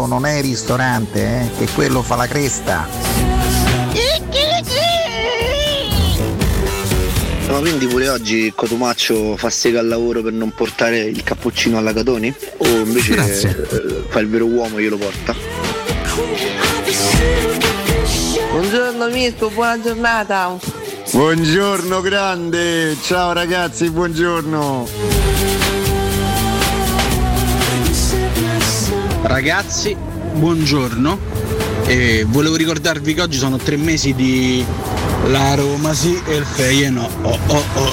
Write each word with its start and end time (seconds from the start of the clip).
il 0.00 0.06
gallo 0.06 0.06
non 0.06 0.26
è 0.26 0.40
ristorante, 0.40 1.20
eh, 1.20 1.50
che 1.58 1.72
quello 1.72 2.02
fa 2.02 2.16
la 2.16 2.26
cresta. 2.26 2.88
Ma 7.48 7.58
quindi 7.58 7.86
pure 7.88 8.08
oggi 8.08 8.52
Cotumaccio 8.54 9.36
fa 9.36 9.50
sega 9.50 9.80
al 9.80 9.88
lavoro 9.88 10.22
per 10.22 10.32
non 10.32 10.52
portare 10.52 11.00
il 11.00 11.22
cappuccino 11.24 11.78
alla 11.78 11.92
Catoni? 11.92 12.32
O 12.58 12.66
invece 12.66 13.14
eh, 13.14 14.04
fa 14.08 14.20
il 14.20 14.28
vero 14.28 14.46
uomo 14.46 14.78
e 14.78 14.82
glielo 14.82 14.96
porta? 14.96 15.34
Buongiorno 18.52 19.08
Mirko, 19.08 19.50
buona 19.50 19.80
giornata. 19.80 20.58
Buongiorno 21.10 22.00
grande, 22.00 22.96
ciao 23.02 23.32
ragazzi, 23.32 23.90
buongiorno. 23.90 25.19
Ragazzi, 29.30 29.96
buongiorno. 30.32 31.16
E 31.86 32.24
volevo 32.26 32.56
ricordarvi 32.56 33.14
che 33.14 33.22
oggi 33.22 33.38
sono 33.38 33.58
tre 33.58 33.76
mesi 33.76 34.12
di 34.12 34.66
la 35.26 35.54
Roma 35.54 35.94
sì 35.94 36.20
e 36.26 36.34
il 36.34 36.44
Feie 36.44 36.90
no. 36.90 37.08
Oh, 37.22 37.38
oh, 37.46 37.64
oh. 37.74 37.92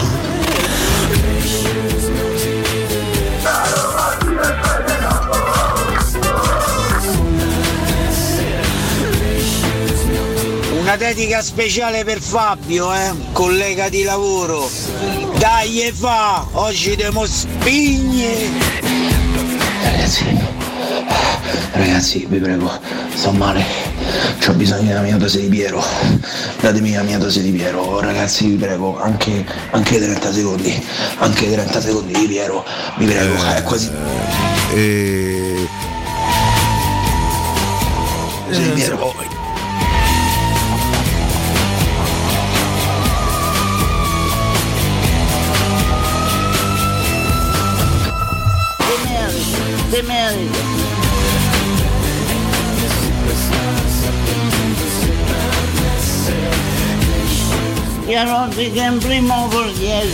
Una 10.79 10.95
dedica 10.95 11.43
speciale 11.43 12.03
per 12.03 12.19
Fabio, 12.19 12.91
eh, 12.91 13.13
collega 13.31 13.89
di 13.89 14.01
lavoro. 14.01 14.67
Dai 15.37 15.83
e 15.83 15.93
fa, 15.93 16.47
oggi 16.53 16.95
demo 16.95 17.27
spigne. 17.27 18.49
Ragazzi, 19.83 20.56
ragazzi, 21.73 22.25
vi 22.29 22.39
prego, 22.39 22.71
sto 23.13 23.31
male. 23.31 23.63
Ho 24.47 24.53
bisogno 24.53 24.87
della 24.87 25.01
mia 25.01 25.17
dose 25.17 25.39
di 25.39 25.47
Piero. 25.47 25.83
Datemi 26.59 26.93
la 26.93 27.03
mia 27.03 27.17
dose 27.17 27.41
di 27.41 27.51
Piero, 27.51 27.99
ragazzi, 27.99 28.47
vi 28.47 28.55
prego, 28.55 28.99
anche, 28.99 29.45
anche 29.71 29.99
30 29.99 30.33
secondi. 30.33 30.85
Anche 31.19 31.51
30 31.51 31.81
secondi 31.81 32.13
di 32.13 32.27
Piero, 32.27 32.65
vi 32.97 33.05
prego, 33.05 33.35
è 33.45 33.63
quasi. 33.63 33.89
E... 34.73 35.67
Dose 38.47 38.61
di 38.61 38.69
Piero. 38.69 39.25
De 49.89 50.01
merito. 50.03 50.76
Che 58.17 58.63
in 58.63 58.97
primo 58.97 59.47
portiere, 59.47 60.09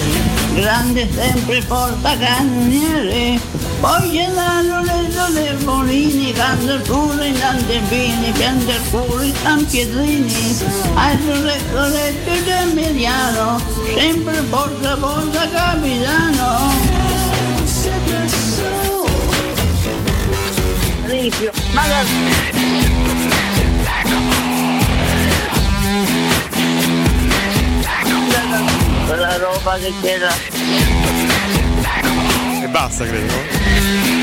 grande 0.55 1.09
sempre 1.09 1.63
portacannoniere, 1.63 3.39
poi 3.79 4.09
glielarono 4.09 4.83
le 4.83 5.07
due 5.07 5.53
bolini, 5.63 6.33
canta 6.33 6.79
pure 6.79 7.27
in 7.27 7.39
tante 7.39 7.79
bini, 7.87 8.29
pianta 8.33 8.73
il 8.73 8.81
culo 8.91 9.21
in 9.21 9.33
San 9.41 9.65
Pietrini, 9.65 10.57
altro 10.95 11.33
lettoretto 11.43 12.31
di 12.43 12.49
Emiliano, 12.49 13.61
sempre 13.95 14.41
porta 14.49 14.97
porta 14.97 15.49
capitano. 15.49 16.73
Ripio, 21.05 21.51
magari. 21.71 22.92
Roba 29.37 29.77
che 29.77 29.93
c'era. 30.01 30.31
E 32.61 32.67
basta, 32.67 33.05
credo. 33.05 34.22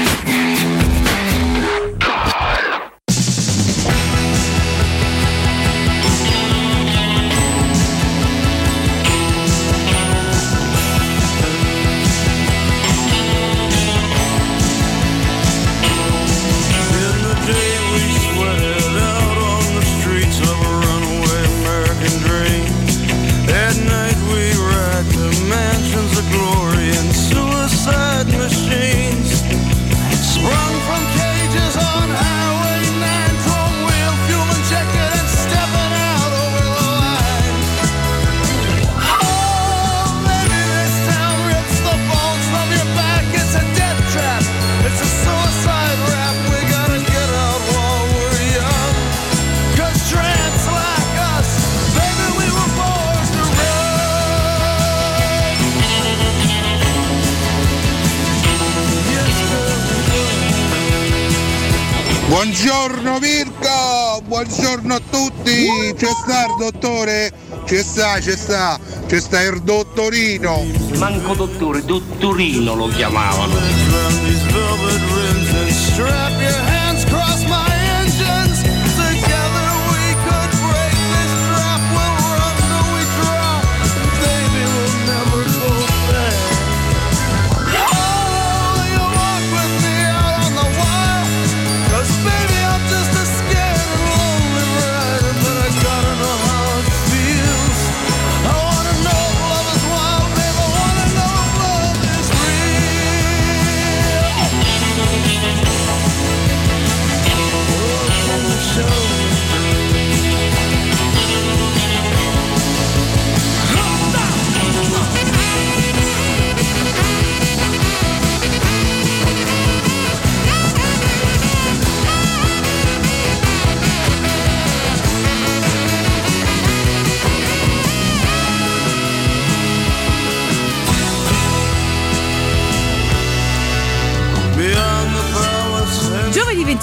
Ci 66.01 66.07
sta 66.07 66.47
il 66.47 66.55
dottore, 66.57 67.31
ci 67.67 67.77
sta, 67.83 68.19
ci 68.21 68.31
sta, 68.31 68.81
ci 69.07 69.21
sta 69.21 69.43
il 69.43 69.61
dottorino. 69.61 70.65
Manco 70.97 71.35
dottore, 71.35 71.85
dottorino 71.85 72.75
lo 72.75 72.87
chiamavano. 72.89 73.53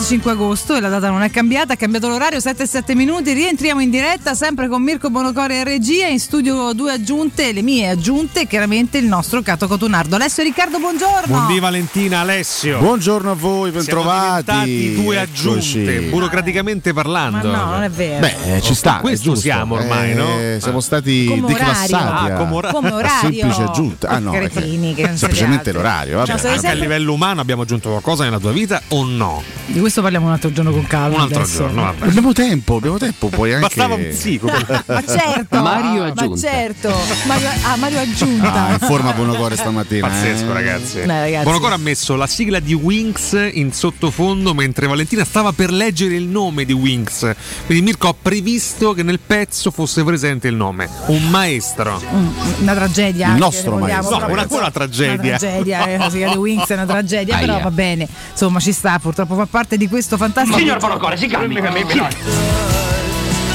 25 0.10 0.32
agosto 0.32 0.74
e 0.74 0.80
la 0.80 0.88
data 0.88 1.10
non 1.10 1.22
è 1.22 1.30
cambiata, 1.30 1.74
ha 1.74 1.76
cambiato 1.76 2.08
l'orario 2.08 2.40
7-7 2.40 2.96
minuti, 2.96 3.34
rientriamo 3.34 3.82
in 3.82 3.90
diretta 3.90 4.36
sempre 4.36 4.70
con 4.70 4.82
Mirko 4.82 5.10
Bonocore 5.10 5.60
e 5.60 5.64
regia, 5.66 6.08
in 6.08 6.22
studio 6.22 6.72
due 6.72 6.94
aggiunte, 6.94 7.52
le 7.52 7.62
mie 7.62 7.90
aggiunte, 7.90 8.42
e 8.44 8.48
chiaramente 8.48 8.98
il 9.00 9.06
nostro 9.06 9.42
Cato 9.42 9.68
Cotunardo. 9.68 10.16
Alessio 10.16 10.44
e 10.44 10.46
Riccardo, 10.46 10.80
buongiorno. 10.80 11.26
Buondì 11.28 11.60
Valentina 11.60 12.22
Alessio. 12.22 12.80
Buongiorno 12.80 13.32
a 13.32 13.34
voi, 13.34 13.72
bentrovati. 13.72 14.94
due 14.96 15.20
aggiunte, 15.20 15.96
Eccoci. 15.96 16.08
burocraticamente 16.10 16.94
parlando. 16.94 17.50
Ma 17.52 17.58
no, 17.66 17.66
non 17.72 17.84
è 17.84 17.90
vero. 17.90 18.20
Beh, 18.22 18.56
eh, 18.56 18.62
ci 18.62 18.74
sta. 18.76 19.00
Questo 19.02 19.26
giusto. 19.32 19.42
siamo 19.42 19.76
ormai, 19.76 20.12
Eh, 20.12 20.14
no? 20.14 20.60
Siamo 20.62 20.80
stati 20.80 21.26
Come 21.26 21.48
declassati 21.48 21.94
Ah, 21.94 22.24
a- 22.24 22.32
come 22.38 22.54
ora- 22.54 22.72
Come 22.72 22.92
orario. 22.94 23.30
semplice 23.42 23.62
aggiunta. 23.62 24.08
Ah, 24.08 24.20
no, 24.20 24.32
Che 24.32 24.40
cretini, 24.50 24.96
semplicemente 25.16 25.74
l'orario. 25.74 26.16
Vabbè. 26.20 26.38
Se- 26.38 26.48
Anche 26.48 26.68
a 26.70 26.74
livello 26.74 27.12
umano 27.12 27.42
abbiamo 27.42 27.64
aggiunto 27.64 27.90
qualcosa 27.90 28.24
nella 28.24 28.40
tua 28.40 28.54
vita 28.54 28.82
o 28.90 29.04
no? 29.04 29.44
Di 29.66 29.82
questo 29.82 29.97
parliamo 30.02 30.28
un 30.28 30.32
altro 30.32 30.52
giorno 30.52 30.72
con 30.72 30.86
calma. 30.88 31.16
Un 31.16 31.22
altro 31.22 31.42
adesso. 31.42 31.58
giorno, 31.58 31.82
vabbè. 31.84 32.06
Abbiamo 32.08 32.34
tempo, 32.34 32.76
abbiamo 32.76 32.98
tempo. 32.98 33.28
Puoi 33.28 33.54
anche... 33.54 33.68
Bastava 33.68 33.96
un 33.96 34.08
psico. 34.10 34.48
Ma 34.88 35.04
certo, 35.06 35.62
Mario 35.62 36.14
ma 36.14 36.38
certo. 36.38 36.94
Mario, 37.26 37.50
ah, 37.64 37.76
Mario 37.76 38.00
aggiunta. 38.00 38.54
Ah, 38.54 38.72
in 38.74 38.80
forma 38.80 39.12
Buonocore 39.14 39.56
stamattina. 39.56 40.08
Pazzesco, 40.08 40.50
eh. 40.50 40.54
ragazzi. 40.54 41.00
Beh, 41.00 41.20
ragazzi. 41.20 41.44
Bonocore 41.46 41.74
ha 41.74 41.78
messo 41.78 42.16
la 42.16 42.28
sigla 42.28 42.60
di 42.60 42.74
Winx 42.74 43.50
in 43.54 43.72
sottofondo 43.74 44.54
mentre 44.54 44.88
Valentina 44.88 45.24
stava 45.24 45.52
per 45.52 45.72
leggere 45.72 46.16
il 46.16 46.26
nome 46.26 46.66
di 46.66 46.74
Winx. 46.74 47.36
Quindi 47.66 47.84
Mirko 47.84 48.08
ha 48.10 48.16
previsto 48.20 48.94
che 48.94 49.04
nel 49.04 49.20
pezzo 49.20 49.72
fosse 49.72 50.04
presente 50.04 50.48
il 50.48 50.56
nome. 50.56 50.90
Un 51.08 51.30
maestro. 51.30 52.02
Mm, 52.14 52.28
Una 52.62 52.74
tragedia. 52.74 53.26
Il 53.26 53.32
anche, 53.32 53.40
nostro 53.40 53.78
maestro. 53.78 54.20
No, 54.20 54.32
una- 54.32 54.46
quella 54.48 54.72
tragedia. 54.72 55.14
Una 55.14 55.38
tragedia, 55.38 55.86
eh, 55.88 55.98
la 55.98 56.10
sigla 56.10 56.32
di 56.32 56.38
Wings 56.38 56.68
è 56.68 56.74
una 56.74 56.86
tragedia, 56.86 57.38
però 57.38 57.60
va 57.60 57.72
bene. 57.72 58.08
Insomma, 58.32 58.60
ci 58.60 58.72
sta, 58.72 59.00
purtroppo 59.00 59.36
fa 59.36 59.46
parte 59.46 59.78
di 59.78 59.87
questo 59.88 60.18
fantastico. 60.18 60.58
Signor 60.58 60.80
Bonocore, 60.80 61.18
si 61.18 61.28
calmi. 61.28 62.87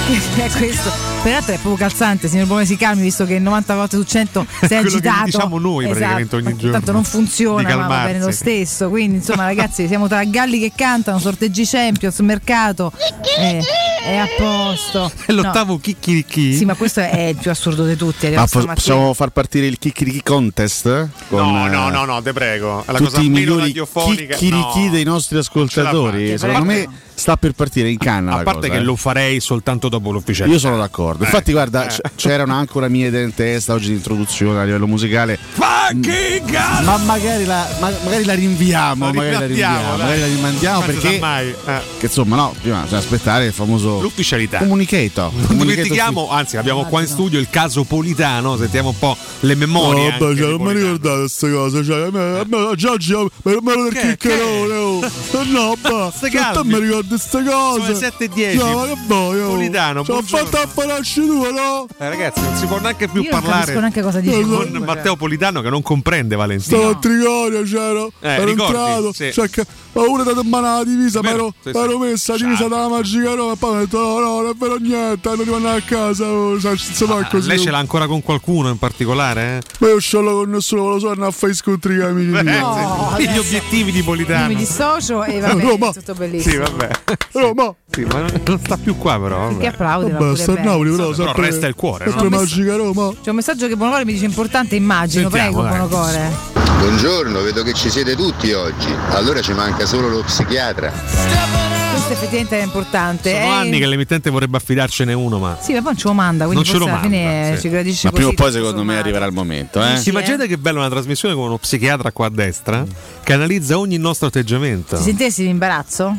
è 0.36 0.50
questo. 0.50 0.90
Peraltro 1.22 1.54
è 1.54 1.58
proprio 1.58 1.76
calzante, 1.76 2.28
signor 2.28 2.46
Bome 2.46 2.66
si 2.66 2.76
calmi, 2.76 3.02
visto 3.02 3.24
che 3.24 3.38
90 3.38 3.74
volte 3.76 3.96
su 3.96 4.02
100 4.02 4.46
si 4.48 4.64
è 4.64 4.66
Quello 4.66 4.82
che 4.82 4.88
agitato. 4.88 5.24
diciamo 5.24 5.58
noi 5.58 5.86
praticamente 5.86 6.36
ogni 6.36 6.56
giorno. 6.56 6.72
Tanto 6.72 6.92
non 6.92 7.04
funziona, 7.04 7.76
ma 7.76 7.86
va 7.86 8.04
bene 8.04 8.18
lo 8.18 8.32
stesso. 8.32 8.88
Quindi, 8.88 9.16
insomma, 9.18 9.44
ragazzi, 9.44 9.86
siamo 9.86 10.08
tra 10.08 10.24
galli 10.24 10.58
che 10.58 10.72
cantano, 10.74 11.18
sorteggi 11.18 11.64
Champions, 11.64 12.18
mercato. 12.20 12.92
eh, 13.38 13.62
è 14.04 14.16
a 14.16 14.26
posto. 14.36 15.10
È 15.24 15.30
l'ottavo 15.32 15.78
chicchirichi. 15.78 16.54
Sì, 16.56 16.64
ma 16.64 16.74
questo 16.74 16.98
è 17.00 17.26
il 17.28 17.36
più 17.36 17.50
assurdo 17.52 17.86
di 17.86 17.94
tutti. 17.94 18.28
Ma 18.30 18.46
po- 18.46 18.64
possiamo 18.66 19.14
far 19.14 19.30
partire 19.30 19.66
il 19.66 19.78
Kikiriki 19.78 20.22
Contest? 20.24 21.08
Con, 21.28 21.38
No, 21.52 21.66
eh, 21.66 21.70
no, 21.70 21.88
no, 21.88 22.04
no, 22.04 22.20
te 22.20 22.32
prego. 22.32 22.82
È 22.84 22.90
la 22.90 22.98
tutti 22.98 23.10
cosa 23.10 23.20
i 23.22 23.28
meno 23.28 23.38
migliori 23.38 23.60
radiofonica. 23.66 24.34
Kikiriki 24.34 24.84
no. 24.86 24.90
dei 24.90 25.04
nostri 25.04 25.38
ascoltatori. 25.38 26.36
Secondo 26.36 26.64
me 26.64 26.88
sta 27.14 27.36
per 27.36 27.52
partire 27.52 27.88
in 27.90 27.98
canna. 27.98 28.32
A 28.32 28.36
la 28.38 28.42
parte 28.42 28.60
cosa, 28.68 28.72
che 28.72 28.78
eh. 28.78 28.84
lo 28.84 28.96
farei 28.96 29.40
soltanto 29.40 29.88
dopo 29.88 30.10
l'ufficiale. 30.10 30.50
Io 30.50 30.58
sono 30.58 30.76
d'accordo. 30.76 31.24
Infatti, 31.24 31.52
guarda, 31.52 31.86
c- 31.86 32.00
c'era 32.16 32.44
anche 32.44 32.76
una 32.76 32.88
mia 32.88 33.08
idea 33.08 33.22
in 33.22 33.34
testa 33.34 33.72
oggi 33.74 33.88
di 33.88 33.94
introduzione 33.94 34.60
a 34.60 34.64
livello 34.64 34.86
musicale. 34.86 35.38
Fucking 35.52 36.40
God! 36.50 36.84
Ma 36.84 36.96
magari 36.98 37.44
la, 37.44 37.68
ma- 37.80 37.92
magari 38.04 38.24
la 38.24 38.34
rinviamo, 38.34 39.06
La 39.06 39.12
magari 39.12 39.32
la 39.32 39.46
rimandiamo, 39.46 39.74
rinviamo, 39.76 39.96
dai. 39.96 39.98
magari 39.98 40.20
la 40.20 40.26
rimandiamo 40.26 40.76
Non 40.78 40.86
perché 40.86 41.18
mai. 41.18 41.48
Eh. 41.48 41.80
che, 41.98 42.06
insomma, 42.06 42.36
no, 42.36 42.54
prima 42.60 42.80
bisogna 42.82 43.00
aspettare 43.00 43.46
il 43.46 43.52
famoso 43.52 44.00
L'ufficialità. 44.00 44.58
comunicato. 44.58 45.32
Non 45.48 45.58
dimentichiamo, 45.66 46.30
anzi, 46.30 46.56
abbiamo 46.56 46.84
qua 46.84 47.00
in 47.00 47.06
studio 47.06 47.38
il 47.38 47.48
caso 47.50 47.84
Politano. 47.84 48.56
Sentiamo 48.56 48.90
un 48.90 48.98
po' 48.98 49.16
le 49.40 49.54
memorie. 49.54 50.12
anche 50.12 50.34
di 50.34 50.56
Politano. 50.56 50.98
queste 51.20 51.50
cose. 51.50 51.84
Cioè, 51.84 52.06
a 52.06 52.10
me, 52.10 52.38
a 52.40 52.44
me, 52.46 52.74
già 52.76 52.90
oggi 52.90 53.12
me 53.12 53.30
lo 53.44 53.82
del 53.84 53.92
Che- 53.92 54.00
chiccherone. 54.16 54.74
Oh. 54.74 55.00
No, 55.44 55.74
basta. 55.80 56.16
Stai 56.16 56.30
calmi. 56.30 56.72
mi 56.80 57.01
ricordi 57.02 57.08
queste 57.08 57.42
cose. 57.44 57.94
Sono 57.94 57.98
le 57.98 58.26
7.10. 58.28 58.56
No, 58.56 58.76
ma 58.78 58.84
che? 58.86 59.12
Oh. 59.42 59.50
Politano, 59.52 60.04
Ci 60.04 60.10
ho 60.10 60.22
fatto 60.22 60.56
a 60.58 60.66
pararci 60.72 61.20
tu, 61.26 61.50
no? 61.52 61.86
Eh, 61.98 62.08
ragazzi, 62.08 62.40
non 62.40 62.56
si 62.56 62.66
può 62.66 62.78
neanche 62.80 63.08
più 63.08 63.22
Io 63.22 63.30
non 63.30 63.40
parlare 63.40 63.60
capisco 63.60 63.80
neanche 63.80 64.02
cosa 64.02 64.20
dici. 64.20 64.40
con 64.40 64.50
comunque, 64.50 64.78
Matteo 64.80 65.16
Politano 65.16 65.60
che 65.60 65.70
non 65.70 65.82
comprende 65.82 66.36
Valentina. 66.36 66.76
Stavo 66.76 66.92
a 66.92 66.98
Trigoria, 66.98 67.62
c'ero, 67.62 68.12
Eh, 68.20 68.28
ero 68.28 68.44
ricordi? 68.44 68.74
entrato, 68.76 69.12
Sì. 69.12 69.32
cioè 69.32 69.48
che 69.50 69.66
ho 69.94 70.04
pure 70.04 70.24
dato 70.24 70.40
in 70.40 70.48
mano 70.48 70.76
la 70.78 70.84
divisa, 70.84 71.22
ma 71.22 71.30
ero, 71.30 71.52
Sì, 71.62 71.70
sì. 71.72 71.76
ero 71.78 71.98
messa 71.98 72.32
la 72.32 72.38
divisa 72.38 72.68
dalla 72.68 72.88
magica 72.88 73.34
Roma 73.34 73.52
e 73.52 73.56
poi 73.56 73.74
ho 73.76 73.78
detto 73.80 73.98
no, 73.98 74.18
no, 74.20 74.40
non 74.40 74.50
è 74.50 74.54
vero 74.56 74.76
niente, 74.76 75.28
non 75.28 75.38
devo 75.38 75.56
andare 75.56 75.78
a 75.78 75.82
casa, 75.82 76.24
oh, 76.26 76.58
cioè, 76.60 76.76
fa 76.76 77.16
Ah, 77.16 77.28
così. 77.28 77.48
lei 77.48 77.58
ce 77.58 77.70
l'ha 77.70 77.78
ancora 77.78 78.06
con 78.06 78.22
qualcuno 78.22 78.68
in 78.70 78.78
particolare? 78.78 79.58
Eh? 79.58 79.62
Ma 79.80 79.88
io 79.88 79.98
sciollo 80.00 80.34
con 80.34 80.50
nessuno, 80.50 80.88
lo 80.88 80.98
so, 80.98 81.10
andare 81.10 81.28
a 81.28 81.32
fare 81.32 81.52
i 81.52 81.54
scontri 81.54 81.98
con 82.00 82.06
gli 82.08 82.10
amici 82.10 82.42
miei. 82.42 82.60
No, 82.60 83.14
Gli 83.18 83.38
obiettivi 83.38 83.92
di 83.92 83.98
Io 83.98 84.04
Politano. 84.04 84.48
mi 84.48 84.56
dissocio 84.56 85.22
e 85.24 85.40
va 85.40 85.48
bene, 85.54 85.62
Roma. 85.70 85.90
è 85.90 85.92
tutto 85.92 86.14
bellissimo. 86.14 86.52
Sì, 86.52 86.58
vabbè. 86.58 86.88
Roma, 87.32 87.74
Sì, 87.90 88.02
ma 88.04 88.20
non 88.20 88.40
non 88.44 88.58
sta 88.58 88.76
più 88.76 88.96
qua, 88.96 89.20
però. 89.20 89.48
Che 89.48 89.54
Vabbè. 89.54 89.66
applaude, 89.66 90.10
va 90.12 90.18
vabbè, 90.18 90.30
pure 90.30 90.42
sta 90.42 90.50
a 90.52 90.54
bene. 90.54 90.66
Napoli, 90.66 90.90
però, 90.90 91.10
Però 91.10 91.24
sempre, 91.26 91.46
resta 91.46 91.66
il 91.66 91.74
cuore, 91.74 92.04
sempre 92.08 92.28
no? 92.28 92.36
magica 92.36 92.76
Roma. 92.76 93.12
C'è 93.22 93.30
un 93.30 93.36
messaggio 93.36 93.66
che 93.68 93.76
Bonocore 93.76 94.04
mi 94.04 94.12
dice 94.12 94.24
importante 94.24 94.74
immagino, 94.76 95.28
Sentiamo, 95.30 95.62
prego. 95.62 95.86
Bonocore. 95.86 96.50
Buongiorno, 96.78 97.40
vedo 97.42 97.62
che 97.62 97.72
ci 97.74 97.90
siete 97.90 98.16
tutti 98.16 98.52
oggi. 98.52 98.88
Allora 99.10 99.40
ci 99.40 99.52
manca 99.52 99.86
solo 99.86 100.08
lo 100.08 100.22
psichiatra. 100.22 100.90
Questo 100.90 102.12
effettivamente 102.14 102.58
è 102.58 102.62
importante. 102.64 103.30
Sono 103.30 103.44
Eh, 103.44 103.48
anni 103.48 103.78
che 103.78 103.86
l'emittente 103.86 104.30
vorrebbe 104.30 104.56
affidarcene 104.56 105.12
uno, 105.12 105.38
ma. 105.38 105.56
Sì, 105.60 105.72
ma 105.74 105.78
poi 105.82 105.92
non 105.92 105.96
ce 105.96 106.08
lo 106.08 106.14
manda, 106.14 106.44
quindi 106.46 106.64
Non 106.64 106.72
ce 106.74 106.78
lo 106.78 106.86
alla 106.90 107.00
fine 107.00 107.24
manda, 107.24 107.54
sì. 107.56 107.60
ci 107.62 107.68
gradisce 107.68 108.06
Ma 108.08 108.12
prima 108.12 108.28
o 108.30 108.32
poi 108.32 108.50
secondo 108.52 108.82
me 108.82 108.98
arriverà 108.98 109.26
il 109.26 109.32
momento, 109.32 109.80
eh? 109.84 110.00
Ci 110.00 110.08
immaginate 110.08 110.46
che 110.48 110.58
bello 110.58 110.78
una 110.78 110.88
trasmissione 110.88 111.34
con 111.34 111.44
uno 111.44 111.58
psichiatra 111.58 112.10
qua 112.10 112.26
a 112.26 112.30
destra 112.30 112.84
che 113.22 113.32
analizza 113.32 113.78
ogni 113.78 113.98
nostro 113.98 114.26
atteggiamento. 114.28 114.96
Ti 114.96 115.02
sentessi 115.02 115.42
in 115.44 115.50
imbarazzo? 115.50 116.16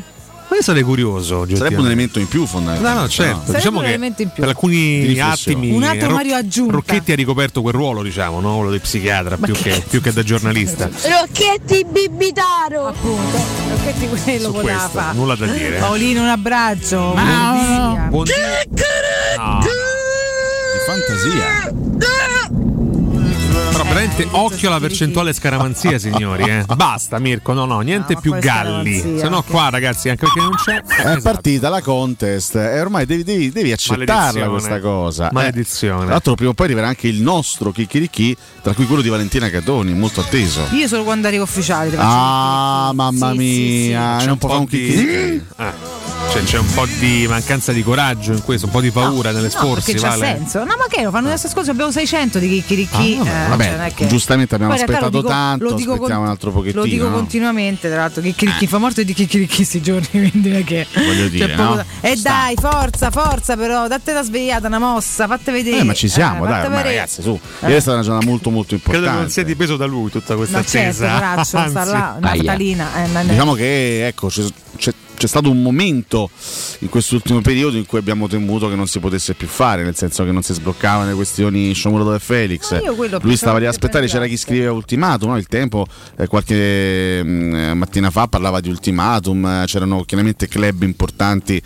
Ma 0.54 0.60
io 0.60 0.66
sarei 0.66 0.84
curioso. 0.84 1.44
Sarebbe 1.52 1.80
un 1.80 1.86
elemento 1.86 2.20
in 2.20 2.28
più 2.28 2.46
fondamentalmente. 2.46 2.94
No, 2.96 3.02
no, 3.02 3.08
certo. 3.08 3.38
Sarebbe 3.40 3.56
Diciamo 3.58 3.78
un 3.78 3.82
che 3.82 3.88
elemento 3.88 4.22
in 4.22 4.28
più. 4.28 4.40
per 4.40 4.48
alcuni 4.50 5.18
attimi 5.18 5.70
Un 5.72 5.82
altro 5.82 6.06
Roc- 6.06 6.16
Mario 6.16 6.36
aggiunta. 6.36 6.72
Rocchetti 6.74 7.10
ha 7.10 7.16
ricoperto 7.16 7.60
quel 7.60 7.74
ruolo, 7.74 8.02
diciamo, 8.04 8.38
no? 8.40 8.54
quello 8.58 8.70
di 8.70 8.78
psichiatra 8.78 9.36
più 9.36 9.52
che, 9.52 9.82
più 9.88 10.00
che 10.00 10.12
da 10.12 10.22
giornalista. 10.22 10.88
Rocchetti 10.88 11.84
Bibitaro! 11.90 12.86
Appunto, 12.86 13.36
Rocchetti 13.70 14.06
quello 14.06 14.52
questo, 14.52 14.88
fare. 14.90 15.16
nulla 15.16 15.34
da 15.34 15.46
dire. 15.46 15.78
Paolino, 15.78 16.22
un 16.22 16.28
abbraccio. 16.28 17.14
Buon- 17.14 18.08
Buon 18.10 18.26
No. 19.36 19.58
Di 19.60 20.78
fantasia. 20.86 21.72
Però 23.74 23.82
veramente 23.88 24.28
occhio 24.30 24.68
alla 24.68 24.78
percentuale 24.78 25.32
scaramanzia, 25.32 25.98
signori. 25.98 26.44
Eh. 26.44 26.64
Basta, 26.76 27.18
Mirko. 27.18 27.52
No, 27.54 27.64
no, 27.64 27.80
niente 27.80 28.14
No, 28.14 28.20
più 28.20 28.32
galli. 28.38 29.18
Se 29.18 29.28
no, 29.28 29.42
qua, 29.42 29.68
ragazzi, 29.68 30.08
anche 30.08 30.26
perché 30.26 30.38
non 30.40 30.54
c'è. 30.54 30.80
È 30.80 31.00
Esatto. 31.00 31.20
partita 31.22 31.68
la 31.70 31.80
contest 31.82 32.54
e 32.54 32.80
ormai 32.80 33.04
devi, 33.04 33.24
devi- 33.24 33.50
devi 33.50 33.72
accettarla 33.72 34.48
questa 34.48 34.78
cosa. 34.78 35.28
Maledizione. 35.32 35.96
Eh, 35.96 36.04
tra 36.04 36.10
l'altro 36.12 36.34
prima 36.36 36.50
o 36.50 36.54
poi 36.54 36.66
arriverà 36.66 36.86
anche 36.86 37.08
il 37.08 37.20
nostro 37.20 37.72
Kikiriki, 37.72 38.36
tra 38.62 38.74
cui 38.74 38.86
quello 38.86 39.02
di 39.02 39.08
Valentina 39.08 39.50
Catoni, 39.50 39.92
molto 39.92 40.20
atteso. 40.20 40.60
Io 40.70 40.86
solo 40.86 41.02
quando 41.02 41.26
arrivo 41.26 41.42
ufficiale. 41.42 41.90
ti 41.90 41.96
faccio 41.96 42.08
Ah, 42.08 42.92
mamma 42.94 43.32
Sì, 43.32 43.38
sì, 43.38 43.44
sì. 43.44 43.86
mia, 43.88 44.16
C'è 44.20 44.26
non 44.26 44.38
può 44.38 44.48
fare 44.50 44.60
un 44.60 44.66
Kikiriki. 44.68 45.44
Ah, 45.56 45.72
cioè, 46.30 46.42
c'è 46.42 46.58
un 46.58 46.66
po' 46.74 46.84
di 46.98 47.26
mancanza 47.28 47.70
di 47.72 47.82
coraggio 47.84 48.32
in 48.32 48.42
questo, 48.42 48.66
un 48.66 48.72
po' 48.72 48.80
di 48.80 48.90
paura 48.90 49.30
No, 49.30 49.36
nell'esporsi. 49.36 49.92
perché 49.92 50.00
c'ha 50.08 50.16
vale? 50.16 50.36
senso. 50.38 50.58
No, 50.60 50.74
ma 50.76 50.86
che 50.88 51.02
lo 51.02 51.10
fanno 51.10 51.28
adesso 51.28 51.48
scorso 51.48 51.70
abbiamo 51.70 51.90
600 51.92 52.38
di 52.40 52.48
chicchirichi. 52.48 53.20
Ah, 53.22 53.48
vabbè, 53.50 53.76
vabbè, 53.76 53.92
cioè, 53.96 54.06
giustamente 54.08 54.54
abbiamo 54.56 54.72
Poi 54.74 54.82
aspettato 54.82 55.10
lo 55.10 55.16
dico- 55.18 55.28
tanto, 55.28 55.64
lo 55.64 55.72
dico 55.74 55.92
aspettiamo 55.92 56.22
un 56.22 56.28
altro 56.28 56.50
pochettino, 56.50 56.80
Lo 56.82 56.88
dico 56.88 57.08
no? 57.08 57.14
continuamente, 57.14 57.88
tra 57.88 57.98
l'altro, 57.98 58.20
chicchirichi 58.22 58.66
fa 58.66 58.78
morte 58.78 59.04
di 59.04 59.12
chicchirichi 59.14 59.54
questi 59.56 59.80
giorni, 59.80 60.08
quindi 60.10 60.48
non 60.48 60.58
è 60.58 60.64
che 60.64 60.86
Voglio 60.92 61.28
dire, 61.28 61.54
no? 61.54 61.76
da- 61.76 61.84
E 62.00 62.16
dai, 62.16 62.54
forza, 62.58 63.10
forza 63.12 63.56
però, 63.56 63.86
date 63.86 64.10
una 64.10 64.22
svegliata, 64.22 64.66
una 64.66 64.78
mossa, 64.80 65.26
fatte 65.28 65.52
vedere. 65.52 65.78
Eh, 65.78 65.84
ma 65.84 65.94
ci 65.94 66.08
siamo, 66.08 66.44
Eh, 66.46 66.48
dai, 66.48 66.64
ormai, 66.64 66.82
ragazzi, 66.82 67.22
su. 67.22 67.38
Ieri 67.62 67.74
è 67.74 67.80
stata 67.80 67.96
una 67.96 68.04
giornata 68.04 68.26
molto 68.26 68.50
molto 68.50 68.74
Credo 68.76 68.82
importante. 68.86 69.10
che 69.14 69.20
non 69.22 69.30
sia 69.30 69.44
dipeso 69.44 69.76
da 69.76 69.86
lui 69.86 70.10
tutta 70.10 70.34
questa 70.34 70.58
Ma 70.58 70.64
certo, 70.64 71.04
attesa. 71.04 71.16
braccio, 71.16 71.42
sta 71.70 71.84
là, 71.84 72.16
naftalina. 72.18 73.04
eh, 73.04 73.24
Diciamo 73.26 73.54
che 73.54 74.06
ecco, 74.08 74.26
c'è, 74.28 74.42
c'è- 75.16 75.26
stato 75.26 75.50
un 75.50 75.62
momento 75.62 76.30
in 76.80 76.88
quest'ultimo 76.88 77.40
periodo 77.40 77.76
in 77.76 77.86
cui 77.86 77.98
abbiamo 77.98 78.28
temuto 78.28 78.68
che 78.68 78.74
non 78.74 78.86
si 78.86 79.00
potesse 79.00 79.34
più 79.34 79.46
fare, 79.48 79.82
nel 79.82 79.96
senso 79.96 80.24
che 80.24 80.30
non 80.30 80.42
si 80.42 80.52
sbloccavano 80.52 81.08
le 81.08 81.14
questioni 81.14 81.74
Shomurodov 81.74 82.14
e 82.14 82.18
Felix. 82.18 82.94
Quello 82.94 83.18
Lui 83.22 83.36
stava 83.36 83.58
lì 83.58 83.66
a 83.66 83.70
pensavo 83.70 83.84
aspettare, 83.84 84.06
c'era 84.06 84.26
chi 84.26 84.36
scriveva 84.36 84.72
ultimatum, 84.72 85.30
no? 85.30 85.36
il 85.36 85.46
tempo 85.46 85.86
eh, 86.16 86.26
qualche 86.26 87.22
mm, 87.24 87.72
mattina 87.72 88.10
fa 88.10 88.26
parlava 88.28 88.60
di 88.60 88.68
ultimatum, 88.68 89.44
eh, 89.46 89.64
c'erano 89.66 90.04
chiaramente 90.04 90.48
club 90.48 90.82
importanti 90.82 91.60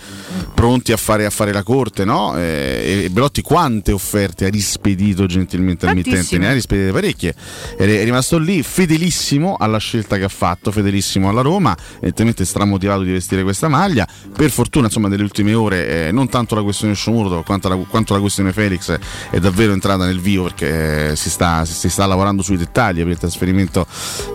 pronti 0.54 0.92
a 0.92 0.96
fare, 0.96 1.24
a 1.24 1.30
fare 1.30 1.52
la 1.52 1.62
corte, 1.62 2.04
no? 2.04 2.36
Eh, 2.36 3.02
e 3.04 3.10
Belotti 3.10 3.42
quante 3.42 3.92
offerte 3.92 4.46
ha 4.46 4.48
rispedito 4.48 5.26
gentilmente 5.26 5.86
al 5.86 5.94
mittente? 5.94 6.38
Ne 6.38 6.48
ha 6.48 6.52
rispedite 6.52 6.90
parecchie. 6.90 7.34
Ed 7.76 7.90
è 7.90 8.04
rimasto 8.04 8.38
lì 8.38 8.62
fedelissimo 8.62 9.56
alla 9.58 9.78
scelta 9.78 10.16
che 10.16 10.24
ha 10.24 10.28
fatto, 10.28 10.72
fedelissimo 10.72 11.28
alla 11.28 11.42
Roma, 11.42 11.76
evidentemente 11.96 12.44
stramotivato 12.44 13.02
di 13.02 13.12
vestire 13.12 13.37
vestire 13.38 13.42
questa 13.42 13.68
maglia. 13.68 14.06
Per 14.34 14.50
fortuna, 14.50 14.86
insomma, 14.86 15.08
nelle 15.08 15.22
ultime 15.22 15.54
ore, 15.54 16.08
eh, 16.08 16.12
non 16.12 16.28
tanto 16.28 16.54
la 16.54 16.62
questione 16.62 16.94
Sciomurdo 16.94 17.42
quanto 17.42 17.68
la, 17.68 17.76
quanto 17.76 18.14
la 18.14 18.20
questione 18.20 18.52
Felix 18.52 18.98
è 19.30 19.38
davvero 19.38 19.72
entrata 19.72 20.04
nel 20.04 20.20
vivo 20.20 20.44
perché 20.44 21.10
eh, 21.10 21.16
si, 21.16 21.30
sta, 21.30 21.64
si 21.64 21.88
sta 21.88 22.06
lavorando 22.06 22.42
sui 22.42 22.56
dettagli 22.56 22.98
per 22.98 23.08
il 23.08 23.18
trasferimento 23.18 23.86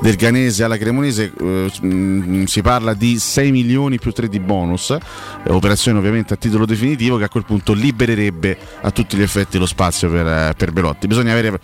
del 0.02 0.16
Ganese 0.16 0.64
alla 0.64 0.78
Cremonese. 0.78 1.32
eh, 1.40 1.72
mh, 1.82 2.44
si 2.46 2.62
parla 2.62 2.94
di 2.94 3.18
6 3.18 3.52
milioni 3.52 4.00
più 4.00 4.12
3 4.12 4.28
di 4.28 4.40
bonus, 4.40 4.92
eh, 4.92 5.00
operazione 5.48 5.98
ovviamente 5.98 6.34
a 6.34 6.38
titolo 6.38 6.66
definitivo 6.66 7.18
che 7.18 7.26
a 7.26 7.30
quel 7.30 7.46
punto 7.46 7.74
libererebbe 7.74 8.58
a 8.82 8.92
tutti 8.92 9.18
gli 9.18 9.22
effetti 9.22 9.58
lo 9.58 9.66
spazio 9.66 10.10
per, 10.10 10.26
eh, 10.26 10.54
per 10.56 10.72
Belotti. 10.72 11.08
Bisogna 11.08 11.32
avere 11.32 11.60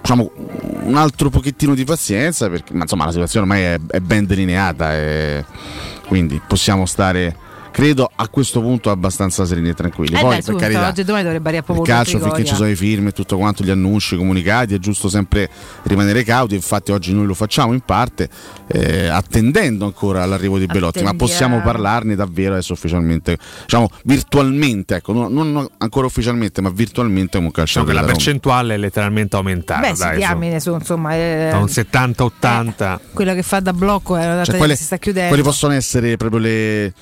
diciamo, 0.00 0.30
un 0.82 0.96
altro 0.96 1.28
pochettino 1.28 1.74
di 1.74 1.84
pazienza 1.84 2.48
perché 2.48 2.72
ma, 2.72 2.82
insomma 2.82 3.04
la 3.04 3.10
situazione 3.10 3.46
ormai 3.46 3.62
è, 3.62 3.78
è 3.96 4.00
ben 4.00 4.26
delineata 4.26 4.94
e 4.94 5.44
quindi 6.08 6.40
possiamo 6.44 6.86
stare 6.86 7.36
credo 7.70 8.10
a 8.14 8.28
questo 8.28 8.60
punto 8.60 8.90
abbastanza 8.90 9.44
sereni 9.46 9.70
e 9.70 9.74
tranquilli 9.74 10.16
Eh 10.16 10.20
poi 10.20 10.42
su, 10.42 10.52
per 10.52 10.60
carità 10.60 10.88
oggi 10.88 11.00
e 11.00 11.04
domani 11.04 11.24
dovrebbe 11.24 11.48
arrivare 11.48 11.78
il 11.78 11.86
calcio 11.86 12.18
finché 12.18 12.44
ci 12.44 12.54
sono 12.54 12.68
i 12.68 12.76
film 12.76 13.08
e 13.08 13.12
tutto 13.12 13.36
quanto 13.36 13.64
gli 13.64 13.70
annunci, 13.70 14.14
i 14.14 14.18
comunicati 14.18 14.74
è 14.74 14.78
giusto 14.78 15.08
sempre 15.08 15.48
rimanere 15.84 16.24
cauti 16.24 16.54
infatti 16.54 16.92
oggi 16.92 17.12
noi 17.12 17.26
lo 17.26 17.34
facciamo 17.34 17.72
in 17.72 17.80
parte 17.80 18.28
eh, 18.66 19.08
attendendo 19.08 19.84
ancora 19.84 20.24
l'arrivo 20.26 20.58
di 20.58 20.66
Belotti 20.66 21.02
ma 21.02 21.14
possiamo 21.14 21.56
Attendiamo. 21.56 21.82
parlarne 21.82 22.14
davvero 22.14 22.52
adesso 22.52 22.72
ufficialmente 22.72 23.38
diciamo 23.62 23.88
virtualmente 24.04 24.96
ecco 24.96 25.12
non, 25.12 25.32
non 25.32 25.66
ancora 25.78 26.06
ufficialmente 26.06 26.60
ma 26.60 26.70
virtualmente 26.70 27.36
come 27.36 27.46
un 27.46 27.52
calcio 27.52 27.80
Diciamo 27.80 27.86
che 27.86 28.06
la 28.06 28.12
percentuale 28.12 28.74
è 28.74 28.76
letteralmente 28.76 29.36
aumentata. 29.36 29.80
Beh, 29.80 29.92
dai, 29.94 30.16
diamine 30.16 30.60
su, 30.60 30.72
insomma, 30.74 31.14
eh, 31.14 31.48
da 31.50 31.58
un 31.58 31.66
70-80. 31.66 32.98
quella 33.12 33.34
che 33.34 33.42
fa 33.42 33.60
da 33.60 33.72
blocco 33.72 34.16
è 34.16 34.24
una 34.24 34.34
data 34.34 34.44
Cioè, 34.44 34.52
che 34.54 34.58
quelle, 34.58 34.76
si 34.76 34.84
sta 34.84 34.96
chiudendo. 34.96 35.28
quelle 35.28 35.42
possono 35.42 35.74
essere 35.74 36.16
proprio 36.16 36.40
le, 36.40 36.92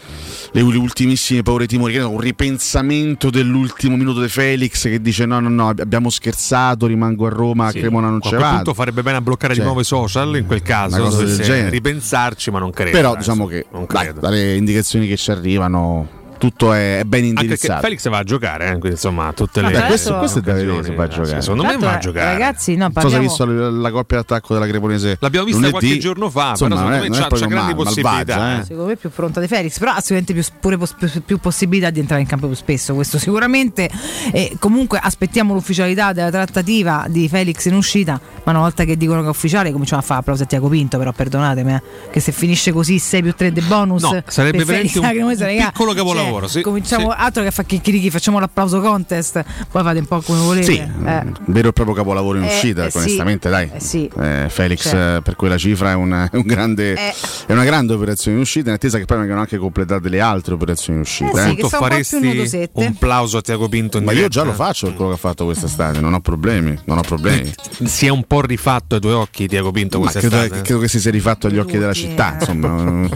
le 0.62 0.78
ultimissime 0.78 1.42
paure 1.42 1.64
e 1.64 1.66
timori, 1.66 1.92
che 1.92 2.00
un 2.00 2.18
ripensamento 2.18 3.30
dell'ultimo 3.30 3.96
minuto 3.96 4.20
di 4.20 4.28
Felix 4.28 4.82
che 4.82 5.00
dice 5.00 5.26
no 5.26 5.40
no 5.40 5.48
no 5.48 5.68
abbiamo 5.68 6.08
scherzato, 6.10 6.86
rimango 6.86 7.26
a 7.26 7.30
Roma, 7.30 7.70
Sì. 7.70 7.78
a 7.78 7.80
Cremona 7.82 8.08
non 8.08 8.18
a 8.18 8.22
ce 8.22 8.28
quel 8.30 8.40
vado. 8.40 8.54
punto 8.56 8.74
farebbe 8.74 9.02
bene 9.02 9.16
a 9.18 9.20
bloccare 9.20 9.52
Cioè, 9.52 9.60
di 9.62 9.66
nuovo 9.66 9.82
i 9.82 9.84
social 9.84 10.36
in 10.36 10.46
quel 10.46 10.62
caso, 10.62 11.24
genere. 11.24 11.70
ripensarci, 11.70 12.50
ma 12.50 12.58
non 12.58 12.70
credo. 12.70 12.90
Però 12.92 13.14
diciamo 13.16 13.46
che 13.46 13.66
dai, 13.88 14.12
dalle 14.18 14.54
indicazioni 14.56 15.06
che 15.06 15.16
ci 15.16 15.30
arrivano 15.30 16.08
tutto 16.38 16.72
è, 16.72 17.02
ben 17.06 17.20
Anche 17.24 17.40
indirizzato. 17.42 17.80
Felix 17.80 18.08
va 18.08 18.18
a 18.18 18.22
giocare, 18.24 18.66
eh, 18.66 18.70
quindi 18.72 18.90
insomma, 18.90 19.32
tutte 19.32 19.60
le 19.62 19.72
Vabbè, 19.72 19.86
questo, 19.86 20.16
questo 20.18 20.38
è 20.38 20.42
da 20.42 20.52
vedere 20.52 20.82
se 20.84 20.94
va 20.94 21.02
a 21.02 21.06
eh, 21.06 21.08
giocare. 21.08 21.40
secondo 21.42 21.62
me 21.62 21.70
Tanto, 21.70 21.86
va 21.86 21.92
a 21.92 21.96
eh, 21.96 22.00
giocare. 22.00 22.32
Ragazzi, 22.32 22.76
no, 22.76 22.90
Non 22.92 22.92
so 22.92 23.00
se 23.00 23.06
hai 23.06 23.10
parliamo... 23.12 23.28
visto 23.28 23.44
la, 23.46 23.70
la 23.70 23.90
coppia 23.90 24.16
d'attacco 24.18 24.54
della 24.54 24.66
Cremonese. 24.66 25.16
L'abbiamo 25.20 25.46
vista 25.46 25.60
lunedì. 25.60 25.78
qualche 25.86 25.98
giorno 26.00 26.30
fa, 26.30 26.50
Insomma, 26.50 26.74
però 26.74 26.80
non 26.88 26.92
è, 26.92 26.96
secondo 27.02 27.16
me 27.16 27.22
c'ha- 27.28 27.36
c'ha 27.36 27.46
grandi 27.46 27.74
mal- 27.74 27.84
possibilità, 27.84 28.36
malvagia, 28.36 28.60
eh. 28.60 28.64
Secondo 28.64 28.88
me 28.88 28.96
più 28.96 29.10
pronta 29.10 29.40
di 29.40 29.46
Felix, 29.46 29.78
però 29.78 29.90
ha 29.92 30.00
sicuramente 30.00 30.32
più, 30.32 30.42
pure 30.60 30.76
pos- 30.78 30.94
più, 31.24 31.38
possibilità 31.38 31.90
di 31.90 32.00
entrare 32.00 32.20
in 32.22 32.26
campo 32.28 32.46
più 32.46 32.56
spesso, 32.56 32.94
questo 32.94 33.18
sicuramente. 33.18 33.88
E 34.32 34.56
comunque 34.58 34.98
aspettiamo 35.02 35.54
l'ufficialità 35.54 36.12
della 36.12 36.30
trattativa 36.30 37.06
di 37.08 37.28
Felix 37.28 37.64
in 37.66 37.74
uscita, 37.74 38.20
ma 38.44 38.52
una 38.52 38.60
volta 38.60 38.84
che 38.84 38.96
dicono 38.96 39.20
che 39.20 39.26
è 39.26 39.30
ufficiale 39.30 39.72
cominciamo 39.72 40.00
a 40.00 40.04
fare 40.04 40.20
applausi 40.20 40.42
a 40.42 40.46
Tiago 40.46 40.68
Pinto, 40.68 40.98
però 40.98 41.12
perdonatemi, 41.12 41.72
eh, 41.74 41.82
che 42.10 42.20
se 42.20 42.32
finisce 42.32 42.72
così 42.72 42.98
6 42.98 43.22
più 43.22 43.32
3 43.34 43.52
di 43.52 43.60
bonus... 43.62 44.02
No, 44.02 44.22
sarebbe 44.26 44.58
per 44.58 44.66
veramente 44.66 45.00
Felix 45.00 45.20
un- 45.20 45.46
un 45.56 45.56
piccolo 45.70 45.92
capolavoro, 45.94 46.25
cioè, 46.40 46.48
sì, 46.48 46.60
Cominciamo 46.62 47.10
sì. 47.10 47.16
altro 47.18 47.42
che 47.42 47.50
fa 47.50 47.62
chicchirichi, 47.62 48.10
facciamo 48.10 48.38
l'applauso 48.38 48.80
contest, 48.80 49.44
poi 49.70 49.82
fate 49.82 49.98
un 49.98 50.06
po' 50.06 50.20
come 50.20 50.40
volete. 50.40 50.64
Sì, 50.72 50.78
eh. 50.78 50.86
un 50.86 51.34
vero 51.46 51.68
e 51.68 51.72
proprio 51.72 51.94
capolavoro 51.94 52.38
in 52.38 52.44
Eh, 52.44 52.48
uscita, 52.48 52.86
eh, 52.86 52.90
sì. 52.90 52.98
onestamente, 52.98 53.48
dai. 53.48 53.70
Eh, 53.72 53.80
sì. 53.80 54.10
Eh, 54.20 54.46
Felix 54.48 54.88
Cioè. 54.88 55.16
eh, 55.16 55.20
per 55.22 55.36
quella 55.36 55.56
cifra 55.58 55.90
è, 55.90 55.94
un, 55.94 56.12
è 56.32 56.36
un 56.36 56.42
grande, 56.42 56.92
Eh. 56.94 57.14
è 57.46 57.52
una 57.52 57.64
grande 57.64 57.92
operazione 57.94 58.36
in 58.36 58.42
uscita, 58.42 58.68
in 58.68 58.74
attesa 58.74 58.98
che 58.98 59.04
poi 59.04 59.18
vengano 59.18 59.40
anche 59.40 59.58
completate 59.58 60.08
le 60.08 60.20
altre 60.20 60.54
operazioni 60.54 60.98
in 60.98 61.04
uscita. 61.04 61.44
Eh 61.46 61.48
un 61.50 61.54
più 61.56 61.68
faresti 61.68 62.20
nudosette. 62.20 62.70
un 62.84 62.94
plauso 62.96 63.38
a 63.38 63.40
Tiago 63.42 63.68
Pinto 63.68 63.98
in 63.98 64.04
Ma 64.04 64.12
io 64.12 64.28
già 64.28 64.42
lo 64.42 64.52
faccio 64.52 64.86
per 64.86 64.94
quello 64.96 65.10
che 65.10 65.16
ha 65.16 65.20
fatto 65.20 65.44
quest'estate, 65.44 66.00
non 66.00 66.12
ho 66.14 66.20
problemi, 66.20 66.78
non 66.84 66.98
ho 66.98 67.02
problemi. 67.02 67.52
Si 67.86 68.06
è 68.06 68.08
un 68.08 68.24
po' 68.24 68.40
rifatto 68.40 68.94
ai 68.96 69.00
tuoi 69.00 69.12
occhi 69.14 69.46
Tiago 69.46 69.70
Pinto 69.70 70.00
Ma 70.00 70.10
credo, 70.10 70.28
quest'estate. 70.28 70.62
credo 70.62 70.80
che 70.80 70.88
si 70.88 70.98
sia 71.00 71.10
rifatto 71.10 71.46
agli 71.46 71.58
occhi 71.58 71.78
della 71.78 71.92
città, 71.92 72.36
insomma. 72.38 73.08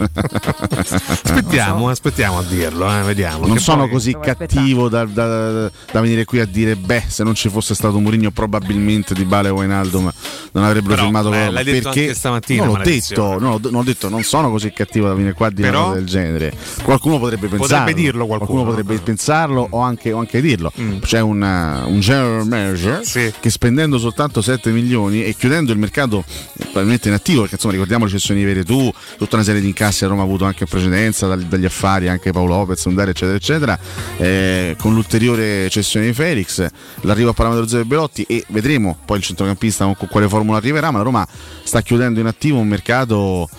Aspettiamo, 0.81 1.89
aspettiamo 1.89 2.39
a 2.39 2.43
dirlo, 2.43 2.89
eh, 2.91 3.00
vediamo. 3.03 3.45
non 3.47 3.55
Che 3.57 3.61
sono 3.61 3.87
così 3.87 4.15
cattivo 4.19 4.89
da, 4.89 5.05
da- 5.05 5.69
da 5.91 6.01
venire 6.01 6.25
qui 6.25 6.39
a 6.39 6.45
dire 6.45 6.75
beh 6.75 7.03
se 7.07 7.23
non 7.23 7.35
ci 7.35 7.49
fosse 7.49 7.73
stato 7.75 7.99
Mourinho 7.99 8.31
probabilmente 8.31 9.13
Di 9.13 9.25
Bale 9.25 9.47
e 9.49 9.51
Wijnaldum 9.51 10.11
non 10.53 10.63
avrebbero 10.63 10.95
Però, 10.95 11.03
firmato 11.03 11.33
eh, 11.33 11.49
l'hai 11.49 11.63
detto 11.63 11.83
perché 11.89 12.01
anche 12.01 12.13
stamattina, 12.13 12.65
non 12.65 12.77
l'ho 12.77 12.83
detto, 12.83 13.39
no, 13.39 13.59
non 13.61 13.75
ho 13.75 13.83
detto 13.83 14.09
non 14.09 14.23
sono 14.23 14.49
così 14.49 14.71
cattivo 14.71 15.07
da 15.07 15.13
venire 15.13 15.33
qua 15.33 15.47
a 15.47 15.51
dire 15.51 15.67
Però? 15.69 15.79
una 15.79 15.87
cosa 15.89 15.99
del 15.99 16.07
genere 16.09 16.53
qualcuno 16.83 17.19
potrebbe 17.19 17.47
pensarlo 17.47 17.93
dirlo 17.93 18.25
qualcuno. 18.25 18.63
potrebbe 18.65 18.97
pensarlo 18.99 19.67
o 19.69 19.79
anche, 19.79 20.11
o 20.11 20.19
anche 20.19 20.41
dirlo 20.41 20.71
Mm. 20.79 20.99
c'è 20.99 21.19
un, 21.19 21.41
uh, 21.41 21.89
un 21.89 21.99
general 21.99 22.47
manager 22.47 23.01
Sì. 23.05 23.31
che 23.39 23.49
spendendo 23.49 23.97
soltanto 23.97 24.41
7 24.41 24.69
milioni 24.71 25.23
e 25.23 25.35
chiudendo 25.35 25.71
il 25.71 25.77
mercato 25.77 26.23
eh, 26.27 26.63
probabilmente 26.63 27.07
inattivo 27.09 27.39
perché 27.41 27.55
insomma 27.55 27.73
ricordiamo 27.73 28.05
le 28.05 28.11
cessioni 28.11 28.39
di 28.39 28.45
Veretù 28.45 28.91
tutta 29.17 29.35
una 29.35 29.43
serie 29.45 29.61
di 29.61 29.67
incassi 29.67 30.03
a 30.05 30.07
Roma 30.07 30.21
ha 30.21 30.25
avuto 30.25 30.45
anche 30.45 30.63
in 30.63 30.69
precedenza 30.69 31.27
dal- 31.27 31.43
dagli 31.43 31.65
affari 31.65 32.07
anche 32.07 32.31
Paolo 32.31 32.55
Lopez, 32.55 32.85
Undare 32.91 33.11
eccetera 33.11 33.37
eccetera 33.37 33.79
eh, 34.17 34.75
con 34.77 34.93
l'ulteriore 34.93 35.69
cessione 35.69 36.05
di 36.07 36.13
Felix 36.13 36.65
l'arrivo 37.01 37.29
a 37.29 37.33
parametro 37.33 37.67
zero 37.67 37.81
di 37.83 37.87
Belotti 37.87 38.23
e 38.27 38.43
vedremo 38.49 38.97
poi 39.05 39.17
il 39.17 39.23
centrocampista 39.23 39.85
con 39.85 40.07
quale 40.09 40.27
formula 40.27 40.57
arriverà 40.57 40.91
ma 40.91 40.97
la 40.99 41.03
Roma 41.03 41.27
sta 41.63 41.81
chiudendo 41.81 42.19
in 42.19 42.25
attivo 42.27 42.59
un 42.59 42.67
mercato 42.67 43.49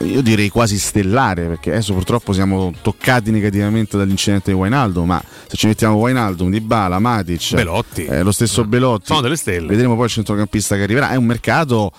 eh, 0.00 0.04
io 0.06 0.22
direi 0.22 0.48
quasi 0.50 0.78
stellare 0.78 1.46
perché 1.46 1.70
adesso 1.70 1.92
purtroppo 1.92 2.32
siamo 2.32 2.72
toccati 2.82 3.30
negativamente 3.30 3.96
dall'incidente 3.96 4.52
di 4.52 4.56
Wijnaldum 4.56 5.06
ma 5.06 5.22
se 5.46 5.56
ci 5.56 5.66
mettiamo 5.66 5.96
Wijnaldum, 5.96 6.50
Dybala, 6.50 6.98
Matic 6.98 7.54
Belotti. 7.54 8.04
eh, 8.04 8.22
lo 8.22 8.32
stesso 8.32 8.64
Belotti 8.64 9.06
Sono 9.06 9.20
delle 9.20 9.36
stelle. 9.36 9.66
vedremo 9.66 9.94
poi 9.96 10.04
il 10.06 10.10
centrocampista 10.10 10.76
che 10.76 10.82
arriverà 10.82 11.10
è 11.10 11.16
un 11.16 11.24
mercato 11.24 11.92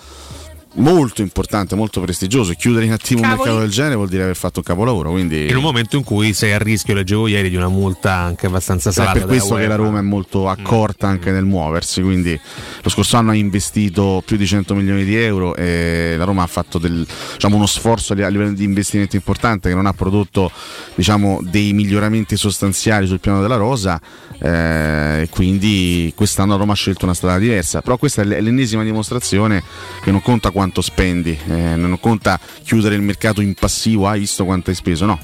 molto 0.74 1.20
importante, 1.20 1.74
molto 1.74 2.00
prestigioso 2.00 2.52
chiudere 2.52 2.84
in 2.86 2.92
attivo 2.92 3.20
un 3.20 3.28
Cavoli. 3.28 3.40
mercato 3.42 3.60
del 3.64 3.70
genere 3.70 3.94
vuol 3.96 4.08
dire 4.08 4.22
aver 4.22 4.36
fatto 4.36 4.58
un 4.60 4.64
capolavoro 4.64 5.10
quindi 5.10 5.48
In 5.48 5.56
un 5.56 5.62
momento 5.62 5.96
in 5.96 6.04
cui 6.04 6.32
sei 6.32 6.52
a 6.52 6.58
rischio, 6.58 6.94
leggevo 6.94 7.26
ieri, 7.26 7.50
di 7.50 7.56
una 7.56 7.68
multa 7.68 8.14
anche 8.14 8.46
abbastanza 8.46 8.90
è 8.90 8.92
salata. 8.92 9.18
per 9.18 9.26
questo 9.26 9.56
che 9.56 9.66
la. 9.66 9.74
Roma 9.74 9.98
è 9.98 10.02
molto 10.02 10.48
accorta 10.48 11.08
anche 11.08 11.30
nel 11.32 11.44
muoversi 11.44 12.02
quindi 12.02 12.38
lo 12.82 12.88
scorso 12.88 13.16
anno 13.16 13.32
ha 13.32 13.34
investito 13.34 14.22
più 14.24 14.36
di 14.36 14.46
100 14.46 14.74
milioni 14.74 15.04
di 15.04 15.16
euro 15.16 15.56
e 15.56 16.14
la 16.16 16.24
Roma 16.24 16.44
ha 16.44 16.46
fatto 16.46 16.78
del- 16.78 17.06
diciamo, 17.34 17.56
uno 17.56 17.66
sforzo 17.66 18.12
a 18.12 18.16
li- 18.16 18.22
a 18.22 18.28
livello 18.28 18.52
di 18.52 18.64
investimento 18.64 19.16
importante 19.16 19.68
che 19.68 19.74
non 19.74 19.86
ha 19.86 19.92
prodotto 19.92 20.50
diciamo, 20.94 21.40
dei 21.42 21.72
miglioramenti 21.72 22.36
sostanziali 22.36 23.06
sul 23.06 23.18
piano 23.20 23.40
della 23.40 23.56
rosa 23.56 24.00
eh, 24.42 25.28
quindi 25.30 26.12
quest'anno 26.16 26.52
la 26.52 26.58
Roma 26.58 26.72
ha 26.72 26.76
scelto 26.76 27.04
una 27.04 27.14
strada 27.14 27.38
diversa 27.38 27.80
però 27.82 27.96
questa 27.98 28.22
è 28.22 28.24
è 28.30 28.40
l'ennesima 28.40 28.84
dimostrazione 28.84 29.62
che 30.02 30.10
non 30.10 30.22
conta 30.22 30.50
quanto 30.50 30.58
spendi. 30.80 31.38
Eh, 31.48 31.76
non 31.76 31.98
conta 32.00 32.38
chiudere 32.62 32.94
il 32.94 33.02
mercato 33.02 33.40
in 33.40 33.54
passivo 33.54 34.06
hai 34.06 34.20
visto 34.20 34.44
quanto 34.44 34.70
hai 34.70 34.76
speso 34.76 35.06
no. 35.06 35.18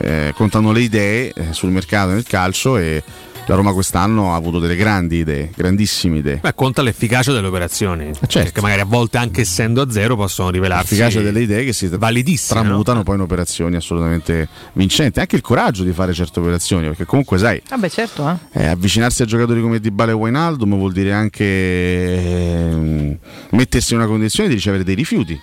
Eh, 0.00 0.32
contano 0.34 0.72
le 0.72 0.80
idee 0.80 1.32
eh, 1.32 1.52
sul 1.52 1.70
mercato 1.70 2.12
nel 2.12 2.24
calcio 2.24 2.76
e 2.76 3.02
la 3.46 3.54
Roma 3.54 3.72
quest'anno 3.72 4.32
ha 4.32 4.36
avuto 4.36 4.58
delle 4.58 4.76
grandi 4.76 5.16
idee, 5.18 5.50
grandissime 5.54 6.18
idee. 6.18 6.36
Beh, 6.36 6.54
conta 6.54 6.82
l'efficacia 6.82 7.32
delle 7.32 7.46
operazioni. 7.48 8.10
certo. 8.14 8.38
Perché 8.38 8.60
magari 8.60 8.80
a 8.80 8.84
volte, 8.84 9.18
anche 9.18 9.42
essendo 9.42 9.82
a 9.82 9.90
zero, 9.90 10.16
possono 10.16 10.50
rivelarsi 10.50 10.94
L'efficacia 10.94 11.20
delle 11.20 11.40
idee 11.40 11.64
che 11.64 11.72
si 11.72 11.88
validissime. 11.88 12.60
no? 12.60 12.66
tramutano 12.66 13.02
poi 13.02 13.16
in 13.16 13.20
operazioni 13.22 13.76
assolutamente 13.76 14.48
vincenti. 14.74 15.20
Anche 15.20 15.36
il 15.36 15.42
coraggio 15.42 15.82
di 15.84 15.92
fare 15.92 16.12
certe 16.12 16.40
operazioni, 16.40 16.86
perché 16.86 17.04
comunque 17.04 17.38
sai, 17.38 17.60
Vabbè, 17.68 17.88
certo, 17.90 18.28
eh. 18.52 18.62
eh, 18.62 18.66
avvicinarsi 18.66 19.22
a 19.22 19.24
giocatori 19.24 19.60
come 19.60 19.80
Dybala 19.80 20.12
e 20.12 20.14
Wijnaldum 20.14 20.76
vuol 20.76 20.92
dire 20.92 21.12
anche 21.12 21.44
ehm, 21.44 23.18
mettersi 23.50 23.92
in 23.94 23.98
una 24.00 24.08
condizione 24.08 24.48
di 24.48 24.54
ricevere 24.54 24.84
dei 24.84 24.94
rifiuti. 24.94 25.40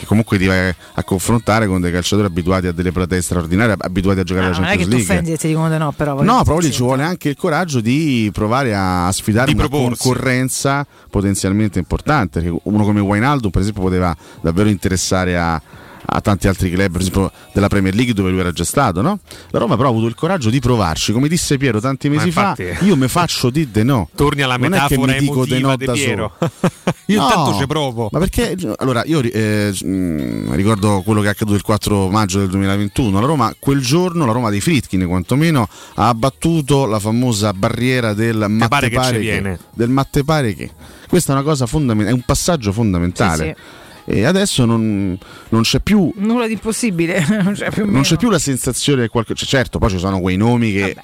Perché 0.00 0.06
comunque 0.06 0.38
ti 0.38 0.46
vai 0.46 0.74
a 0.94 1.04
confrontare 1.04 1.66
con 1.66 1.78
dei 1.82 1.92
calciatori 1.92 2.26
abituati 2.26 2.66
a 2.68 2.72
delle 2.72 2.90
platee 2.90 3.20
straordinarie, 3.20 3.76
abituati 3.78 4.20
a 4.20 4.22
giocare 4.22 4.46
Ah, 4.46 4.48
alla 4.48 4.58
non 4.60 4.66
è 4.68 4.70
che 4.70 4.78
Champions 4.84 4.88
tu 4.88 4.96
League. 5.12 5.14
offendi 5.14 5.32
e 5.32 5.36
ti 5.38 5.48
dicono 5.48 5.68
di 5.70 5.76
no, 5.76 5.92
però. 5.92 6.22
No, 6.22 6.42
proprio 6.42 6.68
lì 6.68 6.72
ci 6.72 6.82
vuole 6.82 7.02
anche 7.02 7.28
il 7.28 7.36
coraggio 7.36 7.80
di 7.80 8.30
provare 8.32 8.74
a 8.74 9.10
sfidare 9.12 9.52
Di 9.52 9.58
una 9.58 9.68
proporsi. 9.68 10.02
concorrenza 10.02 10.86
potenzialmente 11.10 11.78
importante. 11.78 12.40
Perché 12.40 12.58
uno 12.62 12.84
come 12.84 13.00
Wijnaldum, 13.00 13.50
per 13.50 13.60
esempio, 13.60 13.82
poteva 13.82 14.16
davvero 14.40 14.70
interessare 14.70 15.36
a, 15.38 15.60
a 16.06 16.20
tanti 16.20 16.48
altri 16.48 16.70
club, 16.70 16.90
per 16.92 17.00
esempio 17.00 17.30
della 17.52 17.68
Premier 17.68 17.94
League 17.94 18.12
dove 18.14 18.30
lui 18.30 18.40
era 18.40 18.52
già 18.52 18.64
stato. 18.64 19.00
No? 19.02 19.18
La 19.50 19.58
Roma 19.58 19.76
però 19.76 19.88
ha 19.88 19.90
avuto 19.90 20.06
il 20.06 20.14
coraggio 20.14 20.50
di 20.50 20.60
provarci. 20.60 21.12
Come 21.12 21.28
disse 21.28 21.56
Piero 21.56 21.80
tanti 21.80 22.08
mesi 22.08 22.26
infatti- 22.28 22.64
fa, 22.64 22.84
io 22.84 22.96
mi 22.96 23.08
faccio 23.08 23.50
di 23.50 23.70
de 23.70 23.82
no. 23.82 24.08
Torni 24.14 24.42
alla 24.42 24.56
Non 24.56 24.70
metafora 24.70 25.12
mi 25.12 25.18
dico 25.18 25.44
de 25.44 25.56
emotiva 25.56 25.68
no 25.70 25.76
di 25.76 25.84
da 25.84 25.92
Piero. 25.92 26.32
solo. 26.38 26.50
Io 27.06 27.18
No, 27.20 27.26
intanto 27.26 27.58
ci 27.58 27.66
provo. 27.66 28.08
Ma 28.12 28.18
perché 28.20 28.56
allora 28.76 29.02
io 29.04 29.20
eh, 29.20 29.72
mh, 29.82 30.54
ricordo 30.54 31.02
quello 31.04 31.20
che 31.22 31.26
è 31.26 31.30
accaduto 31.30 31.56
il 31.56 31.62
4 31.62 32.08
maggio 32.08 32.38
del 32.38 32.48
2021. 32.50 33.18
La 33.20 33.26
Roma, 33.26 33.52
quel 33.58 33.80
giorno, 33.80 34.24
la 34.26 34.32
Roma 34.32 34.48
dei 34.48 34.60
Fritkin 34.60 35.04
quantomeno, 35.08 35.68
ha 35.96 36.06
abbattuto 36.08 36.86
la 36.86 37.00
famosa 37.00 37.52
barriera 37.52 38.14
del 38.14 38.36
pare 38.38 38.48
matte 38.48 38.88
che 38.88 38.94
pare 38.94 39.12
che. 39.14 39.18
viene. 39.18 39.58
Del 39.74 39.88
matte 39.88 40.22
pare 40.22 40.54
che. 40.54 40.70
Questa 41.08 41.32
è 41.32 41.34
una 41.34 41.44
cosa 41.44 41.66
fondamentale, 41.66 42.14
è 42.14 42.16
un 42.16 42.24
passaggio 42.24 42.70
fondamentale. 42.72 43.56
Sì, 43.56 43.62
e 44.10 44.24
adesso 44.24 44.64
non, 44.64 45.16
non 45.48 45.62
c'è 45.62 45.80
più 45.80 46.12
Nulla 46.16 46.46
di 46.46 46.54
impossibile. 46.54 47.24
non 47.42 47.54
c'è 47.54 47.70
più 47.70 47.90
non 47.90 48.02
c'è 48.02 48.16
più 48.16 48.30
la 48.30 48.38
sensazione 48.38 49.02
che 49.02 49.08
qualche... 49.08 49.34
cioè, 49.34 49.48
certo, 49.48 49.78
poi 49.78 49.90
ci 49.90 49.98
sono 49.98 50.20
quei 50.20 50.36
nomi 50.36 50.72
che 50.72 50.96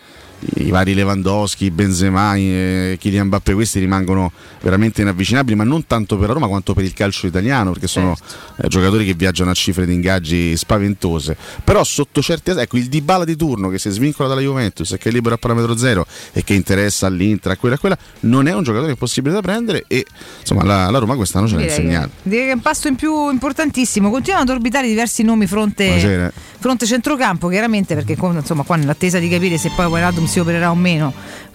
i 0.57 0.71
vari 0.71 0.95
Lewandowski, 0.95 1.71
Benzema, 1.71 2.35
eh, 2.37 2.97
Kylian 3.00 3.26
Mbappé, 3.26 3.55
questi 3.55 3.78
rimangono 3.78 4.33
veramente 4.61 5.00
inavvicinabili, 5.02 5.57
ma 5.57 5.64
non 5.64 5.87
tanto 5.87 6.16
per 6.16 6.28
la 6.28 6.35
Roma 6.35 6.47
quanto 6.47 6.75
per 6.75 6.85
il 6.85 6.93
calcio 6.93 7.26
italiano, 7.26 7.73
perché 7.73 7.87
sono 7.87 8.14
Certo. 8.16 8.62
eh, 8.62 8.69
giocatori 8.69 9.05
che 9.05 9.14
viaggiano 9.14 9.50
a 9.50 9.55
cifre 9.55 9.87
di 9.87 9.93
ingaggi 9.95 10.57
spaventose. 10.57 11.37
Però 11.64 11.83
sotto 11.85 12.21
certi 12.23 12.50
aspetti, 12.50 12.64
ecco, 12.66 12.76
il 12.76 12.88
Dybala 12.88 13.25
di 13.25 13.37
turno 13.37 13.69
che 13.69 13.78
si 13.78 13.90
svincola 13.90 14.28
dalla 14.28 14.40
Juventus 14.40 14.93
e 14.93 14.99
che 14.99 15.09
è 15.09 15.12
libero 15.12 15.35
a 15.35 15.38
parametro 15.38 15.76
zero 15.76 16.07
e 16.33 16.45
che 16.45 16.55
interessa 16.55 17.07
all'Inter, 17.07 17.52
a 17.52 17.57
quella 17.57 17.75
e 17.75 17.78
a 17.78 17.81
quella, 17.81 17.99
non 18.21 18.47
è 18.47 18.55
un 18.55 18.62
giocatore 18.62 18.90
impossibile 18.90 19.35
da 19.35 19.40
prendere 19.40 19.85
e 19.88 20.05
insomma 20.40 20.64
la, 20.64 20.90
la 20.90 20.99
Roma 20.99 21.14
quest'anno 21.16 21.49
ce 21.49 21.57
l'ha 21.57 21.62
insegnato. 21.62 22.11
direi 22.23 22.45
che 22.47 22.50
è 22.50 22.55
un 22.55 22.61
passo 22.61 22.88
in 22.88 22.97
più 22.97 23.31
importantissimo. 23.31 24.11
Continuano 24.11 24.45
ad 24.45 24.50
orbitare 24.50 24.87
diversi 24.87 25.23
nomi 25.23 25.47
fronte, 25.47 25.85
Buonasera. 25.87 26.33
Fronte 26.66 26.85
centrocampo, 26.87 27.46
chiaramente, 27.46 27.94
perché 27.94 28.16
insomma, 28.18 28.64
qua 28.64 28.75
nell'attesa 28.75 29.20
di 29.20 29.28
capire 29.28 29.56
se 29.56 29.70
poi 29.75 29.87
Wijnaldum 29.87 30.25
si 30.26 30.40
opererà 30.40 30.73
o 30.73 30.75
meno, 30.75 31.12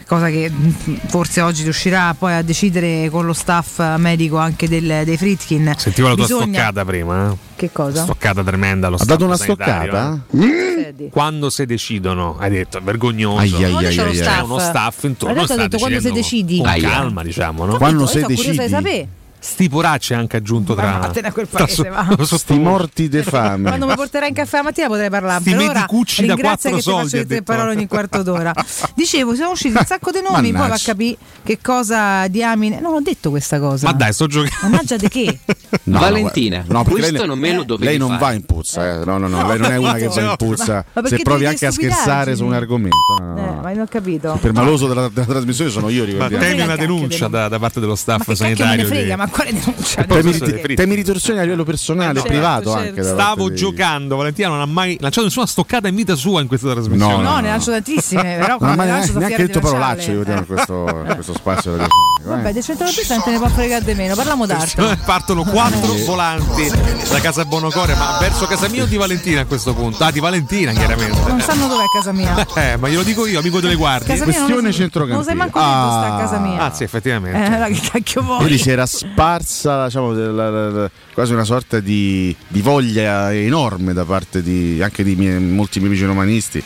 cosa 0.08 0.30
che 0.30 0.50
mh, 0.50 1.08
forse 1.08 1.42
oggi 1.42 1.64
riuscirà 1.64 2.16
poi 2.18 2.32
a 2.34 2.42
decidere 2.42 3.10
con 3.10 3.26
lo 3.26 3.34
staff 3.34 3.80
medico 3.98 4.38
anche 4.38 4.70
del- 4.70 5.02
dei 5.04 5.18
Fritkin. 5.18 5.74
Sentivo 5.78 6.08
la 6.08 6.14
tua 6.16 6.24
Bisogna- 6.24 6.46
stoccata 6.60 6.86
prima, 6.86 7.30
eh? 7.32 7.36
Che 7.58 7.72
cosa? 7.74 8.04
Stoccata 8.04 8.42
tremenda. 8.42 8.88
Lo 8.88 8.96
Ha 8.96 9.04
dato 9.04 9.26
una 9.26 9.36
stoccata? 9.36 10.24
eh. 10.34 11.10
Quando 11.12 11.50
si 11.50 11.66
decidono, 11.66 12.38
hai 12.40 12.50
detto, 12.50 12.78
è 12.78 12.82
vergognoso. 12.82 13.38
Ai, 13.40 13.54
ai, 13.66 13.86
ai, 13.86 13.94
C'è 13.96 14.02
ai, 14.02 14.08
ai. 14.08 14.16
staff. 14.16 14.36
C'è 14.38 14.44
uno 14.44 14.60
staff 14.60 15.04
intorno. 15.04 15.44
Sta 15.44 15.56
detto 15.58 15.78
quando 15.78 16.00
se 16.00 16.12
decidendo 16.12 16.20
decidi. 16.22 16.58
Con 16.58 16.90
calma, 16.90 17.24
diciamo, 17.24 17.66
no? 17.66 17.78
Quando 17.78 18.06
di 18.06 18.22
decidi. 18.28 19.08
Sti 19.44 19.70
poracci 19.70 20.14
anche 20.14 20.38
aggiunto 20.38 20.76
tra. 20.76 20.92
Ma 20.92 20.98
vattene 21.00 21.30
a 21.30 21.32
quel 21.32 21.48
tra 21.50 21.66
paese, 21.66 21.90
va. 21.90 22.06
sotto- 22.20 22.38
Sti 22.38 22.60
morti 22.60 23.10
de 23.10 23.24
fame. 23.24 23.70
Quando 23.70 23.88
mi 23.88 23.96
porterai 23.96 24.30
in 24.30 24.36
caffè 24.36 24.58
la 24.58 24.64
mattina 24.64 24.86
potrei 24.88 25.10
parlare. 25.10 25.42
Sti 25.42 25.50
Per 25.50 25.60
ora 25.62 25.74
medicucci 25.74 26.26
da 26.28 26.34
ringrazia 26.36 26.70
quattro 26.70 26.70
che 26.70 26.76
ti 26.76 26.82
soldi, 26.82 27.10
faccio 27.18 27.26
tre 27.28 27.42
parole 27.42 27.72
ogni 27.72 27.88
quarto 27.88 28.22
d'ora. 28.22 28.54
Dicevo, 28.94 29.34
siamo 29.34 29.52
usciti 29.54 29.76
un 29.76 29.84
sacco 29.86 30.12
di 30.12 30.20
nomi, 30.22 30.52
poi 30.52 30.68
va 30.68 30.76
a 30.76 30.80
capire 30.82 31.18
che 31.44 31.58
cosa 31.60 32.28
diamine. 32.28 32.80
Non 32.80 32.94
ho 32.94 33.02
detto 33.02 33.32
questa 33.32 33.58
cosa. 33.60 33.88
Ma 33.88 33.94
dai, 33.94 34.14
sto 34.14 34.28
giocando. 34.28 34.56
Mannaggia 34.62 34.98
di 34.98 35.08
che? 35.08 35.40
No, 35.84 36.00
Valentina, 36.00 36.64
no, 36.68 36.84
questo 36.84 37.12
lei, 37.14 37.26
non 37.26 37.40
me 37.40 37.54
lo 37.54 37.64
dovevi 37.64 37.86
lei 37.92 37.98
non 37.98 38.10
fare. 38.10 38.20
va 38.20 38.32
in 38.34 38.44
puzza, 38.44 38.86
eh. 39.02 39.06
no, 39.06 39.18
no, 39.18 39.28
no, 39.30 39.48
lei 39.48 39.58
non 39.58 39.72
è 39.72 39.78
una 39.78 39.94
che 39.96 40.08
va 40.10 40.22
in 40.22 40.34
puzza. 40.38 40.74
Ma 40.94 41.02
perché 41.02 41.16
Se 41.18 41.24
provi 41.24 41.46
anche 41.46 41.66
a 41.66 41.72
scherzare 41.72 42.36
su 42.36 42.44
un 42.46 42.54
argomento, 42.54 42.98
no, 43.20 43.34
no, 43.34 43.38
Eh, 43.38 43.62
ma 43.62 43.72
non 43.72 43.80
ho 43.80 43.86
capito. 43.90 44.34
il 44.34 44.40
permaloso 44.40 44.88
della, 44.88 45.08
della 45.08 45.26
trasmissione 45.26 45.72
sono 45.72 45.88
io, 45.88 46.02
Ma 46.02 46.06
ricordiamo. 46.28 46.44
temi 46.44 46.62
una 46.62 46.76
denuncia 46.76 47.30
da, 47.30 47.48
da 47.48 47.58
parte 47.58 47.80
dello 47.80 47.96
staff 47.96 48.30
sanitario. 48.34 48.86
frega, 48.86 49.16
ma 49.16 49.30
quale 49.32 49.54
denuncia? 49.54 50.04
poi 50.04 50.22
Temi, 50.22 50.32
di- 50.32 50.38
fritti. 50.40 50.76
temi 50.76 50.96
di 50.96 51.04
torsione 51.04 51.40
a 51.40 51.44
livello 51.44 51.64
personale, 51.64 52.14
Certo, 52.14 52.28
privato 52.28 52.72
certo. 52.72 52.88
anche. 52.90 53.04
Stavo 53.04 53.48
dei- 53.48 53.58
giocando, 53.58 54.16
Valentina 54.16 54.50
non 54.50 54.62
ha 54.62 54.66
mai 54.66 54.98
lanciato 55.00 55.26
nessuna 55.26 55.46
stoccata 55.48 55.88
in 55.88 55.96
vita 55.96 56.16
sua 56.16 56.42
in 56.42 56.48
questa 56.48 56.72
trasmissione. 56.72 57.14
No, 57.16 57.22
No, 57.22 57.30
no, 57.32 57.40
ne 57.40 57.48
lancio 57.50 57.72
tantissime, 57.72 58.38
però 58.40 58.58
Non 58.62 58.70
ha 58.72 58.76
mai 58.76 58.86
ne 58.88 58.92
lancio 58.92 59.18
neanche, 59.18 59.20
neanche 59.38 59.46
detto 59.48 59.60
di 59.60 59.66
parolacce, 59.66 60.10
ricordiamo, 60.12 60.40
in 60.42 60.46
questo, 60.46 61.04
questo 61.16 61.34
spazio. 61.34 61.72
della 61.72 61.88
Vabbè, 62.24 62.54
del 62.54 62.64
centrocampista 62.64 63.16
non 63.16 63.24
te 63.24 63.32
ne 63.32 63.38
può 63.40 63.48
fregare 63.50 63.84
di 63.84 63.94
meno, 63.96 64.14
parliamo 64.16 64.46
d'arte. 64.46 65.00
Partono 65.06 65.44
quattro 65.44 65.94
volanti 66.06 66.70
da 67.10 67.20
casa 67.20 67.46
Bonocore, 67.46 67.96
ma 67.96 68.18
verso 68.20 68.46
casa 68.46 68.68
mia 68.70 68.84
o 68.84 68.86
di 68.86 68.96
Valentina 68.98 69.42
a 69.42 69.46
questo 69.46 69.74
punto? 69.74 70.04
Ah, 70.04 70.12
di 70.12 70.20
Valentina, 70.20 70.72
chiaramente. 70.72 71.18
Non 71.28 71.42
sanno 71.42 71.68
dov'è 71.68 71.86
casa 71.92 72.12
mia. 72.12 72.46
Eh, 72.56 72.78
ma 72.78 72.90
glielo 72.90 73.04
dico 73.04 73.26
io, 73.26 73.40
amico 73.40 73.60
delle 73.60 73.76
guardie. 73.76 74.18
Questione 74.22 74.72
centrocampista. 74.72 75.16
Non 75.16 75.24
sai 75.24 75.36
manco 75.36 75.58
ah. 75.60 76.04
sta 76.04 76.16
a 76.16 76.18
casa 76.20 76.38
mia. 76.40 76.60
Ah, 76.60 76.74
sì, 76.74 76.84
effettivamente. 76.84 77.66
Eh, 77.68 77.74
che 77.74 77.90
cacchio 77.92 78.22
vuoi? 78.22 78.42
Ieri 78.44 78.58
si 78.60 78.70
era 78.70 78.86
sparsa 79.22 79.86
diciamo, 79.86 80.14
della- 80.14 80.50
la- 80.50 80.70
la- 80.70 80.92
quasi 81.14 81.34
una 81.34 81.44
sorta 81.44 81.80
di, 81.80 82.36
di 82.48 82.62
voglia 82.62 83.32
enorme 83.34 83.94
da 83.94 84.04
parte 84.04 84.42
di, 84.42 84.82
anche 84.82 85.04
di 85.04 85.16
miei- 85.16 85.40
molti 85.40 85.78
miei 85.80 85.92
amici 85.92 86.06
romanisti 86.06 86.64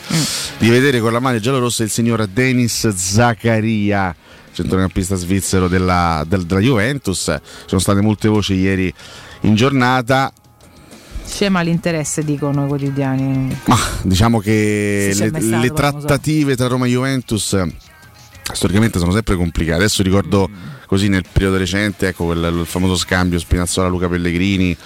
di 0.58 0.70
vedere 0.70 1.00
con 1.00 1.12
la 1.12 1.20
maglia 1.20 1.38
giallorossa 1.38 1.82
il 1.82 1.90
signor 1.90 2.26
Denis 2.26 2.88
Zaccaria 2.88 4.14
centrocampista 4.52 5.16
svizzero 5.16 5.68
della, 5.68 6.24
del- 6.26 6.46
della 6.46 6.60
Juventus 6.60 7.24
ci 7.24 7.40
sono 7.66 7.80
state 7.80 8.00
molte 8.00 8.28
voci 8.28 8.54
ieri 8.54 8.92
in 9.42 9.54
giornata 9.54 10.32
Scema 11.28 11.60
l'interesse, 11.60 12.22
dicono 12.24 12.64
i 12.64 12.68
quotidiani. 12.68 13.58
ma 13.66 13.76
diciamo 14.02 14.38
che 14.38 15.10
le, 15.12 15.30
messaggio, 15.32 15.56
le 15.56 15.56
lo 15.56 15.66
so. 15.66 15.72
trattative 15.74 16.54
tra 16.56 16.68
Roma 16.68 16.86
e 16.86 16.90
Juventus 16.90 17.60
storicamente 18.52 19.00
sono 19.00 19.10
sempre 19.10 19.34
complicate. 19.34 19.78
Adesso 19.78 20.04
ricordo 20.04 20.48
così 20.86 21.08
nel 21.08 21.24
periodo 21.30 21.56
recente, 21.56 22.08
ecco 22.08 22.26
quel, 22.26 22.60
il 22.60 22.66
famoso 22.66 22.96
scambio 22.96 23.38
Spinazzola-Luca 23.38 24.08
Pellegrini 24.08 24.76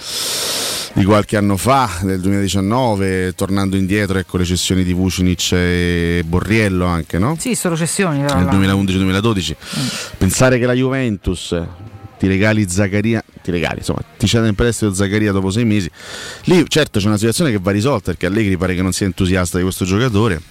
di 0.93 1.05
qualche 1.05 1.37
anno 1.37 1.57
fa, 1.57 1.89
del 2.03 2.21
2019, 2.21 3.35
tornando 3.35 3.77
indietro, 3.77 4.19
ecco 4.19 4.37
le 4.37 4.45
cessioni 4.45 4.83
di 4.83 4.93
Vucinic 4.93 5.53
e 5.53 6.23
Borriello 6.27 6.87
anche, 6.87 7.19
no? 7.19 7.37
Sì, 7.39 7.55
sono 7.55 7.77
cessioni. 7.77 8.19
Nel 8.19 8.29
là. 8.29 8.53
2011-2012. 8.53 9.55
Pensare 10.19 10.59
che 10.59 10.67
la 10.67 10.75
Juventus 10.75 11.55
ti 12.19 12.27
regali 12.27 12.69
Zaccaria, 12.69 13.25
ti 13.43 13.51
regali, 13.51 13.79
insomma, 13.79 14.03
ti 14.19 14.27
cede 14.27 14.49
in 14.49 14.55
prestito 14.55 14.93
Zaccaria 14.93 15.33
dopo 15.33 15.51
sei 15.51 15.65
mesi. 15.65 15.91
Lì 16.45 16.65
certo 16.69 16.99
c'è 16.99 17.07
una 17.07 17.17
situazione 17.17 17.51
che 17.51 17.59
va 17.61 17.71
risolta 17.71 18.11
perché 18.11 18.27
Allegri 18.27 18.57
pare 18.57 18.75
che 18.75 18.83
non 18.83 18.93
sia 18.93 19.07
entusiasta 19.07 19.57
di 19.57 19.63
questo 19.63 19.85
giocatore. 19.85 20.50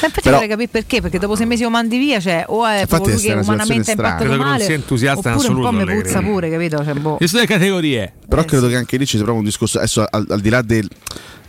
Ma 0.00 0.06
infatti 0.06 0.28
vorrei 0.30 0.48
capire 0.48 0.68
perché, 0.68 1.00
perché 1.00 1.18
dopo 1.18 1.36
sei 1.36 1.46
mesi 1.46 1.62
lo 1.62 1.70
mandi 1.70 1.98
via, 1.98 2.20
cioè, 2.20 2.44
o 2.48 2.66
è 2.66 2.86
proprio 2.86 3.14
lui 3.14 3.24
è 3.24 3.32
che 3.34 3.38
umanamente 3.38 3.90
impattato 3.92 4.16
Credo 4.16 4.30
che 4.32 4.38
non 4.38 4.46
male, 4.46 4.64
sia 4.64 4.74
entusiasta 4.74 5.28
in 5.28 5.34
oppure 5.34 5.48
un 5.48 5.60
po' 5.60 5.68
assoluto, 5.68 5.92
mi 5.92 6.02
puzza 6.02 6.20
pure, 6.20 6.50
capito? 6.50 6.84
Cioè, 6.84 6.94
boh. 6.94 7.18
Le 7.20 7.46
categorie. 7.46 8.12
Però 8.28 8.44
credo 8.44 8.68
che 8.68 8.76
anche 8.76 8.96
lì 8.96 9.04
ci 9.04 9.16
sia 9.16 9.24
proprio 9.24 9.38
un 9.38 9.44
discorso, 9.44 9.78
adesso 9.78 10.06
al, 10.08 10.26
al 10.28 10.40
di 10.40 10.48
là 10.48 10.62
del, 10.62 10.88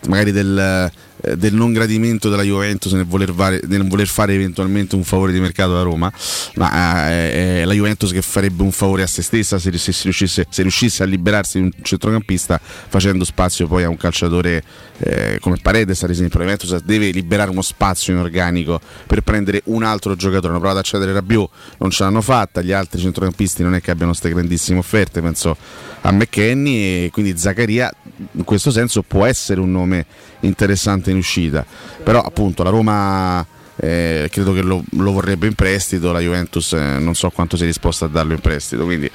magari 0.08 0.32
del, 0.32 0.92
eh, 1.26 1.38
del 1.38 1.54
non 1.54 1.72
gradimento 1.72 2.30
della 2.30 2.44
Juventus 2.44 2.92
nel 2.92 3.06
voler, 3.06 3.34
fare, 3.34 3.62
nel 3.68 3.88
voler 3.88 4.08
fare 4.08 4.34
eventualmente 4.34 4.96
un 4.96 5.04
favore 5.04 5.32
di 5.32 5.40
mercato 5.40 5.72
alla 5.72 5.82
Roma, 5.82 6.12
ma 6.56 7.10
eh, 7.10 7.62
è 7.62 7.66
la 7.66 7.74
Juventus 7.74 8.12
che 8.12 8.22
farebbe 8.22 8.64
un 8.64 8.72
favore 8.72 9.04
a 9.04 9.08
se 9.08 9.22
stessa 9.22 9.58
se, 9.60 9.72
se 9.78 9.92
si 9.94 10.04
riuscisse, 10.04 10.46
se 10.50 10.62
riuscisse 10.62 11.04
a 11.04 11.06
liberarsi 11.06 11.60
di 11.60 11.66
un 11.66 11.72
centrocampista 11.82 12.60
facendo 12.62 13.24
spazio 13.24 13.68
poi 13.68 13.84
a 13.84 13.90
un 13.90 13.98
calciatore 13.98 14.64
eh, 14.98 15.38
come 15.40 15.58
Paredes 15.62 16.04
ad 16.04 16.10
esempio. 16.10 16.40
La 16.40 16.46
Juventus 16.46 16.84
deve 16.84 17.12
liberare 17.12 17.50
uno 17.50 17.62
spazio 17.62 18.14
in 18.14 18.20
organico 18.20 18.82
per 19.08 19.22
prendere 19.22 19.62
un 19.66 19.84
altro 19.84 20.16
giocatore. 20.16 20.50
Hanno 20.50 20.60
provato 20.60 20.80
ad 20.80 20.86
accedere 20.86 21.12
a 21.12 21.14
Rabiot, 21.16 21.50
non 21.78 21.90
ce 21.90 22.04
l'hanno 22.04 22.22
fatta, 22.22 22.62
gli 22.62 22.72
altri 22.72 23.00
centrocampisti 23.00 23.64
non 23.64 23.76
è 23.76 23.82
che 23.82 23.92
abbiano 23.92 24.12
queste 24.12 24.30
grandissime 24.30 24.80
offerte, 24.80 25.22
penso 25.22 25.56
a 26.06 26.12
McKenny 26.12 27.06
e 27.06 27.10
quindi 27.12 27.38
Zaccaria 27.38 27.92
in 28.32 28.44
questo 28.44 28.72
senso 28.72 29.02
può 29.04 29.26
essere 29.26 29.60
un 29.60 29.72
nome 29.72 30.06
interessante 30.42 31.12
in 31.12 31.18
uscita. 31.18 31.66
Però 32.04 32.22
appunto 32.22 32.64
la 32.64 32.70
Roma 32.70 33.46
eh, 33.76 34.28
credo 34.32 34.54
che 34.54 34.62
lo, 34.62 34.84
lo 34.92 35.12
vorrebbe 35.12 35.48
in 35.48 35.56
prestito 35.56 36.12
la 36.12 36.20
Juventus 36.20 36.74
eh, 36.74 37.00
non 37.00 37.16
so 37.16 37.30
quanto 37.32 37.58
sia 37.58 37.66
disposta 37.66 38.06
a 38.06 38.08
darlo 38.08 38.34
in 38.34 38.40
prestito 38.40 38.84
quindi 38.84 39.10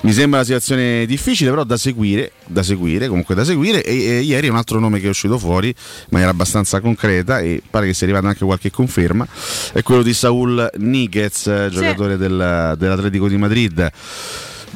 mi 0.00 0.12
sembra 0.12 0.38
una 0.38 0.44
situazione 0.44 1.06
difficile 1.06 1.50
però 1.50 1.62
da 1.62 1.76
seguire 1.76 2.32
da 2.46 2.64
seguire 2.64 3.06
comunque 3.06 3.36
da 3.36 3.44
seguire 3.44 3.84
e, 3.84 4.04
e 4.04 4.20
ieri 4.20 4.48
un 4.48 4.56
altro 4.56 4.80
nome 4.80 4.98
che 4.98 5.06
è 5.06 5.10
uscito 5.10 5.38
fuori 5.38 5.68
in 5.68 5.74
maniera 6.08 6.32
abbastanza 6.32 6.80
concreta 6.80 7.38
e 7.38 7.62
pare 7.70 7.86
che 7.86 7.94
sia 7.94 8.06
arrivata 8.06 8.26
anche 8.26 8.44
qualche 8.44 8.70
conferma 8.70 9.26
è 9.72 9.82
quello 9.82 10.02
di 10.02 10.12
Saul 10.12 10.68
Niguez 10.78 11.46
eh, 11.46 11.68
giocatore 11.70 12.16
del- 12.16 12.74
dell'Atletico 12.76 13.28
di 13.28 13.36
Madrid 13.36 13.92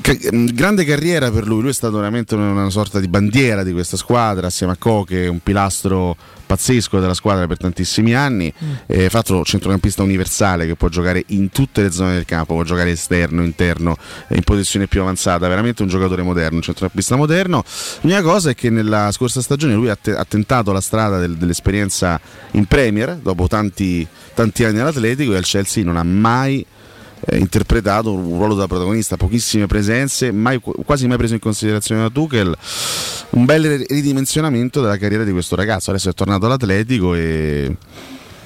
grande 0.01 0.85
carriera 0.85 1.31
per 1.31 1.47
lui, 1.47 1.61
lui 1.61 1.71
è 1.71 1.75
stato 1.75 1.97
veramente 1.97 2.35
una, 2.35 2.69
sorta 2.71 2.99
di 2.99 3.09
bandiera 3.09 3.63
di 3.63 3.73
questa 3.73 3.97
squadra 3.97 4.49
assieme 4.49 4.73
a 4.73 4.77
Coche, 4.77 5.27
un 5.27 5.41
pilastro 5.41 6.17
pazzesco 6.47 7.01
della 7.01 7.15
squadra 7.15 7.47
per 7.47 7.57
tantissimi 7.57 8.15
anni, 8.15 8.53
eh, 8.87 9.09
fra 9.09 9.19
l'altro 9.19 9.45
centrocampista 9.45 10.03
universale 10.03 10.67
che 10.67 10.75
può 10.75 10.89
giocare 10.89 11.23
in 11.29 11.51
tutte 11.51 11.83
le 11.83 11.91
zone 11.91 12.15
del 12.15 12.25
campo, 12.25 12.55
può 12.55 12.65
giocare 12.65 12.91
esterno, 12.91 13.43
interno, 13.43 13.97
eh, 14.29 14.37
in 14.37 14.43
posizione 14.43 14.87
più 14.87 15.01
avanzata, 15.01 15.49
veramente 15.49 15.83
un 15.83 15.89
giocatore 15.89 16.23
moderno, 16.23 16.57
un 16.57 16.63
centrocampista 16.63 17.17
moderno. 17.17 17.65
L'unica 18.01 18.23
cosa 18.23 18.51
è 18.51 18.55
che 18.55 18.71
nella 18.71 19.11
scorsa 19.13 19.41
stagione 19.41 19.75
lui 19.75 19.89
ha, 19.89 19.97
te- 19.97 20.15
ha 20.15 20.25
tentato 20.25 20.73
la 20.73 20.81
strada 20.81 21.19
del- 21.19 21.37
dell'esperienza 21.37 22.21
in 22.53 22.67
Premier 22.67 23.17
dopo 23.17 23.47
tanti, 23.49 24.07
tanti 24.35 24.65
anni 24.65 24.81
all'Atletico 24.81 25.33
e 25.33 25.37
al 25.37 25.45
Chelsea 25.45 25.85
non 25.85 25.97
ha 25.97 26.05
mai 26.05 26.65
eh, 27.27 27.39
interpretato 27.39 28.13
un 28.13 28.37
ruolo 28.39 28.55
da 28.55 28.67
protagonista, 28.67 29.17
pochissime 29.17 29.67
presenze, 29.67 30.31
mai- 30.33 30.61
quasi 30.61 31.07
mai 31.07 31.17
preso 31.17 31.35
in 31.35 31.41
considerazione 31.41 32.03
da 32.03 32.11
Tuchel. 32.11 32.57
Un 33.31 33.45
bel 33.45 33.85
ridimensionamento 33.87 34.81
della 34.81 34.97
carriera 34.97 35.25
di 35.25 35.33
questo 35.33 35.57
ragazzo. 35.57 35.91
Adesso 35.91 36.11
è 36.11 36.15
tornato 36.15 36.47
all'Atletico 36.47 37.15
e 37.15 37.77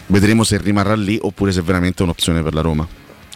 vedremo 0.07 0.45
se 0.45 0.59
rimarrà 0.59 0.95
lì 0.95 1.19
oppure 1.21 1.53
se 1.53 1.61
è 1.61 1.63
veramente 1.63 2.03
un'opzione 2.03 2.43
per 2.43 2.55
la 2.55 2.61
Roma. 2.61 2.87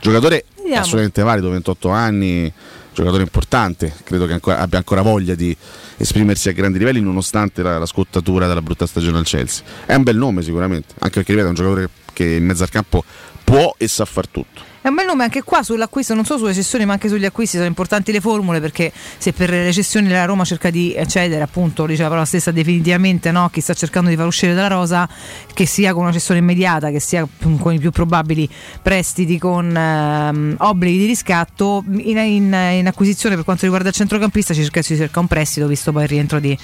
Giocatore 0.00 0.44
Vediamo. 0.56 0.80
assolutamente 0.80 1.22
valido, 1.22 1.50
28 1.50 1.88
anni, 1.90 2.52
giocatore 2.92 3.22
importante, 3.22 3.94
credo 4.04 4.26
che 4.26 4.32
ancora- 4.32 4.58
abbia 4.58 4.78
ancora 4.78 5.02
voglia 5.02 5.34
di 5.34 5.56
esprimersi 5.96 6.48
a 6.48 6.52
grandi 6.52 6.78
livelli 6.78 7.00
nonostante 7.00 7.62
la, 7.62 7.78
la 7.78 7.86
scottatura 7.86 8.46
della 8.46 8.62
brutta 8.62 8.86
stagione 8.86 9.18
al 9.18 9.24
Chelsea. 9.24 9.64
È 9.86 9.94
un 9.94 10.02
bel 10.02 10.16
nome 10.16 10.42
sicuramente, 10.42 10.94
anche 10.98 11.22
perché 11.22 11.32
ripeto, 11.32 11.46
è 11.46 11.50
un 11.50 11.54
giocatore 11.54 11.88
che 12.12 12.24
in 12.24 12.44
mezzo 12.44 12.62
al 12.62 12.70
campo 12.70 13.04
può 13.44 13.74
e 13.78 13.86
sa 13.88 14.04
far 14.04 14.26
tutto. 14.26 14.71
È 14.82 14.88
un 14.88 14.96
bel 14.96 15.06
nome 15.06 15.22
anche 15.22 15.44
qua 15.44 15.62
sull'acquisto, 15.62 16.12
non 16.12 16.24
solo 16.24 16.40
sulle 16.40 16.54
cessioni 16.54 16.84
ma 16.84 16.94
anche 16.94 17.08
sugli 17.08 17.24
acquisti, 17.24 17.54
sono 17.54 17.68
importanti 17.68 18.10
le 18.10 18.20
formule 18.20 18.58
perché 18.58 18.92
se 19.16 19.32
per 19.32 19.50
le 19.50 19.72
cessioni 19.72 20.08
la 20.08 20.24
Roma 20.24 20.42
cerca 20.42 20.70
di 20.70 20.98
cedere, 21.06 21.40
appunto, 21.40 21.86
dice 21.86 22.02
la 22.02 22.08
parola 22.08 22.26
stessa 22.26 22.50
definitivamente, 22.50 23.30
no? 23.30 23.48
chi 23.52 23.60
sta 23.60 23.74
cercando 23.74 24.10
di 24.10 24.16
far 24.16 24.26
uscire 24.26 24.54
dalla 24.54 24.66
rosa, 24.66 25.08
che 25.54 25.66
sia 25.66 25.92
con 25.92 26.02
una 26.02 26.10
cessione 26.10 26.40
immediata, 26.40 26.90
che 26.90 26.98
sia 26.98 27.24
con 27.60 27.72
i 27.72 27.78
più 27.78 27.92
probabili 27.92 28.48
prestiti 28.82 29.38
con 29.38 29.72
ehm, 29.76 30.56
obblighi 30.58 30.98
di 30.98 31.06
riscatto, 31.06 31.84
in, 31.86 32.18
in- 32.18 32.70
in 32.72 32.86
acquisizione 32.88 33.36
per 33.36 33.44
quanto 33.44 33.62
riguarda 33.62 33.90
il 33.90 33.94
centrocampista 33.94 34.52
ci 34.52 34.62
cerca, 34.62 34.82
si 34.82 34.96
cerca 34.96 35.20
un 35.20 35.28
prestito, 35.28 35.68
visto 35.68 35.92
poi 35.92 36.02
il 36.02 36.08
rientro 36.08 36.40
di, 36.40 36.58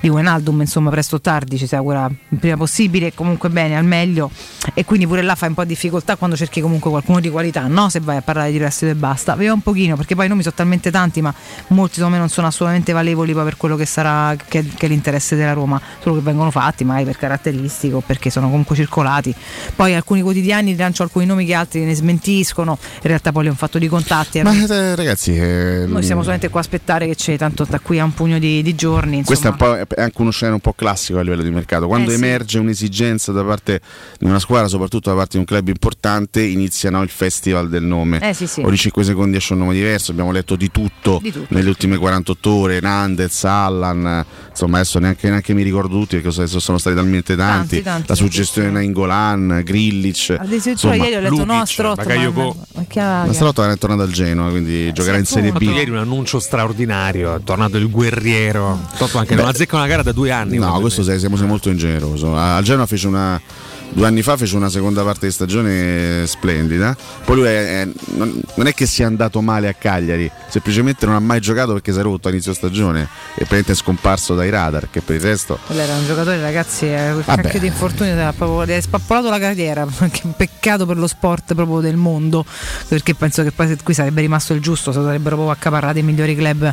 di 0.00 0.08
Wijnaldum, 0.08 0.60
insomma 0.60 0.90
presto 0.90 1.16
o 1.16 1.20
tardi 1.20 1.58
ci 1.58 1.66
si 1.66 1.74
augura 1.74 2.08
il 2.28 2.38
prima 2.38 2.56
possibile, 2.56 3.12
comunque 3.12 3.48
bene, 3.48 3.76
al 3.76 3.84
meglio 3.84 4.30
e 4.74 4.84
quindi 4.84 5.06
pure 5.06 5.22
là 5.22 5.34
fai 5.34 5.48
un 5.48 5.54
po' 5.54 5.62
di 5.62 5.68
difficoltà 5.68 6.16
quando 6.16 6.36
cerchi 6.36 6.60
comunque 6.60 6.90
qualcuno 6.90 7.18
di 7.20 7.28
qualità, 7.28 7.55
no? 7.62 7.88
Se 7.88 8.00
vai 8.00 8.16
a 8.16 8.22
parlare 8.22 8.50
di 8.52 8.58
prestito 8.58 8.90
e 8.90 8.94
basta. 8.94 9.32
Aveva 9.32 9.52
un 9.52 9.60
pochino, 9.60 9.96
perché 9.96 10.14
poi 10.14 10.26
i 10.26 10.28
nomi 10.28 10.42
sono 10.42 10.54
talmente 10.54 10.90
tanti, 10.90 11.20
ma 11.20 11.32
molti 11.68 11.94
secondo 11.94 12.14
me 12.14 12.20
non 12.20 12.28
sono 12.28 12.46
assolutamente 12.46 12.92
valevoli 12.92 13.32
poi 13.32 13.44
per 13.44 13.56
quello 13.56 13.76
che 13.76 13.86
sarà 13.86 14.34
che, 14.36 14.64
che 14.76 14.86
è 14.86 14.88
l'interesse 14.88 15.36
della 15.36 15.52
Roma, 15.52 15.80
solo 16.00 16.16
che 16.16 16.20
vengono 16.22 16.50
fatti 16.50 16.84
magari 16.84 17.04
per 17.04 17.16
caratteristiche 17.16 17.94
o 17.94 18.00
perché 18.00 18.30
sono 18.30 18.48
comunque 18.48 18.76
circolati. 18.76 19.34
Poi 19.74 19.94
alcuni 19.94 20.22
quotidiani 20.22 20.72
rilanciano 20.72 21.04
alcuni 21.08 21.26
nomi 21.26 21.44
che 21.44 21.54
altri 21.54 21.84
ne 21.84 21.94
smentiscono, 21.94 22.78
in 22.94 23.00
realtà 23.02 23.32
poi 23.32 23.46
è 23.46 23.50
un 23.50 23.56
fatto 23.56 23.78
di 23.78 23.88
contatti. 23.88 24.42
Ma 24.42 24.52
eh, 24.52 24.94
ragazzi, 24.94 25.36
eh, 25.36 25.84
Noi 25.86 26.02
siamo 26.02 26.20
solamente 26.22 26.48
qua 26.48 26.60
a 26.60 26.62
aspettare 26.62 27.06
che 27.06 27.14
c'è, 27.14 27.36
tanto 27.36 27.64
da 27.68 27.80
qui 27.80 27.98
a 27.98 28.04
un 28.04 28.12
pugno 28.14 28.38
di, 28.38 28.62
di 28.62 28.74
giorni. 28.74 29.22
Questo 29.24 29.48
è, 29.48 29.50
Insomma. 29.50 29.72
un 29.78 29.84
po', 29.86 29.94
è 29.94 30.02
anche 30.02 30.20
uno 30.20 30.30
scenario 30.30 30.54
un 30.56 30.60
po' 30.60 30.72
classico 30.72 31.18
a 31.18 31.22
livello 31.22 31.42
di 31.42 31.50
mercato. 31.50 31.86
Quando 31.86 32.10
Eh, 32.10 32.16
sì. 32.16 32.22
emerge 32.22 32.58
un'esigenza 32.58 33.32
da 33.32 33.42
parte 33.44 33.80
di 34.18 34.26
una 34.26 34.38
squadra, 34.38 34.68
soprattutto 34.68 35.10
da 35.10 35.16
parte 35.16 35.32
di 35.32 35.38
un 35.38 35.44
club 35.44 35.68
importante, 35.68 36.42
inizia 36.42 36.90
no, 36.90 37.02
il 37.02 37.08
festival 37.08 37.44
del 37.68 37.82
nome. 37.84 38.18
Eh, 38.20 38.34
sì, 38.34 38.46
sì. 38.46 38.60
Ogni 38.62 38.76
5 38.76 39.04
secondi 39.04 39.36
esce 39.36 39.52
un 39.52 39.60
nome 39.60 39.74
diverso, 39.74 40.10
abbiamo 40.10 40.30
letto 40.32 40.56
di 40.56 40.70
tutto, 40.70 41.18
Di 41.22 41.30
tutto. 41.32 41.46
nelle 41.54 41.68
ultime 41.68 41.96
48 41.96 42.50
ore, 42.50 42.80
Nandez, 42.80 43.44
Allan, 43.44 44.24
insomma 44.50 44.76
adesso 44.78 44.98
neanche, 44.98 45.28
neanche 45.28 45.54
mi 45.54 45.62
ricordo 45.62 45.98
tutti 45.98 46.16
perché 46.18 46.28
adesso 46.40 46.58
sono 46.60 46.78
stati 46.78 46.96
talmente 46.96 47.36
tanti. 47.36 47.54
Tanti, 47.76 47.82
tanti, 47.82 48.04
La 48.08 48.14
suggestione 48.14 48.72
da 48.72 48.80
Ingolan, 48.80 49.62
Grillic. 49.64 50.36
Addirittura 50.38 50.70
insomma, 50.72 50.94
ieri 50.96 51.14
ho 51.14 51.20
letto 51.20 51.30
Lukic, 51.34 51.46
no 51.46 51.60
a 51.60 51.64
Strottman. 51.66 52.06
Bakayoko. 52.06 52.56
Ma 52.74 52.84
che 52.88 53.00
ha- 53.00 53.24
Ma 53.26 53.32
Strottman 53.32 53.70
è 53.70 53.78
tornato 53.78 54.02
al 54.02 54.10
Genoa, 54.10 54.50
quindi 54.50 54.92
giocherà 54.92 55.16
in 55.18 55.24
Serie 55.24 55.52
B. 55.52 55.60
ieri 55.62 55.90
un 55.90 55.98
annuncio 55.98 56.38
straordinario, 56.38 57.34
è 57.36 57.40
tornato 57.44 57.76
il 57.76 57.88
guerriero. 57.90 58.80
Totto 58.98 59.18
anche 59.18 59.34
Beh, 59.34 59.40
non 59.42 59.50
azzecca 59.50 59.76
una 59.76 59.86
gara 59.86 60.02
da 60.02 60.12
due 60.12 60.30
anni. 60.30 60.58
No, 60.58 60.78
questo 60.80 61.02
sei- 61.02 61.18
siamo 61.18 61.36
siamo 61.36 61.50
molto 61.50 61.68
ingeneroso. 61.70 62.36
Al 62.36 62.62
Genoa 62.64 62.86
fece 62.86 63.06
una. 63.06 63.40
Due 63.88 64.06
anni 64.06 64.20
fa 64.22 64.36
fece 64.36 64.56
una 64.56 64.68
seconda 64.68 65.02
parte 65.02 65.26
di 65.26 65.32
stagione 65.32 66.26
splendida. 66.26 66.94
Poi 67.24 67.36
lui 67.36 67.46
è- 67.46 67.80
è- 67.82 67.88
non, 68.16 68.40
non 68.56 68.66
è 68.66 68.74
che 68.74 68.84
sia 68.84 69.06
andato 69.06 69.40
male 69.40 69.68
a 69.68 69.72
Cagliari, 69.74 70.30
semplicemente 70.48 71.06
non 71.06 71.14
ha 71.14 71.18
mai 71.20 71.40
giocato 71.40 71.72
perché 71.72 71.92
si 71.92 71.98
è 71.98 72.02
rotto 72.02 72.28
a 72.28 72.30
inizio 72.30 72.52
stagione 72.52 73.02
e 73.02 73.08
praticamente 73.38 73.72
è 73.72 73.74
scomparso 73.74 74.34
dai 74.34 74.50
radar. 74.50 74.88
Che 74.90 75.00
per 75.00 75.16
il 75.16 75.22
resto. 75.22 75.58
Quello 75.66 75.80
era 75.80 75.94
un 75.94 76.04
giocatore, 76.04 76.38
ragazzi, 76.40 76.84
eh, 76.86 77.10
quel 77.12 77.24
cacchio 77.24 77.58
di 77.60 77.66
infortunio 77.68 78.14
ti 78.14 78.72
ha 78.72 78.80
spappolato 78.82 79.30
la 79.30 79.38
carriera. 79.38 79.86
Che 80.16 80.20
un 80.24 80.34
peccato 80.36 80.84
per 80.86 80.98
lo 80.98 81.06
sport 81.06 81.54
proprio 81.54 81.80
del 81.80 81.96
mondo. 81.96 82.44
Perché 82.88 83.14
penso 83.14 83.42
che 83.42 83.50
poi 83.52 83.76
qui 83.82 83.94
sarebbe 83.94 84.20
rimasto 84.20 84.52
il 84.52 84.60
giusto, 84.60 84.92
se 84.92 85.00
sarebbero 85.02 85.36
proprio 85.36 85.50
accaparrati 85.50 86.00
i 86.00 86.02
migliori 86.02 86.36
club 86.36 86.72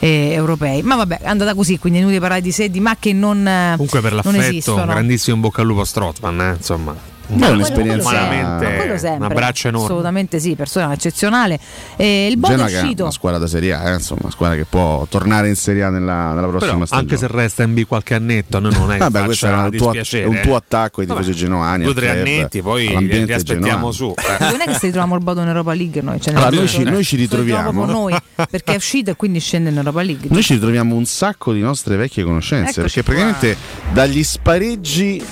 eh, 0.00 0.30
europei. 0.32 0.82
Ma 0.82 0.96
vabbè, 0.96 1.20
è 1.20 1.28
andata 1.28 1.54
così, 1.54 1.78
quindi 1.78 1.98
è 1.98 2.02
inutile 2.02 2.20
parlare 2.20 2.42
di 2.42 2.50
sé, 2.52 2.68
di 2.70 2.80
ma 2.80 2.96
che 2.98 3.12
non, 3.12 3.46
eh, 3.46 3.72
Comunque 3.76 4.00
per 4.00 4.12
non 4.12 4.22
l'affetto, 4.24 4.44
esistono. 4.50 4.82
un 4.82 4.88
grandissimo 4.88 5.36
in 5.36 5.42
bocca 5.42 5.60
al 5.62 5.66
lupo 5.68 5.80
a 5.82 5.84
Strotman, 5.86 6.40
eh, 6.40 6.53
insomma. 6.56 7.12
Beh, 7.26 7.46
è 7.46 7.50
un'esperienza- 7.52 8.10
un 8.10 9.22
abbraccio 9.22 9.68
enorme. 9.68 9.86
Assolutamente 9.86 10.38
sì, 10.40 10.54
persona 10.56 10.92
eccezionale. 10.92 11.58
E 11.96 12.26
il 12.26 12.36
Bodo 12.36 12.52
è 12.52 12.56
Genoa 12.56 12.68
che 12.68 12.78
è 12.78 12.82
uscito. 12.82 13.02
una 13.04 13.12
squadra 13.12 13.38
da 13.38 13.46
Serie 13.46 13.72
A, 13.72 13.88
eh, 13.90 13.94
insomma, 13.94 14.20
una 14.24 14.30
squadra 14.30 14.56
che 14.56 14.66
può 14.68 15.06
tornare 15.08 15.48
in 15.48 15.56
Serie 15.56 15.84
A 15.84 15.88
nella, 15.88 16.34
nella 16.34 16.48
prossima 16.48 16.72
Però, 16.72 16.84
stagione. 16.84 17.00
anche 17.00 17.16
se 17.16 17.26
resta 17.28 17.62
in 17.62 17.72
B 17.72 17.86
qualche 17.86 18.12
annetto, 18.14 18.58
a 18.58 18.60
noi 18.60 18.74
non 18.74 18.92
è 18.92 18.98
Vabbè, 19.04 19.24
questo 19.24 19.46
è 19.46 19.54
un, 19.54 19.70
tuo, 19.70 19.92
un 20.26 20.40
tuo 20.42 20.56
attacco 20.56 21.00
ai 21.00 21.06
tifosi 21.06 21.32
genoani. 21.32 21.84
Due 21.84 21.92
o 21.92 21.94
tre 21.94 22.06
club, 22.12 22.18
annetti, 22.26 22.60
poi 22.60 22.86
li, 22.88 23.32
aspettiamo 23.32 23.90
genoano. 23.90 23.92
su. 23.92 24.14
Non 24.44 24.60
è 24.60 24.64
che 24.66 24.74
se 24.74 24.86
ritroviamo 24.86 25.14
il 25.14 25.22
Bodo 25.22 25.40
in 25.40 25.48
Europa 25.48 25.72
League 25.72 26.02
noi, 26.02 26.20
ce 26.20 26.30
Allora, 26.30 26.50
noi 26.50 26.68
ci- 26.68 26.82
noi 26.82 27.04
ci 27.04 27.16
ritroviamo 27.16 27.84
noi, 27.86 28.14
perché 28.34 28.74
è 28.74 28.76
uscito 28.76 29.10
e 29.10 29.16
quindi 29.16 29.40
scende 29.40 29.70
in 29.70 29.76
Europa 29.78 30.02
League. 30.02 30.28
Noi 30.30 30.42
ci 30.42 30.54
ritroviamo 30.54 30.94
un 30.94 31.06
sacco 31.06 31.52
di 31.54 31.60
nostre 31.60 31.96
vecchie 31.96 32.22
conoscenze 32.22 32.80
Eccoci 32.80 33.02
perché 33.02 33.22
praticamente 33.22 33.56
dagli 33.92 34.22
spareggi 34.22 35.24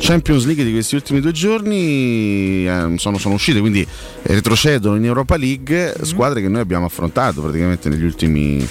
Champions 0.00 0.46
League 0.46 0.64
di 0.64 0.72
questi 0.72 0.94
ultimi 0.94 1.20
due 1.20 1.32
giorni 1.32 2.66
eh, 2.66 2.94
sono, 2.96 3.18
sono 3.18 3.34
uscite, 3.34 3.60
quindi 3.60 3.86
retrocedono 4.22 4.96
in 4.96 5.04
Europa 5.04 5.36
League 5.36 5.92
Mm-hmm. 6.00 6.02
squadre 6.02 6.40
che 6.40 6.48
noi 6.48 6.60
abbiamo 6.60 6.86
affrontato 6.86 7.42
praticamente 7.42 7.88
negli 7.88 8.04
ultimi, 8.04 8.66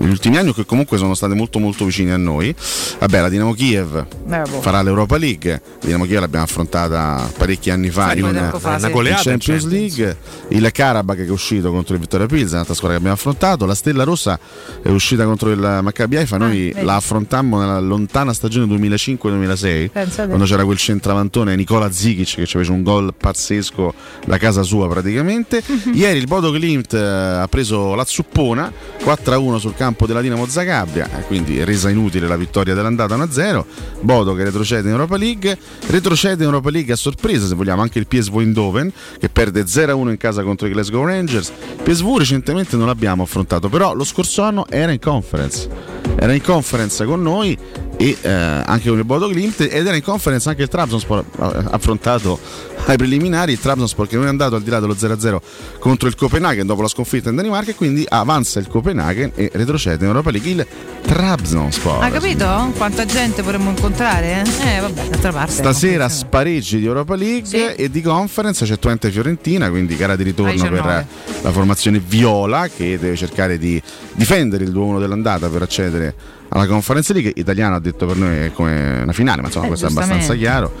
negli 0.00 0.10
ultimi 0.10 0.36
anni 0.38 0.52
che 0.54 0.64
comunque 0.66 0.98
sono 0.98 1.14
state 1.14 1.34
molto 1.34 1.58
molto 1.58 1.84
vicine 1.84 2.12
a 2.12 2.16
noi. 2.16 2.54
Vabbè, 2.98 3.20
la 3.20 3.28
Dinamo 3.28 3.52
Kiev 3.54 3.96
Eh, 3.96 4.42
boh. 4.50 4.60
farà 4.60 4.82
l'Europa 4.82 5.16
League, 5.16 5.50
la 5.52 5.78
Dinamo 5.86 6.04
Kiev 6.04 6.20
l'abbiamo 6.20 6.44
affrontata 6.44 7.30
parecchi 7.36 7.70
anni 7.70 7.90
fa 7.90 8.12
Sì, 8.12 8.18
in, 8.20 8.30
tempo 8.32 8.58
fa, 8.58 8.78
sì. 8.78 8.90
goleata 8.90 9.30
in 9.32 9.38
Champions 9.38 9.62
Champions. 9.62 9.96
League, 9.96 10.16
il 10.48 10.70
Karabakh 10.72 11.16
che 11.18 11.24
è 11.26 11.30
uscito 11.30 11.70
contro 11.70 11.94
il 11.94 12.00
Vittoria 12.00 12.26
Pilsen, 12.26 12.54
un'altra 12.54 12.74
squadra 12.74 12.96
che 12.96 13.02
abbiamo 13.04 13.16
affrontato, 13.16 13.66
la 13.66 13.74
Stella 13.74 14.04
Rossa 14.04 14.38
è 14.82 14.88
uscita 14.88 15.24
contro 15.24 15.50
il 15.50 15.58
Maccabi 15.82 16.16
Haifa, 16.16 16.36
noi 16.38 16.70
Ah, 16.70 16.74
vedi. 16.74 16.84
la 16.86 16.96
affrontammo 16.96 17.58
nella 17.58 17.78
lontana 17.80 18.32
stagione 18.32 18.66
2005-2006 18.66 19.90
Pensate. 19.90 20.26
quando 20.28 20.44
c'era 20.44 20.64
quel 20.64 20.78
centravantone 20.78 21.54
Nicola 21.56 21.90
Zikic 21.92 22.34
che 22.36 22.46
ci 22.46 22.56
fece 22.58 22.70
un 22.72 22.82
gol 22.82 23.12
pazzesco 23.16 23.92
da 24.26 24.38
casa 24.38 24.62
sua 24.62 24.88
praticamente. 24.88 25.62
Ieri 25.92 26.18
il 26.18 26.26
Bodo 26.26 26.50
Klimt 26.52 26.94
eh, 26.94 26.98
ha 26.98 27.46
preso 27.48 27.94
la 27.94 28.04
zuppona 28.04 28.72
4-1 29.02 29.56
sul 29.56 29.74
campo 29.74 29.88
della 30.06 30.20
Dinamo 30.20 30.46
Zagabria, 30.46 31.08
eh, 31.18 31.22
quindi 31.22 31.62
resa 31.64 31.90
inutile 31.90 32.26
la 32.26 32.36
vittoria 32.36 32.74
dell'andata 32.74 33.16
1-0. 33.16 33.64
Bodo 34.00 34.34
che 34.34 34.44
retrocede 34.44 34.88
in 34.88 34.94
Europa 34.94 35.16
League, 35.16 35.58
retrocede 35.88 36.42
in 36.42 36.48
Europa 36.48 36.70
League 36.70 36.92
a 36.92 36.96
sorpresa 36.96 37.46
se 37.46 37.54
vogliamo 37.54 37.82
anche 37.82 37.98
il 37.98 38.06
PSV 38.06 38.38
Eindhoven 38.38 38.92
che 39.18 39.28
perde 39.28 39.64
0-1 39.64 40.08
in 40.08 40.16
casa 40.16 40.42
contro 40.42 40.66
i 40.66 40.70
Glasgow 40.70 41.04
Rangers. 41.04 41.52
PSV 41.82 42.16
recentemente 42.18 42.76
non 42.76 42.86
l'abbiamo 42.86 43.22
affrontato, 43.22 43.68
però 43.68 43.94
lo 43.94 44.04
scorso 44.04 44.42
anno 44.42 44.66
era 44.68 44.92
in 44.92 44.98
conference. 44.98 45.68
Era 46.16 46.32
in 46.32 46.42
conference 46.42 47.04
con 47.04 47.22
noi 47.22 47.56
e 48.00 48.16
eh, 48.18 48.30
anche 48.30 48.88
con 48.88 48.96
il 48.96 49.04
Bodo 49.04 49.30
Glimt 49.30 49.60
ed 49.60 49.86
era 49.86 49.94
in 49.94 50.02
conference 50.02 50.48
anche 50.48 50.62
il 50.62 50.68
Trabzonspor 50.68 51.22
eh, 51.38 51.64
affrontato 51.70 52.40
ai 52.86 52.96
preliminari 52.96 53.52
il 53.52 53.60
Trabzonspor 53.60 54.08
che 54.08 54.16
non 54.16 54.24
è 54.24 54.28
andato 54.28 54.54
al 54.54 54.62
di 54.62 54.70
là 54.70 54.80
dello 54.80 54.94
0-0 54.94 55.36
contro 55.78 56.08
il 56.08 56.14
Copenaghen 56.14 56.66
dopo 56.66 56.80
la 56.80 56.88
sconfitta 56.88 57.28
in 57.28 57.36
Danimarca 57.36 57.72
e 57.72 57.74
quindi 57.74 58.06
avanza 58.08 58.58
il 58.58 58.68
Copenaghen 58.68 59.32
e 59.34 59.50
retrocede 59.52 60.04
in 60.04 60.06
Europa 60.06 60.30
League 60.30 60.50
il 60.50 60.66
Trabzonspor 61.02 62.02
Hai 62.02 62.10
capito? 62.10 62.72
Quanta 62.74 63.04
gente 63.04 63.42
vorremmo 63.42 63.68
incontrare? 63.68 64.44
Eh, 64.44 64.76
eh 64.76 64.80
vabbè, 64.80 65.08
d'altra 65.08 65.32
parte. 65.32 65.52
Stasera 65.52 66.08
spareggi 66.08 66.78
di 66.78 66.86
Europa 66.86 67.14
League 67.16 67.76
e 67.76 67.90
di 67.90 68.00
conference 68.00 68.64
c'è 68.64 68.78
Twente 68.78 69.10
Fiorentina, 69.10 69.68
quindi 69.68 69.96
gara 69.96 70.16
di 70.16 70.22
ritorno 70.22 70.52
per 70.52 70.70
19. 70.70 71.06
la 71.42 71.52
formazione 71.52 72.00
viola 72.04 72.68
che 72.68 72.98
deve 72.98 73.16
cercare 73.16 73.58
di 73.58 73.80
difendere 74.14 74.64
il 74.64 74.72
2-1 74.72 75.00
dell'andata 75.00 75.48
per 75.48 75.62
accedere 75.62 76.14
alla 76.50 76.66
Conference 76.66 77.12
League. 77.12 77.32
Italiano 77.36 77.74
ha 77.74 77.80
detto 77.80 78.06
per 78.06 78.16
noi 78.16 78.36
è 78.36 78.52
come 78.52 79.00
una 79.02 79.12
finale, 79.12 79.40
ma 79.40 79.48
insomma 79.48 79.66
Eh, 79.66 79.68
questo 79.68 79.86
è 79.86 79.90
abbastanza 79.90 80.34
chiaro. 80.34 80.72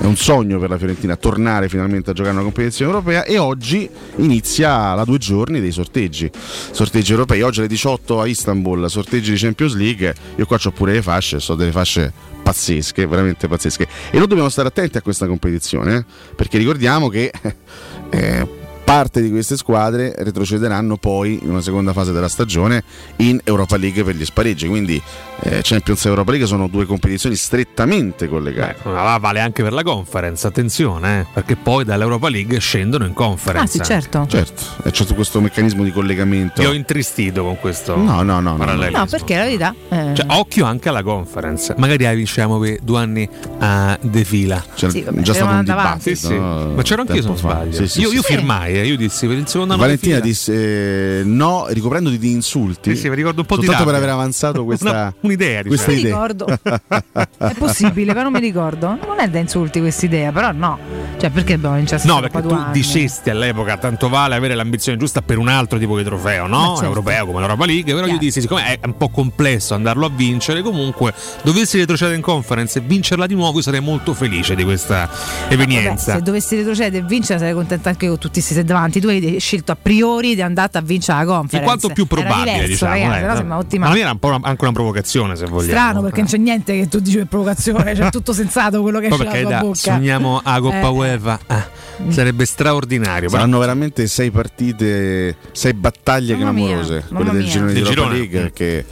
È 0.00 0.04
un 0.04 0.16
sogno 0.16 0.58
per 0.58 0.70
la 0.70 0.78
Fiorentina 0.78 1.16
tornare 1.16 1.68
finalmente 1.68 2.10
a 2.10 2.12
giocare 2.12 2.34
una 2.34 2.44
competizione 2.44 2.90
europea 2.90 3.24
e 3.24 3.38
oggi 3.38 3.88
inizia 4.16 4.94
la 4.94 5.04
due 5.04 5.18
giorni 5.18 5.60
dei 5.60 5.72
sorteggi. 5.72 6.30
Sorteggi 6.32 7.12
europei, 7.12 7.42
oggi 7.42 7.60
alle 7.60 7.68
18 7.68 8.20
a 8.20 8.26
Istanbul, 8.26 8.88
sorteggi 8.88 9.32
di 9.32 9.38
Champions 9.38 9.74
League. 9.74 10.14
Io 10.36 10.46
qua 10.46 10.58
ho 10.62 10.70
pure 10.70 10.92
le 10.94 11.02
fasce, 11.02 11.38
so 11.38 11.54
delle 11.54 11.72
fasce 11.72 12.12
pazzesche, 12.42 13.06
veramente 13.06 13.46
pazzesche. 13.46 13.86
E 14.10 14.18
noi 14.18 14.26
dobbiamo 14.26 14.48
stare 14.48 14.68
attenti 14.68 14.96
a 14.96 15.02
questa 15.02 15.26
competizione, 15.26 15.96
eh, 15.96 16.04
perché 16.34 16.56
ricordiamo 16.56 17.08
che 17.08 17.30
eh, 18.10 18.59
parte 18.90 19.22
di 19.22 19.30
queste 19.30 19.56
squadre 19.56 20.12
retrocederanno 20.18 20.96
poi 20.96 21.38
in 21.40 21.50
una 21.50 21.60
seconda 21.60 21.92
fase 21.92 22.10
della 22.10 22.26
stagione 22.28 22.82
in 23.18 23.38
Europa 23.44 23.76
League 23.76 24.02
per 24.02 24.16
gli 24.16 24.24
spareggi. 24.24 24.66
Quindi 24.66 25.00
eh, 25.42 25.60
Champions 25.62 26.04
e 26.04 26.08
Europa 26.08 26.30
League 26.32 26.48
sono 26.48 26.66
due 26.66 26.86
competizioni 26.86 27.36
strettamente 27.36 28.26
collegate. 28.28 28.80
Ma 28.82 29.02
va- 29.02 29.18
vale 29.18 29.38
anche 29.38 29.62
per 29.62 29.72
la 29.72 29.84
conference, 29.84 30.44
attenzione, 30.44 31.20
eh, 31.20 31.26
perché 31.32 31.54
poi 31.54 31.84
dall'Europa 31.84 32.28
League 32.28 32.58
scendono 32.58 33.04
in 33.06 33.12
conference. 33.12 33.78
Ah, 33.78 33.84
sì, 33.84 33.88
certo. 33.88 34.26
Certo, 34.28 34.62
e 34.82 34.90
c'è 34.90 35.02
tutto 35.04 35.14
questo 35.14 35.40
meccanismo 35.40 35.84
di 35.84 35.92
collegamento. 35.92 36.60
Ti 36.60 36.66
ho 36.66 36.72
intristito 36.72 37.44
con 37.44 37.60
questo 37.60 37.94
No, 37.96 38.22
no, 38.22 38.40
no, 38.40 38.56
no. 38.56 38.74
No, 38.90 39.06
perché 39.06 39.36
la 39.36 39.44
verità. 39.44 39.72
eh, 39.88 40.14
Cioè, 40.14 40.26
occhio 40.30 40.64
anche 40.64 40.88
alla 40.88 41.04
conference. 41.04 41.74
Magari 41.78 42.02
la 42.02 42.12
vinciamo 42.12 42.58
per 42.58 42.78
due 42.82 42.98
anni 42.98 43.28
a 43.60 43.96
defila. 44.02 44.64
C'era 44.74 44.90
Sì, 44.90 45.02
vabbè, 45.02 45.20
già 45.20 45.32
stato 45.32 45.52
un 45.54 45.62
dibattito. 45.62 46.00
Sì, 46.02 46.16
sì. 46.16 46.36
no, 46.36 46.72
Ma 46.74 46.82
c'ero 46.82 47.02
anch'io 47.02 47.22
se 47.22 47.28
non 47.28 47.36
sbaglio. 47.36 47.72
Sì, 47.72 47.86
sì, 47.86 48.00
io 48.00 48.08
sì, 48.08 48.14
io 48.16 48.22
sì. 48.22 48.32
firmai, 48.34 48.79
serie. 48.80 48.90
Io 48.90 48.96
dissi 48.96 49.26
per 49.26 49.36
il 49.36 49.46
secondo 49.46 49.72
anno 49.74 49.82
Valentina 49.82 50.20
disse 50.20 51.20
eh, 51.20 51.24
no, 51.24 51.66
ricoprendoti 51.68 52.18
di 52.18 52.30
insulti. 52.32 52.94
Sì, 52.94 53.02
sì, 53.02 53.08
mi 53.08 53.14
ricordo 53.16 53.40
un 53.40 53.46
po' 53.46 53.56
di 53.56 53.64
Soltanto 53.64 53.86
per 53.90 53.96
aver 53.98 54.08
avanzato 54.10 54.64
questa 54.66 54.90
Una- 54.90 55.14
un'idea, 55.20 55.62
diciamo. 55.62 55.68
questa 55.68 55.92
idea. 55.92 56.26
ricordo. 56.26 56.46
È 57.38 57.54
possibile, 57.56 58.12
però 58.12 58.24
non 58.24 58.32
mi 58.32 58.40
ricordo. 58.40 58.98
Non 59.06 59.18
è 59.18 59.28
da 59.28 59.38
insulti 59.38 59.80
questa 59.80 60.06
idea, 60.06 60.32
però 60.32 60.52
no. 60.52 60.78
Cioè, 61.18 61.30
perché 61.30 61.54
dobbiamo 61.54 61.76
vincere 61.76 62.02
No, 62.04 62.20
perché 62.20 62.40
tu 62.40 62.48
Paduan? 62.48 62.72
dicesti 62.72 63.30
all'epoca 63.30 63.76
tanto 63.76 64.08
vale 64.08 64.34
avere 64.34 64.54
l'ambizione 64.54 64.96
giusta 64.98 65.20
per 65.22 65.38
un 65.38 65.48
altro 65.48 65.78
tipo 65.78 65.96
di 65.96 66.04
trofeo, 66.04 66.46
no? 66.46 66.68
Certo. 66.76 66.84
Europeo 66.84 67.26
come 67.26 67.40
l'Europa 67.40 67.66
League, 67.66 67.92
però 67.94 68.06
io 68.06 68.18
dissi 68.18 68.40
siccome 68.40 68.64
è 68.64 68.78
un 68.86 68.96
po' 68.96 69.08
complesso 69.10 69.74
andarlo 69.74 70.06
a 70.06 70.10
vincere, 70.14 70.62
comunque 70.62 71.12
dovessi 71.42 71.78
retrocedere 71.78 72.16
in 72.16 72.22
conference 72.22 72.78
e 72.78 72.82
vincerla 72.82 73.26
di 73.26 73.34
nuovo, 73.34 73.56
io 73.58 73.62
sarei 73.62 73.80
molto 73.80 74.14
felice 74.14 74.54
di 74.54 74.64
questa 74.64 75.08
evenienza. 75.48 76.12
Vabbè, 76.12 76.18
se 76.18 76.22
dovessi 76.22 76.56
retrocedere 76.56 77.04
e 77.04 77.06
vincere 77.06 77.38
sarei 77.38 77.54
contenta 77.54 77.90
anche 77.90 78.06
con 78.08 78.16
tutti 78.18 78.34
questi 78.34 78.54
davanti. 78.64 79.00
Tu 79.00 79.08
hai 79.08 79.36
scelto 79.40 79.72
a 79.72 79.76
priori 79.80 80.34
di 80.34 80.42
andare 80.42 80.70
a 80.72 80.80
vincere 80.80 81.18
la 81.18 81.24
conference. 81.24 81.58
Di 81.58 81.64
quanto 81.64 81.88
più 81.88 82.06
probabile, 82.06 82.52
diverso, 82.52 82.66
diciamo. 82.66 82.92
ragazzi, 82.92 83.16
eh, 83.16 83.20
però 83.20 83.32
no? 83.32 83.36
sembra 83.38 83.56
ottima. 83.58 83.86
Ma 83.88 83.92
mia 83.94 84.02
era 84.02 84.10
un 84.12 84.18
po' 84.18 84.28
una- 84.28 84.40
anche 84.42 84.62
una 84.64 84.72
provocazione, 84.72 85.36
se 85.36 85.46
vogliamo. 85.46 85.70
Strano 85.70 86.02
perché 86.02 86.18
non 86.20 86.26
c'è 86.28 86.36
niente 86.38 86.76
che 86.78 86.88
tu 86.88 86.98
dici 87.00 87.16
per 87.18 87.26
provocazione, 87.26 87.92
c'è 87.94 88.10
tutto 88.10 88.32
sensato 88.32 88.80
quello 88.82 88.98
che 89.00 89.08
perché 89.08 89.24
dalla 89.24 89.40
tua 89.40 89.50
da, 89.50 89.60
bocca. 89.60 89.74
sogniamo 89.74 90.40
a 90.42 90.60
Coppa 90.60 90.76
Eh, 90.80 90.86
UEFA, 90.88 91.38
ah, 91.46 91.68
sarebbe 92.08 92.44
straordinario. 92.44 93.28
però- 93.28 93.40
Saranno 93.42 93.58
veramente 93.58 94.06
sei 94.06 94.30
partite, 94.30 95.36
sei 95.52 95.74
battaglie 95.74 96.34
Mamma 96.36 96.52
mia, 96.52 96.66
clamorose, 96.66 97.04
mamma 97.08 97.24
quelle 97.24 97.30
del 97.32 97.42
mia. 97.42 97.50
girone 97.52 97.72
di 97.72 97.80
Europa. 97.80 98.10
League, 98.12 98.50
che 98.52 98.84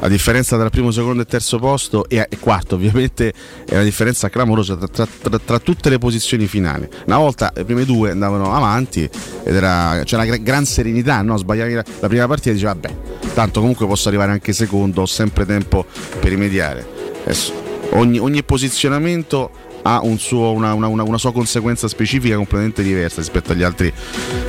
a 0.00 0.08
differenza 0.08 0.56
tra 0.58 0.70
primo, 0.70 0.90
secondo 0.90 1.22
e 1.22 1.26
terzo 1.26 1.58
posto 1.58 2.08
e, 2.08 2.26
e 2.28 2.38
quarto 2.38 2.74
ovviamente 2.74 3.32
è 3.66 3.74
una 3.74 3.82
differenza 3.82 4.28
clamorosa 4.28 4.76
tra, 4.76 4.86
tra- 4.88 5.06
tra- 5.22 5.38
tra 5.38 5.58
tutte 5.58 5.88
le 5.90 5.98
posizioni 5.98 6.46
finali. 6.46 6.88
Una 7.06 7.18
volta 7.18 7.52
le 7.54 7.64
prime 7.64 7.84
due 7.84 8.10
andavano 8.10 8.54
avanti 8.54 9.03
ed 9.44 9.54
era, 9.54 10.00
c'era 10.04 10.22
una 10.22 10.30
gra- 10.32 10.42
gran 10.42 10.64
serenità, 10.64 11.22
no? 11.22 11.36
sbagliavi 11.36 11.74
la, 11.74 11.84
prima 12.08 12.26
partita 12.26 12.50
e 12.50 12.52
dicevi 12.54 12.72
vabbè, 12.72 12.94
tanto 13.34 13.60
comunque 13.60 13.86
posso 13.86 14.08
arrivare 14.08 14.32
anche 14.32 14.52
secondo, 14.52 15.02
ho 15.02 15.06
sempre 15.06 15.46
tempo 15.46 15.84
per 16.20 16.28
rimediare. 16.30 16.86
Adesso, 17.24 17.52
ogni, 17.92 18.18
ogni 18.18 18.42
posizionamento 18.42 19.50
ha 19.86 20.00
un 20.02 20.18
suo- 20.18 20.52
una- 20.52 20.72
una- 20.74 20.88
una 21.02 21.18
sua 21.18 21.32
conseguenza 21.32 21.88
specifica 21.88 22.36
completamente 22.36 22.82
diversa 22.82 23.20
rispetto 23.20 23.52
agli 23.52 23.62
altri 23.62 23.92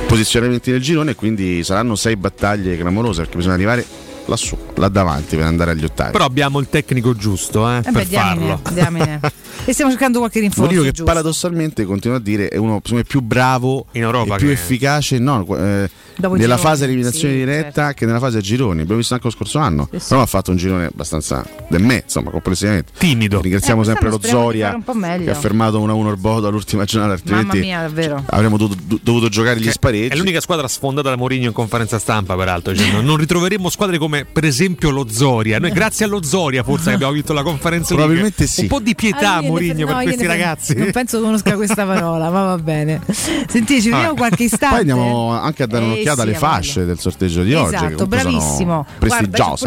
posizionamenti 0.06 0.70
del 0.70 0.80
girone 0.80 1.10
e 1.10 1.14
quindi 1.14 1.62
saranno 1.62 1.94
sei 1.94 2.16
battaglie 2.16 2.76
clamorose 2.78 3.22
perché 3.22 3.36
bisogna 3.36 3.54
arrivare 3.54 3.84
lassù, 4.26 4.56
là 4.74 4.88
davanti 4.88 5.36
per 5.36 5.46
andare 5.46 5.70
agli 5.72 5.84
ottavi. 5.84 6.12
Però 6.12 6.24
abbiamo 6.24 6.58
il 6.60 6.68
tecnico 6.68 7.14
giusto 7.14 7.68
eh, 7.70 7.78
Eh 7.78 7.82
per 7.82 7.92
beh, 7.92 8.06
diamine, 8.06 8.58
farlo. 8.62 8.74
diamine. 8.74 9.20
e 9.64 9.72
stiamo 9.72 9.90
cercando 9.90 10.18
qualche 10.18 10.40
rinforzo. 10.40 10.70
dico 10.70 10.82
che 10.82 10.88
giusto. 10.90 11.04
paradossalmente 11.04 11.84
continuo 11.84 12.16
a 12.16 12.20
dire 12.20 12.48
è 12.48 12.56
uno 12.56 12.80
me, 12.90 13.04
più 13.04 13.20
bravo 13.20 13.86
In 13.92 14.02
Europa 14.02 14.34
e 14.34 14.38
più 14.38 14.46
che- 14.48 14.52
efficace 14.52 15.18
no, 15.18 15.44
eh, 15.56 15.88
nella 16.18 16.36
gironi, 16.38 16.58
fase 16.60 16.84
eliminazione 16.84 17.34
sì, 17.34 17.38
diretta 17.40 17.92
che 17.94 18.06
nella 18.06 18.18
fase 18.18 18.38
a 18.38 18.40
gironi. 18.40 18.80
Abbiamo 18.80 18.98
visto 18.98 19.14
anche 19.14 19.26
lo 19.26 19.32
scorso 19.32 19.58
anno. 19.58 19.88
Sì, 19.90 19.98
sì. 19.98 20.06
Roma 20.10 20.22
ha 20.22 20.26
fatto 20.26 20.50
un 20.50 20.56
girone 20.56 20.86
abbastanza 20.86 21.44
del 21.68 21.82
me, 21.82 22.02
insomma, 22.04 22.30
complessivamente. 22.30 22.92
Timido. 22.96 23.40
Ringraziamo 23.40 23.82
Eh, 23.82 23.84
sempre 23.84 24.08
lo 24.08 24.18
Zoria 24.22 24.64
fare 24.66 24.76
un 24.76 24.84
po' 24.84 24.94
meglio. 24.94 25.24
che 25.24 25.30
ha 25.30 25.34
fermato 25.34 25.78
1-1 25.78 26.10
il 26.10 26.16
Bodo 26.16 26.48
all'ultima 26.48 26.84
giornata, 26.84 27.20
Mamma 27.24 27.36
altrimenti 27.40 27.66
mia, 27.66 27.80
davvero. 27.82 28.22
avremmo 28.26 28.56
dovuto, 28.56 28.80
do- 28.82 28.98
dovuto 29.02 29.28
giocare 29.28 29.60
gli 29.60 29.70
spareggi. 29.70 30.14
È 30.14 30.16
l'unica 30.16 30.40
squadra 30.40 30.66
sfondata 30.68 31.10
da 31.10 31.16
Mourinho 31.16 31.46
in 31.48 31.52
conferenza 31.52 31.98
stampa, 31.98 32.34
peraltro. 32.34 32.74
Cioè, 32.74 32.90
non, 32.92 33.04
non 33.04 33.16
ritroveremo 33.18 33.68
squadre 33.68 33.98
come 33.98 34.15
per 34.24 34.44
esempio 34.44 34.90
lo 34.90 35.06
Zoria. 35.10 35.58
Noi, 35.58 35.70
grazie 35.72 36.04
allo 36.06 36.22
Zoria, 36.22 36.62
forse 36.62 36.88
che 36.88 36.94
abbiamo 36.94 37.12
vinto 37.12 37.32
la 37.32 37.42
conferenza 37.42 37.94
League. 37.94 37.96
Probabilmente 38.14 38.46
sì. 38.46 38.62
Un 38.62 38.66
po' 38.68 38.80
di 38.80 38.94
pietà, 38.94 39.34
Ah, 39.34 39.42
Mourinho, 39.42 39.74
ne- 39.74 39.80
no, 39.84 39.86
per 39.94 40.02
questi 40.04 40.22
ne- 40.22 40.28
ragazzi. 40.28 40.74
Non 40.76 40.90
penso 40.92 41.20
conosca 41.20 41.54
questa 41.56 41.84
parola, 41.84 42.30
ma 42.30 42.44
va 42.44 42.58
bene. 42.58 43.00
Senti, 43.10 43.80
ci 43.80 43.90
vediamo 43.90 44.14
Vabbè. 44.14 44.16
qualche 44.16 44.42
istante. 44.44 44.68
Poi 44.68 44.78
andiamo 44.78 45.30
anche 45.32 45.62
a 45.62 45.66
dare 45.66 45.84
Eh, 45.84 45.86
un'occhiata 45.86 46.14
sì, 46.14 46.20
alle 46.28 46.32
voglia. 46.38 46.46
fasce 46.46 46.84
del 46.84 46.98
sorteggio 46.98 47.42
di 47.42 47.54
oggi. 47.54 47.74
Esatto, 47.74 47.92
comunque 47.94 48.18
sono 48.18 48.30
bravissimo. 48.30 48.66
Guarda, 48.66 48.86
c'è 48.88 48.98
Prestigiose. 48.98 49.64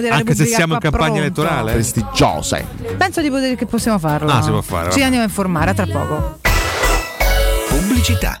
della 0.00 0.14
anche 0.14 0.34
se 0.34 0.44
Repubblica 0.44 0.56
siamo 0.56 0.74
in 0.74 0.80
campagna 0.80 1.04
pronto. 1.06 1.20
elettorale? 1.22 1.72
Prestigiose. 1.72 2.64
Penso 2.96 3.20
di 3.22 3.30
poter 3.30 3.54
che 3.56 3.66
possiamo 3.66 3.98
farlo. 3.98 4.30
Ah, 4.30 4.42
si 4.42 4.50
può 4.50 4.62
fare, 4.62 4.90
Ci 4.92 5.02
andiamo 5.02 5.24
a 5.24 5.28
informare 5.28 5.70
a 5.70 5.74
tra 5.74 5.86
poco. 5.86 6.38
Pubblicità. 7.68 8.40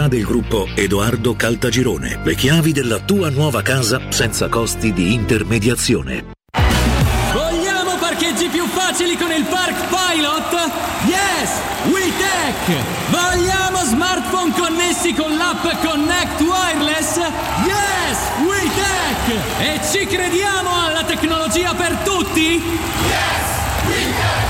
del 0.07 0.23
gruppo 0.23 0.67
Edoardo 0.75 1.35
Caltagirone. 1.35 2.19
Le 2.23 2.35
chiavi 2.35 2.71
della 2.71 2.99
tua 2.99 3.29
nuova 3.29 3.61
casa 3.61 3.99
senza 4.09 4.47
costi 4.47 4.93
di 4.93 5.13
intermediazione. 5.13 6.33
Vogliamo 7.33 7.95
parcheggi 7.99 8.47
più 8.47 8.65
facili 8.67 9.15
con 9.15 9.31
il 9.31 9.45
Park 9.45 9.87
Pilot? 9.87 10.71
Yes! 11.05 11.51
WeTech! 11.91 13.09
Vogliamo 13.09 13.83
smartphone 13.83 14.53
connessi 14.53 15.13
con 15.13 15.35
l'app 15.35 15.63
Connect 15.83 16.41
Wireless? 16.41 17.17
Yes! 17.65 18.17
WeTech! 18.45 19.59
E 19.59 19.79
ci 19.91 20.05
crediamo 20.05 20.69
alla 20.85 21.03
tecnologia 21.03 21.73
per 21.73 21.95
tutti? 22.03 22.61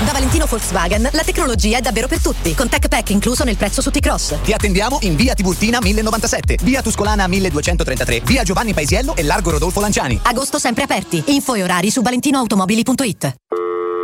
Da 0.04 0.10
Valentino 0.10 0.46
Volkswagen 0.46 1.08
la 1.12 1.22
tecnologia 1.22 1.78
è 1.78 1.80
davvero 1.80 2.08
per 2.08 2.20
tutti, 2.20 2.54
con 2.54 2.68
Tech 2.68 2.88
Pack 2.88 3.10
incluso 3.10 3.44
nel 3.44 3.56
prezzo 3.56 3.80
su 3.80 3.90
T-Cross. 3.90 4.40
Ti 4.42 4.52
attendiamo 4.52 4.98
in 5.02 5.14
via 5.14 5.34
Tiburtina 5.34 5.78
1097, 5.80 6.58
via 6.62 6.82
Tuscolana 6.82 7.28
1233, 7.28 8.22
via 8.24 8.42
Giovanni 8.42 8.74
Paisiello 8.74 9.14
e 9.14 9.22
largo 9.22 9.52
Rodolfo 9.52 9.78
Lanciani. 9.80 10.18
Agosto 10.24 10.58
sempre 10.58 10.82
aperti. 10.82 11.22
Info 11.26 11.54
e 11.54 11.62
orari 11.62 11.90
su 11.90 12.02
valentinoautomobili.it. 12.02 13.34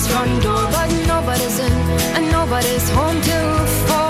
Jim's 0.00 0.12
front 0.12 0.42
door, 0.42 0.54
but 0.72 0.88
nobody's 1.06 1.58
in 1.58 1.72
and 2.16 2.30
nobody's 2.30 2.88
home 2.90 3.20
till 3.20 3.66
four. 3.86 4.00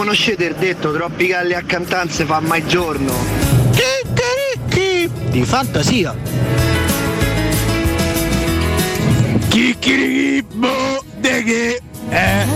Conoscete 0.00 0.44
il 0.46 0.54
detto 0.54 0.92
troppi 0.92 1.26
galli 1.26 1.52
a 1.52 1.60
cantanze 1.60 2.24
fa 2.24 2.40
mai 2.40 2.66
giorno? 2.66 3.12
Di 5.28 5.44
fantasia. 5.44 6.16
Chicchirichibbo 9.48 11.04
de 11.18 11.42
che? 11.42 11.82
Eh? 12.08 12.46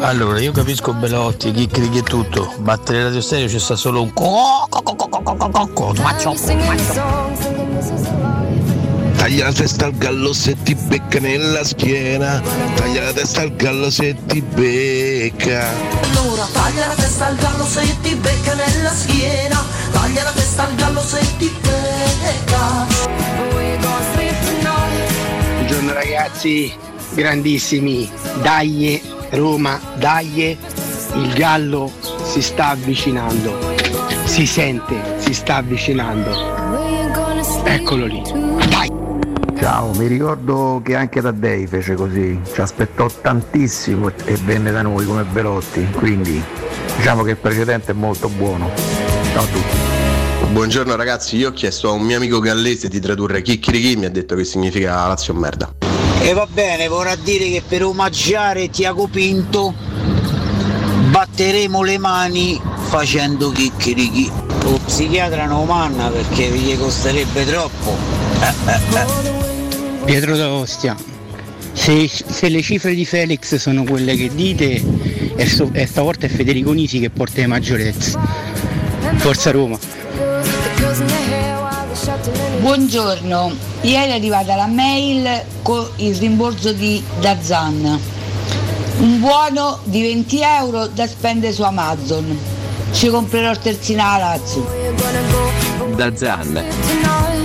Allora, 0.00 0.40
io 0.40 0.50
capisco 0.50 0.92
Belotti, 0.92 1.52
Chicchiri 1.52 1.98
e 1.98 2.02
tutto, 2.02 2.52
ma 2.58 2.72
a 2.72 2.80
Radio 2.84 3.20
Stereo 3.20 3.46
c'è 3.46 3.60
sta 3.60 3.76
solo 3.76 4.02
un 4.02 4.12
co 4.12 4.66
co 4.68 4.82
co 4.82 4.96
co 4.96 5.08
co 5.08 5.22
co 5.22 5.36
co 5.36 5.68
co 5.72 5.94
co 5.94 7.35
Taglia 9.26 9.46
la 9.46 9.52
testa 9.52 9.86
al 9.86 9.96
gallo 9.98 10.32
se 10.32 10.54
ti 10.62 10.76
becca 10.76 11.18
nella 11.18 11.64
schiena. 11.64 12.40
Taglia 12.76 13.02
la 13.02 13.12
testa 13.12 13.40
al 13.40 13.56
gallo 13.56 13.90
se 13.90 14.14
ti 14.24 14.40
becca. 14.40 15.66
Allora 16.00 16.46
taglia 16.52 16.86
la 16.86 16.94
testa 16.94 17.26
al 17.26 17.34
gallo 17.34 17.64
se 17.66 17.96
ti 18.02 18.14
becca 18.14 18.54
nella 18.54 18.94
schiena 18.94 19.64
Taglia 19.90 20.22
la 20.22 20.30
testa 20.30 20.62
al 20.62 20.74
gallo 20.76 21.00
se 21.00 21.18
ti 21.38 21.52
becca 21.60 22.86
Buongiorno 25.54 25.92
ragazzi, 25.92 26.72
grandissimi, 27.14 28.08
dai 28.42 29.02
Roma, 29.30 29.80
dai, 29.96 30.56
il 31.16 31.32
gallo 31.32 31.90
si 32.22 32.40
sta 32.40 32.68
avvicinando, 32.68 33.74
si 34.24 34.46
sente, 34.46 35.16
si 35.18 35.34
sta 35.34 35.56
avvicinando. 35.56 36.54
Eccolo 37.64 38.06
lì! 38.06 38.45
Ciao, 39.58 39.90
mi 39.94 40.06
ricordo 40.06 40.80
che 40.84 40.94
anche 40.94 41.22
Taddei 41.22 41.66
fece 41.66 41.94
così, 41.94 42.38
ci 42.52 42.60
aspettò 42.60 43.08
tantissimo 43.08 44.10
e 44.24 44.36
venne 44.44 44.70
da 44.70 44.82
noi 44.82 45.06
come 45.06 45.24
Belotti, 45.24 45.88
quindi 45.92 46.42
diciamo 46.96 47.22
che 47.22 47.30
il 47.30 47.36
precedente 47.36 47.92
è 47.92 47.94
molto 47.94 48.28
buono. 48.28 48.70
Ciao 49.32 49.42
a 49.42 49.46
tutti. 49.46 49.76
Buongiorno 50.52 50.94
ragazzi, 50.94 51.36
io 51.36 51.48
ho 51.48 51.52
chiesto 51.52 51.88
a 51.88 51.92
un 51.92 52.02
mio 52.02 52.18
amico 52.18 52.38
gallese 52.38 52.88
di 52.88 53.00
tradurre 53.00 53.42
Chicchirichi, 53.42 53.96
mi 53.96 54.04
ha 54.04 54.10
detto 54.10 54.34
che 54.36 54.44
significa 54.44 55.06
Lazio 55.06 55.32
merda. 55.34 55.72
E 56.20 56.32
va 56.32 56.46
bene, 56.46 56.86
vorrà 56.88 57.16
dire 57.16 57.48
che 57.48 57.62
per 57.66 57.84
omaggiare 57.84 58.68
Tiago 58.68 59.06
Pinto 59.06 59.74
batteremo 61.10 61.82
le 61.82 61.98
mani 61.98 62.60
facendo 62.88 63.50
chicchirichi. 63.50 64.30
Lo 64.62 64.78
psichiatra 64.84 65.46
non 65.46 65.66
manna 65.66 66.08
perché 66.08 66.48
gli 66.48 66.76
costerebbe 66.76 67.46
troppo. 67.46 68.25
Pietro 70.04 70.36
d'Ostia, 70.36 70.96
se, 71.72 72.08
se 72.08 72.48
le 72.48 72.62
cifre 72.62 72.94
di 72.94 73.04
Felix 73.04 73.56
sono 73.56 73.82
quelle 73.82 74.14
che 74.16 74.32
dite, 74.32 74.82
e, 75.34 75.46
so- 75.46 75.70
e 75.72 75.86
stavolta 75.86 76.26
è 76.26 76.28
Federico 76.28 76.72
Nisi 76.72 77.00
che 77.00 77.10
porta 77.10 77.40
le 77.40 77.48
maggiorezze. 77.48 78.16
Forza 79.16 79.50
Roma. 79.50 79.76
Buongiorno, 82.60 83.52
ieri 83.82 84.10
è 84.10 84.14
arrivata 84.14 84.54
la 84.54 84.66
mail 84.66 85.42
con 85.62 85.88
il 85.96 86.14
rimborso 86.16 86.72
di 86.72 87.02
Dazan. 87.20 87.98
Un 88.98 89.20
buono 89.20 89.80
di 89.84 90.02
20 90.02 90.40
euro 90.40 90.86
da 90.86 91.06
spendere 91.06 91.52
su 91.52 91.62
Amazon. 91.62 92.38
Ci 92.92 93.08
comprerò 93.08 93.50
il 93.50 93.58
terzino 93.58 94.02
alla 94.04 94.36
Lazio. 94.36 94.66
Da 95.96 97.35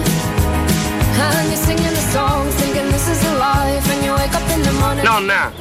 Nonna, 5.04 5.52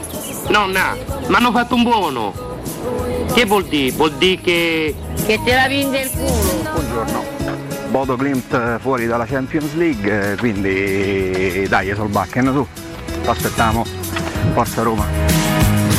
nonna, 0.49 0.97
mi 1.27 1.35
hanno 1.35 1.51
fatto 1.51 1.75
un 1.75 1.83
buono. 1.83 2.33
Che 3.33 3.45
vuol 3.47 3.65
dire? 3.65 3.95
Vuol 3.97 4.13
dire 4.13 4.41
che... 4.41 4.95
Che 5.27 5.41
te 5.45 5.55
la 5.55 5.67
vinde 5.67 6.01
il 6.01 6.11
culo. 6.11 6.71
Buongiorno. 6.73 7.25
Bodo 7.89 8.17
Glimt 8.17 8.79
fuori 8.79 9.07
dalla 9.07 9.27
Champions 9.27 9.75
League, 9.75 10.33
eh, 10.33 10.37
quindi 10.37 11.67
dai 11.69 11.93
Solbakken 11.95 12.45
tu, 12.53 12.67
lo 13.25 13.31
aspettiamo, 13.31 13.85
forza 14.53 14.83
Roma. 14.83 15.07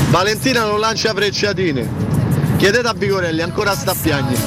Valentina 0.10 0.64
non 0.64 0.80
lancia 0.80 1.14
frecciatine. 1.14 2.11
Chiedete 2.62 2.88
a 2.88 2.94
Vigorelli, 2.94 3.42
ancora 3.42 3.74
sta 3.74 3.90
a 3.90 3.96
piangere. 4.00 4.40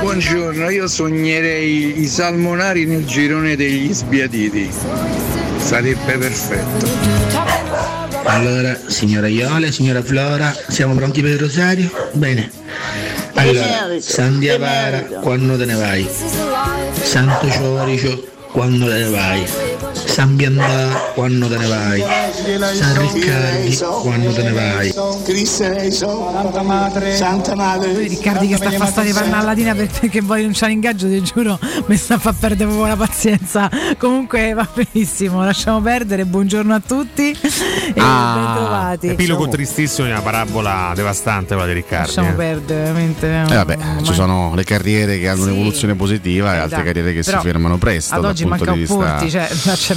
Buongiorno, 0.00 0.70
io 0.70 0.88
sognerei 0.88 2.00
i 2.00 2.06
salmonari 2.08 2.84
nel 2.84 3.06
girone 3.06 3.54
degli 3.54 3.94
sbiaditi. 3.94 4.68
Sarebbe 5.58 6.18
perfetto. 6.18 6.88
Allora, 8.24 8.76
signora 8.88 9.28
Iole, 9.28 9.70
signora 9.70 10.02
Flora, 10.02 10.52
siamo 10.66 10.96
pronti 10.96 11.22
per 11.22 11.30
il 11.30 11.38
rosario? 11.38 12.10
Bene. 12.10 12.50
Allora, 13.34 14.00
San 14.00 14.40
Diavara, 14.40 15.02
quando 15.22 15.56
te 15.56 15.66
ne 15.66 15.74
vai? 15.74 16.10
Santo 17.00 17.48
Cioricio, 17.52 18.26
quando 18.50 18.86
te 18.86 18.98
ne 18.98 19.08
vai? 19.10 19.46
San 20.10 20.34
Biandà, 20.34 21.12
quando 21.14 21.46
te 21.48 21.56
ne 21.56 21.66
vai? 21.66 22.04
San 22.74 22.98
Riccardi, 22.98 23.76
quando 24.02 24.32
te 24.32 24.42
ne 24.42 24.52
vai? 24.52 24.92
Santa 25.46 26.62
Madre. 26.62 27.16
Santa 27.16 27.54
Madre. 27.54 27.92
Riccardi 28.08 28.48
che 28.48 28.56
sta 28.56 28.68
a 28.68 28.72
fare 28.72 28.90
storia 28.90 29.14
panna 29.14 29.40
latina 29.42 29.74
perché 29.74 30.22
poi 30.22 30.42
non 30.42 30.50
c'ha 30.52 30.66
l'ingaggio, 30.66 31.06
ti 31.06 31.22
giuro, 31.22 31.58
mi 31.86 31.96
sta 31.96 32.14
a 32.14 32.18
far 32.18 32.34
perdere 32.34 32.68
proprio 32.68 32.88
la 32.88 32.96
pazienza. 32.96 33.70
Comunque 33.98 34.52
va 34.52 34.66
benissimo, 34.74 35.44
lasciamo 35.44 35.80
perdere, 35.80 36.24
buongiorno 36.24 36.74
a 36.74 36.80
tutti 36.84 37.30
e 37.30 37.38
ben 37.92 37.94
trovati. 37.94 39.08
Ah, 39.08 39.12
Epilogo 39.12 39.48
tristissimo 39.48 40.06
di 40.06 40.12
una 40.12 40.22
parabola 40.22 40.92
devastante 40.94 41.54
quella 41.54 41.66
di 41.66 41.74
Riccardi. 41.74 42.06
Lasciamo 42.06 42.30
eh. 42.30 42.32
perdere, 42.32 42.80
veramente. 42.80 43.44
Eh 43.48 43.54
vabbè, 43.54 43.76
ci 44.02 44.12
sono 44.12 44.54
le 44.54 44.64
carriere 44.64 45.18
che 45.18 45.28
hanno 45.28 45.44
un'evoluzione 45.44 45.94
positiva 45.94 46.48
e 46.54 46.58
altre 46.58 46.66
Esatto. 46.66 46.82
carriere 46.84 47.12
che 47.14 47.22
Però 47.22 47.40
si 47.40 47.46
fermano 47.46 47.76
presto 47.78 48.14
Ad 48.14 48.20
dal 48.22 48.30
oggi 48.30 48.42
punto 48.44 48.64
manca 48.64 48.72
di 48.72 48.82
un 48.82 48.86
vista. 48.86 49.12
Porti, 49.12 49.30
cioè 49.30 49.48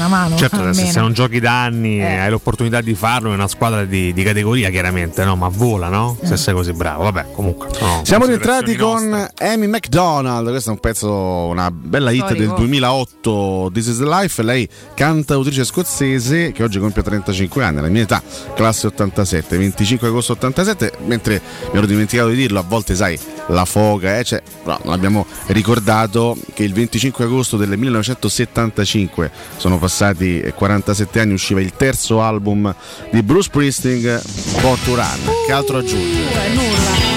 una 0.05 0.15
mano. 0.15 0.37
Certo, 0.37 0.57
se, 0.57 0.61
almeno. 0.63 0.91
se 0.91 0.99
non 0.99 1.13
giochi 1.13 1.39
da 1.39 1.63
anni 1.63 1.99
e 1.99 2.03
Eh. 2.03 2.17
hai 2.19 2.29
l'opportunità 2.29 2.81
di 2.81 2.93
farlo 2.95 3.29
in 3.29 3.35
una 3.35 3.47
squadra 3.47 3.85
di, 3.85 4.13
di 4.13 4.23
categoria, 4.23 4.69
chiaramente, 4.69 5.23
no? 5.25 5.35
Ma 5.35 5.47
vola, 5.49 5.89
no? 5.89 6.17
Se 6.23 6.37
sei 6.37 6.53
così 6.53 6.73
bravo. 6.73 7.03
Vabbè, 7.03 7.27
comunque. 7.31 7.67
no, 7.81 8.01
Siamo 8.03 8.25
rientrati 8.25 8.75
con 8.75 9.27
Amy 9.39 9.67
McDonald, 9.67 10.49
questo 10.49 10.69
è 10.69 10.73
un 10.73 10.79
pezzo, 10.79 11.11
una 11.13 11.69
bella 11.71 12.11
hit 12.11 12.23
Storico. 12.25 12.45
del 12.45 12.53
2008, 12.55 13.69
This 13.73 13.87
is 13.87 13.97
the 13.97 14.05
Life, 14.05 14.41
lei 14.43 14.67
cantautrice 14.93 15.63
scozzese 15.65 16.51
che 16.51 16.63
oggi 16.63 16.79
compie 16.79 17.01
35 17.03 17.63
anni, 17.63 17.81
la 17.81 17.87
mia 17.87 18.03
età, 18.03 18.21
classe 18.55 18.87
87, 18.87 19.57
25 19.57 20.07
agosto 20.07 20.33
87, 20.33 20.93
mentre 21.05 21.41
mi 21.71 21.77
ero 21.77 21.85
dimenticato 21.87 22.29
di 22.29 22.35
dirlo, 22.35 22.59
a 22.59 22.63
volte 22.67 22.95
sai, 22.95 23.19
la 23.47 23.65
foga, 23.65 24.17
eh, 24.19 24.23
cioè, 24.23 24.41
no, 24.65 24.79
non 24.83 24.93
abbiamo 24.93 25.25
ricordato 25.47 26.37
che 26.53 26.63
il 26.63 26.73
25 26.73 27.25
agosto 27.25 27.57
del 27.57 27.77
1975, 27.77 29.31
sono 29.57 29.77
passati 29.77 30.39
eh, 30.39 30.53
47 30.53 31.19
anni, 31.19 31.33
usciva 31.33 31.59
il 31.61 31.73
terzo 31.75 32.21
album 32.21 32.73
di 33.11 33.21
Bruce 33.23 33.43
Springsteen, 33.49 34.21
Born 34.61 34.79
to 34.83 34.95
Run, 34.95 35.31
che 35.45 35.51
altro 35.51 35.77
aggiungere? 35.77 36.45
Eh, 36.45 36.49
nulla. 36.53 37.11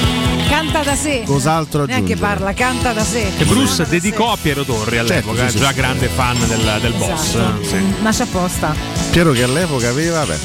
Canta 0.48 0.82
da 0.82 0.94
sé. 0.94 1.22
Cos'altro 1.26 1.86
Neanche 1.86 2.12
aggiungere? 2.12 2.34
parla, 2.36 2.52
canta 2.54 2.92
da 2.92 3.02
sé. 3.04 3.32
Che 3.36 3.44
Bruce 3.44 3.84
dedicò 3.88 4.32
a 4.32 4.36
Piero 4.40 4.62
Torri 4.62 4.98
all'epoca, 4.98 5.38
Certo, 5.38 5.50
sì, 5.50 5.56
sì, 5.58 5.62
già 5.64 5.68
sì. 5.70 5.74
grande 5.74 6.06
fan 6.08 6.38
del, 6.46 6.78
del 6.80 6.92
boss. 6.94 7.28
Esatto. 7.34 7.60
eh, 7.60 7.64
sì. 7.64 7.76
Nasce 8.02 8.22
apposta. 8.22 8.74
Piero 9.10 9.32
che 9.32 9.42
all'epoca 9.42 9.88
aveva, 9.88 10.24
beh, 10.24 10.38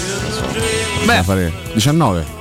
beh 1.06 1.24
fare 1.24 1.54
19. 1.74 2.40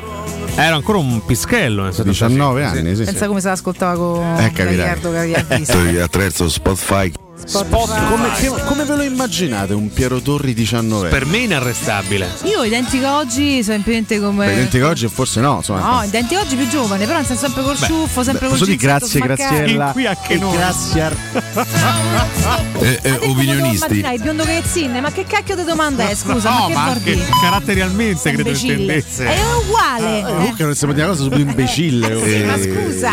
Era 0.57 0.74
ancora 0.74 0.98
un 0.98 1.24
pischello 1.24 1.84
nel 1.84 1.94
19 1.94 2.64
anni, 2.64 2.94
sì, 2.96 3.05
Pensa 3.05 3.26
come 3.26 3.40
se 3.40 3.48
l'ascoltava 3.48 3.96
con 3.96 4.36
Eh. 4.38 4.51
Gagliardo 4.53 5.11
Gagliardista. 5.11 5.72
attraverso 6.03 6.48
Spotify. 6.48 7.12
Come, 7.51 8.30
che- 8.38 8.53
come 8.66 8.84
ve 8.84 8.97
lo 8.97 9.03
immaginate 9.03 9.72
un 9.74 9.93
Piero 9.93 10.20
Torri 10.20 10.55
19? 10.55 11.09
Per 11.09 11.24
me 11.26 11.38
inarrestabile. 11.38 12.28
Io 12.45 12.62
identico 12.62 13.09
oggi, 13.09 13.62
semplicemente 13.62 14.20
come. 14.20 14.47
Beh, 14.47 14.53
identico 14.53 14.86
oggi 14.86 15.09
forse 15.09 15.41
no, 15.41 15.57
insomma. 15.57 15.80
No, 15.80 16.03
identico 16.05 16.41
oggi 16.41 16.55
più 16.57 16.68
giovane, 16.68 17.07
però 17.07 17.22
senso 17.24 17.47
sempre 17.47 17.62
col 17.62 17.76
ciuffo, 17.76 18.22
sempre 18.22 18.47
beh, 18.49 18.57
col 18.57 18.59
giubbotto 18.59 18.84
grazie. 18.86 19.20
Graziella. 19.20 19.91
Qui 19.93 20.07
a 20.07 20.16
che 20.16 20.36
noi. 20.36 20.57
grazie 20.57 21.03
a- 21.03 21.12
Eh, 22.80 23.18
opinionisti. 23.22 23.99
il 23.99 24.20
biondo 24.22 24.43
carezzine, 24.45 25.01
ma 25.01 25.11
che 25.12 25.24
cacchio 25.24 25.55
di 25.55 25.64
domanda 25.64 26.09
è? 26.09 26.14
Scusa, 26.14 26.51
no, 26.51 26.59
ma 26.61 26.66
che 26.68 26.72
ma 26.74 26.82
anche 26.84 27.18
caratterialmente 27.43 28.22
credo 28.32 28.49
Imbecille. 28.49 28.72
intendesse. 28.72 29.24
È 29.26 29.38
uguale. 29.64 30.18
Eh, 30.18 30.22
comunque 30.22 30.64
non 30.64 30.74
stiamo 30.74 30.93
dicendo 30.95 31.12
una 31.14 31.20
cosa 31.20 31.22
super 31.22 31.38
imbecille. 31.38 32.18
Sì, 32.30 32.45
ma 32.45 32.55
eh. 32.55 32.62
scusa. 32.62 33.12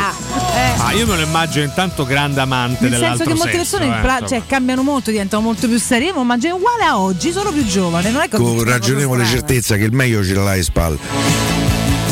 Eh. 0.56 0.74
Ah, 0.80 0.92
io 0.94 1.06
me 1.06 1.16
lo 1.16 1.22
immagino 1.24 1.64
intanto 1.66 2.06
grande 2.06 2.40
amante 2.42 2.88
Nel 2.88 2.92
senso 3.00 3.24
dell'altro 3.24 3.26
che 3.26 3.34
molte 3.36 3.58
persone 3.58 3.86
eh, 4.24 4.28
cioè, 4.28 4.42
cambiano 4.46 4.84
molto, 4.84 5.12
diventano 5.12 5.42
molto 5.44 5.68
più 5.68 5.80
serie, 5.80 6.12
ma 6.14 6.22
immagino 6.22 6.56
uguale 6.56 6.84
a 6.84 7.00
oggi, 7.00 7.32
sono 7.32 7.52
più 7.52 7.66
giovane. 7.66 8.10
Non 8.12 8.22
è 8.22 8.30
ho 8.32 8.38
Con 8.38 8.64
ragionevole 8.64 9.26
certezza 9.26 9.76
che 9.76 9.84
il 9.84 9.92
meglio 9.94 10.24
ce 10.24 10.34
l'hai 10.34 10.58
in 10.58 10.64
spalle. 10.64 10.98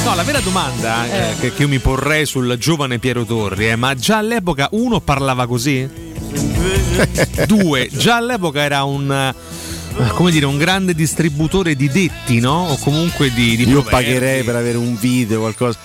No, 0.03 0.13
la 0.13 0.23
vera 0.23 0.39
domanda 0.39 1.05
eh, 1.07 1.35
che, 1.39 1.51
che 1.53 1.63
io 1.63 1.67
mi 1.67 1.79
porrei 1.79 2.27
sul 2.27 2.55
giovane 2.59 2.99
Piero 2.99 3.25
Torri 3.25 3.65
è: 3.65 3.75
ma 3.75 3.95
già 3.95 4.17
all'epoca 4.17 4.67
uno 4.73 4.99
parlava 4.99 5.47
così? 5.47 5.89
Due, 7.47 7.89
già 7.91 8.17
all'epoca 8.17 8.61
era 8.61 8.83
un. 8.83 9.11
eh, 9.11 10.07
Come 10.09 10.29
dire, 10.29 10.45
un 10.45 10.57
grande 10.57 10.93
distributore 10.93 11.75
di 11.75 11.89
detti, 11.89 12.39
no? 12.39 12.67
O 12.69 12.77
comunque 12.77 13.33
di. 13.33 13.55
di 13.55 13.63
Io 13.63 13.81
proverbi. 13.81 13.89
pagherei 13.89 14.43
per 14.43 14.55
avere 14.55 14.77
un 14.77 14.95
video, 14.95 15.39
qualcosa 15.39 15.77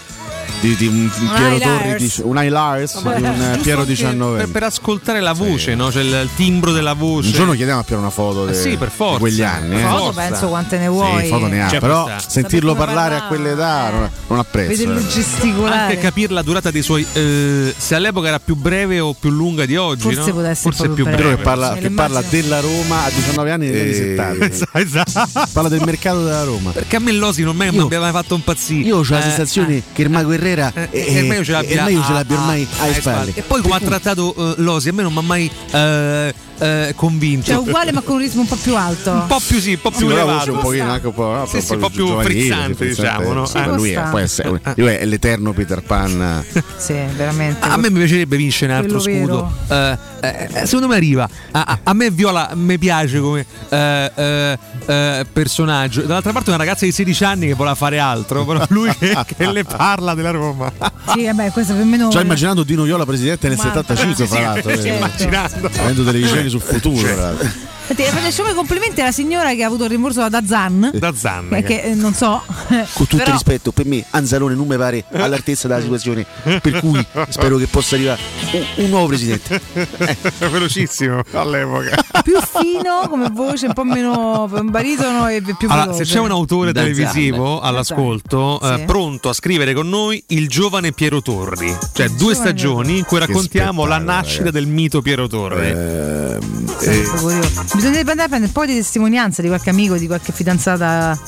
di, 0.60 0.76
di 0.76 0.86
un, 0.86 1.10
Piero 1.34 1.54
Highlights. 1.56 1.64
Torri, 1.64 1.96
di- 1.96 2.12
un 2.22 2.36
highlights 2.36 3.00
di 3.02 3.22
un 3.22 3.42
eh, 3.54 3.58
Piero 3.62 3.80
anche 3.80 3.92
19. 3.92 4.38
Per, 4.38 4.48
per 4.50 4.62
ascoltare 4.64 5.20
la 5.20 5.32
voce, 5.32 5.74
no? 5.74 5.90
Cioè 5.90 6.02
il, 6.02 6.08
il 6.08 6.28
timbro 6.36 6.72
della 6.72 6.92
voce. 6.92 7.28
Un 7.28 7.34
giorno 7.34 7.52
chiediamo 7.52 7.80
a 7.80 7.82
Piero 7.82 8.00
una 8.00 8.10
foto 8.10 8.46
Eh 8.46 8.52
de- 8.52 8.58
sì, 8.58 8.76
per 8.76 8.90
forza. 8.90 9.14
di 9.14 9.20
quegli 9.20 9.42
anni. 9.42 9.76
eh. 9.80 9.84
Foto 9.84 10.12
penso 10.12 10.48
quante 10.48 10.78
ne 10.78 10.88
vuoi. 10.88 11.22
Sì, 11.24 11.28
foto 11.28 11.46
ne 11.46 11.62
ha, 11.64 11.68
Cioè, 11.68 11.80
però 11.80 12.04
questa- 12.04 12.28
sentirlo 12.28 12.74
parlare 12.74 13.14
a 13.16 13.22
quell'età 13.26 13.90
non, 13.90 14.10
non 14.28 14.38
apprezzo. 14.38 14.68
Vederlo 14.70 14.98
eh. 14.98 15.06
gesticolare. 15.08 15.80
Anche 15.80 15.98
capire 15.98 16.32
la 16.32 16.42
durata 16.42 16.70
dei 16.70 16.82
suoi. 16.82 17.06
eh, 17.12 17.74
se 17.76 17.94
all'epoca 17.94 18.28
era 18.28 18.38
più 18.40 18.54
breve 18.56 19.00
o 19.00 19.14
più 19.14 19.30
lunga 19.30 19.64
di 19.66 19.76
oggi. 19.76 20.02
Forse 20.02 20.18
no? 20.18 20.24
poteva 20.26 20.48
essere 20.50 20.74
Forse 20.74 20.92
più 20.92 21.04
breve. 21.04 21.16
Piero 21.22 21.36
che 21.36 21.42
parla, 21.42 21.74
Sì, 21.74 21.80
che 21.80 21.90
parla 21.90 22.22
della 22.28 22.60
Roma 22.60 23.04
a 23.04 23.08
19 23.10 23.50
anni 23.50 23.66
negli 23.70 23.78
anni 23.80 23.90
Eh, 23.90 24.52
70. 24.52 24.68
esatto. 24.78 25.48
Parla 25.52 25.68
del 25.68 25.82
mercato 25.84 26.22
della 26.24 26.44
Roma. 26.44 26.70
Perché 26.70 26.96
a 26.96 27.00
me 27.00 27.12
Losi 27.12 27.42
non 27.42 27.56
mi 27.56 27.66
aveva 27.66 28.00
mai 28.00 28.12
fatto 28.12 28.34
impazzire. 28.34 28.86
Io 28.86 28.98
ho 28.98 29.04
la 29.08 29.18
Eh, 29.18 29.22
sensazione 29.22 29.82
che 29.92 30.02
il 30.02 30.10
Mago 30.10 30.32
Herrera 30.50 30.72
eh, 30.74 30.88
e, 30.90 31.14
e 31.16 31.18
il 31.20 31.26
meglio 31.26 31.44
ce 31.44 31.52
l'abbia, 31.52 31.80
e 31.80 31.84
meglio 31.84 32.02
ce 32.04 32.12
l'abbia 32.12 32.36
ormai 32.38 32.66
a- 32.78 32.82
alle 32.84 32.94
spalle. 32.94 33.32
E 33.34 33.42
poi 33.42 33.60
come 33.62 33.74
ha 33.76 33.80
trattato 33.80 34.34
eh, 34.36 34.54
Losi, 34.62 34.88
a 34.88 34.92
me 34.92 35.02
non 35.02 35.12
mi 35.12 35.18
ha 35.18 35.22
mai 35.22 35.50
eh, 35.72 36.34
eh, 36.58 36.92
convinto. 36.94 37.46
Cioè 37.46 37.56
uguale 37.56 37.90
ma 37.92 38.00
con 38.02 38.16
un 38.16 38.20
ritmo 38.20 38.42
un 38.42 38.46
po' 38.48 38.56
più 38.56 38.76
alto. 38.76 39.10
Un 39.12 39.26
po' 39.26 39.40
più 39.46 39.58
sì, 39.60 39.70
un 39.72 39.80
po' 39.80 39.90
Sì, 39.92 39.96
più 39.98 40.08
la 40.08 40.14
elevato. 40.22 40.52
un 40.52 40.58
pochino 40.60 40.90
anche 40.90 41.06
un 41.06 41.14
po', 41.14 41.32
no, 41.32 41.46
Sì, 41.46 41.60
sì, 41.60 41.72
un 41.72 41.78
po' 41.78 41.88
più 41.90 42.06
giovanile, 42.06 42.34
frizzante, 42.34 42.84
sì, 42.92 43.00
diciamo, 43.00 43.32
no? 43.32 43.46
Sì, 43.46 43.56
Eh. 43.56 43.60
ma 43.66 43.74
lui 43.74 43.90
è, 43.92 44.14
essere, 44.16 44.60
lui 44.76 44.86
è 44.88 45.04
l'eterno 45.06 45.52
Peter 45.52 45.82
Pan. 45.82 46.44
Sì, 46.76 46.94
veramente. 47.16 47.66
A 47.66 47.76
me 47.76 47.90
mi 47.90 47.98
piacerebbe 47.98 48.36
vincere 48.36 48.72
un 48.72 48.78
altro 48.78 48.98
scudo. 49.00 49.50
Eh, 49.68 49.98
eh, 50.22 50.48
secondo 50.66 50.86
me 50.88 50.96
arriva. 50.96 51.28
A, 51.52 51.92
me 51.94 52.10
Viola 52.10 52.50
mi 52.54 52.78
piace 52.78 53.20
come 53.20 53.44
eh, 53.70 54.10
eh, 54.14 54.58
eh, 54.86 55.26
personaggio. 55.32 56.02
Dall'altra 56.02 56.32
parte 56.32 56.50
una 56.50 56.58
ragazza 56.58 56.84
di 56.84 56.92
16 56.92 57.24
anni 57.24 57.46
che 57.46 57.54
voleva 57.54 57.74
fare 57.74 57.98
altro, 57.98 58.44
però 58.44 58.62
lui 58.68 58.90
che, 58.98 59.16
che 59.36 59.50
le 59.50 59.64
parla 59.64 60.14
della 60.14 60.30
Roma. 60.40 60.72
Sì, 61.14 61.24
vabbè, 61.26 61.50
questo 61.50 61.74
più 61.74 61.82
o 61.82 61.86
meno. 61.86 62.10
Ci 62.10 62.16
ha 62.16 62.20
immaginato 62.22 62.62
Dino 62.62 62.82
Viola 62.84 63.04
presidente 63.04 63.48
nel 63.48 63.56
Ma- 63.56 63.62
75, 63.64 64.14
sì, 64.26 64.30
fra 64.32 64.40
l'altro. 64.40 64.76
sì, 64.80 64.88
eh, 64.88 64.96
immaginando. 64.96 65.70
Avendo 65.78 66.04
televisioni 66.04 66.48
sul 66.48 66.60
futuro. 66.60 67.06
Senti, 67.06 67.68
facciamo 67.94 68.50
i 68.50 68.54
complimenti 68.54 69.00
alla 69.00 69.12
signora 69.12 69.52
che 69.54 69.62
ha 69.64 69.66
avuto 69.66 69.84
il 69.84 69.90
rimborso 69.90 70.28
da 70.28 70.42
Zan. 70.46 70.90
Da 70.94 71.12
Zan. 71.14 71.48
Perché 71.48 71.82
eh, 71.82 71.94
non 71.94 72.14
so. 72.14 72.42
Con 72.68 72.86
tutto 72.94 73.16
però- 73.16 73.28
il 73.28 73.32
rispetto, 73.32 73.72
per 73.72 73.86
me 73.86 74.04
Anzalone 74.10 74.54
non 74.54 74.66
mi 74.66 74.76
pare 74.76 75.04
all'altezza 75.12 75.66
della 75.66 75.80
situazione. 75.80 76.24
Per 76.42 76.78
cui 76.80 77.04
spero 77.28 77.56
che 77.56 77.66
possa 77.66 77.96
arrivare 77.96 78.20
un, 78.52 78.64
un 78.84 78.90
nuovo 78.90 79.06
presidente. 79.08 79.60
Velocissimo 80.38 81.22
all'epoca. 81.32 82.04
più 82.22 82.38
fino 82.40 83.08
come 83.08 83.28
voce, 83.32 83.66
un 83.66 83.72
po' 83.72 83.84
meno 83.84 84.48
baritono 84.64 85.28
e 85.28 85.42
più 85.42 85.54
Allora, 85.68 85.86
veloce. 85.86 86.04
se 86.04 86.12
c'è 86.12 86.20
un 86.20 86.30
autore 86.30 86.72
Da 86.72 86.82
televisivo 86.82 87.58
Zan. 87.58 87.68
all'ascolto, 87.68 88.60
eh, 88.62 88.76
sì. 88.78 88.84
pronto 88.84 89.28
a 89.28 89.32
scrivere 89.32 89.74
con 89.74 89.88
noi 89.88 90.22
il 90.28 90.48
giovane 90.48 90.92
Piero 90.92 91.20
Torri, 91.22 91.76
cioè 91.92 92.06
due 92.08 92.16
giovane 92.16 92.34
stagioni 92.34 92.98
in 92.98 93.04
cui 93.04 93.18
raccontiamo 93.18 93.84
la 93.84 93.98
nascita 93.98 94.50
del 94.50 94.66
mito 94.66 95.02
Piero 95.02 95.26
Torri. 95.26 95.68
Sarebbe 96.78 97.08
curioso. 97.20 97.78
Bisognerebbe 97.80 98.10
andare 98.10 98.26
a 98.26 98.28
prendere 98.28 98.52
un 98.54 98.62
po' 98.62 98.70
di 98.70 98.78
testimonianze 98.78 99.40
di 99.40 99.48
qualche 99.48 99.70
amico, 99.70 99.96
di 99.96 100.06
qualche 100.06 100.32
fidanzata. 100.32 101.18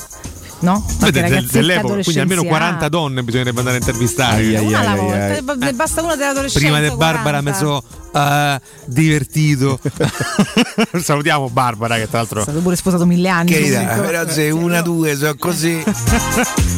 No? 0.59 0.85
Ragazzetta 0.99 1.51
dell'epoca, 1.51 1.93
quindi 2.03 2.19
almeno 2.19 2.41
adolescenziale. 2.41 2.47
40 2.47 2.89
donne 2.89 3.23
bisognerebbe 3.23 3.57
andare 3.57 3.77
a 3.77 3.79
intervistare. 3.79 4.35
Ai, 4.35 4.55
ai, 4.55 4.65
Una 4.67 4.79
alla 4.79 4.91
ai, 4.91 4.99
volta, 4.99 5.53
ai. 5.53 5.57
ne 5.57 5.73
basta 5.73 6.03
una 6.03 6.15
dell'adolescenza. 6.15 6.59
Prima 6.59 6.79
di 6.79 6.95
Barbara 6.95 7.41
40. 7.41 7.41
mezzo 7.41 7.83
eh, 8.13 8.61
divertito. 8.85 9.79
Salutiamo 11.01 11.49
Barbara 11.49 11.95
che 11.95 12.07
tra 12.09 12.19
l'altro 12.19 12.39
È 12.39 12.43
stato 12.43 12.59
pure 12.59 12.75
sposato 12.75 13.05
mille 13.05 13.29
anni. 13.29 13.51
Che 13.51 13.59
idea, 13.59 13.99
però 13.99 14.27
se 14.29 14.49
una, 14.49 14.81
due, 14.81 15.15
sono 15.15 15.35
così. 15.37 15.83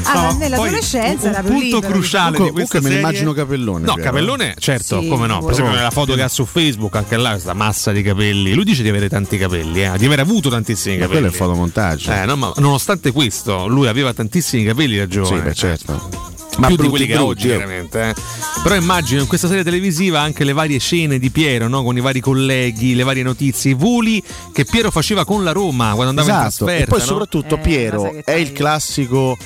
Ah, 0.08 0.30
No, 0.30 0.38
nell'adolescenza 0.38 1.30
era 1.30 1.42
punto 1.42 1.58
libero. 1.78 1.88
cruciale 1.94 2.38
Comunque- 2.38 2.46
di 2.46 2.52
questa 2.68 2.78
comunque 2.78 2.80
me 2.82 2.90
ne 2.90 2.96
immagino 3.00 3.34
Capellone, 3.34 3.86
No, 3.86 3.94
Piero. 3.96 4.10
Capellone, 4.12 4.56
certo, 4.60 5.02
Sì, 5.02 5.08
come 5.08 5.26
no. 5.26 5.40
Per 5.40 5.50
esempio 5.50 5.64
Però- 5.72 5.76
nella 5.78 5.90
foto 5.90 6.14
che 6.14 6.22
ha 6.22 6.28
su 6.28 6.46
Facebook, 6.46 6.96
anche 6.96 7.18
là 7.18 7.32
questa 7.32 7.54
massa 7.54 7.92
di 7.92 8.04
capelli. 8.04 8.54
Lui 8.54 8.64
dice 8.66 8.84
di 8.84 8.90
avere 8.90 9.10
tanti 9.10 9.38
capelli, 9.40 9.84
eh, 9.84 9.98
di 9.98 10.06
aver 10.06 10.20
avuto 10.20 10.50
tantissimi 10.50 10.98
Ma 10.98 11.06
capelli. 11.08 11.22
quello 11.22 11.34
è 11.36 11.38
fotomontaggio. 11.38 12.12
Eh, 12.12 12.26
no, 12.26 12.36
ma 12.36 12.54
nonostante 12.58 13.12
questo, 13.12 13.66
lui 13.68 13.88
aveva 13.88 14.14
tantissimi 14.14 14.64
capelli 14.64 14.96
da 14.98 15.08
giovane. 15.08 15.38
Sì, 15.38 15.44
beh, 15.44 15.54
certo. 15.56 16.10
Ma 16.58 16.68
più 16.68 16.78
di 16.78 16.88
quelli 16.88 17.06
che 17.06 17.14
brutti, 17.16 17.30
oggi, 17.30 17.48
eh. 17.48 17.56
chiaramente. 17.58 18.10
eh. 18.10 18.14
Però 18.64 18.76
immagino 18.76 19.22
in 19.22 19.28
questa 19.28 19.48
serie 19.48 19.64
televisiva 19.64 20.22
anche 20.22 20.44
le 20.44 20.54
varie 20.54 20.80
scene 20.80 21.20
di 21.20 21.30
Piero, 21.30 21.68
no? 21.68 21.84
con 21.84 21.96
i 21.98 22.02
vari 22.02 22.20
colleghi, 22.20 22.96
le 22.96 23.04
varie 23.04 23.24
notizie, 23.24 23.72
i 23.72 23.74
voli 23.74 24.24
che 24.54 24.66
Piero 24.66 24.90
faceva 24.92 25.26
con 25.26 25.44
la 25.44 25.52
Roma 25.52 25.92
quando 25.94 26.10
andava 26.10 26.30
in 26.30 26.36
Esatto. 26.48 26.66
trasferta. 26.66 26.84
E 26.84 26.88
poi 26.88 27.00
no? 27.00 27.06
soprattutto 27.06 27.58
Piero 27.58 28.14
è 28.24 28.32
il 28.34 28.52
classico 28.54 29.38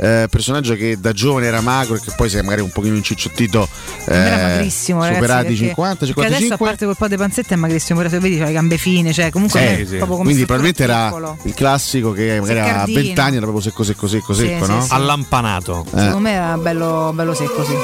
eh, 0.00 0.26
personaggio 0.30 0.74
che 0.74 0.98
da 0.98 1.12
giovane 1.12 1.46
era 1.46 1.60
magro 1.60 1.96
e 1.96 2.00
che 2.00 2.12
poi 2.16 2.28
si 2.28 2.36
è 2.38 2.42
magari 2.42 2.62
un 2.62 2.70
pochino 2.70 2.94
incicciotito 2.96 3.68
eh, 4.06 4.14
era 4.14 4.48
magrissimo, 4.48 5.00
ragazzi, 5.00 5.20
superati 5.20 5.46
perché- 5.48 5.64
50, 5.66 6.06
perché 6.06 6.20
adesso 6.20 6.34
a 6.34 6.38
55 6.38 6.66
parte 6.66 6.84
quel 6.84 6.96
po' 6.98 7.08
di 7.08 7.16
panzetta 7.16 7.54
è 7.54 7.56
magrissimo, 7.56 7.98
però 7.98 8.10
se 8.10 8.18
vedi 8.20 8.38
c'ha 8.38 8.44
le 8.46 8.52
gambe 8.52 8.76
fine, 8.78 9.12
cioè 9.12 9.30
comunque 9.30 9.60
Eh, 9.60 9.78
è 9.82 9.84
proprio 9.84 10.06
come 10.06 10.22
quindi 10.22 10.44
probabilmente 10.44 10.82
era 10.84 11.04
piccolo. 11.06 11.36
il 11.42 11.54
classico 11.54 12.12
che 12.12 12.38
magari 12.40 12.58
a 12.60 12.64
Seccardino. 12.64 13.00
20 13.00 13.20
anni 13.20 13.36
era 13.36 13.44
proprio 13.46 13.62
secco 13.62 13.82
secco 13.84 14.06
secco 14.06 14.34
Sì, 14.34 14.46
secco 14.46 14.64
sì, 14.64 14.70
no? 14.70 14.80
sì. 14.82 14.88
Allampanato. 14.92 15.84
Secondo 15.88 16.18
me 16.18 16.30
era 16.32 16.56
bello, 16.56 17.12
bello 17.14 17.34
secco, 17.34 17.64
sì. 17.64 17.74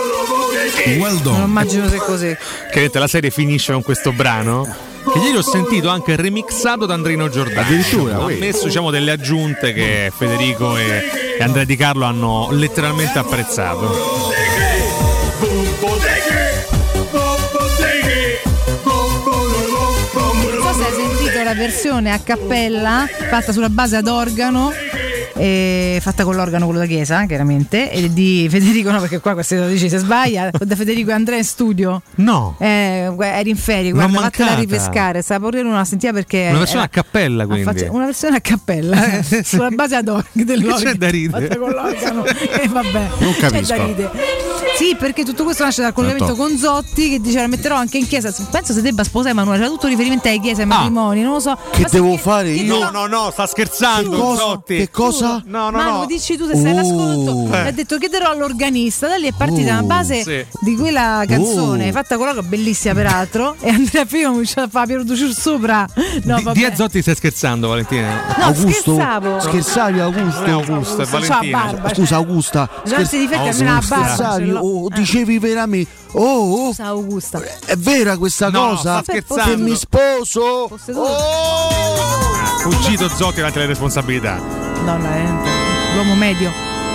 Well 0.99 1.21
Non 1.23 1.43
immagino 1.49 1.89
secco 1.89 2.17
secco. 2.19 2.43
Che 2.73 2.91
la 2.93 3.07
serie 3.07 3.31
finisce 3.31 3.73
con 3.73 3.83
questo 3.83 4.13
brano. 4.13 4.93
Che 5.13 5.19
ieri 5.19 5.37
ho 5.37 5.43
sentito 5.43 5.89
anche 5.91 6.17
remixato 6.17 6.87
da 6.87 6.95
Andrino 6.95 7.29
Giordano. 7.29 7.61
Addirittura, 7.61 8.17
Ha 8.17 8.27
messo 8.29 8.67
diciamo, 8.67 8.91
delle 8.91 9.11
aggiunte 9.13 9.73
che 9.73 10.11
Federico 10.15 10.77
e, 10.77 11.37
e 11.39 11.43
Andrea 11.43 11.65
Di 11.65 11.77
Carlo 11.77 12.05
hanno 12.05 12.49
letteralmente 12.51 13.19
apprezzato. 13.19 14.33
Non 20.23 20.63
so 20.63 20.73
se 20.75 20.85
hai 20.85 20.93
sentito 20.93 21.43
la 21.43 21.55
versione 21.55 22.13
a 22.13 22.19
cappella 22.19 23.07
fatta 23.29 23.53
sulla 23.53 23.69
base 23.69 23.97
ad 23.97 24.09
organo. 24.09 24.73
E 25.37 25.99
fatta 26.01 26.25
con 26.25 26.35
l'organo 26.37 26.65
quello 26.67 26.81
da 26.81 26.87
chiesa 26.87 27.25
chiaramente 27.27 27.91
e 27.91 28.13
di 28.13 28.47
Federico 28.49 28.91
no 28.91 29.01
perché 29.01 29.19
qua 29.21 29.33
questa 29.35 29.57
lo 29.57 29.67
dici 29.69 29.89
se 29.89 29.99
sbaglia 29.99 30.51
da 30.57 30.77
Federico 30.77 31.11
e 31.11 31.13
Andrea 31.13 31.39
in 31.39 31.45
studio 31.45 32.03
No. 32.17 32.57
eh, 32.59 33.11
eri 33.19 33.51
in 33.51 33.57
ferie 33.57 33.91
guarda 33.91 34.21
vattela 34.21 34.47
a 34.47 34.51
mancata. 34.51 34.61
ripescare 34.61 35.23
pure 35.41 35.63
non 35.63 35.73
la 35.73 35.85
sentiva 35.85 36.13
perché 36.13 36.47
Una 36.51 36.59
versione 36.59 36.83
era- 36.85 36.91
a 36.93 37.03
cappella, 37.03 37.47
quindi. 37.47 37.65
faccia- 37.65 37.91
una 37.91 38.05
versione 38.05 38.37
a 38.37 38.41
cappella 38.41 39.19
eh, 39.19 39.43
sulla 39.45 39.71
base 39.71 39.97
ad 39.97 40.09
organo 40.09 40.45
dell'organo 40.45 40.91
c'è 40.91 40.95
da 40.95 41.09
ridere? 41.11 41.47
fatta 41.49 41.59
con 41.59 41.71
l'organo 41.71 42.25
e 42.27 42.69
vabbè 42.69 43.09
Non 43.19 43.33
c'è 43.33 43.39
capisco. 43.41 43.77
da 43.77 43.85
ridere 43.85 44.11
sì 44.77 44.97
perché 44.99 45.25
tutto 45.25 45.45
questo 45.45 45.65
nasce 45.65 45.83
dal 45.83 45.93
collegamento 45.93 46.35
Certo. 46.35 46.43
con 46.43 46.57
Zotti 46.59 47.09
che 47.11 47.21
dice 47.21 47.41
la 47.41 47.47
metterò 47.47 47.77
anche 47.77 47.99
in 47.99 48.07
chiesa 48.09 48.35
penso 48.51 48.73
se 48.73 48.81
debba 48.83 49.05
sposare 49.05 49.31
Emanuele 49.31 49.61
c'era 49.61 49.71
tutto 49.73 49.87
riferimento 49.87 50.29
alle 50.29 50.41
chiese 50.41 50.63
ai 50.63 50.67
matrimoni 50.67 51.23
non 51.23 51.33
lo 51.35 51.41
so 51.41 51.57
Che 51.71 51.83
Ma 51.83 51.89
devo 51.91 52.17
fare 52.17 52.51
io? 52.51 52.79
No, 52.79 52.91
no, 52.91 53.07
no, 53.07 53.31
sta 53.31 53.47
scherzando. 53.47 54.17
Cosa? 54.17 54.41
Zotti. 54.43 54.77
Che 54.77 54.91
cosa? 54.91 55.43
No, 55.47 55.71
no, 55.71 55.77
Manu, 55.77 55.99
no. 56.01 56.07
dici 56.07 56.37
tu 56.37 56.47
se 56.47 56.57
sei 56.57 56.73
Oh. 56.73 56.79
all'ascolto 56.79 57.55
Eh. 57.55 57.57
e 57.65 57.67
ha 57.69 57.71
detto 57.71 57.99
chiederò 57.99 58.31
all'organista 58.31 59.07
da 59.09 59.17
lì 59.17 59.27
è 59.29 59.33
partita 59.37 59.73
Oh. 59.73 59.75
la 59.77 59.83
base 59.83 60.23
Sì. 60.23 60.45
di 60.61 60.77
quella 60.77 61.23
canzone 61.27 61.89
Oh. 61.89 61.93
fatta 61.93 62.17
con 62.17 62.27
l'organo 62.27 62.49
bellissima 62.49 62.95
peraltro 62.95 63.55
e 63.61 63.71
Andrea 63.71 64.05
prima 64.05 64.31
cominciava 64.31 64.67
a 64.67 64.71
fare 64.71 64.87
Piero 64.87 65.05
Ducciur 65.05 65.33
sopra 65.33 65.87
no 66.25 66.37
Di, 66.37 66.43
vabbè 66.43 66.69
di 66.71 66.77
Zotti 66.77 67.01
stai 67.03 67.15
scherzando, 67.15 67.69
Valentina? 67.69 68.35
no 68.39 68.45
Augusto 68.45 68.95
scherzavo 68.95 69.41
scherzavi 69.41 70.01
Augusto 70.01 70.45
Augusto, 70.45 71.03
è 71.03 71.07
Ciao, 71.07 71.19
Valentina. 71.21 71.63
Barba, 71.63 71.95
Scusa 71.95 72.17
Augusta 72.17 72.69
barba 72.85 72.97
ce 72.97 73.05
scherzavi. 73.83 74.51
Oh, 74.65 74.89
Eh. 74.91 74.95
dicevi 74.95 75.39
veramente 75.39 75.91
oh, 76.13 76.23
oh, 76.23 76.67
Scusa 76.69 76.87
Augusta 76.87 77.43
è 77.67 77.77
vera 77.77 78.17
questa 78.17 78.49
No, 78.51 78.69
cosa 78.71 79.03
sta 79.03 79.13
scherzando. 79.13 79.43
che 79.45 79.57
mi 79.57 79.77
sposo 79.77 80.69
Fosse 80.69 80.93
tu. 80.93 81.03
Fuggito 82.63 83.09
Zotti 83.09 83.37
davanti 83.37 83.59
alle 83.59 83.67
responsabilità. 83.67 84.41
Donna, 84.85 85.17
eh, 85.17 85.95
l'uomo 85.95 86.15
medio 86.15 86.51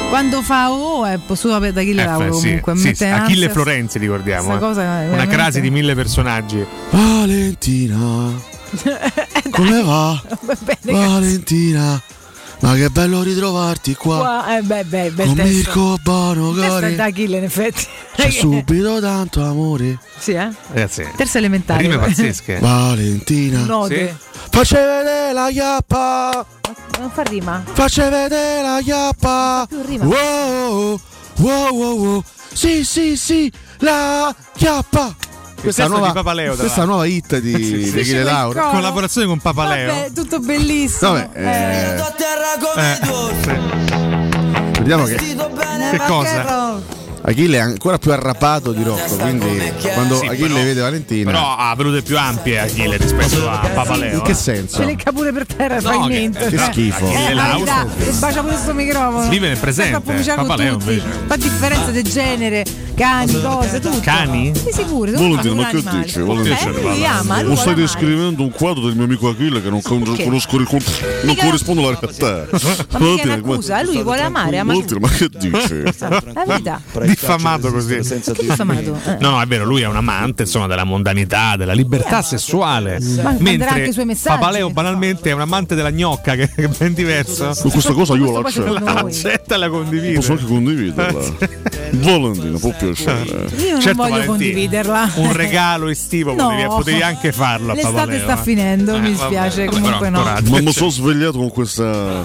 quando 0.10 0.42
fa 0.42 0.72
oh 0.72 1.06
è 1.06 1.20
possuto 1.24 1.60
da 1.60 1.68
Achille 1.68 2.02
Eh, 2.02 2.06
Lauro 2.06 2.34
sì, 2.34 2.60
comunque 2.62 2.76
sì, 2.78 2.96
sì, 2.96 3.04
Achille 3.06 3.46
ansia- 3.46 3.50
Florenzi, 3.52 4.00
ricordiamo. 4.00 4.56
eh. 4.56 4.60
cosa 4.60 4.82
Una 5.12 5.28
crasi 5.28 5.62
di 5.62 5.70
mille 5.70 5.94
personaggi. 5.94 6.66
Valentina 6.90 8.32
come 9.52 9.82
va? 9.84 10.22
Va 10.42 10.58
bene, 10.62 11.06
Valentina 11.08 12.02
ma 12.62 12.76
che 12.76 12.90
bello 12.90 13.22
ritrovarti 13.22 13.96
qua. 13.96 14.18
Qua 14.18 14.58
eh, 14.58 14.62
beh, 14.62 14.84
beh, 14.84 15.12
bel 15.12 15.28
con 15.28 15.36
testo. 15.36 15.52
Mirko 15.52 15.98
Bono 16.02 16.52
cari. 16.52 16.96
da 16.96 17.06
Achille 17.06 17.38
in 17.38 17.44
effetti. 17.44 17.86
C'è 18.16 18.30
subito 18.32 19.00
tanto 19.00 19.44
amore. 19.44 20.00
Sì 20.18 20.32
eh? 20.32 20.50
Ragazzi, 20.68 21.08
terza 21.16 21.38
elementare 21.38 21.82
rime 21.82 21.98
pazzesche. 21.98 22.60
Valentina. 22.62 23.64
Node. 23.64 24.16
facci 24.50 24.76
vedere 24.76 25.34
la 25.34 25.50
chiappa. 25.52 26.46
Non 27.00 27.10
fa 27.12 27.22
rima? 27.24 27.64
Facci 27.66 28.02
vedere 28.02 28.62
la 28.62 28.80
chiappa. 28.84 29.66
Più 29.68 29.82
rima. 29.86 30.06
wow 30.06 31.00
wow 31.38 31.76
wow 31.76 31.98
wow. 31.98 32.24
Sì 32.52 32.84
sì 32.84 33.16
sì 33.16 33.52
la 33.80 34.36
chiappa 34.56 35.16
questa 35.62 35.88
nuova, 35.88 36.08
di 36.08 36.14
Papaleo, 36.14 36.56
questa 36.56 36.86
nuova 36.86 37.06
hit 37.06 37.38
di, 37.40 37.54
Sì, 37.64 37.86
sì. 38.04 38.04
di 38.16 38.24
Lauro 38.24 38.60
coro. 38.60 38.72
Collaborazione 38.72 39.28
con 39.28 39.40
Papaleo. 39.40 39.94
vabbè 39.94 40.12
tutto 40.14 40.40
bellissimo 40.40 41.12
Vabbè, 41.14 41.30
eh, 41.34 41.96
Eh, 42.76 43.00
sì. 43.42 44.80
vediamo 44.80 45.04
che 45.06 45.16
Che 45.16 45.98
cosa? 46.08 46.98
Achille 47.30 47.58
è 47.58 47.62
ancora 47.62 47.98
più 48.00 48.12
arrapato 48.12 48.72
di 48.72 48.82
Rocco 48.84 49.16
quindi 49.18 49.72
quando 49.94 50.16
Sì, 50.18 50.26
Achille 50.28 50.48
però- 50.48 50.64
vede 50.64 50.82
Valentina 50.82 51.32
Però 51.32 51.56
ha 51.58 51.76
volute 51.76 52.02
più 52.02 52.18
ampie 52.18 52.60
Achille 52.60 52.98
rispetto 52.98 53.48
a 53.50 53.58
Papaleo. 53.74 54.16
in 54.16 54.22
che 54.22 54.32
eh. 54.32 54.36
senso? 54.36 54.78
ce 54.78 54.86
lecca 54.86 55.12
pure 55.12 55.32
per 55.32 55.46
terra 55.46 55.76
No, 55.76 55.82
fai 55.82 56.00
che- 56.02 56.08
niente 56.08 56.48
che 56.50 56.58
schifo. 56.58 57.06
eh, 57.06 57.14
Achille 57.16 57.34
la 57.36 57.42
Lauro. 57.48 57.66
verità, 57.66 57.88
e 57.98 58.12
bacia 58.20 58.42
pure 58.42 58.58
sto 58.58 58.74
microfono 58.74 59.30
Vive 59.30 59.48
nel 59.48 59.58
presente. 59.58 60.00
Papaleo, 60.36 60.74
invece. 60.74 61.04
fa 61.28 61.36
differenza 61.36 61.92
di 61.92 62.04
genere 62.04 62.66
cani 62.96 63.42
cose 63.42 63.80
tutto 63.80 64.00
Cani? 64.02 64.52
sì 64.56 64.72
sicuro 64.74 65.12
Valentina, 65.12 65.54
ma 65.54 65.68
che 65.70 65.82
dici? 66.04 66.20
Valentina? 66.20 66.58
eh, 66.60 66.82
lui 66.82 67.06
ama 67.06 67.36
lui 67.42 67.48
Non 67.48 67.56
stai 67.56 67.56
vuole 67.56 67.62
amare. 67.62 67.76
descrivendo 67.76 68.44
un 68.44 68.52
quadro 68.52 68.86
del 68.88 68.96
mio 68.96 69.04
amico 69.06 69.30
Achille 69.30 69.62
che 69.62 69.70
non 69.70 69.82
conosco 69.82 70.58
il 70.58 70.68
non 71.24 71.36
corrisponde 71.36 71.82
alla 71.86 71.98
realtà. 72.00 72.48
ma 72.92 73.00
mica 73.00 73.22
è 73.22 73.26
un'accusa 73.26 73.84
lui 73.84 74.02
vuole 74.04 74.22
amare 74.22 74.62
ma 74.64 74.74
che 75.10 75.30
dici? 75.38 75.82
la 75.98 76.44
verità 76.46 76.82
Diffamato 77.20 77.72
così. 77.72 78.00
chi 78.00 78.46
è 78.46 78.50
affamato 78.52 78.98
Eh. 79.06 79.18
No, 79.20 79.32
no, 79.32 79.42
è 79.42 79.46
vero, 79.46 79.66
lui 79.66 79.82
è 79.82 79.88
un 79.88 79.96
amante 79.96 80.44
insomma 80.44 80.68
della 80.68 80.84
mondanità, 80.84 81.56
della 81.58 81.74
libertà 81.74 82.22
sessuale. 82.22 83.00
Ma 83.22 83.36
Mentre 83.40 83.68
anche 83.68 83.90
i 83.90 83.94
suoi 83.94 84.06
messaggi. 84.06 84.38
Papaleo 84.40 84.70
banalmente 84.70 85.30
è 85.30 85.34
un 85.34 85.42
amante 85.42 85.76
della 85.76 85.92
gnocca, 85.92 86.36
che 86.36 86.50
è 86.56 86.68
ben 86.68 86.94
diverso. 86.94 87.54
Su 87.54 87.70
questa 87.70 87.94
cosa 87.94 88.16
io 88.16 88.32
la 88.32 88.42
Questo 88.42 88.62
poi 88.62 88.70
accetto. 88.70 88.86
secondo 88.86 89.02
noi. 89.02 89.12
Accetta 89.12 89.56
e 89.56 89.58
la 89.58 89.70
condivide. 89.70 90.14
Posso 90.14 90.32
anche 90.34 90.46
condividerla. 90.46 91.34
Valentina, 91.92 92.58
può 92.60 92.74
piacere. 92.78 93.50
io 93.58 93.72
non 93.72 93.82
Certo, 93.82 93.98
voglio 93.98 94.10
Valentina, 94.10 94.26
condividerla 94.26 95.12
Un 95.16 95.34
regalo 95.34 95.88
estivo 95.88 96.34
No. 96.34 96.48
potevi, 96.50 96.68
potevi 96.68 97.02
anche 97.02 97.32
farlo 97.32 97.72
a 97.72 97.76
l'estate 97.76 97.96
Papaleo. 97.96 98.20
sta 98.22 98.40
eh. 98.40 98.44
finendo 98.44 99.00
mi 99.00 99.08
Eh, 99.08 99.10
dispiace 99.10 99.66
vabbè, 99.66 99.78
comunque 99.80 100.10
però 100.10 100.24
no 100.24 100.40
Ma 100.50 100.62
mi 100.62 100.72
sono 100.72 100.90
svegliato 100.90 101.38
con 101.38 101.50
questa. 101.50 102.24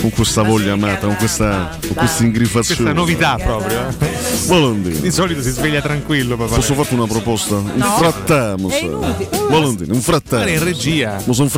Con 0.00 0.10
questa 0.10 0.42
voglia 0.42 0.72
amata, 0.72 1.06
con 1.06 1.16
questa. 1.16 1.76
con 1.80 1.94
questa 1.94 2.22
ingrifazione. 2.24 2.82
Questa 2.82 2.92
novità 3.00 3.36
proprio. 3.42 3.88
eh. 3.88 5.00
Di 5.00 5.10
solito 5.10 5.42
si 5.42 5.50
sveglia 5.50 5.80
tranquillo 5.80 6.36
Papaleo. 6.36 6.56
Posso 6.56 6.74
farti 6.74 6.94
una 6.94 7.06
proposta? 7.06 7.56
Un 7.56 7.72
No. 7.74 7.96
frattamo, 7.98 8.68
È 8.70 8.76
inutile. 8.78 9.37
Valentina, 9.48 9.92
un 9.94 10.00
frattamo. 10.00 10.42
Guarda 10.42 10.58
in 10.58 10.64
regia. 10.64 11.20
Ma 11.24 11.32
sono. 11.32 11.48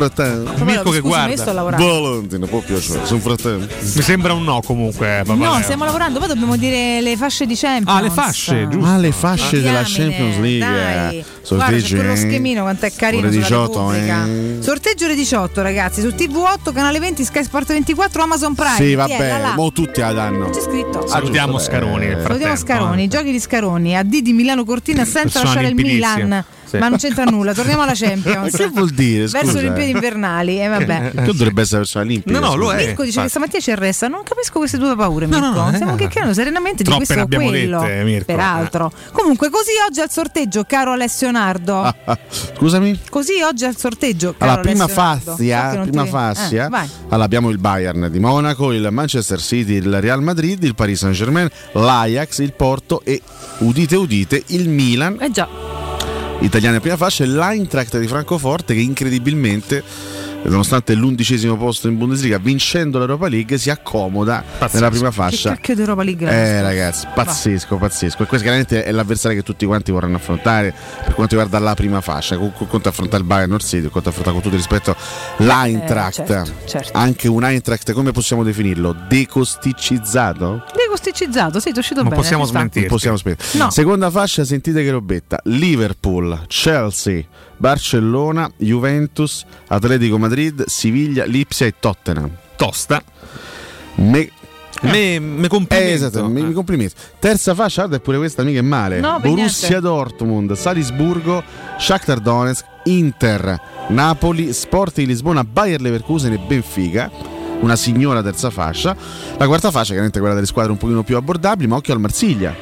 Mirko 0.63 0.89
che 0.91 0.99
Scusa, 0.99 1.17
ma 1.17 1.27
io 1.29 1.37
sto 1.37 1.51
guarda. 1.51 1.77
Valentina, 1.77 2.45
può 2.47 2.59
piacere, 2.59 3.05
sono 3.05 3.19
frattamo. 3.19 3.57
Mi 3.57 4.01
sembra 4.01 4.33
un 4.33 4.43
no 4.43 4.61
comunque 4.63 5.23
Papaleo. 5.25 5.53
no 5.55 5.61
stiamo 5.61 5.83
lavorando 5.85 6.19
poi 6.19 6.27
dobbiamo 6.29 6.55
dire 6.57 7.01
le 7.01 7.17
fasce 7.17 7.45
di 7.45 7.55
Champions 7.55 7.97
Ah, 7.97 8.01
le 8.01 8.09
fasce, 8.09 8.67
giusto. 8.69 8.89
Ah, 8.89 8.97
le 8.97 9.11
fasce 9.11 9.61
della 9.61 9.81
Diamine, 9.83 10.15
Champions 10.17 10.37
League. 10.39 10.59
dai. 10.59 11.17
eh. 11.17 11.25
Guarda, 11.51 11.65
c'è 11.65 11.79
Sorteggi, 11.81 11.95
quello 11.95 12.11
eh. 12.13 12.15
schemino 12.15 12.61
quanto 12.61 12.85
è 12.85 12.91
carino 12.95 13.23
Ore 13.27 13.31
sulla 13.31 13.43
18, 13.47 13.91
Repubblica. 13.91 14.25
eh. 14.25 14.57
Sorteggio 14.61 15.05
ore 15.05 15.15
18 15.15 15.61
ragazzi 15.61 16.01
su 16.01 16.07
TV8 16.07 16.71
canale 16.73 16.99
20 16.99 17.23
Sky 17.25 17.43
Sport 17.43 17.67
24 17.69 18.21
Amazon 18.23 18.53
Prime 18.55 18.75
Sì, 18.75 18.95
vabbè, 18.95 19.53
mo 19.55 19.71
tutti 19.71 19.99
la 19.99 20.13
danno. 20.13 20.49
c'è 20.49 20.61
scritto 20.61 21.07
Salutiamo 21.07 21.57
Scaroni. 21.59 22.15
Salutiamo 22.21 22.55
Scaroni, 22.55 23.07
giochi 23.07 23.31
di 23.31 23.39
Scaroni, 23.39 23.97
AD 23.97 24.17
di 24.21 24.33
Milano 24.33 24.63
Cortina 24.63 25.03
senza 25.05 25.43
lasciare 25.43 25.67
il. 25.67 25.75
Milan. 25.75 26.45
Sì. 26.71 26.77
Ma 26.77 26.87
non 26.87 26.97
c'entra 26.97 27.25
nulla, 27.25 27.53
torniamo 27.53 27.81
alla 27.81 27.91
Champions. 27.93 28.55
che 28.55 28.67
vuol 28.67 28.91
dire? 28.91 29.25
Verso 29.27 29.47
scusa? 29.47 29.59
le 29.59 29.65
Olimpiadi 29.67 29.91
invernali, 29.91 30.61
e 30.61 30.67
vabbè. 30.67 31.11
Che 31.15 31.21
dovrebbe 31.33 31.61
essere 31.63 31.79
la 31.79 31.83
persona 31.83 32.03
olimpica. 32.05 32.39
No, 32.39 32.47
no, 32.47 32.55
lo 32.55 32.71
è. 32.71 32.75
Mirko 32.77 33.03
dice 33.03 33.03
che 33.03 33.07
infatti. 33.25 33.29
stamattina 33.29 33.59
ci 33.61 33.71
arresta. 33.71 34.07
Non 34.07 34.23
capisco 34.23 34.59
queste 34.59 34.77
due 34.77 34.95
paure, 34.95 35.25
No, 35.25 35.39
Mirko. 35.39 35.53
no, 35.55 35.65
no, 35.65 35.73
Stiamo 35.73 35.93
eh. 35.93 35.97
chiacchierando 35.97 36.33
serenamente 36.33 36.77
di 36.83 36.89
Troppe 36.89 36.97
questo 37.05 37.13
ne 37.15 37.21
o 37.21 37.23
abbiamo 37.25 37.47
quello. 37.47 37.79
dette, 37.81 38.03
Mirko. 38.03 38.25
Peraltro. 38.25 38.91
Comunque, 39.11 39.49
così 39.49 39.71
oggi 39.87 39.99
al 39.99 40.09
sorteggio, 40.09 40.63
caro 40.63 40.91
Alessio 40.91 41.29
Nardo. 41.31 41.81
Ah, 41.81 42.17
Scusami? 42.55 42.99
Così 43.09 43.41
oggi 43.41 43.65
al 43.65 43.75
sorteggio, 43.75 44.33
caro 44.37 44.51
Allora, 44.53 44.61
prima 44.67 44.83
Alessio 44.85 45.01
Nardo. 45.03 45.31
So 45.31 45.35
fascia, 45.37 45.71
che 45.71 45.89
prima 45.89 46.03
ti- 46.03 46.09
fascia 46.09 46.65
Eh, 46.65 46.87
allora, 47.09 47.23
abbiamo 47.25 47.49
il 47.49 47.57
Bayern 47.57 48.07
di 48.09 48.19
Monaco, 48.19 48.71
il 48.71 48.87
Manchester 48.91 49.39
City, 49.41 49.73
il 49.73 49.99
Real 49.99 50.21
Madrid, 50.23 50.63
il 50.63 50.75
Paris 50.75 50.99
Saint 50.99 51.15
Germain, 51.15 51.49
l'Ajax, 51.73 52.39
il 52.39 52.53
Porto 52.53 53.01
e 53.03 53.21
udite 53.59 53.95
udite 53.97 54.43
il 54.47 54.69
Milan. 54.69 55.17
Eh 55.19 55.31
già. 55.31 55.90
Italiani 56.41 56.75
in 56.75 56.81
prima 56.81 56.97
fascia 56.97 57.23
e 57.23 57.27
l'Eintracht 57.27 57.99
di 57.99 58.07
Francoforte 58.07 58.73
che 58.73 58.81
incredibilmente 58.81 59.83
nonostante 60.43 60.93
l'undicesimo 60.95 61.55
posto 61.55 61.87
in 61.87 61.97
Bundesliga 61.97 62.37
vincendo 62.37 62.97
l'Europa 62.97 63.27
League 63.27 63.57
si 63.57 63.69
accomoda 63.69 64.43
nella 64.71 64.89
prima 64.89 65.09
Che 65.09 65.15
fascia 65.15 65.49
cacchio 65.51 65.75
di 65.75 65.81
Europa 65.81 66.03
League 66.03 66.27
eh 66.27 66.31
è? 66.31 66.61
ragazzi, 66.61 67.07
pazzesco, 67.13 67.77
pazzesco. 67.77 68.23
E 68.23 68.25
questo 68.25 68.45
chiaramente 68.45 68.83
è 68.83 68.91
l'avversario 68.91 69.37
che 69.37 69.43
tutti 69.43 69.65
quanti 69.65 69.91
vorranno 69.91 70.15
affrontare 70.17 70.73
per 71.03 71.13
quanto 71.13 71.35
riguarda 71.35 71.59
la 71.59 71.73
prima 71.75 72.01
fascia. 72.01 72.37
Con, 72.37 72.51
con, 72.53 72.67
conto 72.67 72.89
affrontare 72.89 73.21
il 73.21 73.27
Bayern 73.27 73.49
North 73.49 73.65
City, 73.65 73.87
conto 73.89 74.09
affrontare 74.09 74.33
con 74.35 74.43
tutto 74.43 74.55
rispetto 74.55 74.95
l'Eintracht. 75.37 76.19
Eh, 76.19 76.25
certo, 76.25 76.51
certo. 76.65 76.97
Anche 76.97 77.27
un 77.27 77.43
Eintracht, 77.43 77.91
come 77.91 78.11
possiamo 78.11 78.43
definirlo? 78.43 78.95
Decosticizzato? 79.07 80.63
Decosticizzato, 80.75 81.59
sì, 81.59 81.69
ti 81.69 81.75
è 81.75 81.79
uscito 81.79 81.99
Non 82.01 82.09
bene. 82.09 82.21
possiamo 82.21 82.45
smentirti. 82.45 82.87
Possiamo 82.89 83.17
smettere. 83.17 83.57
No. 83.57 83.69
Seconda 83.69 84.09
fascia, 84.09 84.43
sentite 84.43 84.83
che 84.83 84.91
robetta. 84.91 85.39
Liverpool, 85.43 86.45
Chelsea, 86.47 87.23
Barcellona, 87.61 88.51
Juventus, 88.57 89.45
Atletico 89.67 90.17
Madrid, 90.17 90.63
Siviglia, 90.65 91.25
Lipsia 91.25 91.67
e 91.67 91.75
Tottenham. 91.79 92.31
Tosta. 92.55 93.01
Me- 93.97 94.31
Me, 94.81 95.19
me 95.19 95.47
complimento. 95.47 95.91
Eh, 95.91 95.93
esatto, 95.93 96.27
mi, 96.27 96.41
mi 96.41 96.53
complimenti. 96.53 96.95
Terza 97.19 97.53
fascia, 97.53 97.81
guarda, 97.83 97.99
pure 97.99 98.17
questa 98.17 98.41
mica 98.41 98.57
è 98.57 98.63
male. 98.63 98.99
No, 98.99 99.19
Borussia 99.19 99.67
niente. 99.67 99.87
Dortmund, 99.87 100.53
Salisburgo, 100.53 101.43
Shakhtar 101.77 102.19
Donetsk, 102.19 102.65
Inter, 102.85 103.61
Napoli, 103.89 104.51
Sport 104.53 104.95
di 104.95 105.05
Lisbona, 105.05 105.43
Bayer 105.43 105.81
Leverkusen 105.81 106.33
e 106.33 106.39
Benfica. 106.39 107.11
Una 107.59 107.75
signora 107.75 108.23
terza 108.23 108.49
fascia. 108.49 108.95
La 109.37 109.45
quarta 109.45 109.69
fascia, 109.69 109.89
chiaramente 109.89 110.17
quella 110.17 110.33
delle 110.33 110.47
squadre 110.47 110.71
un 110.71 110.79
pochino 110.79 111.03
più 111.03 111.15
abbordabili, 111.15 111.67
ma 111.67 111.75
occhio 111.75 111.93
al 111.93 111.99
Marsiglia. 111.99 112.55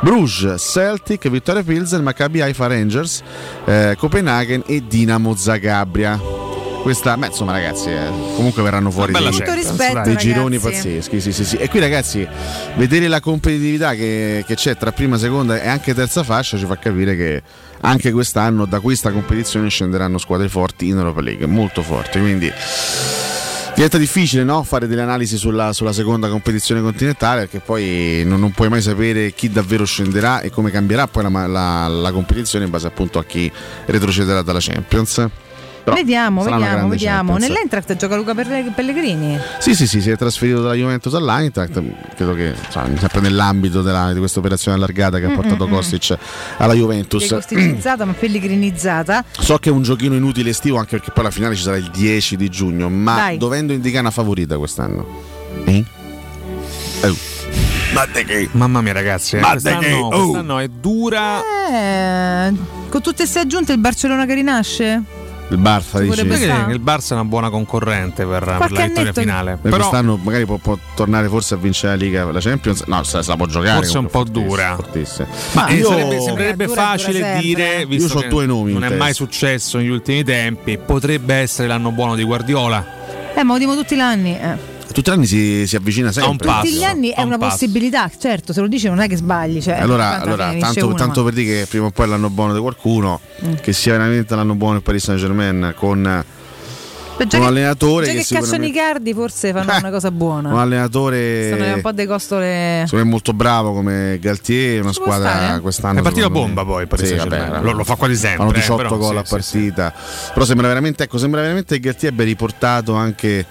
Bruges, 0.00 0.62
Celtic, 0.62 1.28
Vittoria 1.28 1.62
Pilsen, 1.62 2.02
Maccabi 2.02 2.40
Haifa 2.40 2.66
Rangers, 2.66 3.22
eh, 3.64 3.94
Copenaghen 3.98 4.62
e 4.66 4.82
Dinamo 4.86 5.34
Zagabria. 5.34 6.18
Questa, 6.82 7.16
beh, 7.16 7.28
insomma, 7.28 7.52
ragazzi, 7.52 7.90
eh, 7.90 8.08
comunque 8.34 8.60
verranno 8.60 8.90
fuori 8.90 9.12
dei, 9.12 9.24
rispetto, 9.24 9.76
dei 9.76 9.94
ragazzi. 9.94 10.16
gironi 10.16 10.58
pazzeschi. 10.58 11.20
Sì, 11.20 11.32
sì, 11.32 11.44
sì. 11.44 11.56
E 11.56 11.68
qui, 11.68 11.78
ragazzi, 11.78 12.26
vedere 12.74 13.06
la 13.06 13.20
competitività 13.20 13.94
che, 13.94 14.42
che 14.44 14.54
c'è 14.56 14.76
tra 14.76 14.90
prima, 14.90 15.16
seconda 15.16 15.62
e 15.62 15.68
anche 15.68 15.94
terza 15.94 16.24
fascia 16.24 16.58
ci 16.58 16.66
fa 16.66 16.76
capire 16.76 17.14
che 17.14 17.42
anche 17.82 18.10
quest'anno 18.10 18.64
da 18.64 18.80
questa 18.80 19.12
competizione 19.12 19.68
scenderanno 19.68 20.18
squadre 20.18 20.48
forti 20.48 20.88
in 20.88 20.96
Europa 20.96 21.20
League, 21.20 21.46
molto 21.46 21.82
forti. 21.82 22.18
Quindi 22.18 22.52
diventa 23.74 23.98
difficile 23.98 24.44
no? 24.44 24.62
fare 24.62 24.86
delle 24.86 25.02
analisi 25.02 25.36
sulla, 25.36 25.72
sulla 25.72 25.92
seconda 25.92 26.28
competizione 26.28 26.80
continentale 26.80 27.40
perché 27.42 27.60
poi 27.60 28.22
non, 28.24 28.38
non 28.40 28.52
puoi 28.52 28.68
mai 28.68 28.82
sapere 28.82 29.32
chi 29.32 29.50
davvero 29.50 29.84
scenderà 29.84 30.40
e 30.40 30.50
come 30.50 30.70
cambierà 30.70 31.06
poi 31.06 31.22
la, 31.24 31.46
la- 31.46 31.88
la 31.88 32.12
competizione 32.12 32.64
in 32.64 32.70
base 32.70 32.86
appunto 32.86 33.18
a 33.18 33.24
chi 33.24 33.50
retrocederà 33.86 34.42
dalla 34.42 34.60
Champions. 34.60 35.26
Però 35.84 35.96
vediamo, 35.96 36.42
vediamo, 36.42 36.88
vediamo. 36.88 37.36
Nell'Eintracht 37.38 37.96
gioca 37.96 38.14
Luca 38.16 38.34
Pellegrini. 38.34 39.38
Sì, 39.58 39.74
sì, 39.74 39.86
sì, 39.86 40.00
si 40.00 40.10
è 40.10 40.16
trasferito 40.16 40.62
dalla 40.62 40.74
Juventus 40.74 41.12
all'Eintracht, 41.14 41.82
credo 42.14 42.34
che 42.34 42.54
insomma, 42.64 42.88
sempre 42.98 43.20
nell'ambito 43.20 43.82
della- 43.82 44.12
di 44.12 44.18
questa 44.18 44.38
operazione 44.38 44.76
allargata 44.76 45.18
che 45.18 45.24
ha 45.26 45.30
Mm, 45.30 45.34
portato 45.34 45.66
mm, 45.66 45.70
mm. 45.70 45.72
Kostic 45.74 46.18
alla 46.58 46.74
Juventus. 46.74 47.22
Decosticizzata 47.28 48.04
ma 48.04 48.12
pellegrinizzata. 48.12 49.24
So 49.42 49.58
che 49.58 49.70
è 49.70 49.72
un 49.72 49.82
giochino 49.82 50.14
inutile 50.14 50.50
estivo 50.50 50.78
anche 50.78 50.96
perché 50.96 51.10
poi 51.10 51.24
alla 51.24 51.32
finale 51.32 51.56
ci 51.56 51.62
sarà 51.62 51.76
il 51.76 51.90
10 51.90 52.36
di 52.36 52.48
giugno, 52.48 52.88
ma 52.88 53.14
Dai. 53.16 53.38
dovendo 53.38 53.72
indicare 53.72 54.00
una 54.02 54.10
favorita 54.12 54.56
quest'anno. 54.58 55.04
Eh? 55.64 55.84
Che? 58.24 58.48
Mamma 58.52 58.80
mia, 58.80 58.92
ragazzi, 58.92 59.36
eh, 59.36 59.40
quest'anno, 59.40 60.08
quest'anno 60.08 60.58
è 60.58 60.68
dura. 60.68 61.40
Eh, 61.70 62.52
con 62.88 63.00
tutte 63.02 63.16
queste 63.16 63.40
aggiunte 63.40 63.72
il 63.72 63.78
Barcellona 63.78 64.24
che 64.26 64.34
rinasce? 64.34 65.02
Il 65.52 65.60
Barça 65.60 66.02
stare? 66.10 66.72
il 66.72 66.80
Barça 66.80 67.10
è 67.10 67.12
una 67.12 67.24
buona 67.24 67.50
concorrente 67.50 68.24
per, 68.24 68.42
per 68.58 68.72
la 68.72 68.84
vittoria 68.86 69.12
finale. 69.12 69.58
Però 69.60 69.76
quest'anno 69.76 70.18
magari 70.22 70.46
può, 70.46 70.56
può 70.56 70.78
tornare 70.94 71.28
forse 71.28 71.54
a 71.54 71.56
vincere 71.58 71.96
la 71.96 72.02
Liga, 72.02 72.24
la 72.30 72.40
Champions. 72.40 72.84
No, 72.86 73.02
se, 73.02 73.20
la 73.26 73.36
può 73.36 73.46
giocare. 73.46 73.76
Forse 73.76 73.98
un 73.98 74.08
comunque, 74.10 74.40
po' 74.42 74.46
dura. 74.48 74.74
fortissima. 74.76 75.28
Ma 75.52 75.68
io- 75.70 75.88
sarebbe, 75.88 76.20
sembrerebbe 76.20 76.64
Eh, 76.64 76.66
dura, 76.66 76.80
dura 76.80 76.90
facile 76.96 77.18
sempre. 77.20 77.40
dire, 77.40 77.86
visto 77.86 78.14
Io 78.14 78.20
che 78.22 78.28
due 78.28 78.46
nomi 78.46 78.72
non 78.72 78.84
è 78.84 78.88
mai 78.90 79.08
testa. 79.08 79.24
successo 79.24 79.76
negli 79.78 79.88
ultimi 79.88 80.24
tempi, 80.24 80.78
potrebbe 80.78 81.34
essere 81.34 81.68
l'anno 81.68 81.90
buono 81.92 82.14
di 82.14 82.22
Guardiola. 82.24 82.84
Eh, 83.34 83.42
ma 83.42 83.52
lo 83.52 83.58
dico 83.58 83.74
tutti 83.76 83.94
gli 83.96 84.00
anni. 84.00 84.38
eh. 84.38 84.71
Tutti 84.92 85.10
gli 85.10 85.12
anni 85.14 85.26
si, 85.26 85.66
si 85.66 85.76
avvicina 85.76 86.06
un 86.08 86.12
sempre. 86.12 86.46
passo. 86.46 86.66
Tutti 86.66 86.76
gli 86.78 86.84
anni 86.84 87.08
è 87.08 87.14
a 87.18 87.22
un 87.22 87.26
una 87.28 87.38
passo. 87.38 87.50
possibilità, 87.52 88.10
certo, 88.18 88.52
se 88.52 88.60
lo 88.60 88.66
dici 88.68 88.86
non 88.88 89.00
è 89.00 89.08
che 89.08 89.16
sbagli. 89.16 89.60
Cioè, 89.60 89.78
Allora, 89.80 90.20
allora 90.20 90.52
tanto, 90.58 90.86
uno, 90.86 90.94
tanto 90.94 91.20
ma- 91.20 91.26
per 91.30 91.34
dire 91.42 91.60
che 91.60 91.66
prima 91.66 91.86
o 91.86 91.90
poi 91.90 92.08
l'anno 92.08 92.30
buono 92.30 92.54
di 92.54 92.60
qualcuno, 92.60 93.20
Mm. 93.44 93.54
che 93.62 93.72
sia 93.72 93.92
veramente 93.92 94.34
l'anno 94.34 94.54
buono 94.54 94.76
il 94.76 94.82
Paris 94.82 95.04
Saint 95.04 95.20
Germain 95.20 95.72
con 95.76 96.24
Beh, 97.14 97.26
già 97.26 97.36
un 97.36 97.42
che- 97.42 97.48
allenatore 97.48 98.06
già 98.06 98.12
che 98.12 98.16
che, 98.18 98.22
cacciano 98.24 98.40
i 98.42 98.46
sicuramente- 98.46 98.78
cardi, 98.80 99.12
forse 99.14 99.52
fanno 99.52 99.70
Eh, 99.72 99.76
una 99.78 99.90
cosa 99.90 100.10
buona. 100.10 100.48
un 100.50 100.58
allenatore 100.58 101.56
Sono 101.58 101.74
un 101.74 101.80
po' 101.82 101.92
de 101.92 102.06
costole. 102.06 102.86
me 102.90 103.02
molto 103.04 103.32
bravo 103.34 103.72
come 103.74 104.18
Galtier, 104.20 104.80
una 104.82 104.92
Ci 104.92 105.00
squadra 105.00 105.30
stare. 105.30 105.60
quest'anno. 105.60 105.98
È 105.98 106.02
partita 106.02 106.24
secondo 106.26 106.40
me- 106.48 106.54
bomba 106.54 106.64
poi 106.72 106.86
Paris 106.86 107.08
Sì, 107.08 107.14
vabbè, 107.14 107.60
Lo- 107.60 107.72
lo 107.72 107.84
fa 107.84 107.96
quasi 107.96 108.14
sempre, 108.16 108.38
Fanno 108.38 108.50
eh, 108.50 108.54
18 108.54 108.82
però 108.82 108.96
gol 108.96 109.12
sì, 109.12 109.16
a 109.18 109.24
sì, 109.24 109.30
partita. 109.30 109.94
Però 110.32 110.44
sembra 110.46 110.68
veramente, 110.68 111.02
ecco, 111.04 111.18
sembra 111.18 111.40
veramente 111.42 111.74
che 111.74 111.80
Galtier 111.80 112.12
abbia 112.12 112.24
riportato 112.24 112.94
anche 112.94 113.44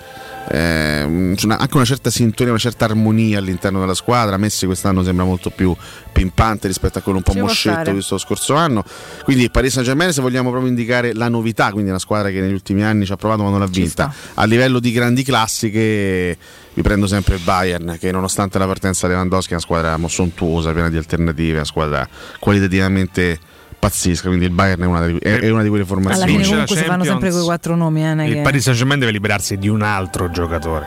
eh, 0.51 1.03
un- 1.03 1.35
una, 1.43 1.57
anche 1.57 1.75
una 1.75 1.85
certa 1.85 2.09
sintonia, 2.09 2.51
una 2.51 2.61
certa 2.61 2.85
armonia 2.85 3.39
all'interno 3.39 3.79
della 3.79 3.93
squadra. 3.93 4.37
Messi 4.37 4.65
quest'anno 4.65 5.03
sembra 5.03 5.23
molto 5.25 5.49
più 5.49 5.75
pimpante 6.11 6.67
rispetto 6.67 6.97
a 6.99 7.01
quello 7.01 7.19
un 7.19 7.23
po' 7.23 7.31
Ci 7.31 7.39
moscetto 7.39 7.93
visto 7.93 8.13
lo 8.15 8.19
scorso 8.19 8.53
anno. 8.55 8.83
Quindi 9.23 9.49
Paris 9.49 9.73
Saint 9.73 9.87
Germain, 9.87 10.11
se 10.11 10.21
vogliamo 10.21 10.49
proprio 10.49 10.69
indicare 10.69 11.13
la 11.13 11.29
novità, 11.29 11.71
quindi 11.71 11.89
una 11.89 11.99
squadra 11.99 12.29
che 12.29 12.41
negli 12.41 12.53
ultimi 12.53 12.83
anni 12.83 13.05
ci 13.05 13.11
ha 13.11 13.15
provato 13.15 13.43
ma 13.43 13.49
non 13.49 13.59
l'ha 13.59 13.67
vinta. 13.67 14.13
A 14.35 14.45
livello 14.45 14.79
di 14.79 14.91
grandi 14.91 15.23
classiche 15.23 16.37
vi 16.73 16.81
prendo 16.81 17.07
sempre 17.07 17.35
il 17.35 17.41
Bayern, 17.43 17.97
che 17.99 18.11
nonostante 18.11 18.57
la 18.57 18.65
partenza 18.65 19.07
di 19.07 19.13
Lewandowski 19.13 19.49
è 19.51 19.53
una 19.53 19.61
squadra 19.61 19.97
sontuosa, 20.07 20.71
piena 20.71 20.89
di 20.89 20.97
alternative, 20.97 21.55
una 21.55 21.65
squadra 21.65 22.07
qualitativamente 22.39 23.39
pazzesca. 23.81 24.27
Quindi 24.27 24.45
il 24.45 24.51
Bayern 24.51 24.81
è 24.83 24.85
una, 24.85 25.05
di- 25.07 25.17
è- 25.17 25.39
è 25.39 25.49
una 25.49 25.63
di 25.63 25.67
quelle 25.69 25.83
Alla 25.83 25.93
formazioni. 25.93 26.25
fine 26.27 26.37
vince 26.37 26.49
la 26.55 26.63
comunque 26.63 26.75
si 26.77 26.83
fanno 26.83 27.03
sempre 27.03 27.31
quei 27.31 27.43
quattro 27.43 27.75
nomi. 27.75 28.05
Eh, 28.05 28.27
Il 28.27 28.33
che- 28.35 28.41
Paris 28.41 28.61
Saint-Germain 28.63 28.99
deve 28.99 29.11
liberarsi 29.11 29.57
di 29.57 29.67
un 29.67 29.81
altro 29.81 30.29
giocatore. 30.29 30.85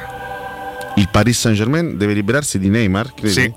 Il 0.96 1.08
Paris 1.10 1.38
Saint 1.40 1.56
Germain 1.56 1.96
deve 1.98 2.14
liberarsi 2.14 2.58
di 2.58 2.68
Neymar, 2.68 3.12
credi? 3.14 3.32
Sì. 3.32 3.52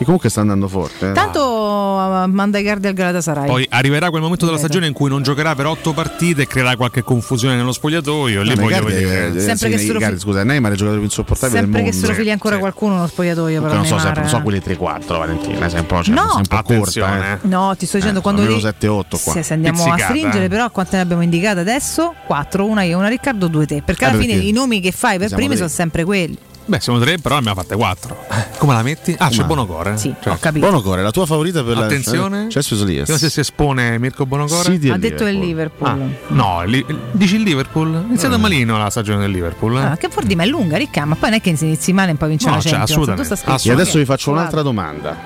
Che 0.00 0.06
comunque 0.06 0.30
sta 0.30 0.40
andando 0.40 0.66
forte. 0.66 1.10
eh. 1.10 1.12
Tanto 1.12 1.42
uh, 1.44 2.26
manda 2.32 2.56
i 2.58 2.64
cardi 2.64 2.86
al 2.86 2.94
Galatasaray. 2.94 3.46
Poi 3.46 3.66
arriverà 3.68 4.08
quel 4.08 4.22
momento 4.22 4.46
della 4.46 4.56
stagione 4.56 4.86
in 4.86 4.94
cui 4.94 5.10
non 5.10 5.22
giocherà 5.22 5.54
per 5.54 5.66
otto 5.66 5.92
partite 5.92 6.40
e 6.42 6.46
creerà 6.46 6.74
qualche 6.74 7.02
confusione 7.02 7.54
nello 7.54 7.70
spogliatoio. 7.72 8.40
Lì 8.40 8.54
No, 8.54 8.62
voglio 8.62 8.82
vedere. 8.82 9.26
eh, 9.26 9.40
Sempre 9.40 9.56
sì, 9.68 9.68
che 9.68 9.78
se 9.78 9.92
Icardi, 9.92 10.14
fi- 10.14 10.20
scusa, 10.22 10.42
Neymar 10.42 10.70
è 10.70 10.72
il 10.72 10.78
giocatore 10.78 11.00
più 11.02 11.10
insopportabile 11.10 11.58
Sempre 11.60 11.82
del 11.82 11.90
che 11.90 11.94
mondo. 11.96 12.06
se 12.06 12.12
lo 12.14 12.18
figli 12.18 12.30
ancora 12.30 12.54
sì. 12.54 12.60
qualcuno 12.62 12.94
nello 12.94 13.06
spogliatoio. 13.08 13.60
Però 13.60 13.74
non 13.74 13.84
so, 13.84 13.98
sempre, 13.98 14.20
non 14.22 14.30
so 14.30 14.38
eh. 14.38 14.42
quelli 14.42 14.62
3-4, 14.64 15.04
Valentina, 15.18 15.68
sei 15.68 15.80
un 15.80 15.86
po', 15.86 16.02
cioè, 16.02 16.14
No. 16.14 16.28
sei 16.30 16.36
un 16.38 16.46
po' 16.46 16.62
corta. 16.62 17.26
eh. 17.28 17.32
eh. 17.32 17.38
No, 17.42 17.76
ti 17.76 17.84
sto 17.84 17.96
dicendo 17.98 18.20
Eh, 18.20 18.22
quando 18.22 18.40
almeno 18.40 18.58
li- 18.58 18.64
7-8 18.64 19.04
qua. 19.22 19.32
Se, 19.34 19.42
se 19.42 19.52
andiamo 19.52 19.82
a 19.82 19.84
Pizzicata, 19.84 20.14
stringere, 20.14 20.44
eh. 20.46 20.48
però 20.48 20.70
quante 20.70 20.96
ne 20.96 21.02
abbiamo 21.02 21.20
indicate 21.22 21.60
adesso? 21.60 22.14
4, 22.26 22.64
una 22.64 22.84
io, 22.84 22.96
una 22.96 23.08
Riccardo, 23.08 23.48
due 23.48 23.66
te. 23.66 23.82
Perché 23.84 24.04
Eh, 24.04 24.08
alla 24.08 24.18
fine 24.18 24.32
perché 24.32 24.48
i 24.48 24.52
nomi 24.52 24.80
che 24.80 24.92
fai 24.92 25.18
per 25.18 25.28
primi 25.34 25.56
sono 25.56 25.68
sempre 25.68 26.04
quelli. 26.04 26.38
Beh, 26.70 26.78
siamo 26.78 27.00
tre, 27.00 27.18
però 27.18 27.34
ne 27.34 27.40
abbiamo 27.40 27.60
fatte 27.60 27.74
quattro. 27.74 28.24
Come 28.58 28.74
la 28.74 28.82
metti? 28.82 29.12
Ah, 29.18 29.28
c'è 29.28 29.42
Come? 29.42 29.46
Bonocore. 29.48 29.96
Sì, 29.96 30.14
Cioè, 30.22 30.34
ho 30.34 30.36
capito. 30.38 30.64
Bonocore, 30.66 31.02
la 31.02 31.10
tua 31.10 31.26
favorita 31.26 31.64
per 31.64 31.76
Attenzione. 31.78 32.46
la 32.48 32.62
Solias. 32.62 33.06
Chissà 33.06 33.18
se 33.18 33.28
si 33.28 33.40
espone 33.40 33.98
Mirko 33.98 34.24
Bonocore. 34.24 34.70
City 34.70 34.88
ha 34.90 34.96
detto 34.96 35.26
il 35.26 35.36
Liverpool. 35.36 35.88
Ah, 35.88 35.96
no, 36.28 36.62
li- 36.64 36.86
dici 37.10 37.34
il 37.34 37.42
Liverpool? 37.42 38.04
Iniziata 38.06 38.36
malino 38.36 38.78
la 38.78 38.88
stagione 38.88 39.18
del 39.18 39.32
Liverpool. 39.32 39.78
eh? 39.78 39.82
Ah, 39.84 39.96
che 39.96 40.06
vuol 40.06 40.22
dire, 40.24 40.36
ma 40.36 40.44
è 40.44 40.46
lunga, 40.46 40.76
ricca, 40.76 41.04
ma 41.04 41.16
poi 41.16 41.30
non 41.30 41.38
è 41.38 41.42
che 41.42 41.56
inizi 41.60 41.92
male 41.92 42.12
e 42.12 42.14
poi 42.14 42.28
vince 42.28 42.46
No, 42.48 42.54
la 42.54 42.60
cioè, 42.60 42.70
Champions. 42.70 42.90
assolutamente, 42.92 43.24
sta 43.36 43.36
scritto. 43.56 43.68
E 43.68 43.72
adesso 43.72 43.98
vi 43.98 44.04
faccio 44.04 44.30
Guarda. 44.30 44.40
un'altra 44.40 44.62
domanda. 44.62 45.16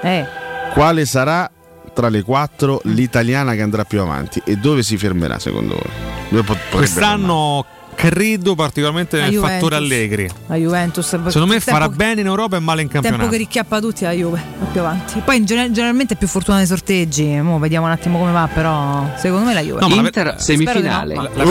Eh, 0.00 0.26
Quale 0.72 1.04
sarà 1.04 1.50
tra 1.92 2.08
le 2.08 2.22
quattro 2.22 2.80
l'italiana 2.84 3.52
che 3.54 3.60
andrà 3.62 3.84
più 3.84 4.00
avanti 4.00 4.40
e 4.44 4.56
dove 4.56 4.82
si 4.82 4.96
fermerà 4.96 5.38
secondo 5.38 5.74
voi? 5.74 5.90
Dove 6.30 6.42
pot- 6.42 6.56
potrebbe 6.56 6.76
Quest'anno 6.76 7.66
credo 7.96 8.54
particolarmente 8.54 9.16
La 9.18 9.24
nel 9.24 9.34
fattore 9.34 9.74
Allegri. 9.74 10.30
La 10.46 10.54
Juventus. 10.56 11.06
Secondo 11.08 11.46
me 11.46 11.54
tempo 11.58 11.70
farà 11.70 11.88
che- 11.88 11.94
bene 11.96 12.20
in 12.20 12.26
Europa 12.26 12.56
e 12.56 12.60
male 12.60 12.82
in 12.82 12.88
Tempo 12.88 13.02
campionato. 13.08 13.32
che 13.32 13.38
ricchiappa 13.38 13.80
tutti 13.80 14.04
la 14.04 14.12
Juve, 14.12 14.40
più 14.70 14.80
avanti. 14.80 15.20
Poi 15.24 15.36
in 15.38 15.44
gener- 15.44 15.70
generalmente 15.72 16.14
è 16.14 16.16
più 16.16 16.28
fortuna 16.28 16.58
nei 16.58 16.66
sorteggi. 16.66 17.24
Mo 17.40 17.58
vediamo 17.58 17.86
un 17.86 17.92
attimo 17.92 18.18
come 18.18 18.30
va, 18.32 18.48
però 18.52 19.10
secondo 19.16 19.46
me 19.46 19.54
la 19.54 19.60
Juve. 19.62 19.80
No, 19.80 19.88
ma 19.88 19.94
la- 19.96 20.02
Inter 20.02 20.26
no, 20.34 20.38
semifinale. 20.38 21.14
ma- 21.14 21.22
La- 21.34 21.44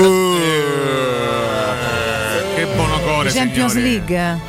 Che 2.56 2.66
buono 2.74 3.00
cuore, 3.00 3.30
Champions 3.32 3.72
signori. 3.74 3.92
League. 3.92 4.40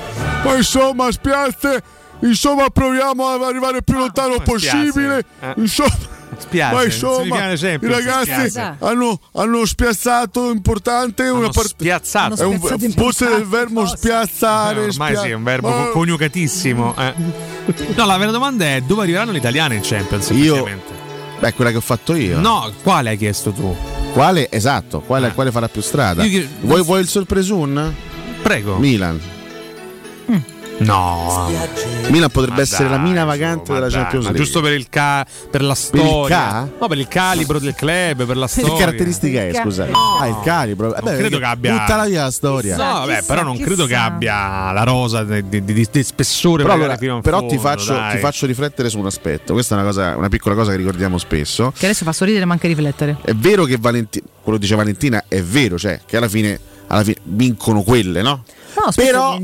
Ma 0.44 0.54
insomma, 0.56 1.10
spiace. 1.10 1.82
Insomma, 2.20 2.70
proviamo 2.70 3.26
ad 3.28 3.42
arrivare 3.42 3.78
il 3.78 3.84
più 3.84 3.96
lontano 3.98 4.38
possibile. 4.42 5.24
Eh. 5.40 5.54
Insomma. 5.56 6.14
Spiace, 6.38 6.74
Ma 6.74 6.84
insomma, 6.84 7.52
i 7.52 7.58
Champions, 7.58 7.94
ragazzi 7.94 8.50
spiace. 8.50 8.76
hanno, 8.80 9.20
hanno 9.32 9.64
spiazzato 9.64 10.50
importante 10.50 11.28
una 11.28 11.48
parte. 11.50 11.68
spiazzato. 11.68 12.34
È 12.36 12.44
un 12.44 12.54
Hanno 12.54 12.66
spiazzato 12.66 12.92
forse 13.00 13.28
del 13.28 13.44
verbo 13.46 13.86
spiazzare. 13.86 14.80
Eh, 14.80 14.88
ormai 14.88 15.08
spia- 15.14 15.20
sì, 15.22 15.28
è 15.30 15.32
un 15.34 15.42
verbo 15.42 15.68
Ma- 15.68 15.74
co- 15.84 15.90
coniugatissimo. 15.92 16.94
eh. 16.98 17.14
No, 17.96 18.06
la 18.06 18.16
vera 18.16 18.30
domanda 18.30 18.64
è 18.64 18.80
dove 18.80 19.02
arriveranno 19.02 19.32
le 19.32 19.38
italiane 19.38 19.74
in 19.74 19.80
Champions? 19.82 20.30
Io-? 20.30 20.68
Beh, 21.38 21.52
quella 21.54 21.70
che 21.70 21.76
ho 21.76 21.80
fatto 21.82 22.14
io. 22.14 22.38
No, 22.38 22.70
quale 22.82 23.10
hai 23.10 23.16
chiesto 23.18 23.50
tu? 23.50 23.76
Quale? 24.12 24.50
Esatto, 24.50 25.00
quale, 25.00 25.32
quale 25.34 25.50
farà 25.50 25.68
più 25.68 25.82
strada? 25.82 26.24
Io 26.24 26.46
Vuoi, 26.60 26.82
vuoi 26.82 27.00
il 27.00 27.08
sorpresun? 27.08 27.94
Prego. 28.42 28.76
Milan. 28.78 29.20
No. 30.78 31.48
Milan 32.10 32.30
potrebbe 32.30 32.56
Ma 32.56 32.62
essere 32.62 32.88
la 32.88 32.96
dai, 32.96 33.04
mina 33.04 33.24
vagante 33.24 33.72
della 33.72 33.88
dai, 33.88 33.90
Champions 33.94 34.24
League. 34.24 34.40
giusto 34.42 34.60
per 34.60 34.72
il 34.72 34.88
ca- 34.88 35.26
per 35.50 35.62
la 35.62 35.70
il 35.72 35.76
storia. 35.76 36.36
ca? 36.36 36.68
No, 36.80 36.86
per 36.86 36.98
il 36.98 37.08
calibro 37.08 37.58
del 37.58 37.74
club, 37.74 38.24
per 38.26 38.36
la 38.36 38.46
storia. 38.46 38.72
Che 38.72 38.78
caratteristica 38.78 39.40
è, 39.42 39.52
scusa? 39.62 39.88
Ah, 39.90 40.26
il 40.26 40.36
calibro. 40.44 40.94
Eh, 40.94 41.00
Non 41.02 41.12
beh, 41.12 41.18
credo 41.18 41.38
che 41.38 41.44
abbia 41.44 41.78
Tutta 41.78 41.96
la 41.96 42.04
via 42.04 42.22
la 42.24 42.30
storia. 42.30 42.76
No, 42.76 42.84
vabbè, 42.84 43.14
chissà, 43.18 43.26
però 43.26 43.42
non 43.42 43.56
credo 43.58 43.82
che 43.86 43.94
chissà. 43.94 44.04
abbia 44.04 44.72
la 44.72 44.82
rosa 44.84 45.24
di, 45.24 45.48
di- 45.48 45.64
di- 45.64 45.86
di 45.90 46.02
spessore 46.02 46.62
Però, 46.62 46.74
per 46.76 46.90
allora, 46.90 47.20
però 47.20 47.38
fondo, 47.38 47.54
ti, 47.54 47.58
faccio, 47.58 47.98
ti 48.12 48.18
faccio 48.18 48.46
riflettere 48.46 48.88
su 48.90 48.98
un 48.98 49.06
aspetto. 49.06 49.54
Questa 49.54 49.74
è 49.74 49.78
una, 49.78 49.86
cosa, 49.86 50.16
una 50.16 50.28
piccola 50.28 50.54
cosa 50.54 50.70
che 50.72 50.76
ricordiamo 50.76 51.16
spesso. 51.18 51.72
Che 51.76 51.86
adesso 51.86 52.04
fa 52.04 52.12
sorridere 52.12 52.44
ma 52.44 52.52
anche 52.52 52.68
riflettere. 52.68 53.16
È 53.22 53.32
vero 53.34 53.64
che 53.64 53.78
Valentina, 53.78 54.24
quello 54.42 54.58
dice 54.58 54.74
Valentina 54.76 55.24
è 55.26 55.40
vero, 55.42 55.78
cioè 55.78 56.00
che 56.06 56.16
alla 56.18 56.28
fine, 56.28 56.58
alla 56.88 57.02
fine 57.02 57.16
vincono 57.24 57.82
quelle, 57.82 58.20
no? 58.22 58.44
No, 58.76 58.92
Però- 58.94 59.38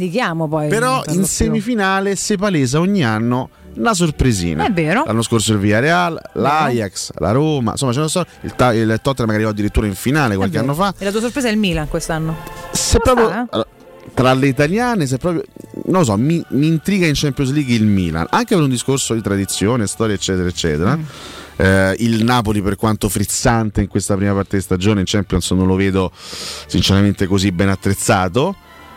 poi. 0.48 0.68
Però 0.68 1.02
in 1.08 1.24
semifinale 1.24 2.16
si 2.16 2.36
palesa 2.36 2.80
ogni 2.80 3.04
anno 3.04 3.48
una 3.74 3.94
sorpresina. 3.94 4.66
È 4.66 4.72
vero. 4.72 5.04
L'anno 5.06 5.22
scorso 5.22 5.52
il 5.52 5.58
Villarreal, 5.58 6.20
l'Ajax, 6.34 7.12
la 7.16 7.30
Roma, 7.32 7.72
insomma 7.72 7.92
ce 7.92 8.00
ne 8.00 8.08
so. 8.08 8.24
Il, 8.42 8.54
Ta- 8.54 8.74
il 8.74 8.98
Tottenham 9.02 9.30
che 9.30 9.36
arrivò 9.36 9.50
addirittura 9.50 9.86
in 9.86 9.94
finale 9.94 10.36
qualche 10.36 10.58
anno 10.58 10.74
fa. 10.74 10.94
E 10.98 11.04
la 11.04 11.10
tua 11.10 11.20
sorpresa 11.20 11.48
è 11.48 11.50
il 11.52 11.58
Milan 11.58 11.88
quest'anno. 11.88 12.36
Se 12.70 12.98
Come 12.98 13.14
proprio, 13.14 13.28
fa, 13.28 13.42
eh? 13.42 13.46
allora, 13.50 13.68
tra 14.14 14.34
le 14.34 14.46
italiane, 14.46 15.06
se 15.06 15.16
proprio 15.16 15.42
non 15.86 16.00
lo 16.00 16.04
so, 16.04 16.16
mi, 16.16 16.44
mi 16.50 16.66
intriga 16.66 17.06
in 17.06 17.14
Champions 17.14 17.50
League 17.52 17.74
il 17.74 17.86
Milan, 17.86 18.26
anche 18.28 18.54
per 18.54 18.62
un 18.62 18.70
discorso 18.70 19.14
di 19.14 19.22
tradizione, 19.22 19.86
storia, 19.86 20.14
eccetera, 20.14 20.48
eccetera. 20.48 20.96
Mm. 20.96 21.02
Eh, 21.56 21.94
il 21.98 22.24
Napoli, 22.24 22.60
per 22.60 22.76
quanto 22.76 23.08
frizzante 23.08 23.80
in 23.80 23.88
questa 23.88 24.16
prima 24.16 24.34
parte 24.34 24.56
di 24.56 24.62
stagione, 24.62 25.00
in 25.00 25.06
Champions 25.06 25.50
non 25.52 25.66
lo 25.66 25.76
vedo 25.76 26.10
sinceramente 26.14 27.26
così 27.26 27.52
ben 27.52 27.68
attrezzato. 27.68 28.54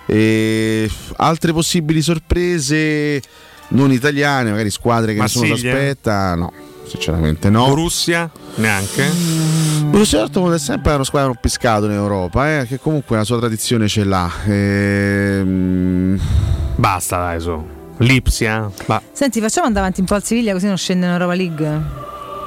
E 0.08 0.90
altre 1.18 1.52
possibili 1.54 2.02
sorprese 2.02 3.22
non 3.70 3.92
italiane, 3.92 4.52
magari 4.52 4.70
squadre 4.70 5.14
che 5.14 5.22
nessuno 5.22 5.46
si 5.46 5.50
Marsiglia? 5.52 5.74
aspetta, 5.74 6.36
no, 6.36 6.52
sinceramente 6.88 7.50
no. 7.50 7.66
Borussia? 7.68 8.30
Neanche. 8.56 9.10
Borussia 9.86 10.20
Dortmund 10.20 10.54
è 10.56 10.60
sempre 10.60 10.94
una 10.94 11.04
squadra 11.04 11.30
un 11.32 11.38
pescato 11.42 11.86
in 11.86 11.92
Europa, 11.92 12.60
eh, 12.60 12.66
che 12.68 12.80
comunque 12.80 13.18
la 13.18 13.24
sua 13.24 13.40
tradizione 13.40 13.88
ce 13.88 14.04
l'ha. 14.04 14.32
Ehm, 14.46 16.20
Basta, 16.76 17.18
dai, 17.18 17.40
su. 17.40 17.74
Lipsia? 17.98 18.70
Bah. 18.86 19.02
Senti, 19.12 19.40
facciamo 19.40 19.66
andare 19.68 19.86
avanti 19.86 20.02
un 20.02 20.06
po' 20.08 20.16
al 20.16 20.24
Siviglia 20.24 20.52
così 20.54 20.68
non 20.68 20.78
scende 20.78 21.06
in 21.06 21.12
Europa 21.14 21.34
League. 21.34 21.68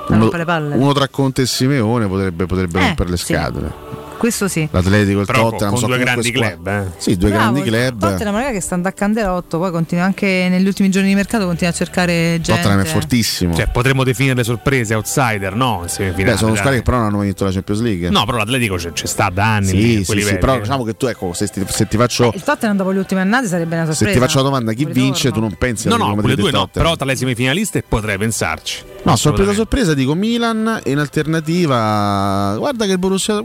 Uno, 0.09 0.19
rompere 0.21 0.39
le 0.39 0.45
palle. 0.45 0.75
uno 0.77 0.93
tra 0.93 1.09
Conte 1.09 1.43
e 1.43 1.47
Simeone 1.47 2.07
potrebbe, 2.07 2.47
potrebbe 2.47 2.79
Eh, 2.79 2.83
rompere 2.87 3.11
le 3.11 3.17
sì. 3.17 3.25
Questo 4.19 4.49
sì. 4.49 4.69
L'Atletico, 4.71 5.21
il 5.21 5.27
Però 5.27 5.43
con- 5.43 5.51
Tottenham 5.53 5.71
con 5.71 5.81
sono 5.81 5.95
due 5.95 6.05
grandi 6.05 6.29
squadre- 6.29 6.59
club, 6.61 6.67
eh. 6.67 6.91
Sì, 6.99 7.17
due 7.17 7.31
Bravo, 7.31 7.43
grandi 7.53 7.61
il 7.61 7.67
club. 7.75 7.99
Tottenham, 8.01 8.35
raga, 8.35 8.51
che 8.51 8.61
sta 8.61 8.75
andando 8.75 8.97
a 8.97 8.99
candelotto. 8.99 9.59
Poi 9.59 9.71
continua 9.71 10.05
anche 10.05 10.49
negli 10.51 10.67
ultimi 10.67 10.91
giorni 10.91 11.09
di 11.09 11.15
mercato, 11.15 11.45
continua 11.47 11.73
a 11.73 11.77
cercare 11.77 12.41
gente. 12.41 12.61
Tottenham 12.63 12.81
è 12.81 12.85
fortissimo. 12.85 13.55
Cioè, 13.55 13.69
potremmo 13.69 14.03
definirle 14.03 14.43
sorprese, 14.43 14.95
outsider, 14.95 15.55
no? 15.55 15.85
Beh, 15.87 16.37
sono 16.37 16.55
squadre 16.57 16.79
che 16.79 16.83
però 16.83 16.97
non 16.99 17.07
hanno 17.07 17.21
vinto 17.21 17.45
la 17.45 17.53
Champions 17.53 17.81
League. 17.81 18.11
No, 18.11 18.25
però 18.25 18.39
l'Atletico 18.39 18.75
c'è, 18.75 18.93
c'è 18.93 19.07
sta 19.07 19.31
da 19.33 19.55
anni. 19.55 19.69
a 19.69 19.71
Sì, 19.71 20.05
sì, 20.05 20.21
sì, 20.23 20.37
però 20.39 20.59
diciamo 20.59 20.83
che 20.85 20.97
tu, 20.97 21.07
ecco, 21.07 21.33
se 21.33 21.47
ti, 21.47 21.63
se 21.69 21.87
ti 21.87 21.97
faccio, 21.97 22.33
Il 22.35 22.43
Tottenham 22.43 22.77
dopo 22.77 22.91
le 22.91 22.99
ultime 22.99 23.21
annate 23.21 23.47
sarebbe 23.47 23.77
una 23.77 23.85
sorpresa. 23.85 24.05
se 24.07 24.13
ti 24.13 24.19
faccio 24.19 24.39
la 24.39 24.43
domanda 24.45 24.73
chi 24.73 24.85
Un 24.85 24.93
vince, 24.93 25.29
ritorno. 25.29 25.33
tu 25.35 25.41
non 25.41 25.57
pensi 25.59 25.87
No, 25.89 25.95
al 25.95 26.01
no, 26.01 26.07
Real 26.09 26.19
quelle 26.21 26.35
due 26.37 26.51
no, 26.51 26.67
però 26.67 26.97
tra 26.97 27.07
le 27.07 27.15
semifinaliste 27.17 27.85
potrei 27.87 28.19
pensarci. 28.19 28.83
No, 29.05 29.15
sorpresa 29.15 29.53
sorpresa 29.53 29.95
dico 29.95 30.15
Milan 30.15 30.81
e 30.83 30.91
in 30.91 30.99
alternativa 30.99 32.55
guarda 32.59 32.85
che 32.85 32.93
il 32.93 32.99
Borussia 32.99 33.43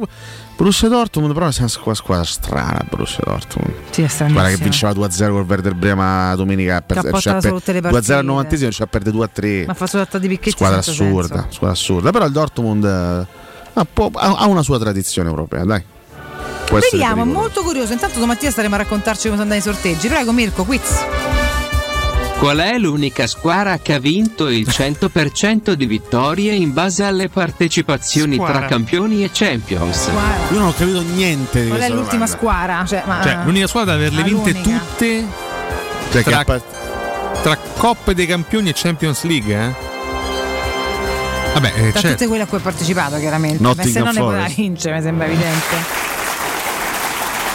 Borussia 0.56 0.88
Dortmund 0.88 1.34
però 1.34 1.47
è 1.47 1.51
una 1.58 1.68
squadra, 1.68 1.93
squadra 1.95 2.24
strana 2.26 2.86
Borussia 2.88 3.24
Dortmund. 3.26 3.74
Sì, 3.89 4.04
è 4.04 4.08
stranissimo. 4.08 4.32
Guarda 4.32 4.49
che 4.58 4.64
vinceva 4.64 4.91
2-0 4.93 5.32
col 5.32 5.45
Werder 5.47 5.74
Brema 5.74 6.36
domenica 6.36 6.82
per, 6.82 7.20
cioè, 7.20 7.39
per- 7.39 7.51
tutte 7.51 7.72
le 7.74 7.80
2-0 7.80 7.86
al 7.86 7.91
partite. 7.91 8.22
90 8.22 8.70
cioè 8.72 8.88
perde 8.88 9.12
2-3. 9.12 9.66
Ma 9.66 9.74
fa 9.74 9.88
solo 9.88 10.08
di 10.12 10.28
picchetti 10.28 10.51
Squadra 10.51 10.78
assurda, 10.78 11.28
senso. 11.28 11.51
squadra 11.51 11.76
assurda, 11.76 12.12
però 12.12 12.26
il 12.26 12.32
Dortmund 12.32 12.84
eh, 12.86 13.28
ha, 13.74 13.88
ha- 14.14 14.45
una 14.47 14.64
sua 14.64 14.80
tradizione 14.80 15.30
europea, 15.30 15.64
dai. 15.66 15.84
Vediamo, 16.70 17.26
molto 17.26 17.62
curioso. 17.62 17.93
Intanto 17.93 18.20
domattina 18.20 18.49
staremo 18.51 18.76
a 18.76 18.78
raccontarci 18.80 19.28
come 19.28 19.38
sono 19.39 19.51
andati 19.51 19.60
i 19.60 19.74
sorteggi. 19.74 20.08
Prego, 20.08 20.32
Mirko, 20.32 20.64
quiz. 20.64 21.42
Qual 22.43 22.57
è 22.57 22.77
l'unica 22.77 23.25
squadra 23.25 23.79
che 23.79 23.93
ha 23.93 23.99
vinto 23.99 24.49
il 24.49 24.67
100% 24.69 25.71
di 25.71 25.85
vittorie 25.85 26.51
in 26.51 26.73
base 26.73 27.05
alle 27.05 27.29
partecipazioni 27.29 28.33
Squadra. 28.35 28.57
tra 28.57 28.67
campioni 28.67 29.23
e 29.23 29.29
champions? 29.31 30.07
Io 30.51 30.57
non 30.59 30.67
ho 30.67 30.73
capito 30.73 31.01
niente 31.03 31.61
di 31.63 31.69
Qual 31.69 31.79
è 31.79 31.87
l'ultima 31.87 32.27
squadra? 32.27 32.83
Cioè, 32.85 33.01
Cioè, 33.23 33.37
l'unica 33.45 33.65
squadra 33.67 33.93
ad 33.93 33.99
averle 33.99 34.23
vinte 34.23 34.51
l'unica. 34.51 34.77
tutte 34.77 35.25
Cioè, 36.11 36.23
tra, 36.23 36.43
part- 36.43 36.65
tra 37.43 37.57
Coppe 37.77 38.13
dei 38.13 38.25
Campioni 38.25 38.67
e 38.67 38.73
Champions 38.75 39.23
League, 39.23 39.55
eh? 39.55 39.73
Vabbè, 41.53 41.67
eh, 41.77 41.91
Tra 41.91 42.01
certo. 42.01 42.07
tutte 42.09 42.27
quelle 42.27 42.43
a 42.43 42.45
cui 42.45 42.57
ho 42.57 42.61
partecipato, 42.61 43.19
chiaramente. 43.19 43.63
Ma 43.63 43.69
Nottingham 43.69 43.93
se 43.93 43.99
no 43.99 44.11
ne 44.11 44.31
poteva 44.31 44.53
vincere, 44.53 44.95
mi 44.97 45.01
sembra 45.01 45.25
evidente. 45.27 45.75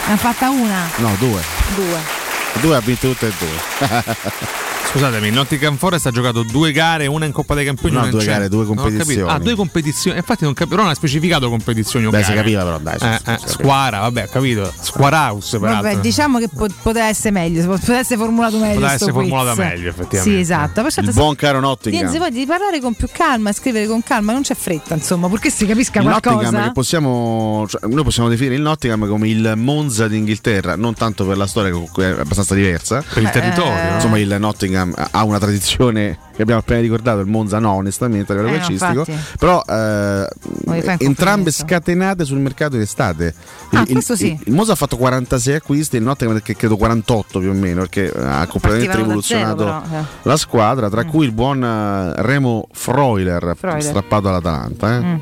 Ne 0.07 0.13
ha 0.13 0.17
fatta 0.17 0.49
una, 0.49 0.89
No, 0.95 1.15
due. 1.19 1.43
due. 1.75 2.17
Due 2.53 2.75
ha 2.75 2.79
vinto 2.79 3.07
tutte 3.11 3.27
e 3.27 3.33
due. 3.37 4.57
Scusatemi, 4.91 5.27
il 5.27 5.33
Nottingham 5.33 5.75
Forest 5.77 6.07
ha 6.07 6.11
giocato 6.11 6.41
due 6.41 6.71
gare, 6.71 7.05
una 7.05 7.25
in 7.25 7.31
Coppa 7.31 7.53
dei 7.53 7.63
Campioni, 7.63 7.95
No, 7.95 8.09
due 8.09 8.25
gare, 8.25 8.49
due 8.49 8.65
competizioni. 8.65 9.29
Ah, 9.29 9.37
due 9.37 9.53
competizioni. 9.53 10.17
Infatti 10.17 10.45
non 10.45 10.53
capivo, 10.55 10.77
non 10.77 10.87
ha 10.87 10.95
specificato 10.95 11.47
competizioni 11.47 12.07
Beh, 12.09 12.17
si 12.23 12.29
gare. 12.29 12.35
capiva 12.37 12.63
però, 12.63 12.79
dai, 12.79 12.95
Eh, 12.95 13.19
si 13.23 13.31
eh, 13.31 13.37
squadra, 13.45 13.99
vabbè, 13.99 14.23
ho 14.23 14.29
capito. 14.31 14.73
Squaraus, 14.81 15.49
peraltro. 15.59 15.89
Vabbè, 15.89 15.99
diciamo 15.99 16.39
che 16.39 16.47
po- 16.49 16.65
poteva 16.81 17.05
essere 17.05 17.29
meglio, 17.29 17.67
poteva 17.67 17.99
essere 17.99 18.17
formulato 18.19 18.57
meglio. 18.57 18.73
Poteva 18.73 18.93
essere 18.93 19.11
quiz. 19.11 19.27
formulata 19.29 19.61
meglio, 19.61 19.89
effettivamente. 19.89 20.35
Sì, 20.35 20.39
esatto. 20.39 20.81
Perciò 20.81 21.01
Il 21.01 21.07
te- 21.07 21.13
buon 21.13 21.35
caro 21.35 21.59
Nottingham. 21.59 22.01
Tienzi, 22.01 22.17
poi 22.17 22.31
di 22.31 22.45
parlare 22.47 22.79
con 22.79 22.93
più 22.95 23.07
calma, 23.11 23.51
scrivere 23.53 23.85
con 23.85 24.01
calma, 24.01 24.33
non 24.33 24.41
c'è 24.41 24.55
fretta, 24.55 24.95
insomma, 24.95 25.27
purché 25.27 25.51
si 25.51 25.67
capisca 25.67 25.99
Il 25.99 26.07
Nottingham 26.07 26.39
qualcosa. 26.41 26.63
che 26.65 26.71
possiamo, 26.71 27.65
cioè, 27.69 27.81
noi 27.87 28.03
possiamo 28.03 28.27
definire 28.27 28.55
il 28.55 28.61
Nottingham 28.61 29.07
come 29.07 29.29
il 29.29 29.53
Monza 29.55 30.07
d'Inghilterra, 30.07 30.75
non 30.75 30.95
tanto 30.95 31.27
per 31.27 31.37
la 31.37 31.45
storia 31.45 31.71
che 31.93 32.07
è 32.07 32.19
abbastanza 32.21 32.55
diversa. 32.55 33.03
Per 33.07 33.21
il 33.21 33.29
territorio, 33.29 33.89
no? 33.89 33.93
Insomma, 33.93 34.17
il 34.17 34.35
Nottingham 34.39 34.77
ha 35.11 35.23
una 35.23 35.39
tradizione 35.39 36.17
che 36.35 36.41
abbiamo 36.41 36.61
appena 36.61 36.79
ricordato, 36.79 37.19
il 37.19 37.27
Monza 37.27 37.59
no, 37.59 37.73
onestamente 37.73 38.31
a 38.31 38.35
livello 38.35 38.53
Eh, 38.55 38.57
no, 38.59 38.65
calcistico. 38.65 38.99
infatti. 39.11 39.37
però 39.37 39.61
eh, 39.67 40.27
un 40.65 40.95
entrambe 40.99 41.51
scatenate 41.51 42.23
sul 42.25 42.39
mercato 42.39 42.75
in 42.75 42.81
estate. 42.81 43.33
Ah, 43.71 43.81
il, 43.85 43.91
questo 43.91 44.15
sì. 44.15 44.27
il- 44.33 44.39
il 44.45 44.53
Monza 44.53 44.71
ha 44.71 44.75
fatto 44.75 44.95
46 44.97 45.55
acquisti, 45.55 45.97
il 45.97 46.03
Nottingham 46.03 46.41
che 46.41 46.55
credo 46.55 46.77
48 46.77 47.39
più 47.39 47.49
o 47.49 47.53
meno, 47.53 47.81
perché 47.81 48.11
eh, 48.11 48.23
ha 48.23 48.47
completamente 48.47 48.95
rivoluzionato 48.95 49.63
zero, 49.63 49.81
però, 49.81 49.99
eh. 49.99 50.03
la 50.23 50.37
squadra, 50.37 50.89
tra 50.89 51.03
cui 51.05 51.25
il 51.25 51.31
buon 51.33 51.63
eh, 51.63 52.13
Remo 52.21 52.67
Freuler, 52.71 53.53
Freuler. 53.57 53.83
strappato 53.83 54.29
all'Atalanta. 54.29 54.95
eh. 54.95 54.99
Mm. 55.01 55.17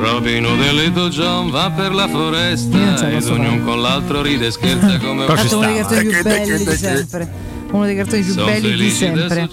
Robino 0.00 0.54
del 0.54 0.76
Little 0.76 1.08
John 1.08 1.50
va 1.50 1.70
per 1.74 1.92
la 1.92 2.06
foresta 2.08 2.76
ed 3.06 3.10
posso 3.14 3.32
ognuno 3.32 3.64
con 3.64 3.80
l'altro 3.80 4.22
ride 4.22 4.46
e 4.46 4.50
scherza 4.52 4.96
come 4.98 5.24
Però 5.24 5.36
ci 5.38 5.48
Tanto 5.48 5.66
uno 7.70 7.84
dei 7.84 7.96
cartoni 7.96 8.22
più 8.22 8.32
Sono 8.32 8.46
belli 8.46 8.74
di 8.74 8.90
sempre. 8.90 9.48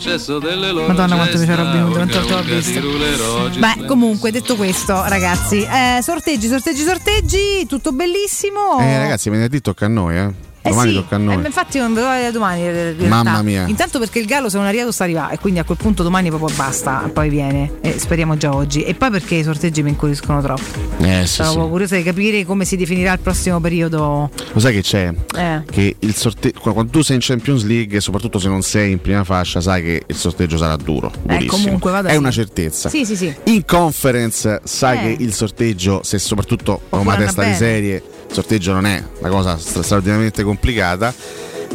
Madonna, 0.88 1.16
quanto 1.16 1.38
mi 1.38 1.45
gesta, 1.45 1.55
Robin 1.55 1.82
Hood, 1.84 1.93
quanto 1.93 2.20
l'ho 2.30 2.41
visto. 2.43 3.59
Beh, 3.59 3.86
comunque, 3.86 4.32
detto 4.32 4.55
questo, 4.55 5.03
ragazzi, 5.07 5.61
eh, 5.61 5.99
sorteggi, 6.01 6.47
sorteggi, 6.47 6.82
sorteggi, 6.82 7.66
tutto 7.68 7.91
bellissimo. 7.91 8.80
Eh, 8.80 8.97
ragazzi, 8.97 9.30
venerdì 9.30 9.61
tocca 9.61 9.86
a 9.86 9.89
noi, 9.89 10.18
eh. 10.18 10.53
Eh 10.66 10.70
Domani 10.70 10.89
sì, 10.89 10.95
tocca 10.95 11.16
a 11.16 11.20
noi. 11.20 11.43
eh, 11.43 11.45
infatti 11.45 11.78
non 11.78 11.93
vedo 11.93 12.07
di 12.28 12.32
domani. 12.32 13.07
Mamma 13.07 13.41
mia. 13.43 13.66
Intanto 13.68 13.99
perché 13.99 14.18
il 14.18 14.26
Gallo 14.26 14.49
se 14.49 14.57
non 14.57 14.66
arriva 14.66 14.91
sta 14.91 15.03
arriva 15.03 15.30
e 15.30 15.38
quindi 15.38 15.59
a 15.59 15.63
quel 15.63 15.78
punto 15.78 16.01
domani 16.01 16.30
proprio 16.30 16.55
basta, 16.55 17.07
poi 17.13 17.30
viene. 17.30 17.74
E 17.82 17.99
speriamo 17.99 18.36
già 18.36 18.51
oggi. 18.53 18.84
E 18.84 18.95
poi 18.95 19.11
perché 19.11 19.36
i 19.36 19.43
sorteggi 19.43 19.84
mi 19.84 19.89
incurioscono 19.89 20.41
troppo. 20.41 20.63
Eh, 21.01 21.22
sì, 21.28 21.34
Stavo 21.34 21.63
sì. 21.66 21.70
curiosa 21.70 21.95
di 21.97 22.03
capire 22.03 22.43
come 22.45 22.66
si 22.66 22.78
definirà 22.78 23.13
il 23.13 23.20
prossimo 23.20 23.59
periodo. 23.59 24.30
Lo 24.53 24.59
sai 24.59 24.74
che 24.74 24.82
c'è? 24.82 25.13
Eh. 25.36 25.61
Che 25.70 25.95
il 25.99 26.16
sorteggio, 26.16 26.59
quando 26.74 26.91
tu 26.91 27.01
sei 27.03 27.18
in 27.18 27.22
Champions 27.22 27.63
League, 27.63 27.99
soprattutto 27.99 28.39
se 28.39 28.47
non 28.47 28.63
sei 28.63 28.91
in 28.93 28.99
prima 29.01 29.24
fascia, 29.24 29.61
sai 29.61 29.84
che 29.84 30.03
il 30.07 30.16
sorteggio 30.16 30.57
sarà 30.57 30.76
duro. 30.78 31.11
durissimo. 31.22 31.51
comunque, 31.63 31.91
vada 31.91 32.09
È 32.09 32.13
sì. 32.13 32.18
una 32.18 32.32
certezza. 32.32 32.89
Sì, 32.89 33.05
sì, 33.05 33.16
sì. 33.16 33.34
In 33.43 33.63
conference 33.66 34.61
sai 34.63 34.97
Eh. 34.97 35.01
che 35.18 35.24
il 35.24 35.34
sorteggio, 35.34 36.01
se 36.03 36.18
soprattutto 36.18 36.82
Roma 36.89 37.13
funzionare 37.13 37.26
testa 37.26 37.41
di 37.41 37.47
bene. 37.49 37.57
serie, 37.59 37.95
il 37.95 38.03
sorteggio 38.36 38.73
non 38.73 38.86
è 38.86 39.01
una 39.19 39.29
cosa 39.29 39.57
stra- 39.57 39.81
straordinariamente 39.81 40.43
complicata. 40.43 41.13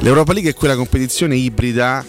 L'Europa 0.01 0.33
League 0.33 0.51
è 0.51 0.55
quella 0.55 0.77
competizione 0.77 1.37
ibrida, 1.37 2.05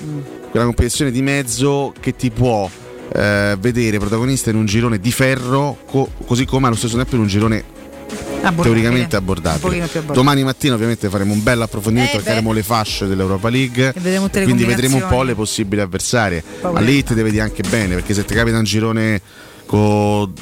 quella 0.50 0.66
competizione 0.66 1.10
di 1.12 1.22
mezzo 1.22 1.94
che 2.00 2.16
ti 2.16 2.32
può 2.32 2.70
eh, 3.14 3.56
vedere 3.60 3.98
protagonista 3.98 4.50
in 4.50 4.58
un 4.58 4.66
girone 4.66 5.00
di 5.00 5.12
ferro, 5.12 5.78
co- 5.86 6.10
così 6.26 6.46
come 6.46 6.68
allo 6.68 6.76
stesso 6.76 6.96
tempo 6.98 7.16
in 7.16 7.22
un 7.22 7.28
girone 7.28 7.64
Abbordabile. 8.42 8.64
teoricamente 8.64 9.16
abbordabile. 9.16 9.90
Domani 10.12 10.44
mattina 10.44 10.74
ovviamente 10.74 11.10
faremo 11.10 11.32
un 11.34 11.44
bel 11.44 11.62
approfondimento 11.62 12.18
Eh, 12.18 12.20
avremo 12.20 12.52
le 12.52 12.64
fasce 12.64 13.08
dell'Europa 13.08 13.50
League 13.50 13.90
E 13.90 14.00
vedremo 14.00 14.30
quindi 14.30 14.66
vedremo 14.66 14.98
un 14.98 15.06
po' 15.08 15.24
le 15.24 15.34
possibili 15.36 15.80
avversarie. 15.82 16.44
Ma 16.62 16.80
lì 16.82 17.04
le 17.08 17.24
vedi 17.24 17.40
anche 17.40 17.64
bene 17.70 17.96
perché 17.96 18.14
se 18.14 18.26
ti 18.26 18.34
capita 18.34 18.58
un 18.58 18.64
girone 18.64 19.22
con 19.66 20.34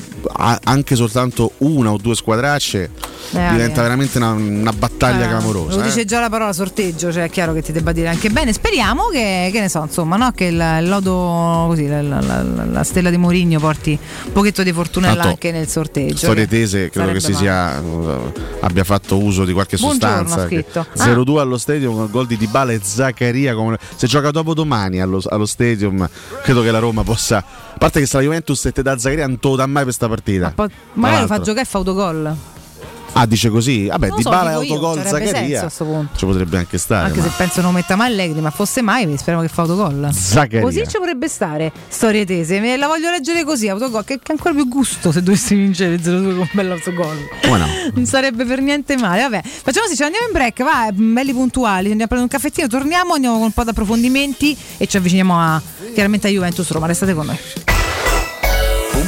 anche 0.63 0.95
soltanto 0.95 1.51
una 1.59 1.91
o 1.91 1.97
due 1.97 2.15
squadracce 2.15 2.89
diventa 3.31 3.67
vabbè. 3.67 3.81
veramente 3.81 4.17
una, 4.17 4.31
una 4.31 4.73
battaglia 4.73 5.25
Ah, 5.25 5.29
clamorosa. 5.29 5.75
Lo 5.77 5.81
eh. 5.81 5.85
dice 5.85 6.05
già 6.05 6.19
la 6.19 6.29
parola 6.29 6.53
sorteggio, 6.53 7.11
cioè 7.11 7.23
è 7.25 7.29
chiaro 7.29 7.53
che 7.53 7.61
ti 7.61 7.71
debba 7.71 7.91
dire 7.91 8.07
anche 8.07 8.29
bene. 8.29 8.53
Speriamo 8.53 9.07
che, 9.07 9.49
che 9.51 9.59
ne 9.59 9.69
so, 9.69 9.81
insomma, 9.83 10.15
no? 10.17 10.31
che 10.31 10.45
il, 10.45 10.77
lodo 10.87 11.65
così, 11.67 11.87
la, 11.87 12.01
la- 12.01 12.21
la- 12.21 12.65
la 12.65 12.83
stella 12.83 13.09
di 13.09 13.17
Mourinho 13.17 13.59
porti 13.59 13.97
un 14.25 14.31
pochetto 14.31 14.63
di 14.63 14.73
Tanto, 14.73 15.27
anche 15.27 15.51
nel 15.51 15.67
sorteggio. 15.67 16.17
Storie 16.17 16.47
tese, 16.47 16.89
credo 16.89 17.11
che 17.11 17.19
si 17.19 17.33
sia 17.33 17.79
eh, 17.79 18.17
abbia 18.61 18.83
fatto 18.83 19.17
uso 19.17 19.45
di 19.45 19.53
qualche 19.53 19.77
Buongiorno, 19.77 20.27
sostanza. 20.27 20.47
che- 20.47 20.65
Ah. 20.73 20.85
0-2 20.95 21.39
allo 21.39 21.57
stadium 21.57 21.95
con 21.95 22.07
gol 22.09 22.27
di 22.27 22.37
Dybala 22.37 22.71
e 22.71 22.79
Zaccaria. 22.83 23.53
come- 23.55 23.77
Se 23.95 24.07
gioca 24.07 24.31
dopo 24.31 24.53
domani 24.53 25.01
allo, 25.01 25.21
allo 25.29 25.45
stadium, 25.45 26.07
credo 26.43 26.61
che 26.61 26.71
la 26.71 26.79
Roma 26.79 27.03
possa. 27.03 27.37
A 27.37 27.77
parte 27.77 27.99
che 27.99 28.05
se 28.05 28.17
la 28.17 28.23
Juventus 28.23 28.65
e 28.65 28.71
te 28.71 28.81
da 28.81 28.97
Zaccaria 28.97 29.27
non 29.27 29.39
te 29.39 29.47
lo 29.47 29.55
dà 29.55 29.65
mai 29.65 29.83
per 29.83 29.93
sta 29.93 30.07
partita. 30.07 30.51
Tra 30.55 30.67
magari 30.93 31.21
lo 31.21 31.27
fa 31.27 31.39
giocare 31.39 31.61
e 31.61 31.65
fa 31.65 31.77
autogol. 31.77 32.35
Ah, 33.13 33.25
dice 33.25 33.49
così? 33.49 33.87
Vabbè, 33.87 34.07
Non 34.07 34.15
lo 34.17 34.21
so, 34.21 34.29
dico 34.29 34.43
io, 34.45 34.75
autogol 34.75 35.05
Zaccaria. 35.05 35.69
Ci 35.69 36.25
potrebbe 36.25 36.57
anche 36.57 36.77
stare. 36.77 37.07
Anche 37.07 37.19
ma- 37.19 37.25
se 37.25 37.31
penso 37.37 37.61
non 37.61 37.73
metta 37.73 37.95
mai 37.95 38.11
Allegri, 38.11 38.39
ma 38.39 38.51
fosse 38.51 38.81
mai, 38.81 39.05
speriamo 39.17 39.41
che 39.41 39.51
fa 39.51 39.63
autogol. 39.63 40.09
Zaccaria. 40.13 40.61
Così 40.61 40.87
ci 40.87 40.97
potrebbe 40.97 41.27
stare. 41.27 41.71
Storie 41.87 42.25
tese. 42.25 42.59
Me 42.59 42.77
la 42.77 42.87
voglio 42.87 43.09
leggere 43.09 43.43
così, 43.43 43.67
autogol, 43.67 44.03
che, 44.05 44.19
che 44.19 44.31
è 44.31 44.31
ancora 44.31 44.53
più 44.53 44.67
gusto 44.67 45.11
se 45.11 45.21
dovessi 45.21 45.55
vincere 45.55 45.95
0-2 45.95 46.01
con 46.01 46.37
un 46.37 46.49
bello 46.53 46.73
autogol. 46.73 47.17
Come 47.43 47.57
no? 47.57 47.67
Non 47.93 48.05
sarebbe 48.05 48.45
per 48.45 48.61
niente 48.61 48.95
male. 48.97 49.21
Vabbè, 49.23 49.41
facciamo 49.43 49.85
così, 49.85 49.97
ce 49.97 50.03
andiamo 50.05 50.27
in 50.27 50.31
break, 50.33 50.63
va, 50.63 50.89
belli 50.93 51.33
puntuali, 51.33 51.91
andiamo 51.91 52.03
a 52.03 52.07
prendere 52.07 52.21
un 52.21 52.27
caffettino, 52.27 52.67
torniamo, 52.67 53.13
andiamo 53.13 53.35
con 53.35 53.45
un 53.45 53.51
po' 53.51 53.63
di 53.63 53.69
approfondimenti 53.69 54.55
e 54.77 54.87
ci 54.87 54.97
avviciniamo 54.97 55.37
a, 55.39 55.61
chiaramente 55.93 56.27
a 56.27 56.29
Juventus 56.29 56.69
Roma. 56.71 56.87
Restate 56.87 57.13
con 57.13 57.25
noi. 57.25 57.37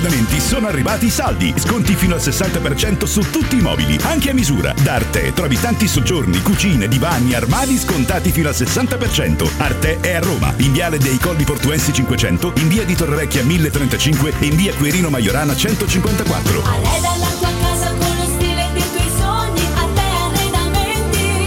Arredamenti 0.00 0.40
sono 0.40 0.66
arrivati 0.66 1.06
i 1.06 1.10
saldi. 1.10 1.52
Sconti 1.58 1.94
fino 1.94 2.14
al 2.14 2.22
60% 2.22 3.04
su 3.04 3.20
tutti 3.30 3.58
i 3.58 3.60
mobili, 3.60 3.98
anche 4.04 4.30
a 4.30 4.32
misura. 4.32 4.72
Da 4.82 4.94
Arte 4.94 5.34
trovi 5.34 5.60
tanti 5.60 5.86
soggiorni, 5.86 6.40
cucine, 6.40 6.88
divani, 6.88 7.34
armadi 7.34 7.76
scontati 7.76 8.30
fino 8.30 8.48
al 8.48 8.54
60%. 8.54 9.46
Arte 9.58 10.00
è 10.00 10.14
a 10.14 10.20
Roma, 10.20 10.54
in 10.56 10.72
viale 10.72 10.96
dei 10.96 11.18
Colli 11.18 11.44
Portuensi 11.44 11.92
500, 11.92 12.54
in 12.56 12.68
via 12.68 12.86
di 12.86 12.94
Torrevecchia 12.94 13.44
1035 13.44 14.32
e 14.40 14.46
in 14.46 14.56
via 14.56 14.74
Quirino 14.74 15.10
Maiorana 15.10 15.54
154. 15.54 16.62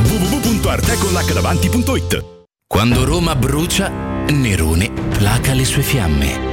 www.artecollacdavanti.it 0.03 2.25
Quando 2.67 3.03
Roma 3.03 3.35
brucia, 3.35 3.89
Nerone 4.27 4.91
placa 5.17 5.53
le 5.53 5.65
sue 5.65 5.81
fiamme. 5.81 6.52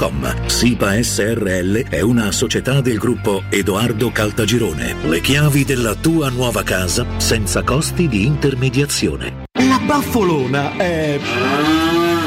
www.keicalt.com. 0.00 0.46
SIPA 0.46 1.02
SRL 1.02 1.88
è 1.88 2.00
una 2.00 2.32
società 2.32 2.80
del 2.80 2.96
gruppo 2.96 3.42
Edoardo 3.50 4.10
Caltagirone. 4.10 4.94
Le 5.02 5.20
chiavi 5.20 5.64
della 5.64 5.94
tua 5.94 6.30
nuova 6.30 6.62
casa 6.62 7.04
senza 7.18 7.62
costi 7.62 8.08
di 8.08 8.24
intermediazione. 8.24 9.44
La 9.52 9.80
baffolona 9.84 10.76
è 10.76 11.18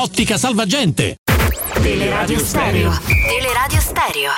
Ottica 0.00 0.38
Salvagente. 0.38 1.16
Teleradio 1.82 2.38
Stereo. 2.38 2.96
Teleradio 3.26 3.80
Stereo. 3.80 4.30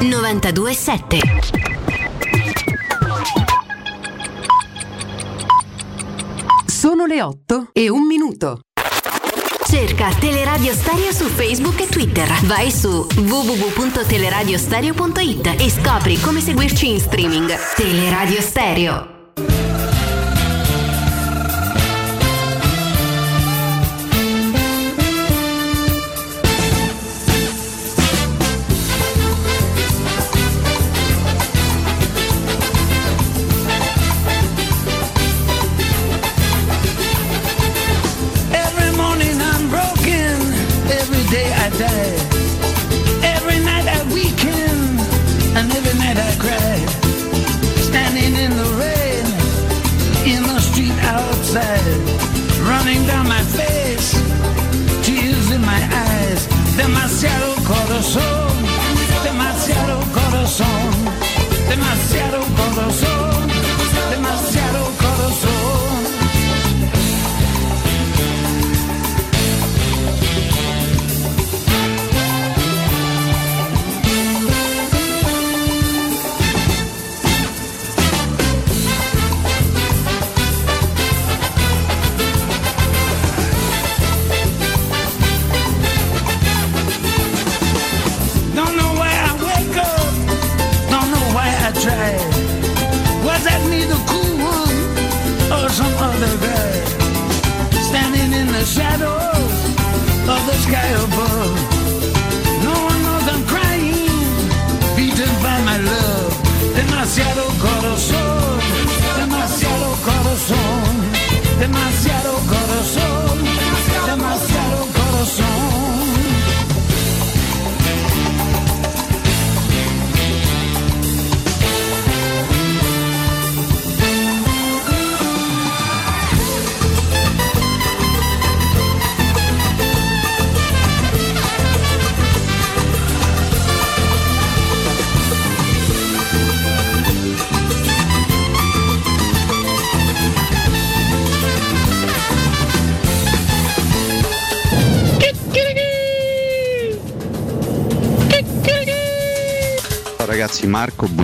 92.7. 0.00 1.18
Sono 6.66 7.04
le 7.04 7.22
8 7.22 7.68
e 7.74 7.90
un 7.90 8.06
minuto. 8.06 8.60
Cerca 9.68 10.08
Teleradio 10.18 10.72
Stereo 10.72 11.12
su 11.12 11.26
Facebook 11.26 11.78
e 11.80 11.88
Twitter. 11.88 12.32
Vai 12.44 12.70
su 12.70 13.06
www.teleradiostereo.it 13.16 15.56
e 15.58 15.70
scopri 15.70 16.18
come 16.20 16.40
seguirci 16.40 16.88
in 16.88 17.00
streaming. 17.00 17.54
Teleradio 17.76 18.40
Stereo. 18.40 19.12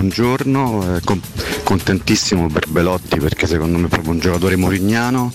Buongiorno, 0.03 0.97
eh, 0.97 1.01
con- 1.05 1.21
contentissimo 1.63 2.47
per 2.47 2.67
Belotti 2.67 3.19
perché 3.19 3.47
secondo 3.47 3.77
me 3.77 3.85
è 3.85 3.89
proprio 3.89 4.11
un 4.11 4.19
giocatore 4.19 4.57
morignano, 4.57 5.31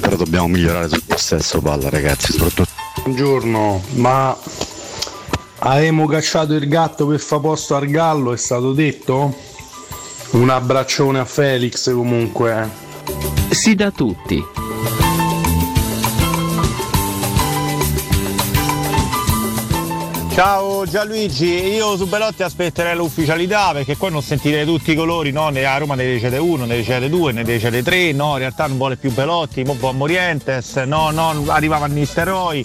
però 0.00 0.16
dobbiamo 0.16 0.48
migliorare 0.48 0.88
sul 0.88 1.02
possesso 1.06 1.60
palla 1.62 1.88
ragazzi, 1.88 2.32
soprattutto 2.32 2.68
Buongiorno, 3.04 3.82
ma 3.94 4.36
avremo 5.60 6.06
cacciato 6.06 6.52
il 6.52 6.68
gatto 6.68 7.06
per 7.06 7.20
fa 7.20 7.38
posto 7.38 7.74
al 7.74 7.86
gallo, 7.86 8.34
è 8.34 8.36
stato 8.36 8.74
detto? 8.74 9.34
Un 10.32 10.50
abbraccione 10.50 11.18
a 11.18 11.24
Felix 11.24 11.92
comunque. 11.92 12.68
Si 13.48 13.74
da 13.74 13.90
tutti. 13.90 14.51
Ciao 20.34 20.86
Gianluigi, 20.86 21.74
io 21.74 21.94
su 21.98 22.06
Belotti 22.06 22.42
aspetterei 22.42 22.96
l'ufficialità 22.96 23.72
perché 23.72 23.98
qua 23.98 24.08
non 24.08 24.22
sentire 24.22 24.64
tutti 24.64 24.92
i 24.92 24.94
colori, 24.94 25.30
no? 25.30 25.48
A 25.48 25.76
Roma 25.76 25.94
ne 25.94 26.04
decede 26.04 26.38
uno, 26.38 26.64
ne 26.64 26.76
decede 26.76 27.10
due, 27.10 27.32
ne 27.32 27.44
decede 27.44 27.82
tre, 27.82 28.12
no, 28.12 28.32
in 28.32 28.38
realtà 28.38 28.66
non 28.66 28.78
vuole 28.78 28.96
più 28.96 29.12
Belotti, 29.12 29.62
mo 29.62 29.76
vuole 29.78 29.98
Morientes, 29.98 30.76
no, 30.76 31.10
no, 31.10 31.44
arriva 31.48 31.76
Van 31.76 31.92
Nistelrooy. 31.92 32.64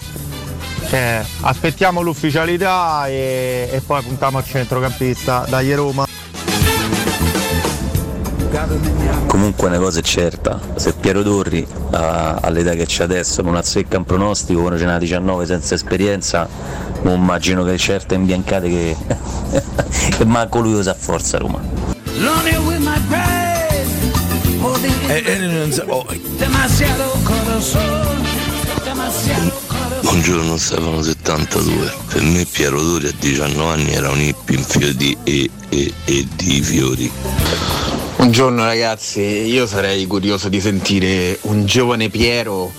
Cioè, 0.88 1.22
aspettiamo 1.42 2.00
l'ufficialità 2.00 3.06
e, 3.06 3.68
e 3.70 3.80
poi 3.84 4.02
puntiamo 4.02 4.38
al 4.38 4.44
centrocampista, 4.46 5.44
dai 5.46 5.74
Roma. 5.74 6.06
Comunque 9.38 9.68
una 9.68 9.78
cosa 9.78 10.00
è 10.00 10.02
certa, 10.02 10.58
se 10.74 10.94
Piero 10.94 11.22
Torri 11.22 11.64
a- 11.92 12.40
all'età 12.42 12.72
che 12.72 12.86
c'è 12.86 13.04
adesso 13.04 13.40
non 13.40 13.54
azzecca 13.54 13.96
un 13.96 14.04
pronostico, 14.04 14.62
uno 14.62 14.76
ce 14.76 14.84
n'ha 14.84 14.98
19 14.98 15.46
senza 15.46 15.76
esperienza, 15.76 16.48
non 17.02 17.20
immagino 17.20 17.62
che 17.62 17.78
certe 17.78 18.16
imbiancate 18.16 18.68
che, 18.68 18.96
che 20.18 20.24
manco 20.24 20.58
lui 20.58 20.72
usa 20.72 20.90
a 20.90 20.94
forza 20.94 21.38
Roma. 21.38 21.60
In 21.60 22.26
demasiado 26.36 27.04
corazón, 27.22 28.26
demasiado 28.82 29.52
Buongiorno 30.00 30.56
Stefano 30.56 31.00
72. 31.00 31.94
Per 32.08 32.22
me 32.22 32.44
Piero 32.44 32.82
Dori 32.82 33.06
a 33.06 33.12
19 33.16 33.72
anni 33.72 33.92
era 33.92 34.10
un 34.10 34.20
hippie 34.20 34.56
in 34.56 34.64
fiori 34.64 35.16
e, 35.22 35.48
e, 35.68 35.92
e 36.06 36.26
di 36.34 36.60
fiori. 36.60 37.77
Buongiorno 38.18 38.64
ragazzi, 38.64 39.20
io 39.20 39.64
sarei 39.64 40.04
curioso 40.06 40.48
di 40.48 40.60
sentire 40.60 41.38
un 41.42 41.64
giovane 41.66 42.08
Piero 42.08 42.72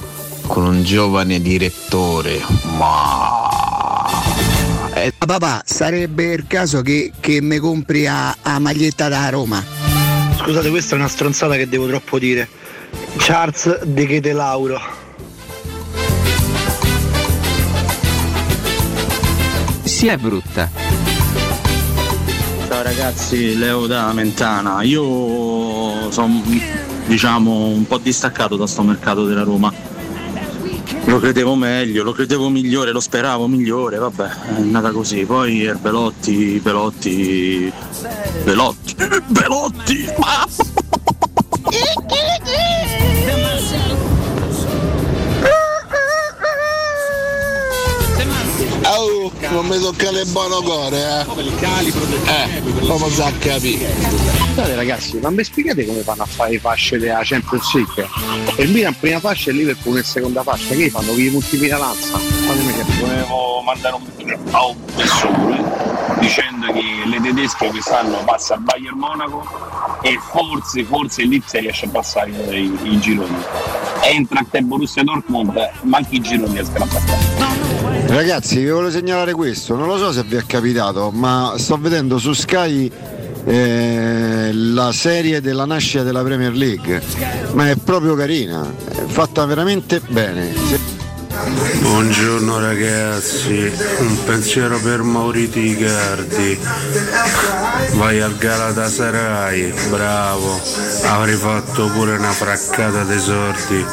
con 0.46 0.66
un 0.66 0.84
giovane 0.84 1.40
direttore. 1.42 2.42
Ma 2.78 3.48
Eh, 4.96 5.14
Papà, 5.18 5.64
sarebbe 5.66 6.26
il 6.34 6.44
caso 6.46 6.82
che, 6.82 7.14
che 7.22 7.42
mi 7.42 7.58
compri 7.58 8.06
a, 8.06 8.36
a 8.42 8.60
maglietta 8.60 9.08
da 9.08 9.30
Roma. 9.30 9.64
Scusate, 10.36 10.70
questa 10.70 10.96
è 10.96 11.00
una 11.00 11.08
stronzata 11.08 11.56
che 11.56 11.70
devo 11.70 11.88
troppo 11.88 12.20
dire. 12.20 12.50
Charles 13.16 13.84
De 13.84 14.06
Chete 14.06 14.34
Lauro. 14.34 14.78
Si 19.86 20.08
è 20.08 20.18
brutta. 20.18 20.70
Ciao 22.70 22.84
ragazzi, 22.84 23.58
Leo 23.58 23.88
da 23.88 24.14
Mentana. 24.14 24.84
Io 24.84 26.12
sono 26.12 26.44
diciamo 27.08 27.66
un 27.66 27.88
po' 27.88 27.98
distaccato 27.98 28.56
da 28.58 28.68
sto 28.68 28.84
mercato 28.84 29.26
della 29.26 29.42
Roma. 29.42 29.74
Lo 31.06 31.20
credevo 31.20 31.56
meglio, 31.56 32.04
lo 32.04 32.12
credevo 32.12 32.48
migliore, 32.50 32.92
lo 32.92 33.00
speravo 33.00 33.48
migliore, 33.48 33.98
vabbè, 33.98 34.30
è 34.30 34.56
andata 34.58 34.92
così. 34.92 35.26
Poi 35.26 35.66
er 35.66 35.78
Belotti, 35.78 36.60
Belotti, 36.62 37.74
Belotti, 38.44 38.96
Belotti! 39.26 40.06
Non 49.52 49.66
mi 49.66 49.80
tocca 49.80 50.12
le 50.12 50.26
buono 50.26 50.62
cuore, 50.62 51.22
eh. 51.22 51.26
Come 51.26 51.42
il 51.42 51.56
calibro 51.56 52.06
del 52.06 52.20
Eh, 52.28 52.88
come 52.88 53.10
sa 53.10 53.32
capire. 53.40 53.96
Scusate 54.48 54.76
ragazzi, 54.76 55.18
ma 55.20 55.30
mi 55.30 55.44
spiegate 55.44 55.86
come 55.86 56.02
fanno 56.02 56.24
a 56.24 56.26
fare 56.26 56.52
le 56.52 56.60
fasce 56.60 56.98
della 56.98 57.22
Champions 57.24 57.74
League? 57.74 58.08
E 58.56 58.64
il 58.64 58.72
Milan 58.72 58.96
prima 59.00 59.20
fascia 59.20 59.50
e 59.50 59.54
il 59.54 59.60
Liverpool 59.60 59.98
in 59.98 60.04
seconda 60.04 60.44
fascia, 60.44 60.76
che 60.76 60.90
fanno? 60.90 61.14
Che 61.14 61.22
gli 61.22 61.32
multipli 61.32 61.68
la 61.68 61.78
lanza? 61.78 62.18
Fatemi 62.18 62.74
capire. 62.76 63.00
Volevo 63.00 63.62
mandare 63.62 63.96
un 63.96 64.02
messaggio 64.16 64.58
a 64.58 64.66
un 64.68 64.76
persone 64.96 65.64
dicendo 66.20 66.72
che 66.74 66.84
le 67.06 67.22
tedesche 67.22 67.68
quest'anno 67.70 68.24
passa 68.26 68.56
al 68.56 68.62
Bayern 68.62 68.98
Monaco 68.98 69.48
e 70.02 70.20
forse, 70.32 70.84
forse 70.84 71.24
l'Ipsia 71.24 71.60
riesce 71.62 71.86
a 71.86 71.90
passare 71.90 72.30
i, 72.30 72.78
i 72.84 73.00
gironi. 73.00 73.38
Eintracht 74.02 74.54
e 74.56 74.62
Borussia 74.62 75.04
Dortmund, 75.04 75.72
ma 75.84 75.98
anche 75.98 76.16
i 76.16 76.22
gironi 76.22 76.54
riescono 76.54 76.84
a 76.84 76.88
passare. 76.88 77.79
Ragazzi, 78.10 78.58
vi 78.58 78.70
volevo 78.70 78.90
segnalare 78.90 79.34
questo, 79.34 79.76
non 79.76 79.88
lo 79.88 79.96
so 79.98 80.12
se 80.12 80.24
vi 80.24 80.36
è 80.36 80.44
capitato, 80.44 81.12
ma 81.12 81.54
sto 81.58 81.78
vedendo 81.78 82.18
su 82.18 82.34
Sky 82.34 82.92
eh, 83.46 84.50
la 84.52 84.92
serie 84.92 85.42
della 85.42 85.66
nascita 85.66 86.02
della 86.02 86.24
Premier 86.24 86.54
League, 86.54 87.04
ma 87.54 87.70
è 87.70 87.76
proprio 87.76 88.16
carina, 88.16 88.68
è 88.88 89.04
fatta 89.06 89.46
veramente 89.46 90.02
bene. 90.08 91.18
Buongiorno 91.82 92.60
ragazzi, 92.60 93.72
un 94.00 94.24
pensiero 94.26 94.80
per 94.80 95.04
Mauriti 95.04 95.60
Icardi. 95.70 96.60
Vai 97.94 98.20
al 98.20 98.36
Galatasaray, 98.38 99.74
bravo. 99.90 100.60
Avrei 101.06 101.36
fatto 101.36 101.88
pure 101.90 102.18
una 102.18 102.32
fraccata 102.32 103.04
dei 103.04 103.20
sordi. 103.20 103.84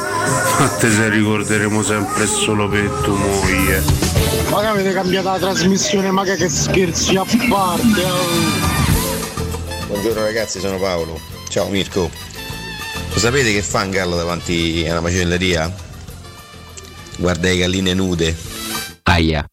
Ma 0.58 0.68
te 0.78 0.90
se 0.90 1.08
ricorderemo 1.08 1.82
sempre 1.82 2.26
solo 2.26 2.68
per 2.68 2.88
tua 3.02 3.16
moglie. 3.16 4.05
Ma 4.50 4.60
che 4.60 4.66
avete 4.66 4.92
cambiato 4.92 5.28
la 5.28 5.38
trasmissione, 5.38 6.10
ma 6.10 6.24
che 6.24 6.48
scherzi 6.48 7.16
a 7.16 7.24
parte? 7.48 8.04
oh. 8.04 8.76
Buongiorno 9.88 10.22
ragazzi, 10.22 10.60
sono 10.60 10.78
Paolo. 10.78 11.18
Ciao 11.48 11.68
Mirko. 11.68 12.10
Lo 13.12 13.18
sapete 13.18 13.52
che 13.52 13.62
fa 13.62 13.82
un 13.82 13.90
gallo 13.90 14.16
davanti 14.16 14.84
a 14.86 14.92
una 14.92 15.00
macelleria? 15.00 15.74
Guarda 17.16 17.48
le 17.48 17.56
galline 17.56 17.94
nude. 17.94 18.36
Aia. 19.04 19.46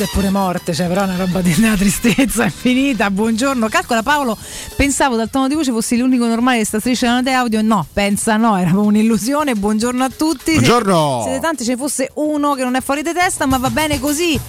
Nuda 0.00 0.04
è 0.04 0.14
pure 0.14 0.30
morte, 0.30 0.72
cioè 0.72 0.86
però 0.86 1.02
è 1.02 1.04
una 1.04 1.16
roba 1.16 1.42
di 1.42 1.54
una 1.58 1.76
tristezza 1.76 2.44
infinita. 2.44 3.10
Buongiorno, 3.10 3.68
calcola 3.68 4.02
Paolo, 4.02 4.36
pensavo 4.74 5.14
dal 5.14 5.28
tono 5.28 5.46
di 5.46 5.54
voce 5.54 5.72
fossi 5.72 5.98
l'unico 5.98 6.26
normale 6.26 6.58
di 6.58 6.64
sta 6.64 6.78
striscia 6.78 7.20
di 7.20 7.28
audio. 7.28 7.60
No, 7.60 7.86
pensa 7.92 8.36
no, 8.38 8.56
era 8.56 8.70
un'illusione. 8.78 9.54
Buongiorno 9.54 10.02
a 10.02 10.08
tutti. 10.08 10.52
Buongiorno. 10.52 11.20
Siete 11.24 11.40
tanti, 11.40 11.64
ce 11.64 11.72
ne 11.72 11.76
fosse 11.76 12.10
uno 12.14 12.54
che 12.54 12.64
non 12.64 12.76
è 12.76 12.80
fuori 12.80 13.02
di 13.02 13.12
testa, 13.12 13.44
ma 13.44 13.58
va 13.58 13.68
bene 13.68 14.00
così. 14.00 14.40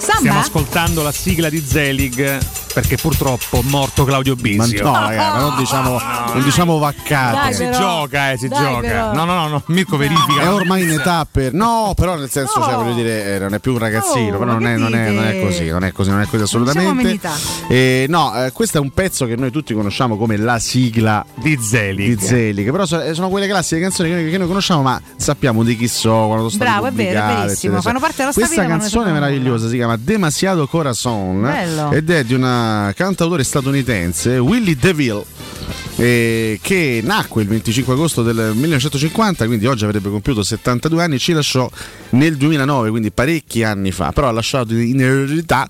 Stiamo 0.00 0.20
Samba? 0.24 0.40
ascoltando 0.40 1.02
la 1.02 1.12
sigla 1.12 1.48
di 1.50 1.62
Zelig 1.64 2.38
perché 2.72 2.96
purtroppo 2.96 3.58
è 3.58 3.62
morto 3.64 4.04
Claudio 4.04 4.36
Bisio. 4.36 4.84
Ma 4.90 5.00
no, 5.00 5.06
raga, 5.08 5.32
ma 5.32 5.38
non 5.40 5.56
diciamo, 5.58 6.00
non 6.32 6.42
diciamo 6.44 6.78
vaccate. 6.78 7.36
Dai, 7.36 7.54
si 7.54 7.64
però. 7.64 7.78
gioca, 7.78 8.30
eh, 8.30 8.38
si 8.38 8.48
Dai, 8.48 8.62
gioca. 8.62 8.80
però. 8.80 9.12
No, 9.12 9.24
no, 9.24 9.34
no, 9.34 9.48
no, 9.48 9.62
Mirko 9.66 9.96
verifica. 9.96 10.42
È 10.42 10.52
ormai 10.52 10.82
in 10.82 10.90
età 10.92 11.26
per. 11.30 11.52
No, 11.52 11.92
però 11.96 12.14
nel 12.16 12.30
senso, 12.30 12.60
No. 12.60 12.64
cioè, 12.64 12.74
voglio 12.76 12.94
dire, 12.94 13.34
eh, 13.34 13.38
non 13.40 13.54
è 13.54 13.58
più 13.58 13.72
un 13.72 13.78
ragazzino, 13.78 14.36
Oh, 14.36 14.38
però 14.38 14.52
non 14.52 14.66
è, 14.66 14.76
non, 14.76 14.94
è, 14.94 15.10
non 15.10 15.24
è 15.24 15.40
così, 15.42 15.66
non 15.68 15.84
è 15.84 15.92
così, 15.92 16.10
non 16.10 16.20
è 16.20 16.26
così 16.26 16.42
assolutamente. 16.44 17.18
Eh, 17.68 18.06
no, 18.08 18.44
eh, 18.44 18.52
questo 18.52 18.78
è 18.78 18.80
un 18.80 18.90
pezzo 18.90 19.26
che 19.26 19.34
noi 19.36 19.50
tutti 19.50 19.74
conosciamo 19.74 20.16
come 20.16 20.36
la 20.36 20.58
sigla 20.60 21.24
di 21.34 21.58
Zelig. 21.60 22.16
Di 22.18 22.24
Zelig. 22.24 22.70
Però 22.70 22.86
so- 22.86 23.02
eh, 23.02 23.14
sono 23.14 23.28
quelle 23.30 23.48
classiche 23.48 23.80
canzoni 23.80 24.10
che 24.10 24.14
noi, 24.14 24.30
che 24.30 24.38
noi 24.38 24.46
conosciamo, 24.46 24.82
ma 24.82 25.00
sappiamo 25.16 25.64
di 25.64 25.76
chi 25.76 25.88
so, 25.88 26.26
quando 26.28 26.48
sono 26.48 26.62
Bravo, 26.64 26.86
è 26.86 26.92
vero, 26.92 27.18
è 27.18 27.26
verissimo. 27.26 27.50
eccetera, 27.52 27.80
Fanno 27.82 27.98
parte 27.98 28.14
della 28.16 28.26
nostra 28.26 28.44
Questa 28.46 28.62
vita, 28.62 28.76
canzone 28.78 29.12
meravigliosa 29.12 29.68
si 29.68 29.74
chiama 29.76 29.89
Demasiado 29.96 30.66
Corazon 30.66 31.40
Bello. 31.42 31.90
ed 31.92 32.10
è 32.10 32.24
di 32.24 32.34
una 32.34 32.92
cantautore 32.96 33.44
statunitense, 33.44 34.38
Willie 34.38 34.76
DeVille. 34.76 35.24
Eh, 35.96 36.58
che 36.62 37.00
nacque 37.02 37.42
il 37.42 37.48
25 37.48 37.92
agosto 37.94 38.22
del 38.22 38.52
1950, 38.54 39.46
quindi 39.46 39.66
oggi 39.66 39.84
avrebbe 39.84 40.10
compiuto 40.10 40.42
72 40.42 41.02
anni, 41.02 41.18
ci 41.18 41.32
lasciò 41.32 41.68
nel 42.10 42.36
2009, 42.36 42.90
quindi 42.90 43.10
parecchi 43.10 43.62
anni 43.62 43.90
fa, 43.92 44.12
però 44.12 44.28
ha 44.28 44.32
lasciato 44.32 44.74
in 44.74 45.00
eredità 45.00 45.68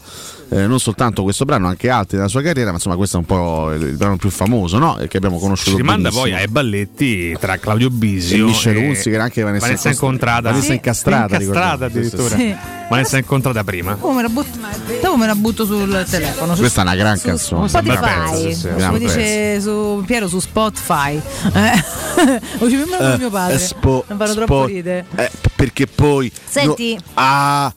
eh, 0.53 0.67
non 0.67 0.81
soltanto 0.81 1.23
questo 1.23 1.45
brano, 1.45 1.69
anche 1.69 1.89
altri 1.89 2.17
della 2.17 2.29
sua 2.29 2.43
carriera, 2.43 2.71
ma 2.71 2.77
insomma 2.77 2.97
questo 2.97 3.17
è 3.17 3.21
un 3.21 3.27
po' 3.27 3.73
il, 3.73 3.83
il 3.83 3.97
brano 3.97 4.17
più 4.17 4.31
famoso, 4.31 4.79
no? 4.79 4.99
Che 5.09 5.17
abbiamo 5.17 5.39
conosciuto 5.39 5.71
Si 5.71 5.77
rimanda 5.77 6.09
benissimo. 6.09 6.23
poi 6.25 6.35
ai 6.35 6.49
balletti 6.49 7.37
tra 7.39 7.57
Claudio 7.59 7.89
Bisio 7.89 8.37
E 8.37 8.49
Michel 8.49 8.77
Hunziker, 8.79 9.21
anche 9.21 9.43
Vanessa 9.43 9.67
Vanessa 9.67 9.91
incontrata. 9.91 10.51
Vanessa 10.51 10.73
incastrata, 10.73 11.37
Incastrata 11.37 11.87
ricordiamo. 11.87 12.27
addirittura. 12.27 12.37
Sì. 12.37 12.57
Vanessa 12.91 13.19
incontrata 13.19 13.63
prima. 13.63 13.93
Dopo 13.93 14.11
me, 14.13 14.23
la 14.23 14.29
butto, 14.29 14.59
dopo 15.01 15.17
me 15.17 15.27
la 15.27 15.35
butto 15.37 15.65
sul 15.65 16.05
telefono. 16.11 16.55
su- 16.55 16.61
Questa 16.61 16.81
è 16.81 16.85
una 16.85 16.97
gran 16.97 17.17
su 17.17 17.27
canzone. 17.27 17.69
Spotify, 17.69 18.53
sì, 18.53 18.55
sì, 18.59 18.69
come 18.77 18.99
dice 18.99 19.61
su 19.61 19.90
Piero 20.07 20.29
su 20.29 20.39
Spotify. 20.41 21.21
Eh. 21.53 21.85
Lo 22.59 22.67
Eh, 22.67 23.11
con 23.11 23.15
mio 23.19 23.31
padre. 23.31 23.55
eh, 23.55 23.59
spo- 23.59 24.05
non 24.09 24.19
fanno 24.19 24.35
troppo 24.35 24.65
ridere. 24.67 25.07
Eh, 25.17 25.31
perché 25.55 25.87
poi. 25.87 26.31
Senti. 26.49 26.95
no- 26.95 27.01
ah! 27.15 27.75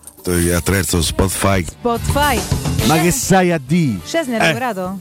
Attraverso 0.55 1.01
Spotify. 1.01 1.65
Spotify. 1.65 2.39
Ma 2.87 2.99
che 2.99 3.11
sai 3.11 3.51
a 3.51 3.59
di? 3.63 3.99
Scesni 4.05 4.35
hai 4.35 4.41
Eh. 4.41 4.45
lavorato? 4.47 4.99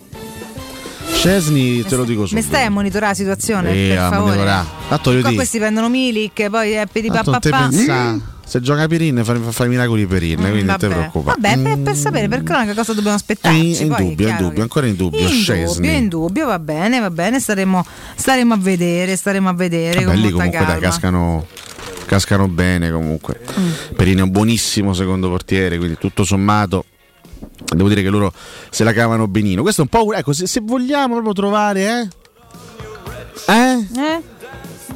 Cesni, 1.14 1.82
te 1.84 1.94
lo 1.96 2.04
dico 2.04 2.22
Mi 2.22 2.26
subito. 2.28 2.46
stai 2.48 2.64
a 2.64 2.70
monitorare 2.70 3.08
la 3.12 3.14
situazione? 3.14 3.70
Eh, 3.72 3.88
per 3.88 3.98
favore. 3.98 4.18
monitorare. 4.20 4.66
Tanto 4.88 5.10
io 5.12 5.20
Qua 5.20 5.28
dico. 5.28 5.40
questi 5.40 5.58
prendono 5.58 5.88
Milik, 5.88 6.48
poi 6.50 6.72
è 6.72 6.86
per 6.90 7.04
i 7.04 7.08
Tanto 7.08 7.38
te 7.38 7.50
papà. 7.50 8.18
Se 8.44 8.60
gioca 8.60 8.86
Pirin 8.86 9.22
fa, 9.24 9.34
fa 9.38 9.64
i 9.64 9.68
miracoli 9.68 10.06
per 10.06 10.18
Pirin, 10.18 10.40
quindi 10.40 10.62
non 10.64 10.76
ti 10.76 10.86
preoccupare. 10.86 11.40
Vabbè, 11.40 11.62
per, 11.62 11.78
per 11.78 11.96
sapere 11.96 12.28
per 12.28 12.42
cronaca 12.42 12.74
cosa 12.74 12.92
dobbiamo 12.92 13.16
aspettarci. 13.16 13.74
È 13.74 13.82
in 13.82 13.88
poi 13.88 14.08
dubbio, 14.08 14.26
è 14.26 14.30
in 14.30 14.36
dubbio, 14.36 14.62
ancora 14.62 14.86
in 14.86 14.96
dubbio. 14.96 15.18
In 15.18 15.26
dubbio, 15.26 15.40
Scesni. 15.40 15.96
in 15.96 16.08
dubbio, 16.08 16.46
va 16.46 16.58
bene, 16.58 17.00
va 17.00 17.10
bene, 17.10 17.40
staremo, 17.40 17.84
staremo 18.14 18.54
a 18.54 18.58
vedere, 18.58 19.16
staremo 19.16 19.48
a 19.48 19.54
vedere 19.54 20.04
Vabbè, 20.04 20.16
lì 20.16 20.30
comunque 20.30 20.64
dai, 20.64 20.80
cascano, 20.80 21.46
cascano 22.06 22.48
bene 22.48 22.90
comunque. 22.90 23.40
Perini 23.96 24.20
è 24.20 24.22
un 24.22 24.30
buonissimo 24.30 24.92
secondo 24.92 25.28
portiere, 25.28 25.78
quindi 25.78 25.96
tutto 25.98 26.24
sommato 26.24 26.84
devo 27.74 27.88
dire 27.88 28.02
che 28.02 28.08
loro 28.08 28.32
se 28.70 28.84
la 28.84 28.92
cavano 28.92 29.26
benino. 29.28 29.62
Questo 29.62 29.82
è 29.82 29.88
un 29.90 29.90
po' 29.90 30.12
ecco, 30.12 30.32
se, 30.32 30.46
se 30.46 30.60
vogliamo 30.60 31.14
proprio 31.14 31.32
trovare 31.32 31.80
eh? 32.00 32.08
Eh? 33.48 33.86
Eh? 33.96 34.22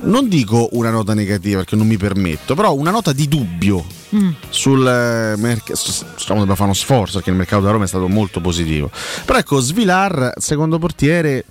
Non 0.02 0.28
dico 0.28 0.68
una 0.72 0.90
nota 0.90 1.14
negativa 1.14 1.58
perché 1.58 1.76
non 1.76 1.86
mi 1.86 1.96
permetto, 1.96 2.54
però 2.54 2.74
una 2.74 2.90
nota 2.90 3.12
di 3.12 3.28
dubbio 3.28 3.84
Mm. 4.14 4.30
sul 4.50 4.82
mercato. 4.82 5.72
Diciamo 5.72 6.38
dobbiamo 6.38 6.54
fare 6.54 6.62
uno 6.64 6.74
sforzo 6.74 7.14
perché 7.14 7.30
il 7.30 7.36
mercato 7.36 7.62
da 7.62 7.72
Roma 7.72 7.84
è 7.84 7.88
stato 7.88 8.06
molto 8.08 8.40
positivo. 8.40 8.88
Però 9.24 9.36
ecco, 9.38 9.58
Svilar, 9.58 10.32
secondo 10.36 10.78
portiere, 10.78 11.44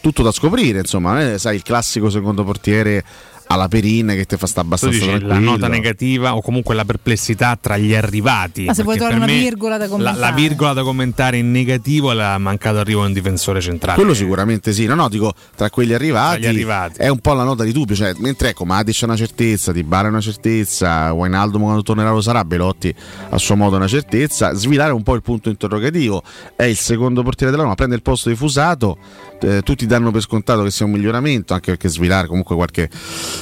tutto 0.00 0.22
da 0.22 0.32
scoprire, 0.32 0.78
insomma, 0.78 1.20
è, 1.32 1.38
sai, 1.38 1.56
il 1.56 1.62
classico 1.62 2.08
secondo 2.08 2.44
portiere 2.44 3.04
alla 3.48 3.68
Perin 3.68 4.08
che 4.08 4.24
ti 4.24 4.36
fa 4.36 4.46
sta 4.46 4.60
Tu 4.60 4.66
abbastanza 4.66 4.98
dici 4.98 5.24
la 5.24 5.38
nota 5.38 5.68
negativa 5.68 6.34
o 6.36 6.40
comunque 6.40 6.74
la 6.74 6.84
perplessità 6.84 7.58
tra 7.60 7.76
gli 7.76 7.94
arrivati. 7.94 8.64
Ma 8.64 8.74
se 8.74 8.82
vuoi 8.82 8.96
trovare 8.96 9.16
una 9.16 9.26
virgola 9.26 9.76
da 9.76 9.84
la, 9.84 9.90
commentare. 9.90 10.18
la 10.18 10.30
virgola 10.32 10.72
da 10.72 10.82
commentare 10.82 11.38
in 11.38 11.50
negativo 11.50 12.10
è 12.10 12.14
la 12.14 12.38
mancato 12.38 12.78
arrivo 12.78 13.00
di 13.00 13.06
un 13.08 13.12
difensore 13.12 13.60
centrale. 13.60 13.96
Quello 13.98 14.14
sicuramente 14.14 14.72
sì, 14.72 14.86
no, 14.86 14.94
no, 14.94 15.08
dico 15.08 15.32
tra 15.56 15.70
quelli 15.70 15.94
arrivati, 15.94 16.40
Tra 16.40 16.50
gli 16.50 16.54
arrivati. 16.54 17.00
è 17.00 17.08
un 17.08 17.18
po' 17.18 17.32
la 17.32 17.44
nota 17.44 17.64
di 17.64 17.72
dubbio, 17.72 17.94
cioè, 17.94 18.14
mentre 18.18 18.50
ecco 18.50 18.64
Matic 18.64 19.00
è 19.00 19.04
una 19.04 19.16
certezza, 19.16 19.72
Di 19.72 19.82
Bara 19.82 20.08
è 20.08 20.10
una 20.10 20.20
certezza, 20.20 21.12
Wijnaldum 21.12 21.62
quando 21.62 21.82
tornerà 21.82 22.10
lo 22.10 22.20
sarà, 22.20 22.44
Belotti 22.44 22.94
a 23.30 23.38
suo 23.38 23.56
modo 23.56 23.74
è 23.74 23.78
una 23.78 23.88
certezza, 23.88 24.52
svilare 24.54 24.92
un 24.92 25.02
po' 25.02 25.14
il 25.14 25.22
punto 25.22 25.48
interrogativo, 25.48 26.22
è 26.54 26.64
il 26.64 26.76
secondo 26.76 27.22
portiere 27.22 27.50
della 27.50 27.64
Roma, 27.64 27.74
prende 27.74 27.94
il 27.94 28.02
posto 28.02 28.28
di 28.28 28.36
Fusato, 28.36 28.98
eh, 29.40 29.62
tutti 29.62 29.86
danno 29.86 30.10
per 30.10 30.22
scontato 30.22 30.62
che 30.62 30.70
sia 30.70 30.84
un 30.84 30.92
miglioramento, 30.92 31.54
anche 31.54 31.70
perché 31.72 31.88
Svilar 31.88 32.26
comunque 32.26 32.56
qualche 32.56 32.88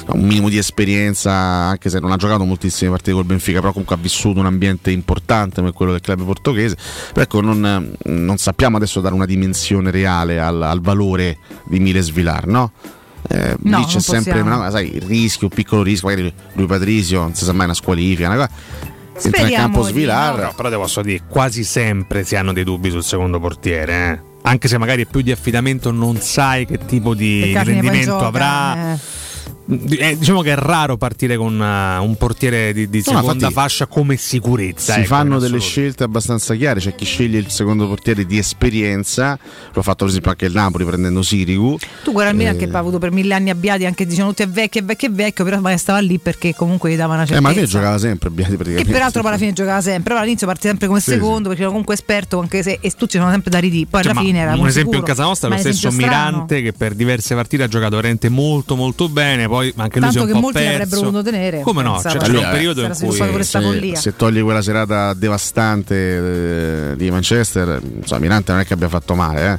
un 0.09 0.21
minimo 0.27 0.49
di 0.49 0.59
esperienza, 0.59 1.33
anche 1.33 1.89
se 1.91 1.99
non 2.01 2.13
ha 2.13 2.17
giocato 2.17 2.45
moltissime 2.45 2.91
partite 2.91 3.13
col 3.13 3.25
Benfica, 3.25 3.61
però 3.61 3.73
comunque 3.73 3.95
ha 3.97 3.99
vissuto 3.99 4.39
un 4.41 4.47
ambiente 4.47 4.91
importante 4.91 5.57
come 5.57 5.73
quello 5.73 5.93
del 5.93 6.01
club 6.01 6.25
portoghese. 6.25 6.77
Però 7.13 7.23
ecco, 7.23 7.41
non, 7.41 7.95
non 8.05 8.37
sappiamo 8.39 8.77
adesso 8.77 9.01
dare 9.01 9.15
una 9.15 9.27
dimensione 9.27 9.91
reale 9.91 10.41
al, 10.41 10.63
al 10.63 10.81
valore 10.81 11.39
di 11.65 11.81
Miles 11.81 12.11
Vilar, 12.11 12.47
no? 12.47 12.73
Eh, 13.29 13.57
No, 13.63 13.79
lì 13.79 13.85
c'è 13.87 13.99
sempre 13.99 14.43
no, 14.43 14.71
sai, 14.71 14.95
il 14.95 15.03
rischio, 15.03 15.49
un 15.49 15.55
piccolo 15.55 15.83
rischio, 15.83 16.09
magari 16.09 16.33
lui 16.53 16.67
Patrizio, 16.67 17.21
non 17.21 17.35
si 17.35 17.45
sa 17.45 17.53
mai 17.53 17.65
una 17.65 17.75
squalifica, 17.75 18.29
una 18.29 18.37
cosa. 18.37 18.51
Entra 19.17 19.29
in 19.29 19.35
Speriamo 19.35 19.65
campo 19.65 19.87
di 19.87 19.93
Svilar. 19.93 20.43
No, 20.43 20.53
però 20.55 20.69
te 20.69 20.77
posso 20.77 21.03
dire, 21.03 21.23
quasi 21.27 21.65
sempre 21.65 22.23
si 22.25 22.37
hanno 22.37 22.53
dei 22.53 22.65
dubbi 22.65 22.91
sul 22.91 23.03
secondo 23.03 23.41
portiere. 23.41 24.13
eh. 24.13 24.35
Anche 24.49 24.69
se 24.69 24.79
magari 24.79 25.03
è 25.03 25.07
più 25.07 25.23
di 25.23 25.33
affidamento, 25.33 25.91
non 25.91 26.21
sai 26.21 26.67
che 26.67 26.79
tipo 26.87 27.15
di 27.15 27.53
rendimento 27.53 28.19
avrà. 28.19 28.93
eh. 28.95 28.99
Eh, 29.69 30.17
diciamo 30.17 30.43
che 30.43 30.53
è 30.53 30.55
raro 30.57 30.97
partire 30.97 31.37
con 31.37 31.55
uh, 31.59 32.03
un 32.05 32.15
portiere 32.17 32.73
di, 32.73 32.89
di 32.89 32.99
No, 32.99 33.03
seconda 33.19 33.33
infatti 33.33 33.53
fascia 33.53 33.87
come 33.87 34.17
sicurezza. 34.17 34.93
si 34.95 35.01
ecco, 35.01 35.09
fanno 35.09 35.39
delle 35.41 35.59
scelte 35.59 36.05
abbastanza 36.05 36.55
chiare. 36.55 36.79
C'è 36.81 36.95
chi 36.95 37.05
sceglie 37.05 37.39
il 37.39 37.51
secondo 37.51 37.89
portiere 37.89 38.25
di 38.27 38.39
esperienza, 38.39 39.37
lo 39.73 39.81
ha 39.81 39.83
fatto 39.83 39.99
per 40.05 40.09
esempio 40.09 40.31
anche 40.31 40.47
il 40.47 40.53
Napoli 40.53 40.85
prendendo 40.85 41.21
Sirigu. 41.23 41.77
Tu 42.05 42.13
guarda 42.13 42.31
il 42.31 42.37
Milan 42.37 42.55
Eh, 42.55 42.59
che 42.59 42.67
poi 42.67 42.77
ha 42.77 42.79
avuto 42.79 42.99
per 42.99 43.11
mille 43.11 43.35
anni 43.35 43.51
abbiati, 43.51 43.85
anche 43.87 44.07
dicevano 44.07 44.31
tutti 44.31 44.43
è 44.45 44.49
vecchio, 44.49 44.81
è 44.83 44.85
vecchio, 44.85 45.09
è 45.09 45.13
vecchio, 45.13 45.45
però 45.45 45.57
magari 45.57 45.79
stava 45.79 45.99
lì 45.99 46.19
perché 46.19 46.55
comunque 46.55 46.93
gli 46.93 46.97
dava 46.97 47.15
una 47.15 47.23
Eh, 47.25 47.27
certezza. 47.27 47.41
ma 47.43 47.49
alla 47.49 47.57
fine 47.59 47.71
giocava 47.71 47.99
sempre 47.99 48.31
Biati 48.31 48.51
che 48.51 48.57
praticamente. 48.57 48.93
peraltro 48.93 49.21
poi 49.23 49.31
alla 49.31 49.41
fine 49.41 49.53
giocava 49.53 49.81
sempre, 49.81 50.03
però 50.05 50.21
all'inizio 50.21 50.47
parte 50.47 50.69
sempre 50.69 50.87
come 50.87 51.01
Sì, 51.01 51.11
secondo 51.11 51.49
perché 51.49 51.63
era 51.63 51.71
comunque 51.71 51.95
esperto, 51.95 52.39
anche 52.39 52.63
se 52.63 52.79
e 52.81 52.91
tutti 52.91 53.15
c'erano 53.15 53.31
sempre 53.33 53.51
da 53.51 53.59
ridì. 53.59 53.85
Poi 53.89 54.03
Cioè, 54.03 54.13
alla 54.13 54.21
fine 54.21 54.39
era 54.39 54.53
un 54.53 54.59
esempio 54.67 54.79
sicuro. 54.93 54.99
in 54.99 55.03
casa 55.05 55.23
nostra 55.25 55.49
è 55.49 55.51
lo 55.51 55.59
stesso 55.59 55.91
strano. 55.91 55.97
Mirante 56.13 56.63
che 56.63 56.73
per 56.73 56.95
diverse 56.95 57.35
partite 57.35 57.65
ha 57.65 57.69
giocato 57.69 57.97
veramente 57.97 58.29
molto 58.29 58.77
molto 58.77 59.09
bene 59.09 59.49
poi 59.49 59.55
anche 59.61 59.99
lui 60.01 60.11
si 60.11 60.17
Tanto 60.17 60.19
è 60.19 60.21
un 60.21 60.27
che 60.27 60.33
po' 60.33 60.41
molti 60.41 60.59
perso 60.59 60.71
l'avrebbero 60.73 61.01
voluto 61.03 61.23
tenere. 61.23 61.61
come 61.61 61.83
no 61.83 62.01
cioè, 62.01 62.13
c'era 62.13 62.27
un 62.27 62.33
Lui, 62.33 62.43
periodo 62.43 62.83
in 62.83 62.93
cui 62.99 63.13
se, 63.45 63.97
se 63.97 64.17
togli 64.17 64.43
quella 64.43 64.63
serata 64.63 65.15
devastante 65.15 66.91
eh, 66.93 66.97
di 66.97 67.11
Manchester, 67.11 67.81
insomma, 67.99 68.21
Mirante 68.21 68.53
non 68.53 68.61
è 68.61 68.67
che 68.67 68.73
abbia 68.75 68.89
fatto 68.89 69.15
male 69.15 69.53
eh, 69.55 69.59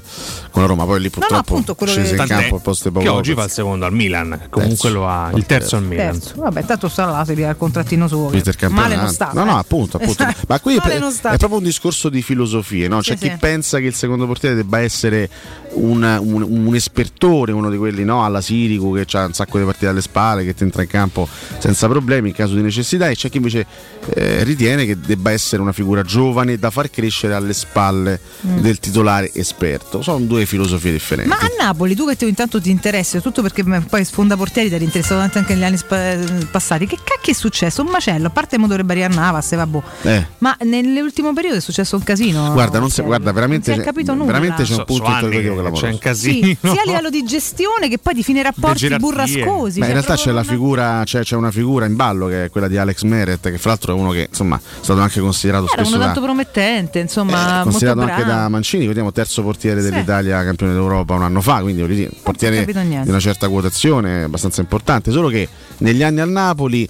con 0.51 0.61
la 0.61 0.67
Roma. 0.67 0.85
Poi 0.85 0.99
lì 1.01 1.09
purtroppo 1.09 1.35
appunto, 1.53 1.75
quello 1.75 1.91
scese 1.93 2.15
che- 2.15 2.21
in 2.21 2.27
campo 2.27 2.55
al 2.55 2.61
posto 2.61 2.89
di 2.89 2.99
che 2.99 3.07
oggi 3.09 3.33
fa 3.33 3.43
il 3.43 3.49
secondo 3.51 3.85
al 3.85 3.93
Milan 3.93 4.47
comunque 4.49 4.75
Terzo. 4.77 4.93
lo 4.93 5.07
ha 5.07 5.31
il 5.33 5.45
terzo 5.45 5.75
al 5.77 5.83
Milan 5.83 6.11
Terzo. 6.19 6.33
Vabbè, 6.37 6.65
tanto 6.65 6.87
sta 6.87 7.05
là, 7.05 7.23
si 7.25 7.33
piglia 7.33 7.49
il 7.49 7.57
contrattino 7.57 8.07
suo. 8.07 8.31
Male 8.69 8.95
non 8.95 9.09
sta. 9.09 9.31
No, 9.33 9.41
eh. 9.43 9.45
no, 9.45 9.57
appunto, 9.57 9.97
appunto. 9.97 10.25
Ma 10.47 10.59
qui 10.59 10.75
è, 10.75 10.79
è 10.81 11.37
proprio 11.37 11.57
un 11.57 11.63
discorso 11.63 12.09
di 12.09 12.21
filosofie, 12.21 12.87
no? 12.87 12.99
C'è 12.99 13.13
Sì, 13.15 13.23
chi 13.23 13.29
sì. 13.29 13.37
pensa 13.39 13.79
che 13.79 13.85
il 13.85 13.93
secondo 13.95 14.25
portiere 14.25 14.55
debba 14.55 14.79
essere 14.79 15.29
un, 15.73 16.03
un- 16.21 16.41
un 16.41 16.75
espertore, 16.75 17.51
uno 17.51 17.69
di 17.69 17.77
quelli 17.77 18.03
no? 18.03 18.23
alla 18.23 18.41
Sirico 18.41 18.91
che 18.91 19.05
ha 19.17 19.25
un 19.25 19.33
sacco 19.33 19.57
di 19.59 19.65
partite 19.65 19.86
alle 19.89 20.01
spalle, 20.01 20.43
che 20.43 20.53
ti 20.53 20.63
entra 20.63 20.81
in 20.81 20.87
campo 20.87 21.27
senza 21.59 21.87
problemi 21.87 22.29
in 22.29 22.35
caso 22.35 22.55
di 22.55 22.61
necessità, 22.61 23.07
e 23.09 23.15
c'è 23.15 23.29
chi 23.29 23.37
invece 23.37 23.65
eh, 24.13 24.43
ritiene 24.43 24.85
che 24.85 24.99
debba 24.99 25.31
essere 25.31 25.61
una 25.61 25.71
figura 25.73 26.01
giovane 26.03 26.57
da 26.57 26.69
far 26.69 26.89
crescere 26.89 27.33
alle 27.33 27.53
spalle 27.53 28.19
Mm. 28.47 28.59
del 28.59 28.79
titolare 28.79 29.31
esperto. 29.33 30.01
Sono 30.01 30.19
due 30.25 30.45
filosofie 30.45 30.91
differenti. 30.91 31.29
Ma 31.29 31.37
a 31.37 31.49
Napoli, 31.65 31.95
tu 31.95 32.07
che 32.07 32.15
te 32.15 32.25
intanto 32.25 32.61
ti 32.61 32.69
interessi, 32.69 33.19
tutto 33.21 33.41
perché 33.41 33.63
m- 33.63 33.85
poi 33.89 34.05
sfonda 34.05 34.35
portieri 34.37 34.69
ti 34.69 34.75
eri 34.75 34.83
interessato 34.83 35.19
tanto 35.19 35.37
anche 35.39 35.53
negli 35.55 35.63
anni 35.63 35.77
spa- 35.77 36.15
passati. 36.51 36.85
Che 36.85 36.97
cacchio 37.03 37.31
è 37.33 37.35
successo? 37.35 37.81
Un 37.81 37.89
macello, 37.89 38.27
a 38.27 38.29
parte 38.29 38.55
il 38.55 38.61
motore 38.61 38.83
Bari 38.83 39.03
a 39.03 39.07
Navas, 39.07 39.55
vabbè. 39.55 39.79
Eh. 40.03 40.25
Ma 40.39 40.55
nell'ultimo 40.63 41.33
periodo 41.33 41.57
è 41.57 41.61
successo 41.61 41.95
un 41.95 42.03
casino. 42.03 42.51
Guarda, 42.53 42.79
non 42.79 42.89
si, 42.89 42.97
Cioè, 42.97 43.05
guarda, 43.05 43.31
veramente, 43.31 43.69
non 43.71 43.79
si 43.79 43.83
è 43.83 43.85
capito 43.85 44.13
nulla. 44.13 44.25
veramente 44.31 44.63
c'è 44.63 44.71
un 44.71 44.77
So- 44.77 44.85
punto 44.85 45.05
so 45.05 45.11
interrogativo 45.11 45.53
che 45.55 45.59
clamoroso. 45.61 45.81
c'è 45.81 45.87
un 45.89 45.93
Sì, 45.95 45.99
casino 45.99 46.73
sia 46.73 46.81
a 46.81 46.85
livello 46.85 47.09
di 47.09 47.23
gestione 47.23 47.89
che 47.89 47.97
poi 47.97 48.13
di 48.13 48.23
fine 48.23 48.41
rapporti 48.43 48.77
gerarchie. 48.79 49.05
Burrascosi. 49.77 49.79
Beh, 49.79 49.85
in 49.85 49.91
realtà 49.93 50.15
c'è 50.15 50.31
non- 50.41 50.43
figura, 50.43 51.01
c'è, 51.05 51.21
c'è 51.21 51.35
una 51.35 51.51
figura 51.51 51.85
in 51.85 51.95
ballo 51.95 52.27
che 52.27 52.45
è 52.45 52.49
quella 52.49 52.67
di 52.67 52.77
Alex 52.77 53.01
Meret, 53.03 53.49
che 53.49 53.57
fra 53.57 53.69
l'altro 53.71 53.95
è 53.95 53.99
uno 53.99 54.11
che 54.11 54.27
insomma 54.29 54.57
è 54.57 54.83
stato 54.83 54.99
anche 54.99 55.19
considerato 55.19 55.65
Era 55.65 55.73
spesso 55.73 55.89
uno 55.89 55.97
da, 55.99 56.05
tanto 56.05 56.21
promettente, 56.21 56.99
insomma, 56.99 57.59
eh, 57.59 57.63
considerato 57.63 57.99
bravo. 57.99 58.11
anche 58.13 58.25
da 58.25 58.49
Mancini, 58.49 58.87
vediamo 58.87 59.11
terzo 59.11 59.41
portiere 59.43 59.81
Sì. 59.81 59.89
dell'Italia 59.89 60.43
campione 60.43 60.73
d'Europa 60.73 61.13
un 61.13 61.23
anno 61.23 61.41
fa, 61.41 61.61
quindi 61.61 61.85
dire, 61.87 62.11
portiere 62.23 62.65
di 62.65 63.09
una 63.09 63.19
certa 63.19 63.47
quotazione, 63.49 64.23
abbastanza 64.23 64.61
importante, 64.61 65.11
solo 65.11 65.29
che 65.29 65.47
negli 65.79 66.03
anni 66.03 66.19
al 66.19 66.29
Napoli, 66.29 66.87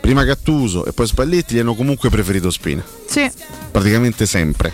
prima 0.00 0.24
Gattuso 0.24 0.86
e 0.86 0.92
poi 0.92 1.06
Spalletti 1.06 1.54
gli 1.54 1.58
hanno 1.58 1.74
comunque 1.74 2.08
preferito 2.08 2.50
Spina, 2.50 2.82
Sì. 3.06 3.30
praticamente 3.70 4.26
sempre. 4.26 4.72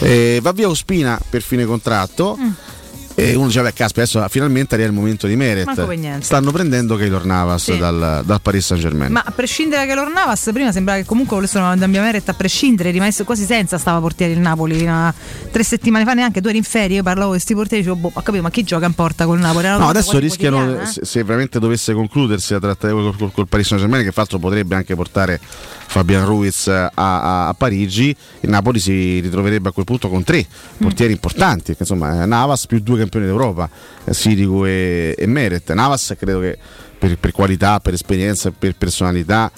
Eh, 0.00 0.38
va 0.42 0.52
via 0.52 0.68
Ospina 0.68 1.20
per 1.28 1.42
fine 1.42 1.64
contratto. 1.64 2.36
Mm. 2.40 2.48
E 3.16 3.34
uno 3.34 3.48
dice, 3.48 3.60
beh, 3.60 3.72
caspita, 3.74 4.00
adesso 4.02 4.24
finalmente 4.28 4.74
arriva 4.74 4.88
il 4.88 4.94
momento 4.94 5.26
di 5.26 5.36
Meret. 5.36 5.68
Stanno 6.20 6.52
prendendo 6.52 6.96
Keylor 6.96 7.24
Navas 7.26 7.64
Sì. 7.64 7.76
dal, 7.76 8.22
dal 8.24 8.40
Paris 8.40 8.64
Saint 8.66 8.82
Germain. 8.82 9.12
Ma 9.12 9.22
a 9.24 9.30
prescindere 9.30 9.82
da 9.84 9.86
Keylor 9.92 10.10
Navas, 10.10 10.48
prima 10.54 10.72
sembrava 10.72 11.00
che 11.00 11.04
comunque 11.06 11.34
volessero 11.36 11.64
cambiare 11.76 12.06
Meret 12.06 12.28
a 12.30 12.34
prescindere, 12.34 12.90
rimanesse 12.92 13.24
quasi 13.24 13.44
senza 13.44 13.76
stava 13.78 14.00
portiere 14.00 14.32
il 14.32 14.38
Napoli. 14.38 14.76
fino 14.78 14.92
a 15.08 15.12
tre 15.50 15.62
settimane 15.64 16.04
fa 16.04 16.14
neanche, 16.14 16.40
tu 16.40 16.48
eri 16.48 16.58
in 16.58 16.62
ferie, 16.62 16.96
io 16.96 17.02
parlavo 17.02 17.32
di 17.32 17.36
questi 17.36 17.54
portieri, 17.54 17.82
dicevo, 17.82 18.00
boh, 18.00 18.10
ho 18.14 18.22
capito, 18.22 18.42
ma 18.42 18.50
chi 18.50 18.62
gioca 18.62 18.86
in 18.86 18.94
porta 18.94 19.26
col 19.26 19.38
Napoli? 19.38 19.66
Era 19.66 19.74
una 19.76 19.84
No, 19.84 19.90
adesso 19.90 20.18
rischiano, 20.18 20.56
quotidiana, 20.58 20.88
eh? 20.88 20.92
se, 20.92 21.04
se 21.04 21.22
veramente 21.24 21.58
dovesse 21.58 21.92
concludersi 21.92 22.52
la 22.54 22.60
trattativa 22.60 23.00
col, 23.02 23.16
col- 23.18 23.32
col 23.32 23.48
Paris 23.48 23.66
Saint 23.66 23.82
Germain, 23.82 24.04
che 24.04 24.12
l'altro 24.14 24.38
potrebbe 24.38 24.76
anche 24.76 24.94
portare 24.94 25.38
Fabian 25.88 26.24
Ruiz 26.24 26.68
a, 26.68 26.90
a- 26.94 27.48
a 27.48 27.54
Parigi, 27.54 28.14
il 28.40 28.48
Napoli 28.48 28.78
si 28.78 29.18
ritroverebbe 29.20 29.68
a 29.68 29.72
quel 29.72 29.84
punto 29.84 30.08
con 30.08 30.22
tre 30.24 30.38
Mm. 30.40 30.82
portieri 30.86 31.12
importanti, 31.12 31.74
perché 31.74 31.82
insomma 31.82 32.22
eh, 32.22 32.26
Navas 32.26 32.66
più 32.66 32.80
due 32.80 32.98
campioni 33.00 33.26
d'Europa, 33.26 33.68
eh, 34.04 34.14
Sirigu 34.14 34.64
e, 34.64 35.14
e 35.18 35.26
Meret. 35.26 35.72
Navas 35.72 36.14
credo 36.18 36.40
che 36.40 36.58
per, 36.98 37.18
per 37.18 37.32
qualità, 37.32 37.80
per 37.80 37.94
esperienza, 37.94 38.52
per 38.56 38.74
personalità, 38.76 39.50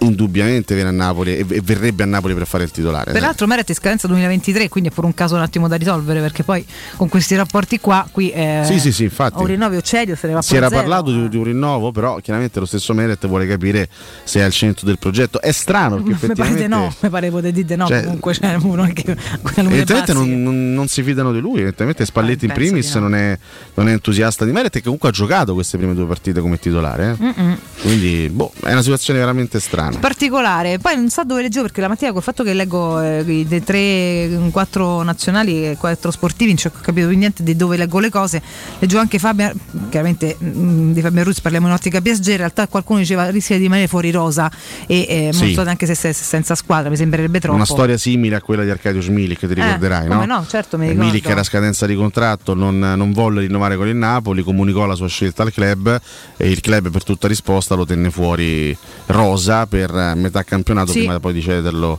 indubbiamente 0.00 0.74
viene 0.74 0.88
a 0.90 0.92
Napoli 0.92 1.36
e, 1.36 1.46
e 1.48 1.60
verrebbe 1.62 2.02
a 2.02 2.06
Napoli 2.06 2.34
per 2.34 2.46
fare 2.46 2.64
il 2.64 2.70
titolare. 2.70 3.12
Peraltro 3.12 3.46
Meret 3.46 3.66
è 3.66 3.70
in 3.70 3.76
scadenza 3.76 4.06
2023, 4.06 4.68
quindi 4.68 4.90
è 4.90 4.92
pure 4.92 5.06
un 5.06 5.14
caso 5.14 5.34
un 5.34 5.42
attimo 5.42 5.68
da 5.68 5.76
risolvere, 5.76 6.20
perché 6.20 6.42
poi 6.42 6.64
con 6.96 7.08
questi 7.08 7.36
rapporti 7.36 7.78
qua, 7.80 8.06
qui 8.10 8.30
eh, 8.30 8.62
Sì, 8.64 8.78
sì, 8.78 8.92
sì, 8.92 9.04
infatti. 9.04 9.40
o 9.42 9.46
rinnovi 9.46 9.76
o 9.76 9.80
cedio 9.82 10.16
se 10.16 10.26
ne 10.26 10.34
va 10.34 10.42
Si 10.42 10.56
era 10.56 10.68
zero. 10.68 10.80
parlato 10.80 11.12
di, 11.12 11.28
di 11.28 11.36
un 11.36 11.44
rinnovo, 11.44 11.92
però 11.92 12.16
chiaramente 12.18 12.58
lo 12.60 12.66
stesso 12.66 12.92
Meret 12.94 13.26
vuole 13.26 13.46
capire 13.46 13.88
se 14.24 14.40
è 14.40 14.42
al 14.42 14.52
centro 14.52 14.86
del 14.86 14.98
progetto. 14.98 15.40
È 15.40 15.52
strano 15.52 15.96
perché 15.96 16.12
effettivamente 16.24 16.66
no, 16.68 16.92
mi 17.00 17.08
pare 17.08 17.30
potete 17.30 17.52
dire 17.52 17.76
no, 17.76 17.86
Cioè, 17.86 18.02
comunque 18.04 18.32
c'è 18.34 18.54
uno 18.54 18.88
che 18.92 19.16
Evidentemente 19.56 20.12
non, 20.12 20.42
non- 20.42 20.72
non 20.74 20.88
si 20.88 21.02
fidano 21.02 21.32
di 21.32 21.40
lui, 21.40 21.54
evidentemente 21.56 22.04
Spalletti 22.04 22.44
in 22.46 22.52
penso 22.52 22.70
primis 22.70 22.94
no. 22.94 23.00
non, 23.00 23.14
è, 23.14 23.38
non 23.74 23.88
è 23.88 23.92
entusiasta 23.92 24.44
di 24.44 24.52
Meret 24.52 24.74
e 24.76 24.78
che 24.78 24.84
comunque 24.84 25.08
ha 25.08 25.12
giocato 25.12 25.54
queste 25.54 25.76
prime 25.76 25.94
due 25.94 26.06
partite 26.06 26.40
come 26.40 26.58
titolare. 26.58 27.16
eh. 27.18 27.22
Mm-mm. 27.24 27.56
Quindi 27.82 28.28
boh, 28.30 28.52
è 28.62 28.72
una 28.72 28.82
situazione 28.82 29.18
veramente 29.18 29.60
strana. 29.60 29.89
Particolare. 29.98 30.78
Poi 30.78 30.96
non 30.96 31.08
so 31.10 31.24
dove 31.24 31.42
leggevo 31.42 31.64
perché 31.64 31.80
la 31.80 31.88
mattina 31.88 32.12
col 32.12 32.22
fatto 32.22 32.42
che 32.42 32.52
leggo 32.54 33.00
eh, 33.00 33.24
dei 33.46 33.62
tre, 33.64 34.38
quattro 34.50 35.02
nazionali 35.02 35.70
e 35.70 35.76
quattro 35.78 36.10
sportivi, 36.10 36.54
non 36.62 36.72
ho 36.74 36.80
capito 36.80 37.08
più 37.08 37.16
niente 37.16 37.42
di 37.42 37.56
dove 37.56 37.76
leggo 37.76 37.98
le 37.98 38.10
cose. 38.10 38.42
Leggevo 38.78 39.00
anche 39.00 39.18
Fabio, 39.18 39.52
chiaramente 39.88 40.36
mm, 40.42 40.92
di 40.92 41.00
Fabio 41.00 41.24
Ruz 41.24 41.40
parliamo 41.40 41.66
in 41.66 41.72
ottica 41.72 42.00
PSG, 42.00 42.28
in 42.28 42.36
realtà 42.38 42.66
qualcuno 42.68 42.98
diceva 43.00 43.28
rischia 43.30 43.56
di 43.56 43.62
rimanere 43.62 43.88
fuori 43.88 44.10
rosa 44.10 44.50
e 44.86 45.06
eh, 45.08 45.30
Sì. 45.32 45.52
so 45.54 45.62
neanche 45.62 45.86
se, 45.86 45.94
se- 45.94 46.12
se 46.12 46.24
senza 46.24 46.54
squadra, 46.54 46.90
mi 46.90 46.96
sembrerebbe 46.96 47.40
troppo. 47.40 47.56
Una 47.56 47.64
storia 47.64 47.96
simile 47.96 48.36
a 48.36 48.40
quella 48.42 48.62
di 48.64 48.70
Arcadio 48.70 48.98
Milik, 49.10 49.40
ti 49.40 49.54
ricorderai, 49.54 50.06
come 50.08 50.26
no? 50.26 50.36
no, 50.38 50.46
certo, 50.46 50.76
mi 50.78 50.86
Eh, 50.86 50.88
ricordo. 50.90 51.10
Milik 51.10 51.26
era 51.28 51.40
a 51.40 51.44
scadenza 51.44 51.86
di 51.86 51.94
contratto, 51.94 52.54
non, 52.54 52.78
non 52.78 53.12
volle 53.12 53.40
rinnovare 53.40 53.76
con 53.76 53.88
il 53.88 53.96
Napoli, 53.96 54.42
comunicò 54.42 54.86
la 54.86 54.94
sua 54.94 55.08
scelta 55.08 55.42
al 55.42 55.52
club 55.52 56.00
e 56.36 56.50
il 56.50 56.60
club 56.60 56.90
per 56.90 57.02
tutta 57.04 57.26
risposta 57.28 57.74
lo 57.74 57.84
tenne 57.86 58.10
fuori 58.10 58.76
rosa 59.06 59.66
per 59.66 59.79
eh, 59.88 60.14
metà 60.16 60.42
campionato 60.42 60.92
Sì. 60.92 60.98
prima 60.98 61.18
poi 61.20 61.32
di 61.32 61.40
cederlo 61.40 61.98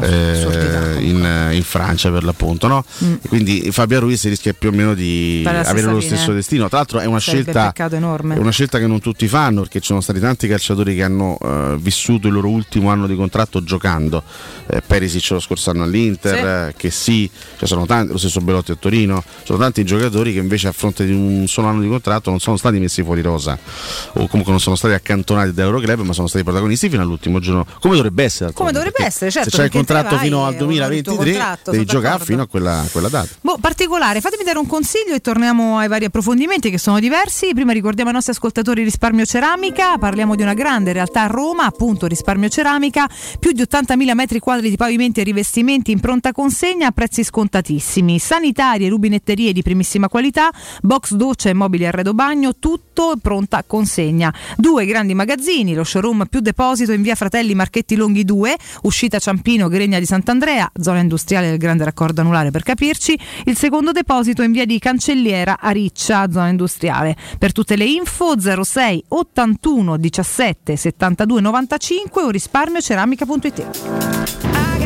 eh, 0.00 0.30
assurdità. 0.32 0.98
in, 1.00 1.48
in 1.52 1.62
Francia 1.62 2.10
per 2.10 2.24
l'appunto. 2.24 2.66
No? 2.66 2.84
Mm. 3.04 3.14
Quindi 3.28 3.68
Fabio 3.70 4.00
Ruiz 4.00 4.24
rischia 4.24 4.52
più 4.54 4.70
o 4.70 4.72
meno 4.72 4.94
di 4.94 5.42
avere 5.46 5.86
lo 5.86 6.00
stesso 6.00 6.32
destino. 6.32 6.68
Tra 6.68 6.78
l'altro 6.78 6.98
è 7.00 7.04
una 7.04 7.18
scelta 7.18 7.72
è 7.72 8.38
una 8.38 8.50
scelta 8.50 8.78
che 8.78 8.86
non 8.86 9.00
tutti 9.00 9.28
fanno 9.28 9.60
perché 9.60 9.80
ci 9.80 9.86
sono 9.86 10.00
stati 10.00 10.18
tanti 10.20 10.48
calciatori 10.48 10.94
che 10.94 11.02
hanno 11.02 11.38
eh, 11.42 11.76
vissuto 11.78 12.26
il 12.28 12.32
loro 12.32 12.48
ultimo 12.48 12.90
anno 12.90 13.06
di 13.06 13.14
contratto 13.14 13.62
giocando. 13.62 14.22
Eh, 14.66 14.80
Perisic 14.84 15.30
lo 15.30 15.40
scorso 15.40 15.70
anno 15.70 15.82
all'Inter, 15.84 16.34
Sì. 16.36 16.40
eh, 16.44 16.74
che 16.76 16.90
sì, 16.90 17.30
ci 17.58 17.66
sono 17.66 17.86
tanti, 17.86 18.12
lo 18.12 18.18
stesso 18.18 18.40
Belotti 18.40 18.72
a 18.72 18.76
Torino, 18.76 19.22
sono 19.44 19.58
tanti 19.58 19.84
giocatori 19.84 20.32
che 20.32 20.38
invece 20.38 20.68
a 20.68 20.72
fronte 20.72 21.04
di 21.04 21.12
un 21.12 21.46
solo 21.46 21.68
anno 21.68 21.80
di 21.80 21.88
contratto 21.88 22.30
non 22.30 22.40
sono 22.40 22.56
stati 22.56 22.78
messi 22.78 23.02
fuori 23.02 23.20
rosa 23.22 23.58
o 24.14 24.26
comunque 24.26 24.50
non 24.52 24.60
sono 24.60 24.76
stati 24.76 24.94
accantonati 24.94 25.52
club 25.54 26.00
ma 26.00 26.12
sono 26.12 26.26
stati 26.26 26.44
protagonisti 26.44 26.88
fino 26.88 27.02
all'ultimo 27.12 27.40
giorno, 27.40 27.66
come 27.80 27.96
dovrebbe 27.96 28.24
essere. 28.24 28.52
Come 28.52 28.72
dovrebbe 28.72 29.04
essere, 29.04 29.30
certo, 29.30 29.50
Se 29.50 29.56
c'è 29.56 29.64
il 29.64 29.70
contratto 29.70 30.16
fino 30.18 30.44
al 30.44 30.54
e 30.54 30.62
onori 30.62 30.96
il 30.96 31.02
tuo 31.02 31.14
2023, 31.14 31.32
contratto, 31.32 31.70
devi 31.70 31.84
giocare 31.84 32.24
fino 32.24 32.42
a 32.42 32.46
quella, 32.46 32.84
quella 32.90 33.08
data. 33.08 33.28
Boh, 33.40 33.58
particolare, 33.60 34.20
fatemi 34.20 34.44
dare 34.44 34.58
un 34.58 34.66
consiglio 34.66 35.14
e 35.14 35.20
torniamo 35.20 35.78
ai 35.78 35.88
vari 35.88 36.06
approfondimenti 36.06 36.70
che 36.70 36.78
sono 36.78 36.98
diversi. 36.98 37.52
Prima 37.54 37.72
ricordiamo 37.72 38.08
ai 38.08 38.14
nostri 38.14 38.32
ascoltatori 38.32 38.82
Risparmio 38.82 39.24
Ceramica, 39.24 39.98
parliamo 39.98 40.34
di 40.34 40.42
una 40.42 40.54
grande 40.54 40.92
realtà 40.92 41.22
a 41.22 41.26
Roma, 41.26 41.64
appunto 41.64 42.06
Risparmio 42.06 42.48
Ceramica, 42.48 43.08
più 43.38 43.52
di 43.52 43.62
80.000 43.62 44.14
metri 44.14 44.38
quadri 44.38 44.70
di 44.70 44.76
pavimenti 44.76 45.20
e 45.20 45.24
rivestimenti 45.24 45.90
in 45.92 46.00
pronta 46.00 46.32
consegna 46.32 46.88
a 46.88 46.90
prezzi 46.90 47.22
scontatissimi, 47.22 48.18
sanitarie, 48.18 48.88
rubinetterie 48.88 49.52
di 49.52 49.62
primissima 49.62 50.08
qualità, 50.08 50.50
box 50.80 51.12
doccia 51.12 51.48
e 51.48 51.52
mobili 51.52 51.86
arredo 51.86 52.14
bagno, 52.14 52.54
tutto 52.58 53.14
pronta 53.20 53.62
consegna. 53.66 54.32
Due 54.56 54.84
grandi 54.86 55.14
magazzini, 55.14 55.74
lo 55.74 55.84
showroom 55.84 56.26
più 56.28 56.40
deposito 56.40 56.92
in 56.92 57.01
via 57.02 57.14
Fratelli 57.14 57.54
Marchetti 57.54 57.96
Longhi 57.96 58.24
2, 58.24 58.56
uscita 58.82 59.18
Ciampino 59.18 59.68
Gregna 59.68 59.98
di 59.98 60.06
Sant'Andrea, 60.06 60.70
zona 60.80 61.00
industriale 61.00 61.48
del 61.48 61.58
grande 61.58 61.84
raccordo 61.84 62.20
anulare 62.20 62.50
per 62.50 62.62
capirci, 62.62 63.18
il 63.44 63.56
secondo 63.56 63.92
deposito 63.92 64.42
in 64.42 64.52
via 64.52 64.64
di 64.64 64.78
Cancelliera 64.78 65.58
a 65.60 65.70
Riccia, 65.70 66.30
zona 66.30 66.48
industriale. 66.48 67.16
Per 67.38 67.52
tutte 67.52 67.76
le 67.76 67.84
info 67.84 68.34
06 68.38 69.04
81 69.08 69.96
17 69.96 70.76
72 70.76 71.40
95 71.40 72.22
o 72.22 72.30
risparmioceramica.it. 72.30 74.40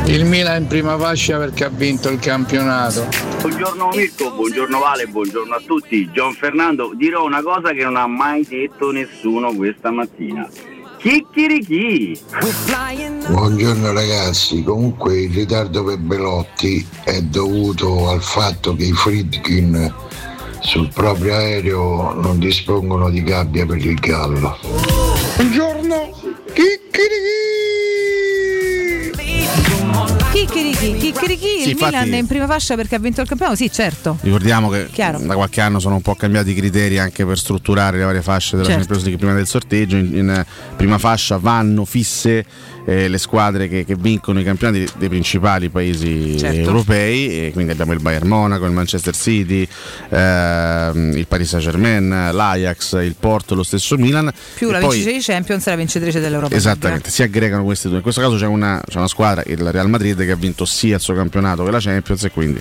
Il 0.06 0.24
Milan 0.24 0.62
in 0.62 0.68
prima 0.68 0.96
fascia 0.96 1.36
perché 1.36 1.64
ha 1.64 1.68
vinto 1.68 2.08
il 2.08 2.20
campionato. 2.20 3.08
Buongiorno 3.40 3.88
Mirko, 3.92 4.30
buongiorno 4.30 4.78
Vale, 4.78 5.06
buongiorno 5.06 5.54
a 5.54 5.62
tutti. 5.66 6.08
Gian 6.12 6.32
Fernando, 6.32 6.92
dirò 6.94 7.24
una 7.24 7.42
cosa 7.42 7.72
che 7.72 7.82
non 7.82 7.96
ha 7.96 8.06
mai 8.06 8.46
detto 8.48 8.92
nessuno 8.92 9.52
questa 9.54 9.90
mattina. 9.90 10.48
Chicchirichi! 10.98 12.20
Buongiorno 13.28 13.92
ragazzi, 13.92 14.62
comunque 14.62 15.20
il 15.22 15.32
ritardo 15.32 15.84
per 15.84 15.98
Belotti 15.98 16.86
è 17.04 17.20
dovuto 17.20 18.08
al 18.08 18.22
fatto 18.22 18.74
che 18.74 18.84
i 18.84 18.92
Friedkin 18.92 19.92
sul 20.60 20.88
proprio 20.92 21.34
aereo 21.34 22.12
non 22.14 22.38
dispongono 22.38 23.10
di 23.10 23.22
gabbia 23.22 23.66
per 23.66 23.76
il 23.76 23.94
gallo. 23.94 24.56
Buongiorno, 25.36 26.10
Chicchirichi, 26.52 27.85
chicchirichi, 30.62 31.46
Sì, 31.46 31.62
il 31.62 31.68
infatti- 31.70 31.94
Milan 31.94 32.12
è 32.14 32.16
in 32.18 32.26
prima 32.26 32.46
fascia 32.46 32.74
perché 32.74 32.94
ha 32.94 32.98
vinto 32.98 33.20
il 33.20 33.28
campionato? 33.28 33.56
Sì, 33.56 33.70
certo. 33.70 34.18
Ricordiamo 34.22 34.68
che 34.68 34.88
Chiaro. 34.90 35.18
da 35.18 35.34
qualche 35.34 35.60
anno 35.60 35.78
sono 35.78 35.96
un 35.96 36.02
po' 36.02 36.14
cambiati 36.14 36.50
i 36.50 36.54
criteri 36.54 36.98
anche 36.98 37.24
per 37.26 37.38
strutturare 37.38 37.98
le 37.98 38.04
varie 38.04 38.22
fasce 38.22 38.56
della 38.56 38.68
Certo. 38.68 38.80
Champions 38.80 39.02
League 39.04 39.18
prima 39.20 39.34
del 39.34 39.46
sorteggio. 39.46 39.96
In, 39.96 40.14
in, 40.16 40.30
eh, 40.30 40.46
prima 40.76 40.98
fascia 40.98 41.38
vanno 41.38 41.84
fisse 41.84 42.44
eh, 42.88 43.08
le 43.08 43.18
squadre 43.18 43.68
che, 43.68 43.84
che 43.84 43.96
vincono 43.96 44.38
i 44.38 44.44
campionati 44.44 44.86
dei 44.96 45.08
principali 45.08 45.68
paesi 45.70 46.38
Certo. 46.38 46.56
europei. 46.60 47.46
E 47.46 47.50
quindi 47.52 47.72
abbiamo 47.72 47.92
il 47.92 48.00
Bayern 48.00 48.28
Monaco, 48.28 48.64
il 48.64 48.70
Manchester 48.72 49.14
City, 49.14 49.66
ehm, 50.08 51.12
il 51.16 51.26
Paris 51.26 51.48
Saint 51.48 51.64
Germain, 51.64 52.08
l'Ajax, 52.32 52.92
il 53.02 53.16
Porto, 53.18 53.54
lo 53.54 53.62
stesso 53.64 53.96
Milan. 53.96 54.30
Più 54.54 54.68
E 54.68 54.72
la 54.72 54.78
poi- 54.78 54.90
vincitrice 54.96 55.16
di 55.18 55.24
Champions 55.34 55.66
e 55.66 55.70
la 55.70 55.76
vincitrice 55.76 56.20
dell'Europa. 56.20 56.54
Esattamente, 56.54 57.10
si 57.10 57.22
aggregano 57.22 57.64
queste 57.64 57.88
due. 57.88 57.96
In 57.96 58.02
questo 58.02 58.20
caso 58.20 58.36
c'è 58.36 58.46
una, 58.46 58.80
c'è 58.86 58.98
una 58.98 59.08
squadra, 59.08 59.42
il 59.46 59.58
Real 59.72 59.88
Madrid, 59.88 60.16
che 60.24 60.30
ha 60.30 60.36
vinto 60.36 60.45
sia 60.64 60.96
il 60.96 61.00
suo 61.00 61.14
campionato 61.14 61.64
che 61.64 61.70
la 61.70 61.80
Champions 61.80 62.24
e 62.24 62.30
quindi 62.30 62.60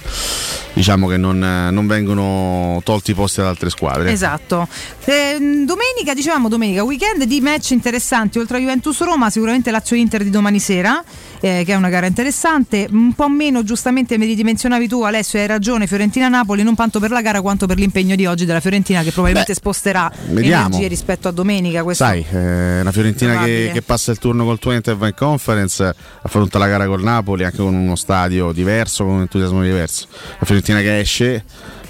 diciamo 0.73 1.07
che 1.07 1.17
non, 1.17 1.39
non 1.39 1.87
vengono 1.87 2.81
tolti 2.83 3.11
i 3.11 3.13
posti 3.13 3.39
ad 3.39 3.47
altre 3.47 3.69
squadre. 3.69 4.11
Esatto. 4.11 4.67
Eh, 5.05 5.37
domenica, 5.39 6.13
dicevamo 6.13 6.49
domenica, 6.49 6.83
weekend 6.83 7.23
di 7.23 7.41
match 7.41 7.71
interessanti 7.71 8.39
oltre 8.39 8.57
a 8.57 8.59
Juventus 8.59 9.01
Roma, 9.01 9.29
sicuramente 9.29 9.71
Lazio 9.71 9.95
Inter 9.95 10.23
di 10.23 10.29
domani 10.29 10.59
sera, 10.59 11.03
eh, 11.45 11.63
che 11.63 11.73
è 11.73 11.75
una 11.75 11.89
gara 11.89 12.07
interessante, 12.07 12.87
un 12.89 13.13
po' 13.13 13.29
meno 13.29 13.63
giustamente 13.63 14.17
mi 14.17 14.25
ridimensionavi 14.25 14.87
tu 14.87 15.03
Alessio, 15.03 15.37
hai 15.37 15.45
ragione, 15.45 15.85
Fiorentina 15.85 16.27
Napoli 16.27 16.63
non 16.63 16.73
tanto 16.73 16.99
per 16.99 17.11
la 17.11 17.21
gara 17.21 17.41
quanto 17.41 17.67
per 17.67 17.77
l'impegno 17.77 18.15
di 18.15 18.25
oggi 18.25 18.45
della 18.45 18.59
Fiorentina 18.59 19.03
che 19.03 19.11
probabilmente 19.11 19.53
sposterà 19.53 20.11
vediamo. 20.29 20.65
energie 20.65 20.87
rispetto 20.87 21.27
a 21.27 21.31
domenica. 21.31 21.83
Questo 21.83 22.03
Sai, 22.03 22.25
eh, 22.31 22.79
una 22.81 22.91
Fiorentina 22.91 23.43
che, 23.43 23.69
che 23.71 23.83
passa 23.83 24.09
il 24.09 24.17
turno 24.17 24.43
col 24.43 24.57
Twente 24.57 24.89
e 24.89 24.95
va 24.95 25.05
in 25.05 25.13
conference, 25.13 25.93
affronta 26.23 26.57
la 26.57 26.67
gara 26.67 26.87
col 26.87 27.03
Napoli 27.03 27.43
anche 27.43 27.57
con 27.57 27.75
uno 27.75 27.95
stadio 27.95 28.51
diverso, 28.51 29.03
con 29.03 29.13
un 29.13 29.21
entusiasmo 29.21 29.61
diverso. 29.61 30.07
La 30.39 30.45
Fiorentina 30.47 30.79
che 30.79 30.99
esce, 30.99 31.43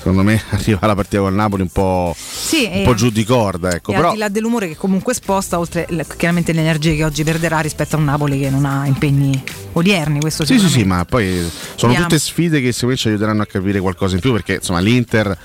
secondo 0.06 0.22
me 0.22 0.40
arriva 0.52 0.78
alla 0.82 0.94
partita 0.94 1.22
col 1.22 1.34
Napoli 1.34 1.64
un 1.64 1.70
po', 1.70 2.16
Sì, 2.18 2.70
un 2.72 2.84
po' 2.84 2.94
giù 2.94 3.10
di 3.10 3.24
corda. 3.24 3.74
Ecco. 3.74 3.92
Però 3.92 4.10
al 4.10 4.14
di 4.14 4.20
là 4.20 4.30
dell'umore 4.30 4.68
che 4.68 4.76
comunque 4.78 5.16
sposta, 5.16 5.58
oltre 5.58 5.88
chiaramente 6.16 6.54
le 6.54 6.62
energie 6.62 6.96
che 6.96 7.04
oggi 7.04 7.24
perderà 7.24 7.60
rispetto 7.60 7.96
a 7.96 8.00
un 8.00 8.06
Napoli 8.06 8.40
che 8.40 8.52
non 8.52 8.66
ha 8.66 8.86
impegni 8.86 9.42
odierni, 9.74 10.20
questo 10.20 10.46
Sì, 10.46 10.60
sì, 10.60 10.70
sì, 10.70 10.84
ma 10.84 11.04
poi 11.06 11.38
sono 11.76 11.92
Vediamo. 11.92 12.04
tutte 12.08 12.20
sfide 12.20 12.62
che 12.62 12.72
secondo 12.72 12.94
me 12.94 13.00
ci 13.00 13.08
aiuteranno 13.08 13.42
a 13.42 13.46
capire 13.48 13.80
qualcosa 13.80 14.14
in 14.16 14.22
più 14.22 14.32
perché 14.32 14.56
insomma 14.56 14.80
l'Inter 14.80 15.38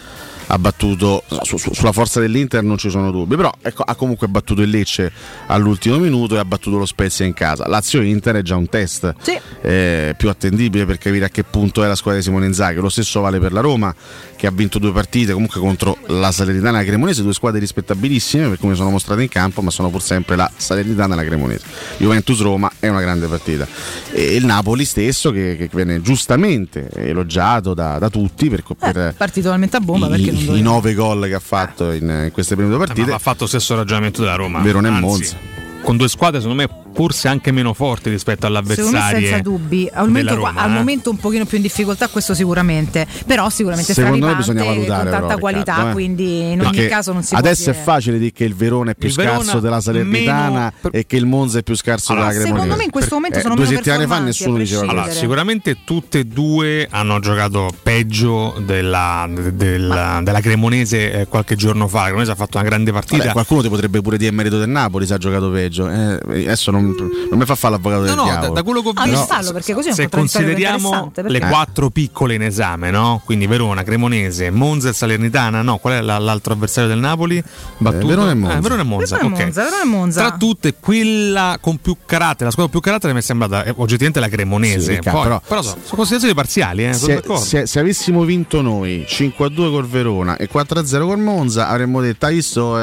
ha 0.52 0.58
battuto 0.58 1.22
su- 1.42 1.56
su- 1.58 1.72
sulla 1.72 1.92
forza 1.92 2.18
dell'Inter 2.18 2.64
non 2.64 2.76
ci 2.76 2.90
sono 2.90 3.12
dubbi 3.12 3.36
però 3.36 3.52
ecco, 3.62 3.84
ha 3.84 3.94
comunque 3.94 4.26
battuto 4.26 4.62
il 4.62 4.68
Lecce 4.70 5.12
all'ultimo 5.46 5.96
minuto 5.98 6.34
e 6.34 6.38
ha 6.38 6.44
battuto 6.44 6.76
lo 6.76 6.86
Spezia 6.86 7.24
in 7.24 7.34
casa 7.34 7.68
Lazio-Inter 7.68 8.34
è 8.34 8.42
già 8.42 8.56
un 8.56 8.68
test 8.68 9.14
eh, 9.62 10.12
più 10.16 10.28
attendibile 10.28 10.86
per 10.86 10.98
capire 10.98 11.26
a 11.26 11.28
che 11.28 11.44
punto 11.44 11.84
è 11.84 11.86
la 11.86 11.94
squadra 11.94 12.18
di 12.18 12.26
Simone 12.26 12.46
Inzaghi 12.46 12.80
lo 12.80 12.88
stesso 12.88 13.20
vale 13.20 13.38
per 13.38 13.52
la 13.52 13.60
Roma 13.60 13.94
che 14.40 14.46
ha 14.46 14.50
vinto 14.50 14.78
due 14.78 14.90
partite 14.90 15.34
comunque 15.34 15.60
contro 15.60 15.98
la 16.06 16.32
Salernitana 16.32 16.78
e 16.78 16.80
la 16.80 16.86
Cremonese 16.86 17.22
due 17.22 17.34
squadre 17.34 17.60
rispettabilissime 17.60 18.48
per 18.48 18.58
come 18.58 18.74
sono 18.74 18.88
mostrate 18.88 19.20
in 19.20 19.28
campo 19.28 19.60
ma 19.60 19.70
sono 19.70 19.90
pur 19.90 20.00
sempre 20.00 20.34
la 20.34 20.50
Salernitana 20.56 21.12
e 21.12 21.16
la 21.16 21.24
Cremonese 21.24 21.64
Juventus-Roma 21.98 22.72
è 22.78 22.88
una 22.88 23.02
grande 23.02 23.26
partita 23.26 23.68
e 24.12 24.34
il 24.34 24.46
Napoli 24.46 24.86
stesso 24.86 25.30
che, 25.30 25.56
che 25.58 25.68
viene 25.70 26.00
giustamente 26.00 26.88
elogiato 26.94 27.74
da, 27.74 27.98
da 27.98 28.08
tutti 28.08 28.48
per, 28.48 28.62
per 28.78 29.14
Partito 29.14 29.42
totalmente 29.42 29.76
a 29.76 29.80
bomba 29.80 30.08
perché 30.08 30.30
non 30.30 30.56
i, 30.56 30.60
i 30.60 30.62
nove 30.62 30.94
gol 30.94 31.26
che 31.26 31.34
ha 31.34 31.40
fatto 31.40 31.92
in, 31.92 32.08
in 32.24 32.30
queste 32.32 32.54
prime 32.54 32.70
due 32.70 32.78
Ma 32.78 32.86
partite 32.86 33.12
ha 33.12 33.18
fatto 33.18 33.42
lo 33.42 33.48
stesso 33.48 33.74
ragionamento 33.74 34.22
della 34.22 34.36
Roma. 34.36 34.60
Verona 34.60 34.88
e 34.88 35.00
Monza. 35.00 35.59
Con 35.82 35.96
due 35.96 36.08
squadre, 36.08 36.40
secondo 36.40 36.62
me, 36.62 36.68
forse 36.92 37.28
anche 37.28 37.50
meno 37.52 37.72
forti 37.72 38.10
rispetto 38.10 38.46
Secondo 38.46 38.60
me 38.62 38.68
all'avversario. 38.68 39.26
senza 39.28 39.42
dubbi, 39.42 39.88
al 39.92 40.06
momento, 40.06 40.34
Roma, 40.34 40.54
al 40.54 40.70
eh. 40.70 40.74
momento 40.74 41.10
un 41.10 41.16
pochino 41.16 41.44
più 41.44 41.56
in 41.56 41.62
difficoltà 41.62 42.08
questo 42.08 42.34
sicuramente, 42.34 43.06
però 43.26 43.48
sicuramente 43.48 43.94
Secondo 43.94 44.26
me 44.26 44.34
bisogna 44.36 44.64
valutare 44.64 45.02
con 45.02 45.10
tanta 45.10 45.26
però, 45.26 45.38
qualità, 45.38 45.72
Riccardo, 45.72 45.90
eh. 45.90 45.92
quindi 45.92 46.52
in 46.52 46.60
ogni 46.60 46.86
caso 46.86 47.12
non 47.12 47.22
si 47.22 47.34
adesso 47.34 47.62
può 47.64 47.72
è 47.72 47.74
dire. 47.74 47.84
facile 47.84 48.18
dire 48.18 48.32
che 48.32 48.44
il 48.44 48.54
Verona 48.54 48.90
è 48.90 48.94
più 48.94 49.08
Il 49.08 49.14
Verona 49.14 49.38
scarso 49.42 49.60
della 49.60 49.80
Salernitana 49.80 50.72
e 50.90 51.06
che 51.06 51.16
il 51.16 51.26
Monza 51.26 51.58
è 51.58 51.62
più 51.62 51.74
scarso 51.76 52.12
Allora, 52.12 52.28
della 52.28 52.40
Cremonese 52.40 52.62
secondo 52.62 52.78
me 52.78 52.84
in 52.84 52.90
questo 52.90 53.14
momento 53.14 53.38
Eh, 53.38 53.40
sono 53.40 53.54
due 53.54 53.64
meno 53.64 53.76
settimane 53.76 54.06
fa 54.06 54.18
nessuno 54.18 54.56
diceva. 54.58 54.82
Allora, 54.82 55.10
sicuramente 55.10 55.76
tutte 55.84 56.18
e 56.20 56.24
due 56.24 56.86
hanno 56.90 57.18
giocato 57.20 57.72
peggio 57.82 58.60
della, 58.64 59.28
de- 59.28 59.54
della- 59.54 60.20
della 60.22 60.40
Cremonese 60.40 61.12
eh, 61.12 61.26
qualche 61.26 61.56
giorno 61.56 61.88
fa. 61.88 61.98
La 62.00 62.04
Cremonese 62.06 62.32
ha 62.32 62.36
fatto 62.36 62.58
una 62.58 62.66
grande 62.66 62.92
partita. 62.92 63.16
Vabbè, 63.18 63.32
qualcuno 63.32 63.62
ti 63.62 63.68
potrebbe 63.68 64.00
pure 64.00 64.18
dire 64.18 64.30
merito 64.32 64.58
del 64.58 64.68
Napoli 64.68 65.06
se 65.06 65.14
ha 65.14 65.18
giocato 65.18 65.50
peggio 65.50 65.68
Eh, 65.78 66.20
adesso 66.44 66.70
non, 66.70 66.94
non 67.30 67.38
mi 67.38 67.44
fa 67.44 67.54
fare 67.54 67.74
l'avvocato 67.74 68.02
del 68.02 68.14
No, 68.14 68.22
no, 68.22 68.24
da, 68.24 68.30
diavolo 68.32 68.54
da 68.54 68.62
quello 68.62 68.82
che 68.82 68.88
ho 68.88 68.92
Ah, 68.96 69.02
visto, 69.04 69.18
non 69.18 69.26
fallo, 69.26 69.52
perché 69.52 69.72
così 69.74 69.86
è 69.88 69.90
un 69.90 69.96
se 69.96 70.08
consideriamo 70.08 71.12
le 71.14 71.38
Eh. 71.38 71.48
quattro 71.48 71.90
piccole 71.90 72.34
in 72.34 72.42
esame, 72.42 72.90
no? 72.90 73.20
quindi 73.24 73.46
Verona, 73.46 73.82
Cremonese, 73.82 74.50
Monza 74.50 74.88
e 74.88 74.92
Salernitana, 74.92 75.62
no? 75.62 75.78
Qual 75.78 75.94
è 75.94 76.00
la- 76.00 76.18
l'altro 76.18 76.52
avversario 76.54 76.88
del 76.88 76.98
Napoli? 76.98 77.42
Battuto? 77.78 78.06
Verona 78.06 78.30
e 78.30 78.34
Monza. 78.34 78.56
Eh, 78.56 78.60
Verona 78.60 78.80
e 78.80 78.84
Monza, 78.84 79.16
Verona 79.16 79.34
e 79.34 79.36
ok. 79.38 79.44
Monza, 79.44 79.62
Verona 79.64 79.82
e 79.82 79.86
Monza. 79.86 80.20
Tra 80.26 80.36
tutte, 80.36 80.74
quella 80.80 81.58
con 81.60 81.78
più 81.78 81.96
carattere, 82.04 82.44
la 82.46 82.50
squadra 82.50 82.62
con 82.62 82.70
più 82.70 82.80
carattere 82.80 83.12
mi 83.12 83.18
è 83.20 83.22
sembrata 83.22 83.64
eh, 83.64 83.70
oggettivamente 83.76 84.20
la 84.20 84.28
Cremonese. 84.28 84.94
Sì, 84.94 85.00
Poi- 85.10 85.22
però- 85.22 85.40
però, 85.46 85.62
sono, 85.62 85.76
sono 85.82 85.96
considerazioni 85.96 86.34
parziali, 86.34 86.86
eh, 86.86 86.92
se, 86.94 87.22
se- 87.38 87.66
se 87.66 87.78
avessimo 87.78 88.24
vinto 88.24 88.60
noi 88.62 89.04
5-2 89.06 89.70
col 89.70 89.86
Verona 89.86 90.36
e 90.36 90.48
4-0 90.48 91.06
col 91.06 91.18
Monza 91.18 91.68
avremmo 91.68 92.00
detto 92.00 92.26
hai 92.26 92.34
visto 92.34 92.78
eh, 92.78 92.82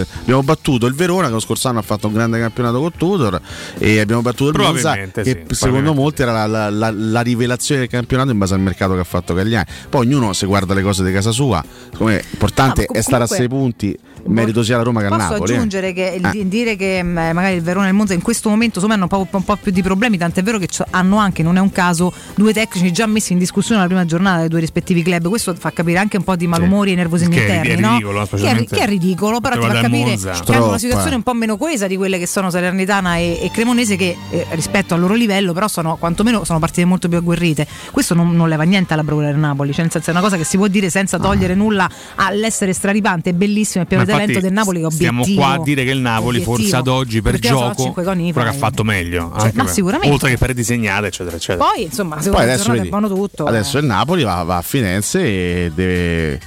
eh, 0.00 0.06
abbiamo 0.20 0.42
battuto 0.42 0.86
il 0.86 0.94
Verona 0.94 1.26
che 1.26 1.32
lo 1.32 1.40
scorso 1.40 1.68
anno 1.68 1.78
ha 1.82 1.86
fatto 1.86 2.06
un 2.06 2.12
grande 2.14 2.38
campionato 2.38 2.80
con 2.80 2.90
Tudor 2.96 3.40
e 3.78 4.00
abbiamo 4.00 4.22
battuto 4.22 4.50
il 4.50 4.56
Monza 4.72 4.92
che 5.22 5.44
sì, 5.48 5.54
secondo 5.54 5.92
molti 5.94 6.22
era 6.22 6.32
la, 6.32 6.46
la- 6.46 6.70
la- 6.70 6.90
la 6.94 7.20
rivelazione 7.20 7.80
del 7.82 7.90
campionato 7.90 8.30
in 8.30 8.38
base 8.38 8.54
al 8.54 8.60
mercato 8.60 8.94
che 8.94 9.00
ha 9.00 9.04
fatto 9.04 9.34
Cagliari 9.34 9.70
poi 9.88 10.06
ognuno 10.06 10.32
se 10.32 10.46
guarda 10.46 10.74
le 10.74 10.82
cose 10.82 11.04
di 11.04 11.12
casa 11.12 11.30
sua 11.30 11.62
secondo 11.90 12.12
me 12.12 12.22
l'importante 12.30 12.82
Ah, 12.82 12.86
ma 12.92 12.98
è 12.98 13.02
stare 13.02 13.24
a 13.24 13.26
comunque- 13.26 13.36
6 13.36 13.48
punti 13.48 13.98
in 14.24 14.32
merito 14.32 14.62
sia 14.62 14.74
alla 14.76 14.84
Roma 14.84 15.00
che 15.00 15.06
al 15.06 15.12
Posso 15.12 15.32
Napoli 15.32 15.52
eh. 15.52 15.56
aggiungere 15.56 15.92
che 15.92 16.14
il 16.18 16.24
Eh. 16.26 16.30
di- 16.30 16.48
dire 16.48 16.76
che 16.76 17.02
mh, 17.02 17.08
magari 17.32 17.54
il 17.56 17.62
Verona 17.62 17.86
e 17.86 17.88
il 17.90 17.94
Monza 17.94 18.14
in 18.14 18.22
questo 18.22 18.48
momento 18.48 18.76
insomma, 18.78 18.94
hanno 18.94 19.08
un 19.10 19.26
po', 19.26 19.36
un 19.36 19.44
po' 19.44 19.56
più 19.56 19.72
di 19.72 19.82
problemi, 19.82 20.16
tant'è 20.18 20.42
vero 20.42 20.58
che 20.58 20.68
hanno 20.90 21.16
anche, 21.18 21.42
non 21.42 21.56
è 21.56 21.60
un 21.60 21.70
caso, 21.72 22.12
due 22.34 22.52
tecnici 22.52 22.92
già 22.92 23.06
messi 23.06 23.32
in 23.32 23.38
discussione 23.38 23.80
la 23.80 23.86
prima 23.86 24.04
giornata 24.04 24.40
dei 24.40 24.48
due 24.48 24.60
rispettivi 24.60 25.02
club. 25.02 25.28
Questo 25.28 25.54
fa 25.54 25.70
capire 25.72 25.98
anche 25.98 26.16
un 26.16 26.24
po' 26.24 26.36
di 26.36 26.46
malumori 26.46 26.92
e 26.92 26.94
nervosismi 26.94 27.34
è- 27.36 27.40
interni, 27.40 27.68
è 27.70 27.76
no? 27.76 27.90
ridicolo, 27.92 28.26
che, 28.26 28.50
è, 28.50 28.64
che 28.64 28.78
è 28.80 28.86
ridicolo, 28.86 29.40
però 29.40 29.54
ti 29.56 29.60
per 29.66 29.70
fa 29.76 29.80
capire 29.82 30.04
Monza. 30.04 30.30
che 30.44 30.52
hanno 30.54 30.68
una 30.68 30.78
situazione 30.78 31.16
un 31.16 31.22
po' 31.22 31.34
meno 31.34 31.56
coesa 31.56 31.86
di 31.86 31.96
quelle 31.96 32.18
che 32.18 32.26
sono 32.26 32.50
Salernitana 32.50 33.16
e, 33.16 33.38
e 33.42 33.50
Cremonese 33.52 33.96
che 33.96 34.16
eh, 34.30 34.46
rispetto 34.50 34.94
al 34.94 35.00
loro 35.00 35.14
livello 35.14 35.52
però 35.52 35.68
sono 35.68 35.96
quantomeno 35.96 36.44
sono 36.44 36.58
partite 36.58 36.84
molto 36.86 37.08
più 37.08 37.18
agguerrite. 37.18 37.66
Questo 37.90 38.14
non, 38.14 38.34
non 38.34 38.48
leva 38.48 38.62
niente 38.64 38.92
alla 38.92 39.02
bravura 39.04 39.26
del 39.26 39.36
Napoli, 39.36 39.72
cioè 39.72 39.82
nel 39.82 39.90
senso 39.90 40.10
è 40.10 40.12
una 40.12 40.22
cosa 40.22 40.36
che 40.36 40.44
si 40.44 40.56
può 40.56 40.66
dire 40.68 40.90
senza 40.90 41.18
togliere 41.18 41.54
nulla 41.54 41.88
all'essere 42.16 42.72
straripante, 42.72 43.30
è 43.30 43.32
bellissimo, 43.32 43.84
è 43.84 43.86
pieno 44.12 44.20
Ma 44.20 44.24
di 44.26 44.30
evento 44.32 44.40
del 44.40 44.52
Napoli 44.52 44.82
è 44.82 44.90
Stiamo 44.90 45.20
obiettivo. 45.22 45.44
qua 45.46 45.52
a 45.54 45.62
dire 45.62 45.84
che 45.84 45.90
il 45.90 45.98
Napoli 46.00 46.36
Obiettivo. 46.38 46.56
forse 46.56 46.76
ad 46.76 46.88
oggi 46.88 47.22
per 47.22 47.38
gioco 47.38 47.92
quello 47.92 48.14
che 48.32 48.40
ha 48.40 48.52
fatto 48.52 48.84
meglio. 48.84 49.32
Cioè, 49.38 49.50
ma 49.54 49.64
per- 49.64 49.72
sicuramente. 49.72 50.12
Oltre 50.12 50.30
che 50.30 50.38
per 50.38 50.52
disegnate, 50.54 51.06
eccetera, 51.08 51.36
eccetera. 51.36 51.64
Poi, 51.64 51.82
insomma, 51.84 52.14
Poi 52.16 52.24
secondo 52.24 52.44
adesso, 52.46 52.72
vedi, 52.72 52.88
buono 52.88 53.08
tutto. 53.08 53.44
adesso 53.44 53.76
eh. 53.76 53.80
il 53.80 53.86
Napoli 53.86 54.22
va, 54.22 54.42
va 54.42 54.56
a 54.58 54.62
Firenze 54.62 55.20
e 55.22 55.72
deve 55.74 56.40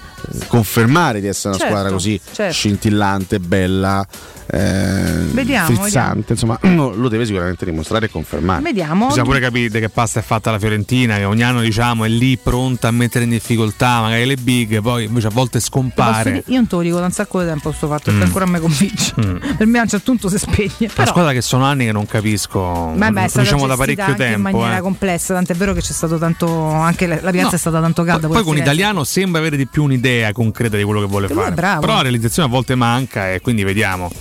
confermare 0.48 1.22
di 1.22 1.28
essere 1.28 1.50
una 1.50 1.58
Certo, 1.58 1.74
squadra 1.74 1.92
così 1.94 2.20
certo. 2.34 2.54
scintillante, 2.54 3.40
bella, 3.40 4.06
eh, 4.48 5.24
Vediamo, 5.32 5.76
frizzante. 5.76 6.34
Insomma, 6.34 6.58
lo 6.64 7.08
deve 7.10 7.26
sicuramente 7.26 7.66
dimostrare 7.66 8.06
e 8.06 8.10
confermare. 8.10 8.62
Vediamo. 8.62 9.08
Bisogna 9.08 9.24
pure 9.24 9.40
capire 9.40 9.80
che 9.80 9.90
pasta 9.90 10.20
è 10.20 10.24
fatta 10.24 10.52
la 10.52 10.60
Fiorentina, 10.60 11.18
che 11.18 11.24
ogni 11.26 11.44
anno 11.44 11.62
diciamo 11.62 12.04
è 12.06 12.08
lì 12.08 12.38
pronta 12.38 12.88
a 12.88 12.92
mettere 12.92 13.24
in 13.26 13.32
difficoltà 13.32 14.02
magari 14.02 14.26
le 14.26 14.36
big, 14.38 14.82
poi 14.82 15.06
invece 15.06 15.28
a 15.28 15.32
volte 15.32 15.60
scompare. 15.60 16.32
dire- 16.32 16.44
io 16.48 16.56
non 16.56 16.68
te 16.68 16.76
lo 16.76 16.82
dico 16.82 17.00
da 17.00 17.06
un 17.06 17.12
sacco 17.12 17.40
di 17.42 17.48
tempo 17.48 17.72
sto 17.72 17.88
fatto, 17.88 18.12
Mm. 18.12 18.20
perché 18.20 18.26
ancora 18.26 18.46
mi 18.46 18.60
convince. 18.60 19.14
Mm. 19.20 19.36
Per 19.58 19.68
me 19.68 19.80
a 19.80 19.82
un 19.84 19.88
certo 19.88 20.12
punto 20.12 20.30
si 20.30 20.38
spegne. 20.38 20.72
Una 20.80 20.92
Però, 20.94 21.08
squadra 21.08 21.32
che 21.32 21.42
sono 21.42 21.64
anni 21.66 21.86
che 21.86 21.92
non 21.92 22.06
capisco, 22.06 22.94
Beh, 22.96 23.12
beh, 23.12 23.24
è 23.24 23.28
stata 23.28 23.44
diciamo 23.44 23.68
da 23.68 23.76
parecchio 23.76 24.04
anche 24.04 24.18
tempo. 24.18 24.36
in 24.36 24.42
maniera 24.56 24.78
eh. 24.78 24.82
complessa, 24.82 25.34
tant'è 25.34 25.54
vero 25.56 25.74
che 25.74 25.82
c'è 25.82 25.92
stato 25.94 26.18
tanto 26.18 26.70
anche 26.72 27.08
la 27.08 27.20
la 27.22 27.32
piazza 27.32 27.50
No. 27.50 27.56
è 27.56 27.58
stata 27.58 27.82
tanto 27.82 28.04
calda. 28.04 28.28
Poi 28.28 28.38
con 28.38 28.54
a 28.54 28.56
Firenze. 28.56 28.62
Italiano 28.72 29.04
sembra 29.04 29.40
avere 29.40 29.58
di 29.58 29.66
più 29.68 29.84
un'idea 29.84 30.32
concreta 30.34 30.78
di 30.78 30.84
quello 30.84 31.00
che 31.02 31.08
vuole 31.08 31.28
Che 31.28 31.34
fare. 31.34 31.52
bravo. 31.56 31.80
Però 31.82 31.94
la 31.96 32.02
realizzazione 32.02 32.48
a 32.48 32.52
volte 32.52 32.76
manca 32.76 33.32
e 33.32 33.42
quindi 33.42 33.64
vediamo. 33.64 34.12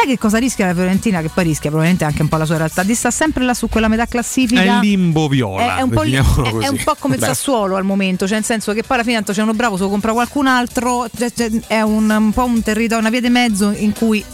Sai 0.00 0.08
che 0.08 0.18
cosa 0.18 0.38
rischia 0.38 0.64
la 0.64 0.72
Fiorentina? 0.72 1.20
Che 1.20 1.28
poi 1.28 1.44
rischia 1.44 1.68
probabilmente 1.68 2.06
anche 2.06 2.22
un 2.22 2.28
po' 2.28 2.38
la 2.38 2.46
sua 2.46 2.56
realtà, 2.56 2.82
di 2.82 2.94
sta 2.94 3.10
sempre 3.10 3.44
là 3.44 3.52
su 3.52 3.68
quella 3.68 3.86
metà 3.86 4.06
classifica. 4.06 4.62
È 4.62 4.80
limbo 4.80 5.28
viola. 5.28 5.76
È, 5.76 5.80
è 5.80 5.82
un 5.82 5.90
po', 5.90 6.00
definiamolo 6.04 6.60
è- 6.60 6.64
è 6.64 6.68
un 6.68 6.80
po' 6.82 6.96
come 6.98 7.16
il. 7.16 7.22
Sassuolo 7.22 7.76
al 7.76 7.84
momento, 7.84 8.24
cioè 8.26 8.36
nel 8.36 8.46
senso 8.46 8.72
che 8.72 8.82
poi 8.82 8.96
alla 8.96 9.04
fine 9.04 9.16
tanto 9.16 9.32
c'è 9.34 9.42
uno 9.42 9.52
bravo, 9.52 9.76
se 9.76 9.82
lo 9.82 9.90
compra 9.90 10.12
qualcun 10.12 10.46
altro, 10.46 11.06
cioè, 11.14 11.30
cioè, 11.30 11.50
è 11.66 11.82
un, 11.82 12.08
un 12.08 12.32
po' 12.32 12.44
un 12.44 12.62
territorio, 12.62 13.00
una 13.00 13.10
via 13.10 13.20
di 13.20 13.28
mezzo 13.28 13.72
in 13.76 13.92
cui 13.92 14.24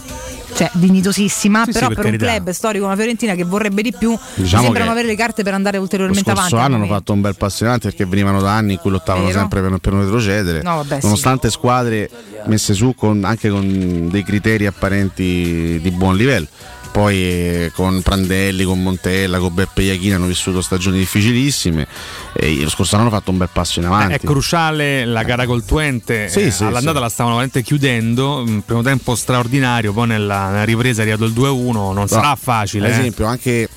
cioè 0.56 0.70
dignitosissima, 0.72 1.64
Sì, 1.64 1.72
sì, 1.72 1.78
però 1.78 1.88
per 1.88 1.96
per, 2.02 2.12
un 2.12 2.16
club 2.18 2.50
storico 2.50 2.84
come 2.84 2.96
Fiorentina 2.96 3.34
che 3.34 3.44
vorrebbe 3.44 3.82
di 3.82 3.92
più, 3.96 4.16
Diciamo 4.34 4.62
sembrano 4.64 4.90
avere 4.90 5.06
le 5.06 5.14
carte 5.16 5.42
per 5.42 5.52
andare 5.54 5.76
Lo 5.76 5.82
ulteriormente 5.82 6.30
scorso 6.30 6.56
avanti. 6.56 6.74
anno 6.74 6.82
hanno 6.82 6.92
fatto 6.92 7.12
un 7.12 7.20
bel 7.20 7.36
passo 7.36 7.62
in 7.62 7.68
avanti 7.68 7.88
perché 7.88 8.06
venivano 8.06 8.40
da 8.40 8.52
anni 8.54 8.72
in 8.74 8.78
cui 8.78 8.90
lottavano 8.90 9.26
Vero. 9.26 9.38
sempre 9.38 9.60
per, 9.60 9.78
per 9.78 9.92
non 9.92 10.02
retrocedere. 10.02 10.62
No, 10.62 10.76
vabbè, 10.76 11.00
sì. 11.00 11.04
nonostante 11.06 11.50
squadre 11.50 12.10
messe 12.46 12.74
su 12.74 12.94
con- 12.94 13.24
anche 13.24 13.50
con 13.50 14.08
dei 14.10 14.22
criteri 14.24 14.66
apparenti 14.66 15.78
di 15.82 15.90
buon 15.90 16.16
livello. 16.16 16.46
Poi 16.90 17.16
eh, 17.16 17.72
con 17.74 18.00
Prandelli, 18.02 18.64
con 18.64 18.82
Montella, 18.82 19.38
con 19.38 19.52
Beppe 19.52 19.82
Iachini 19.82 20.14
hanno 20.14 20.26
vissuto 20.26 20.60
stagioni 20.62 20.98
difficilissime 20.98 21.86
e 22.32 22.60
lo 22.62 22.70
scorso 22.70 22.94
anno 22.96 23.04
hanno 23.06 23.14
fatto 23.14 23.30
un 23.30 23.36
bel 23.38 23.50
passo 23.52 23.80
in 23.80 23.86
avanti. 23.86 24.14
È 24.14 24.20
cruciale 24.20 25.04
la 25.04 25.22
gara 25.22 25.46
col 25.46 25.64
Twente. 25.64 26.28
Sì, 26.28 26.42
eh, 26.42 26.50
sì, 26.50 26.64
all'andata 26.64 26.96
sì. 26.96 27.02
la 27.02 27.08
stavano 27.08 27.34
veramente 27.36 27.62
chiudendo. 27.62 28.44
mm, 28.46 28.58
Primo 28.60 28.82
tempo 28.82 29.14
straordinario, 29.14 29.92
poi 29.92 30.06
nella, 30.06 30.48
nella 30.50 30.64
ripresa 30.64 31.02
è 31.02 31.08
arrivato 31.08 31.24
il 31.24 31.32
2-1. 31.32 31.72
Non 31.72 31.94
No, 31.94 32.06
sarà 32.06 32.36
facile. 32.36 32.86
Ad 32.86 32.92
eh. 32.94 32.98
esempio, 32.98 33.26
anche 33.26 33.68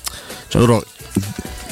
cioè, 0.48 0.60
loro 0.60 0.84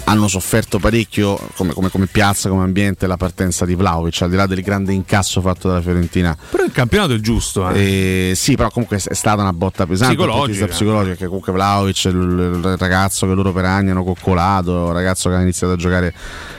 hanno 0.09 0.26
sofferto 0.28 0.78
parecchio 0.78 1.39
come, 1.55 1.72
come- 1.72 1.90
come 1.90 2.06
piazza, 2.06 2.48
come 2.48 2.62
ambiente, 2.62 3.06
la 3.06 3.16
partenza 3.16 3.64
di 3.64 3.74
Vlaovic, 3.74 4.22
al 4.22 4.30
di 4.30 4.36
là 4.36 4.47
del 4.47 4.62
grande 4.62 4.93
incasso 4.93 5.40
fatto 5.40 5.68
dalla 5.68 5.82
Fiorentina. 5.82 6.36
Però 6.51 6.64
il 6.64 6.72
campionato 6.72 7.12
è 7.14 7.18
giusto. 7.20 7.68
eh. 7.70 8.30
Eh, 8.30 8.35
sì, 8.35 8.56
però 8.56 8.70
comunque 8.70 8.97
è 8.97 9.14
stata 9.14 9.43
una 9.43 9.52
botta 9.52 9.86
pesante 9.86 10.16
Psicologica. 10.16 10.66
psicologico, 10.66 11.09
perché 11.09 11.26
comunque 11.26 11.52
Vlaovic, 11.52 12.05
il, 12.06 12.60
il 12.64 12.76
ragazzo 12.78 13.26
che 13.26 13.35
loro 13.35 13.52
per 13.52 13.66
anni 13.66 13.90
hanno 13.90 14.05
coccolato, 14.05 14.86
il 14.89 14.93
ragazzo 14.93 15.28
che 15.28 15.35
ha 15.36 15.40
iniziato 15.40 15.74
a 15.74 15.76
giocare 15.76 16.14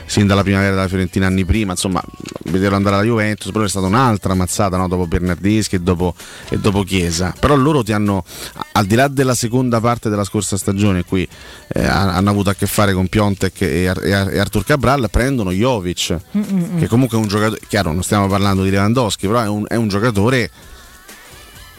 sin 0.06 0.26
dalla 0.26 0.42
primavera 0.42 0.74
della 0.74 0.88
Fiorentina 0.88 1.26
anni 1.26 1.44
prima, 1.44 1.72
insomma, 1.72 2.02
vederlo 2.44 2.76
andare 2.76 2.96
alla 2.96 3.04
Juventus, 3.04 3.50
però 3.52 3.64
è 3.64 3.68
stata 3.68 3.86
un'altra 3.86 4.34
mazzata 4.34 4.76
no? 4.76 4.88
dopo 4.88 5.06
Bernardeschi 5.06 5.76
e 5.76 5.80
dopo, 5.80 6.14
e 6.48 6.58
dopo 6.58 6.82
Chiesa. 6.82 7.32
Però 7.38 7.54
loro 7.54 7.82
ti 7.82 7.92
hanno, 7.92 8.24
al 8.72 8.86
di 8.86 8.94
là 8.96 9.06
della 9.08 9.34
seconda 9.34 9.80
parte 9.80 10.08
della 10.08 10.24
scorsa 10.24 10.56
stagione, 10.56 11.04
cui 11.04 11.26
eh, 11.68 11.84
hanno 11.84 12.30
avuto 12.30 12.50
a 12.50 12.54
che 12.54 12.66
fare 12.66 12.92
con 12.92 13.06
Piontek 13.06 13.38
e, 13.46 13.86
Ar- 13.88 14.04
e 14.04 14.12
Ar- 14.12 14.32
e 14.32 14.38
Artur 14.38 14.64
Cabral, 14.64 15.08
prendono 15.10 15.50
Jovic, 15.52 16.16
Mm, 16.36 16.78
che 16.78 16.86
comunque 16.88 17.18
è 17.18 17.20
un 17.20 17.26
giocatore, 17.28 17.60
chiaro, 17.68 17.92
non 17.92 18.02
stiamo 18.02 18.26
parlando 18.26 18.62
di 18.62 18.70
Lewandowski, 18.70 19.26
però 19.26 19.42
è 19.42 19.48
un, 19.48 19.64
è 19.68 19.76
un 19.76 19.88
giocatore 19.88 20.50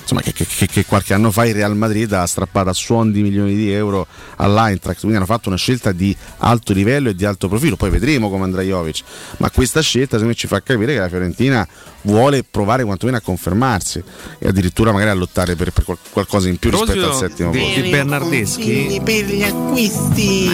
insomma, 0.01 0.21
che, 0.21 0.33
che- 0.33 0.45
che- 0.45 0.67
che 0.67 0.85
qualche 0.85 1.13
anno 1.13 1.31
fa 1.31 1.45
il 1.45 1.53
Real 1.53 1.75
Madrid 1.75 2.11
ha 2.13 2.25
strappato 2.25 2.69
a 2.69 2.73
suon 2.73 3.11
di 3.11 3.21
milioni 3.21 3.55
di 3.55 3.71
euro 3.71 4.07
all'Eintracht, 4.37 4.99
quindi 4.99 5.17
hanno 5.17 5.25
fatto 5.25 5.49
una 5.49 5.57
scelta 5.57 5.91
di 5.91 6.15
alto 6.39 6.73
livello 6.73 7.09
e 7.09 7.15
di 7.15 7.25
alto 7.25 7.47
profilo, 7.47 7.75
poi 7.75 7.89
vedremo 7.89 8.29
come 8.29 8.43
andrà 8.43 8.61
Jovic, 8.61 9.01
ma 9.37 9.49
questa 9.49 9.81
scelta 9.81 10.11
secondo 10.17 10.27
me 10.29 10.35
ci 10.35 10.47
fa 10.47 10.61
capire 10.61 10.93
che 10.93 10.99
la 10.99 11.09
Fiorentina 11.09 11.67
vuole 12.03 12.43
provare 12.43 12.83
quantomeno 12.83 13.17
a 13.17 13.21
confermarsi 13.21 14.01
e 14.39 14.47
addirittura 14.47 14.91
magari 14.91 15.11
a 15.11 15.13
lottare 15.13 15.55
per, 15.55 15.71
per 15.71 15.83
qual- 15.83 15.97
qualcosa 16.11 16.49
in 16.49 16.57
più 16.57 16.69
A 16.69 16.73
rispetto 16.73 17.09
al 17.09 17.15
settimo 17.15 17.49
posto. 17.51 17.81
di 17.81 17.89
Bernardeschi, 17.89 19.01
per 19.03 19.25
gli 19.25 19.43
acquisti. 19.43 20.49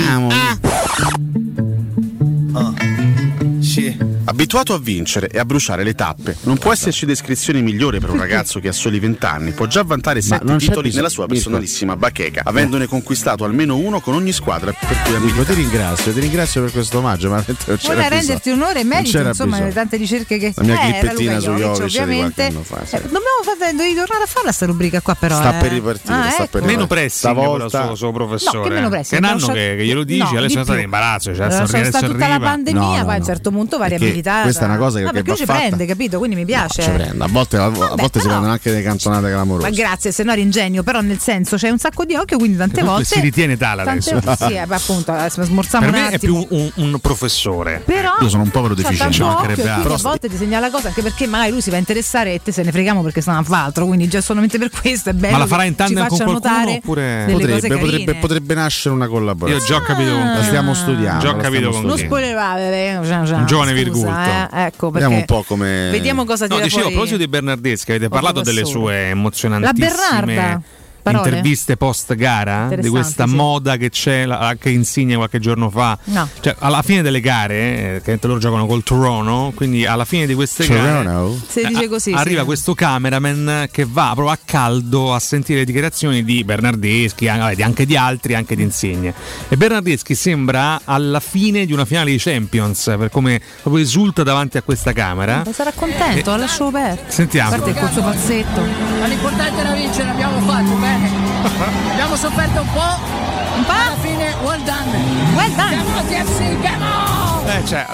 Abituato 4.26 4.74
a 4.74 4.80
vincere 4.80 5.30
e 5.30 5.40
a 5.40 5.46
bruciare 5.46 5.84
le 5.84 5.94
tappe, 5.94 6.36
non 6.44 6.58
può 6.58 6.72
esserci 6.74 7.06
descrizione 7.06 7.62
migliore 7.62 8.00
per 8.00 8.10
un 8.10 8.18
ragazzo 8.20 8.60
che 8.60 8.68
a 8.70 8.72
soli 8.74 9.00
20 9.00 9.26
anni 9.26 9.52
può 9.52 9.68
già 9.68 9.84
vantare 9.84 10.22
7 10.22 10.44
non 10.44 10.58
c'è 10.58 10.66
titoli 10.66 10.82
bisogno- 10.84 10.96
nella 11.04 11.10
sua 11.14 11.26
personalissima 11.28 11.96
bacheca, 11.96 12.42
avendone 12.44 12.88
conquistato 12.88 13.44
almeno 13.46 13.78
uno 13.78 14.00
con 14.02 14.16
ogni 14.16 14.32
squadra 14.34 14.72
per 14.74 15.02
cui 15.04 15.16
ha 15.16 15.20
Mirko, 15.20 15.44
ti 15.44 15.54
ringrazio, 15.54 16.12
ti 16.12 16.20
ringrazio 16.20 16.62
per 16.62 16.72
questo 16.72 16.98
omaggio, 16.98 17.30
ma 17.30 17.44
non 17.48 17.78
c'era 17.78 18.08
renderti 18.08 18.50
onore 18.50 18.80
e 18.82 18.84
merito, 18.84 19.18
insomma, 19.20 19.56
bisogno. 19.58 19.72
tante 19.74 19.98
ricerche 19.98 20.38
che 20.38 20.52
La 20.56 20.64
mia 20.64 20.82
eh, 20.82 21.00
clippettina 21.00 21.40
su 21.40 21.54
Jovic, 21.54 21.82
ovviamente. 21.84 22.34
qualche 22.34 22.42
anno 22.44 22.64
fa, 22.64 22.86
sì. 22.86 22.96
Eh, 22.96 23.02
dobbiamo 23.02 23.24
fare, 23.44 23.74
devi 23.76 23.94
tornare 23.96 24.24
a 24.24 24.28
farla 24.28 24.52
sta 24.52 24.66
rubrica 24.66 25.02
qua 25.02 25.16
però. 25.16 25.36
Sta 25.36 25.58
eh. 25.58 25.62
per 25.62 25.72
ripartire, 25.72 26.14
Ah, 26.14 26.30
sta 26.32 26.44
ecco. 26.44 26.58
per 26.60 26.64
meno 26.68 26.88
per 26.88 27.10
Stavolta- 27.10 27.66
il 27.82 27.86
suo, 27.86 27.96
suo 27.96 28.12
professore. 28.12 28.58
No, 28.58 28.64
che 28.64 28.70
meno 28.70 28.90
pressing, 28.90 29.22
Che 29.22 29.28
un 29.28 29.34
anno 29.34 29.48
che, 29.54 29.78
glielo 29.86 30.04
dici, 30.04 30.20
no, 30.34 30.40
adesso 30.40 30.50
stati 30.50 30.66
più. 30.66 30.74
in 30.78 30.84
imbarazzo. 30.84 31.34
Cioè, 31.36 31.46
Allora, 31.46 31.64
adesso 31.64 31.88
stata 31.90 32.08
tutta 32.08 32.28
la 32.28 32.40
pandemia, 32.40 33.04
poi 33.06 33.14
a 33.14 33.18
un 33.18 33.24
certo 33.26 33.52
punto 33.52 33.67
va 33.76 33.84
Perché 33.84 33.98
riabilitata. 33.98 34.42
questa 34.44 34.62
è 34.62 34.66
una 34.68 34.78
cosa 34.78 34.98
che- 35.00 35.04
no, 35.04 35.10
che 35.12 35.16
perché 35.16 35.30
va 35.32 35.36
lui 35.36 35.46
ci 35.46 35.52
fatta. 35.52 35.60
prende, 35.68 35.86
capito? 35.86 36.18
Quindi 36.20 36.36
mi 36.38 36.46
piace. 36.46 36.82
Ci 36.84 36.90
prende. 36.90 37.24
A 37.24 37.28
volte, 37.28 37.58
a 37.58 37.68
volte 37.70 38.20
si 38.22 38.28
prendono 38.28 38.52
anche 38.54 38.70
delle 38.72 38.84
canzonate 38.84 39.30
clamorose. 39.30 39.70
Ma 39.70 39.76
grazie, 39.76 40.12
se 40.14 40.24
no 40.24 40.32
eri 40.32 40.42
ingegno, 40.42 40.84
però 40.84 41.02
nel 41.02 41.20
senso 41.20 41.58
c'è 41.58 41.68
un 41.70 41.78
sacco 41.78 42.06
di 42.06 42.16
occhio, 42.16 42.38
quindi 42.38 42.56
tante 42.58 42.82
volte. 42.84 43.04
si 43.06 43.20
ritiene 43.20 43.58
tale 43.58 43.84
tante, 43.84 44.12
adesso. 44.14 44.48
Sì, 44.48 44.54
eh, 44.54 44.60
appunto, 44.70 45.12
adesso 45.12 45.44
smorziamo 45.44 45.86
Per 45.86 45.94
un 45.94 46.02
me 46.02 46.10
è 46.10 46.14
attimo. 46.16 46.46
più 46.46 46.58
un, 46.58 46.72
un 46.76 47.00
professore. 47.00 47.82
Però 47.84 48.14
Io 48.22 48.30
sono 48.30 48.44
un 48.44 48.50
povero 48.50 48.74
deficiente, 48.74 49.04
tanto 49.04 49.16
ci 49.16 49.22
occhio, 49.22 49.34
mancherebbe 49.34 49.62
quindi 49.62 49.80
altro. 49.82 49.94
a 49.96 50.10
volte 50.10 50.30
ti 50.30 50.38
segnala 50.38 50.70
cosa 50.70 50.88
anche 50.88 51.02
perché 51.02 51.28
magari 51.28 51.52
lui 51.52 51.62
si 51.62 51.70
va 51.70 51.76
a 51.76 51.80
interessare 51.80 52.34
e 52.34 52.42
te 52.42 52.52
se 52.52 52.64
ne 52.64 52.72
freghiamo 52.72 53.02
perché 53.02 53.22
sta 53.22 53.36
a 53.38 53.44
fa 53.44 53.64
altro 53.66 53.86
quindi 53.86 54.08
già 54.08 54.22
solamente 54.22 54.58
per 54.58 54.70
questo 54.70 55.10
è 55.10 55.14
bello 55.14 55.32
Ma 55.34 55.38
la 55.40 55.44
che 55.46 55.50
farà 55.50 55.64
in 55.64 55.76
tandem 55.76 56.08
con 56.08 56.18
qualcuno 56.18 56.72
oppure- 56.72 57.26
Potrebbe, 57.28 57.78
potrebbe, 57.78 58.16
potrebbe 58.16 58.54
nascere 58.54 58.94
una 58.96 59.08
collaborazione. 59.08 59.62
Io 59.64 59.68
già 59.68 59.76
ho 59.78 59.82
capito 59.86 60.12
con 60.12 60.26
La 60.26 60.38
chi. 60.40 60.44
stiamo 60.46 60.74
studiando. 60.74 61.24
Già 61.24 61.30
ho 61.32 61.36
la 61.36 61.42
capito 61.42 61.70
con 61.70 61.82
non 61.86 61.96
chi. 61.96 62.04
studiando. 62.04 62.16
spoilerare 62.16 62.64
eh, 62.74 63.00
già, 63.08 63.24
già, 63.24 63.36
Un 63.38 63.46
giovane 63.66 63.72
scusa, 63.72 63.84
virgulto. 63.84 64.56
eh, 64.56 64.66
ecco 64.66 64.92
perché 64.92 65.08
Vediamo 65.08 65.16
un 65.16 65.26
po' 65.26 65.44
come. 65.44 65.90
vediamo 65.92 66.26
cosa 66.26 66.46
No, 66.48 66.56
tira 66.56 66.64
dicevo, 66.66 66.88
a 66.88 66.90
proposito 66.90 67.18
di 67.18 67.28
Bernardeschi, 67.28 67.92
avete 67.92 68.10
parlato 68.10 68.42
delle 68.42 68.66
sue 68.66 68.94
la 68.94 69.00
emozionantissime 69.10 69.88
Bernarda 70.26 70.62
parole? 71.12 71.30
interviste 71.30 71.78
post 71.78 72.16
gara, 72.16 72.70
di 72.76 72.90
questa 72.90 73.28
sì. 73.28 73.36
moda 73.36 73.78
che 73.78 73.90
c'è, 73.90 74.26
la- 74.26 74.40
anche 74.40 74.70
Insigne 74.70 75.16
qualche 75.16 75.40
giorno 75.40 75.70
fa. 75.70 75.98
No. 76.06 76.28
Cioè, 76.40 76.56
alla 76.60 76.82
fine 76.82 77.02
delle 77.02 77.20
gare, 77.20 77.96
eh, 77.96 78.02
che 78.04 78.20
loro 78.22 78.40
giocano 78.40 78.66
col 78.66 78.84
Toronto, 78.84 79.54
quindi 79.56 79.86
alla 79.86 80.06
fine 80.06 80.26
di 80.26 80.34
queste 80.34 80.68
gare 80.68 81.04
Toronto? 81.04 81.40
si 81.48 81.66
dice 81.66 81.88
così 81.88 82.12
arriva 82.12 82.42
sì. 82.42 82.46
questo 82.46 82.74
cameraman 82.74 83.68
che 83.72 83.86
va 83.90 84.12
proprio 84.14 84.30
a 84.30 84.40
caldo 84.44 85.14
a 85.14 85.20
sentire 85.20 85.60
le 85.60 85.66
dichiarazioni 85.66 86.24
di 86.24 86.44
Bernardeschi, 86.44 87.28
anche 87.28 87.86
di 87.86 87.96
altri, 87.96 88.36
anche 88.36 88.56
di 88.56 88.64
Insigne. 88.64 89.14
E 89.48 89.56
Bernardeschi 89.58 90.16
sembra 90.16 90.82
alla 90.84 91.20
fine 91.20 91.66
di 91.66 91.74
una 91.74 91.86
finale 91.86 92.12
di 92.12 92.18
Champions, 92.18 92.94
per 92.98 93.10
come 93.10 93.42
proprio 93.62 93.84
esulta 93.84 94.24
davanti 94.24 94.58
a 94.58 94.62
questa 94.62 94.94
camera. 94.94 95.44
Ma 95.46 95.54
sarà 95.54 95.72
contento, 95.74 96.30
la 96.32 96.38
lascio 96.38 96.68
aperto. 96.68 97.12
Sentiamo. 97.12 97.56
A 97.56 97.58
parte 97.58 97.74
col 97.74 97.92
suo 97.92 98.02
pazzetto. 98.02 98.62
Ma 99.00 99.08
l'importante 99.08 99.60
era 99.60 99.74
vincere, 99.74 100.10
abbiamo 100.10 100.40
fatto 100.42 100.76
bene. 100.76 100.97
Abbiamo 101.92 102.16
sofferto 102.16 102.62
un 102.62 102.72
po'. 102.72 102.98
Un 103.56 103.66
po'? 103.66 103.72
Alla 103.72 103.96
fine, 104.02 104.36
well 104.42 104.62
done. 104.64 104.92
Well 105.36 105.56
done. 105.56 105.78
Come 105.78 106.00
on, 106.00 106.08
TFC, 106.08 106.38
come 106.62 106.84
on! 106.84 107.50
Eh, 107.50 107.66
cioè, 107.66 107.86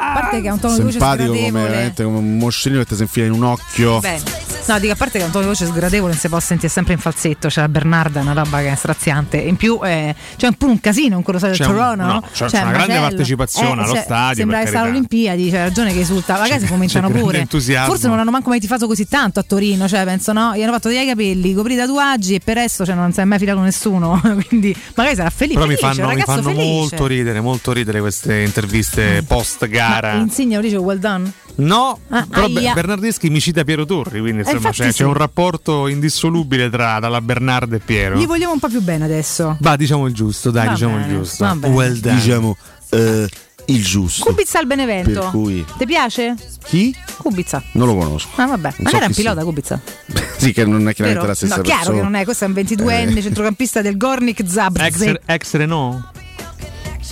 A 0.00 0.12
parte 0.12 0.40
che 0.40 0.48
ha 0.48 0.52
un 0.54 0.58
tono 0.60 0.74
di 0.74 0.80
voce 0.82 0.92
Simpatico 0.92 1.32
come, 1.32 1.50
veramente 1.50 2.02
come 2.04 2.18
un 2.18 2.36
moscerino 2.38 2.80
che 2.80 2.86
ti 2.86 2.96
si 2.96 3.02
infila 3.02 3.26
in 3.26 3.32
un 3.32 3.44
occhio. 3.44 4.00
Beh, 4.00 4.20
no, 4.66 4.78
dico 4.78 4.92
a 4.92 4.96
parte 4.96 5.18
che 5.18 5.24
ha 5.24 5.26
un 5.26 5.32
tono 5.32 5.44
di 5.44 5.50
voce 5.50 5.66
sgradevole, 5.66 6.14
si 6.14 6.28
può 6.28 6.40
sentire 6.40 6.68
sempre 6.68 6.94
in 6.94 6.98
falsetto. 6.98 7.48
C'è 7.48 7.60
la 7.60 7.68
Bernarda, 7.68 8.20
è 8.20 8.22
una 8.22 8.32
roba 8.32 8.58
che 8.60 8.70
è 8.72 8.74
straziante. 8.74 9.36
In 9.36 9.56
più 9.56 9.78
eh, 9.84 10.14
c'è 10.36 10.50
pure 10.52 10.72
un 10.72 10.80
casino 10.80 11.16
in 11.16 11.22
quello 11.22 11.38
stadio 11.38 11.56
del 11.56 11.66
C'è 11.66 11.72
Toronto. 11.72 12.02
no, 12.02 12.12
no? 12.12 12.22
c'è- 12.32 12.46
c'è 12.46 12.62
una 12.62 12.72
grande 12.72 12.98
partecipazione 12.98 13.82
allo 13.82 13.92
cioè, 13.92 14.02
stadio, 14.02 14.36
Sembra 14.36 14.56
per 14.56 14.64
che 14.64 14.70
sta 14.70 14.80
alle 14.80 14.90
carità. 14.90 15.14
Olimpiadi, 15.14 15.50
c'è 15.50 15.62
ragione 15.62 15.92
che 15.92 16.00
esulta. 16.00 16.38
Magari 16.38 16.60
si 16.60 16.66
fomentano 16.66 17.06
c'è 17.06 17.12
grande 17.12 17.46
pure. 17.46 17.84
Forse 17.84 18.08
non 18.08 18.18
hanno 18.18 18.30
manco 18.30 18.48
mai 18.48 18.60
tifato 18.60 18.86
così 18.86 19.06
tanto 19.06 19.40
a 19.40 19.42
Torino. 19.42 19.86
Cioè, 19.86 20.04
penso 20.04 20.32
no, 20.32 20.56
gli 20.56 20.62
hanno 20.62 20.72
fatto 20.72 20.88
dei 20.88 21.06
capelli, 21.06 21.54
coprì 21.54 21.74
i 21.74 21.76
tatuaggi 21.76 22.34
e 22.34 22.40
per 22.42 22.56
resto 22.56 22.84
cioè, 22.84 22.94
non 22.94 23.12
si 23.12 23.20
è 23.20 23.24
mai 23.24 23.38
filato 23.38 23.60
nessuno. 23.60 24.20
Quindi 24.48 24.74
magari 24.94 25.14
sarà 25.14 25.30
felice. 25.30 25.58
Però 25.58 25.68
mi 25.68 25.76
felice, 25.76 26.00
fanno, 26.00 26.10
un 26.10 26.16
mi 26.16 26.22
fanno 26.22 26.50
molto 26.52 27.06
ridere, 27.06 27.40
molto 27.40 27.72
ridere 27.72 28.00
queste 28.00 28.40
interviste 28.40 29.22
post 29.26 29.68
Ma 29.68 29.89
gara. 29.90 30.14
Insigne 30.20 30.56
lo 30.56 30.62
dice 30.62 30.76
well 30.76 30.98
done? 30.98 31.30
No, 31.56 31.98
Ah, 32.08 32.26
però 32.28 32.46
aia. 32.46 32.68
Be- 32.68 32.72
Bernardeschi 32.74 33.28
mi 33.28 33.40
cita 33.40 33.64
Piero 33.64 33.84
Torri, 33.84 34.20
quindi 34.20 34.38
insomma 34.38 34.56
infatti 34.58 34.76
c'è, 34.78 34.86
c'è 34.86 34.92
sì. 34.92 35.02
un 35.02 35.12
rapporto 35.12 35.88
indissolubile 35.88 36.70
tra 36.70 36.98
dalla 37.00 37.20
Bernardo 37.20 37.74
e 37.74 37.80
Piero. 37.80 38.16
Gli 38.18 38.26
vogliamo 38.26 38.52
un 38.54 38.58
po' 38.58 38.68
più 38.68 38.80
bene 38.80 39.04
adesso. 39.04 39.56
Va, 39.60 39.76
diciamo 39.76 40.06
il 40.06 40.14
giusto, 40.14 40.50
dai, 40.50 40.66
Va 40.66 40.72
diciamo 40.72 40.96
bene, 40.96 41.06
il 41.12 41.18
giusto. 41.18 41.44
Well 41.44 41.98
done. 41.98 42.14
Diciamo 42.14 42.56
eh, 42.90 43.28
il 43.66 43.84
giusto. 43.84 44.24
Kubica 44.24 44.58
al 44.58 44.66
Benevento. 44.66 45.20
Per 45.20 45.30
cui- 45.30 45.64
Ti 45.76 45.84
piace? 45.86 46.34
Chi? 46.64 46.94
Kubica. 47.18 47.62
Non 47.72 47.88
lo 47.88 47.96
conosco. 47.96 48.30
Ah, 48.36 48.46
vabbè. 48.46 48.68
Non 48.68 48.74
Ma 48.78 48.90
so 48.90 48.96
era 48.96 49.06
un 49.06 49.12
pilota 49.12 49.44
Kubica. 49.44 49.80
Sì, 50.40 50.52
che 50.54 50.64
non 50.64 50.88
è 50.88 50.94
chiaramente 50.94 51.26
Vero? 51.26 51.26
la 51.26 51.34
stessa 51.34 51.56
no, 51.56 51.62
chiaro 51.62 51.78
persona. 51.80 51.96
che 51.98 52.02
non 52.04 52.14
è, 52.14 52.24
questo 52.24 52.44
è 52.44 52.48
un 52.48 52.54
22enne 52.54 53.16
Eh. 53.18 53.22
centrocampista 53.22 53.82
del 53.82 53.98
Gornik 53.98 54.40
Zabrze. 54.46 55.10
Ex, 55.10 55.20
ex 55.26 55.52
Renault? 55.56 56.02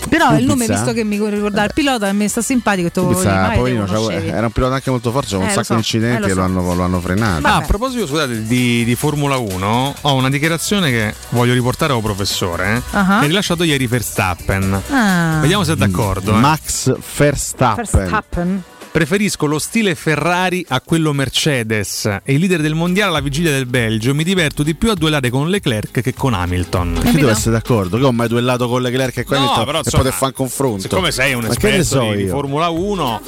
Però 0.09 0.37
il 0.37 0.45
nome, 0.45 0.67
visto 0.67 0.93
che 0.93 1.05
mi 1.05 1.17
ricordava 1.17 1.65
il 1.65 1.73
pilota, 1.75 2.13
mi 2.13 2.29
sta 2.29 2.41
simpatico 2.43 2.87
e 2.89 2.91
magari 3.15 3.51
te 3.55 3.57
poverino, 3.57 3.87
era 4.35 4.47
un 4.47 4.53
pilota 4.53 4.75
anche 4.75 4.91
molto 4.91 5.11
forte, 5.11 5.29
c'era 5.29 5.41
un 5.43 5.47
Eh, 5.49 5.51
sacco 5.51 5.65
so, 5.65 5.73
di 5.75 5.79
incidenti 5.79 6.17
eh, 6.17 6.21
lo 6.21 6.27
e 6.27 6.31
so. 6.31 6.35
lo 6.37 6.43
hanno, 6.43 6.75
lo 6.75 6.83
hanno 6.83 7.01
frenato. 7.01 7.47
Ah, 7.47 7.57
a 7.57 7.61
proposito, 7.63 8.07
scusate, 8.07 8.45
di, 8.47 8.85
di 8.85 8.95
Formula 8.95 9.37
1, 9.37 9.95
ho 10.01 10.15
una 10.15 10.31
dichiarazione 10.31 10.91
che 10.91 11.15
voglio 11.31 11.53
riportare 11.53 11.93
al 11.93 12.01
professore, 12.03 12.83
Ah. 12.91 13.05
che 13.05 13.13
ha 13.13 13.21
rilasciato 13.27 13.63
ieri 13.65 13.87
Verstappen. 13.87 14.83
Ah. 14.91 15.39
Vediamo 15.41 15.65
se 15.65 15.73
è 15.73 15.77
d'accordo. 15.77 16.33
eh. 16.35 16.39
Max 16.39 16.95
Verstappen. 17.17 17.85
Verstappen. 17.91 18.63
Preferisco 18.91 19.47
lo 19.47 19.59
stile 19.59 19.95
Ferrari 19.95 20.65
a 20.69 20.81
quello 20.81 21.13
Mercedes 21.13 22.07
e 22.07 22.33
il 22.33 22.41
leader 22.41 22.61
del 22.61 22.75
mondiale 22.75 23.11
alla 23.11 23.21
vigilia 23.21 23.51
del 23.51 23.67
Belgio. 23.67 24.15
Mi 24.15 24.25
diverto 24.25 24.63
di 24.63 24.75
più 24.75 24.91
a 24.91 24.95
duellare 24.95 25.31
con 25.31 25.51
Leclerc 25.51 26.01
che 26.01 26.15
con 26.15 26.35
Hamilton. 26.35 26.99
Perché 27.01 27.19
devo 27.19 27.31
essere 27.31 27.53
d'accordo? 27.53 27.99
Che 27.99 28.05
ho 28.05 28.13
mai 28.13 28.29
duellato 28.29 28.67
con 28.69 28.83
Leclerc 28.83 29.19
e 29.19 29.25
con 29.25 29.37
No, 29.37 29.43
Hamilton 29.45 29.65
però, 29.67 29.79
e 29.79 29.83
insomma, 29.85 30.03
poter 30.03 30.19
fare 30.19 30.33
un 30.33 30.37
confronto. 30.37 30.81
Siccome 30.81 31.11
sei 31.13 31.35
un 31.35 31.45
esperto 31.45 31.85
so 31.85 32.11
di, 32.11 32.17
di 32.17 32.23
io? 32.25 32.31
Formula 32.31 32.69
1, 32.71 33.21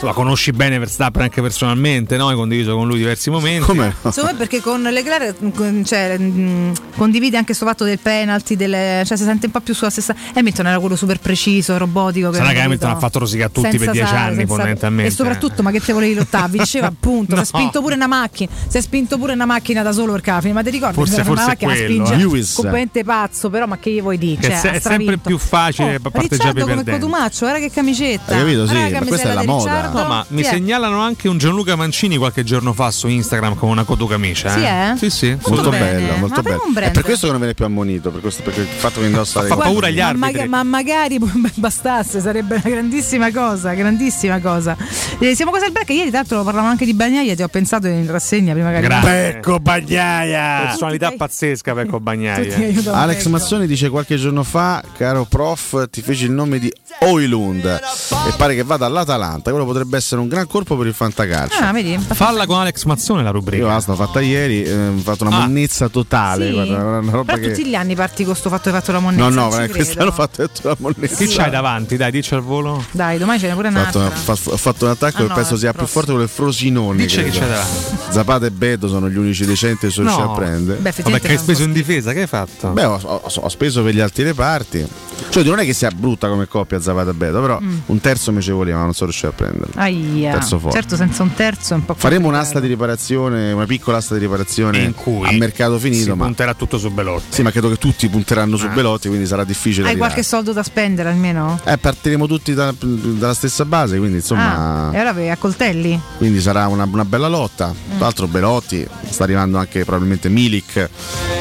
la 0.00 0.12
conosci 0.12 0.52
bene 0.52 0.78
Verstappen 0.78 1.22
anche 1.22 1.42
personalmente, 1.42 2.16
no? 2.16 2.28
Hai 2.28 2.36
condiviso 2.36 2.74
con 2.74 2.86
lui 2.86 2.98
diversi 2.98 3.28
momenti. 3.28 3.64
Come 3.64 3.94
me 4.02 4.34
perché 4.36 4.60
con 4.60 4.82
Leclerc 4.82 5.82
cioè, 5.84 6.16
mh, 6.16 6.72
condivide 6.96 7.36
anche 7.36 7.46
questo 7.48 7.66
fatto 7.66 7.84
del 7.84 7.98
penalty, 7.98 8.56
delle, 8.56 9.02
cioè 9.04 9.16
si 9.16 9.24
sente 9.24 9.46
un 9.46 9.52
po' 9.52 9.60
più 9.60 9.74
sulla 9.74 9.90
stessa. 9.90 10.14
Hamilton 10.34 10.66
era 10.68 10.78
quello 10.78 10.96
super 10.96 11.18
preciso, 11.18 11.76
robotico. 11.76 12.32
Sarà 12.32 12.48
che 12.48 12.54
capito? 12.54 12.64
Hamilton 12.64 12.90
ha 12.90 12.98
fatto 12.98 13.18
rosicare 13.18 13.50
tutti 13.50 13.70
Senza 13.70 13.84
per 13.84 13.94
dieci 13.94 14.08
sale, 14.08 14.20
anni, 14.20 14.46
fondamentalmente. 14.46 15.07
E 15.08 15.10
soprattutto, 15.10 15.62
ma 15.62 15.70
che 15.70 15.80
te 15.80 15.92
volevi 15.92 16.14
lottare? 16.14 16.48
Vinceva 16.50 16.86
appunto, 16.88 17.34
si 17.34 17.36
è 17.36 17.38
No. 17.38 17.44
spinto 17.44 17.80
pure 17.80 17.94
una 17.94 18.06
macchina, 18.06 18.50
si 18.68 18.76
è 18.76 18.80
spinto 18.80 19.18
pure 19.18 19.32
una 19.32 19.46
macchina 19.46 19.82
da 19.82 19.92
solo 19.92 20.12
per 20.12 20.20
cafine, 20.20 20.52
ma 20.52 20.62
ti 20.62 20.70
ricordi? 20.70 20.94
Forse- 20.94 21.14
una 21.16 21.24
forse 21.24 21.42
è 21.42 21.46
macchina 21.46 21.72
quello, 21.72 21.88
spinge 21.88 22.12
eh. 22.12 22.16
Lewis. 22.16 22.52
completamente 22.54 23.04
pazzo, 23.04 23.50
però 23.50 23.66
ma 23.66 23.78
che 23.78 23.90
gli 23.92 24.00
vuoi 24.02 24.18
dire? 24.18 24.40
Che 24.40 24.48
Cioè, 24.48 24.56
se- 24.58 24.70
è 24.72 24.80
sempre 24.80 25.18
più 25.18 25.38
facile 25.38 25.96
Oh, 26.02 26.10
parteggiare 26.10 26.52
per 26.52 26.62
come. 26.64 26.84
Cotumaccio, 26.84 27.46
guarda 27.46 27.60
che 27.66 27.70
camicetta. 27.72 28.32
Hai 28.34 28.38
capito? 28.40 28.66
Sì, 28.66 28.74
ma 28.74 28.98
questa 29.04 29.30
è 29.30 29.34
la 29.34 29.44
moda. 29.44 29.88
No, 29.90 30.04
ma 30.06 30.24
mi 30.28 30.42
segnalano 30.44 31.00
anche 31.00 31.28
un 31.28 31.38
Gianluca 31.38 31.76
Mancini 31.76 32.16
qualche 32.16 32.44
giorno 32.44 32.72
fa 32.72 32.90
su 32.90 33.08
Instagram 33.08 33.56
con 33.56 33.68
una 33.70 33.84
cotocamicia. 33.84 34.50
Sì, 34.50 34.62
eh? 34.62 34.94
Sì, 34.96 35.10
sì. 35.10 35.36
Molto 35.46 35.70
bene. 35.70 35.92
bello, 35.92 36.12
Ma 36.12 36.18
molto 36.18 36.42
per 36.42 36.58
bello. 36.72 36.86
È 36.86 36.90
per 36.90 37.02
questo 37.02 37.24
che 37.26 37.30
non 37.32 37.40
viene 37.40 37.54
più 37.54 37.64
ammonito, 37.64 38.10
per, 38.10 38.20
questo, 38.20 38.42
perché 38.42 38.60
il 38.60 38.66
fatto 38.66 39.00
che 39.00 39.06
indossa 39.06 39.42
le 39.42 39.48
Fa 39.48 39.56
paura 39.56 39.86
agli 39.88 40.00
arbitri. 40.00 40.48
ma 40.48 40.62
magari 40.62 41.18
bastasse, 41.54 42.20
sarebbe 42.20 42.54
una 42.56 42.68
grandissima 42.74 43.30
cosa, 43.32 43.72
grandissima 43.74 44.40
cosa. 44.40 44.76
Eh, 45.20 45.34
siamo 45.34 45.50
quasi 45.50 45.66
al 45.66 45.72
break, 45.72 45.88
ieri 45.90 46.10
tra 46.10 46.18
l'altro 46.20 46.42
parlavamo 46.42 46.70
anche 46.70 46.84
di 46.84 46.94
Bagnaia, 46.94 47.34
ti 47.34 47.42
ho 47.42 47.48
pensato 47.48 47.86
in 47.86 48.10
rassegna 48.10 48.52
prima 48.52 48.72
che 48.72 48.80
Grande. 48.80 49.06
Pecco 49.08 49.58
Bagnaia! 49.58 50.66
Personalità 50.66 51.12
pazzesca 51.16 51.74
Pecco 51.74 51.98
Bagnaia. 52.00 52.92
Alex. 52.92 53.26
Mazzoni 53.26 53.66
dice 53.66 53.88
qualche 53.88 54.16
giorno 54.16 54.42
fa, 54.42 54.82
caro 54.96 55.24
prof, 55.24 55.88
ti 55.90 56.02
feci 56.02 56.24
il 56.24 56.32
nome 56.32 56.58
di 56.58 56.72
Oilund 57.00 57.64
e 57.64 58.32
pare 58.36 58.54
che 58.54 58.62
vada 58.64 58.86
all'Atalanta. 58.86 59.50
Quello 59.50 59.64
potrebbe 59.64 59.96
essere 59.96 60.20
un 60.20 60.28
gran 60.28 60.46
colpo 60.46 60.76
per 60.76 60.86
il 60.86 60.94
fantacalcio. 60.94 61.58
Ah, 61.60 61.72
vedi? 61.72 61.96
Falla 61.98 62.44
con 62.46 62.58
Alex 62.58 62.84
Mazzone 62.84 63.22
la 63.22 63.30
rubrica. 63.30 63.62
Io 63.62 63.68
la 63.68 63.80
sto 63.80 63.94
fatta 63.94 64.20
ieri, 64.20 64.62
eh, 64.64 64.88
ho 64.88 64.96
fatto 64.98 65.24
una 65.26 65.36
Ah. 65.36 65.40
monnezza 65.40 65.88
totale. 65.88 66.46
Sì. 66.48 66.52
guarda, 66.52 66.76
una, 66.84 67.10
roba 67.10 67.32
Però 67.34 67.46
che... 67.46 67.52
tutti 67.52 67.66
gli 67.68 67.74
anni 67.74 67.94
parti 67.94 68.24
con 68.24 68.34
sto 68.34 68.48
fatto 68.48 68.62
che 68.64 68.70
hai 68.70 68.80
fatto 68.80 68.92
la 68.92 68.98
monnezza. 69.00 69.28
No, 69.28 69.48
no, 69.48 69.68
quest'anno 69.68 70.08
ho 70.10 70.12
fatto 70.12 70.48
tutta 70.50 70.68
la 70.70 70.76
monnezza. 70.78 71.16
Chi 71.16 71.26
c'hai 71.28 71.50
davanti? 71.50 71.96
Dai, 71.96 72.10
dici 72.10 72.34
al 72.34 72.42
volo. 72.42 72.84
Dai, 72.90 73.18
domani 73.18 73.38
ce 73.38 73.48
n'è 73.48 73.54
pure 73.54 73.68
Ho 73.68 73.72
fatto, 73.72 73.98
un'altra. 73.98 74.00
una- 74.24 74.34
fa- 74.36 74.50
ho 74.52 74.56
fatto 74.56 74.84
un 74.84 74.90
attacco 74.90 75.16
Ah, 75.18 75.20
che 75.22 75.28
no, 75.28 75.34
penso 75.34 75.54
è 75.54 75.58
sia 75.58 75.70
più 75.70 75.78
prossimo. 75.78 76.00
forte 76.00 76.10
quello 76.12 76.26
del 76.26 76.28
Frosinone. 76.34 76.96
Dice 77.02 77.24
chi 77.24 77.30
credo. 77.30 77.44
c'è 77.46 77.50
davanti. 77.52 77.96
Zapata 78.10 78.46
e 78.46 78.50
Beto 78.50 78.88
sono 78.88 79.08
gli 79.08 79.16
unici 79.16 79.44
decenti 79.46 79.86
che 79.86 79.92
sono 79.92 80.10
No. 80.10 80.16
riusciti 80.16 80.40
a 80.40 80.42
prendere. 80.44 80.78
Beh, 80.80 80.94
Vabbè, 81.02 81.20
che 81.20 81.28
hai 81.28 81.38
speso 81.38 81.62
in 81.62 81.72
difesa, 81.72 82.12
che 82.12 82.22
hai 82.22 82.26
fatto? 82.26 82.68
Beh, 82.70 82.84
ho, 82.84 82.98
ho- 83.02 83.22
ho 83.34 83.48
speso 83.48 83.82
per 83.82 83.94
gli 83.94 84.00
altri 84.00 84.24
reparti. 84.24 84.86
Cioè, 85.30 85.42
non 85.42 85.58
è 85.58 85.64
che 85.64 85.72
sia 85.72 85.90
brutta 85.90 86.28
come 86.28 86.46
coppia 86.46 86.80
Zapata 86.88 87.10
e 87.10 87.14
Beto, 87.14 87.40
però 87.40 87.58
Mm. 87.60 87.78
un 87.86 88.00
terzo 88.00 88.32
mi 88.32 88.40
ci 88.40 88.50
voleva, 88.50 88.78
non 88.80 88.94
sono 88.94 89.10
riuscito 89.10 89.28
a 89.28 89.32
prenderlo. 89.32 89.72
Aia. 89.76 90.32
Terzo 90.32 90.58
forte. 90.58 90.76
Certo, 90.76 90.96
senza 90.96 91.22
un 91.22 91.34
terzo 91.34 91.74
è 91.74 91.76
un 91.76 91.84
po' 91.84 91.94
Faremo 91.94 92.22
complicato. 92.22 92.28
un'asta 92.52 92.60
di 92.60 92.66
riparazione, 92.68 93.52
una 93.52 93.66
piccola 93.66 93.96
asta 93.98 94.14
di 94.14 94.20
riparazione 94.20 94.78
In 94.78 94.94
cui 94.94 95.26
a 95.28 95.32
mercato 95.32 95.78
finito, 95.78 96.02
si 96.04 96.08
ma 96.16 96.24
punterà 96.24 96.54
tutto 96.54 96.78
su 96.78 96.90
Belotti. 96.90 97.24
sì, 97.28 97.42
ma 97.42 97.50
credo 97.50 97.68
che 97.68 97.76
tutti 97.76 98.08
punteranno 98.08 98.56
su 98.56 98.66
Ah. 98.66 98.70
Belotti, 98.70 99.08
quindi 99.08 99.26
sarà 99.26 99.44
difficile. 99.44 99.88
Hai 99.88 99.94
tirare. 99.94 99.98
qualche 99.98 100.22
soldo 100.22 100.52
da 100.52 100.62
spendere 100.62 101.08
almeno? 101.10 101.60
Eh, 101.64 101.76
partiremo 101.78 102.26
tutti 102.26 102.54
da- 102.54 102.72
dalla 102.78 103.34
stessa 103.34 103.64
base, 103.64 103.98
quindi 103.98 104.16
insomma. 104.16 104.88
Ah, 104.88 104.94
e 104.94 104.98
allora 104.98 105.32
a 105.32 105.36
coltelli? 105.36 106.00
Quindi 106.16 106.40
sarà 106.40 106.66
una, 106.68 106.84
una 106.90 107.04
bella 107.04 107.28
lotta. 107.28 107.68
Mm. 107.68 107.96
Tra 107.96 107.98
l'altro 108.06 108.26
Belotti 108.28 108.86
sta 109.10 109.24
arrivando 109.24 109.58
anche 109.58 109.84
probabilmente 109.84 110.28
Milik. 110.28 110.88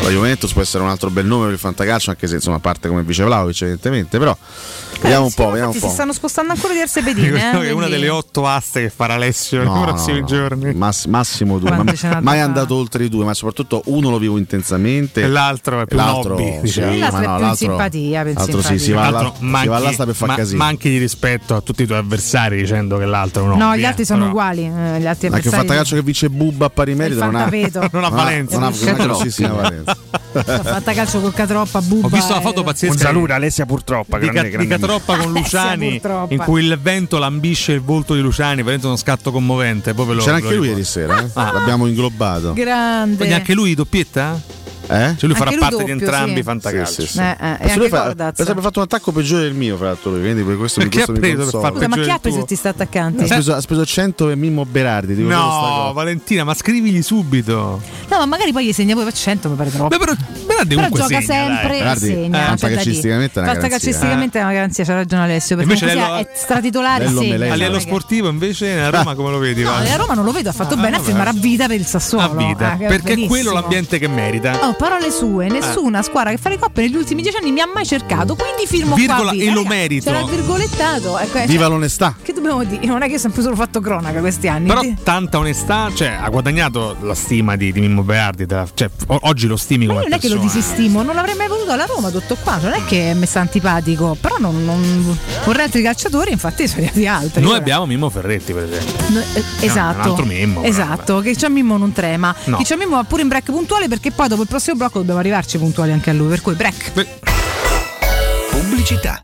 La 0.04 0.10
Juventus 0.10 0.52
può 0.54 0.62
essere 0.62 0.84
un 0.84 0.90
altro 0.90 1.10
bel 1.10 1.26
nome 1.26 1.46
per 1.46 1.54
il 1.54 1.60
fantacalcio, 1.60 2.10
anche 2.12 2.28
se 2.28 2.36
insomma 2.36 2.60
parte 2.60 2.88
come 2.88 3.04
vice 3.04 3.24
Vlaovic 3.24 3.62
evidentemente. 3.62 4.18
Però 4.20 4.36
vediamo 5.02 5.24
un 5.26 5.28
Eh, 5.28 5.30
Sì, 5.32 5.36
po', 5.36 5.46
vediamo 5.50 5.72
un 5.72 5.80
po'. 5.80 5.88
si 5.88 5.94
stanno 5.94 6.14
spostando 6.14 6.54
ancora 6.54 6.74
diverse 6.74 7.02
pedine. 7.04 7.28
Eh, 7.52 7.60
che 7.60 7.68
è 7.70 7.72
una 7.72 7.88
delle 7.88 8.10
otto 8.10 8.48
aste 8.48 8.82
che 8.84 8.90
farà 8.90 9.14
Alessio 9.16 9.60
nei 9.64 9.68
No, 9.68 9.82
prossimi 9.82 10.16
no, 10.16 10.20
no. 10.22 10.26
giorni. 10.28 10.74
Mass- 10.74 11.06
massimo 11.06 11.58
due, 11.60 11.70
Quante 11.72 11.96
ma 12.04 12.10
mai 12.16 12.24
fare? 12.24 12.40
andato 12.40 12.76
oltre 12.76 13.04
i 13.06 13.10
due, 13.10 13.26
ma 13.26 13.34
soprattutto 13.34 13.82
uno 13.86 14.10
lo 14.10 14.18
vivo 14.18 14.38
intensamente 14.38 15.22
E 15.22 15.28
l'altro 15.28 15.82
è 15.82 15.86
più 15.86 15.98
l'altro, 15.98 16.34
hobby, 16.36 16.52
sì, 16.56 16.60
diciamo. 16.62 16.92
E 16.92 16.98
l'altro 16.98 17.20
no, 17.20 17.26
l'altro- 17.40 17.56
simpatia, 17.56 18.24
l'altro 18.24 18.62
sì, 18.62 18.80
si 18.80 18.92
va, 18.92 19.34
si 19.40 19.68
all'asta 19.68 20.06
per 20.06 20.16
far 20.16 20.28
ma- 20.30 20.36
casino. 20.36 20.58
manchi 20.64 20.90
di 20.90 20.98
rispetto 20.98 21.56
a 21.56 21.62
tutti 21.62 21.84
i 21.84 21.86
tuoi 21.86 21.98
avversari 22.00 22.58
dicendo 22.58 22.98
che 22.98 23.06
l'altro 23.06 23.44
è 23.44 23.48
un 23.48 23.58
No, 23.58 23.70
hobby, 23.70 23.80
gli 23.80 23.84
eh, 23.84 23.86
altri 23.86 24.06
sono 24.06 24.20
però- 24.20 24.32
uguali. 24.32 24.62
eh, 24.66 24.66
Gli 24.68 24.74
altri 24.74 25.28
Anche 25.28 25.28
un 25.28 25.34
avversari- 25.34 25.56
fantacalcio 25.56 25.96
che 25.96 26.02
vince 26.02 26.30
Bubba 26.30 26.66
a 26.66 26.70
pari 26.70 26.96
merito 26.96 27.20
non 27.24 27.36
ha, 27.36 27.40
fantapeto. 27.40 27.80
Non 27.92 28.04
ha 28.04 28.10
non 28.10 28.20
ha- 28.20 28.24
valenza. 28.24 28.60
non 28.60 28.72
ha 28.74 28.76
una 28.82 29.04
grossissima 29.04 29.50
valenza. 29.54 29.98
Fantacalcio 30.38 31.20
con 31.20 31.34
Catroppa, 31.34 31.82
Bubba. 31.82 32.08
Ho 32.08 32.10
visto 32.10 32.32
una 32.34 32.42
foto 32.42 32.62
eh, 32.62 32.64
pazzesca 32.64 32.94
Un 32.94 33.00
saluto 33.00 33.34
Alessia 33.34 33.66
purtroppo, 33.66 34.18
grande- 34.18 34.50
grande 34.50 34.68
di 34.88 34.94
Catroppa 35.04 35.18
con 35.18 35.30
Alessia, 35.36 35.60
Luciani 35.62 35.90
purtroppo. 36.00 36.34
in 36.34 36.40
cui 36.40 36.64
il 36.66 36.80
vento 36.82 37.18
lambisce 37.20 37.72
il 37.74 37.82
volto 37.82 38.14
di 38.14 38.22
Luciani 38.22 38.58
veramente 38.58 38.86
uno 38.88 38.96
scatto 38.96 39.32
commovente 39.32 39.94
poi 39.94 40.06
ve 40.08 40.14
lo- 40.16 40.20
C'era 40.24 40.38
lo 40.38 40.44
anche 40.44 40.56
lui 40.56 40.68
ieri 40.70 40.84
sera, 40.84 41.20
eh? 41.22 41.30
Ah. 41.34 41.52
l'abbiamo 41.52 41.88
inglobato. 41.88 42.54
Grande. 42.54 43.16
quindi 43.18 43.34
anche 43.36 43.54
lui 43.54 43.74
doppietta? 43.76 44.40
Eh? 44.90 45.16
Cioè 45.18 45.28
lui 45.30 45.36
farà 45.38 45.50
lui 45.52 45.60
parte 45.60 45.76
di 45.76 45.82
doppio, 45.92 45.94
entrambi 46.06 46.34
sì. 46.34 46.40
i 46.40 46.44
fantacalci 46.44 46.94
Sì, 46.94 47.02
sì, 47.08 47.08
sì. 47.14 47.20
Eh, 47.20 47.36
eh, 47.40 47.58
e 47.72 47.76
lui 47.78 47.90
fa- 47.90 48.04
abbia 48.06 48.32
fatto 48.34 48.80
un 48.80 48.86
attacco 48.86 49.12
peggiore 49.12 49.42
del 49.44 49.54
mio, 49.54 49.76
fra 49.78 49.88
l'altro 49.88 50.12
lui, 50.12 50.22
quindi 50.22 50.44
per 50.44 50.58
questo 50.58 50.80
Perché 50.80 51.04
mi, 51.08 51.14
mi 51.14 51.20
preso 51.20 51.42
consola. 51.42 51.62
far 51.64 51.72
Scusa, 51.74 51.88
ma 51.88 51.96
chi 51.96 52.10
ha 52.10 52.20
preso 52.20 52.36
tuo? 52.38 52.46
tutti 52.46 52.56
sti 52.56 52.68
attaccanti? 52.68 53.24
Ha 53.24 53.26
speso, 53.26 53.54
ha 53.56 53.62
speso 53.62 53.86
100 53.86 54.26
per 54.28 54.36
Mimmo 54.38 54.66
Berardi. 54.66 55.14
sta 55.16 55.24
No. 55.24 55.92
Valentina, 55.94 56.44
ma 56.44 56.54
scrivigli 56.54 57.02
subito. 57.02 57.82
No, 58.10 58.18
ma 58.18 58.26
magari 58.26 58.52
poi 58.54 58.66
gli 58.68 58.74
segna 58.74 58.94
poi 58.96 59.04
per 59.04 59.14
100 59.14 59.50
mi 59.50 59.56
pare 59.56 59.72
troppo. 59.72 59.88
Beh, 59.90 59.98
però, 59.98 60.14
Berardi 60.46 60.76
Però 60.76 60.88
comunque 60.88 61.00
gioca 61.02 61.22
segna, 61.22 61.38
dai. 61.48 61.48
sempre 61.58 61.76
e 61.76 61.80
Berardi, 61.80 62.06
segna. 62.06 62.38
eh, 62.44 62.46
fantacalcisticamente 62.48 63.34
è 63.40 63.44
una 63.44 63.52
dire. 63.52 63.60
Fantacalcisticamente 63.62 64.40
è 64.40 64.42
una 64.42 64.54
garanzia, 64.54 64.84
c'ha 64.86 64.94
ragione 64.94 65.24
Alessio. 65.24 65.56
Perché 65.58 65.76
è 65.94 66.28
stratitolare. 66.34 67.06
A 67.06 67.10
livello 67.56 67.80
sportivo 67.80 68.30
invece 68.30 68.80
a 68.80 68.90
Roma 68.90 69.16
come 69.16 69.32
lo 69.32 69.38
vedi? 69.40 69.64
No, 69.64 69.74
a 69.74 69.96
Roma 69.98 70.14
non 70.14 70.24
lo 70.24 70.32
vedo, 70.32 70.50
ha 70.50 70.54
fatto 70.54 70.74
Ah, 70.76 70.78
bene 70.78 70.96
a 70.96 71.00
vabbè. 71.00 71.04
firmare 71.04 71.30
a 71.30 71.34
vita 71.34 71.68
per 71.68 71.80
il 71.80 71.86
Sassuolo. 71.86 72.26
a 72.32 72.36
vita, 72.48 72.72
Ah, 72.72 72.76
perché 72.78 73.14
è 73.14 73.26
quello 73.28 73.52
l'ambiente 73.52 74.00
che 74.00 74.08
merita. 74.08 74.60
Parole 74.78 75.10
sue, 75.12 75.48
nessuna 75.48 76.04
squadra 76.04 76.30
che 76.30 76.38
fa 76.38 76.50
le 76.50 76.60
coppe 76.60 76.82
negli 76.82 76.96
ultimi 76.96 77.24
dieci 77.24 77.38
anni 77.38 77.52
mi 77.52 77.62
ha 77.62 77.68
mai 77.72 77.84
cercato, 77.86 78.36
quindi 78.36 78.68
firmo 78.68 78.94
Virgola, 78.96 79.32
qua 79.32 79.42
e 79.42 79.50
lo 79.52 79.64
merito. 79.66 80.06
C'era 80.12 80.20
il 80.20 80.30
virgolettato. 80.30 81.18
Ecco, 81.18 81.40
Viva 81.48 81.64
cioè, 81.64 81.70
l'onestà. 81.72 82.16
che 82.22 82.32
dobbiamo 82.34 82.64
dire? 82.64 82.86
Non 82.86 83.02
è 83.02 83.08
che 83.08 83.16
ho 83.16 83.18
sempre 83.18 83.42
solo 83.42 83.56
fatto 83.56 83.80
cronaca 83.80 84.20
questi 84.20 84.48
anni. 84.48 84.68
Però 84.68 84.82
tanta 85.04 85.40
onestà, 85.40 85.90
cioè 85.96 86.18
ha 86.22 86.30
guadagnato 86.30 86.96
la 87.02 87.16
stima 87.16 87.56
di, 87.56 87.72
di 87.72 87.80
Mimmo 87.80 88.04
Beardi, 88.04 88.46
della- 88.46 88.68
cioè, 88.72 88.90
oggi 89.08 89.48
lo 89.48 89.58
stimi 89.58 89.88
Ma 89.88 89.94
come 89.94 90.04
io 90.04 90.10
non 90.10 90.18
è 90.18 90.22
che 90.22 90.30
lo 90.30 90.40
persona. 90.40 90.62
disistimo, 90.62 91.02
non 91.02 91.16
l'avrei 91.16 91.36
mai 91.36 91.48
voluto 91.48 91.72
alla 91.72 91.86
Roma, 91.86 92.10
tutto 92.12 92.38
qua. 92.44 92.58
Non 92.62 92.74
è 92.74 92.86
che 92.86 93.14
mi 93.16 93.26
sta 93.26 93.40
antipatico, 93.40 94.16
però 94.22 94.36
non, 94.38 94.64
non- 94.64 95.18
vorrei 95.44 95.66
altri 95.66 95.82
calciatori, 95.82 96.32
infatti 96.32 96.68
sono 96.68 96.82
arrivati 96.84 97.08
altri. 97.08 97.42
Noi 97.42 97.52
Ora. 97.52 97.60
abbiamo 97.60 97.86
Mimmo 97.88 98.10
Ferretti, 98.12 98.54
per 98.54 98.64
esempio. 98.72 99.06
No, 99.10 99.20
eh, 99.34 99.44
esatto, 99.66 100.02
un 100.04 100.10
altro 100.12 100.26
Mimmo, 100.26 100.62
però, 100.62 100.72
esatto, 100.72 101.20
che 101.22 101.34
c'ha 101.36 101.50
Mimmo 101.50 101.78
non 101.78 101.92
trema. 101.94 102.34
No. 102.46 102.58
Che 102.58 102.64
c'ha 102.64 102.76
Mimmo 102.78 102.96
va 102.98 103.04
pure 103.04 103.24
in 103.24 103.28
break 103.28 103.46
puntuale 103.52 103.88
perché 103.88 104.12
poi 104.12 104.28
dopo 104.28 104.44
il 104.44 104.48
prossimo 104.48 104.67
blocco 104.76 105.00
dobbiamo 105.00 105.20
arrivarci 105.20 105.58
puntuali 105.58 105.92
anche 105.92 106.10
a 106.10 106.14
lui. 106.14 106.28
Per 106.30 106.42
cui 106.42 106.56
break. 106.56 106.92
Pubblicità. 108.50 109.24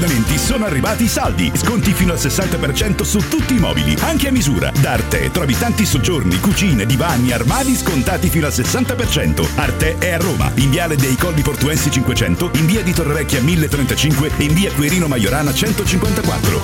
Arredamenti 0.00 0.38
sono 0.38 0.64
arrivati 0.64 1.04
i 1.04 1.08
saldi. 1.08 1.52
Sconti 1.54 1.92
fino 1.92 2.12
al 2.12 2.18
60% 2.18 3.02
su 3.02 3.18
tutti 3.28 3.56
i 3.56 3.58
mobili, 3.58 3.94
anche 4.00 4.28
a 4.28 4.32
misura. 4.32 4.72
Da 4.80 4.92
Arte 4.92 5.30
trovi 5.30 5.54
tanti 5.58 5.84
soggiorni, 5.84 6.40
cucine, 6.40 6.86
divani, 6.86 7.32
armadi 7.32 7.76
scontati 7.76 8.30
fino 8.30 8.46
al 8.46 8.52
60%. 8.52 9.46
Arte 9.56 9.98
è 9.98 10.12
a 10.12 10.16
Roma, 10.16 10.50
in 10.54 10.70
viale 10.70 10.96
dei 10.96 11.16
Colli 11.16 11.42
Portuensi 11.42 11.90
500, 11.90 12.52
in 12.54 12.64
via 12.64 12.82
di 12.82 12.94
Torrevecchia 12.94 13.42
1035 13.42 14.30
e 14.38 14.44
in 14.44 14.54
via 14.54 14.72
Quirino 14.72 15.06
Maiorana 15.06 15.52
154. 15.52 16.60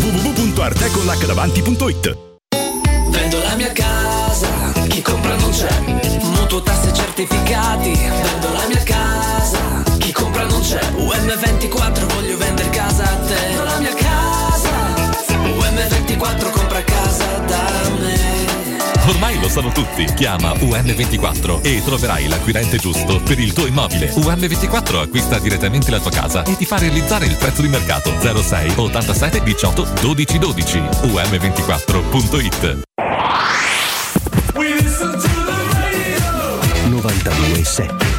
www.arteconlacdavanti.it 0.00 2.16
Vendo 3.10 3.42
la 3.42 3.54
mia 3.56 3.72
casa, 3.72 4.72
chi 4.88 5.02
compra 5.02 5.36
non 5.36 5.50
c'è. 5.50 5.68
Mutuo 6.22 6.62
tasse 6.62 6.94
certificati, 6.94 8.37
compra 10.38 10.46
non 10.46 10.60
c'è. 10.60 10.80
UM24 10.96 12.14
voglio 12.14 12.36
vendere 12.36 12.68
casa 12.70 13.04
a 13.04 13.16
te. 13.16 13.34
Vendo 13.34 13.64
la 13.64 13.78
mia 13.78 13.94
casa, 13.94 14.70
UM24 15.32 16.50
compra 16.50 16.84
casa 16.84 17.24
da 17.46 17.64
me. 17.98 18.46
Ormai 19.06 19.40
lo 19.40 19.48
sanno 19.48 19.70
tutti. 19.70 20.04
Chiama 20.14 20.52
UM24 20.52 21.62
e 21.62 21.82
troverai 21.82 22.28
l'acquirente 22.28 22.78
giusto 22.78 23.20
per 23.20 23.38
il 23.38 23.52
tuo 23.52 23.66
immobile. 23.66 24.12
UM24 24.12 25.00
acquista 25.00 25.38
direttamente 25.38 25.90
la 25.90 26.00
tua 26.00 26.10
casa 26.10 26.44
e 26.44 26.56
ti 26.56 26.64
fa 26.64 26.78
realizzare 26.78 27.26
il 27.26 27.36
prezzo 27.36 27.62
di 27.62 27.68
mercato 27.68 28.12
06 28.20 28.72
87 28.76 29.42
18 29.42 29.88
12 30.00 30.38
12. 30.38 30.78
UM24.it 30.78 32.86
92.7 36.88 38.17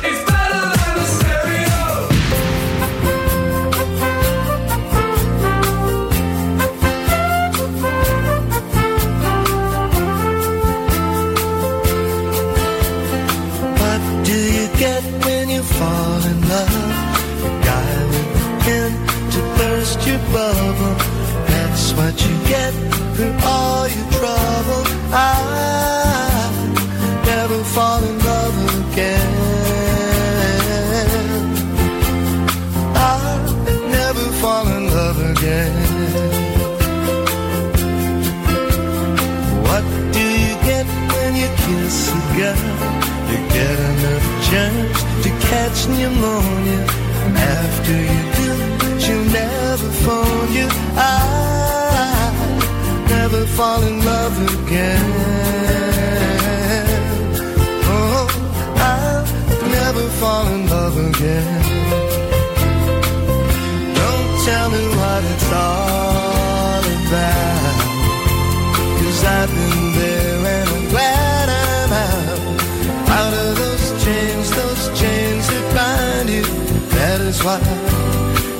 That's 77.41 77.61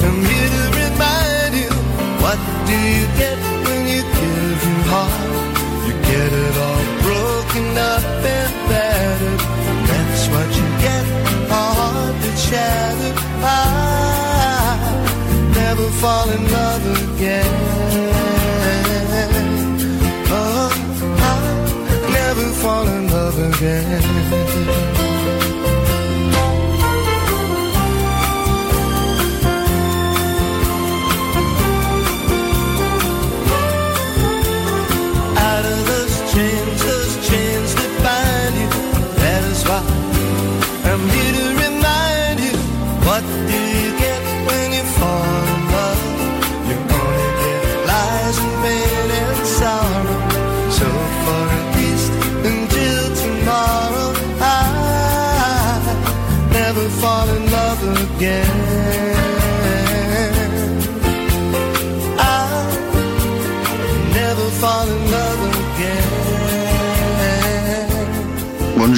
I'm 0.04 0.24
here 0.24 0.50
to 0.56 0.64
remind 0.80 1.54
you 1.54 1.70
What 2.24 2.40
do 2.66 2.74
you 2.74 3.08
get 3.20 3.38
when 3.66 3.88
you 3.88 4.02
give 4.02 4.60
your 4.70 4.84
heart? 4.88 5.12
You 5.86 5.94
get 6.08 6.32
it 6.32 6.58
all 6.58 6.84
broken 7.04 7.78
up. 7.78 8.09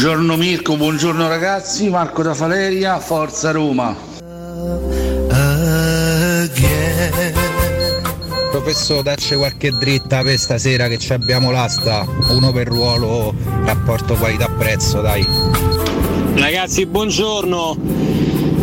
Buongiorno 0.02 0.36
Mirko, 0.36 0.78
buongiorno 0.78 1.28
ragazzi, 1.28 1.88
Marco 1.88 2.24
da 2.24 2.34
Valeria, 2.34 3.00
Forza 3.00 3.52
Roma. 3.52 3.96
Professore, 8.50 9.04
dacci 9.04 9.36
qualche 9.36 9.70
dritta 9.70 10.24
per 10.24 10.40
stasera 10.40 10.88
che 10.88 10.98
ci 10.98 11.14
abbiamo 11.14 11.52
l'asta. 11.52 12.04
Uno 12.32 12.52
per 12.52 12.68
ruolo, 12.68 13.32
rapporto 13.64 14.16
qualità-prezzo, 14.16 15.02
dai. 15.02 15.24
Ragazzi, 16.34 16.88
buongiorno. 16.88 17.78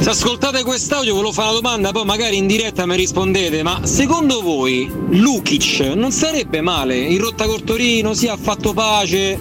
Se 0.00 0.10
ascoltate 0.10 0.64
quest'audio 0.64 1.14
ve 1.14 1.22
lo 1.22 1.32
fa 1.32 1.44
una 1.44 1.52
domanda, 1.52 1.92
poi 1.92 2.04
magari 2.04 2.36
in 2.36 2.48
diretta 2.48 2.84
mi 2.84 2.96
rispondete, 2.96 3.62
ma 3.62 3.80
secondo 3.84 4.42
voi 4.42 4.90
Lukic 5.10 5.80
non 5.94 6.10
sarebbe 6.10 6.60
male? 6.62 6.96
In 6.96 7.18
rotta 7.20 7.46
col 7.46 7.62
Torino, 7.62 8.14
sì, 8.14 8.26
ha 8.26 8.36
fatto 8.36 8.72
pace, 8.72 9.38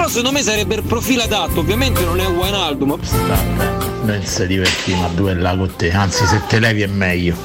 però 0.00 0.12
secondo 0.12 0.32
me 0.32 0.42
sarebbe 0.42 0.76
il 0.76 0.82
profilo 0.82 1.24
adatto, 1.24 1.60
ovviamente 1.60 2.02
non 2.06 2.18
è 2.20 2.24
un 2.24 2.36
Wijnaldum. 2.36 2.98
Non 4.02 4.22
si 4.24 4.46
divertiamo 4.46 5.04
a 5.04 5.08
duellare 5.10 5.58
con 5.58 5.76
te, 5.76 5.90
anzi 5.90 6.24
se 6.24 6.40
te 6.48 6.58
levi 6.58 6.80
è 6.80 6.86
meglio. 6.86 7.36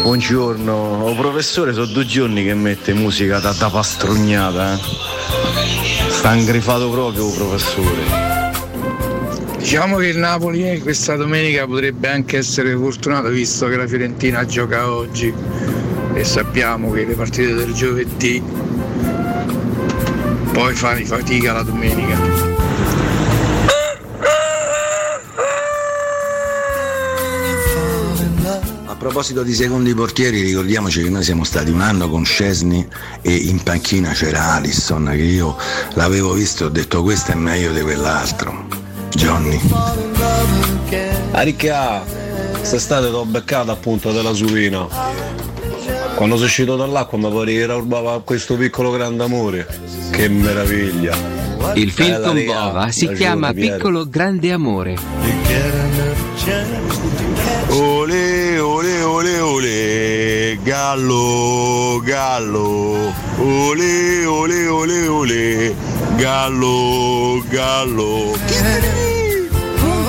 Buongiorno, 0.00 0.72
oh, 0.72 1.14
professore, 1.14 1.74
sono 1.74 1.84
due 1.84 2.06
giorni 2.06 2.44
che 2.44 2.54
mette 2.54 2.94
musica 2.94 3.40
da, 3.40 3.52
da 3.52 3.68
pastrugnata, 3.68 4.72
eh. 4.72 4.78
Sta 6.08 6.32
ingrifato 6.32 6.88
proprio, 6.88 7.26
oh, 7.26 7.32
professore. 7.34 8.38
Diciamo 9.58 9.96
che 9.98 10.06
il 10.06 10.16
Napoli 10.16 10.66
eh, 10.66 10.78
questa 10.78 11.16
domenica 11.16 11.66
potrebbe 11.66 12.08
anche 12.08 12.38
essere 12.38 12.74
fortunato 12.74 13.28
visto 13.28 13.68
che 13.68 13.76
la 13.76 13.86
Fiorentina 13.86 14.46
gioca 14.46 14.90
oggi 14.90 15.30
e 16.14 16.24
sappiamo 16.24 16.90
che 16.90 17.04
le 17.04 17.14
partite 17.14 17.52
del 17.52 17.74
giovedì 17.74 18.69
poi 20.60 20.74
fai 20.74 21.06
fatica 21.06 21.54
la 21.54 21.62
domenica. 21.62 22.18
A 28.84 28.94
proposito 28.94 29.42
di 29.42 29.54
secondi 29.54 29.94
portieri, 29.94 30.42
ricordiamoci 30.42 31.02
che 31.02 31.08
noi 31.08 31.22
siamo 31.22 31.44
stati 31.44 31.70
un 31.70 31.80
anno 31.80 32.10
con 32.10 32.26
Scesni 32.26 32.86
e 33.22 33.34
in 33.34 33.62
panchina 33.62 34.12
c'era 34.12 34.52
Alisson, 34.52 35.08
che 35.12 35.22
io 35.22 35.56
l'avevo 35.94 36.34
visto 36.34 36.64
e 36.64 36.66
ho 36.66 36.70
detto 36.70 37.02
questo 37.02 37.32
è 37.32 37.36
meglio 37.36 37.72
di 37.72 37.80
quell'altro. 37.80 38.66
Johnny. 39.14 39.58
Aricchia, 41.30 42.04
quest'estate 42.52 43.08
l'ho 43.08 43.24
beccato 43.24 43.70
appunto 43.70 44.12
della 44.12 44.34
Suvina. 44.34 45.39
Quando 46.20 46.36
sono 46.36 46.48
uscito 46.48 46.76
dall'acqua 46.76 47.16
mi 47.16 47.32
pareva 47.32 47.72
rubava 47.76 48.20
questo 48.20 48.54
piccolo 48.54 48.90
grande 48.90 49.24
amore. 49.24 49.66
Che 50.10 50.28
meraviglia. 50.28 51.16
Il 51.72 51.90
film 51.92 52.10
Bella 52.10 52.26
con 52.26 52.44
Bova 52.44 52.90
si 52.90 53.10
chiama 53.12 53.54
Piero. 53.54 53.76
Piccolo 53.76 54.06
Grande 54.06 54.52
Amore. 54.52 54.98
Ole, 57.68 58.58
ole, 58.58 59.00
ole, 59.00 59.38
ole, 59.38 60.58
gallo, 60.62 62.02
gallo, 62.04 63.14
ole, 63.38 64.24
ole, 64.26 64.66
ole, 64.66 65.06
ole, 65.06 65.74
gallo, 66.16 67.42
gallo. 67.48 69.09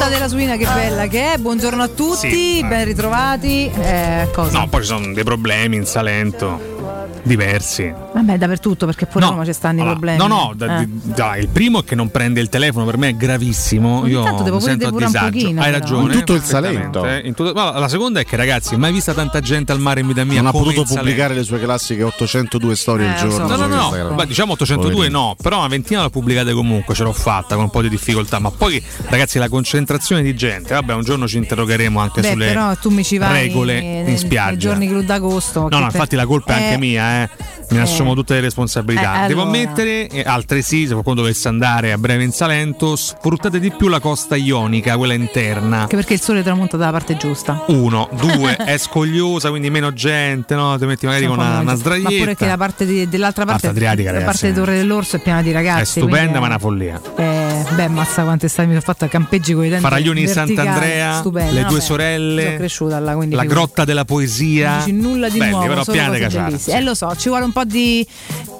Punta 0.01 0.17
della 0.17 0.29
suina 0.29 0.57
che 0.57 0.65
bella 0.65 1.05
che 1.05 1.33
è, 1.33 1.37
buongiorno 1.37 1.83
a 1.83 1.87
tutti, 1.87 2.31
Sì, 2.31 2.65
ben 2.65 2.85
ritrovati. 2.85 3.69
Eh? 3.69 4.27
No, 4.49 4.67
poi 4.67 4.81
ci 4.81 4.87
sono 4.87 5.13
dei 5.13 5.23
problemi 5.23 5.75
in 5.75 5.85
Salento 5.85 6.70
diversi. 7.23 7.93
Vabbè, 8.13 8.37
dappertutto 8.37 8.85
perché 8.85 9.05
pure 9.05 9.25
No, 9.25 9.31
Roma 9.31 9.45
ci 9.45 9.53
stanno 9.53 9.77
i 9.77 9.81
Allora, 9.81 9.91
problemi. 9.97 10.17
No, 10.17 10.27
no, 10.27 10.53
da- 10.55 10.81
Eh. 10.81 10.87
da- 10.89 11.37
il 11.37 11.47
primo 11.49 11.79
è 11.81 11.83
che 11.83 11.95
non 11.95 12.09
prende 12.09 12.39
il 12.41 12.49
telefono, 12.49 12.85
per 12.85 12.97
me 12.97 13.09
è 13.09 13.15
gravissimo. 13.15 13.99
Ogni 14.01 14.11
Io 14.11 14.23
tanto 14.23 14.43
devo 14.43 14.57
mi 14.57 14.61
sento 14.63 14.87
a 14.87 14.91
disagio. 14.91 15.25
pochino, 15.31 15.61
Hai 15.61 15.71
però. 15.71 15.77
ragione. 15.79 16.13
In 16.13 16.19
tutto 16.19 16.33
il. 16.33 16.41
Salento. 16.41 17.05
In 17.23 17.33
tutto- 17.33 17.53
ma 17.53 17.77
la 17.77 17.87
seconda 17.87 18.19
è 18.19 18.25
che, 18.25 18.35
ragazzi, 18.35 18.75
mai 18.75 18.91
vista 18.91 19.13
tanta 19.13 19.39
gente 19.39 19.71
al 19.71 19.79
mare 19.79 20.01
in 20.01 20.07
vita 20.07 20.23
mia? 20.23 20.37
Non 20.41 20.47
ha 20.47 20.51
potuto 20.51 20.83
pubblicare 20.83 21.33
le 21.33 21.43
sue 21.43 21.59
classiche 21.59 22.03
802 22.03 22.75
storie 22.75 23.07
al 23.07 23.13
Eh, 23.15 23.17
giorno. 23.29 23.47
No, 23.47 23.55
no, 23.55 23.67
no, 23.67 23.75
Instagram. 23.83 24.15
beh, 24.15 24.25
diciamo 24.25 24.51
802 24.53 24.91
Poverino. 24.91 25.19
no, 25.19 25.35
però 25.41 25.59
una 25.59 25.67
ventina 25.67 26.01
l'ho 26.01 26.09
pubblicate 26.09 26.53
comunque, 26.53 26.93
ce 26.95 27.03
l'ho 27.03 27.13
fatta 27.13 27.55
con 27.55 27.65
un 27.65 27.69
po' 27.69 27.81
di 27.81 27.89
difficoltà, 27.89 28.39
ma 28.39 28.49
poi 28.51 28.81
ragazzi 29.09 29.37
la 29.37 29.49
concentrazione 29.49 30.21
di 30.23 30.33
gente, 30.35 30.73
vabbè 30.73 30.93
un 30.93 31.03
giorno 31.03 31.27
ci 31.27 31.37
interrogheremo 31.37 31.99
anche 31.99 32.21
Beh, 32.21 32.29
sulle 32.31 32.47
però 32.47 32.75
tu 32.75 32.89
mi 32.89 33.03
ci 33.03 33.17
vai 33.17 33.47
regole 33.47 33.77
in 33.79 34.17
spiaggia. 34.17 34.57
giorni 34.57 34.87
clou 34.87 35.01
d'agosto. 35.03 35.67
No, 35.69 35.79
no, 35.79 35.85
infatti 35.85 36.15
la 36.15 36.25
colpa 36.25 36.53
è 36.53 36.63
anche 36.63 36.73
Eh, 36.73 36.77
mia, 36.77 37.10
eh. 37.11 37.29
Mi 37.71 37.77
eh. 37.77 37.81
assumo 37.81 38.13
tutte 38.15 38.33
le 38.33 38.41
responsabilità. 38.41 39.23
Eh, 39.23 39.27
Devo 39.27 39.43
allora. 39.43 39.57
ammettere, 39.57 40.07
eh, 40.07 40.23
altresì, 40.25 40.85
se 40.85 40.91
qualcuno 40.91 41.15
dovesse 41.15 41.47
andare 41.47 41.91
a 41.93 41.97
breve 41.97 42.23
in 42.23 42.31
Salento, 42.31 42.95
sfruttate 42.95 43.59
di 43.59 43.71
più 43.71 43.87
la 43.87 43.99
costa 43.99 44.35
ionica, 44.35 44.97
quella 44.97 45.13
interna. 45.13 45.81
Anche 45.81 45.95
perché 45.95 46.13
il 46.13 46.21
sole 46.21 46.43
tramonta 46.43 46.75
dalla 46.75 46.91
parte 46.91 47.15
giusta. 47.15 47.63
Uno, 47.67 48.09
due, 48.19 48.55
è 48.59 48.77
scogliosa, 48.77 49.49
quindi 49.49 49.69
meno 49.69 49.93
gente, 49.93 50.53
no? 50.55 50.77
Ti 50.77 50.85
metti 50.85 51.05
magari 51.05 51.25
con 51.27 51.37
una, 51.37 51.59
una 51.59 51.63
Ma 51.63 51.77
pure 51.77 51.99
che 51.99 52.09
sdraietta. 52.09 52.45
la 52.45 52.57
parte 52.57 52.85
di- 52.85 53.07
dell'altra 53.07 53.45
parte, 53.45 53.67
Parte 53.67 53.77
adriatica, 53.77 54.11
la 54.11 54.19
ragazzi, 54.19 54.39
parte 54.39 54.47
di 54.53 54.59
Torre 54.59 54.77
dell'Orso 54.77 55.15
è 55.15 55.19
piena 55.19 55.41
di 55.41 55.51
ragazzi. 55.51 55.81
È 55.81 55.85
stupenda, 55.85 56.17
quindi 56.17 56.39
ma 56.39 56.45
è 56.45 56.49
una 56.49 56.59
follia. 56.59 57.01
Eh, 57.15 57.65
beh, 57.73 57.87
mazza 57.87 58.23
quante 58.23 58.47
stati 58.49 58.67
mi 58.67 58.73
sono 58.73 58.85
fatta 58.85 59.07
campeggi 59.07 59.53
con 59.53 59.63
i 59.65 59.69
denti 59.69 59.83
Faraglioni 59.83 60.21
di 60.21 60.27
Sant'Andrea, 60.27 61.17
stupendo, 61.19 61.53
le 61.53 61.61
no, 61.61 61.67
due 61.69 61.77
beh, 61.77 61.83
sorelle, 61.83 62.43
Sono 62.43 62.57
cresciuta 62.57 62.99
là, 62.99 63.15
quindi 63.15 63.35
la 63.35 63.45
grotta 63.45 63.85
della 63.85 64.03
poesia. 64.05 64.69
Non 64.69 64.77
dici 64.79 64.91
nulla 64.91 65.29
di 65.29 65.37
Belli, 65.37 65.51
nuovo, 65.51 65.67
però 65.67 65.83
cacciare. 65.83 66.27
bellissime. 66.27 66.77
Eh 66.77 66.81
lo 66.81 66.93
so, 66.93 67.00
ci 67.15 67.29
vuole 67.29 67.45
un 67.45 67.51
po' 67.51 67.63
di. 67.65 68.05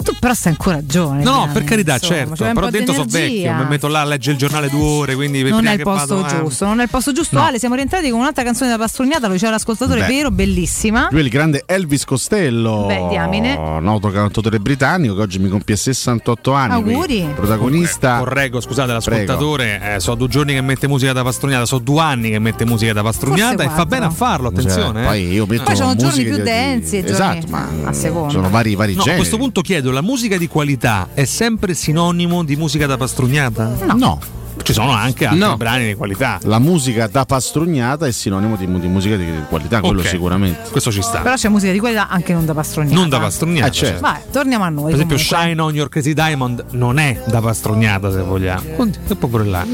Tu 0.04 0.14
però 0.20 0.34
sei 0.34 0.52
ancora 0.54 0.84
giovane. 0.84 1.24
No, 1.24 1.48
per 1.54 1.64
carità, 1.64 1.94
insomma, 1.94 2.36
certo. 2.36 2.44
Però 2.54 2.66
di 2.66 2.72
dentro 2.72 2.94
sono 2.94 3.06
vecchio, 3.08 3.54
mi 3.54 3.66
metto 3.68 3.88
là 3.88 4.02
a 4.02 4.06
leggere 4.06 4.32
il 4.34 4.38
giornale 4.40 4.68
due 4.70 4.82
ore, 4.84 5.16
quindi 5.16 5.44
Non 5.44 5.68
è 5.68 5.74
il 5.74 5.82
posto 5.82 6.22
vado, 6.22 6.36
eh. 6.36 6.40
giusto, 6.40 6.66
non 6.66 6.80
è 6.80 6.84
il 6.84 6.90
posto 6.90 7.12
giusto. 7.12 7.38
No. 7.38 7.46
Ale, 7.46 7.60
siamo 7.60 7.76
rientrati 7.76 8.10
con 8.10 8.20
un'altra 8.20 8.44
canzone 8.44 8.72
da 8.72 8.78
pastrugnata, 8.78 9.28
lo 9.28 9.34
diceva 9.34 9.52
l'ascoltatore, 9.52 10.02
Beh. 10.02 10.08
vero, 10.08 10.32
bellissima. 10.32 11.08
Lui 11.12 11.22
è 11.22 11.24
il 11.24 11.30
grande 11.30 11.64
Elvis 11.68 12.04
Costello, 12.06 12.86
Beh, 12.88 13.08
diamine. 13.10 13.80
noto 13.80 14.10
cantautore 14.10 14.60
britannico 14.60 15.14
che 15.16 15.22
oggi 15.22 15.38
mi 15.40 15.50
compie 15.50 15.76
68 15.76 16.52
anni. 16.54 16.74
Auguri. 16.74 17.28
Protagonista. 17.36 18.18
Correggo, 18.18 18.60
scusate 18.60 18.92
l'ascoltatore, 18.94 19.96
eh, 19.96 20.00
so 20.00 20.16
due 20.16 20.28
giorni 20.28 20.54
che 20.54 20.62
mette 20.62 20.88
musica 20.88 21.14
da 21.14 21.22
pastrugnata, 21.24 21.66
so 21.66 21.78
due 21.78 22.02
anni 22.02 22.32
che 22.32 22.40
mette 22.40 22.66
musica 22.66 22.92
da 22.94 23.04
pastrugnata 23.04 23.64
Forse 23.64 23.72
e 23.72 23.76
fa 23.76 23.86
bene 23.86 24.06
a 24.06 24.10
farlo, 24.10 24.48
attenzione. 24.48 25.00
Cioè, 25.02 25.04
poi 25.08 25.32
io 25.32 25.46
metto 25.46 25.64
Poi 25.64 25.76
sono 25.76 25.96
giorni 25.96 26.24
più 26.24 26.36
di- 26.38 26.42
densi 26.42 26.98
giorni 27.02 27.12
Esatto, 27.12 27.46
ma 27.50 27.68
a 27.84 27.94
seconda. 27.94 28.31
Sono 28.32 28.50
vari, 28.50 28.76
vari 28.76 28.94
No, 28.94 29.02
a 29.02 29.04
generi. 29.04 29.22
questo 29.22 29.38
punto 29.38 29.62
chiedo, 29.62 29.92
la 29.92 30.02
musica 30.02 30.38
di 30.38 30.48
qualità 30.48 31.10
è 31.14 31.26
sempre 31.26 31.74
sinonimo 31.74 32.44
di 32.44 32.56
musica 32.56 32.86
da 32.86 32.98
pastrugnata? 32.98 33.76
No. 33.96 34.20
Ci 34.64 34.74
sono 34.74 34.92
anche 34.92 35.26
altri 35.26 35.40
No. 35.40 35.58
brani 35.58 35.86
di 35.88 35.96
qualità. 35.96 36.40
La 36.44 36.60
musica 36.60 37.08
da 37.08 37.26
pastrugnata 37.26 38.06
è 38.06 38.12
sinonimo 38.12 38.56
di, 38.56 38.66
di 38.80 38.88
musica 38.88 39.16
di, 39.16 39.26
qualità, 39.50 39.80
quello 39.82 40.04
sicuramente. 40.04 40.70
Questo 40.72 40.92
ci 40.92 41.02
sta. 41.02 41.20
Però 41.22 41.36
c'è 41.36 41.50
musica 41.50 41.72
di 41.72 41.80
qualità 41.80 42.08
anche 42.10 42.34
non 42.34 42.46
da 42.46 42.54
pastrugnata. 42.54 42.96
Non 42.96 43.10
da 43.10 43.20
pastrugnata. 43.20 43.68
Eh, 43.68 43.72
certo. 43.72 44.02
Vai, 44.02 44.20
torniamo 44.32 44.64
a 44.64 44.70
noi. 44.70 44.86
Per 44.92 44.94
esempio, 44.96 45.18
comunque. 45.18 45.38
Shine 45.48 45.62
on 45.62 45.74
Your 45.76 45.90
Crazy 45.90 46.14
Diamond 46.14 46.66
non 46.72 47.00
è 47.00 47.22
da 47.28 47.40
pastrugnata, 47.42 48.12
se 48.12 48.22
vogliamo. 48.22 48.62
Che 49.08 49.16
può 49.16 49.28
pure 49.28 49.46
là. 49.46 49.66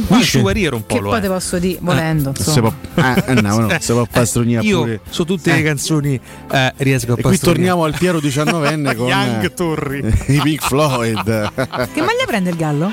Were 0.42 0.60
Here 0.60 0.76
un 0.76 0.86
po' 0.86 0.96
Che 0.96 1.02
lo 1.02 1.10
poi 1.10 1.18
è. 1.20 1.22
te 1.22 1.28
posso 1.28 1.60
dire, 1.60 1.78
volendo. 1.82 2.32
Se 2.36 2.44
insomma. 2.50 2.74
può, 2.94 3.04
eh, 3.04 3.24
eh, 3.28 3.42
no, 3.42 3.60
no, 3.60 3.78
se 3.80 3.94
può 3.94 4.06
pastrugnare 4.12 4.66
Io 4.66 4.80
pure. 4.80 5.00
su 5.10 5.24
tutte 5.24 5.52
le 5.52 5.60
Eh. 5.60 5.64
canzoni 5.64 6.20
eh, 6.52 6.74
riesco 6.78 7.12
a 7.14 7.16
E 7.18 7.22
qui 7.22 7.24
pastrugnare. 7.24 7.40
torniamo 7.40 7.84
al 7.84 7.96
Piero 7.98 8.20
diciannovenne 8.22 8.96
con 8.96 9.08
Young 9.08 9.44
eh, 9.44 9.54
Torri. 9.54 10.16
i 10.28 10.40
Pink 10.42 10.62
Floyd. 10.66 11.52
Che 11.54 12.02
maglia 12.02 12.26
prende 12.26 12.50
il 12.52 12.56
gallo? 12.56 12.92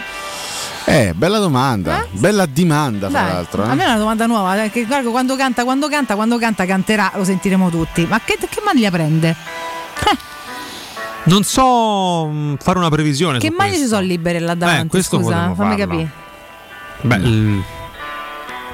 Eh, 0.87 1.15
bella 1.15 1.39
domanda, 1.39 2.07
bella 2.11 2.45
dimanda 2.47 3.09
fra 3.09 3.21
Dai, 3.23 3.33
l'altro. 3.33 3.63
A 3.65 3.73
eh. 3.73 3.75
me 3.75 3.85
è 3.85 3.87
una 3.87 3.97
domanda 3.97 4.27
nuova, 4.27 4.65
eh, 4.65 4.71
che 4.71 4.85
guarda, 4.85 5.09
quando 5.11 5.35
canta, 5.35 5.65
quando 5.65 5.89
canta, 5.89 6.15
quando 6.15 6.37
canta, 6.39 6.67
canterà, 6.67 7.13
lo 7.15 7.25
sentiremo 7.25 7.71
tutti. 7.71 8.05
Ma 8.07 8.21
che, 8.23 8.37
che 8.39 8.61
maglia 8.63 8.91
prende? 8.91 9.35
Non 11.27 11.43
so 11.43 12.27
mh, 12.27 12.57
fare 12.61 12.77
una 12.79 12.91
previsione. 12.91 13.39
che 13.39 13.51
maglie 13.51 13.79
ci 13.79 13.87
sono 13.87 14.03
libere 14.03 14.39
là 14.41 14.55
davanti? 14.55 14.87
Eh, 14.87 14.89
questo 14.91 15.19
Scusa, 15.19 15.55
fammi 15.55 15.55
farlo. 15.55 15.77
capire. 15.77 16.11
Beh, 17.01 17.17
il- 17.17 17.65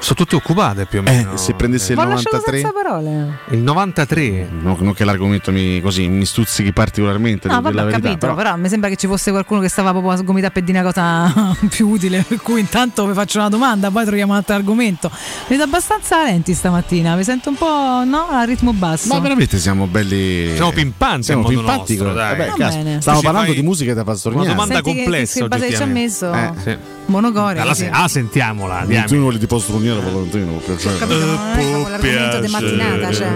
sono 0.01 0.15
tutte 0.15 0.35
occupate 0.35 0.85
più 0.85 0.99
o 0.99 1.01
meno. 1.03 1.33
Eh, 1.33 1.37
se 1.37 1.53
prendesse 1.53 1.91
il 1.93 1.97
Ma 1.97 2.05
ho 2.05 2.09
lasciato 2.09 2.37
93 2.37 2.59
senza 2.61 2.73
parole. 2.73 3.37
Il 3.51 3.59
93. 3.59 4.49
No, 4.61 4.75
non 4.79 4.93
che 4.93 5.05
l'argomento 5.05 5.51
mi, 5.51 5.79
così, 5.79 6.07
mi 6.07 6.25
stuzzichi 6.25 6.73
particolarmente 6.73 7.47
No, 7.47 7.61
vabbè, 7.61 7.79
ho 7.79 7.85
verità, 7.85 7.99
capito, 8.01 8.17
però- 8.17 8.35
però... 8.35 8.55
mi 8.57 8.67
sembra 8.67 8.89
che 8.89 8.95
ci 8.95 9.07
fosse 9.07 9.31
qualcuno 9.31 9.59
che 9.61 9.69
stava 9.69 9.91
proprio 9.91 10.11
a 10.11 10.17
sgomitare 10.17 10.51
per 10.51 10.63
dire 10.63 10.79
una 10.79 10.87
cosa 10.91 11.55
più 11.69 11.87
utile, 11.89 12.25
per 12.27 12.41
cui 12.41 12.59
intanto 12.59 13.05
vi 13.05 13.13
faccio 13.13 13.37
una 13.39 13.49
domanda, 13.49 13.91
poi 13.91 14.05
troviamo 14.05 14.31
un 14.31 14.37
altro 14.39 14.55
argomento. 14.55 15.09
Vedo 15.47 15.63
abbastanza 15.63 16.23
lenti 16.23 16.53
stamattina, 16.53 17.15
mi 17.15 17.23
sento 17.23 17.49
un 17.49 17.55
po' 17.55 18.03
no, 18.03 18.27
a 18.29 18.43
ritmo 18.43 18.73
basso. 18.73 19.07
Ma 19.13 19.19
veramente 19.19 19.59
siamo 19.59 19.85
belli. 19.85 20.53
Siamo 20.55 20.71
pimpanti 20.71 21.23
Siamo 21.23 21.43
pimpanti. 21.43 21.95
vabbè. 21.97 22.97
Stavo 22.99 23.17
Ci 23.19 23.23
parlando 23.23 23.51
fai 23.51 23.55
di 23.55 23.61
musica 23.65 23.93
da 23.93 24.03
pastorniana. 24.03 24.45
Una 24.45 24.53
domanda 24.53 24.73
Senti 24.75 24.91
che- 24.93 25.03
complessa. 25.03 25.39
che 25.41 25.47
base 25.47 25.73
ci 25.73 25.81
ha 25.81 25.85
messo? 25.85 26.33
Eh, 26.33 26.51
sì. 26.63 26.77
Monocore. 27.11 27.59
Allora, 27.59 27.73
sì. 27.75 27.83
se- 27.83 27.89
ah, 27.91 28.07
sentiamola. 28.07 28.85
Tu 29.05 29.21
quelli 29.21 29.37
di 29.37 29.47
pastroniera, 29.47 29.99
Valentino, 29.99 30.53
per 30.53 30.75
piacere. 30.75 30.97
Capito, 30.97 31.25
non 31.25 31.33
è 31.35 31.53
proprio 31.53 31.87
l'argomento 31.87 32.39
di 32.39 32.47
mattinata, 32.47 33.11
cioè. 33.13 33.31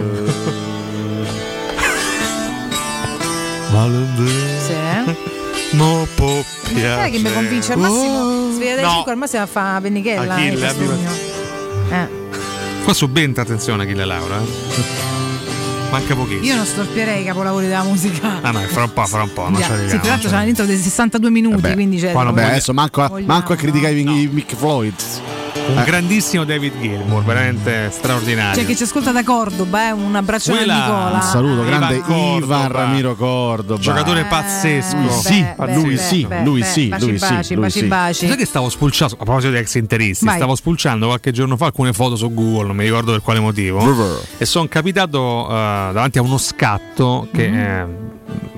Sì. 4.65 5.75
Mo 5.75 6.07
può 6.15 6.41
Sai 6.63 7.11
che 7.11 7.19
mi 7.19 7.31
convince 7.33 7.73
al 7.73 7.79
massimo? 7.79 8.51
Sveglia 8.53 8.75
dai 8.75 8.83
No. 8.83 8.91
5 8.91 9.11
al 9.11 9.17
massimo 9.17 9.43
a 9.43 9.45
fare 9.45 9.81
Penichella. 9.81 10.33
Achille, 10.35 10.65
eh, 10.65 10.67
abbi- 10.69 10.85
Castugno. 10.87 11.09
Eh. 11.91 12.07
Qua 12.83 12.93
subentra, 12.93 13.41
attenzione, 13.43 13.83
Achille 13.83 14.05
Laura. 14.05 15.13
Eh. 15.95 15.99
Manca 15.99 16.15
pochissimo. 16.15 16.45
Io 16.45 16.55
non 16.55 16.65
storpierei 16.65 17.21
i 17.21 17.25
capolavori 17.25 17.67
della 17.67 17.83
musica. 17.83 18.39
Ah 18.41 18.51
no, 18.51 18.59
fra 18.61 18.83
un 18.83 18.93
po', 18.93 19.05
fra 19.05 19.21
un 19.23 19.33
po', 19.33 19.49
non 19.49 19.55
ci 19.61 19.63
arriviamo. 19.63 19.89
sì, 19.89 19.99
tra 19.99 20.09
l'altro 20.09 20.29
c'è 20.29 20.43
dentro 20.45 20.65
dei 20.65 20.77
62 20.77 21.29
minuti, 21.29 21.71
quindi 21.73 21.97
c'è. 21.99 22.11
Vabbè, 22.11 22.43
adesso 22.43 22.73
manco 22.73 23.01
a, 23.01 23.07
Vogliamo. 23.07 23.31
manco 23.33 23.53
a 23.53 23.55
criticare 23.55 23.93
i 23.93 24.01
i 24.21 24.29
Mick 24.31 24.55
Floyd. 24.55 24.93
Un 25.67 25.79
Eh. 25.79 25.83
grandissimo 25.83 26.43
David 26.43 26.73
Gilmour, 26.79 27.23
veramente 27.23 27.89
straordinario. 27.91 28.61
C'è 28.61 28.67
chi 28.67 28.75
ci 28.75 28.83
ascolta 28.83 29.11
da 29.11 29.23
Cordoba, 29.23 29.87
eh, 29.87 29.91
un 29.93 30.13
abbraccio 30.15 30.51
a 30.51 30.57
Quella- 30.57 30.75
Nicola. 30.85 31.11
Un 31.15 31.21
saluto, 31.21 31.63
grande 31.63 31.95
Ivan 31.95 32.37
Ivan. 32.43 32.67
Ramiro 32.71 33.15
Cordoba. 33.15 33.79
Giocatore 33.79 34.25
pazzesco. 34.25 34.95
Lui 34.97 35.09
sì, 35.09 35.43
beh, 35.57 35.73
lui 35.73 35.95
beh, 35.95 35.97
sì, 35.97 36.25
beh, 36.27 36.43
lui 36.43 36.59
beh, 36.59 36.65
sì, 36.67 36.87
baci, 36.87 37.05
lui 37.07 37.17
sì, 37.17 37.25
baci, 37.25 37.53
lui 37.55 37.63
baci, 37.63 37.79
sì. 37.79 37.85
baci. 37.85 38.27
Sai 38.27 38.37
che 38.37 38.45
stavo 38.45 38.69
spulciando, 38.69 39.15
a 39.15 39.23
proposito 39.23 39.53
di 39.53 39.57
ex 39.57 39.73
interisti, 39.75 40.25
Vai. 40.25 40.35
stavo 40.35 40.55
spulciando 40.55 41.07
qualche 41.07 41.31
giorno 41.31 41.57
fa 41.57 41.65
alcune 41.65 41.93
foto 41.93 42.15
su 42.15 42.31
Google, 42.31 42.67
non 42.67 42.75
mi 42.75 42.83
ricordo 42.83 43.11
per 43.13 43.21
quale 43.21 43.39
motivo, 43.39 43.79
Brr. 43.83 44.21
e 44.37 44.45
sono 44.45 44.67
capitato 44.67 45.47
eh, 45.49 45.84
davanti 45.91 46.17
a 46.17 46.21
uno 46.21 46.37
scatto 46.37 47.27
che 47.33 47.47
Mhm. 47.49 47.55
è 47.57 47.85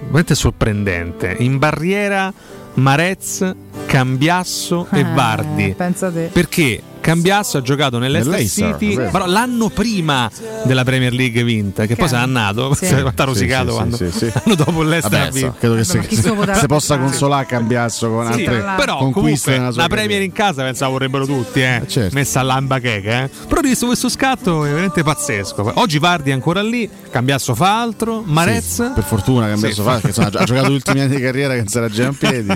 veramente 0.05 0.35
sorprendente. 0.35 1.35
In 1.39 1.57
barriera 1.57 2.31
Marez, 2.75 3.53
Cambiasso 3.85 4.87
e 4.91 4.99
Eh, 4.99 5.03
Vardi. 5.03 5.73
Pensa 5.77 6.11
te. 6.11 6.29
Perché 6.31 6.81
Cambiasso 7.07 7.57
ha 7.57 7.61
giocato 7.61 7.99
Nell'Leicester, 7.99 8.75
City, 8.77 8.95
però 8.95 9.25
l'anno 9.27 9.69
prima 9.69 10.29
della 10.65 10.83
Premier 10.83 11.13
League 11.13 11.41
vinta, 11.41 11.85
che 11.85 11.95
poi 11.95 12.03
Che- 12.03 12.11
sarà 12.11 12.25
nato, 12.25 12.73
sì. 12.73 12.85
si 12.87 12.93
è 12.93 13.03
rosicato 13.15 13.75
quando 13.75 13.95
sì, 13.95 14.11
sì. 14.11 14.25
l'anno 14.35 14.55
dopo 14.55 14.81
il 14.81 14.89
Leicester 14.89 15.31
Vabbè, 15.31 15.57
credo 15.57 15.75
che 15.75 16.07
chi 16.07 16.15
se, 16.17 16.33
potrà- 16.33 16.55
se 16.55 16.67
possa 16.67 16.97
consolare 16.97 17.45
Cambiasso 17.45 18.09
con 18.09 18.25
Sì, 18.33 18.43
altre 18.45 18.73
però 18.75 18.97
conquiste 18.97 19.55
comunque 19.55 19.81
la 19.81 19.87
Premier 19.87 20.21
in 20.21 20.33
casa 20.33 20.63
pensavo 20.63 20.91
vorrebbero 20.91 21.25
tutti, 21.25 21.61
eh. 21.61 21.83
certo. 21.87 22.13
Messa 22.13 22.41
all'amba 22.41 22.79
checa, 22.79 23.23
eh. 23.23 23.29
Però 23.47 23.59
ho 23.61 23.63
visto 23.63 23.85
questo 23.85 24.09
scatto 24.09 24.65
è 24.65 24.67
veramente 24.67 25.01
pazzesco. 25.01 25.71
Oggi 25.75 25.99
Vardi 25.99 26.31
è 26.31 26.33
ancora 26.33 26.61
lì, 26.61 26.89
Cambiasso 27.09 27.55
fa 27.55 27.79
altro, 27.81 28.21
Marez 28.25 28.85
Sì, 28.85 28.91
per 28.93 29.03
fortuna 29.03 29.47
Cambiasso 29.47 29.81
Sì. 29.81 29.87
fa 29.87 29.93
perché 29.99 30.07
insomma, 30.07 30.27
ha 30.27 30.43
giocato 30.43 30.67
gli 30.71 30.73
ultimi 30.73 30.99
anni 30.99 31.15
di 31.15 31.21
carriera 31.21 31.53
che 31.53 31.59
non 31.59 31.67
si 31.69 31.77
era 31.77 31.87
già 31.87 32.03
in 32.05 32.17
piedi 32.17 32.53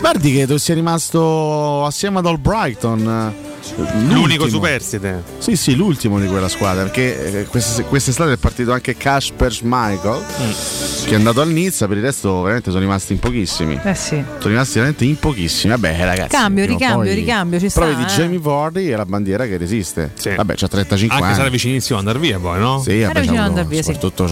guardi 0.00 0.32
che 0.32 0.46
tu 0.46 0.56
sia 0.56 0.74
rimasto 0.74 1.84
assieme 1.84 2.18
ad 2.20 2.26
All 2.26 2.40
Brighton 2.40 3.34
l'unico 3.76 4.14
l'ultimo. 4.44 4.46
superstite. 4.48 5.22
Sì, 5.38 5.56
sì, 5.56 5.74
l'ultimo 5.74 6.18
di 6.20 6.26
quella 6.26 6.48
squadra, 6.48 6.82
perché 6.82 7.40
eh, 7.40 7.44
quest- 7.46 7.82
quest'estate 7.84 8.32
è 8.32 8.36
partito 8.36 8.72
anche 8.72 8.96
Kasper 8.96 9.52
Schmeichel, 9.52 10.20
Mm. 10.42 11.04
che 11.04 11.10
è 11.12 11.14
andato 11.14 11.40
al 11.40 11.48
Nizza, 11.50 11.86
per 11.88 11.96
il 11.96 12.02
resto 12.02 12.40
veramente 12.42 12.70
sono 12.70 12.82
rimasti 12.82 13.12
in 13.12 13.18
pochissimi. 13.18 13.78
Eh 13.82 13.94
sì. 13.94 14.22
Sono 14.38 14.48
rimasti 14.52 14.74
veramente 14.74 15.04
in 15.04 15.18
pochissimi. 15.18 15.72
Vabbè, 15.72 15.96
ragazzi. 16.04 16.28
Cambio, 16.36 16.64
ricambio, 16.66 16.96
poi- 17.10 17.14
ricambio, 17.14 17.58
ci 17.60 17.68
Però 17.72 17.86
sta, 17.86 17.94
vedi 17.96 18.10
eh. 18.10 18.14
Jamie 18.14 18.38
Vardy 18.38 18.86
è 18.88 18.96
la 18.96 19.06
bandiera 19.06 19.46
che 19.46 19.56
resiste. 19.56 20.12
Vabbè, 20.36 20.54
c'ha 20.56 20.68
35 20.68 21.14
Anche 21.16 21.26
anni. 21.26 21.34
se 21.34 21.40
era 21.40 21.50
vicinissimo 21.50 21.98
ad 21.98 22.06
andare 22.06 22.24
via 22.24 22.38
poi, 22.38 22.58
no? 22.58 22.80
Sì, 22.82 23.00
vabbè, 23.02 23.20
vicino 23.20 23.38
ad 23.40 23.44
avuto- 23.44 23.60
andar 23.60 23.66
via, 23.66 23.82
sì. 23.82 23.92
soprattutto 23.92 24.26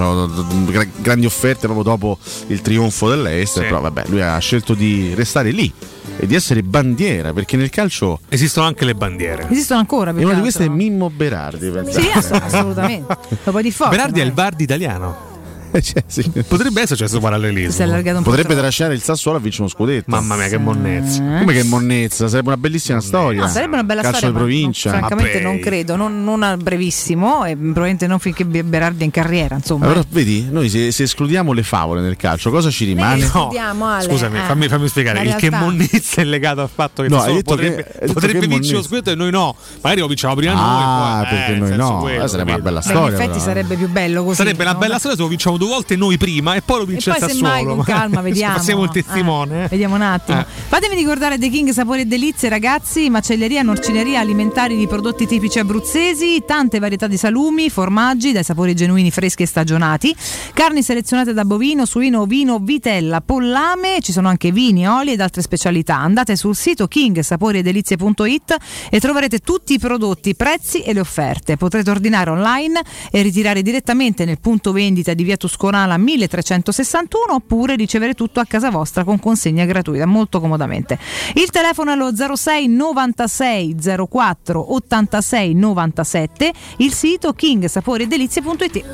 gra- 0.70 0.86
grandi 0.96 1.26
offerte 1.26 1.66
proprio 1.66 1.82
dopo 1.82 2.18
il 2.48 2.60
trionfo 2.60 3.08
dell'Est, 3.08 3.54
Sì. 3.54 3.60
però 3.60 3.80
vabbè, 3.80 4.04
lui 4.08 4.20
ha 4.22 4.38
scelto 4.38 4.74
di 4.74 5.12
restare 5.14 5.50
lì 5.50 5.72
e 6.18 6.26
di 6.26 6.34
essere 6.34 6.62
bandiera, 6.62 7.32
perché 7.32 7.56
nel 7.56 7.70
calcio 7.70 8.20
Esistono 8.28 8.66
anche 8.66 8.84
le 8.84 8.94
bandiere. 8.94 9.46
Esistono 9.50 9.80
ancora 9.80 10.12
e 10.14 10.24
una 10.24 10.34
di 10.34 10.40
queste 10.40 10.64
è. 10.64 10.68
Mimmo 10.68 11.10
Berardi, 11.10 11.70
pensate. 11.70 12.02
Sì, 12.02 12.10
ass- 12.12 12.30
assolutamente. 12.32 13.16
Berardi 13.44 14.20
è 14.20 14.24
il? 14.24 14.32
Vardi 14.32 14.62
italiano. 14.62 15.29
Cioè, 15.80 16.02
sì. 16.06 16.30
Potrebbe 16.46 16.80
esserci 16.82 17.02
questo 17.02 17.20
parallelismo. 17.20 17.84
Potrebbe 18.22 18.22
troppo. 18.42 18.54
trascinare 18.54 18.94
il 18.94 19.02
Sassuolo 19.02 19.38
a 19.38 19.40
vincere 19.40 19.62
uno 19.64 19.70
scudetto. 19.72 20.04
Mamma 20.10 20.34
mia, 20.36 20.48
che 20.48 20.58
monnezza. 20.58 21.22
Come 21.38 21.52
che 21.52 21.62
monnezza? 21.62 22.28
Sarebbe 22.28 22.48
una 22.48 22.56
bellissima 22.56 23.00
storia. 23.00 23.42
No, 23.42 23.48
sarebbe 23.48 23.74
una 23.74 23.84
bella 23.84 24.02
Calcio 24.02 24.18
storia, 24.18 24.36
di 24.36 24.42
ma 24.42 24.48
provincia. 24.48 24.90
non- 24.90 24.98
francamente 24.98 25.40
non 25.40 25.58
credo, 25.60 25.96
non, 25.96 26.24
non 26.24 26.42
a 26.42 26.56
brevissimo 26.56 27.44
e 27.44 27.56
probabilmente 27.56 28.06
non 28.06 28.18
finché 28.18 28.44
Be- 28.44 28.64
Berardi 28.64 29.02
è 29.02 29.04
in 29.04 29.10
carriera, 29.10 29.54
insomma. 29.56 29.86
Allora, 29.86 30.04
vedi, 30.08 30.46
noi 30.50 30.68
se, 30.68 30.90
se 30.92 31.04
escludiamo 31.04 31.52
le 31.52 31.62
favole 31.62 32.00
nel 32.00 32.16
calcio, 32.16 32.50
cosa 32.50 32.70
ci 32.70 32.84
rimane? 32.84 33.28
No. 33.32 33.48
Ale. 33.50 34.02
Scusami, 34.04 34.38
Eh, 34.38 34.42
fammi, 34.42 34.68
fammi 34.68 34.88
spiegare. 34.88 35.22
Il 35.22 35.34
che. 35.36 35.50
Monnezza 35.50 36.20
è 36.20 36.24
legato 36.24 36.62
al 36.62 36.70
fatto 36.72 37.02
che 37.02 37.08
No, 37.08 37.16
il 37.16 37.20
Sassuolo 37.20 37.42
potrebbe, 37.42 37.84
che- 37.84 38.12
potrebbe 38.12 38.38
che 38.40 38.46
vincere 38.46 38.76
lo 38.76 38.82
scudetto 38.82 39.10
e 39.10 39.14
noi 39.14 39.30
no. 39.30 39.54
Magari 39.82 40.00
lo 40.00 40.06
vinciamo 40.08 40.34
prima 40.34 40.52
Ah, 40.54 40.56
noi. 40.56 41.24
poi, 41.26 41.28
perché 41.36 41.52
eh, 41.52 41.56
noi 41.58 41.76
no. 41.76 41.98
quello, 41.98 42.24
Eh, 42.24 42.28
sarebbe 42.28 42.52
una 42.52 42.60
bella 42.62 42.80
Beh, 42.80 42.86
in 42.86 42.90
storia. 42.96 43.14
effetti 43.16 43.30
però. 43.32 43.44
sarebbe 43.44 43.76
più 43.76 43.88
bello 43.88 44.24
così. 44.24 44.36
Sarebbe 44.36 44.62
una 44.62 44.74
bella 44.74 44.98
storia 44.98 45.16
se 45.16 45.22
lo 45.22 45.28
vinciamo 45.28 45.56
due 45.60 45.68
volte 45.68 45.94
noi 45.94 46.16
prima 46.16 46.54
e 46.54 46.62
poi 46.62 46.78
lo 46.78 46.82
E 46.84 46.86
vince 46.86 47.10
poi 47.10 47.18
il 47.20 47.26
Sassuolo. 47.28 47.74
con 47.76 47.84
calma 47.84 48.20
vediamo. 48.22 48.54
Passiamo 48.56 48.82
il 48.84 48.88
Eh, 48.88 48.92
testimone. 49.02 49.64
eh. 49.64 49.68
vediamo 49.68 49.94
un 49.96 50.00
attimo. 50.02 50.40
Eh. 50.40 50.44
Fatemi 50.68 50.94
ricordare 50.94 51.38
The 51.38 51.50
King 51.50 51.68
Sapori 51.70 52.00
e 52.00 52.04
Delizie, 52.06 52.48
ragazzi. 52.48 53.10
Macelleria, 53.10 53.60
norcineria, 53.60 54.20
alimentari 54.20 54.74
di 54.76 54.86
prodotti 54.86 55.26
tipici 55.26 55.58
abruzzesi, 55.58 56.42
tante 56.46 56.78
varietà 56.78 57.06
di 57.06 57.18
salumi, 57.18 57.68
formaggi 57.68 58.32
dai 58.32 58.42
sapori 58.42 58.74
genuini, 58.74 59.10
freschi 59.10 59.42
e 59.42 59.46
stagionati, 59.46 60.16
carni 60.54 60.82
selezionate 60.82 61.34
da 61.34 61.44
bovino, 61.44 61.84
suino, 61.84 62.24
vino, 62.24 62.58
vitella, 62.58 63.20
pollame. 63.20 63.98
Ci 64.00 64.12
sono 64.12 64.28
anche 64.28 64.52
vini, 64.52 64.88
oli 64.88 65.12
ed 65.12 65.20
altre 65.20 65.42
specialità. 65.42 65.96
Andate 65.98 66.36
sul 66.36 66.56
sito 66.56 66.86
kingsaporiedelizie.it 66.88 68.56
e 68.90 68.98
troverete 69.00 69.40
tutti 69.40 69.74
i 69.74 69.78
prodotti, 69.78 70.30
i 70.30 70.34
prezzi 70.34 70.80
e 70.80 70.92
le 70.94 71.00
offerte. 71.00 71.56
Potrete 71.58 71.90
ordinare 71.90 72.30
online 72.30 72.80
e 73.10 73.20
ritirare 73.22 73.60
direttamente 73.62 74.24
nel 74.24 74.38
punto 74.40 74.72
vendita 74.72 75.12
di 75.12 75.22
via 75.22 75.36
Tuscolana 75.36 75.48
1361 75.56 77.34
oppure 77.34 77.76
ricevere 77.76 78.14
tutto 78.14 78.40
a 78.40 78.44
casa 78.44 78.70
vostra 78.70 79.04
con 79.04 79.18
consegna 79.18 79.64
gratuita 79.64 80.06
molto 80.06 80.40
comodamente. 80.40 80.98
Il 81.34 81.50
telefono 81.50 81.92
è 81.92 81.96
lo 81.96 82.10
06 82.14 82.68
96 82.68 83.76
04 84.08 84.74
86 84.74 85.54
97, 85.54 86.52
il 86.78 86.92
sito 86.92 87.32
kingsaporiedelizie.it. 87.32 88.84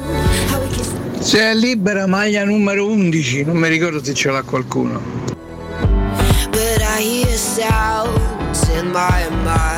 Se 1.19 1.41
è 1.41 1.55
libera 1.55 2.07
maglia 2.07 2.45
numero 2.45 2.87
11, 2.89 3.45
non 3.45 3.57
mi 3.57 3.69
ricordo 3.69 4.03
se 4.05 4.15
ce 4.15 4.31
l'ha 4.31 4.43
qualcuno. 4.43 5.26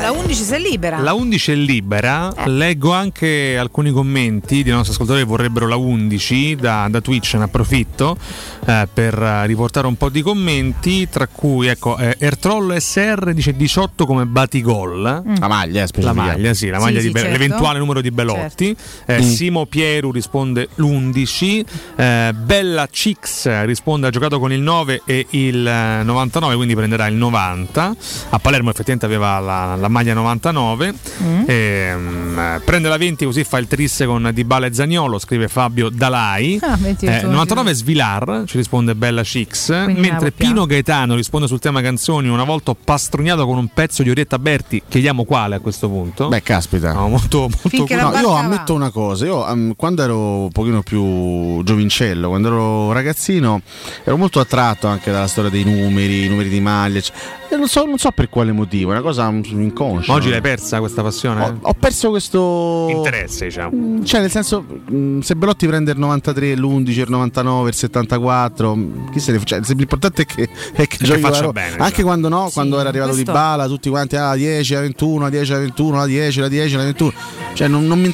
La 0.01 0.11
11 0.11 0.43
si 0.43 0.53
è 0.53 0.59
libera. 0.59 0.99
La 0.99 1.13
11 1.13 1.51
è 1.51 1.55
libera, 1.55 2.33
leggo 2.45 2.91
anche 2.93 3.57
alcuni 3.57 3.91
commenti 3.91 4.63
di 4.63 4.69
nostri 4.71 4.91
ascoltatori 4.93 5.23
che 5.23 5.29
vorrebbero 5.29 5.67
la 5.67 5.75
11 5.75 6.55
da, 6.55 6.87
da 6.89 7.01
Twitch, 7.01 7.33
ne 7.35 7.43
approfitto 7.43 8.17
eh, 8.65 8.87
per 8.91 9.21
eh, 9.21 9.45
riportare 9.45 9.87
un 9.87 9.95
po' 9.95 10.09
di 10.09 10.21
commenti, 10.21 11.07
tra 11.09 11.27
cui 11.27 11.67
ecco, 11.67 11.97
eh, 11.97 12.15
Ertrollo 12.19 12.77
SR 12.79 13.33
dice 13.33 13.53
18 13.55 14.05
come 14.05 14.25
batigol. 14.25 15.01
La 15.39 15.47
maglia, 15.47 15.83
eh, 15.83 16.01
La 16.01 16.13
maglia, 16.13 16.53
sì, 16.53 16.67
la 16.69 16.79
maglia 16.79 16.99
Sì, 16.99 17.07
di 17.07 17.07
sì, 17.07 17.11
Be- 17.11 17.19
certo. 17.21 17.37
l'eventuale 17.37 17.79
numero 17.79 18.01
di 18.01 18.11
Belotti. 18.11 18.75
Eh, 19.05 19.17
Mm. 19.19 19.21
Simo 19.21 19.65
Pieru 19.65 20.11
risponde 20.11 20.69
l'11. 20.75 21.65
eh, 21.95 22.33
Bella 22.33 22.87
Cix 22.89 23.63
risponde 23.65 24.07
ha 24.07 24.09
giocato 24.09 24.39
con 24.39 24.51
il 24.51 24.61
9 24.61 25.01
e 25.05 25.25
il 25.31 25.65
eh, 25.67 26.03
99, 26.03 26.55
quindi 26.59 26.75
prenderà 26.75 27.07
il 27.07 27.15
90. 27.15 27.95
A 28.29 28.39
Palermo 28.39 28.69
effettivamente 28.69 29.05
aveva 29.05 29.39
la, 29.39 29.75
la 29.75 29.87
maglia 29.87 30.13
99. 30.13 30.93
Mm. 31.23 31.43
Ehm, 31.47 32.39
eh, 32.39 32.61
prende 32.63 32.87
la 32.89 32.97
20 32.97 33.25
così 33.25 33.43
fa 33.43 33.57
il 33.57 33.67
trisse 33.67 34.05
con 34.05 34.29
Dybala 34.33 34.67
e 34.67 34.73
Zagnolo, 34.73 35.19
scrive 35.19 35.47
Fabio 35.47 35.89
Dalai. 35.89 36.59
Ah, 36.61 36.77
20 36.77 37.05
Eh, 37.05 37.19
giorni. 37.19 37.31
99 37.31 37.73
Svilar, 37.73 38.43
ci 38.45 38.57
risponde 38.57 38.95
Bella 38.95 39.23
Cix. 39.23 39.83
Quindi 39.83 40.01
Mentre 40.01 40.31
Pino 40.31 40.65
Gaetano 40.65 41.15
risponde 41.15 41.47
sul 41.47 41.59
tema 41.59 41.81
canzoni, 41.81 42.27
una 42.27 42.43
volta 42.43 42.75
pastrugnato 42.81 43.45
con 43.45 43.57
un 43.57 43.67
pezzo 43.73 44.03
di 44.03 44.09
Orietta 44.09 44.37
Berti. 44.37 44.83
Chiediamo 44.87 45.23
quale 45.23 45.55
a 45.55 45.59
questo 45.59 45.87
punto? 45.87 46.27
Beh, 46.27 46.41
caspita. 46.43 46.93
No, 46.93 47.07
molto, 47.09 47.49
molto 47.63 47.85
No, 47.95 48.17
io 48.19 48.33
ammetto 48.33 48.73
una 48.73 48.91
cosa, 48.91 49.25
io 49.25 49.43
um, 49.51 49.73
quando 49.75 50.03
ero 50.03 50.17
un 50.43 50.51
pochino 50.51 50.81
più 50.81 51.63
giovincello, 51.63 52.29
quando 52.29 52.47
ero 52.47 52.91
ragazzino, 52.91 53.61
ero 54.03 54.17
molto 54.17 54.39
attratto 54.39 54.87
anche 54.87 55.11
dalla 55.11 55.27
storia 55.27 55.49
dei 55.49 55.63
numeri, 55.63 56.23
i 56.23 56.27
numeri 56.39 56.49
di 56.49 56.59
maglia. 56.61 56.97
ecc- 56.99 57.11
E 57.49 57.55
non 57.55 57.67
so, 57.67 57.83
non 57.85 57.97
so 57.97 58.11
per 58.11 58.29
quale 58.29 58.51
motivo, 58.51 58.91
è 58.91 58.93
una 58.93 59.01
cosa 59.01 59.27
um, 59.27 59.41
inconscia. 59.43 60.11
Ma 60.11 60.17
oggi 60.17 60.29
l'hai 60.29 60.41
persa 60.41 60.79
questa 60.79 61.01
passione? 61.01 61.41
Ho, 61.43 61.57
ho 61.61 61.73
perso 61.73 62.09
questo 62.09 62.87
Interesse, 62.89 63.45
diciamo. 63.45 63.75
Mm, 63.75 64.03
Cioè, 64.03 64.21
nel 64.21 64.29
senso, 64.31 64.61
mh, 64.61 65.19
se 65.19 65.35
Belotti 65.35 65.67
prende 65.67 65.91
il 65.91 65.97
93, 65.99 66.55
l'11, 66.55 66.89
il 66.99 67.05
99, 67.09 67.69
il 67.69 67.75
74, 67.75 68.75
mh, 68.75 69.11
chi 69.11 69.19
se 69.19 69.31
ne 69.31 69.43
cioè, 69.43 69.59
L'importante 69.69 70.21
è 70.23 70.25
che, 70.25 70.49
è 70.73 70.87
che 70.87 70.97
giochi 71.03 71.19
faccia 71.19 71.51
bene, 71.51 71.77
Anche 71.77 71.95
cioè. 71.95 72.03
quando 72.03 72.27
no, 72.29 72.49
quando 72.53 72.79
era 72.79 72.89
arrivato 72.89 73.11
Di 73.11 73.23
questo- 73.23 73.31
Bala, 73.33 73.67
tutti 73.67 73.89
quanti, 73.89 74.15
ah, 74.15 74.35
10, 74.35 74.73
la 74.73 74.81
21, 74.81 75.23
la 75.23 75.29
10, 75.29 75.51
la 75.51 75.59
21, 75.59 75.97
la 75.97 76.05
10, 76.05 76.39
la 76.39 76.47
10, 76.47 76.75
la 76.75 76.83
21. 76.83 77.13
Cioè, 77.53 77.67
non, 77.67 77.85
non 77.85 77.99
mi 77.99 78.13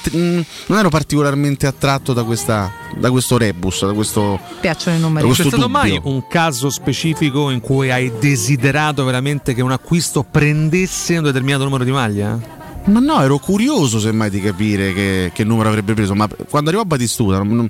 non 0.68 0.78
ero 0.80 0.90
particolarmente 0.90 1.68
attratto 1.68 2.14
da, 2.14 2.24
questa, 2.24 2.72
da 2.96 3.12
questo 3.12 3.38
rebus, 3.38 3.86
da 3.86 3.94
questo. 3.94 4.40
Piacciono 4.62 4.98
i 4.98 5.00
numeri. 5.00 5.30
C'è 5.32 5.44
stato 5.44 5.68
mai 5.70 6.00
un 6.04 6.28
caso 6.28 6.70
specifico 6.70 7.50
in 7.50 7.60
cui 7.60 7.92
hai 7.92 8.12
desiderato 8.20 9.04
veramente 9.04 9.54
che 9.54 9.62
un 9.62 9.72
acquisto 9.72 10.24
prendesse 10.24 11.18
un 11.18 11.24
determinato 11.24 11.64
numero 11.64 11.84
di 11.84 11.92
maglia? 11.92 12.65
Ma 12.86 13.00
no, 13.00 13.22
ero 13.22 13.40
curioso 13.40 14.00
semmai 14.00 14.30
di 14.30 14.40
capire 14.40 14.94
che, 14.94 15.32
che 15.34 15.44
numero 15.44 15.70
avrebbe 15.70 15.94
preso. 15.96 16.14
Ma 16.14 16.28
quando 16.50 16.70
arrivò 16.70 16.86
Batistuta, 16.86 17.38
non- 17.38 17.56
non- 17.56 17.68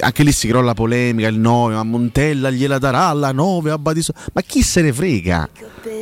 anche 0.00 0.22
lì 0.22 0.32
si 0.32 0.48
creò 0.48 0.60
la 0.60 0.74
polemica, 0.74 1.28
il 1.28 1.38
9, 1.38 1.74
ma 1.74 1.82
Montella 1.82 2.50
gliela 2.50 2.78
darà 2.78 3.06
alla 3.06 3.32
9 3.32 3.70
a 3.70 3.78
Batistuta. 3.78 4.20
Ma 4.34 4.42
chi 4.42 4.62
se 4.62 4.82
ne 4.82 4.92
frega? 4.92 5.48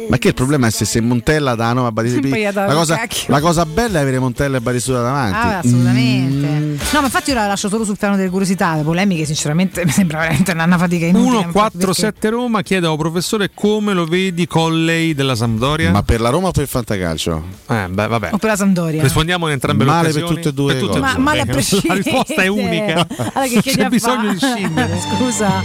Ma 0.08 0.16
che 0.18 0.28
il 0.28 0.34
problema 0.34 0.66
è 0.66 0.70
se, 0.70 0.84
se 0.84 1.00
Montella 1.00 1.54
dà 1.54 1.72
9 1.72 1.86
a 1.88 1.92
Batistuta? 1.92 2.36
La 2.66 2.74
cosa, 2.74 3.00
la 3.26 3.40
cosa 3.40 3.64
bella 3.64 3.98
è 4.00 4.02
avere 4.02 4.18
Montella 4.18 4.56
e 4.56 4.60
Batistuta 4.60 5.02
davanti. 5.02 5.36
Ah, 5.36 5.58
assolutamente. 5.58 6.46
Mm. 6.48 6.76
No, 6.92 6.98
ma 7.00 7.04
infatti 7.04 7.30
io 7.30 7.36
la 7.36 7.46
lascio 7.46 7.68
solo 7.68 7.84
sul 7.84 7.96
piano 7.96 8.16
delle 8.16 8.28
curiosità. 8.30 8.74
Le 8.74 8.82
polemiche, 8.82 9.24
sinceramente, 9.24 9.84
mi 9.86 9.90
sembra 9.92 10.18
veramente 10.18 10.50
una 10.52 10.78
fatica 10.78 11.06
inutile. 11.06 11.30
1 11.36 11.40
non 11.42 11.52
4 11.52 11.78
perché- 11.78 11.94
7 11.94 12.28
Roma 12.30 12.62
chiede 12.62 12.88
al 12.88 12.96
professore 12.96 13.50
come 13.54 13.92
lo 13.92 14.04
vedi 14.04 14.46
Colley 14.48 15.14
della 15.14 15.36
Sampdoria? 15.36 15.92
Ma 15.92 16.02
per 16.02 16.20
la 16.20 16.30
Roma 16.30 16.48
o 16.48 16.50
per 16.50 16.62
il 16.62 16.68
Fantacalcio? 16.68 17.42
Eh, 17.68 17.86
beh, 17.88 18.06
vabbè. 18.08 18.30
O 18.32 18.38
per 18.38 18.47
la 18.48 18.56
Sampdoria. 18.56 19.02
Rispondiamo 19.02 19.46
in 19.46 19.52
entrambe 19.52 19.84
Male 19.84 20.08
le 20.08 20.12
per 20.14 20.22
occasioni. 20.24 20.34
tutte 20.42 20.48
e 20.48 20.52
due 20.52 20.86
cose. 20.86 20.98
Ma, 21.00 21.18
male 21.18 21.40
a 21.42 21.46
prescindere. 21.46 21.88
La 21.88 21.94
risposta 22.02 22.42
è 22.42 22.46
unica. 22.48 23.06
Allora, 23.38 23.46
che 23.60 23.60
C'è 23.70 23.88
bisogno 23.88 24.28
fa? 24.28 24.32
di 24.32 24.38
scindere. 24.54 24.98
Scusa, 25.18 25.62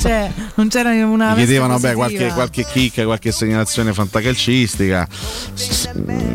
cioè, 0.00 0.30
non 0.54 0.68
c'era 0.68 0.90
una. 1.06 1.30
Mi 1.30 1.36
chiedevano 1.36 1.78
beh, 1.78 1.94
qualche, 1.94 2.28
qualche 2.32 2.64
chicca, 2.64 3.04
qualche 3.04 3.32
segnalazione 3.32 3.92
fantacalcistica. 3.92 5.06
S- 5.54 5.90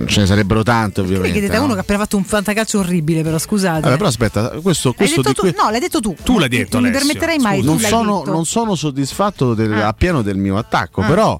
Ce 0.07 0.19
ne 0.21 0.25
sarebbero 0.25 0.63
tante, 0.63 1.01
ovviamente. 1.01 1.31
chiedete 1.33 1.55
a 1.55 1.59
no? 1.59 1.65
uno 1.65 1.73
che 1.73 1.79
ha 1.79 1.81
appena 1.83 1.99
fatto 1.99 2.17
un 2.17 2.23
fantacalcio 2.23 2.79
orribile, 2.79 3.21
però 3.23 3.37
scusate. 3.37 3.81
Vabbè, 3.81 3.95
però 3.97 4.07
aspetta, 4.07 4.49
questo, 4.61 4.93
questo 4.93 5.21
detto 5.21 5.29
di 5.29 5.35
tu? 5.35 5.41
que- 5.41 5.63
No, 5.63 5.69
l'hai 5.69 5.79
detto 5.79 5.99
tu. 5.99 6.15
Tu 6.23 6.39
l'hai 6.39 6.49
detto, 6.49 6.79
Non 6.79 6.89
mi 6.89 6.95
permetterei 6.95 7.37
mai. 7.39 7.61
non, 7.61 7.79
sono, 7.79 8.19
detto. 8.19 8.31
non 8.31 8.45
sono 8.45 8.75
soddisfatto 8.75 9.53
del- 9.53 9.73
Ah. 9.73 9.87
appieno 9.87 10.21
del 10.21 10.37
mio 10.37 10.57
attacco, 10.57 11.01
però 11.03 11.39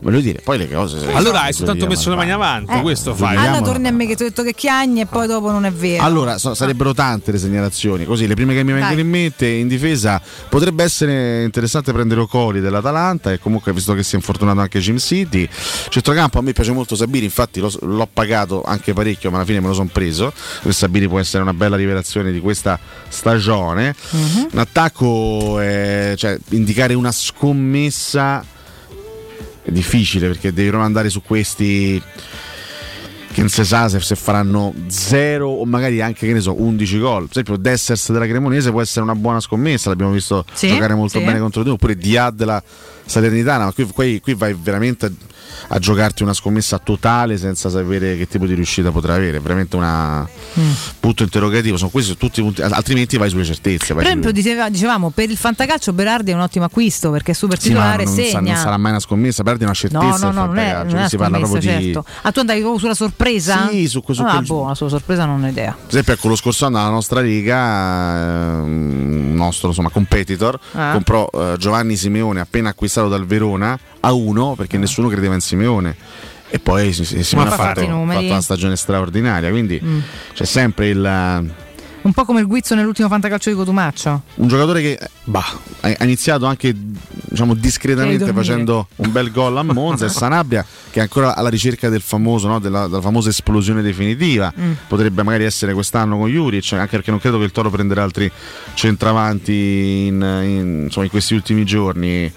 voglio 0.00 0.20
dire, 0.20 0.40
poi 0.42 0.58
le 0.58 0.70
cose. 0.70 1.12
Allora 1.12 1.42
hai 1.42 1.52
soltanto 1.52 1.86
messo 1.86 2.10
le 2.10 2.16
mani 2.16 2.30
avanti, 2.30 2.72
Eh. 2.72 2.80
questo 2.82 3.14
fai. 3.14 3.36
Allora 3.36 3.60
torni 3.62 3.88
a 3.88 3.92
me 3.92 4.06
che 4.06 4.14
ti 4.16 4.22
ho 4.22 4.26
detto 4.26 4.42
che 4.42 4.52
chiagni 4.54 5.00
e 5.00 5.06
poi 5.06 5.26
dopo 5.26 5.50
non 5.50 5.64
è 5.64 5.72
vero. 5.72 6.02
Allora, 6.04 6.38
so- 6.38 6.54
sarebbero 6.54 6.92
tante 6.94 7.32
le 7.32 7.38
segnalazioni, 7.38 8.04
così 8.04 8.26
le 8.26 8.34
prime 8.34 8.54
che 8.54 8.62
mi 8.62 8.72
vengono 8.72 8.92
Dai. 8.94 9.02
in 9.02 9.08
mente 9.08 9.46
in 9.48 9.68
difesa 9.68 10.20
potrebbe 10.48 10.84
essere 10.84 11.42
interessante 11.44 11.92
prendere 11.92 12.20
Ocoli 12.20 12.60
dell'Atalanta 12.60 13.32
e 13.32 13.38
comunque 13.38 13.72
visto 13.72 13.94
che 13.94 14.02
si 14.02 14.14
è 14.14 14.16
infortunato 14.16 14.60
anche 14.60 14.78
Jim 14.80 14.98
City. 14.98 15.48
Centrocampo 15.88 16.38
a 16.38 16.42
me 16.42 16.52
piace 16.52 16.72
molto 16.72 16.94
Sabiri, 16.94 17.24
infatti 17.24 17.60
l'ho, 17.60 17.72
l'ho 17.80 18.08
pagato 18.12 18.62
anche 18.62 18.92
parecchio, 18.92 19.30
ma 19.30 19.36
alla 19.38 19.46
fine 19.46 19.60
me 19.60 19.68
lo 19.68 19.74
sono 19.74 19.88
preso. 19.92 20.32
perché 20.56 20.72
Sabiri 20.72 21.08
può 21.08 21.18
essere 21.18 21.42
una 21.42 21.54
bella 21.54 21.76
rivelazione 21.76 22.32
di 22.32 22.40
questa 22.40 22.78
stagione. 23.08 23.94
Mhm. 24.10 24.48
Un 24.52 24.58
attacco, 24.58 25.58
eh, 25.60 26.14
cioè 26.16 26.38
indicare 26.50 26.94
una 26.94 27.12
scommessa 27.12 28.44
è 29.66 29.70
difficile 29.72 30.28
perché 30.28 30.52
devi 30.52 30.68
proprio 30.68 30.86
andare 30.86 31.10
su 31.10 31.22
questi 31.22 32.00
che 33.32 33.40
non 33.42 33.50
si 33.50 33.64
sa 33.64 33.88
se, 33.88 34.00
faranno 34.16 34.72
0 34.86 35.46
o 35.46 35.64
magari 35.66 36.00
anche 36.00 36.26
che 36.26 36.32
ne 36.32 36.40
so 36.40 36.58
11 36.58 36.98
gol. 36.98 37.22
Per 37.22 37.30
esempio 37.32 37.56
Dessers 37.56 38.10
della 38.12 38.26
Cremonese 38.26 38.70
può 38.70 38.80
essere 38.80 39.02
una 39.02 39.14
buona 39.14 39.40
scommessa, 39.40 39.90
l'abbiamo 39.90 40.12
visto 40.12 40.44
Sì, 40.54 40.68
giocare 40.68 40.94
molto 40.94 41.18
sì. 41.18 41.24
bene 41.24 41.38
contro 41.38 41.60
di 41.60 41.66
noi, 41.66 41.76
oppure 41.76 41.96
Diad 41.96 42.34
della 42.34 42.62
Salernitana, 43.04 43.64
ma 43.66 43.72
qui, 43.72 43.84
qui- 43.86 44.20
qui 44.20 44.34
vai 44.34 44.56
veramente 44.58 45.12
a, 45.68 45.78
giocarti 45.78 46.22
una 46.22 46.32
scommessa 46.34 46.78
totale 46.78 47.36
senza 47.38 47.68
sapere 47.70 48.16
che 48.16 48.26
tipo 48.26 48.46
di 48.46 48.54
riuscita 48.54 48.90
potrà 48.90 49.14
avere, 49.14 49.40
veramente 49.40 49.76
una 49.76 50.28
Mm. 50.58 50.70
punto 51.00 51.22
interrogativo, 51.22 51.76
sono 51.76 51.90
questi 51.90 52.16
tutti 52.16 52.40
i 52.40 52.42
punti, 52.42 52.62
altrimenti 52.62 53.16
vai 53.18 53.28
sulle 53.28 53.44
certezze. 53.44 53.92
vai 53.92 54.02
Per 54.02 54.06
esempio, 54.12 54.32
diceva- 54.32 54.68
dicevamo 54.70 55.10
per 55.10 55.30
il 55.30 55.36
fantacalcio 55.36 55.92
Berardi 55.92 56.30
è 56.30 56.34
un 56.34 56.40
ottimo 56.40 56.64
acquisto 56.64 57.10
perché 57.10 57.32
è 57.32 57.34
super 57.34 57.58
Sì, 57.60 57.68
titolare 57.68 58.04
non, 58.04 58.14
sa- 58.14 58.22
segna. 58.22 58.40
non 58.40 58.56
sarà 58.56 58.76
mai 58.76 58.90
una 58.92 59.00
scommessa, 59.00 59.42
perdi 59.42 59.64
una 59.64 59.74
certezza. 59.74 60.06
No, 60.06 60.16
no, 60.16 60.30
no, 60.32 60.46
non 60.46 60.58
è, 60.58 60.82
non 60.84 60.96
è 60.98 61.08
si 61.08 61.16
parla 61.16 61.38
proprio 61.38 61.60
di. 61.60 61.66
certo. 61.66 62.04
Ah, 62.22 62.32
tu 62.32 62.40
andavi 62.40 62.62
sulla 62.78 62.94
sorpresa? 62.94 63.68
Sì, 63.70 63.86
su 63.88 64.02
questo- 64.02 64.24
Ah, 64.24 64.30
quel- 64.32 64.44
boh, 64.46 64.74
sulla 64.74 64.90
sorpresa 64.90 65.24
non 65.26 65.42
ho 65.42 65.48
idea. 65.48 65.72
Per 65.72 65.88
esempio, 65.88 66.14
ecco, 66.14 66.28
lo 66.28 66.36
scorso 66.36 66.66
anno 66.66 66.78
alla 66.78 66.88
nostra 66.90 67.20
liga, 67.20 68.60
ehm, 68.60 68.62
un 68.64 69.34
nostro 69.34 69.68
insomma, 69.68 69.90
competitor 69.90 70.58
Ah. 70.72 70.92
comprò 70.92 71.28
eh, 71.32 71.54
Giovanni 71.58 71.96
Simeone 71.96 72.40
appena 72.40 72.70
acquistato 72.70 73.08
dal 73.08 73.26
Verona 73.26 73.78
a 74.06 74.12
uno 74.12 74.54
perché 74.54 74.78
nessuno 74.78 75.08
credeva 75.08 75.34
in 75.34 75.40
Simeone. 75.40 75.96
E 76.48 76.58
poi 76.60 76.92
si- 76.92 77.04
si- 77.04 77.22
Simeone 77.24 77.50
ha 77.50 77.54
fatto 77.54 77.80
fatto, 77.80 77.96
una 77.96 78.40
stagione 78.40 78.76
straordinaria. 78.76 79.50
Quindi 79.50 79.80
Mm. 79.82 79.98
c'è 80.32 80.44
sempre 80.44 80.88
il, 80.88 81.54
Un 82.02 82.12
po' 82.12 82.24
come 82.24 82.38
il 82.38 82.46
guizzo 82.46 82.76
nell'ultimo 82.76 83.08
fantacalcio 83.08 83.50
di 83.50 83.56
Cotumaccio. 83.56 84.22
un 84.36 84.46
giocatore 84.46 84.80
che 84.80 84.96
bah, 85.24 85.44
ha 85.80 86.04
iniziato 86.04 86.46
anche 86.46 86.72
diciamo, 86.72 87.52
discretamente 87.54 88.32
facendo 88.32 88.86
un 88.96 89.10
bel 89.10 89.32
gol 89.32 89.56
a 89.58 89.64
Monza 89.64 90.06
e 90.06 90.08
Sanabria 90.14 90.64
che 90.92 91.00
è 91.00 91.02
ancora 91.02 91.34
alla 91.34 91.48
ricerca 91.48 91.88
del 91.88 92.00
famoso, 92.02 92.46
no, 92.46 92.60
della, 92.60 92.86
della 92.86 93.00
famosa 93.00 93.28
esplosione 93.30 93.82
definitiva 93.82 94.52
Mm. 94.56 94.72
potrebbe 94.86 95.24
magari 95.24 95.42
essere 95.46 95.72
quest'anno 95.74 96.16
con 96.16 96.28
Juric 96.30 96.74
anche 96.74 96.90
perché 96.94 97.10
non 97.10 97.18
credo 97.18 97.38
che 97.38 97.44
il 97.44 97.50
Toro 97.50 97.70
prenderà 97.70 98.04
altri 98.04 98.30
centravanti 98.74 100.06
in, 100.06 100.14
in- 100.44 100.82
insomma, 100.84 101.06
in 101.06 101.10
questi 101.10 101.34
ultimi 101.34 101.64
giorni 101.64 102.32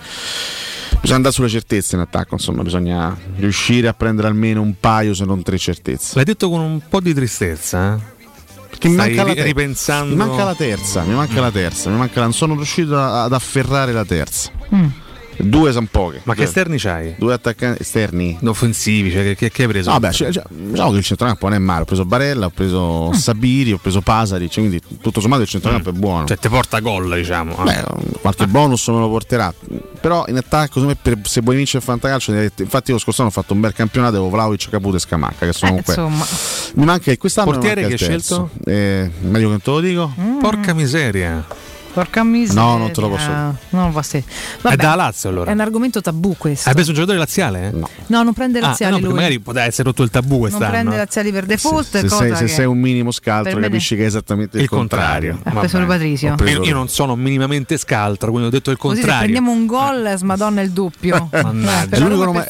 bisogna 0.99 1.15
andare 1.17 1.33
sulle 1.33 1.49
certezze 1.49 1.95
in 1.95 2.01
attacco 2.01 2.33
insomma 2.35 2.61
bisogna 2.63 3.15
riuscire 3.37 3.87
a 3.87 3.93
prendere 3.93 4.27
almeno 4.27 4.61
un 4.61 4.73
paio 4.79 5.13
se 5.13 5.25
non 5.25 5.41
tre 5.43 5.57
certezze 5.57 6.13
L'hai 6.15 6.25
detto 6.25 6.49
con 6.49 6.59
un 6.61 6.81
po' 6.87 6.99
di 6.99 7.13
tristezza, 7.13 7.95
eh? 7.95 8.17
Perché 8.69 8.87
mi 8.89 8.93
Stai 8.95 9.07
manca, 9.15 9.23
la 9.27 9.33
ter- 9.33 9.45
ripensando. 9.45 10.09
mi 10.15 10.15
manca 10.15 10.43
la 10.43 10.55
terza, 10.55 11.01
mi 11.03 11.13
manca 11.15 11.41
la 11.41 11.51
terza, 11.51 11.89
mi 11.89 11.97
manca 11.97 12.13
la- 12.19 12.23
non 12.23 12.33
sono 12.33 12.53
riuscito 12.55 12.97
ad 13.01 13.33
afferrare 13.33 13.91
la 13.91 14.05
terza. 14.05 14.51
Mm. 14.73 14.85
Due 15.41 15.71
sono 15.71 15.87
poche. 15.89 16.21
Ma 16.23 16.33
che 16.33 16.43
esterni 16.43 16.77
c'hai? 16.77 17.15
Due 17.17 17.33
attaccanti 17.33 17.81
esterni. 17.81 18.37
Offensivi, 18.43 19.11
cioè, 19.11 19.23
che, 19.23 19.35
che- 19.35 19.51
che 19.51 19.61
hai 19.63 19.67
preso? 19.67 19.91
No, 19.91 19.99
beh, 19.99 20.11
cioè, 20.11 20.31
cioè, 20.31 20.43
diciamo 20.49 20.91
che 20.91 20.97
il 20.97 21.03
centrocampo 21.03 21.47
non 21.47 21.55
è 21.55 21.59
male. 21.59 21.81
Ho 21.81 21.85
preso 21.85 22.05
Barella, 22.05 22.45
ho 22.45 22.49
Mm. 22.49 22.55
preso 22.55 23.11
Sabiri, 23.13 23.71
ho 23.73 23.77
preso 23.77 24.01
Pasari. 24.01 24.49
Cioè, 24.49 24.65
quindi 24.65 24.81
tutto 25.01 25.19
sommato 25.21 25.41
il 25.41 25.47
centrocampo 25.47 25.89
è 25.89 25.93
buono. 25.93 26.25
Cioè, 26.25 26.37
te 26.37 26.49
porta 26.49 26.79
gol, 26.79 27.13
diciamo. 27.15 27.57
eh. 27.59 27.63
Beh, 27.63 27.83
qualche 28.21 28.47
bonus 28.47 28.87
me 28.87 28.99
lo 28.99 29.09
porterà. 29.09 29.53
Però 30.01 30.25
in 30.27 30.37
attacco, 30.37 30.79
secondo 30.79 30.87
me, 30.89 30.97
per- 31.01 31.19
se 31.23 31.41
vuoi 31.41 31.55
vincere 31.55 31.79
il 31.79 31.83
fantacalcio, 31.83 32.33
infatti, 32.33 32.91
lo 32.91 32.97
scorso 32.97 33.21
anno 33.21 33.29
ho 33.29 33.33
fatto 33.33 33.53
un 33.53 33.59
bel 33.61 33.73
campionato. 33.73 34.15
Avevo 34.15 34.29
Vlaovic, 34.29 34.69
Caputo 34.69 34.95
e 34.95 34.99
Scamacca. 34.99 35.45
Che 35.45 35.53
sono 35.53 35.77
Eh, 35.77 35.83
comunque. 35.83 35.93
insomma. 35.93 36.25
Mi 36.75 36.85
manca 36.85 37.15
quest'anno. 37.17 37.51
Portiere 37.51 37.81
manca 37.81 37.95
che 37.95 38.03
hai 38.03 38.09
terzo. 38.09 38.49
Eh, 38.65 39.09
meglio 39.21 39.45
che 39.45 39.51
non 39.51 39.61
te 39.61 39.69
lo 39.71 39.79
dico. 39.79 40.13
Mm. 40.19 40.39
Porca 40.39 40.73
miseria. 40.73 41.45
Porca 41.93 42.23
miseria. 42.23 42.61
No, 42.61 42.77
non 42.77 42.91
te 42.91 43.01
lo 43.01 43.09
posso 43.09 43.25
dire. 43.27 43.53
Non 43.69 43.91
posso 43.91 44.17
dire. 44.17 44.25
È 44.29 44.57
Vabbè, 44.61 44.75
da 44.75 44.95
Lazio 44.95 45.29
allora. 45.29 45.49
È 45.49 45.53
un 45.53 45.59
argomento 45.59 46.01
tabù 46.01 46.35
questo. 46.37 46.67
Hai 46.69 46.75
preso 46.75 46.89
un 46.89 46.95
giocatore 46.95 47.17
laziale? 47.19 47.71
No. 47.71 47.89
No, 48.07 48.23
non 48.23 48.33
prende 48.33 48.59
laziali 48.59 48.95
ah, 48.95 48.99
no, 49.07 49.13
magari 49.13 49.39
poteva 49.39 49.65
essere 49.65 49.83
rotto 49.83 50.03
il 50.03 50.09
tabù 50.09 50.29
non 50.31 50.39
quest'anno. 50.41 50.69
prende 50.69 50.95
laziali 50.97 51.31
per 51.31 51.45
default, 51.45 51.87
Se, 51.87 52.01
cosa 52.03 52.17
sei, 52.17 52.35
se 52.35 52.45
che- 52.45 52.51
sei 52.51 52.65
un 52.65 52.77
minimo 52.79 53.11
scaltro, 53.11 53.59
capisci 53.59 53.95
che 53.95 54.03
è 54.03 54.05
esattamente 54.05 54.57
il, 54.57 54.63
il 54.63 54.69
contrario. 54.69 55.39
Ha 55.43 55.51
preso 55.51 55.77
Vabbè. 55.79 55.89
Patrizio. 55.89 56.35
Preso 56.35 56.61
Io, 56.61 56.67
io 56.69 56.73
non 56.73 56.87
sono 56.89 57.15
minimamente 57.15 57.77
scaltro, 57.77 58.29
quindi 58.31 58.47
ho 58.47 58.51
detto 58.51 58.71
il 58.71 58.77
Così 58.77 58.95
se 58.95 59.01
contrario. 59.01 59.31
prendiamo 59.31 59.51
un 59.59 59.65
gol, 59.65 60.13
smadonna 60.17 60.61
il 60.61 60.71
doppio. 60.71 61.29
Eh, 61.39 61.43
Mannaggia. 61.43 61.97
la 61.97 62.05
l'unico, 62.05 62.23
nome- 62.25 62.45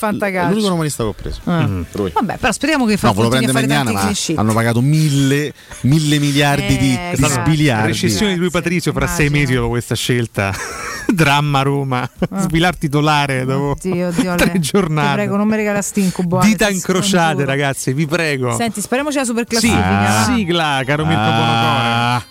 l'unico 0.49 0.67
romanista 0.69 1.03
che 1.03 1.09
ho 1.09 1.13
preso. 1.13 1.39
Ah. 1.45 1.65
Mm. 1.67 1.81
Vabbè, 2.13 2.37
però 2.37 2.51
speriamo 2.51 2.85
che 2.85 2.97
fa 2.97 3.07
No, 3.07 3.13
volevo 3.13 3.35
prendere 3.35 3.53
Magnana, 3.53 3.91
ma 3.91 4.11
hanno 4.35 4.53
pagato 4.53 4.81
mille, 4.81 5.53
mille 5.81 6.19
miliardi 6.19 6.77
di, 6.77 6.93
Eh, 6.93 7.15
sbiliardi. 7.15 7.87
Rescissione 7.87 8.33
di 8.33 8.39
lui 8.39 8.49
Patrizio 8.49 8.91
fra 8.93 9.07
sei 9.07 9.28
Dopo 9.29 9.69
questa 9.69 9.95
scelta. 9.95 10.53
Dramma 11.09 11.61
Roma. 11.63 12.07
Svilar 12.37 12.75
titolare 12.77 13.43
dopo 13.45 13.69
Oddio, 13.71 14.09
oddio, 14.09 14.33
tre 14.35 14.51
Ale. 14.51 14.53
Ti 14.53 14.59
giornate. 14.59 15.13
prego, 15.13 15.37
non 15.37 15.47
mi 15.47 15.55
regala 15.55 15.81
stincubo. 15.81 16.39
Dita 16.39 16.69
incrociate, 16.69 17.45
ragazzi, 17.45 17.93
vi 17.93 18.05
prego. 18.05 18.55
Senti, 18.55 18.79
speriamoci 18.81 19.17
la 19.17 19.23
super 19.25 19.45
sì, 19.47 19.49
classifica. 19.49 19.89
va. 19.89 20.23
sigla, 20.33 20.81
caro 20.85 21.05
Mirko 21.05 21.21
Ah. 21.21 22.23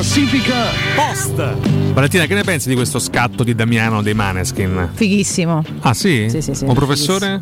classifica 0.00 0.54
Post. 0.96 1.92
Valentina, 1.92 2.24
che 2.24 2.32
ne 2.32 2.42
pensi 2.42 2.70
di 2.70 2.74
questo 2.74 2.98
scatto 2.98 3.44
di 3.44 3.54
Damiano 3.54 4.00
dei 4.00 4.14
Maneskin? 4.14 4.88
Fighissimo. 4.94 5.62
Ah, 5.80 5.92
sì? 5.92 6.26
Sì, 6.30 6.40
sì, 6.40 6.54
sì, 6.54 6.64
Un 6.64 6.72
professore? 6.72 7.38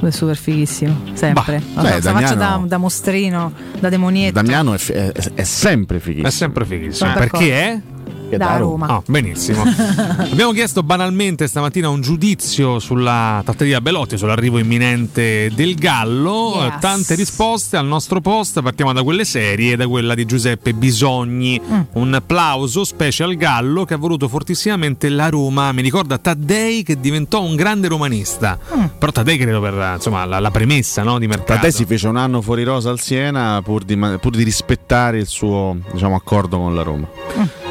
È 0.00 0.10
super 0.10 0.36
fighissimo, 0.36 0.96
sempre. 1.14 1.60
Bah, 1.74 1.82
beh, 1.82 1.88
la 1.88 2.00
faccio 2.00 2.02
da, 2.04 2.10
Damiano- 2.34 2.66
da 2.68 2.76
mostrino, 2.76 3.52
da 3.80 3.88
demonietto. 3.88 4.32
Damiano 4.40 4.74
è, 4.74 4.78
è- 4.78 5.12
è 5.34 5.42
sempre 5.42 5.98
fighissimo. 5.98 6.28
È 6.28 6.30
sempre 6.30 6.64
fighissimo. 6.66 6.94
Sono 6.94 7.14
d'accordo. 7.14 7.38
Perché 7.38 7.60
è? 7.60 7.80
Che 8.28 8.36
da 8.36 8.46
da 8.46 8.56
Roma. 8.58 8.86
Ah, 8.86 9.02
benissimo. 9.06 9.62
Abbiamo 10.18 10.52
chiesto 10.52 10.82
banalmente 10.82 11.46
stamattina 11.46 11.88
un 11.88 12.02
giudizio 12.02 12.78
sulla 12.78 13.40
tatteria 13.44 13.80
Belotti, 13.80 14.18
sull'arrivo 14.18 14.58
imminente 14.58 15.50
del 15.54 15.74
Gallo. 15.74 16.56
Yes. 16.56 16.80
Tante 16.80 17.14
risposte 17.14 17.76
al 17.76 17.86
nostro 17.86 18.20
post. 18.20 18.60
Partiamo 18.60 18.92
da 18.92 19.02
quelle 19.02 19.24
serie, 19.24 19.76
da 19.76 19.88
quella 19.88 20.14
di 20.14 20.26
Giuseppe 20.26 20.74
Bisogni. 20.74 21.60
Mm. 21.60 21.80
Un 21.92 22.14
applauso 22.14 22.84
specie 22.84 23.22
al 23.22 23.36
Gallo 23.36 23.84
che 23.84 23.94
ha 23.94 23.98
voluto 23.98 24.28
fortissimamente 24.28 25.08
la 25.08 25.30
Roma. 25.30 25.72
Mi 25.72 25.80
ricorda 25.80 26.18
Taddei 26.18 26.82
che 26.82 27.00
diventò 27.00 27.42
un 27.42 27.56
grande 27.56 27.88
romanista. 27.88 28.58
Mm. 28.76 28.84
Però 28.98 29.10
Taddei 29.10 29.38
credo 29.38 29.60
per 29.60 29.92
insomma, 29.94 30.26
la, 30.26 30.38
la 30.38 30.50
premessa 30.50 31.02
no, 31.02 31.18
di 31.18 31.26
mercato. 31.26 31.54
Tadei 31.54 31.72
si 31.72 31.86
fece 31.86 32.08
un 32.08 32.16
anno 32.16 32.42
fuori 32.42 32.62
rosa 32.62 32.90
al 32.90 33.00
Siena 33.00 33.60
pur 33.62 33.84
di, 33.84 33.96
pur 33.96 34.36
di 34.36 34.42
rispettare 34.42 35.18
il 35.18 35.26
suo 35.26 35.76
diciamo, 35.92 36.14
accordo 36.14 36.58
con 36.58 36.74
la 36.74 36.82
Roma. 36.82 37.08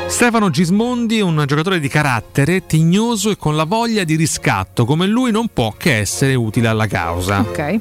Stefano 0.07 0.49
Gismondi 0.49 1.19
è 1.19 1.21
un 1.21 1.43
giocatore 1.45 1.79
di 1.79 1.87
carattere, 1.89 2.65
tignoso 2.65 3.29
e 3.29 3.37
con 3.37 3.55
la 3.55 3.65
voglia 3.65 4.03
di 4.03 4.15
riscatto, 4.15 4.85
come 4.85 5.05
lui 5.05 5.31
non 5.31 5.47
può 5.51 5.73
che 5.77 5.97
essere 5.97 6.33
utile 6.33 6.69
alla 6.69 6.87
causa. 6.87 7.39
Ok. 7.41 7.79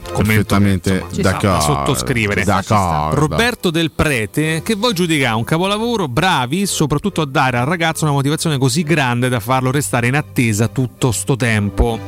Da 1.21 1.31
d'accordo. 1.31 1.61
sottoscrivere. 1.61 2.45
D'accordo. 2.45 3.21
Roberto 3.21 3.71
Del 3.71 3.91
Prete, 3.93 4.61
che 4.63 4.75
voi 4.75 4.93
giudica 4.93 5.35
un 5.35 5.45
capolavoro, 5.45 6.09
bravi 6.09 6.67
soprattutto 6.67 7.23
a 7.23 7.27
dare 7.27 7.59
al 7.59 7.67
ragazzo 7.67 8.05
una 8.05 8.13
motivazione 8.13 8.59
così 8.59 8.83
grande 8.83 9.29
da 9.29 9.41
farlo 9.41 9.71
restare 9.71 10.09
in 10.09 10.15
attesa 10.17 10.69
tutto 10.69 11.13
sto 11.13 11.37
tempo. 11.37 11.99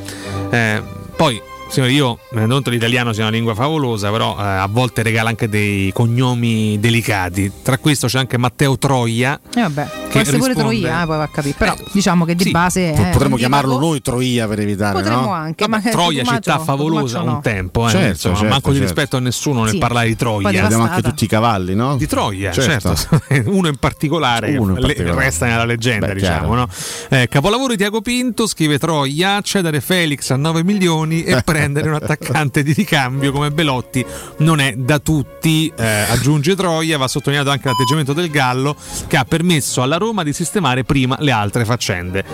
Eh, 0.51 0.83
poi, 1.17 1.41
signori, 1.69 1.95
io 1.95 2.19
rendo 2.33 2.55
conto 2.55 2.71
che 2.71 2.77
l'italiano 2.77 3.13
sia 3.13 3.23
una 3.23 3.33
lingua 3.33 3.55
favolosa, 3.55 4.11
però 4.11 4.37
eh, 4.39 4.43
a 4.43 4.67
volte 4.71 5.03
regala 5.03 5.31
anche 5.31 5.49
dei 5.49 5.91
cognomi 5.93 6.79
delicati. 6.79 7.51
Tra 7.63 7.79
questo 7.79 8.09
c'è 8.09 8.19
anche 8.19 8.37
Matteo 8.37 8.77
Troia. 8.79 9.41
E 9.55 9.61
vabbè, 9.61 9.89
Che 10.08 10.08
può 10.11 10.21
essere 10.21 10.39
pure 10.39 10.53
risponde- 10.55 10.79
Troia, 10.81 11.03
eh, 11.03 11.07
poi 11.07 11.17
va 11.17 11.23
a 11.23 11.29
capire. 11.29 11.55
Però 11.59 11.75
diciamo 11.93 12.25
che 12.25 12.35
di 12.35 12.45
sì, 12.45 12.51
base. 12.51 12.93
Po- 12.95 13.03
è 13.03 13.11
Potremmo 13.11 13.37
chiamarlo 13.37 13.71
divago. 13.73 13.87
noi 13.89 14.01
Troia 14.03 14.47
per 14.49 14.61
evitare, 14.61 14.95
Potremmo 14.95 15.21
no? 15.23 15.33
anche, 15.33 15.69
ma 15.69 15.81
che 15.81 15.91
Troia, 15.91 16.19
Cotumaccio- 16.23 16.51
città 16.51 16.59
favolosa 16.65 17.21
no. 17.23 17.35
un 17.35 17.41
tempo, 17.43 17.87
eh. 17.87 17.91
Certo, 17.91 18.09
Insomma, 18.09 18.35
certo, 18.37 18.51
manco 18.51 18.71
di 18.71 18.77
certo. 18.79 18.93
rispetto 18.95 19.17
a 19.17 19.21
nessuno 19.21 19.63
nel 19.63 19.73
Sì. 19.73 19.79
parlare 19.79 20.09
di 20.09 20.17
Troia. 20.17 20.49
Abbiamo 20.65 20.85
anche 20.85 21.03
tutti 21.03 21.25
i 21.25 21.29
cavalli, 21.29 21.75
no? 21.75 21.97
Di 21.97 22.07
Troia, 22.07 22.53
Certo. 22.53 22.95
certo. 22.95 23.23
Uno 23.51 23.69
in 23.69 23.77
particolare, 23.77 24.57
Uno 24.57 24.71
in 24.71 24.75
che 24.77 24.81
le- 24.81 24.87
particolare. 24.95 25.25
resta 25.25 25.47
nella 25.47 25.65
leggenda, 25.65 26.07
Beh, 26.09 26.15
diciamo. 26.15 26.55
no? 26.55 26.69
Eh, 27.11 27.29
capolavoro 27.29 27.73
di 27.73 27.77
Tiago 27.79 28.01
Pinto, 28.01 28.47
scrive 28.47 28.79
Troia, 28.79 29.41
cedere 29.43 29.81
Felix 29.81 30.31
a 30.31 30.37
9 30.37 30.63
milioni 30.65 31.23
e 31.23 31.41
prendere 31.45 31.89
un 31.89 31.95
attaccante 31.95 32.63
di 32.63 32.73
ricambio 32.73 33.33
come 33.33 33.51
Belotti 33.51 34.05
non 34.39 34.61
è 34.61 34.75
da 34.77 34.99
tutti, 34.99 35.73
eh, 35.77 35.87
aggiunge 36.09 36.55
Troia, 36.57 36.99
va 36.99 37.09
sottolineato 37.09 37.51
anche 37.51 37.69
l'atteggiamento 37.69 38.13
del 38.13 38.31
Gallo 38.31 38.75
che 39.07 39.17
ha 39.17 39.25
permesso 39.25 39.83
alla 39.83 39.97
Roma 39.97 40.07
di 40.23 40.33
sistemare 40.33 40.85
prima 40.85 41.17
le 41.21 41.31
altre 41.31 41.65
faccende. 41.65 42.25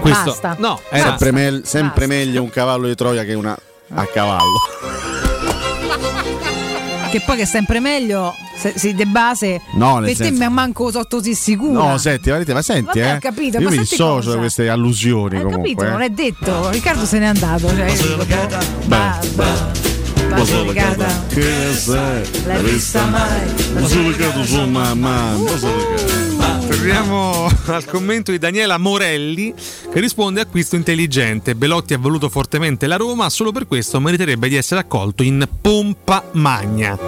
Questo, 0.00 0.30
Basta. 0.30 0.56
No, 0.58 0.80
era, 0.90 1.08
sempre 1.10 1.32
me- 1.32 1.60
sempre 1.64 2.06
Basta. 2.06 2.22
meglio 2.24 2.42
un 2.42 2.50
cavallo 2.50 2.86
di 2.86 2.94
Troia 2.94 3.24
che 3.24 3.34
una 3.34 3.56
a 3.94 4.04
cavallo. 4.06 4.58
Che 7.10 7.20
poi 7.26 7.36
che 7.36 7.42
è 7.42 7.46
sempre 7.46 7.78
meglio, 7.78 8.34
se, 8.56 8.72
se 8.74 8.94
di 8.94 9.04
base. 9.04 9.60
No, 9.74 9.98
nel 9.98 10.08
per 10.08 10.16
te 10.16 10.24
senso- 10.24 10.42
mi 10.44 10.48
manco 10.50 10.90
so 10.90 11.04
così 11.08 11.34
sicura. 11.34 11.88
No, 11.90 11.98
senti, 11.98 12.30
Valente, 12.30 12.54
ma 12.54 12.62
senti, 12.62 13.00
Vabbè, 13.00 13.12
eh. 13.12 13.16
ho 13.16 13.18
capito, 13.20 13.58
Io 13.58 13.64
ma 13.68 13.70
mi 13.70 13.78
dissocio 13.78 14.30
da 14.30 14.38
queste 14.38 14.70
allusioni 14.70 15.36
Hai 15.36 15.42
comunque. 15.42 15.74
capito? 15.74 15.84
eh. 15.84 15.90
Non 15.90 16.00
è 16.00 16.08
detto. 16.08 16.70
Riccardo 16.70 17.04
se 17.04 17.18
n'è 17.18 17.26
andato. 17.26 17.68
Cioè, 17.68 17.94
ba, 18.86 19.18
ba, 19.34 19.70
Basilicata. 20.30 21.24
Che 21.28 21.40
ne 21.44 21.74
sai? 21.74 22.22
L'hai 22.46 22.62
vista 22.64 23.04
mai? 23.04 23.46
Basilicato 23.74 24.44
su 24.44 24.60
mamma. 24.66 25.34
Torniamo 26.66 27.48
al 27.66 27.84
commento 27.84 28.30
di 28.30 28.38
Daniela 28.38 28.78
Morelli 28.78 29.54
che 29.92 30.00
risponde 30.00 30.40
acquisto 30.40 30.76
intelligente. 30.76 31.54
Belotti 31.54 31.94
ha 31.94 31.98
voluto 31.98 32.28
fortemente 32.28 32.86
la 32.86 32.96
Roma, 32.96 33.28
solo 33.30 33.52
per 33.52 33.66
questo 33.66 34.00
meriterebbe 34.00 34.48
di 34.48 34.56
essere 34.56 34.80
accolto 34.80 35.22
in 35.22 35.46
pompa 35.60 36.24
magna. 36.32 36.98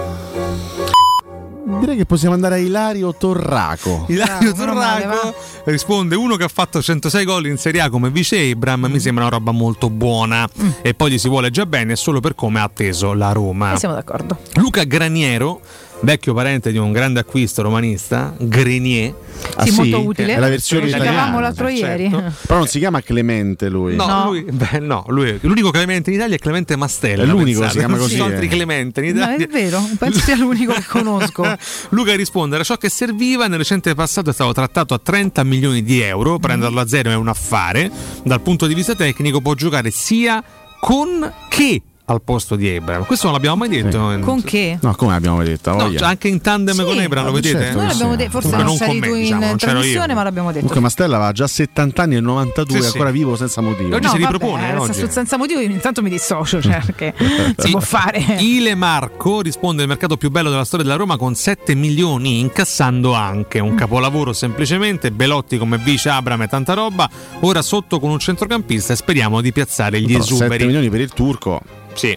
Direi 1.80 1.96
che 1.96 2.04
possiamo 2.04 2.34
andare 2.34 2.56
a 2.56 2.58
Ilario 2.58 3.14
Torraco. 3.14 4.04
Ilario 4.08 4.52
Bravo, 4.52 4.72
male, 4.74 5.02
Torraco 5.02 5.34
risponde 5.64 6.14
uno 6.14 6.36
che 6.36 6.44
ha 6.44 6.48
fatto 6.48 6.82
106 6.82 7.24
gol 7.24 7.46
in 7.46 7.56
Serie 7.56 7.80
A 7.80 7.88
come 7.88 8.10
vice 8.10 8.36
Ibram 8.36 8.86
mi 8.86 9.00
sembra 9.00 9.24
una 9.24 9.32
roba 9.32 9.50
molto 9.50 9.88
buona 9.88 10.48
e 10.82 10.94
poi 10.94 11.12
gli 11.12 11.18
si 11.18 11.28
vuole 11.28 11.50
già 11.50 11.64
bene 11.64 11.96
solo 11.96 12.20
per 12.20 12.34
come 12.34 12.60
ha 12.60 12.64
atteso 12.64 13.12
la 13.14 13.32
Roma. 13.32 13.72
E 13.72 13.78
siamo 13.78 13.94
d'accordo. 13.94 14.38
Luca 14.54 14.84
Graniero, 14.84 15.60
vecchio 16.00 16.34
parente 16.34 16.70
di 16.70 16.78
un 16.78 16.92
grande 16.92 17.20
acquisto 17.20 17.62
romanista, 17.62 18.34
Grenier. 18.38 19.14
Ah, 19.56 19.64
Sì, 19.64 19.70
sì? 19.72 19.76
molto 19.76 20.00
utile. 20.08 20.34
È 20.34 20.38
la 20.38 20.48
versione 20.48 20.82
Lo 20.82 20.88
italiana. 20.88 21.10
chiamavamo 21.12 21.40
l'altro 21.40 21.68
certo. 21.68 21.84
ieri. 22.02 22.08
Però 22.46 22.58
non 22.58 22.66
si 22.66 22.78
chiama 22.78 23.00
Clemente 23.00 23.68
lui. 23.68 23.94
No, 23.96 24.06
No. 24.06 24.24
Lui, 24.26 24.42
beh, 24.42 24.78
no, 24.80 25.04
lui- 25.08 25.38
l'unico 25.42 25.70
Clemente 25.70 26.10
in 26.10 26.16
Italia 26.16 26.36
è 26.36 26.38
Clemente 26.38 26.76
Mastella. 26.76 27.22
È 27.22 27.26
l'unico, 27.26 27.60
pensate. 27.60 27.70
si 27.70 27.78
chiama 27.78 27.96
Non 27.96 28.02
ci 28.08 28.10
così, 28.10 28.16
sono 28.16 28.30
altri 28.32 28.46
eh. 28.46 28.48
Clemente 28.50 29.04
in 29.04 29.14
No, 29.16 29.22
Italia. 29.22 29.46
è 29.46 29.48
vero, 29.48 29.88
penso 29.98 30.20
sia 30.20 30.36
l'unico 30.36 30.72
che 30.72 30.84
conosco. 30.86 31.44
Luca 31.90 32.14
risponde: 32.14 32.54
era 32.56 32.64
ciò 32.64 32.76
che 32.76 32.88
serviva. 32.88 33.46
Nel 33.46 33.58
recente 33.58 33.94
passato 33.94 34.30
è 34.30 34.32
stato 34.32 34.52
trattato 34.52 34.94
a 34.94 34.98
30 34.98 35.42
milioni 35.44 35.82
di 35.82 36.00
euro. 36.00 36.38
Prenderlo 36.38 36.80
a 36.80 36.86
zero 36.86 37.10
è 37.10 37.14
un 37.16 37.28
affare. 37.28 37.90
Dal 38.22 38.40
punto 38.40 38.66
di 38.66 38.74
vista 38.74 38.94
tecnico, 38.94 39.40
può 39.40 39.54
giocare 39.54 39.90
sia 39.90 40.42
con 40.80 41.32
che 41.48 41.80
al 42.06 42.20
posto 42.22 42.54
di 42.54 42.68
Ebram. 42.68 43.06
Questo 43.06 43.24
non 43.26 43.34
l'abbiamo 43.34 43.56
mai 43.56 43.68
detto. 43.70 44.10
in- 44.10 44.20
Con 44.20 44.42
che? 44.42 44.78
No, 44.82 44.94
come 44.94 45.14
abbiamo 45.14 45.42
detto? 45.42 45.70
No, 45.72 45.90
cioè, 45.90 46.06
anche 46.08 46.28
in 46.28 46.42
tandem 46.42 46.74
Sì, 46.74 46.82
con 46.84 47.00
Ebram, 47.00 47.24
lo 47.24 47.30
ah, 47.30 47.32
vedete? 47.32 47.58
certo 47.58 47.78
Noi 47.78 47.86
l'abbiamo 47.86 48.10
sì. 48.10 48.16
detto, 48.18 48.30
forse 48.30 48.50
Comunque 48.50 48.64
non 48.64 48.78
non 48.78 49.00
c'eri 49.00 49.00
tu 49.00 49.14
in 49.16 49.22
diciamo, 49.38 49.56
trasmissione, 49.56 50.14
ma 50.14 50.22
l'abbiamo 50.22 50.48
detto. 50.48 50.58
Comunque 50.66 50.80
Mastella 50.82 51.16
aveva 51.16 51.32
già 51.32 51.46
70 51.46 52.02
anni 52.02 52.14
nel 52.14 52.22
92 52.22 52.74
Sì, 52.74 52.78
è 52.78 52.82
sì. 52.82 52.92
ancora 52.92 53.10
vivo 53.10 53.36
senza 53.36 53.60
motivo. 53.62 53.94
Oggi 53.96 54.04
No, 54.04 54.12
si 54.12 54.18
vabbè, 54.20 54.32
ripropone, 54.32 54.66
eh, 54.68 54.92
se- 54.92 55.02
oggi. 55.02 55.12
senza 55.12 55.36
motivo 55.38 55.60
io 55.60 55.70
intanto 55.70 56.02
mi 56.02 56.10
dissocio, 56.10 56.60
cioè, 56.60 56.80
perché 56.84 57.14
si 57.56 57.66
Sì. 57.66 57.70
può 57.70 57.80
fare. 57.80 58.22
Ile 58.40 58.74
Marco 58.74 59.40
risponde 59.40 59.80
il 59.82 59.88
mercato 59.88 60.18
più 60.18 60.30
bello 60.30 60.50
della 60.50 60.64
storia 60.66 60.84
della 60.84 60.98
Roma 60.98 61.16
con 61.16 61.34
7 61.34 61.74
milioni, 61.74 62.38
incassando 62.40 63.14
anche 63.14 63.60
un 63.60 63.74
capolavoro 63.74 64.34
semplicemente. 64.34 65.10
Belotti 65.10 65.56
come 65.56 65.78
vice 65.78 66.10
Abram 66.10 66.42
e 66.42 66.48
tanta 66.48 66.74
roba. 66.74 67.08
Ora 67.40 67.62
sotto 67.62 67.98
con 67.98 68.10
un 68.10 68.18
centrocampista 68.18 68.92
e 68.92 68.96
speriamo 68.96 69.40
di 69.40 69.52
piazzare 69.52 70.00
gli 70.02 70.12
Però 70.12 70.22
7 70.22 70.34
esuberi. 70.34 70.64
milioni 70.66 70.90
per 70.90 71.00
il 71.00 71.10
turco. 71.14 71.60
Sì. 71.94 72.16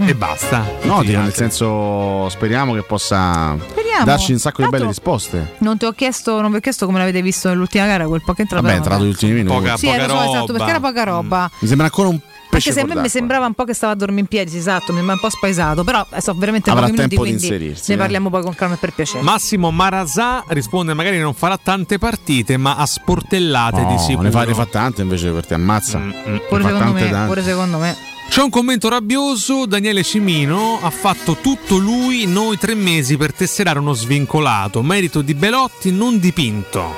Mm. 0.00 0.08
E 0.08 0.14
basta. 0.14 0.64
No, 0.82 1.02
dico, 1.02 1.20
nel 1.20 1.34
senso 1.34 2.26
speriamo 2.30 2.72
che 2.72 2.82
possa 2.82 3.56
Speriamo. 3.68 4.04
darci 4.06 4.32
un 4.32 4.38
sacco 4.38 4.62
di 4.62 4.68
belle 4.70 4.84
Tanto 4.84 4.98
risposte. 4.98 5.54
Non 5.58 5.76
ti 5.76 5.84
ho 5.84 5.92
chiesto, 5.92 6.40
non 6.40 6.50
vi 6.50 6.56
ho 6.56 6.60
chiesto 6.60 6.86
come 6.86 6.98
l'avete 6.98 7.20
visto 7.20 7.48
nell'ultima 7.50 7.84
gara, 7.86 8.06
quel 8.06 8.22
po' 8.24 8.32
che 8.32 8.38
è 8.38 8.42
entrato. 8.42 8.62
Vabbè, 8.62 8.74
è 8.74 8.78
entrato 8.78 9.04
gli 9.04 9.08
ultimi 9.08 9.32
minuti. 9.32 9.54
Poca- 9.58 9.76
Sì, 9.76 9.86
so, 9.88 10.06
roba. 10.06 10.24
esatto, 10.28 10.52
perché 10.54 10.70
era 10.70 10.80
poca 10.80 11.02
roba. 11.04 11.50
Mi 11.58 11.68
sembra 11.68 11.86
ancora 11.86 12.08
un 12.08 12.18
pesce 12.48 12.70
Anche 12.70 12.80
se 12.80 12.90
a 12.90 12.94
me 12.94 13.00
mi 13.02 13.08
sembrava 13.10 13.44
un 13.44 13.52
po' 13.52 13.64
che 13.64 13.74
stava 13.74 13.92
a 13.92 13.96
dormire 13.96 14.20
in 14.22 14.26
piedi, 14.28 14.56
esatto, 14.56 14.94
mi 14.94 15.00
è 15.00 15.02
un 15.02 15.18
po' 15.20 15.28
spaesato, 15.28 15.84
però 15.84 16.06
eh, 16.10 16.20
so 16.22 16.32
veramente 16.36 16.70
Avrà 16.70 16.82
pochi 16.86 16.92
minuti, 16.92 17.08
tempo 17.16 17.24
di 17.24 17.30
quindi 17.30 17.46
inserirsi, 17.54 17.90
ne 17.90 17.94
eh. 17.94 17.98
parliamo 17.98 18.30
poi 18.30 18.42
con 18.42 18.54
calma 18.54 18.74
e 18.74 18.78
per 18.78 18.92
piacere. 18.94 19.22
Massimo 19.22 19.70
Marazà 19.70 20.42
risponde 20.48 20.94
magari 20.94 21.18
non 21.18 21.34
farà 21.34 21.58
tante 21.62 21.98
partite 21.98 22.56
ma 22.56 22.76
a 22.76 22.86
sportellate 22.86 23.80
No, 23.82 23.90
di 23.90 23.98
sicuro. 23.98 24.22
ne 24.22 24.30
fa, 24.30 24.44
ne 24.44 24.54
fa 24.54 24.64
tante 24.66 25.02
invece 25.02 25.30
per 25.32 25.46
te 25.46 25.52
ammazza. 25.54 25.98
Mm, 25.98 26.08
Ne 26.08 26.38
pure 26.48 26.62
secondo 26.62 26.78
tante, 26.78 27.04
me, 27.04 27.10
tante. 27.10 27.26
pure 27.28 27.42
secondo 27.42 27.76
me. 27.78 27.96
C'è 28.32 28.40
un 28.40 28.48
commento 28.48 28.88
rabbioso, 28.88 29.66
Daniele 29.66 30.02
Cimino 30.02 30.78
ha 30.80 30.88
fatto 30.88 31.36
tutto 31.42 31.76
lui, 31.76 32.24
noi 32.24 32.56
tre 32.56 32.74
mesi 32.74 33.18
per 33.18 33.34
tesserare 33.34 33.78
uno 33.78 33.92
svincolato, 33.92 34.80
merito 34.80 35.20
di 35.20 35.34
Belotti 35.34 35.92
non 35.92 36.18
dipinto. 36.18 36.96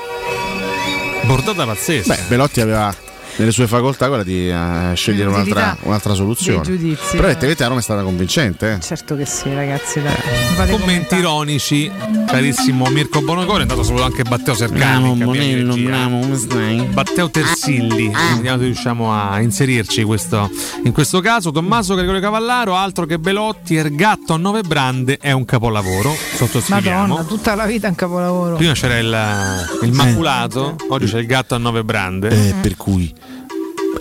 Bordata 1.24 1.66
pazzesca. 1.66 2.15
Beh, 2.15 2.23
Belotti 2.28 2.61
aveva 2.61 2.94
nelle 3.36 3.51
sue 3.51 3.66
facoltà 3.66 4.09
quella 4.09 4.23
di 4.23 4.48
eh, 4.48 4.93
scegliere 4.94 5.28
un'altra, 5.28 5.61
L'utilità 5.61 5.77
un'altra 5.89 6.15
soluzione. 6.15 6.62
giudizi, 6.62 7.16
Però 7.16 7.24
eh. 7.27 7.31
effettivamente 7.31 7.65
a 7.65 7.66
Roma 7.69 7.81
è 7.81 7.82
stata 7.82 8.02
convincente. 8.02 8.73
eh. 8.73 8.81
Certo 8.81 9.16
che 9.16 9.24
sì, 9.27 9.52
ragazzi, 9.52 10.01
dai. 10.01 10.12
Mi 10.15 10.55
fate 10.56 10.70
Commenti 10.70 11.15
ironici, 11.16 11.90
carissimo 12.27 12.86
Mirko 12.90 13.20
Bonocore, 13.23 13.59
è 13.59 13.62
andato 13.62 13.82
solo 13.82 14.02
anche 14.02 14.23
Matteo 14.28 14.55
Sercani. 14.55 15.15
Bravo, 15.16 15.35
bravo, 15.77 16.19
come 16.20 16.36
stai? 16.36 16.89
Matteo 16.93 17.31
Tersilli, 17.31 18.12
vediamo 18.35 18.59
se 18.59 18.65
riusciamo 18.65 19.12
a 19.12 19.40
inserirci 19.40 20.02
questo- 20.05 20.51
in 20.85 20.93
questo 20.93 21.20
caso. 21.20 21.51
Tommaso 21.51 21.94
Gregorio 21.94 22.20
Cavallaro, 22.20 22.74
altro 22.77 23.06
che 23.06 23.19
Belotti, 23.19 23.77
Ergatto 23.77 24.32
a 24.35 24.36
nove 24.36 24.62
brande 24.62 25.19
è 25.20 25.32
un 25.32 25.44
capolavoro. 25.44 26.15
Sottoscriviamo. 26.35 27.06
Madonna, 27.06 27.24
tutta 27.24 27.55
la 27.55 27.66
vita 27.66 27.89
un 27.89 27.94
capolavoro. 27.94 28.56
Prima 28.56 28.73
c'era 28.73 28.98
il, 28.98 29.69
il 29.82 29.93
maculato, 29.93 30.77
oggi 30.89 31.06
c'è 31.06 31.19
il 31.19 31.27
gatto 31.27 31.55
a 31.55 31.59
nove 31.59 31.85
brande. 31.85 32.28
Eh, 32.48 32.55
per 32.61 32.77
cui. 32.77 33.12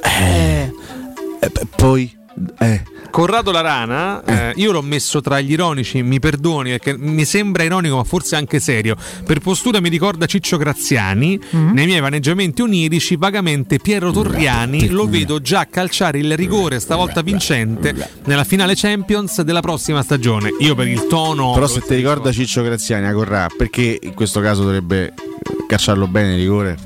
Eh, 0.01 0.69
eh, 1.41 1.49
p- 1.49 1.65
poi. 1.77 2.11
Eh. 2.59 2.79
Corrado 3.13 3.51
La 3.51 3.61
Rana, 3.61 4.23
eh, 4.23 4.53
io 4.55 4.71
l'ho 4.71 4.81
messo 4.81 5.21
tra 5.21 5.39
gli 5.39 5.51
ironici, 5.51 6.01
mi 6.01 6.17
perdoni 6.19 6.71
perché 6.71 6.97
mi 6.97 7.25
sembra 7.25 7.61
ironico 7.61 7.97
ma 7.97 8.03
forse 8.03 8.35
anche 8.35 8.59
serio. 8.59 8.95
Per 9.23 9.37
postura 9.39 9.79
mi 9.79 9.89
ricorda 9.89 10.25
Ciccio 10.25 10.57
Graziani, 10.57 11.39
nei 11.51 11.85
miei 11.85 11.99
vaneggiamenti 11.99 12.63
onirici 12.63 13.15
vagamente 13.15 13.77
Piero 13.77 14.11
Torriani, 14.11 14.89
lo 14.89 15.07
vedo 15.07 15.39
già 15.39 15.67
calciare 15.69 16.17
il 16.17 16.35
rigore 16.35 16.79
stavolta 16.79 17.21
vincente 17.21 17.93
nella 18.25 18.43
finale 18.43 18.73
Champions 18.75 19.41
della 19.43 19.61
prossima 19.61 20.01
stagione. 20.01 20.49
Io 20.61 20.73
per 20.73 20.87
il 20.87 21.05
tono... 21.05 21.53
Però 21.53 21.67
se 21.67 21.81
ti 21.81 21.93
ricorda 21.93 22.31
Ciccio 22.31 22.63
Graziani 22.63 23.05
a 23.05 23.13
Corrà, 23.13 23.47
perché 23.55 23.99
in 24.01 24.15
questo 24.15 24.41
caso 24.41 24.63
dovrebbe 24.63 25.13
cacciarlo 25.67 26.07
bene 26.07 26.33
il 26.33 26.39
rigore? 26.39 26.77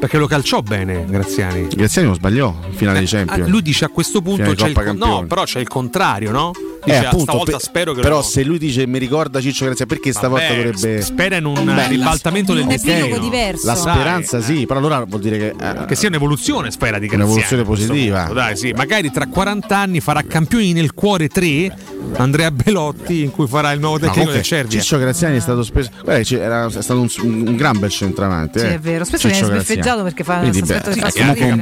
Perché 0.00 0.16
lo 0.16 0.26
calciò 0.26 0.62
bene 0.62 1.04
Graziani. 1.06 1.68
Graziani 1.68 2.06
non 2.06 2.16
sbagliò 2.16 2.54
in 2.66 2.72
finale 2.72 3.00
di 3.00 3.04
Ah, 3.04 3.08
Champions. 3.08 3.48
lui 3.50 3.60
dice 3.60 3.84
a 3.84 3.88
questo 3.88 4.22
punto 4.22 4.54
c'è 4.54 4.68
il, 4.68 4.94
no, 4.96 5.26
però 5.26 5.44
c'è 5.44 5.60
il 5.60 5.68
contrario, 5.70 6.30
no? 6.32 6.50
Eh, 6.52 6.84
Dice, 6.84 6.96
"Ah, 6.96 7.00
appunto, 7.08 7.24
stavolta 7.24 7.50
per- 7.52 7.60
spero 7.60 7.92
che 7.92 8.00
però 8.00 8.16
lo 8.16 8.22
se 8.22 8.42
lui 8.42 8.56
dice 8.58 8.86
mi 8.86 8.98
ricorda 8.98 9.38
Ciccio 9.38 9.66
Graziani, 9.66 9.90
perché 9.90 10.12
stavolta 10.14 10.46
Vabbè, 10.48 10.62
dovrebbe. 10.70 11.02
spera 11.02 11.36
in 11.36 11.44
un 11.44 11.62
Beh, 11.62 11.88
ribaltamento 11.88 12.54
del 12.54 12.64
un 12.64 12.70
epilogo 12.72 13.00
destino. 13.00 13.18
diverso. 13.22 13.66
La 13.66 13.74
speranza 13.74 14.40
sì, 14.40 14.64
però 14.66 14.78
allora 14.78 15.04
vuol 15.04 15.20
dire 15.20 15.36
che. 15.38 15.54
eh, 15.60 15.84
Che 15.86 15.94
sia 15.94 16.08
un'evoluzione, 16.08 16.70
spera 16.70 16.98
di 16.98 17.06
Graziani. 17.06 17.24
Un'evoluzione 17.24 17.62
positiva. 17.64 18.18
punto, 18.20 18.32
Dai, 18.34 18.56
sì, 18.56 18.72
magari 18.72 19.10
tra 19.10 19.26
40 19.26 19.76
anni 19.76 20.00
farà 20.00 20.22
campioni 20.22 20.72
nel 20.72 20.94
cuore 20.94 21.28
3 21.28 21.76
Andrea 22.16 22.50
Belotti, 22.50 23.22
in 23.24 23.30
cui 23.30 23.46
farà 23.46 23.72
il 23.72 23.78
nuovo 23.80 23.96
no, 23.96 24.00
tecnico 24.00 24.18
comunque, 24.30 24.40
del 24.40 24.44
Cervia. 24.46 24.80
Ciccio 24.80 24.98
Graziani 24.98 25.36
è 25.36 25.40
stato 25.40 25.62
spesso. 25.62 25.90
Guarda, 26.02 26.66
è 26.66 26.82
stato 26.82 27.00
un, 27.00 27.08
un 27.22 27.56
gran 27.56 27.78
bel 27.78 27.90
centravanti. 27.90 28.58
Sì, 28.58 28.64
eh. 28.64 28.74
è 28.74 28.78
vero. 28.78 29.04
Spesso 29.04 29.28
Ciccio 29.28 29.46
viene 29.48 29.62
sbeffeggiato 29.62 30.02
perché 30.02 30.24
fa 30.24 30.38
Quindi, 30.38 30.62
beh, 30.62 30.80
di 30.94 31.00
comunque 31.14 31.50
un 31.50 31.58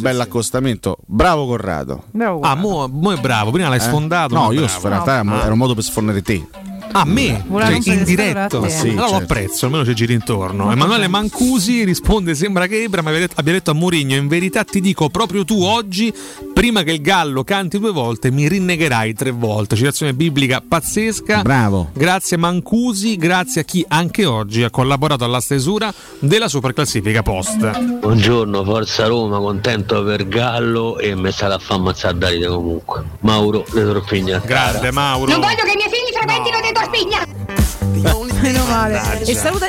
bel, 0.00 0.10
un 0.14 0.20
accostamento. 0.20 0.98
Bravo 1.06 1.46
Corrado. 1.46 2.04
Bravo, 2.10 2.40
Ah, 2.40 2.54
mo, 2.54 2.86
mo 2.88 3.12
è 3.12 3.16
bravo, 3.16 3.31
prima 3.50 3.68
l'hai 3.68 3.78
Eh? 3.78 3.80
sfondato. 3.80 4.34
No, 4.34 4.52
io 4.52 4.64
bravo. 4.66 4.80
in 4.82 4.88
realtà 4.88 5.20
Ah. 5.20 5.42
era 5.42 5.52
un 5.52 5.58
modo 5.58 5.74
per 5.74 5.82
sfondare 5.84 6.22
te. 6.22 6.46
A 6.94 7.04
me, 7.04 7.44
cioè, 7.48 7.72
in 7.74 7.82
le 7.98 8.04
diretto. 8.04 8.38
scatole 8.38 8.66
a 8.66 8.68
te. 8.68 8.70
Sì, 8.70 8.88
allora 8.88 9.02
lo 9.04 9.08
certo. 9.08 9.22
apprezzo, 9.32 9.64
almeno 9.66 9.84
ci 9.84 9.94
giri 9.94 10.12
intorno. 10.12 10.70
Emanuele 10.70 11.08
Mancusi 11.08 11.84
risponde: 11.84 12.34
Sembra 12.34 12.66
che 12.66 12.82
Ebram 12.82 13.06
abbia 13.06 13.20
detto- 13.20 13.34
abbia 13.40 13.52
detto 13.52 13.70
a 13.70 13.74
Mourinho: 13.74 14.14
In 14.14 14.28
verità 14.28 14.62
ti 14.64 14.80
dico, 14.80 15.08
proprio 15.08 15.44
tu 15.44 15.62
oggi, 15.62 16.12
prima 16.52 16.82
che 16.82 16.92
il 16.92 17.00
gallo 17.00 17.44
canti 17.44 17.78
due 17.78 17.92
volte, 17.92 18.30
mi 18.30 18.46
rinnegherai 18.46 19.14
tre 19.14 19.30
volte. 19.30 19.74
Citazione 19.76 20.12
biblica 20.12 20.62
pazzesca. 20.66 21.40
Bravo. 21.42 21.90
Grazie 21.94 22.36
Mancusi, 22.36 23.16
grazie 23.16 23.62
a 23.62 23.64
chi 23.64 23.84
anche 23.88 24.26
oggi 24.26 24.62
ha 24.62 24.70
collaborato 24.70 25.24
alla 25.24 25.40
stesura 25.40 25.92
della 26.18 26.48
superclassifica 26.48 27.22
post. 27.22 27.78
Buongiorno, 28.00 28.64
Forza 28.64 29.06
Roma, 29.06 29.38
contento 29.38 30.04
per 30.04 30.28
Gallo 30.28 30.98
e 30.98 31.14
mi 31.14 31.32
sarà 31.32 31.54
a 31.54 31.58
fa 31.58 31.74
ammazzare 31.74 32.18
Davide 32.18 32.48
comunque. 32.48 33.02
Mauro 33.20 33.64
De 33.72 33.82
Torpigna. 33.82 34.42
Grande 34.44 34.90
Mauro. 34.90 35.30
Non 35.30 35.40
voglio 35.40 35.62
che 35.64 35.72
i 35.72 35.76
miei 35.76 35.88
figli 35.88 36.12
frequentino 36.14 36.60
dei 36.60 36.72
Torpigna! 36.72 36.80
Meno 38.42 38.64
male. 38.66 39.20
E 39.24 39.34
saluta. 39.34 39.66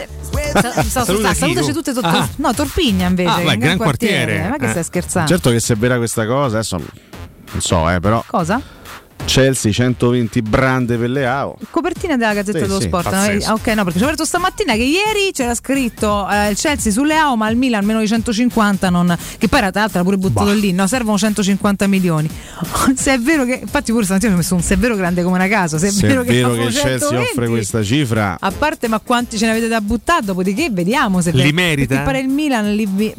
sa- 0.54 0.84
sa- 0.84 1.04
Saluta 1.06 1.34
salutaci 1.34 1.72
tutte 1.74 1.94
Tor- 1.94 2.06
Ah. 2.06 2.28
No, 2.38 2.54
Torpigna 2.54 3.08
invece. 3.08 3.30
Ah, 3.30 3.38
beh, 3.42 3.54
un 3.54 3.60
gran 3.60 3.78
quartiere. 3.78 4.48
Ma 4.50 4.58
che 4.58 4.66
Eh. 4.66 4.70
stai 4.70 4.84
scherzando? 4.84 5.30
Certo 5.30 5.50
che 5.52 5.60
se 5.60 5.74
è 5.74 5.78
vera 5.78 5.98
questa 5.98 6.26
cosa, 6.26 6.58
adesso 6.58 6.78
non 6.78 7.62
so, 7.62 7.90
eh, 7.90 8.00
però 8.00 8.24
Cosa? 8.26 8.60
Chelsea 9.26 9.72
120 9.72 10.42
brande 10.42 10.98
per 10.98 11.10
Leao. 11.10 11.56
Copertina 11.70 12.18
della 12.18 12.34
Gazzetta 12.34 12.60
Sì, 12.60 12.66
dello 12.66 12.80
sì, 12.80 12.88
Sport. 12.88 13.06
no? 13.06 13.12
pazzesco. 13.12 13.50
Ah, 13.50 13.54
ok, 13.54 13.68
no, 13.68 13.84
perché 13.84 13.98
ci 13.98 14.04
ho 14.04 14.08
aperto 14.08 14.26
stamattina 14.26 14.74
che 14.74 14.84
ieri 14.84 15.32
c'era 15.32 15.56
scritto 15.56 16.28
eh, 16.30 16.50
il 16.50 16.56
Chelsea 16.58 16.92
sulle 16.92 17.16
AO, 17.16 17.36
ma 17.36 17.50
il 17.50 17.58
Milan 17.58 17.84
meno 17.86 18.00
di 18.00 18.08
150, 18.08 18.90
non- 18.90 19.16
che 19.38 19.48
poi 19.48 19.60
era 19.60 19.72
tra 19.72 19.82
l'altro 19.82 20.04
pure 20.04 20.18
buttato 20.18 20.52
lì, 20.54 20.72
no? 20.72 20.86
servono 20.88 21.18
150 21.18 21.88
milioni. 21.88 22.30
se 22.96 23.14
è 23.14 23.20
vero 23.20 23.46
che, 23.46 23.60
infatti 23.62 23.92
pure 23.92 24.04
stamattina 24.04 24.34
ho 24.34 24.38
messo 24.38 24.56
un 24.56 24.62
se 24.62 24.76
è 24.76 24.78
vero 24.78 24.96
grande 24.96 25.24
come 25.24 25.36
una 25.36 25.48
casa, 25.48 25.78
se 25.78 25.88
è 25.88 25.92
Se 25.92 26.06
vero, 26.08 26.22
è 26.22 26.26
vero 26.26 26.50
che 26.50 26.56
fanno 26.56 26.68
il 26.68 26.74
Chelsea 26.74 26.98
120, 27.00 27.30
offre 27.32 27.48
questa 27.48 27.84
cifra, 27.84 28.38
A 28.40 28.52
parte, 28.52 28.88
ma 28.88 29.00
quanti 29.00 29.38
ce 29.38 29.46
ne 29.46 29.52
avete 29.52 29.68
da 29.68 29.82
buttare? 29.82 30.24
Dopodiché 30.26 30.70
vediamo 30.72 31.22
se 31.22 31.32
Li 31.32 31.42
per- 31.44 31.54
merita? 31.54 31.88
Perché 31.96 32.04
pare 32.04 32.20
il 32.20 32.28
Milan 32.28 32.74
li 32.76 32.88
vi- 32.90 33.14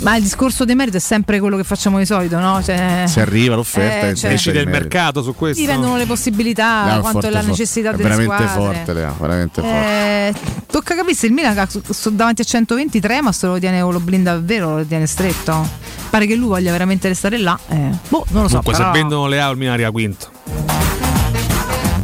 Ma 0.00 0.16
il 0.16 0.22
discorso 0.22 0.64
dei 0.64 0.74
merito 0.74 0.96
è 0.96 1.00
sempre 1.00 1.38
quello 1.40 1.58
che 1.58 1.64
facciamo 1.64 1.98
di 1.98 2.06
solito, 2.06 2.38
no? 2.38 2.62
Cioè, 2.62 3.04
se 3.06 3.20
arriva 3.20 3.54
l'offerta, 3.54 4.08
eh, 4.08 4.14
cioè- 4.14 4.32
Esci 4.32 4.50
del 4.50 4.66
mercato 4.66 5.22
su 5.22 5.34
questo. 5.34 5.60
dipendono 5.60 5.96
le 5.98 6.06
possibilità, 6.06 6.84
No, 6.84 6.88
è 6.96 7.00
quanto 7.00 7.10
forte, 7.10 7.26
è 7.28 7.30
la 7.30 7.36
forte. 7.40 7.50
necessità 7.50 7.88
è 7.90 7.96
delle 7.96 8.02
veramente 8.08 8.34
squadre. 8.48 8.74
forte, 8.76 8.92
Leo, 8.94 9.16
veramente 9.20 9.60
forte. 9.60 9.76
Eh, 9.76 10.34
tocca 10.70 10.94
capire 10.94 11.14
se 11.14 11.26
il 11.26 11.32
Milan 11.32 11.66
sto 11.90 12.08
davanti 12.10 12.40
a 12.40 12.44
123, 12.44 13.20
ma 13.20 13.30
se 13.32 13.46
lo 13.46 13.58
tiene 13.58 13.82
con 13.82 13.92
lo 13.92 14.00
blinda 14.00 14.32
davvero, 14.32 14.78
lo 14.78 14.84
tiene 14.86 15.06
stretto. 15.06 15.68
Pare 16.08 16.26
che 16.26 16.34
lui 16.34 16.48
voglia 16.48 16.72
veramente 16.72 17.06
restare 17.06 17.36
là. 17.36 17.58
eh. 17.68 17.90
Boh, 18.08 18.24
non 18.30 18.42
lo 18.44 18.48
so. 18.48 18.56
Comunque, 18.60 18.72
però- 18.72 18.92
se 18.92 18.98
vendono 18.98 19.26
le 19.26 19.40
A, 19.40 19.50
il 19.50 19.56
Milan 19.58 19.74
arriva 19.74 19.90
quinto. 19.90 20.30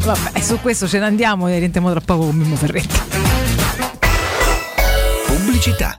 Vabbè, 0.05 0.41
su 0.43 0.59
questo 0.61 0.87
ce 0.87 0.99
ne 0.99 1.07
andiamo 1.07 1.49
e 1.49 1.59
rientriamo 1.59 1.91
tra 1.91 2.01
poco 2.01 2.27
con 2.27 2.37
Mimmo 2.37 2.57
Ferretti. 2.57 2.95
Pubblicità. 5.27 5.99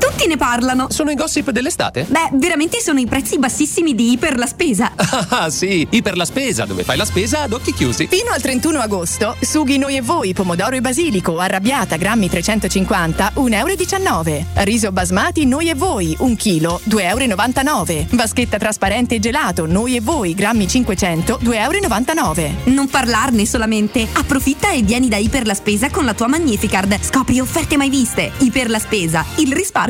Tutti 0.00 0.26
ne 0.26 0.38
parlano. 0.38 0.86
Sono 0.90 1.10
i 1.10 1.14
gossip 1.14 1.50
dell'estate? 1.50 2.06
Beh, 2.08 2.30
veramente 2.32 2.80
sono 2.80 2.98
i 3.00 3.06
prezzi 3.06 3.38
bassissimi 3.38 3.94
di 3.94 4.12
Iper 4.12 4.38
la 4.38 4.46
Spesa. 4.46 4.92
Ah 5.32 5.50
sì, 5.50 5.86
Iper 5.88 6.16
la 6.16 6.24
spesa, 6.24 6.64
dove 6.64 6.82
fai 6.82 6.96
la 6.96 7.04
spesa 7.04 7.42
ad 7.42 7.52
occhi 7.52 7.72
chiusi. 7.72 8.06
Fino 8.08 8.30
al 8.30 8.40
31 8.40 8.80
agosto, 8.80 9.36
sughi 9.40 9.78
noi 9.78 9.96
e 9.96 10.00
voi, 10.00 10.32
pomodoro 10.32 10.74
e 10.74 10.80
basilico, 10.80 11.38
arrabbiata, 11.38 11.96
grammi 11.96 12.28
350, 12.28 13.32
1,19 13.36 14.28
euro. 14.28 14.44
Riso 14.54 14.90
basmati, 14.92 15.44
noi 15.46 15.68
e 15.68 15.74
voi, 15.74 16.16
1 16.18 16.34
kg, 16.34 16.80
2,99 16.88 17.90
euro. 17.90 18.06
Vaschetta 18.10 18.58
trasparente 18.58 19.16
e 19.16 19.18
gelato, 19.18 19.66
noi 19.66 19.96
e 19.96 20.00
voi, 20.00 20.34
grammi 20.34 20.66
500, 20.66 21.38
2,99 21.42 22.38
euro. 22.38 22.50
Non 22.64 22.88
parlarne 22.88 23.44
solamente. 23.46 24.06
Approfitta 24.12 24.70
e 24.70 24.82
vieni 24.82 25.08
da 25.08 25.16
Iper 25.16 25.46
la 25.46 25.54
Spesa 25.54 25.90
con 25.90 26.04
la 26.04 26.14
tua 26.14 26.28
Magnificard. 26.28 26.98
Scopri 27.00 27.40
offerte 27.40 27.76
mai 27.76 27.90
viste. 27.90 28.32
Iper 28.38 28.70
la 28.70 28.78
Spesa, 28.78 29.24
il 29.36 29.52
risparmio 29.52 29.89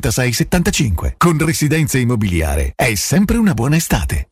75. 0.00 1.14
Con 1.18 1.44
Residenze 1.44 1.98
Immobiliare 1.98 2.72
è 2.74 2.94
sempre 2.94 3.36
una 3.36 3.54
buona 3.54 3.76
estate. 3.76 4.31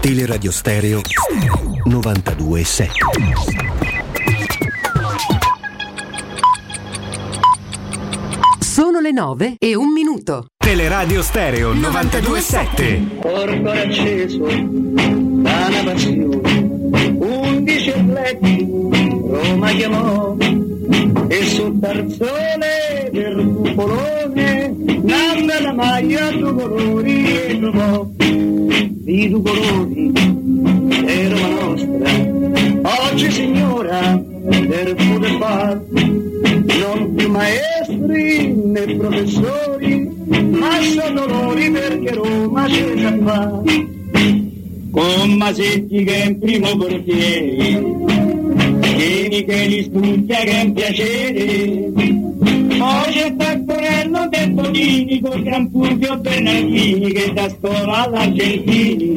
Teleradio 0.00 0.52
Stereo 0.52 1.00
927. 1.84 2.92
Sono 8.60 9.00
le 9.00 9.10
9 9.10 9.56
e 9.58 9.74
un 9.74 9.92
minuto. 9.92 10.46
Teleradio 10.56 11.22
Stereo 11.22 11.72
927. 11.72 13.18
Corpo 13.20 13.70
acceso 13.70 14.44
da 14.44 15.66
una 15.68 15.82
passione, 15.84 17.16
undici 17.18 17.90
atleti 17.90 18.66
Roma 18.70 19.70
chiamò 19.72 20.36
e 21.28 21.44
sul 21.44 21.78
tarzone 21.78 23.10
del 23.12 23.52
cupolone 23.54 24.74
nanda 25.02 25.60
la 25.60 25.72
maglia 25.72 26.30
due 26.30 26.52
colori 26.52 27.24
e 27.26 27.58
trovò 27.60 28.08
i 29.04 29.28
due 29.28 29.42
colori 29.42 30.12
e 31.06 31.28
Roma 31.28 31.48
nostra. 31.48 33.10
Oggi 33.10 33.30
signora 33.30 34.22
del 34.48 34.94
poter 34.94 35.36
far 35.38 35.80
non 35.90 37.14
più 37.14 37.30
maestri 37.30 38.52
né 38.54 38.96
professori 38.96 40.10
ma 40.50 40.80
sono 40.80 41.26
dolori 41.26 41.70
perché 41.70 42.14
Roma 42.14 42.64
c'è 42.64 42.94
già 42.94 43.16
fa 43.22 43.62
con 44.90 45.30
Masetti 45.36 46.04
che 46.04 46.22
è 46.22 46.26
in 46.26 46.38
primo 46.38 46.76
portiere 46.76 48.47
Vieni 48.98 49.44
che 49.44 49.66
li 49.66 49.82
studia 49.84 50.38
che 50.38 50.50
è 50.50 50.62
un 50.62 50.72
piacere 50.72 51.92
poi 52.78 53.12
c'è 53.12 53.34
Taccorello 53.36 54.28
del 54.28 54.50
Bonini 54.52 55.20
con 55.20 55.42
Gran 55.42 55.70
Fulvio 55.70 56.16
Bernardini 56.18 57.12
che 57.12 57.32
da 57.32 57.48
scuola 57.48 58.04
all'Argentini. 58.04 59.14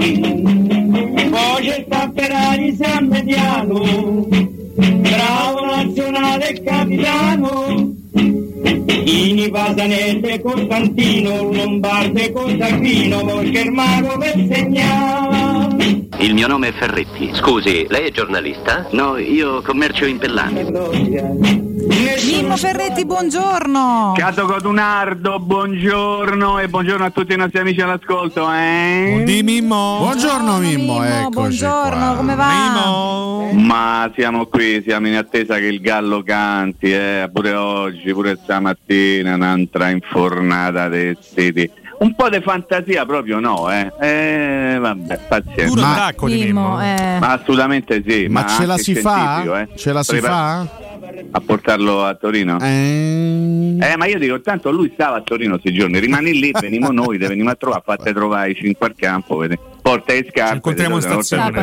Poi 1.30 1.64
c'è 1.64 1.86
Tapperari 1.88 2.76
San 2.76 3.08
Mediano 3.08 4.28
bravo 4.76 5.66
nazionale 5.66 6.62
capitano 6.64 8.01
Ini 9.03 9.49
Pasanese 9.49 10.41
Costantino 10.41 11.52
Lombarde 11.52 12.32
Costantino 12.32 13.26
per 14.18 14.48
segnare 14.52 16.07
Il 16.19 16.34
mio 16.36 16.48
nome 16.48 16.68
è 16.68 16.72
Ferretti. 16.72 17.32
Scusi, 17.34 17.88
lei 17.90 18.07
è 18.07 18.11
giornalista? 18.11 18.88
No, 18.91 19.18
io 19.18 19.61
commercio 19.64 20.06
in 20.06 20.19
pellami. 20.19 21.70
Mimmo 21.91 22.55
Ferretti, 22.55 23.05
buongiorno. 23.05 24.13
Cato 24.15 24.45
Codunardo, 24.45 25.39
buongiorno 25.39 26.59
e 26.59 26.69
buongiorno 26.69 27.03
a 27.03 27.09
tutti 27.09 27.34
i 27.34 27.35
nostri 27.35 27.59
amici 27.59 27.81
all'ascolto. 27.81 28.49
Eh? 28.49 29.23
Di 29.26 29.43
Mimmo. 29.43 29.97
Buongiorno 29.99 30.57
Mimmo, 30.59 31.03
eccoci 31.03 31.30
buongiorno, 31.31 32.05
qua. 32.07 32.15
come 32.15 32.35
va? 32.35 33.51
Ma 33.51 34.09
siamo 34.15 34.45
qui, 34.45 34.81
siamo 34.88 35.07
in 35.07 35.18
attesa 35.18 35.57
che 35.57 35.65
il 35.65 35.81
gallo 35.81 36.23
canti, 36.23 36.93
eh, 36.93 37.30
pure 37.31 37.51
oggi, 37.53 38.13
pure 38.13 38.39
stamattina, 38.41 39.35
un'altra 39.35 39.89
infornata 39.89 40.88
dei 40.88 41.18
siti. 41.19 41.69
Un 41.99 42.15
po' 42.15 42.30
di 42.30 42.39
fantasia 42.41 43.05
proprio 43.05 43.39
no, 43.39 43.69
eh. 43.69 43.91
eh 43.99 44.77
vabbè, 44.80 45.19
pazienza. 45.27 45.65
Duro 45.65 45.81
attacco 45.85 46.27
di 46.27 46.45
Mimmo, 46.45 46.81
eh. 46.81 47.18
Ma 47.19 47.34
assolutamente 47.34 48.01
sì. 48.07 48.27
Ma 48.30 48.47
ce 48.47 48.65
la 48.65 48.77
si 48.77 48.95
fa? 48.95 49.59
eh. 49.59 49.68
Ce 49.76 49.91
la 49.91 50.01
si 50.03 50.11
Prepa- 50.11 50.30
fa? 50.30 50.89
A 51.32 51.40
portarlo 51.40 52.04
a 52.04 52.14
Torino? 52.16 52.58
Eh, 52.60 53.96
ma 53.98 54.06
io 54.06 54.20
dico, 54.20 54.40
tanto 54.42 54.72
lui 54.72 54.92
stava 54.94 55.18
a 55.18 55.22
Torino 55.22 55.58
questi 55.60 55.74
giorni, 55.78 56.00
rimani 56.00 56.34
lì, 56.40 56.52
venimo 56.60 56.92
noi, 56.92 57.18
te 57.18 57.28
venimo 57.28 57.50
a 57.50 57.56
trovare, 57.56 57.82
fate 57.86 58.14
trovare 58.14 58.52
i 58.52 58.56
cinque 58.56 58.88
al 58.88 58.96
campo, 58.96 59.38
vedi. 59.38 59.58
porta 59.82 60.14
le 60.14 60.28
scarpe. 60.30 60.56
incontriamo 60.56 60.96
in 60.96 61.02
volta 61.02 61.22
stazione. 61.22 61.60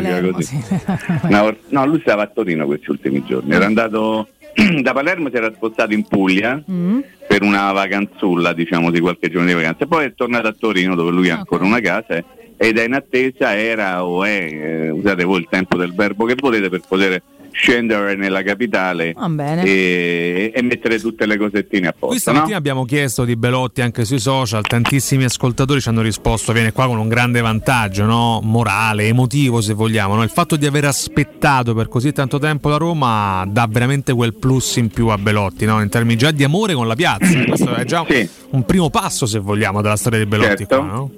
Una 1.22 1.42
volta- 1.42 1.60
no, 1.68 1.86
lui 1.86 2.00
stava 2.00 2.22
a 2.22 2.26
Torino 2.26 2.66
questi 2.66 2.90
ultimi 2.90 3.22
giorni. 3.24 3.52
Era 3.52 3.66
andato 3.66 4.28
da 4.82 4.92
Palermo, 4.92 5.28
si 5.30 5.36
era 5.36 5.52
spostato 5.54 5.92
in 5.92 6.04
Puglia 6.06 6.62
Mm. 6.70 7.00
per 7.26 7.42
una 7.42 7.70
vacanzulla, 7.72 8.52
diciamo, 8.52 8.90
di 8.90 9.00
qualche 9.00 9.30
giorno 9.30 9.46
di 9.46 9.54
vacanza. 9.54 9.86
Poi 9.86 10.06
è 10.06 10.14
tornato 10.14 10.48
a 10.48 10.54
Torino 10.58 10.94
dove 10.94 11.10
lui 11.12 11.30
ha 11.30 11.36
ancora 11.36 11.64
una 11.64 11.80
casa 11.80 12.16
eh, 12.16 12.24
ed 12.56 12.78
è 12.78 12.84
in 12.84 12.94
attesa, 12.94 13.56
era 13.56 14.04
o 14.04 14.24
è, 14.24 14.48
eh, 14.50 14.90
usate 14.90 15.24
voi 15.24 15.40
il 15.40 15.46
tempo 15.48 15.76
del 15.76 15.94
verbo 15.94 16.24
che 16.24 16.34
volete 16.36 16.68
per 16.68 16.80
poter 16.88 17.22
scendere 17.52 18.14
nella 18.16 18.42
capitale 18.42 19.14
e, 19.62 20.52
e 20.54 20.62
mettere 20.62 20.98
tutte 20.98 21.26
le 21.26 21.36
cosettine 21.36 21.88
a 21.88 21.94
posto. 21.98 22.18
stamattina 22.18 22.52
no? 22.52 22.56
abbiamo 22.56 22.84
chiesto 22.84 23.24
di 23.24 23.36
Belotti 23.36 23.80
anche 23.80 24.04
sui 24.04 24.18
social, 24.18 24.62
tantissimi 24.66 25.24
ascoltatori 25.24 25.80
ci 25.80 25.88
hanno 25.88 26.02
risposto, 26.02 26.52
viene 26.52 26.72
qua 26.72 26.86
con 26.86 26.98
un 26.98 27.08
grande 27.08 27.40
vantaggio, 27.40 28.04
no? 28.04 28.40
morale, 28.42 29.06
emotivo 29.06 29.60
se 29.60 29.72
vogliamo. 29.72 30.14
no? 30.14 30.22
Il 30.22 30.30
fatto 30.30 30.56
di 30.56 30.66
aver 30.66 30.84
aspettato 30.84 31.74
per 31.74 31.88
così 31.88 32.12
tanto 32.12 32.38
tempo 32.38 32.68
la 32.68 32.76
Roma 32.76 33.44
dà 33.46 33.66
veramente 33.68 34.12
quel 34.12 34.34
plus 34.34 34.76
in 34.76 34.88
più 34.88 35.08
a 35.08 35.18
Belotti, 35.18 35.64
no? 35.64 35.80
in 35.82 35.88
termini 35.88 36.16
già 36.16 36.30
di 36.30 36.44
amore 36.44 36.74
con 36.74 36.86
la 36.86 36.94
piazza. 36.94 37.44
Questo 37.44 37.74
è 37.74 37.84
già 37.84 38.06
un 38.50 38.64
primo 38.64 38.90
passo 38.90 39.26
se 39.26 39.38
vogliamo 39.38 39.82
della 39.82 39.96
storia 39.96 40.18
di 40.18 40.26
Belotti. 40.26 40.56
Certo. 40.58 40.76
Qua, 40.76 40.86
no? 40.86 41.10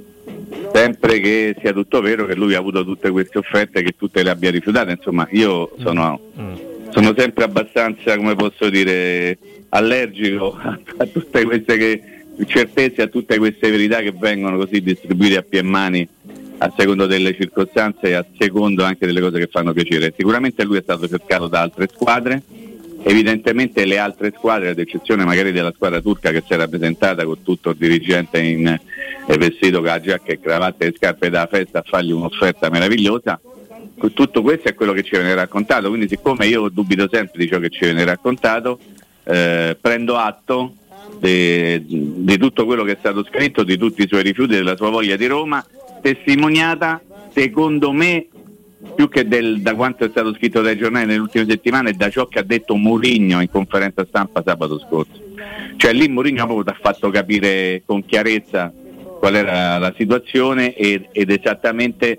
Sempre 0.72 1.20
che 1.20 1.56
sia 1.60 1.72
tutto 1.72 2.00
vero, 2.00 2.26
che 2.26 2.34
lui 2.34 2.54
ha 2.54 2.58
avuto 2.58 2.84
tutte 2.84 3.10
queste 3.10 3.38
offerte, 3.38 3.82
che 3.82 3.94
tutte 3.96 4.22
le 4.22 4.30
abbia 4.30 4.50
rifiutate, 4.50 4.92
insomma 4.92 5.26
io 5.30 5.70
sono, 5.78 6.20
sono 6.90 7.14
sempre 7.16 7.44
abbastanza, 7.44 8.16
come 8.16 8.34
posso 8.34 8.68
dire, 8.68 9.38
allergico 9.70 10.56
a, 10.60 10.78
a 10.98 11.06
tutte 11.06 11.44
queste 11.44 11.76
che- 11.76 12.02
certezze, 12.46 13.02
a 13.02 13.06
tutte 13.06 13.38
queste 13.38 13.70
verità 13.70 14.00
che 14.00 14.12
vengono 14.12 14.56
così 14.56 14.80
distribuite 14.80 15.36
a 15.36 15.42
piè 15.42 15.62
mani 15.62 16.08
a 16.62 16.72
secondo 16.76 17.06
delle 17.06 17.34
circostanze 17.34 18.08
e 18.08 18.12
a 18.12 18.26
secondo 18.38 18.84
anche 18.84 19.06
delle 19.06 19.20
cose 19.20 19.38
che 19.38 19.48
fanno 19.50 19.72
piacere. 19.72 20.12
Sicuramente 20.16 20.62
lui 20.64 20.76
è 20.78 20.82
stato 20.82 21.08
cercato 21.08 21.48
da 21.48 21.60
altre 21.60 21.88
squadre, 21.90 22.42
evidentemente 23.02 23.84
le 23.84 23.98
altre 23.98 24.32
squadre, 24.36 24.70
ad 24.70 24.78
eccezione 24.78 25.24
magari 25.24 25.52
della 25.52 25.72
squadra 25.74 26.00
turca 26.00 26.30
che 26.30 26.42
si 26.46 26.52
era 26.52 26.68
presentata 26.68 27.24
con 27.24 27.42
tutto 27.42 27.70
il 27.70 27.76
dirigente 27.76 28.40
in 28.40 28.66
eh, 28.66 29.38
vestito 29.38 29.78
con 29.78 29.86
la 29.86 30.00
giacca 30.00 30.32
e 30.32 30.40
cravatta 30.40 30.84
e 30.84 30.94
scarpe 30.96 31.30
da 31.30 31.46
festa 31.46 31.78
a 31.78 31.84
fargli 31.86 32.12
un'offerta 32.12 32.68
meravigliosa, 32.70 33.40
tutto 34.14 34.42
questo 34.42 34.68
è 34.68 34.74
quello 34.74 34.92
che 34.92 35.02
ci 35.02 35.10
viene 35.10 35.34
raccontato, 35.34 35.88
quindi 35.88 36.08
siccome 36.08 36.46
io 36.46 36.68
dubito 36.68 37.08
sempre 37.10 37.38
di 37.38 37.48
ciò 37.48 37.58
che 37.58 37.68
ci 37.68 37.84
viene 37.84 38.04
raccontato, 38.04 38.78
eh, 39.24 39.76
prendo 39.80 40.16
atto 40.16 40.74
di 41.18 42.38
tutto 42.38 42.64
quello 42.64 42.82
che 42.82 42.92
è 42.92 42.96
stato 42.98 43.24
scritto, 43.24 43.62
di 43.62 43.76
tutti 43.76 44.02
i 44.02 44.08
suoi 44.08 44.22
rifiuti, 44.22 44.54
della 44.54 44.76
sua 44.76 44.90
voglia 44.90 45.16
di 45.16 45.26
Roma, 45.26 45.64
testimoniata 46.00 47.02
secondo 47.32 47.92
me 47.92 48.26
più 48.94 49.08
che 49.08 49.26
del- 49.28 49.60
da 49.60 49.74
quanto 49.74 50.04
è 50.04 50.08
stato 50.08 50.34
scritto 50.34 50.62
dai 50.62 50.76
giornali 50.76 51.06
nelle 51.06 51.20
ultime 51.20 51.46
settimane, 51.48 51.92
da 51.92 52.08
ciò 52.08 52.26
che 52.26 52.38
ha 52.38 52.42
detto 52.42 52.74
Mourinho 52.74 53.40
in 53.40 53.50
conferenza 53.50 54.04
stampa 54.06 54.42
sabato 54.44 54.78
scorso. 54.78 55.28
Cioè 55.76 55.92
lì 55.92 56.08
Mourinho 56.08 56.62
ha 56.64 56.76
fatto 56.80 57.10
capire 57.10 57.82
con 57.84 58.04
chiarezza 58.04 58.72
qual 59.18 59.34
era 59.34 59.78
la 59.78 59.92
situazione 59.96 60.74
ed, 60.74 61.08
ed 61.12 61.30
esattamente 61.30 62.18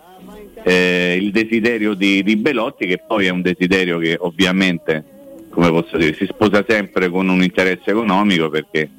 eh, 0.64 1.18
il 1.20 1.32
desiderio 1.32 1.96
di, 1.96 2.22
di 2.24 2.36
Belotti, 2.36 2.86
che 2.86 3.02
poi 3.06 3.26
è 3.26 3.30
un 3.30 3.42
desiderio 3.42 3.98
che 3.98 4.16
ovviamente, 4.20 5.04
come 5.50 5.70
posso 5.70 5.98
dire, 5.98 6.14
si 6.14 6.28
sposa 6.28 6.64
sempre 6.68 7.10
con 7.10 7.28
un 7.28 7.42
interesse 7.42 7.90
economico 7.90 8.50
perché 8.50 8.90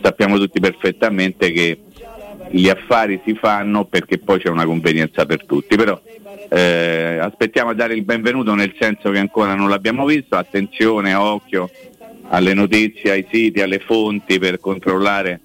sappiamo 0.00 0.38
tutti 0.38 0.60
perfettamente 0.60 1.50
che 1.50 1.80
gli 2.50 2.68
affari 2.68 3.20
si 3.24 3.34
fanno 3.34 3.84
perché 3.84 4.18
poi 4.18 4.38
c'è 4.38 4.48
una 4.48 4.64
convenienza 4.64 5.26
per 5.26 5.44
tutti, 5.44 5.76
però 5.76 6.00
eh, 6.48 7.18
aspettiamo 7.20 7.70
a 7.70 7.74
dare 7.74 7.94
il 7.94 8.04
benvenuto 8.04 8.54
nel 8.54 8.74
senso 8.78 9.10
che 9.10 9.18
ancora 9.18 9.54
non 9.54 9.68
l'abbiamo 9.68 10.04
visto, 10.06 10.36
attenzione, 10.36 11.14
occhio 11.14 11.70
alle 12.30 12.54
notizie, 12.54 13.10
ai 13.10 13.26
siti, 13.30 13.60
alle 13.60 13.78
fonti 13.78 14.38
per 14.38 14.60
controllare 14.60 15.40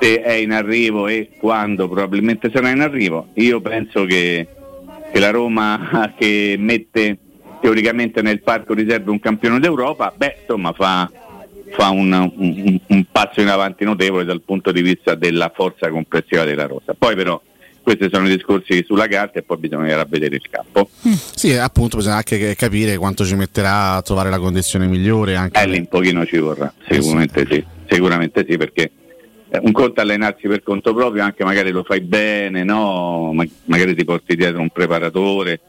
se 0.00 0.22
è 0.22 0.32
in 0.32 0.52
arrivo 0.52 1.08
e 1.08 1.30
quando 1.38 1.88
probabilmente 1.88 2.50
sarà 2.52 2.70
in 2.70 2.80
arrivo. 2.80 3.28
Io 3.34 3.60
penso 3.60 4.04
che, 4.04 4.46
che 5.12 5.18
la 5.18 5.30
Roma 5.30 6.12
che 6.16 6.56
mette 6.58 7.18
teoricamente 7.60 8.22
nel 8.22 8.42
parco 8.42 8.72
riserve 8.72 9.10
un 9.10 9.20
campione 9.20 9.60
d'Europa, 9.60 10.12
beh 10.16 10.38
insomma 10.40 10.72
fa, 10.72 11.10
fa 11.70 11.90
un, 11.90 12.12
un- 12.36 12.80
un 12.86 13.04
passo 13.12 13.42
in 13.42 13.48
avanti 13.48 13.84
notevole 13.84 14.24
dal 14.24 14.40
punto 14.40 14.72
di 14.72 14.80
vista 14.80 15.14
della 15.14 15.52
forza 15.54 15.90
complessiva 15.90 16.44
della 16.44 16.66
rosa. 16.66 16.94
Poi 16.98 17.14
però 17.14 17.40
questi 17.96 18.08
sono 18.14 18.26
i 18.28 18.34
discorsi 18.36 18.84
sulla 18.86 19.06
carta 19.08 19.38
e 19.38 19.42
poi 19.42 19.56
bisognerà 19.58 20.04
vedere 20.08 20.36
il 20.36 20.46
campo. 20.48 20.88
Sì, 21.34 21.54
appunto 21.54 21.96
bisogna 21.96 22.16
anche 22.16 22.54
capire 22.54 22.96
quanto 22.96 23.24
ci 23.24 23.34
metterà 23.34 23.94
a 23.94 24.02
trovare 24.02 24.30
la 24.30 24.38
condizione 24.38 24.86
migliore 24.86 25.34
anche 25.34 25.60
Eh, 25.60 25.66
lì 25.66 25.78
un 25.78 25.86
pochino 25.86 26.24
ci 26.24 26.38
vorrà, 26.38 26.72
sicuramente 26.88 27.46
sì, 27.50 27.64
sicuramente 27.88 28.46
sì, 28.48 28.56
perché 28.56 28.90
eh, 29.50 29.58
un 29.62 29.72
conto 29.72 30.00
allenarsi 30.00 30.46
per 30.46 30.62
conto 30.62 30.94
proprio, 30.94 31.24
anche 31.24 31.42
magari 31.44 31.70
lo 31.70 31.82
fai 31.82 32.00
bene, 32.00 32.62
no? 32.62 33.32
Ma- 33.32 33.44
magari 33.64 33.94
ti 33.96 34.04
porti 34.04 34.36
dietro 34.36 34.60
un 34.60 34.70
preparatore, 34.70 35.60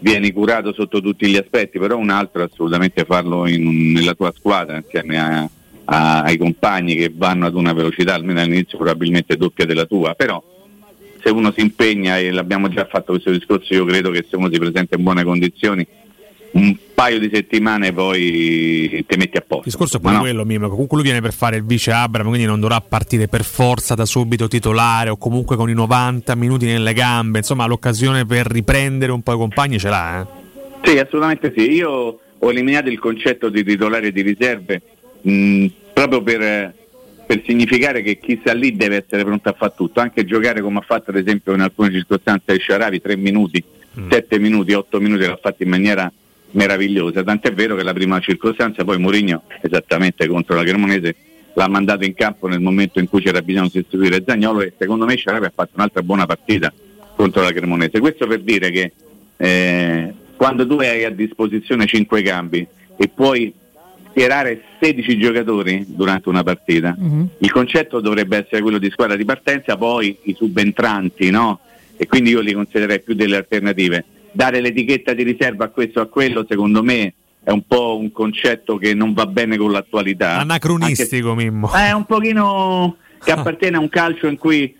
vieni 0.00 0.30
curato 0.30 0.72
sotto 0.72 1.00
tutti 1.00 1.26
gli 1.26 1.36
aspetti, 1.36 1.78
però 1.80 1.96
un 1.96 2.10
altro 2.10 2.42
è 2.42 2.48
assolutamente 2.50 3.04
farlo 3.04 3.48
in- 3.48 3.92
nella 3.92 4.14
tua 4.14 4.32
squadra 4.36 4.76
insieme 4.76 5.18
a- 5.18 5.50
a- 5.86 6.20
ai 6.22 6.36
compagni 6.36 6.94
che 6.94 7.10
vanno 7.12 7.46
ad 7.46 7.54
una 7.54 7.72
velocità 7.72 8.14
almeno 8.14 8.40
all'inizio 8.40 8.78
probabilmente 8.78 9.36
doppia 9.36 9.64
della 9.64 9.86
tua, 9.86 10.14
però 10.14 10.40
se 11.28 11.30
uno 11.30 11.52
si 11.54 11.60
impegna 11.60 12.16
e 12.16 12.30
l'abbiamo 12.30 12.68
già 12.68 12.86
fatto 12.86 13.12
questo 13.12 13.30
discorso, 13.30 13.74
io 13.74 13.84
credo 13.84 14.10
che 14.10 14.24
se 14.28 14.36
uno 14.36 14.48
si 14.50 14.58
presenta 14.58 14.96
in 14.96 15.02
buone 15.02 15.24
condizioni 15.24 15.86
un 16.50 16.74
paio 16.94 17.18
di 17.18 17.28
settimane 17.30 17.92
poi 17.92 19.04
ti 19.06 19.16
metti 19.18 19.36
a 19.36 19.42
posto. 19.42 19.66
Il 19.66 19.72
discorso 19.72 19.98
è 19.98 20.00
pure 20.00 20.14
no. 20.14 20.20
quello, 20.20 20.44
Mimo. 20.46 20.64
che 20.64 20.70
Comunque 20.70 20.96
lui 20.96 21.04
viene 21.04 21.20
per 21.20 21.34
fare 21.34 21.56
il 21.56 21.64
vice 21.64 21.92
Abram, 21.92 22.28
quindi 22.28 22.46
non 22.46 22.58
dovrà 22.58 22.80
partire 22.80 23.28
per 23.28 23.44
forza 23.44 23.94
da 23.94 24.06
subito 24.06 24.48
titolare 24.48 25.10
o 25.10 25.18
comunque 25.18 25.56
con 25.56 25.68
i 25.68 25.74
90 25.74 26.34
minuti 26.34 26.64
nelle 26.64 26.94
gambe. 26.94 27.38
Insomma, 27.38 27.66
l'occasione 27.66 28.24
per 28.24 28.46
riprendere 28.46 29.12
un 29.12 29.20
po' 29.20 29.34
i 29.34 29.36
compagni 29.36 29.78
ce 29.78 29.90
l'ha. 29.90 30.22
Eh? 30.22 30.88
Sì, 30.88 30.98
assolutamente 30.98 31.52
sì. 31.54 31.70
Io 31.70 32.18
ho 32.38 32.50
eliminato 32.50 32.88
il 32.88 32.98
concetto 32.98 33.50
di 33.50 33.62
titolare 33.62 34.10
di 34.10 34.22
riserve 34.22 34.80
mh, 35.20 35.66
proprio 35.92 36.22
per, 36.22 36.72
per 37.28 37.42
significare 37.44 38.00
che 38.00 38.18
chi 38.18 38.38
sta 38.40 38.54
lì 38.54 38.74
deve 38.74 39.04
essere 39.04 39.22
pronto 39.22 39.50
a 39.50 39.52
fare 39.52 39.74
tutto, 39.76 40.00
anche 40.00 40.24
giocare 40.24 40.62
come 40.62 40.78
ha 40.78 40.80
fatto 40.80 41.10
ad 41.10 41.16
esempio 41.16 41.52
in 41.52 41.60
alcune 41.60 41.90
circostanze 41.92 42.52
il 42.52 42.60
Sharavi, 42.62 43.02
3 43.02 43.16
minuti, 43.18 43.62
7 44.08 44.38
minuti, 44.38 44.72
8 44.72 44.98
minuti 44.98 45.26
l'ha 45.26 45.38
fatto 45.38 45.62
in 45.62 45.68
maniera 45.68 46.10
meravigliosa, 46.52 47.22
tant'è 47.22 47.52
vero 47.52 47.76
che 47.76 47.82
la 47.82 47.92
prima 47.92 48.18
circostanza 48.20 48.82
poi 48.82 48.98
Mourinho, 48.98 49.42
esattamente 49.60 50.26
contro 50.26 50.56
la 50.56 50.64
Cremonese, 50.64 51.16
l'ha 51.52 51.68
mandato 51.68 52.06
in 52.06 52.14
campo 52.14 52.48
nel 52.48 52.60
momento 52.60 52.98
in 52.98 53.10
cui 53.10 53.20
c'era 53.20 53.42
bisogno 53.42 53.68
di 53.70 53.72
sostituire 53.72 54.24
Zagnolo 54.26 54.62
e 54.62 54.72
secondo 54.78 55.04
me 55.04 55.18
Sharavi 55.18 55.44
ha 55.44 55.52
fatto 55.54 55.72
un'altra 55.74 56.00
buona 56.00 56.24
partita 56.24 56.72
contro 57.14 57.42
la 57.42 57.52
Cremonese. 57.52 58.00
Questo 58.00 58.26
per 58.26 58.40
dire 58.40 58.70
che 58.70 58.92
eh, 59.36 60.14
quando 60.34 60.66
tu 60.66 60.76
hai 60.76 61.04
a 61.04 61.10
disposizione 61.10 61.84
5 61.84 62.22
cambi 62.22 62.66
e 62.96 63.08
puoi 63.14 63.52
schierare 64.10 64.62
16 64.80 65.18
giocatori 65.18 65.84
durante 65.88 66.28
una 66.28 66.42
partita, 66.42 66.96
il 67.38 67.50
concetto 67.50 68.00
dovrebbe 68.00 68.38
essere 68.38 68.62
quello 68.62 68.78
di 68.78 68.90
squadra 68.90 69.16
di 69.16 69.24
partenza, 69.24 69.76
poi 69.76 70.16
i 70.22 70.34
subentranti, 70.34 71.30
no? 71.30 71.60
E 71.96 72.06
quindi 72.06 72.30
io 72.30 72.40
li 72.40 72.52
considererei 72.52 73.00
più 73.00 73.14
delle 73.14 73.36
alternative. 73.36 74.04
Dare 74.30 74.60
l'etichetta 74.60 75.14
di 75.14 75.22
riserva 75.22 75.64
a 75.64 75.68
questo 75.68 76.00
o 76.00 76.02
a 76.02 76.06
quello, 76.06 76.46
secondo 76.48 76.82
me, 76.82 77.14
è 77.42 77.50
un 77.50 77.62
po' 77.66 77.96
un 77.98 78.12
concetto 78.12 78.76
che 78.76 78.94
non 78.94 79.14
va 79.14 79.26
bene 79.26 79.56
con 79.56 79.72
l'attualità. 79.72 80.38
Anacronistico, 80.38 81.34
Mimmo. 81.34 81.72
È 81.72 81.92
un 81.92 82.04
pochino 82.04 82.96
che 83.24 83.32
appartiene 83.32 83.76
a 83.76 83.80
un 83.80 83.88
calcio 83.88 84.26
in 84.26 84.36
cui 84.36 84.76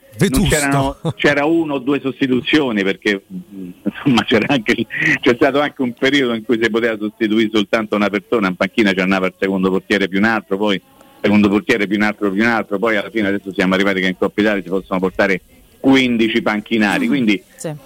c'era 1.17 1.45
uno 1.45 1.75
o 1.75 1.79
due 1.79 2.01
sostituzioni 2.01 2.83
perché 2.83 3.23
mh, 3.27 3.69
insomma 3.85 4.25
c'era 4.25 4.47
anche 4.49 4.87
c'è 5.21 5.35
stato 5.35 5.61
anche 5.61 5.83
un 5.83 5.93
periodo 5.95 6.35
in 6.35 6.45
cui 6.45 6.59
si 6.61 6.69
poteva 6.71 6.97
sostituire 6.99 7.49
soltanto 7.53 7.97
una 7.97 8.11
persona, 8.11 8.49
in 8.49 8.57
panchina 8.57 8.93
ci 8.93 9.01
andava 9.01 9.27
il 9.27 9.35
secondo 9.39 9.71
portiere 9.71 10.09
più 10.09 10.19
un 10.19 10.25
altro, 10.25 10.57
poi 10.57 10.81
secondo 11.21 11.49
portiere 11.49 11.87
più 11.87 11.97
un 11.97 12.03
altro 12.03 12.31
più 12.31 12.43
un 12.43 12.49
altro, 12.49 12.79
poi 12.79 12.97
alla 12.97 13.11
fine 13.11 13.29
adesso 13.29 13.53
siamo 13.53 13.75
arrivati 13.75 14.01
che 14.01 14.09
in 14.09 14.17
Coppa 14.19 14.41
Italia 14.41 14.63
si 14.63 14.69
possono 14.69 15.01
portare 15.01 15.41
15 15.81 16.43
panchinari, 16.43 17.07
quindi, 17.07 17.43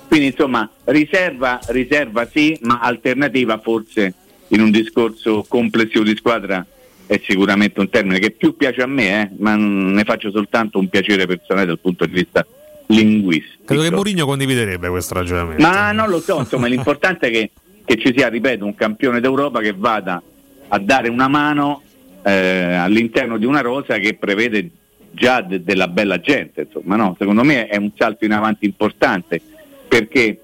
quindi 0.08 0.26
insomma 0.26 0.68
riserva, 0.84 1.60
riserva 1.68 2.26
sì, 2.26 2.58
ma 2.62 2.80
alternativa 2.80 3.58
forse 3.58 4.14
in 4.48 4.60
un 4.60 4.70
discorso 4.70 5.44
complessivo 5.46 6.04
di 6.04 6.16
squadra 6.16 6.64
è 7.06 7.20
sicuramente 7.24 7.80
un 7.80 7.88
termine 7.88 8.18
che 8.18 8.30
più 8.30 8.56
piace 8.56 8.82
a 8.82 8.86
me, 8.86 9.22
eh, 9.22 9.30
ma 9.38 9.54
ne 9.54 10.04
faccio 10.04 10.30
soltanto 10.30 10.78
un 10.78 10.88
piacere 10.88 11.26
personale 11.26 11.66
dal 11.66 11.78
punto 11.78 12.06
di 12.06 12.12
vista 12.12 12.46
linguistico. 12.86 13.64
Credo 13.64 13.82
che 13.82 13.90
Mourinho 13.90 14.26
condividerebbe 14.26 14.88
questo 14.88 15.14
ragionamento. 15.14 15.62
Ma 15.62 15.92
non 15.92 16.08
lo 16.08 16.20
so, 16.20 16.38
insomma, 16.38 16.66
l'importante 16.66 17.28
è 17.28 17.30
che, 17.30 17.50
che 17.84 17.96
ci 17.96 18.12
sia, 18.16 18.28
ripeto, 18.28 18.64
un 18.64 18.74
campione 18.74 19.20
d'Europa 19.20 19.60
che 19.60 19.74
vada 19.76 20.22
a 20.68 20.78
dare 20.78 21.08
una 21.08 21.28
mano 21.28 21.82
eh, 22.22 22.74
all'interno 22.74 23.36
di 23.36 23.44
una 23.44 23.60
rosa 23.60 23.98
che 23.98 24.14
prevede 24.14 24.70
già 25.10 25.40
de- 25.42 25.62
della 25.62 25.88
bella 25.88 26.20
gente, 26.20 26.62
insomma, 26.62 26.96
no? 26.96 27.16
Secondo 27.18 27.42
me 27.42 27.66
è 27.66 27.76
un 27.76 27.90
salto 27.96 28.24
in 28.24 28.32
avanti 28.32 28.64
importante 28.64 29.40
perché 29.86 30.38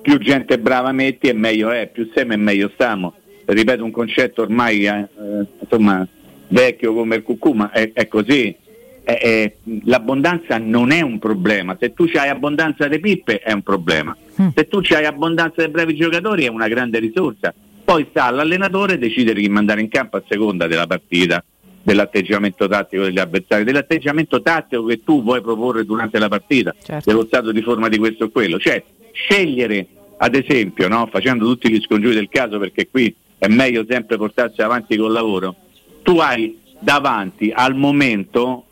più 0.00 0.18
gente 0.18 0.58
brava 0.58 0.92
metti 0.92 1.28
e 1.28 1.32
meglio 1.32 1.70
è, 1.70 1.88
più 1.88 2.10
siamo 2.12 2.32
e 2.32 2.36
meglio 2.36 2.70
stiamo. 2.72 3.14
Ripeto 3.44 3.84
un 3.84 3.90
concetto 3.90 4.42
ormai 4.42 4.86
eh, 4.86 4.90
eh, 4.90 5.46
insomma, 5.60 6.06
vecchio 6.48 6.94
come 6.94 7.16
il 7.16 7.22
cucù, 7.22 7.52
ma 7.52 7.70
è, 7.70 7.92
è 7.92 8.08
così. 8.08 8.54
È- 9.02 9.18
è- 9.18 9.52
l'abbondanza 9.84 10.56
non 10.58 10.90
è 10.90 11.02
un 11.02 11.18
problema, 11.18 11.76
se 11.78 11.92
tu 11.92 12.06
hai 12.14 12.30
abbondanza 12.30 12.88
di 12.88 12.98
pippe 13.00 13.38
è 13.38 13.52
un 13.52 13.62
problema, 13.62 14.16
se 14.54 14.66
tu 14.66 14.80
hai 14.90 15.04
abbondanza 15.04 15.62
di 15.62 15.70
bravi 15.70 15.94
giocatori 15.94 16.44
è 16.44 16.48
una 16.48 16.68
grande 16.68 16.98
risorsa. 16.98 17.52
Poi 17.84 18.06
sta 18.08 18.24
all'allenatore 18.24 18.96
decidere 18.96 19.42
chi 19.42 19.48
mandare 19.50 19.82
in 19.82 19.88
campo 19.88 20.16
a 20.16 20.22
seconda 20.26 20.66
della 20.66 20.86
partita, 20.86 21.44
dell'atteggiamento 21.82 22.66
tattico 22.66 23.02
degli 23.02 23.18
avversari, 23.18 23.62
dell'atteggiamento 23.62 24.40
tattico 24.40 24.86
che 24.86 25.04
tu 25.04 25.22
vuoi 25.22 25.42
proporre 25.42 25.84
durante 25.84 26.18
la 26.18 26.28
partita, 26.28 26.74
dello 27.04 27.26
stato 27.26 27.52
di 27.52 27.60
forma 27.60 27.88
di 27.90 27.98
questo 27.98 28.24
o 28.24 28.28
quello. 28.30 28.58
Cioè 28.58 28.82
scegliere, 29.12 29.86
ad 30.16 30.34
esempio, 30.34 30.88
no, 30.88 31.06
facendo 31.12 31.44
tutti 31.44 31.70
gli 31.70 31.80
scongiuri 31.82 32.14
del 32.14 32.30
caso, 32.30 32.58
perché 32.58 32.88
qui 32.88 33.14
è 33.44 33.48
meglio 33.48 33.84
sempre 33.86 34.16
portarsi 34.16 34.62
avanti 34.62 34.96
col 34.96 35.12
lavoro, 35.12 35.54
tu 36.02 36.18
hai 36.18 36.58
davanti 36.78 37.52
al 37.54 37.74
momento, 37.74 38.64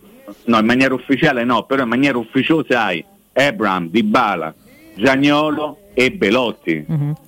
no, 0.44 0.59
in 0.59 0.65
maniera 0.65 0.94
ufficiale 0.94 1.44
no, 1.44 1.65
però 1.65 1.82
in 1.82 1.90
maniera 1.90 2.16
ufficiosa 2.16 2.85
hai 2.85 3.05
Ebram, 3.32 3.90
Dybala, 3.90 4.55
Zagnolo 5.03 5.90
e 5.93 6.11
Belotti. 6.12 6.85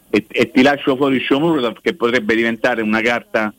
E, 0.09 0.25
e 0.27 0.51
ti 0.51 0.63
lascio 0.63 0.97
fuori 0.97 1.21
Shomurov 1.21 1.81
che 1.83 1.95
potrebbe 1.95 2.35
diventare 2.35 2.81
una 2.81 3.01
carta 3.03 3.53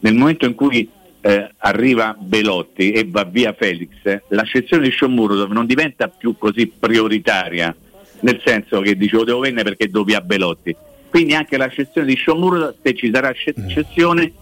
nel 0.00 0.14
momento 0.14 0.46
in 0.46 0.54
cui 0.54 0.88
eh, 1.20 1.50
arriva 1.56 2.16
Belotti 2.18 2.92
e 2.92 3.06
va 3.08 3.24
via 3.24 3.54
Felix, 3.54 3.90
eh, 4.02 4.22
la 4.28 4.42
scezione 4.42 4.84
di 4.84 4.92
Shomurov 4.92 5.50
non 5.50 5.66
diventa 5.66 6.08
più 6.08 6.36
così 6.38 6.66
prioritaria, 6.66 7.74
nel 8.20 8.40
senso 8.44 8.80
che 8.82 8.96
dicevo 8.96 9.24
devo 9.24 9.40
vendere 9.40 9.70
perché 9.70 9.86
devo 9.86 10.04
via 10.04 10.20
Belotti. 10.20 10.76
Quindi 11.12 11.34
anche 11.34 11.58
la 11.58 11.66
scezione 11.66 12.06
di 12.06 12.16
Shomurov, 12.16 12.76
se 12.82 12.94
ci 12.94 13.10
sarà 13.12 13.32
sce- 13.32 13.54
scezione, 13.68 14.32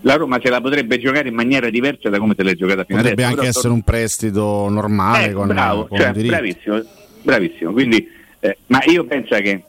la 0.00 0.16
Roma 0.16 0.40
se 0.42 0.50
la 0.50 0.60
potrebbe 0.60 0.98
giocare 0.98 1.28
in 1.28 1.36
maniera 1.36 1.70
diversa 1.70 2.08
da 2.08 2.18
come 2.18 2.34
se 2.36 2.42
l'è 2.42 2.56
giocata 2.56 2.82
fino 2.82 2.98
Potrebbe 2.98 3.22
adesso. 3.22 3.38
anche 3.38 3.48
Però 3.48 3.58
essere 3.60 3.72
un 3.72 3.82
prestito 3.82 4.68
normale 4.68 5.26
eh, 5.26 5.32
con, 5.32 5.46
bravo, 5.46 5.86
con 5.86 5.98
cioè, 6.00 6.10
bravissimo, 6.10 6.82
bravissimo. 7.22 7.70
Quindi, 7.70 8.08
eh, 8.40 8.58
ma 8.66 8.80
io 8.86 9.04
penso 9.04 9.36
che 9.36 9.62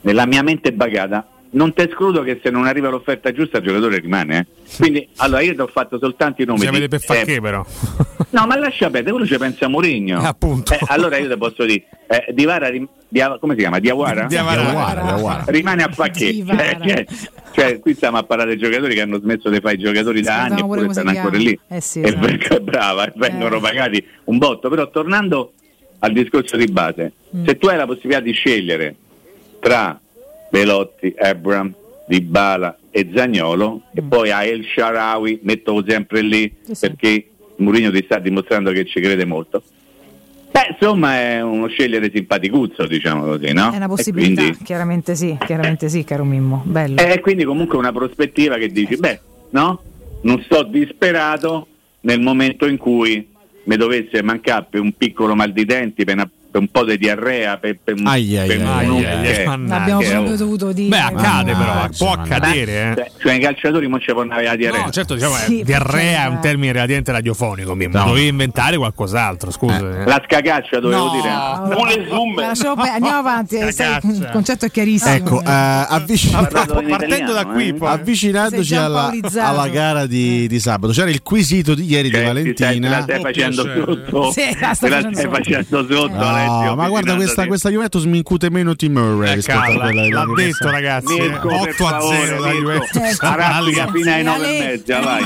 nella 0.00 0.24
mia 0.24 0.42
mente 0.42 0.72
bagata 0.72 1.28
non 1.52 1.72
ti 1.74 1.82
escludo 1.82 2.22
che 2.22 2.40
se 2.42 2.50
non 2.50 2.66
arriva 2.66 2.88
l'offerta 2.88 3.32
giusta 3.32 3.58
il 3.58 3.64
giocatore 3.64 3.98
rimane. 3.98 4.38
eh. 4.38 4.76
Quindi 4.78 5.08
allora 5.16 5.40
io 5.42 5.54
ti 5.54 5.60
ho 5.60 5.66
fatto 5.66 5.98
soltanto 5.98 6.42
i 6.42 6.44
nomi. 6.44 6.60
Si 6.60 6.64
di- 6.68 6.76
avete 6.76 6.88
per 6.88 7.00
far 7.00 7.16
eh, 7.18 7.24
che 7.24 7.40
però? 7.40 7.64
No, 8.32 8.46
ma 8.46 8.56
lascia 8.56 8.88
perdere, 8.90 9.10
quello 9.10 9.26
ci 9.26 9.36
pensa 9.38 9.66
Mourinho. 9.66 10.20
appunto. 10.20 10.72
Eh, 10.72 10.78
allora 10.86 11.16
io 11.16 11.28
ti 11.28 11.36
posso 11.36 11.64
dire, 11.64 11.84
eh, 12.06 12.26
Divara, 12.32 12.68
rim- 12.68 12.86
Dia- 13.08 13.36
come 13.40 13.54
si 13.54 13.60
chiama? 13.60 13.80
Diawara? 13.80 14.26
Diawara. 14.26 14.60
Diawara, 14.62 15.02
Diawara. 15.02 15.44
Rimane 15.48 15.82
a 15.82 15.88
Facché. 15.88 16.30
Divara. 16.32 16.78
Cioè, 16.80 17.06
cioè, 17.52 17.78
qui 17.80 17.94
stiamo 17.94 18.18
a 18.18 18.22
parlare 18.22 18.50
dei 18.50 18.58
giocatori 18.58 18.94
che 18.94 19.00
hanno 19.00 19.18
smesso 19.18 19.50
di 19.50 19.58
fare 19.58 19.74
i 19.74 19.78
giocatori 19.78 20.20
da 20.22 20.42
anni 20.42 20.60
eppure 20.60 20.92
stanno 20.92 21.10
ancora 21.10 21.36
lì. 21.36 21.58
Eh 21.68 21.80
sì, 21.80 22.02
e 22.02 22.06
esatto. 22.08 22.24
vengono- 22.26 22.60
brava, 22.60 23.04
e 23.06 23.12
vengono 23.16 23.56
Eh. 23.56 23.60
pagati 23.60 24.06
un 24.26 24.38
botto. 24.38 24.68
Però 24.68 24.88
tornando 24.90 25.52
al 25.98 26.12
discorso 26.12 26.56
di 26.56 26.66
base, 26.66 27.12
Mm. 27.36 27.44
se 27.46 27.58
tu 27.58 27.66
hai 27.66 27.76
la 27.76 27.86
possibilità 27.86 28.20
di 28.20 28.30
scegliere 28.32 28.94
tra 29.58 30.00
Belotti, 30.50 31.14
Abram, 31.18 31.72
Dybala 32.06 32.76
e 32.90 33.08
Zagnolo 33.14 33.82
e 33.94 34.02
poi 34.02 34.30
a 34.30 34.44
El 34.44 34.64
Sharawi, 34.64 35.40
metto 35.42 35.82
sempre 35.86 36.20
lì 36.22 36.52
Mm. 36.52 36.64
Sì, 36.66 36.74
sì. 36.74 36.86
perché 36.88 37.24
Mourinho 37.56 37.90
ti 37.90 38.02
sta 38.04 38.18
dimostrando 38.18 38.72
che 38.72 38.84
ci 38.86 39.00
crede 39.00 39.24
molto. 39.24 39.62
Beh, 40.50 40.74
insomma 40.78 41.14
è 41.20 41.40
uno 41.42 41.68
scegliere 41.68 42.10
simpaticuzzo, 42.12 42.86
diciamo 42.86 43.22
così, 43.24 43.52
no? 43.52 43.70
È 43.72 43.76
una 43.76 43.86
possibilità, 43.86 44.42
quindi- 44.42 44.64
chiaramente 44.64 45.14
sì, 45.14 45.36
chiaramente 45.46 45.88
sì, 45.88 46.02
caro 46.02 46.24
Mimmo. 46.24 46.62
Bello. 46.66 47.00
e 47.00 47.20
quindi 47.20 47.44
comunque 47.44 47.78
una 47.78 47.92
prospettiva 47.92 48.56
che 48.56 48.68
dici, 48.68 48.96
beh, 48.96 49.20
no? 49.50 49.80
Non 50.22 50.42
sto 50.42 50.64
disperato 50.64 51.66
nel 52.00 52.20
momento 52.20 52.66
in 52.66 52.76
cui 52.78 53.28
mi 53.64 53.76
dovesse 53.76 54.22
mancare 54.22 54.78
un 54.80 54.92
piccolo 54.96 55.36
mal 55.36 55.52
di 55.52 55.64
denti, 55.64 56.04
per, 56.04 56.14
una- 56.14 56.30
per 56.50 56.60
un 56.60 56.68
po' 56.68 56.84
di 56.84 56.98
diarrea, 56.98 57.56
per, 57.58 57.78
per 57.82 57.94
un, 57.98 58.06
Ai, 58.06 58.36
ai, 58.36 58.46
per 58.48 58.56
ai, 58.66 58.88
un- 58.88 58.96
ai, 58.96 59.00
che- 59.02 59.44
ai, 59.44 59.66
L'abbiamo 59.68 60.00
che- 60.00 60.08
proprio 60.10 60.36
dovuto 60.36 60.72
dire. 60.72 60.88
Beh, 60.88 60.98
accade 60.98 61.52
però, 61.54 61.88
può 61.96 62.12
accadere, 62.12 62.72
eh. 62.96 63.10
Cioè, 63.18 63.34
i 63.34 63.38
calciatori 63.40 63.88
non 63.88 64.00
ci 64.00 64.12
possono 64.12 64.32
avere 64.32 64.48
la 64.48 64.56
diarrea. 64.56 64.84
No, 64.84 64.90
certo, 64.90 65.14
diciamo, 65.14 65.34
Sì, 65.36 65.60
eh, 65.60 65.64
diarrea 65.64 66.24
è 66.24 66.28
un 66.28 66.40
termine 66.40 66.72
relativamente 66.72 67.12
radiofonico. 67.12 67.74
No. 67.74 68.04
Dovevi 68.04 68.26
inventare 68.28 68.76
qualcos'altro, 68.76 69.50
scusa. 69.50 69.76
eh. 69.78 70.04
La 70.04 70.20
scacaccia 70.24 70.80
dovevo 70.80 71.04
No. 71.06 71.10
dire. 71.12 71.28
Per- 72.74 72.88
andiamo 72.90 73.18
avanti, 73.18 73.56
il 73.56 74.28
concetto 74.32 74.64
è 74.66 74.70
chiarissimo. 74.70 75.14
Ecco, 75.14 75.40
eh, 75.40 75.44
avvic- 75.46 76.30
Parlato 76.30 76.80
in 76.80 76.88
Partendo 76.88 77.32
da 77.32 77.44
qui, 77.46 77.68
eh. 77.68 77.74
poi. 77.74 77.88
avvicinandoci 77.88 78.74
alla, 78.74 79.12
alla 79.38 79.68
gara 79.68 80.06
di, 80.06 80.46
di 80.48 80.58
sabato, 80.60 80.92
c'era 80.92 81.10
il 81.10 81.22
quesito 81.22 81.74
di 81.74 81.84
ieri 81.84 82.08
di 82.10 82.14
Cioè, 82.14 82.24
ti 82.24 82.30
stai- 82.30 82.54
te 82.54 82.64
Valentina. 82.64 82.88
la 82.90 83.02
stai 83.02 83.20
facendo 83.20 83.62
sotto. 83.62 84.32
Te 84.34 84.56
la 84.60 84.74
stai 84.74 84.90
sotto. 85.02 85.30
facendo 85.30 85.86
sotto, 85.88 86.14
No, 86.46 86.74
ma 86.76 86.88
guarda 86.88 87.14
questa, 87.14 87.46
questa 87.46 87.68
Juventus 87.70 88.04
mi 88.04 88.18
incute 88.18 88.50
meno 88.50 88.74
Tim 88.76 88.92
Murray 88.92 89.30
Eh, 89.30 89.34
rispetto 89.36 89.58
a 89.58 89.62
cavolo, 89.62 89.80
quella 89.80 90.02
di 90.02 90.10
l'ha 90.10 90.24
detto 90.36 90.70
ragazzi, 90.70 91.16
eh. 91.16 91.20
Mirko, 91.28 91.48
per 91.48 91.58
8 91.58 91.86
a 91.86 92.00
0 92.00 92.00
favore, 92.00 92.38
la. 92.38 92.50
Juventus. 92.52 93.20
Arrampica 93.20 93.88
fino 93.92 94.10
ai 94.12 94.22
9 94.22 94.56
e 94.56 94.58
mezza, 94.60 95.00
vai. 95.00 95.22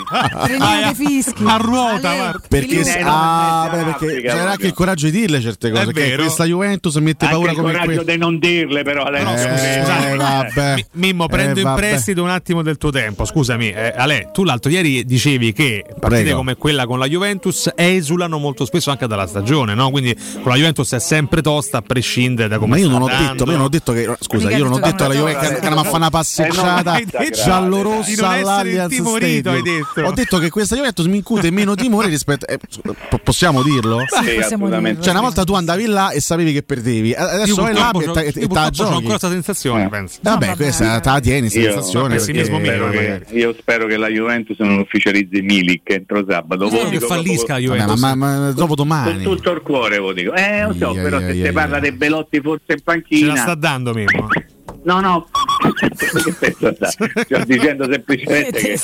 A 1.47 1.57
ruota. 1.57 2.39
Perché, 2.49 2.83
ah, 3.05 3.69
beh, 3.71 3.83
perché 3.85 4.21
c'era 4.23 4.51
anche 4.51 4.67
il 4.67 4.73
coraggio 4.75 5.07
di 5.07 5.13
dirle 5.21 5.41
certe 5.41 5.71
cose. 5.71 5.93
Che 5.93 6.15
questa 6.17 6.45
Juventus 6.45 6.95
mette 6.97 7.27
paura 7.29 7.51
il 7.51 7.57
come 7.57 7.73
coraggio 7.73 7.87
quella. 7.95 8.13
di 8.13 8.19
non 8.19 8.39
dirle 8.39 8.83
però 8.83 9.05
Alessio. 9.05 9.49
Eh, 9.49 9.81
scusate, 9.81 10.17
vabbè. 10.17 10.75
Mi- 10.75 10.85
Mimmo, 11.05 11.27
prendo 11.27 11.61
Eh, 11.61 11.63
in 11.63 11.73
prestito 11.77 12.23
un 12.23 12.31
attimo 12.31 12.63
del 12.63 12.79
tuo 12.79 12.91
tempo. 12.91 13.25
Scusami, 13.25 13.71
eh, 13.71 13.93
Ale, 13.97 14.31
tu 14.33 14.45
l'altro 14.45 14.71
ieri 14.71 15.05
dicevi 15.05 15.53
che 15.53 15.85
partite 15.99 16.33
come 16.33 16.57
quella 16.57 16.87
con 16.87 16.99
la 16.99 17.07
Juventus 17.07 17.71
esulano 17.75 18.39
molto 18.39 18.65
spesso 18.65 18.91
anche 18.91 19.07
dalla 19.07 19.27
stagione, 19.27 19.75
no? 19.75 19.91
Quindi 19.91 20.15
con 20.43 20.51
la 20.53 20.57
Juventus 20.57 20.93
è 20.93 20.99
sempre 21.05 21.43
tosta 21.43 21.79
a 21.79 21.83
prescindere 21.83 22.49
da 22.49 22.59
come 22.59 22.71
Ma 22.73 22.79
io 22.79 22.89
non 22.89 23.03
ho 23.03 23.07
andando. 23.07 23.33
detto, 23.33 23.45
ma 23.45 23.51
io 23.53 23.57
non 23.59 23.67
ho 23.67 23.71
detto 23.71 23.93
che. 23.93 24.17
Scusa, 24.21 24.51
io 24.51 24.65
non 24.65 24.73
ho 24.75 24.79
detto 24.81 25.05
alla 25.05 25.15
Juventus 25.15 25.41
che, 25.43 25.47
è 25.47 25.61
che 25.61 25.67
andiamo 25.67 25.81
a 25.81 25.85
fare 25.85 25.97
una 25.97 26.11
passeggiata 26.11 27.01
giallorossa 27.31 28.29
all'Allianz 28.29 28.95
Stadium. 28.95 29.63
detto. 29.63 30.01
Ho 30.03 30.13
detto 30.13 30.39
che 30.39 30.51
questa 30.51 30.77
Juventus 30.77 31.07
mi 31.07 31.17
incute 31.17 31.51
meno 31.51 31.75
timore 31.75 32.09
rispetto. 32.09 32.47
eh, 32.47 32.59
po- 33.09 33.19
possiamo 33.23 33.63
dirlo? 33.63 33.99
Sì, 34.01 34.07
possiamo 34.17 34.41
assolutamente. 34.41 34.89
dirlo. 34.89 35.03
Cioè, 35.03 35.13
una 35.13 35.21
volta 35.21 35.45
tu 35.45 35.55
andavi 35.55 35.87
là 35.87 36.11
e 36.11 36.21
sapevi 36.21 36.53
che 36.53 36.63
perdevi, 36.63 37.13
adesso 37.15 37.61
vai 37.63 37.75
là 37.75 37.91
e 37.91 38.33
c'ho 38.33 38.71
giochi. 38.71 38.83
ancora 38.83 39.01
questa 39.03 39.31
sensazione, 39.31 39.85
Eh. 39.85 39.89
penso. 39.89 40.19
Vabbè, 40.23 40.57
questa 40.57 40.85
vabbè. 40.87 41.01
te 41.01 41.09
la 41.11 41.21
tieni, 41.21 41.47
Io, 41.47 41.51
sensazione. 41.51 42.15
io 43.33 43.55
spero 43.59 43.87
che 43.87 43.97
la 43.97 44.09
Juventus 44.09 44.59
non 44.61 44.79
ufficializzi 44.79 45.41
Milik 45.43 45.91
entro 45.91 46.25
sabato. 46.29 46.69
Che 46.69 47.01
fallisca 47.01 47.55
la 47.55 47.59
Juventus. 47.59 48.01
ma, 48.01 48.51
dopo 48.53 48.67
Con 48.67 48.77
domani. 48.77 49.23
tutto 49.23 49.51
il 49.53 49.61
cuore, 49.63 49.99
lo 49.99 50.13
dico. 50.13 50.33
Eh, 50.35 50.63
lo 50.67 50.75
so, 50.79 50.94
Ai, 50.97 51.03
però 51.03 51.17
ai, 51.19 51.35
se 51.35 51.45
si 51.47 51.53
parla 51.53 51.79
dei 51.79 51.93
Belotti 51.93 52.41
forse 52.41 52.73
in 52.73 52.77
Ce 52.77 52.83
la 52.85 52.93
panchina. 52.93 53.37
sta 53.37 53.55
dando 53.55 53.93
Mimmo. 53.93 54.29
No, 54.85 55.01
no, 55.01 55.27
sto 57.25 57.45
dicendo 57.47 57.91
semplicemente 57.91 58.59
Che? 58.59 58.79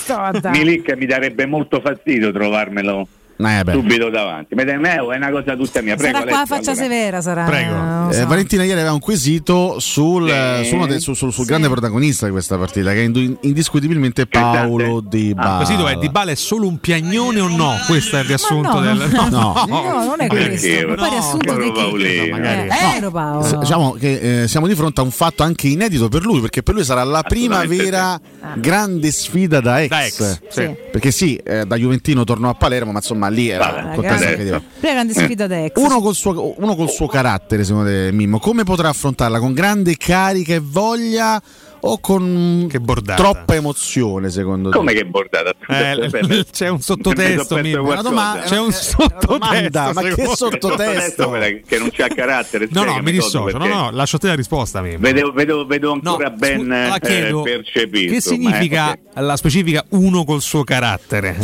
Milik 0.48 0.94
mi 0.96 1.04
darebbe 1.04 1.44
molto 1.44 1.80
fastidio 1.82 2.32
trovarmelo 2.32 3.06
Eh, 3.42 3.64
beh. 3.64 3.72
subito 3.72 4.10
davanti. 4.10 4.54
Ma 4.54 4.62
è 4.62 4.66
è 4.66 5.16
una 5.16 5.30
cosa 5.30 5.56
tutta 5.56 5.80
mia. 5.82 5.96
Prego, 5.96 6.18
sarà 6.18 6.26
qua 6.28 6.30
la 6.30 6.36
Alessio, 6.38 6.56
faccia 6.56 6.70
allora. 6.72 6.86
severa, 6.86 7.20
sarà. 7.20 7.44
Prego. 7.44 7.74
lo 7.74 8.10
Eh, 8.10 8.14
so. 8.14 8.26
Valentina 8.26 8.62
ieri 8.64 8.78
aveva 8.78 8.92
un 8.94 9.00
quesito 9.00 9.78
sul, 9.78 10.28
Sì. 10.28 10.34
eh, 10.34 10.64
su 10.64 10.86
de- 10.86 11.00
su- 11.00 11.14
sul- 11.14 11.32
sul 11.32 11.44
grande 11.46 11.68
protagonista 11.68 12.26
di 12.26 12.32
questa 12.32 12.56
partita, 12.58 12.92
che 12.92 13.00
è 13.04 13.10
indiscutibilmente? 13.42 14.26
Paolo 14.26 15.00
Di 15.00 15.32
Ah, 15.36 15.42
Bala. 15.42 15.58
così 15.58 15.76
dov'è? 15.76 15.96
Di 15.96 16.08
Bala 16.10 16.30
è 16.32 16.34
solo 16.34 16.66
un 16.66 16.78
piagnone 16.78 17.40
o 17.40 17.48
no? 17.48 17.74
Questo 17.86 18.16
è 18.16 18.20
il 18.20 18.26
riassunto 18.26 18.74
no, 18.74 18.80
del. 18.80 19.08
no, 19.10 19.28
no. 19.30 19.64
No, 19.68 20.04
non 20.04 20.20
è 20.20 20.26
Perché? 20.26 20.48
questo. 20.48 20.88
Ma 20.88 20.94
poi 20.94 21.04
No, 21.04 21.10
riassunto 21.10 21.56
di 21.56 21.72
chi? 21.72 22.10
Eh, 22.40 23.10
Paolo. 23.10 23.42
S- 23.44 23.58
Diciamo 23.58 23.92
che 23.92 24.42
eh, 24.42 24.48
siamo 24.48 24.66
di 24.66 24.74
fronte 24.74 25.00
a 25.00 25.04
un 25.04 25.10
fatto 25.10 25.42
anche 25.42 25.68
inedito 25.68 26.08
per 26.08 26.24
lui, 26.24 26.40
perché 26.40 26.62
per 26.62 26.74
lui 26.74 26.84
sarà 26.84 27.02
la 27.04 27.22
prima 27.22 27.64
vera 27.64 28.18
grande 28.56 29.10
sfida 29.10 29.60
da 29.60 29.82
ex. 29.82 29.88
Da 29.88 30.04
ex, 30.04 30.40
sì. 30.48 30.74
Perché 30.90 31.10
sì, 31.10 31.36
eh, 31.36 31.64
da 31.66 31.76
Juventino 31.76 32.24
tornò 32.24 32.48
a 32.50 32.54
Palermo, 32.54 32.92
ma 32.92 32.98
insomma 32.98 33.28
lì 33.30 33.48
era 33.48 33.70
Vabbè, 33.70 33.94
diverso. 33.96 34.62
Prima 34.78 34.94
grande 34.94 35.14
sfida 35.14 35.46
da 35.46 35.64
ex. 35.64 35.72
Uno 35.76 36.00
col, 36.00 36.14
suo, 36.14 36.54
uno 36.58 36.74
col 36.76 36.90
suo 36.90 37.06
carattere, 37.06 37.64
secondo 37.64 37.88
te, 37.88 38.10
Mimmo, 38.12 38.38
come 38.38 38.64
potrà 38.64 38.88
affrontarla? 38.90 39.38
Con 39.38 39.54
grande 39.54 39.96
carica 39.96 40.54
e 40.54 40.60
voglia 40.62 41.40
o 41.82 41.98
con 42.00 42.68
troppa 43.16 43.54
emozione 43.54 44.30
secondo 44.30 44.70
te? 44.70 44.76
Come 44.76 44.92
che 44.92 45.04
bordata? 45.04 45.52
Eh, 45.68 46.44
c'è 46.50 46.68
un 46.68 46.80
sottotesto, 46.80 47.56
Mimmo. 47.58 47.84
qualcosa. 47.84 48.40
c'è 48.44 48.58
un 48.58 48.72
sottotesto. 48.72 49.92
ma 49.92 50.02
che 50.02 50.26
sottotesto? 50.34 51.30
che 51.66 51.78
non 51.78 51.90
c'ha 51.92 52.08
carattere. 52.08 52.68
No, 52.70 52.84
no, 52.84 52.98
mi 53.02 53.12
dissocio. 53.12 53.56
No, 53.58 53.66
no, 53.66 53.90
lascio 53.90 54.18
te 54.18 54.28
la 54.28 54.34
risposta, 54.34 54.80
Mimmo. 54.80 54.98
Vedo, 54.98 55.32
vedo, 55.32 55.66
vedo 55.66 55.92
ancora 55.92 56.30
ben 56.30 56.66
la 56.68 56.96
eh, 56.96 57.00
chiedo, 57.00 57.42
percepito. 57.42 58.12
Che 58.12 58.20
significa 58.20 58.92
eh, 58.94 59.20
la 59.20 59.36
specifica 59.36 59.84
uno 59.90 60.24
col 60.24 60.40
suo 60.42 60.64
carattere? 60.64 61.36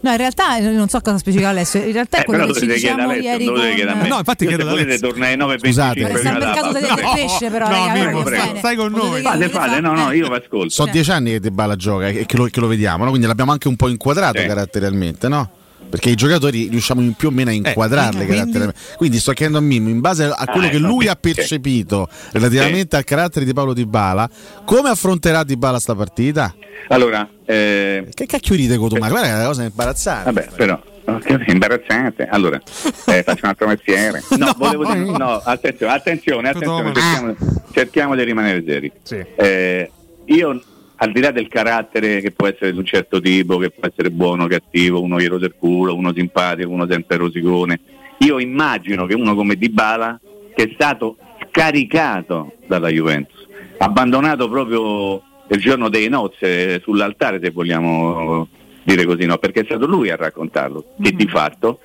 No, 0.00 0.10
in 0.10 0.16
realtà 0.16 0.56
eh, 0.56 0.60
non 0.70 0.88
so 0.88 1.00
cosa 1.00 1.18
specifica 1.18 1.48
Alessio. 1.50 1.82
In 1.82 1.92
realtà 1.92 2.18
è 2.18 2.20
Eh, 2.20 2.24
quello 2.24 2.42
però 2.46 2.52
che 2.54 2.60
ci 2.60 2.66
dovete 2.66 2.80
chiedere 2.86 3.06
diciamo 3.06 3.10
a 3.10 3.32
Alessio, 3.32 3.54
ieri 3.54 3.98
con... 4.00 4.08
No, 4.08 4.18
infatti 4.18 4.44
Io 4.44 4.48
chiedo 4.48 4.64
volete 4.64 4.88
Alessio. 4.88 5.08
torna 5.08 5.26
alle 5.26 5.36
9.25 5.36 5.58
Scusate. 5.66 5.98
Mercato 6.00 6.72
del 6.72 6.86
No, 6.90 7.12
pesce, 7.14 7.50
però, 7.50 7.68
no, 7.68 7.86
raga, 7.86 8.56
stai 8.58 8.76
con 8.76 8.92
noi. 8.92 9.22
Potete 9.22 9.48
Fate, 9.50 9.79
fate, 9.80 9.94
no, 9.96 10.04
no, 10.04 10.12
io 10.12 10.28
vi 10.28 10.34
ascolto. 10.34 10.68
Sono 10.70 10.90
dieci 10.92 11.10
anni 11.10 11.30
che 11.32 11.40
De 11.40 11.50
Bala 11.50 11.76
gioca 11.76 12.08
e 12.08 12.26
che 12.26 12.36
lo, 12.36 12.44
che 12.44 12.60
lo 12.60 12.66
vediamo, 12.66 13.04
no? 13.04 13.10
quindi 13.10 13.26
l'abbiamo 13.26 13.52
anche 13.52 13.68
un 13.68 13.76
po' 13.76 13.88
inquadrato 13.88 14.38
Sì. 14.40 14.46
caratterialmente, 14.46 15.28
no? 15.28 15.50
Perché 15.90 16.10
i 16.10 16.14
giocatori 16.14 16.68
riusciamo 16.68 17.00
in 17.00 17.14
più 17.14 17.28
o 17.28 17.30
meno 17.32 17.50
a 17.50 17.52
inquadrarli 17.52 18.08
Eh, 18.20 18.24
quindi- 18.26 18.34
caratterialmente. 18.36 18.80
Quindi 18.96 19.18
sto 19.18 19.32
chiedendo 19.32 19.58
a 19.58 19.62
Mimmo, 19.62 19.88
in 19.88 19.98
base 20.00 20.24
a 20.24 20.44
quello 20.46 20.66
Ah, 20.66 20.70
che 20.70 20.76
ecco, 20.76 20.86
lui 20.86 21.08
ha 21.08 21.16
percepito 21.16 22.08
relativamente 22.30 22.94
al 22.96 23.02
carattere 23.02 23.44
di 23.44 23.52
Paolo 23.52 23.72
Di 23.72 23.86
Bala, 23.86 24.30
come 24.64 24.88
affronterà 24.90 25.42
Di 25.42 25.56
Bala 25.56 25.80
sta 25.80 25.96
partita? 25.96 26.54
Allora, 26.88 27.28
eh, 27.44 28.06
Che 28.14 28.26
cacchio 28.26 28.54
ride 28.54 28.76
Cotumaccio? 28.76 29.10
Guarda 29.10 29.26
che 29.28 29.32
è 29.34 29.36
una 29.38 29.46
cosa 29.46 29.62
imbarazzante. 29.64 30.32
vabbè, 30.32 30.48
però 30.54 30.80
ok, 31.04 31.44
imbarazzante. 31.46 32.26
Allora, 32.26 32.60
eh, 33.06 33.22
faccio 33.22 33.44
un 33.44 33.48
altro 33.48 33.66
mestiere. 33.66 34.22
No, 34.40 34.54
volevo 34.56 34.84
dire, 34.86 35.04
no, 35.04 35.36
attenzione, 35.44 35.92
attenzione, 35.92 36.48
attenzione, 36.48 36.92
cerchiamo, 36.94 37.36
cerchiamo 37.72 38.14
di 38.14 38.24
rimanere 38.24 38.64
seri. 38.66 38.90
Sì. 39.02 39.24
Eh, 39.36 39.90
io, 40.26 40.62
al 40.96 41.12
di 41.12 41.20
là 41.20 41.30
del 41.30 41.48
carattere 41.48 42.20
che 42.20 42.30
può 42.30 42.46
essere 42.46 42.72
di 42.72 42.78
un 42.78 42.84
certo 42.84 43.20
tipo, 43.20 43.58
che 43.58 43.70
può 43.70 43.86
essere 43.86 44.10
buono, 44.10 44.46
cattivo, 44.46 45.02
uno 45.02 45.20
glielo 45.20 45.38
del 45.38 45.54
culo, 45.58 45.94
uno 45.94 46.12
simpatico, 46.14 46.70
uno 46.70 46.86
sempre 46.88 47.16
rosicone, 47.16 47.80
io 48.18 48.38
immagino 48.38 49.06
che 49.06 49.14
uno 49.14 49.34
come 49.34 49.56
Dybala, 49.56 50.20
che 50.54 50.64
è 50.64 50.70
stato 50.74 51.16
scaricato 51.48 52.54
dalla 52.66 52.88
Juventus, 52.88 53.46
abbandonato 53.78 54.48
proprio 54.48 55.22
il 55.48 55.58
giorno 55.58 55.88
dei 55.88 56.08
nozze 56.08 56.80
sull'altare, 56.80 57.40
se 57.42 57.50
vogliamo 57.50 58.46
dire 58.90 59.06
così, 59.06 59.24
no? 59.24 59.38
perché 59.38 59.60
è 59.60 59.64
stato 59.64 59.86
lui 59.86 60.10
a 60.10 60.16
raccontarlo, 60.16 60.84
che 61.00 61.12
di 61.12 61.26
fatto 61.26 61.80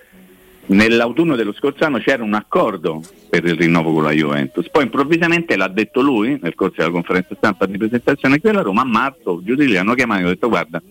nell'autunno 0.67 1.35
dello 1.35 1.53
scorso 1.53 1.85
anno 1.85 1.99
c'era 1.99 2.23
un 2.23 2.33
accordo 2.33 3.01
per 3.29 3.45
il 3.45 3.55
rinnovo 3.55 3.93
con 3.93 4.03
la 4.03 4.11
Juventus, 4.11 4.69
poi 4.69 4.83
improvvisamente 4.83 5.55
l'ha 5.55 5.67
detto 5.67 6.01
lui 6.01 6.39
nel 6.41 6.55
corso 6.55 6.75
della 6.77 6.91
conferenza 6.91 7.35
stampa 7.35 7.65
di 7.67 7.77
presentazione 7.77 8.39
qui 8.39 8.49
alla 8.49 8.61
Roma, 8.61 8.81
a 8.81 8.85
marzo 8.85 9.41
giù 9.43 9.55
di 9.55 9.67
lì 9.67 9.77
hanno 9.77 9.93
chiamato 9.93 10.19
e 10.19 10.23
hanno 10.23 10.33
detto 10.33 10.49
guarda 10.49 10.81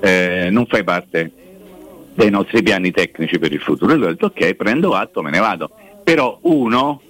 eh, 0.00 0.48
non 0.50 0.66
fai 0.66 0.84
parte 0.84 1.32
dei 2.14 2.30
nostri 2.30 2.62
piani 2.62 2.90
tecnici 2.90 3.38
per 3.38 3.52
il 3.52 3.60
futuro 3.60 3.92
e 3.92 3.96
lui 3.96 4.06
ha 4.06 4.10
detto 4.10 4.26
ok 4.26 4.54
prendo 4.54 4.92
atto, 4.92 5.22
me 5.22 5.30
ne 5.30 5.38
vado, 5.38 5.70
però 6.04 6.38
uno, 6.42 7.00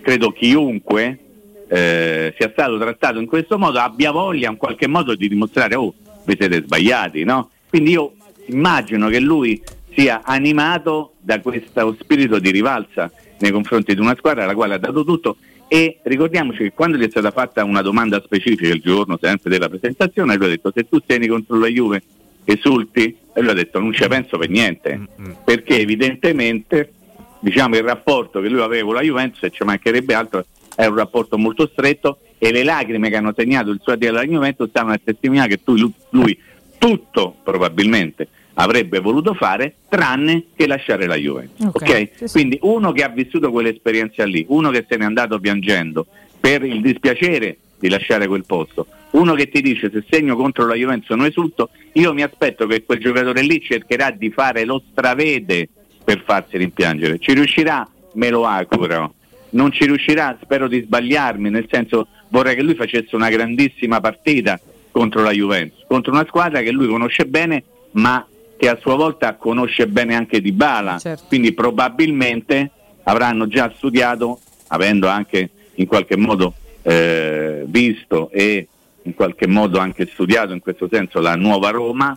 credo 0.00 0.30
chiunque 0.30 1.18
eh, 1.66 2.34
sia 2.38 2.50
stato 2.52 2.78
trattato 2.78 3.18
in 3.18 3.26
questo 3.26 3.58
modo 3.58 3.80
abbia 3.80 4.12
voglia 4.12 4.48
in 4.48 4.56
qualche 4.56 4.86
modo 4.86 5.16
di 5.16 5.28
dimostrare 5.28 5.74
oh 5.74 5.92
vi 6.24 6.36
siete 6.38 6.62
sbagliati, 6.62 7.24
no? 7.24 7.50
Quindi 7.74 7.90
io 7.90 8.12
immagino 8.46 9.08
che 9.08 9.18
lui 9.18 9.60
sia 9.92 10.22
animato 10.22 11.14
da 11.18 11.40
questo 11.40 11.96
spirito 11.98 12.38
di 12.38 12.52
rivalsa 12.52 13.10
nei 13.40 13.50
confronti 13.50 13.96
di 13.96 14.00
una 14.00 14.14
squadra 14.14 14.44
alla 14.44 14.54
quale 14.54 14.74
ha 14.74 14.78
dato 14.78 15.02
tutto. 15.04 15.38
E 15.66 15.98
ricordiamoci 16.04 16.58
che 16.58 16.72
quando 16.72 16.96
gli 16.96 17.04
è 17.04 17.10
stata 17.10 17.32
fatta 17.32 17.64
una 17.64 17.82
domanda 17.82 18.22
specifica 18.24 18.72
il 18.72 18.80
giorno 18.80 19.18
sempre 19.20 19.50
della 19.50 19.68
presentazione 19.68 20.36
lui 20.36 20.46
ha 20.46 20.50
detto 20.50 20.70
se 20.72 20.88
tu 20.88 21.00
tieni 21.00 21.26
contro 21.26 21.58
la 21.58 21.66
Juve 21.66 22.00
esulti. 22.44 23.16
E 23.32 23.40
lui 23.40 23.50
ha 23.50 23.54
detto 23.54 23.80
non 23.80 23.92
ci 23.92 24.06
penso 24.06 24.38
per 24.38 24.50
niente. 24.50 25.08
Perché 25.44 25.80
evidentemente 25.80 26.92
diciamo 27.40 27.74
il 27.74 27.82
rapporto 27.82 28.40
che 28.40 28.48
lui 28.48 28.60
aveva 28.60 28.84
con 28.84 28.94
la 28.94 29.02
Juventus 29.02 29.42
e 29.42 29.50
ci 29.50 29.64
mancherebbe 29.64 30.14
altro 30.14 30.46
è 30.76 30.86
un 30.86 30.94
rapporto 30.94 31.36
molto 31.38 31.68
stretto 31.72 32.18
e 32.38 32.52
le 32.52 32.62
lacrime 32.62 33.10
che 33.10 33.16
hanno 33.16 33.32
segnato 33.36 33.70
il 33.70 33.80
suo 33.82 33.94
addio 33.94 34.10
alla 34.10 34.22
Juventus 34.22 34.68
stanno 34.68 34.92
a 34.92 35.00
testimoniare 35.02 35.48
che 35.48 35.64
tu- 35.64 35.92
lui 36.10 36.38
tutto 36.78 37.36
probabilmente 37.42 38.28
avrebbe 38.54 39.00
voluto 39.00 39.34
fare 39.34 39.76
tranne 39.88 40.44
che 40.54 40.66
lasciare 40.66 41.06
la 41.06 41.16
Juventus. 41.16 41.66
Ok, 41.66 41.74
ok? 41.74 42.10
sì, 42.14 42.26
sì. 42.26 42.32
Quindi 42.32 42.58
uno 42.62 42.92
che 42.92 43.02
ha 43.02 43.08
vissuto 43.08 43.50
quell'esperienza 43.50 44.24
lì, 44.24 44.44
uno 44.48 44.70
che 44.70 44.84
se 44.88 44.96
n'è 44.96 45.04
andato 45.04 45.38
piangendo 45.38 46.06
per 46.38 46.64
il 46.64 46.80
dispiacere 46.80 47.58
di 47.78 47.88
lasciare 47.88 48.26
quel 48.26 48.44
posto, 48.44 48.86
uno 49.10 49.34
che 49.34 49.48
ti 49.48 49.60
dice 49.60 49.90
se 49.90 50.04
segno 50.08 50.36
contro 50.36 50.66
la 50.66 50.74
Juventus 50.74 51.16
non 51.16 51.26
esulto, 51.26 51.70
io 51.92 52.12
mi 52.12 52.22
aspetto 52.22 52.66
che 52.66 52.84
quel 52.84 52.98
giocatore 52.98 53.42
lì 53.42 53.60
cercherà 53.60 54.10
di 54.10 54.30
fare 54.30 54.64
lo 54.64 54.82
stravede 54.90 55.68
per 56.04 56.22
farsi 56.24 56.56
rimpiangere. 56.56 57.18
Ci 57.18 57.32
riuscirà? 57.32 57.88
Me 58.14 58.30
lo 58.30 58.44
auguro. 58.44 59.14
Non 59.50 59.70
ci 59.72 59.86
riuscirà? 59.86 60.36
Spero 60.42 60.68
di 60.68 60.82
sbagliarmi, 60.82 61.48
nel 61.48 61.66
senso 61.70 62.08
vorrei 62.28 62.56
che 62.56 62.62
lui 62.62 62.74
facesse 62.74 63.14
una 63.14 63.30
grandissima 63.30 64.00
partita 64.00 64.60
contro 64.94 65.24
la 65.24 65.32
Juventus, 65.32 65.82
contro 65.88 66.12
una 66.12 66.24
squadra 66.24 66.60
che 66.60 66.70
lui 66.70 66.86
conosce 66.86 67.26
bene, 67.26 67.64
ma 67.92 68.24
che 68.56 68.68
a 68.68 68.78
sua 68.80 68.94
volta 68.94 69.34
conosce 69.34 69.88
bene 69.88 70.14
anche 70.14 70.40
Di 70.40 70.52
Bala. 70.52 70.98
Certo. 70.98 71.24
Quindi 71.26 71.52
probabilmente 71.52 72.70
avranno 73.02 73.48
già 73.48 73.72
studiato, 73.74 74.38
avendo 74.68 75.08
anche 75.08 75.50
in 75.74 75.86
qualche 75.86 76.16
modo 76.16 76.54
eh, 76.82 77.64
visto 77.66 78.30
e 78.30 78.68
in 79.02 79.14
qualche 79.14 79.48
modo 79.48 79.80
anche 79.80 80.06
studiato 80.06 80.52
in 80.52 80.60
questo 80.60 80.88
senso 80.88 81.20
la 81.20 81.34
nuova 81.34 81.70
Roma, 81.70 82.16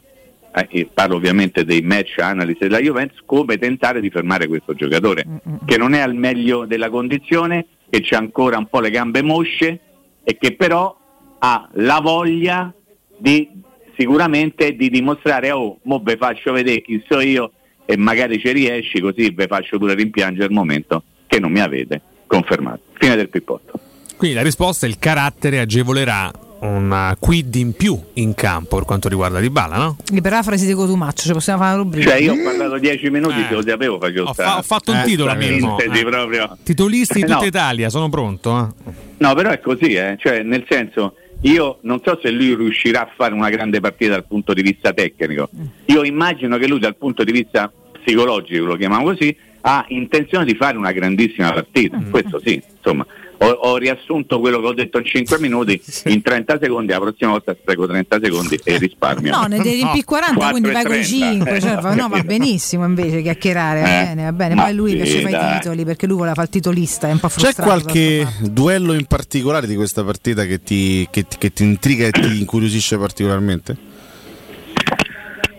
eh, 0.53 0.67
e 0.69 0.89
parlo 0.93 1.15
ovviamente 1.15 1.65
dei 1.65 1.81
match 1.81 2.19
analisi 2.19 2.59
della 2.59 2.79
Juventus, 2.79 3.23
come 3.25 3.57
tentare 3.57 4.01
di 4.01 4.11
fermare 4.11 4.45
questo 4.45 4.75
giocatore, 4.75 5.25
che 5.65 5.77
non 5.77 5.95
è 5.95 5.99
al 5.99 6.13
meglio 6.13 6.65
della 6.67 6.91
condizione, 6.91 7.65
che 7.89 8.01
c'ha 8.03 8.17
ancora 8.17 8.59
un 8.59 8.67
po' 8.67 8.81
le 8.81 8.91
gambe 8.91 9.23
mosce 9.23 9.79
e 10.23 10.37
che 10.37 10.53
però 10.55 10.95
ha 11.39 11.67
la 11.73 11.99
voglia 12.01 12.73
di 13.17 13.49
sicuramente 13.97 14.75
di 14.75 14.89
dimostrare 14.89 15.51
oh, 15.51 15.79
mo 15.83 15.99
ve 16.03 16.17
faccio 16.17 16.51
vedere 16.51 16.81
chi 16.81 17.03
so 17.09 17.19
io 17.19 17.51
e 17.85 17.97
magari 17.97 18.39
ci 18.39 18.51
riesci 18.51 18.99
così 18.99 19.31
ve 19.31 19.47
faccio 19.47 19.77
pure 19.77 19.93
rimpiangere 19.95 20.45
il 20.45 20.51
momento 20.53 21.03
che 21.25 21.39
non 21.39 21.51
mi 21.51 21.59
avete 21.61 22.01
confermato. 22.27 22.81
Fine 22.93 23.15
del 23.15 23.29
pippotto. 23.29 23.79
Quindi 24.17 24.35
la 24.35 24.43
risposta 24.43 24.85
è 24.85 24.89
il 24.89 24.97
carattere 24.99 25.59
agevolerà 25.59 26.31
una 26.59 27.15
quid 27.19 27.53
in 27.55 27.73
più 27.73 27.99
in 28.13 28.33
campo 28.33 28.77
per 28.77 28.85
quanto 28.85 29.07
riguarda 29.07 29.39
Di 29.39 29.49
Bala, 29.51 29.77
no? 29.77 29.97
Le 30.11 30.21
parafrasi 30.21 30.65
di 30.65 30.73
Cotumaccio, 30.73 31.23
ci 31.27 31.31
possiamo 31.31 31.59
fare 31.59 31.73
una 31.75 31.83
rubrica. 31.83 32.09
Cioè 32.09 32.19
io 32.19 32.33
ho 32.33 32.43
parlato 32.43 32.77
dieci 32.79 33.09
minuti, 33.11 33.39
Eh. 33.39 33.45
se 33.47 33.53
lo 33.53 33.61
sapevo 33.61 33.99
facevo 33.99 34.29
Ho, 34.29 34.33
fa- 34.33 34.57
ho 34.57 34.61
fatto 34.63 34.91
un 34.91 34.97
eh, 34.97 35.03
titolo, 35.03 35.31
sintesi 35.39 35.99
Eh. 35.99 36.05
proprio. 36.05 36.57
Titolisti 36.63 37.13
di 37.19 37.21
tutta 37.21 37.37
No. 37.39 37.45
Italia, 37.45 37.89
sono 37.89 38.09
pronto. 38.09 38.73
eh. 38.87 38.91
No, 39.17 39.33
però 39.35 39.51
è 39.51 39.59
così, 39.59 39.93
eh. 39.93 40.17
cioè, 40.19 40.41
nel 40.41 40.65
senso, 40.67 41.13
io 41.41 41.77
non 41.81 42.01
so 42.03 42.19
se 42.21 42.31
lui 42.31 42.55
riuscirà 42.55 43.01
a 43.03 43.11
fare 43.15 43.33
una 43.33 43.49
grande 43.49 43.79
partita 43.79 44.13
dal 44.13 44.25
punto 44.25 44.53
di 44.53 44.61
vista 44.61 44.93
tecnico. 44.93 45.49
Io 45.85 46.03
immagino 46.03 46.57
che 46.57 46.67
lui 46.67 46.79
dal 46.79 46.95
punto 46.95 47.23
di 47.23 47.31
vista 47.31 47.71
psicologico, 47.91 48.65
lo 48.65 48.75
chiamiamo 48.75 49.03
così, 49.03 49.35
ha 49.61 49.85
intenzione 49.89 50.45
di 50.45 50.55
fare 50.55 50.77
una 50.77 50.91
grandissima 50.91 51.51
partita. 51.51 51.99
Questo 52.09 52.39
sì, 52.43 52.61
insomma. 52.77 53.05
Ho, 53.39 53.45
ho 53.45 53.77
riassunto 53.77 54.39
quello 54.39 54.59
che 54.59 54.65
ho 54.65 54.73
detto 54.73 54.97
in 54.97 55.05
5 55.05 55.39
minuti 55.39 55.79
in 56.05 56.21
30 56.23 56.57
secondi, 56.59 56.91
la 56.91 56.99
prossima 56.99 57.31
volta 57.31 57.55
spreco 57.59 57.85
30 57.85 58.19
secondi 58.21 58.59
e 58.63 58.77
risparmio. 58.79 59.31
No, 59.31 59.45
ne 59.45 59.57
devi 59.57 59.75
riempire 59.75 60.03
40, 60.03 60.49
quindi 60.49 60.71
vai 60.71 60.83
con 60.83 60.95
i 60.95 61.05
5. 61.05 61.59
Cioè, 61.61 61.75
va- 61.75 61.93
no, 61.93 62.07
va 62.09 62.17
Eh, 62.17 62.23
benissimo 62.25 62.85
invece 62.85 63.21
chiacchierare, 63.21 63.81
va 63.81 63.87
Eh, 64.01 64.05
bene, 64.05 64.23
va 64.23 64.31
bene. 64.33 64.55
ma 64.55 64.63
Poi 64.63 64.73
lui 64.73 64.89
sì, 64.91 64.95
piaceva 64.97 65.29
i 65.29 65.31
dai. 65.33 65.59
titoli 65.59 65.85
perché 65.85 66.07
lui 66.07 66.15
voleva 66.17 66.33
fare 66.33 66.47
il 66.47 66.53
titolista, 66.53 67.07
è 67.07 67.11
un 67.11 67.19
po' 67.19 67.27
C'è 67.27 67.33
frustrato. 67.39 67.69
qualche 67.69 68.27
duello 68.41 68.93
in 68.93 69.05
particolare 69.05 69.67
di 69.67 69.75
questa 69.75 70.03
partita 70.03 70.45
che 70.45 70.63
ti, 70.63 71.07
che 71.11 71.27
ti- 71.27 71.37
che 71.37 71.53
ti 71.53 71.63
intriga 71.63 72.07
e 72.07 72.11
ti 72.11 72.21
incuriosisce 72.39 72.97
particolarmente? 72.97 73.77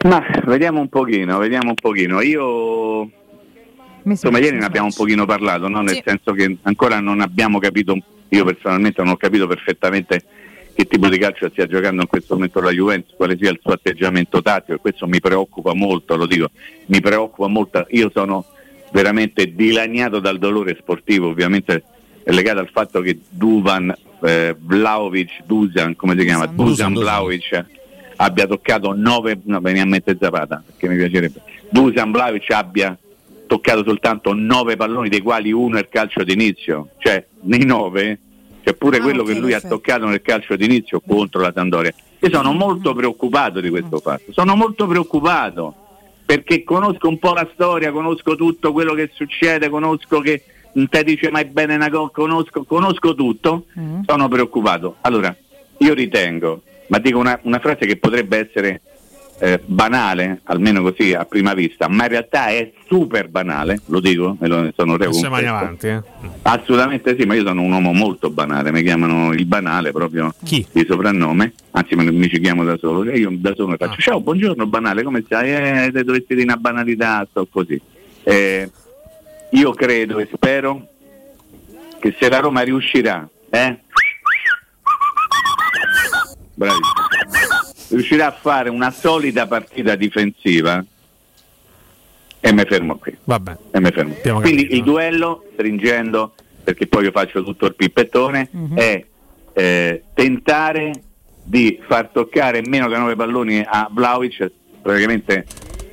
Ma 0.05 0.23
vediamo 0.47 0.81
un 0.81 0.89
pochino, 0.89 1.39
vediamo 1.39 1.71
un 1.71 1.75
pochino. 1.75 2.21
Io 2.23 3.11
insomma 4.13 4.39
ieri 4.39 4.59
ne 4.59 4.65
abbiamo 4.65 4.87
un 4.87 4.93
pochino 4.95 5.25
parlato, 5.27 5.69
no? 5.69 5.81
nel 5.81 5.95
Sì. 5.97 6.03
senso 6.05 6.33
che 6.33 6.57
ancora 6.63 7.01
non 7.01 7.21
abbiamo 7.21 7.59
capito, 7.59 7.97
io 8.29 8.45
personalmente 8.45 9.03
non 9.03 9.13
ho 9.13 9.17
capito 9.17 9.47
perfettamente 9.47 10.23
che 10.75 10.87
tipo 10.87 11.09
di 11.09 11.19
calcio 11.19 11.49
stia 11.51 11.67
giocando 11.67 12.03
in 12.03 12.07
questo 12.09 12.35
momento 12.35 12.61
la 12.61 12.71
Juventus, 12.71 13.15
quale 13.17 13.37
sia 13.37 13.51
il 13.51 13.59
suo 13.61 13.73
atteggiamento 13.73 14.41
tattico 14.43 14.75
e 14.75 14.79
questo 14.79 15.07
mi 15.09 15.19
preoccupa 15.21 15.75
molto, 15.75 16.15
lo 16.17 16.27
dico, 16.27 16.51
mi 16.87 17.01
preoccupa 17.01 17.49
molto. 17.49 17.85
Io 17.91 18.11
sono 18.15 18.45
veramente 18.93 19.53
dilaniato 19.55 20.21
dal 20.21 20.39
dolore 20.39 20.77
sportivo, 20.81 21.29
ovviamente 21.29 21.83
è 22.23 22.31
legato 22.31 22.61
al 22.61 22.69
fatto 22.71 23.01
che 23.01 23.19
Duvan, 23.29 23.93
eh, 24.23 24.55
Vlaovic, 24.59 25.43
Dusan, 25.47 25.97
come 25.97 26.17
si 26.17 26.25
chiama? 26.25 26.47
Dusan. 26.47 26.93
Vlaovic 26.95 27.65
abbia 28.17 28.47
toccato 28.47 28.95
9, 28.97 29.41
no, 29.45 29.61
veniva 29.61 29.85
a 29.85 29.87
mettere 29.89 30.17
Zapata, 30.21 30.63
perché 30.65 30.89
mi 30.89 30.97
piacerebbe. 30.97 31.41
Dusan 31.71 32.13
Vlaovic 32.13 32.51
abbia 32.51 32.97
toccato 33.49 33.83
soltanto 33.83 34.33
9 34.33 34.77
palloni, 34.77 35.09
dei 35.09 35.21
quali 35.21 35.51
uno 35.51 35.79
è 35.79 35.81
il 35.81 35.89
calcio 35.89 36.23
d'inizio, 36.23 36.91
cioè 36.99 37.25
nei 37.43 37.65
9 37.65 38.19
c'è 38.63 38.75
pure 38.75 38.99
Ah, 38.99 39.01
quello 39.01 39.25
che 39.25 39.35
lui 39.35 39.55
ha 39.55 39.61
toccato 39.61 40.07
nel 40.07 40.23
calcio 40.23 40.55
d'inizio 40.55 41.01
contro 41.01 41.41
la 41.41 41.53
Sandoria. 41.53 41.93
Io 42.21 42.31
sono 42.31 42.53
molto 42.53 42.95
preoccupato 42.95 43.61
di 43.61 43.71
questo 43.71 43.99
fatto, 43.99 44.33
sono 44.33 44.55
molto 44.55 44.87
preoccupato 44.87 45.75
perché 46.25 46.63
conosco 46.63 47.09
un 47.09 47.19
po' 47.19 47.33
la 47.33 47.49
storia, 47.55 47.91
conosco 47.91 48.37
tutto 48.37 48.73
quello 48.73 48.93
che 48.93 49.11
succede, 49.15 49.71
conosco 49.71 50.21
che 50.21 50.45
non 50.75 50.89
te 50.89 51.03
dice 51.03 51.31
mai 51.31 51.47
bene 51.47 51.77
una 51.77 51.89
cosa, 51.89 52.11
conosco, 52.13 52.65
conosco 52.65 53.15
tutto, 53.15 53.65
sono 54.05 54.29
preoccupato. 54.29 54.97
Allora, 55.01 55.35
io 55.79 55.95
ritengo, 55.95 56.63
ma 56.89 56.99
dico 56.99 57.19
una, 57.19 57.39
una 57.45 57.59
frase 57.59 57.87
che 57.87 57.97
potrebbe 57.97 58.47
essere 58.47 58.83
eh, 59.41 59.61
banale, 59.65 60.41
almeno 60.45 60.83
così 60.83 61.15
a 61.15 61.25
prima 61.25 61.55
vista, 61.55 61.89
ma 61.89 62.05
in 62.05 62.09
realtà 62.11 62.49
è 62.49 62.73
super 62.89 63.29
banale, 63.29 63.81
lo 63.87 64.01
dico, 64.01 64.37
me 64.41 64.49
lo 64.49 64.73
sono 64.77 64.97
mani 64.97 65.11
conto. 65.13 65.49
avanti, 65.49 65.87
eh. 65.87 66.03
Assolutamente 66.43 67.17
sì, 67.19 67.25
ma 67.27 67.35
io 67.35 67.45
sono 67.47 67.63
un 67.63 67.71
uomo 67.73 67.93
molto 67.93 68.31
banale, 68.31 68.73
mi 68.73 68.83
chiamano 68.83 69.33
il 69.33 69.47
banale 69.47 69.93
proprio 69.93 70.35
Chi? 70.45 70.67
di 70.73 70.85
soprannome, 70.89 71.53
anzi 71.73 71.95
mi 71.95 72.29
ci 72.29 72.41
chiamo 72.41 72.65
da 72.65 72.77
solo, 72.79 73.05
e 73.11 73.19
io 73.19 73.31
da 73.33 73.55
solo 73.55 73.69
mi 73.69 73.75
Ah. 73.75 73.87
faccio 73.87 74.01
ciao, 74.01 74.21
buongiorno 74.21 74.67
banale, 74.67 75.03
come 75.03 75.23
stai? 75.25 75.53
Eh, 75.87 75.91
te 75.93 76.03
dovessi 76.05 76.27
dire 76.29 76.43
una 76.43 76.57
banalità, 76.57 77.27
sto 77.31 77.47
così. 77.51 77.81
Eh, 78.25 78.71
io 79.53 79.73
credo 79.73 80.19
e 80.19 80.29
spero 80.33 80.87
che 82.01 82.15
se 82.19 82.29
la 82.29 82.41
Roma 82.41 82.61
riuscirà, 82.63 83.27
eh? 83.51 83.79
Bravissimo. 86.55 87.07
Riuscirà 87.89 88.27
a 88.29 88.33
fare 88.33 88.69
una 88.71 88.91
solida 88.91 89.47
partita 89.47 89.95
difensiva 89.95 90.85
e 92.41 92.53
mi 92.53 92.65
fermo 92.65 92.97
qui. 92.97 93.17
Vabbè. 93.25 93.57
E 93.73 93.81
mi 93.81 93.91
fermo. 93.91 94.15
Abbiamo 94.19 94.41
Quindi 94.41 94.63
capito. 94.63 94.77
il 94.79 94.83
duello, 94.85 95.45
stringendo, 95.55 96.35
perché 96.63 96.87
poi 96.87 97.05
io 97.05 97.11
faccio 97.11 97.43
tutto 97.43 97.67
il 97.67 97.75
pippettone, 97.75 98.51
è 98.75 99.05
eh, 99.55 100.03
tentare 100.15 100.93
di 101.43 101.81
far 101.87 102.09
toccare 102.09 102.63
meno 102.67 102.89
che 102.89 102.97
9 102.97 103.17
palloni 103.17 103.63
a 103.67 103.89
Vlaovic, 103.91 104.51
praticamente 104.83 105.47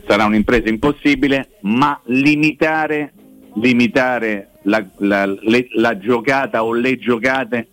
sarà 0.08 0.26
un'impresa 0.26 0.70
impossibile, 0.70 1.50
ma 1.62 2.00
limitare, 2.06 3.14
limitare 3.56 4.50
la, 4.64 4.86
la- 4.98 5.26
le- 5.26 5.68
la 5.76 5.98
giocata 5.98 6.64
o 6.64 6.74
le 6.74 6.98
giocate 6.98 7.68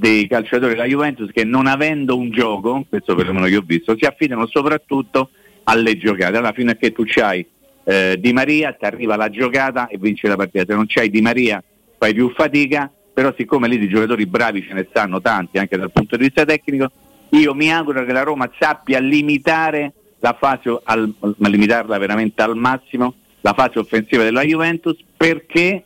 dei 0.00 0.26
calciatori 0.26 0.72
della 0.72 0.86
Juventus 0.86 1.30
che 1.30 1.44
non 1.44 1.66
avendo 1.66 2.16
un 2.16 2.30
gioco, 2.30 2.86
questo 2.88 3.14
perlomeno 3.14 3.44
che 3.46 3.56
ho 3.56 3.62
visto, 3.64 3.94
si 3.98 4.06
affidano 4.06 4.46
soprattutto 4.46 5.28
alle 5.64 5.98
giocate. 5.98 6.38
Allora 6.38 6.52
fino 6.52 6.70
a 6.70 6.74
che 6.74 6.90
tu 6.90 7.02
c'hai 7.04 7.46
eh, 7.84 8.16
Di 8.18 8.32
Maria, 8.32 8.72
ti 8.72 8.86
arriva 8.86 9.16
la 9.16 9.28
giocata 9.28 9.88
e 9.88 9.98
vinci 9.98 10.26
la 10.26 10.36
partita. 10.36 10.64
Se 10.66 10.72
non 10.72 10.86
c'hai 10.86 11.10
Di 11.10 11.20
Maria 11.20 11.62
fai 11.98 12.14
più 12.14 12.30
fatica, 12.30 12.90
però 13.12 13.34
siccome 13.36 13.68
lì 13.68 13.78
di 13.78 13.88
giocatori 13.88 14.24
bravi 14.24 14.62
ce 14.62 14.72
ne 14.72 14.86
stanno 14.88 15.20
tanti 15.20 15.58
anche 15.58 15.76
dal 15.76 15.92
punto 15.92 16.16
di 16.16 16.24
vista 16.24 16.46
tecnico, 16.46 16.90
io 17.32 17.54
mi 17.54 17.70
auguro 17.70 18.02
che 18.06 18.12
la 18.12 18.22
Roma 18.22 18.50
sappia 18.58 18.98
limitare 19.00 19.92
la 20.20 20.34
fase, 20.38 20.80
al- 20.82 21.14
limitarla 21.36 21.98
veramente 21.98 22.40
al 22.40 22.56
massimo, 22.56 23.16
la 23.42 23.52
fase 23.52 23.78
offensiva 23.78 24.22
della 24.22 24.44
Juventus 24.44 24.96
perché 25.14 25.84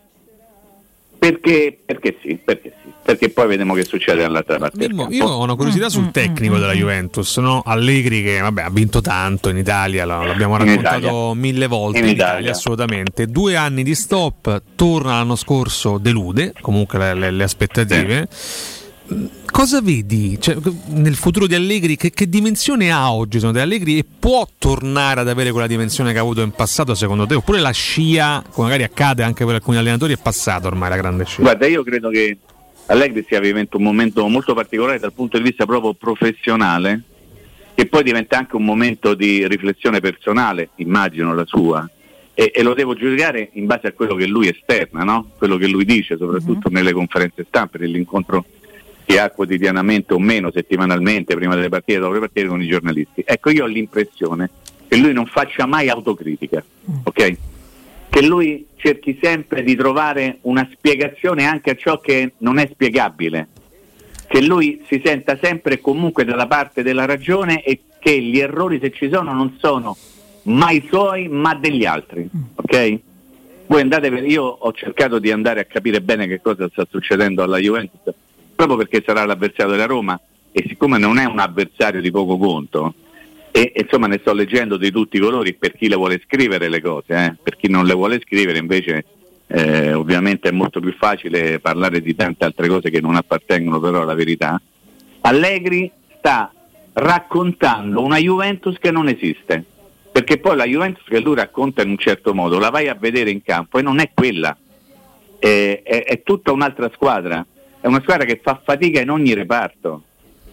perché, 1.30 1.78
perché 1.84 2.16
sì, 2.22 2.38
perché 2.42 2.72
sì, 2.82 2.90
perché 3.04 3.28
poi 3.30 3.46
vediamo 3.48 3.74
che 3.74 3.84
succede 3.84 4.22
dall'altra 4.22 4.58
parte. 4.58 4.88
Mimmo, 4.88 5.08
io 5.10 5.26
ho 5.26 5.42
una 5.42 5.54
curiosità 5.54 5.88
sul 5.88 6.10
tecnico 6.10 6.56
della 6.58 6.72
Juventus, 6.72 7.36
no? 7.38 7.62
Allegri 7.64 8.22
che 8.22 8.40
vabbè, 8.40 8.62
ha 8.62 8.70
vinto 8.70 9.00
tanto 9.00 9.48
in 9.48 9.56
Italia, 9.58 10.04
l'abbiamo 10.04 10.56
raccontato 10.56 10.98
Italia. 10.98 11.34
mille 11.34 11.66
volte 11.66 11.98
In 11.98 12.04
in 12.06 12.10
Italia, 12.12 12.32
Italia. 12.34 12.50
assolutamente. 12.52 13.26
Due 13.26 13.56
anni 13.56 13.82
di 13.82 13.94
stop, 13.94 14.62
torna 14.74 15.12
l'anno 15.18 15.36
scorso, 15.36 15.98
delude 15.98 16.52
comunque 16.60 16.98
le, 16.98 17.14
le- 17.14 17.30
le 17.30 17.42
aspettative. 17.44 18.20
Mm, 18.22 18.83
Cosa 19.50 19.82
vedi 19.82 20.40
Cioè, 20.40 20.56
nel 20.86 21.14
futuro 21.14 21.46
di 21.46 21.54
Allegri? 21.54 21.96
Che, 21.96 22.10
che 22.10 22.28
dimensione 22.28 22.90
ha 22.90 23.12
oggi 23.12 23.38
secondo 23.38 23.58
te 23.58 23.64
Allegri 23.64 23.98
e 23.98 24.04
può 24.18 24.48
tornare 24.58 25.20
ad 25.20 25.28
avere 25.28 25.50
quella 25.50 25.66
dimensione 25.66 26.12
che 26.12 26.18
ha 26.18 26.22
avuto 26.22 26.40
in 26.40 26.52
passato 26.52 26.94
secondo 26.94 27.26
te? 27.26 27.34
Oppure 27.34 27.60
la 27.60 27.70
scia, 27.70 28.42
come 28.50 28.68
magari 28.68 28.82
accade 28.82 29.22
anche 29.22 29.44
per 29.44 29.56
alcuni 29.56 29.76
allenatori, 29.76 30.14
è 30.14 30.18
passata 30.18 30.66
ormai 30.66 30.88
la 30.88 30.96
grande 30.96 31.24
scia? 31.26 31.42
Guarda, 31.42 31.66
io 31.66 31.82
credo 31.82 32.08
che 32.08 32.38
Allegri 32.86 33.22
stia 33.24 33.40
vivendo 33.40 33.76
un 33.76 33.82
momento 33.82 34.26
molto 34.28 34.54
particolare 34.54 34.98
dal 34.98 35.12
punto 35.12 35.36
di 35.36 35.44
vista 35.44 35.66
proprio 35.66 35.94
professionale, 35.94 37.02
che 37.74 37.86
poi 37.86 38.02
diventa 38.02 38.38
anche 38.38 38.56
un 38.56 38.64
momento 38.64 39.14
di 39.14 39.46
riflessione 39.46 40.00
personale, 40.00 40.70
immagino 40.76 41.34
la 41.34 41.44
sua, 41.46 41.88
e, 42.34 42.50
e 42.54 42.62
lo 42.62 42.74
devo 42.74 42.94
giudicare 42.94 43.50
in 43.52 43.66
base 43.66 43.86
a 43.86 43.92
quello 43.92 44.14
che 44.16 44.26
lui 44.26 44.48
esterna, 44.48 45.04
no? 45.04 45.30
quello 45.38 45.56
che 45.56 45.68
lui 45.68 45.84
dice, 45.84 46.16
soprattutto 46.16 46.68
nelle 46.68 46.92
conferenze 46.92 47.44
stampe, 47.46 47.78
nell'incontro 47.78 48.44
che 49.04 49.20
ha 49.20 49.30
quotidianamente 49.30 50.14
o 50.14 50.18
meno, 50.18 50.50
settimanalmente, 50.50 51.34
prima 51.34 51.54
delle 51.54 51.68
partite, 51.68 51.98
dopo 51.98 52.14
le 52.14 52.20
partite 52.20 52.46
con 52.46 52.62
i 52.62 52.68
giornalisti. 52.68 53.22
Ecco, 53.24 53.50
io 53.50 53.64
ho 53.64 53.66
l'impressione 53.66 54.50
che 54.88 54.96
lui 54.96 55.12
non 55.12 55.26
faccia 55.26 55.66
mai 55.66 55.88
autocritica, 55.88 56.64
ok? 57.04 57.36
Che 58.08 58.22
lui 58.22 58.66
cerchi 58.76 59.18
sempre 59.20 59.62
di 59.62 59.74
trovare 59.74 60.38
una 60.42 60.68
spiegazione 60.72 61.44
anche 61.44 61.70
a 61.70 61.74
ciò 61.74 61.98
che 62.00 62.34
non 62.38 62.58
è 62.58 62.68
spiegabile, 62.72 63.48
che 64.26 64.40
lui 64.40 64.82
si 64.88 65.00
senta 65.04 65.38
sempre 65.42 65.80
comunque 65.80 66.24
dalla 66.24 66.46
parte 66.46 66.82
della 66.82 67.04
ragione 67.04 67.62
e 67.62 67.80
che 67.98 68.20
gli 68.20 68.38
errori 68.38 68.78
se 68.80 68.90
ci 68.92 69.10
sono 69.10 69.32
non 69.32 69.56
sono 69.58 69.96
mai 70.44 70.84
suoi 70.88 71.28
ma 71.28 71.54
degli 71.54 71.84
altri, 71.84 72.28
ok? 72.54 72.98
Voi 73.66 73.80
andate 73.80 74.10
per, 74.10 74.24
io 74.24 74.44
ho 74.44 74.72
cercato 74.72 75.18
di 75.18 75.30
andare 75.30 75.60
a 75.60 75.64
capire 75.64 76.00
bene 76.02 76.26
che 76.26 76.40
cosa 76.40 76.68
sta 76.70 76.86
succedendo 76.88 77.42
alla 77.42 77.58
Juventus, 77.58 78.14
proprio 78.54 78.76
perché 78.76 79.02
sarà 79.04 79.24
l'avversario 79.24 79.72
della 79.72 79.86
Roma 79.86 80.18
e 80.52 80.64
siccome 80.68 80.98
non 80.98 81.18
è 81.18 81.24
un 81.24 81.38
avversario 81.38 82.00
di 82.00 82.10
poco 82.10 82.38
conto, 82.38 82.94
e 83.50 83.72
insomma 83.76 84.08
ne 84.08 84.18
sto 84.20 84.32
leggendo 84.32 84.76
di 84.76 84.90
tutti 84.90 85.16
i 85.16 85.20
colori 85.20 85.54
per 85.54 85.76
chi 85.76 85.88
le 85.88 85.96
vuole 85.96 86.20
scrivere 86.24 86.68
le 86.68 86.80
cose, 86.80 87.14
eh. 87.14 87.36
per 87.40 87.56
chi 87.56 87.68
non 87.68 87.86
le 87.86 87.94
vuole 87.94 88.20
scrivere 88.20 88.58
invece 88.58 89.04
eh, 89.46 89.92
ovviamente 89.92 90.48
è 90.48 90.52
molto 90.52 90.80
più 90.80 90.92
facile 90.92 91.60
parlare 91.60 92.00
di 92.00 92.16
tante 92.16 92.44
altre 92.44 92.66
cose 92.66 92.90
che 92.90 93.00
non 93.00 93.14
appartengono 93.14 93.78
però 93.78 94.02
alla 94.02 94.14
verità. 94.14 94.60
Allegri 95.20 95.90
sta 96.18 96.52
raccontando 96.94 98.02
una 98.02 98.18
Juventus 98.18 98.76
che 98.78 98.90
non 98.90 99.08
esiste, 99.08 99.64
perché 100.10 100.38
poi 100.38 100.56
la 100.56 100.66
Juventus 100.66 101.04
che 101.04 101.20
lui 101.20 101.36
racconta 101.36 101.82
in 101.82 101.90
un 101.90 101.98
certo 101.98 102.34
modo 102.34 102.58
la 102.58 102.70
vai 102.70 102.88
a 102.88 102.94
vedere 102.94 103.30
in 103.30 103.42
campo 103.42 103.78
e 103.78 103.82
non 103.82 104.00
è 104.00 104.10
quella, 104.14 104.56
è, 105.38 105.80
è- 105.84 106.04
è 106.04 106.22
tutta 106.22 106.50
un'altra 106.52 106.90
squadra, 106.92 107.44
è 107.84 107.86
una 107.86 108.00
squadra 108.00 108.24
che 108.24 108.40
fa 108.42 108.62
fatica 108.64 109.02
in 109.02 109.10
ogni 109.10 109.34
reparto, 109.34 110.04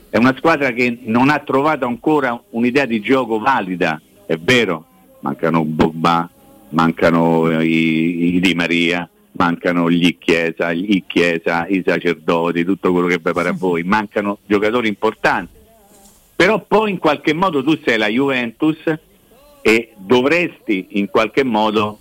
è 0.10 0.18
una 0.18 0.36
squadra 0.36 0.74
che 0.74 0.98
non 1.04 1.30
ha 1.30 1.40
trovato 1.40 1.86
ancora 1.86 2.38
un'idea 2.50 2.84
di 2.84 3.00
gioco 3.00 3.40
valida, 3.40 4.02
è 4.26 4.36
vero, 4.36 4.86
mancano 5.22 5.64
Bogba, 5.64 6.30
mancano 6.72 7.50
eh, 7.50 7.66
i, 7.66 8.36
i 8.36 8.40
Di 8.42 8.54
Maria, 8.54 9.10
mancano 9.32 9.90
gli 9.90 10.18
Chiesa, 10.18 10.74
gli 10.74 11.04
Chiesa, 11.08 11.68
i 11.70 11.82
sacerdoti, 11.86 12.66
tutto 12.66 12.92
quello 12.92 13.08
che 13.08 13.22
prepara 13.22 13.52
a 13.52 13.56
voi, 13.58 13.84
mancano 13.84 14.40
giocatori 14.46 14.90
importanti. 14.90 15.54
Però 16.36 16.60
poi 16.68 16.92
in 16.92 16.98
qualche 16.98 17.34
modo 17.34 17.64
tu 17.64 17.80
sei 17.82 17.98
la 17.98 18.08
Juventus 18.08 18.94
e 19.62 19.94
dovresti 19.96 20.88
in 21.00 21.08
qualche 21.08 21.46
modo 21.46 22.01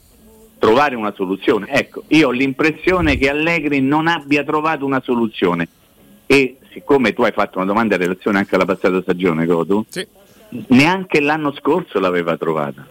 trovare 0.61 0.95
una 0.95 1.13
soluzione. 1.17 1.67
Ecco, 1.71 2.05
io 2.09 2.29
ho 2.29 2.31
l'impressione 2.31 3.17
che 3.17 3.29
Allegri 3.29 3.81
non 3.81 4.07
abbia 4.07 4.45
trovato 4.45 4.85
una 4.85 5.01
soluzione 5.03 5.67
e 6.27 6.59
siccome 6.73 7.13
tu 7.13 7.23
hai 7.23 7.33
fatto 7.33 7.59
una 7.59 7.67
domanda 7.67 7.97
in 7.97 8.03
relazione 8.03 8.39
anche 8.39 8.55
alla 8.55 8.67
passata 8.67 9.01
stagione, 9.01 9.47
Godu, 9.47 9.85
neanche 10.69 11.21
l'anno 11.21 11.53
scorso 11.53 11.99
l'aveva 11.99 12.37
trovata. 12.37 12.87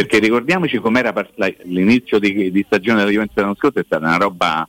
Perché 0.00 0.18
ricordiamoci 0.18 0.78
com'era 0.78 1.12
l'inizio 1.64 2.18
di, 2.18 2.50
di 2.50 2.64
stagione 2.66 3.00
della 3.00 3.10
Juventus 3.10 3.36
l'anno 3.36 3.56
scorso, 3.56 3.80
è 3.80 3.84
stata 3.84 4.06
una 4.06 4.16
roba 4.16 4.66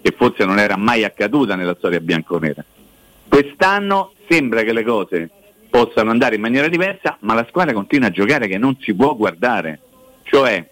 che 0.00 0.14
forse 0.16 0.44
non 0.44 0.58
era 0.58 0.76
mai 0.76 1.04
accaduta 1.04 1.56
nella 1.56 1.74
storia 1.76 2.00
bianconera. 2.00 2.64
Quest'anno 3.28 4.12
sembra 4.28 4.62
che 4.62 4.72
le 4.72 4.84
cose 4.84 5.30
possano 5.68 6.10
andare 6.10 6.36
in 6.36 6.40
maniera 6.40 6.68
diversa, 6.68 7.18
ma 7.20 7.34
la 7.34 7.44
squadra 7.48 7.74
continua 7.74 8.08
a 8.08 8.12
giocare 8.12 8.46
che 8.46 8.56
non 8.56 8.76
si 8.80 8.94
può 8.94 9.14
guardare. 9.14 9.80
Cioè, 10.22 10.66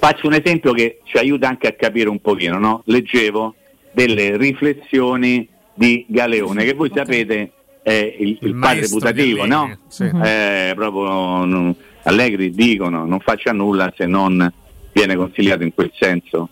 faccio 0.00 0.26
un 0.26 0.32
esempio 0.32 0.72
che 0.72 1.00
ci 1.04 1.18
aiuta 1.18 1.46
anche 1.46 1.68
a 1.68 1.72
capire 1.72 2.08
un 2.08 2.20
pochino, 2.20 2.58
no? 2.58 2.82
Leggevo 2.86 3.54
delle 3.92 4.36
riflessioni 4.38 5.46
di 5.74 6.06
Galeone, 6.08 6.64
che 6.64 6.72
voi 6.72 6.90
sapete 6.94 7.52
è 7.82 8.16
il, 8.18 8.38
il 8.40 8.54
padre 8.56 8.88
putativo, 8.88 9.44
no? 9.46 9.78
Sì. 9.88 10.04
Eh, 10.04 10.72
proprio 10.74 11.44
non- 11.44 11.74
Allegri 12.04 12.50
dicono 12.50 13.04
non 13.04 13.20
faccia 13.20 13.52
nulla 13.52 13.92
se 13.94 14.06
non 14.06 14.50
viene 14.90 15.16
consigliato 15.16 15.64
in 15.64 15.74
quel 15.74 15.92
senso 15.94 16.48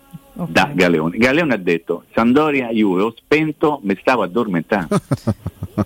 da 0.46 0.70
Galeone. 0.74 1.16
Galeone 1.16 1.54
ha 1.54 1.58
detto 1.58 2.04
Sandoria 2.14 2.68
Juve 2.70 3.02
ho 3.02 3.14
spento, 3.16 3.80
mi 3.82 3.96
stavo 4.00 4.22
addormentando. 4.22 4.98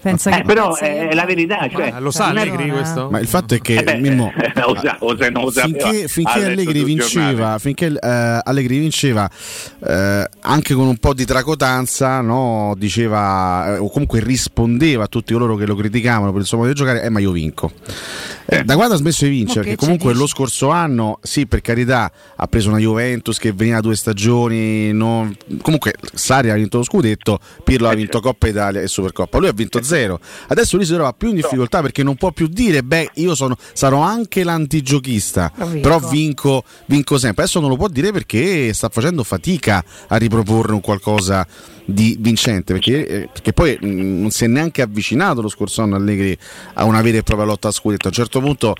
Pensa 0.01 0.39
Eh, 0.39 0.43
però 0.43 0.75
è, 0.75 1.09
è 1.09 1.15
la 1.15 1.27
verità. 1.27 1.69
Cioè, 1.69 1.93
lo 1.99 2.11
sa 2.11 2.29
Allegri 2.29 2.71
questo? 2.71 3.11
Ma 3.11 3.21
il 3.21 3.27
fatto 3.27 3.55
è 3.55 3.61
che 3.61 3.75
Eh 3.75 3.83
beh, 3.83 3.99
Mimmo, 3.99 4.33
o 4.65 4.75
sa- 4.81 4.97
o 5.01 5.15
se 5.19 5.29
non 5.29 5.45
lo 5.45 5.51
sapeva, 5.51 5.91
finché, 6.07 6.45
Allegri 6.45 6.83
vinceva, 6.83 7.59
finché 7.59 7.87
eh, 7.89 8.41
Allegri 8.43 8.79
vinceva 8.79 9.29
eh, 9.87 10.27
anche 10.41 10.73
con 10.75 10.87
un 10.87 10.97
po' 10.97 11.13
di 11.13 11.27
tracotanza, 11.27 12.23
no, 12.23 12.75
diceva 12.79 13.75
eh, 13.75 13.79
o 13.79 13.91
comunque 13.91 14.21
rispondeva 14.21 15.05
a 15.05 15.09
tutti 15.09 15.35
coloro 15.35 15.57
che 15.57 15.67
lo 15.67 15.77
criticavano 15.77 16.33
per 16.33 16.41
il 16.41 16.47
suo 16.47 16.57
modo 16.57 16.71
di 16.71 16.75
giocare, 16.75 17.03
eh 17.03 17.11
ma 17.11 17.21
io 17.21 17.31
vinco. 17.33 17.71
Eh, 18.47 18.65
Da 18.65 18.75
quando 18.77 18.95
ha 18.95 18.99
smesso 18.99 19.25
di 19.25 19.31
vincere, 19.31 19.61
perché 19.61 19.77
comunque 19.77 20.09
dici? 20.09 20.21
lo 20.21 20.27
scorso 20.27 20.71
anno, 20.71 21.19
sì, 21.23 21.47
per 21.47 21.61
carità, 21.61 22.11
ha 22.37 22.47
preso 22.47 22.71
una 22.71 22.79
Juventus 22.79 23.39
che 23.39 23.53
veniva 23.53 23.81
due 23.81 23.95
stagioni, 23.95 24.31
non- 24.49 25.35
comunque 25.61 25.95
Sari 26.13 26.51
ha 26.51 26.55
vinto 26.55 26.79
lo 26.79 26.85
scudetto, 26.85 27.39
Pirlo 27.65 27.89
ha 27.89 27.95
vinto 27.95 28.21
Coppa 28.21 28.49
Italia 28.49 28.81
e 28.81 28.89
Supercoppa, 28.89 29.39
lui 29.39 29.49
ha 29.49 29.53
vinto 29.53 29.83
zero. 29.83 30.21
Adesso 30.49 30.77
lui 30.77 30.85
si 30.87 30.93
trova 30.95 31.13
più 31.13 31.29
in 31.29 31.37
difficoltà 31.37 31.81
perché 31.81 32.03
non 32.03 32.17
può 32.17 32.31
più 32.33 32.47
dire, 32.47 32.83
beh, 32.83 33.11
io 33.15 33.35
sono, 33.35 33.57
sarò 33.73 34.01
anche 34.01 34.45
l'antigiochista, 34.45 35.53
però 35.81 35.99
vinco, 35.99 36.65
vinco 36.87 37.19
sempre. 37.19 37.45
Adesso 37.45 37.61
non 37.61 37.69
lo 37.69 37.77
può 37.77 37.89
dire 37.89 38.13
perché 38.13 38.73
sta 38.73 38.89
facendo 38.89 39.23
fatica 39.25 39.85
a 40.09 40.17
riproporre 40.17 40.73
un 40.73 40.81
qualcosa 40.81 41.47
di 41.85 42.17
vincente, 42.19 42.73
perché, 42.75 43.07
eh, 43.07 43.29
perché 43.33 43.53
poi 43.53 43.77
mh, 43.81 44.21
non 44.21 44.31
si 44.31 44.45
è 44.45 44.47
neanche 44.47 44.83
avvicinato 44.83 45.41
lo 45.43 45.49
scorso 45.49 45.83
anno 45.83 45.97
Allegri 45.97 46.37
a 46.75 46.85
una 46.85 47.03
vera 47.03 47.19
e 47.19 47.23
propria 47.23 47.47
lotta 47.47 47.69
a 47.69 47.73
scudetto. 47.73 48.07
A 48.07 48.09
un 48.09 48.15
certo 48.15 48.41
punto 48.41 48.75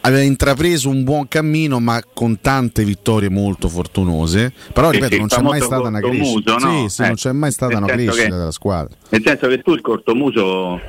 aveva 0.00 0.22
intrapreso 0.22 0.88
un 0.88 1.04
buon 1.04 1.28
cammino, 1.28 1.80
ma 1.80 2.02
con 2.12 2.40
tante 2.40 2.84
vittorie 2.84 3.28
molto 3.28 3.68
fortunose. 3.68 4.52
Però, 4.72 4.90
ripeto, 4.90 5.12
sì, 5.12 5.18
non 5.18 5.28
c'è 5.28 5.40
mai 5.42 5.60
crescita. 6.00 6.56
no? 6.56 6.88
Sì, 6.88 6.94
sì, 6.94 7.02
Eh, 7.02 7.06
non 7.06 7.14
c'è 7.14 7.32
mai 7.32 7.50
stata 7.52 7.76
una 7.76 7.86
crescita 7.86 8.22
che- 8.24 8.28
della 8.30 8.50
squadra. 8.50 8.94
Nel 9.10 9.22
senso 9.24 9.48
che 9.48 9.62
tu 9.62 9.72
il 9.74 9.80
cortomuso, 9.80 10.80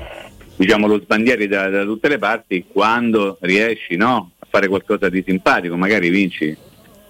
diciamo, 0.55 0.87
lo 0.87 0.99
sbandieri 0.99 1.47
da, 1.47 1.69
da 1.69 1.83
tutte 1.83 2.07
le 2.07 2.17
parti 2.17 2.65
quando 2.67 3.37
riesci 3.41 3.95
no, 3.95 4.31
a 4.39 4.47
fare 4.49 4.67
qualcosa 4.67 5.09
di 5.09 5.23
simpatico, 5.25 5.75
magari 5.75 6.09
vinci 6.09 6.55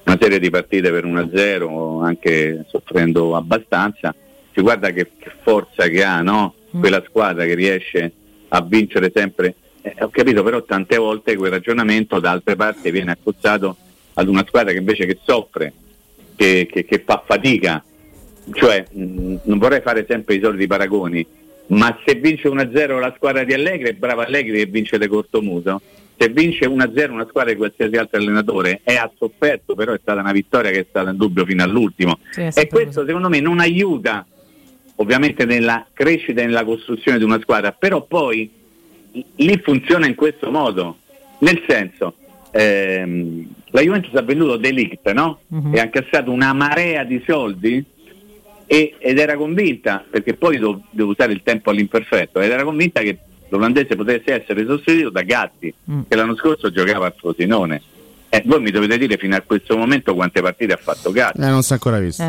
una 0.05 0.17
serie 0.19 0.39
di 0.39 0.49
partite 0.49 0.91
per 0.91 1.03
1-0, 1.05 2.03
anche 2.03 2.65
soffrendo 2.69 3.35
abbastanza. 3.35 4.13
Si 4.53 4.61
guarda 4.61 4.91
che, 4.91 5.11
che 5.17 5.31
forza 5.41 5.87
che 5.87 6.03
ha 6.03 6.21
no? 6.21 6.53
quella 6.79 7.03
squadra 7.07 7.45
che 7.45 7.55
riesce 7.55 8.11
a 8.49 8.61
vincere 8.61 9.11
sempre. 9.13 9.55
Eh, 9.87 9.93
ho 9.99 10.09
capito, 10.09 10.41
però 10.41 10.63
tante 10.63 10.97
volte 10.97 11.35
quel 11.35 11.51
ragionamento 11.51 12.19
da 12.19 12.31
altre 12.31 12.55
parti 12.55 12.89
viene 12.89 13.11
accostato 13.11 13.77
ad 14.15 14.27
una 14.27 14.43
squadra 14.47 14.71
che 14.71 14.79
invece 14.79 15.05
che 15.05 15.19
soffre, 15.23 15.73
che, 16.35 16.67
che- 16.71 16.85
che 16.85 17.03
fa 17.05 17.23
fatica. 17.23 17.83
Cioè, 18.51 18.85
mh, 18.91 19.35
non 19.43 19.57
vorrei 19.59 19.81
fare 19.81 20.03
sempre 20.09 20.35
i 20.35 20.41
soliti 20.41 20.65
paragoni, 20.65 21.23
ma 21.67 21.95
se 22.03 22.15
vince 22.15 22.47
1-0 22.49 22.99
la 22.99 23.13
squadra 23.15 23.43
di 23.43 23.53
Allegri, 23.53 23.89
è 23.89 23.93
brava 23.93 24.25
Allegri 24.25 24.57
che 24.57 24.65
vince 24.65 24.97
le 24.97 25.07
cortomuso. 25.07 25.79
Se 26.17 26.29
vince 26.29 26.65
1-0 26.67 27.11
una 27.11 27.27
squadra 27.27 27.51
di 27.51 27.57
qualsiasi 27.57 27.95
altro 27.97 28.17
allenatore 28.19 28.79
e 28.83 28.95
ha 28.95 29.11
sofferto, 29.17 29.75
però 29.75 29.93
è 29.93 29.99
stata 30.01 30.21
una 30.21 30.31
vittoria 30.31 30.71
che 30.71 30.79
è 30.79 30.85
stata 30.89 31.11
in 31.11 31.17
dubbio 31.17 31.45
fino 31.45 31.61
all'ultimo. 31.61 32.17
Sì, 32.31 32.41
è 32.41 32.51
e 32.55 32.67
questo 32.67 33.05
secondo 33.05 33.29
me 33.29 33.39
non 33.39 33.59
aiuta 33.59 34.25
ovviamente 34.95 35.43
nella 35.45 35.85
crescita 35.93 36.41
e 36.41 36.45
nella 36.45 36.63
costruzione 36.63 37.17
di 37.17 37.23
una 37.25 37.39
squadra, 37.41 37.73
però 37.73 38.01
poi 38.03 38.54
lì 39.35 39.61
funziona 39.63 40.07
in 40.07 40.15
questo 40.15 40.51
modo, 40.51 40.97
nel 41.39 41.63
senso 41.67 42.15
ehm, 42.51 43.47
la 43.71 43.81
Juventus 43.81 44.13
ha 44.15 44.21
venduto 44.21 44.57
Delict 44.57 45.11
no? 45.11 45.39
e 45.73 45.79
ha 45.79 45.83
incassato 45.83 46.31
una 46.31 46.53
marea 46.53 47.03
di 47.03 47.21
soldi 47.27 47.83
e- 48.65 48.95
ed 48.97 49.19
era 49.19 49.35
convinta, 49.35 50.03
perché 50.09 50.33
poi 50.35 50.57
devo, 50.57 50.81
devo 50.89 51.11
usare 51.11 51.33
il 51.33 51.41
tempo 51.43 51.69
all'imperfetto, 51.69 52.39
ed 52.39 52.51
era 52.51 52.63
convinta 52.63 53.01
che 53.01 53.17
l'olandese 53.49 53.95
potesse 53.95 54.41
essere 54.41 54.65
sostituito 54.65 55.09
da 55.09 55.21
Gatti, 55.21 55.73
che 56.07 56.15
l'anno 56.15 56.35
scorso 56.35 56.71
giocava 56.71 57.07
a 57.07 57.13
Frosinone. 57.15 57.81
Eh, 58.29 58.41
voi 58.45 58.61
mi 58.61 58.71
dovete 58.71 58.97
dire 58.97 59.17
fino 59.17 59.35
a 59.35 59.41
questo 59.41 59.77
momento 59.77 60.15
quante 60.15 60.41
partite 60.41 60.73
ha 60.73 60.79
fatto 60.81 61.11
Gatti. 61.11 61.39
Eh, 61.39 61.45
non 61.49 61.61
si 61.61 61.71
è 61.71 61.73
ancora 61.75 61.99
visto. 61.99 62.23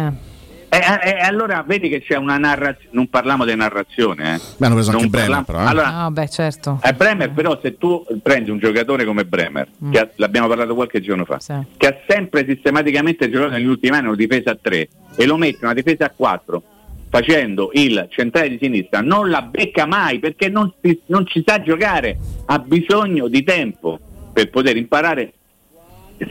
E 0.69 0.79
eh, 0.79 1.09
eh, 1.11 1.21
allora 1.21 1.63
vedi 1.67 1.89
che 1.89 2.03
c'è 2.03 2.17
una 2.17 2.37
narrazione, 2.39 2.89
non 2.93 3.09
parliamo 3.09 3.45
di 3.45 3.55
narrazione. 3.55 4.35
Eh. 4.35 4.41
Beh, 4.57 4.67
hanno 4.67 4.75
preso 4.75 4.91
anche 4.91 5.03
Non 5.03 5.11
Bremer, 5.11 5.29
parliamo- 5.29 5.45
però. 5.45 5.61
eh. 5.61 5.67
Allora, 5.67 5.95
Ah, 6.05 6.11
beh, 6.11 6.29
certo. 6.29 6.79
a 6.83 6.93
Bremer 6.93 7.31
però 7.31 7.59
se 7.63 7.79
tu 7.79 8.05
prendi 8.23 8.51
un 8.51 8.59
giocatore 8.59 9.05
come 9.05 9.25
Bremer, 9.25 9.69
che 9.91 9.99
ha- 10.01 10.09
l'abbiamo 10.17 10.49
parlato 10.49 10.75
qualche 10.75 11.01
giorno 11.01 11.25
fa, 11.25 11.39
che 11.77 11.87
ha 11.87 11.97
sempre 12.09 12.45
sistematicamente 12.47 13.31
giocato 13.31 13.53
negli 13.53 13.67
ultimi 13.67 13.97
anni 13.97 14.09
una 14.09 14.17
difesa 14.17 14.51
a 14.51 14.59
3 14.61 14.89
e 15.17 15.25
lo 15.27 15.37
mette 15.37 15.65
una 15.65 15.75
difesa 15.75 16.07
a 16.07 16.13
4 16.15 16.63
facendo 17.09 17.71
il 17.75 18.09
centrale 18.11 18.49
di 18.49 18.59
sinistra, 18.61 19.01
non 19.01 19.31
la 19.31 19.43
becca 19.43 19.87
mai 19.87 20.19
perché 20.19 20.49
non, 20.49 20.73
si- 20.83 21.01
non 21.07 21.25
ci 21.27 21.43
sa 21.47 21.63
giocare, 21.63 22.19
ha 22.47 22.59
bisogno 22.59 23.29
di 23.29 23.43
tempo 23.45 23.99
per 24.33 24.51
poter 24.51 24.77
imparare. 24.77 25.33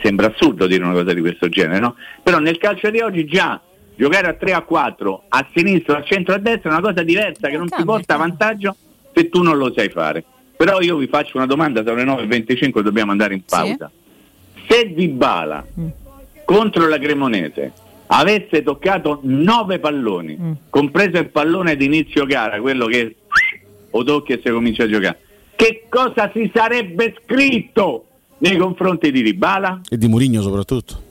Sembra 0.04 0.28
assurdo 0.28 0.66
dire 0.68 0.84
una 0.84 0.94
cosa 0.94 1.14
di 1.14 1.22
questo 1.22 1.48
genere, 1.48 1.80
no? 1.80 1.96
Però 2.24 2.40
nel 2.40 2.58
calcio 2.58 2.90
di 2.90 3.00
oggi 3.02 3.26
già 3.26 3.60
giocare 3.96 4.28
a 4.28 4.34
3 4.34 4.54
a 4.54 4.62
4 4.62 5.24
a 5.28 5.48
sinistra, 5.54 5.98
a 5.98 6.04
centro, 6.04 6.34
a 6.34 6.38
destra 6.38 6.70
è 6.70 6.74
una 6.74 6.82
cosa 6.82 7.04
diversa 7.04 7.50
che 7.50 7.58
non 7.58 7.70
ti 7.70 7.84
porta 7.84 8.18
vantaggio 8.18 8.76
se 9.14 9.30
tu 9.30 9.42
non 9.42 9.58
lo 9.58 9.72
sai 9.74 9.90
fare. 9.90 10.24
Però 10.56 10.80
io 10.82 10.96
vi 10.98 11.08
faccio 11.08 11.38
una 11.38 11.46
domanda, 11.46 11.84
sono 11.84 11.96
le 11.96 12.06
9.25 12.06 12.80
dobbiamo 12.80 13.12
andare 13.12 13.34
in 13.34 13.44
pausa. 13.44 13.92
Se 14.68 14.94
Dybala 14.94 15.66
contro 16.46 16.88
la 16.88 16.98
Cremonese 16.98 17.74
avesse 18.08 18.64
toccato 18.64 19.20
9 19.24 19.80
palloni, 19.80 20.58
compreso 20.70 21.18
il 21.18 21.30
pallone 21.30 21.76
di 21.76 21.86
inizio 21.86 22.26
gara, 22.26 22.60
quello 22.62 22.86
che 22.86 23.16
o 23.90 24.04
tocchi 24.04 24.34
e 24.34 24.42
si 24.44 24.50
comincia 24.50 24.84
a 24.84 24.88
giocare, 24.88 25.20
che 25.56 25.86
cosa 25.90 26.30
si 26.34 26.50
sarebbe 26.54 27.16
scritto 27.24 28.06
nei 28.40 28.58
confronti 28.58 29.12
di 29.12 29.24
Dybala? 29.24 29.82
E 29.90 29.98
di 29.98 30.08
Murigno 30.08 30.42
soprattutto. 30.42 31.05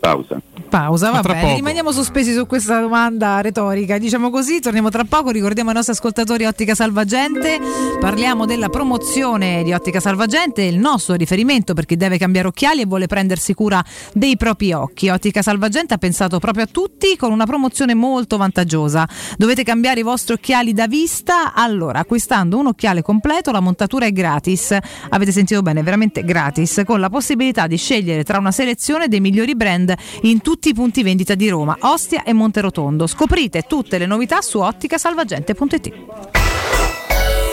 Pausa. 0.00 0.40
Pausa, 0.70 1.10
va 1.10 1.20
bene. 1.20 1.40
poco. 1.40 1.54
Rimaniamo 1.56 1.92
sospesi 1.92 2.32
su 2.32 2.46
questa 2.46 2.80
domanda 2.80 3.40
retorica. 3.40 3.98
Diciamo 3.98 4.30
così, 4.30 4.60
torniamo 4.60 4.88
tra 4.88 5.04
poco. 5.04 5.30
Ricordiamo 5.30 5.70
ai 5.70 5.74
nostri 5.74 5.92
ascoltatori 5.92 6.44
Ottica 6.44 6.74
Salvagente. 6.74 7.58
Parliamo 8.00 8.46
della 8.46 8.68
promozione 8.70 9.62
di 9.62 9.72
Ottica 9.72 10.00
Salvagente, 10.00 10.62
il 10.62 10.78
nostro 10.78 11.16
riferimento 11.16 11.74
per 11.74 11.84
chi 11.84 11.96
deve 11.96 12.16
cambiare 12.16 12.48
occhiali 12.48 12.80
e 12.80 12.86
vuole 12.86 13.06
prendersi 13.08 13.52
cura 13.52 13.84
dei 14.14 14.36
propri 14.36 14.72
occhi. 14.72 15.10
Ottica 15.10 15.42
Salvagente 15.42 15.94
ha 15.94 15.98
pensato 15.98 16.38
proprio 16.38 16.64
a 16.64 16.68
tutti 16.70 17.16
con 17.16 17.30
una 17.32 17.44
promozione 17.44 17.92
molto 17.94 18.38
vantaggiosa. 18.38 19.06
Dovete 19.36 19.64
cambiare 19.64 20.00
i 20.00 20.04
vostri 20.04 20.34
occhiali 20.34 20.72
da 20.72 20.86
vista? 20.86 21.52
Allora, 21.52 21.98
acquistando 21.98 22.56
un 22.56 22.68
occhiale 22.68 23.02
completo, 23.02 23.50
la 23.50 23.60
montatura 23.60 24.06
è 24.06 24.12
gratis. 24.12 24.74
Avete 25.10 25.32
sentito 25.32 25.60
bene, 25.60 25.82
veramente 25.82 26.24
gratis, 26.24 26.82
con 26.86 27.00
la 27.00 27.10
possibilità 27.10 27.66
di 27.66 27.76
scegliere 27.76 28.24
tra 28.24 28.38
una 28.38 28.52
selezione 28.52 29.08
dei 29.08 29.20
migliori 29.20 29.54
brand 29.54 29.89
in 30.22 30.40
tutti 30.40 30.68
i 30.68 30.74
punti 30.74 31.02
vendita 31.02 31.34
di 31.34 31.48
Roma, 31.48 31.76
Ostia 31.80 32.24
e 32.24 32.32
Monterotondo. 32.32 33.06
Scoprite 33.06 33.62
tutte 33.62 33.98
le 33.98 34.06
novità 34.06 34.40
su 34.40 34.58
otticasalvagente.it. 34.58 35.92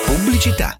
Pubblicità. 0.06 0.80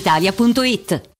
brispalitalia.it. 0.00 1.19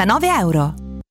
299 0.05 0.41
euro. 0.41 0.80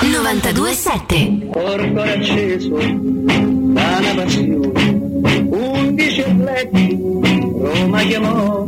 927 0.00 1.48
Corpo 1.50 2.00
acceso 2.00 2.76
da 2.76 3.98
una 3.98 4.14
passione, 4.14 5.48
undici 5.50 6.24
letti, 6.36 6.96
Roma 7.58 8.02
chiamò, 8.02 8.66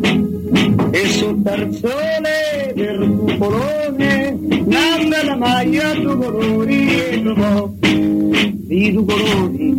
e 0.91 1.07
sul 1.07 1.41
tarzone 1.43 2.73
del 2.75 3.17
cupolone, 3.17 4.39
nanda 4.65 5.25
la 5.25 5.37
maglia 5.37 5.95
due 5.95 6.17
colori 6.17 7.01
e 7.01 7.23
trovò, 7.23 7.71
di 7.79 8.93
due 8.93 9.05
colori, 9.05 9.75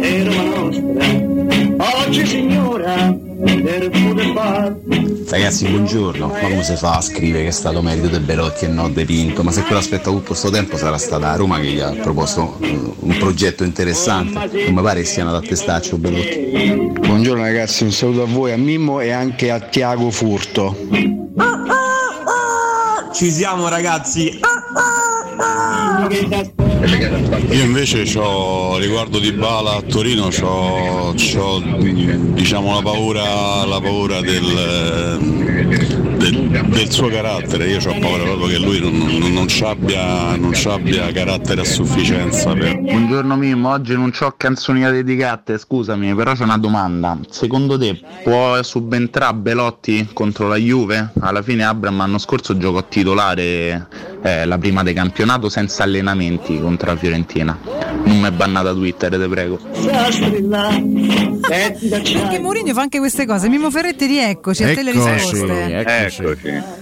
è 0.00 0.24
Roma 0.24 0.42
nostra, 0.42 2.06
oggi 2.06 2.26
signora, 2.26 3.18
Ragazzi, 5.28 5.66
buongiorno. 5.68 6.28
Ma 6.28 6.38
come 6.38 6.62
si 6.62 6.76
fa 6.76 6.98
a 6.98 7.00
scrivere 7.00 7.42
che 7.42 7.48
è 7.48 7.52
stato 7.52 7.82
merito 7.82 8.06
De 8.06 8.20
Belotti 8.20 8.66
e 8.66 8.68
non 8.68 8.92
De 8.92 9.04
Pinto? 9.04 9.42
Ma 9.42 9.50
se 9.50 9.62
quello 9.62 9.78
aspetta 9.78 10.10
tutto 10.10 10.28
questo 10.28 10.50
tempo 10.50 10.76
sarà 10.76 10.96
stata 10.96 11.34
Roma 11.34 11.58
che 11.58 11.66
gli 11.66 11.80
ha 11.80 11.90
proposto 11.90 12.56
eh, 12.60 12.78
un 13.00 13.16
progetto 13.18 13.64
interessante. 13.64 14.48
Non 14.64 14.74
mi 14.74 14.82
pare 14.82 15.00
che 15.00 15.06
siano 15.06 15.30
ad 15.30 15.42
attestarci 15.42 15.96
Belotti. 15.96 16.92
Buongiorno 17.00 17.42
ragazzi, 17.42 17.82
un 17.82 17.90
saluto 17.90 18.22
a 18.22 18.26
voi, 18.26 18.52
a 18.52 18.56
Mimmo 18.56 19.00
e 19.00 19.10
anche 19.10 19.50
a 19.50 19.58
Tiago 19.58 20.10
Furto. 20.10 20.76
Ci 23.12 23.30
siamo 23.30 23.68
ragazzi. 23.68 24.38
Io 26.84 27.64
invece 27.64 28.02
c'ho, 28.02 28.76
riguardo 28.78 29.18
di 29.20 29.32
Bala 29.32 29.76
a 29.76 29.82
Torino 29.82 30.28
c'ho, 30.28 31.14
diciamo 32.34 32.74
la 32.74 32.82
paura, 32.82 33.64
la 33.64 33.80
paura 33.80 34.20
del, 34.20 36.11
del- 36.30 36.66
del 36.68 36.90
suo 36.90 37.08
carattere, 37.08 37.66
io 37.68 37.78
ho 37.78 37.98
paura 37.98 38.22
proprio 38.22 38.46
che 38.46 38.58
lui 38.58 38.78
non, 38.80 38.96
non, 38.96 39.32
non 39.32 39.48
ci 39.48 39.64
abbia, 39.64 40.36
non 40.36 40.52
ci 40.52 40.68
abbia 40.68 41.10
carattere 41.10 41.62
a 41.62 41.64
sufficienza 41.64 42.52
per, 42.52 42.78
Buongiorno 42.80 43.34
Mimmo, 43.36 43.70
oggi 43.70 43.94
non 43.94 44.12
ho 44.18 44.34
canzoni 44.36 44.82
da 44.82 44.90
dedicate, 44.90 45.58
scusami, 45.58 46.14
però 46.14 46.34
c'è 46.34 46.44
una 46.44 46.58
domanda. 46.58 47.18
Secondo 47.28 47.76
te 47.78 48.00
può 48.22 48.62
subentrare 48.62 49.34
Belotti 49.34 50.10
contro 50.12 50.46
la 50.48 50.56
Juve? 50.56 51.10
Alla 51.20 51.42
fine 51.42 51.64
Abram 51.64 51.96
l'anno 51.96 52.18
scorso 52.18 52.56
giocò 52.56 52.84
titolare 52.86 53.88
eh, 54.22 54.44
la 54.46 54.58
prima 54.58 54.82
del 54.82 54.94
campionato 54.94 55.48
senza 55.48 55.82
allenamenti 55.82 56.60
contro 56.60 56.92
la 56.92 56.96
Fiorentina. 56.96 57.58
Non 58.04 58.20
mi 58.20 58.26
è 58.28 58.30
bannata 58.30 58.72
Twitter, 58.72 59.10
te 59.10 59.28
prego. 59.28 59.58
Perché 61.48 62.38
Mourinho 62.38 62.72
fa 62.72 62.82
anche 62.82 62.98
queste 62.98 63.26
cose. 63.26 63.48
Mimo 63.48 63.70
Ferretti, 63.70 64.06
rieccoci 64.06 64.64
a 64.64 64.74
te 64.74 64.82
le 64.82 64.92
risposte. 64.92 65.78
Eccoci. 65.84 66.11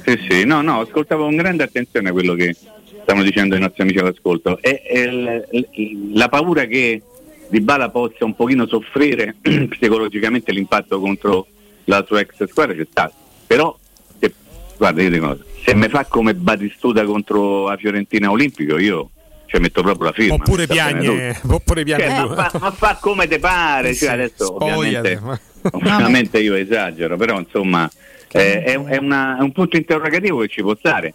Sì, 0.04 0.26
sì, 0.28 0.44
no, 0.44 0.60
no, 0.62 0.80
ascoltavo 0.80 1.24
con 1.24 1.36
grande 1.36 1.62
attenzione 1.62 2.10
quello 2.10 2.34
che 2.34 2.54
stanno 3.02 3.22
dicendo 3.22 3.56
i 3.56 3.60
nostri 3.60 3.82
amici 3.82 3.98
all'ascolto. 3.98 4.58
E, 4.60 4.82
e 4.86 5.06
l- 5.06 5.46
l- 5.50 6.18
la 6.18 6.28
paura 6.28 6.64
che 6.64 7.02
Di 7.48 7.60
Bala 7.60 7.88
possa 7.90 8.24
un 8.24 8.34
pochino 8.34 8.66
soffrire 8.66 9.36
psicologicamente 9.70 10.52
l'impatto 10.52 11.00
contro 11.00 11.46
la 11.84 12.04
sua 12.06 12.20
ex 12.20 12.46
squadra 12.48 12.74
c'è 12.74 12.86
stato. 12.88 13.14
Però, 13.46 13.76
se, 14.18 14.32
guarda, 14.76 15.02
io 15.02 15.10
dico 15.10 15.38
se 15.64 15.74
mi 15.74 15.88
fa 15.88 16.04
come 16.04 16.34
Batistuta 16.34 17.04
contro 17.04 17.68
la 17.68 17.76
Fiorentina 17.76 18.30
Olimpico, 18.30 18.78
io 18.78 19.10
ci 19.46 19.58
metto 19.58 19.82
proprio 19.82 20.06
la 20.06 20.12
firma. 20.12 20.34
Oppure 20.34 20.66
piagne, 20.66 21.36
oppure 21.46 21.82
piagne 21.82 22.04
Cioè, 22.04 22.26
ma, 22.26 22.48
fa, 22.48 22.58
ma 22.58 22.70
fa 22.70 22.98
come 23.00 23.26
te 23.26 23.38
pare, 23.40 23.94
cioè, 23.94 24.10
adesso 24.10 24.44
Spogliate, 24.44 25.16
ovviamente, 25.16 25.40
ovviamente 25.72 26.38
io 26.38 26.54
esagero, 26.54 27.16
però 27.16 27.38
insomma 27.40 27.90
eh, 28.32 28.62
è, 28.62 28.78
è 28.78 28.96
una- 28.98 29.38
è 29.38 29.42
un 29.42 29.52
punto 29.52 29.76
interrogativo 29.76 30.38
che 30.40 30.48
ci 30.48 30.62
può 30.62 30.74
stare. 30.76 31.12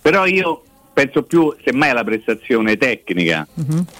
Però 0.00 0.26
io 0.26 0.62
penso 0.92 1.22
più 1.24 1.52
semmai 1.64 1.90
alla 1.90 2.04
prestazione 2.04 2.76
tecnica, 2.76 3.46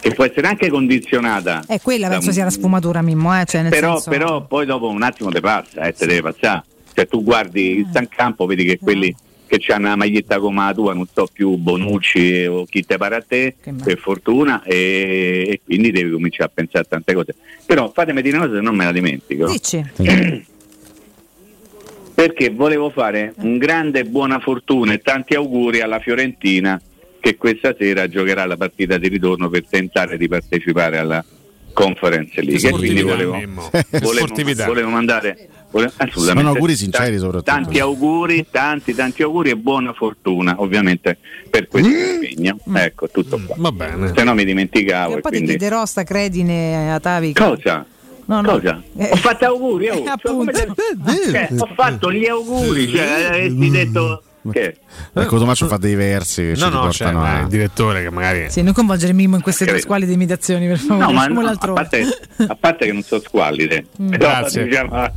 che 0.01 0.11
può 0.13 0.25
essere 0.25 0.47
anche 0.47 0.69
condizionata. 0.69 1.65
E 1.67 1.81
quella 1.83 2.07
da 2.07 2.13
penso 2.15 2.29
un- 2.29 2.35
sia 2.35 2.45
la 2.45 2.51
sfumatura 2.51 3.03
Mimmo, 3.03 3.39
eh? 3.41 3.45
cioè 3.47 3.69
però, 3.69 3.95
senso... 3.95 4.11
però 4.11 4.47
poi 4.47 4.65
dopo 4.67 4.89
un 4.89 5.03
attimo 5.03 5.31
te 5.31 5.41
passa, 5.41 5.83
eh, 5.83 5.93
te 5.93 6.07
deve 6.07 6.23
passare. 6.33 6.63
Cioè 6.95 7.09
tu 7.09 7.25
guardi 7.25 7.79
il 7.79 7.89
San 7.93 8.07
Campo, 8.09 8.47
vedi 8.47 8.65
che 8.65 8.79
quelli 8.79 9.13
che 9.47 9.61
hanno 9.73 9.87
una 9.87 9.97
maglietta 9.97 10.39
come 10.39 10.65
la 10.65 10.73
tua, 10.73 10.95
non 10.95 11.07
so 11.13 11.29
più 11.33 11.57
Bonucci 11.57 12.45
o 12.47 12.65
chi 12.65 12.85
te 12.85 12.97
pare 12.97 13.17
a 13.17 13.25
te, 13.27 13.57
per 13.83 13.99
fortuna, 13.99 14.63
e, 14.63 15.47
e 15.49 15.61
quindi 15.65 15.91
devi 15.91 16.11
cominciare 16.11 16.45
a 16.51 16.53
pensare 16.55 16.85
a 16.85 16.87
tante 16.89 17.13
cose. 17.15 17.35
Però 17.67 17.91
fatemi 17.93 18.23
dire 18.23 18.37
una 18.37 18.47
cosa 18.47 18.59
se 18.59 18.63
non 18.65 18.77
me 18.77 18.85
la 18.85 18.93
dimentico. 18.93 19.47
Dici. 19.49 19.85
Perché 22.15 22.51
volevo 22.51 22.91
fare 22.91 23.35
un 23.39 23.59
grande 23.59 24.05
buona 24.05 24.39
fortuna 24.39 24.93
e 24.93 24.99
tanti 24.99 25.35
auguri 25.35 25.81
alla 25.81 25.99
Fiorentina 25.99 26.81
che 27.19 27.37
questa 27.37 27.75
sera 27.77 28.09
giocherà 28.09 28.45
la 28.47 28.57
partita 28.57 28.99
di 28.99 29.09
ritorno 29.09 29.49
per 29.49 29.65
tentare 29.67 30.17
di 30.17 30.29
partecipare 30.29 30.99
alla 30.99 31.25
Conference 31.73 32.41
League. 32.41 32.69
E 32.69 32.73
quindi 32.73 33.03
volevo, 33.03 33.33
volevo, 33.33 34.65
volevo 34.67 34.89
mandare 34.89 35.49
volevo- 35.71 35.93
assolutamente. 35.97 36.41
Sono 36.41 36.49
auguri 36.51 36.77
sinceri 36.77 37.19
soprattutto. 37.19 37.51
Tanti 37.51 37.79
auguri, 37.81 38.47
tanti, 38.51 38.95
tanti 38.95 39.23
auguri 39.23 39.51
e 39.51 39.57
buona 39.57 39.93
fortuna 39.93 40.55
ovviamente 40.59 41.19
per 41.51 41.67
questo 41.67 41.91
impegno. 41.91 42.59
Ecco, 42.75 43.09
tutto 43.09 43.41
qua. 43.45 43.57
Va 43.59 43.73
bene. 43.73 44.13
Se 44.15 44.23
no 44.23 44.35
mi 44.35 44.45
dimenticavo. 44.45 45.17
E 45.17 45.21
poi 45.21 45.33
quindi... 45.33 45.49
chiederò 45.49 45.85
sta 45.85 46.05
credine 46.05 46.93
Atavi. 46.93 47.33
Cosa? 47.33 47.85
No, 48.27 48.41
no. 48.41 48.53
Cosa? 48.53 48.83
Eh, 48.97 49.11
Ho 49.13 49.17
fatto 49.17 49.45
auguri, 49.47 49.89
oh. 49.89 49.95
eh, 50.05 50.05
Cioè, 50.05 50.67
te- 50.75 51.31
cioè, 51.31 51.49
ho 51.59 51.69
fatto 51.75 52.11
gli 52.13 52.27
auguri, 52.27 52.89
cioè 52.89 53.25
avessi 53.25 53.71
detto 53.71 54.23
che 54.53 54.77
Ecco, 55.13 55.39
Tommaso 55.39 55.67
fa 55.67 55.77
dei 55.77 55.95
versi 55.95 56.43
che 56.43 56.55
ci 56.57 56.61
No, 56.61 56.69
no, 56.69 56.89
c'è 56.89 57.07
riportano 57.07 57.23
a... 57.25 57.41
il 57.41 57.49
direttore 57.49 58.03
che 58.03 58.11
magari. 58.11 58.51
Sì, 58.51 58.63
non 58.63 58.73
coinvolgere 58.73 59.13
Mimmo 59.13 59.37
in 59.37 59.43
queste 59.43 59.65
Capito. 59.65 59.85
squali 59.85 60.07
di 60.07 60.13
imitazioni, 60.13 60.67
per 60.67 60.79
favore. 60.79 61.07
No, 61.07 61.13
ma 61.13 61.27
no, 61.27 61.41
a, 61.41 61.43
l'altro. 61.43 61.73
parte, 61.73 62.07
a 62.47 62.57
parte 62.59 62.87
che 62.87 62.93
non 62.93 63.03
so 63.03 63.21
squallide, 63.21 63.87
Mm. 64.01 64.09
però, 64.11 64.29
Grazie. 64.29 64.65
diciamo, 64.65 65.11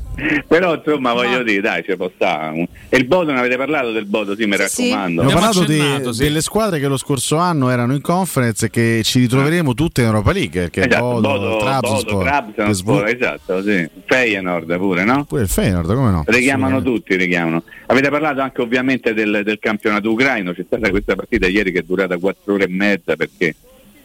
però 0.47 0.75
insomma 0.75 1.13
voglio 1.13 1.43
dire, 1.43 1.61
dai, 1.61 1.83
ci 1.83 1.95
può 1.95 2.09
stare. 2.13 2.67
E 2.89 2.97
il 2.97 3.05
Bodo, 3.05 3.31
ne 3.31 3.39
avete 3.39 3.57
parlato 3.57 3.91
del 3.91 4.05
Bodo? 4.05 4.35
Sì, 4.35 4.45
mi 4.45 4.55
raccomando. 4.57 5.21
Abbiamo 5.21 5.39
parlato 5.41 5.63
di- 5.65 6.17
delle 6.17 6.41
squadre 6.41 6.79
che 6.79 6.87
lo 6.87 6.97
scorso 6.97 7.37
anno 7.37 7.69
erano 7.69 7.93
in 7.93 8.01
conference 8.01 8.65
e 8.65 8.69
che 8.69 9.01
ci 9.03 9.19
ritroveremo 9.19 9.73
tutte 9.73 10.01
in 10.01 10.07
Europa 10.07 10.31
League, 10.31 10.69
che 10.69 10.81
Esatto, 10.85 11.03
Bodo, 11.03 11.21
Bodo, 11.21 11.39
Bodo, 11.49 11.57
Trabzonspor, 11.59 12.23
Trabzonspor, 12.23 13.03
Pesbu- 13.03 13.21
esatto, 13.21 13.61
sì. 13.63 13.89
Feyenoord 14.05 14.77
pure, 14.77 15.03
no? 15.03 15.25
pure 15.25 15.41
il 15.43 15.47
Feyenoord, 15.49 15.93
come 15.93 16.11
no? 16.11 16.23
Richiamano 16.25 16.81
tutti, 16.81 17.15
richiamano. 17.15 17.63
Avete 17.87 18.09
parlato 18.09 18.41
anche 18.41 18.61
ovviamente 18.61 19.13
del, 19.17 19.41
del 19.43 19.59
campionato 19.59 20.11
ucraino, 20.11 20.53
c'è 20.53 20.63
stata 20.65 20.89
questa 20.89 21.15
partita 21.15 21.47
ieri 21.47 21.71
che 21.71 21.79
è 21.79 21.83
durata 21.83 22.17
4 22.17 22.53
ore 22.53 22.63
e 22.65 22.69
mezza 22.69 23.15
perché 23.15 23.55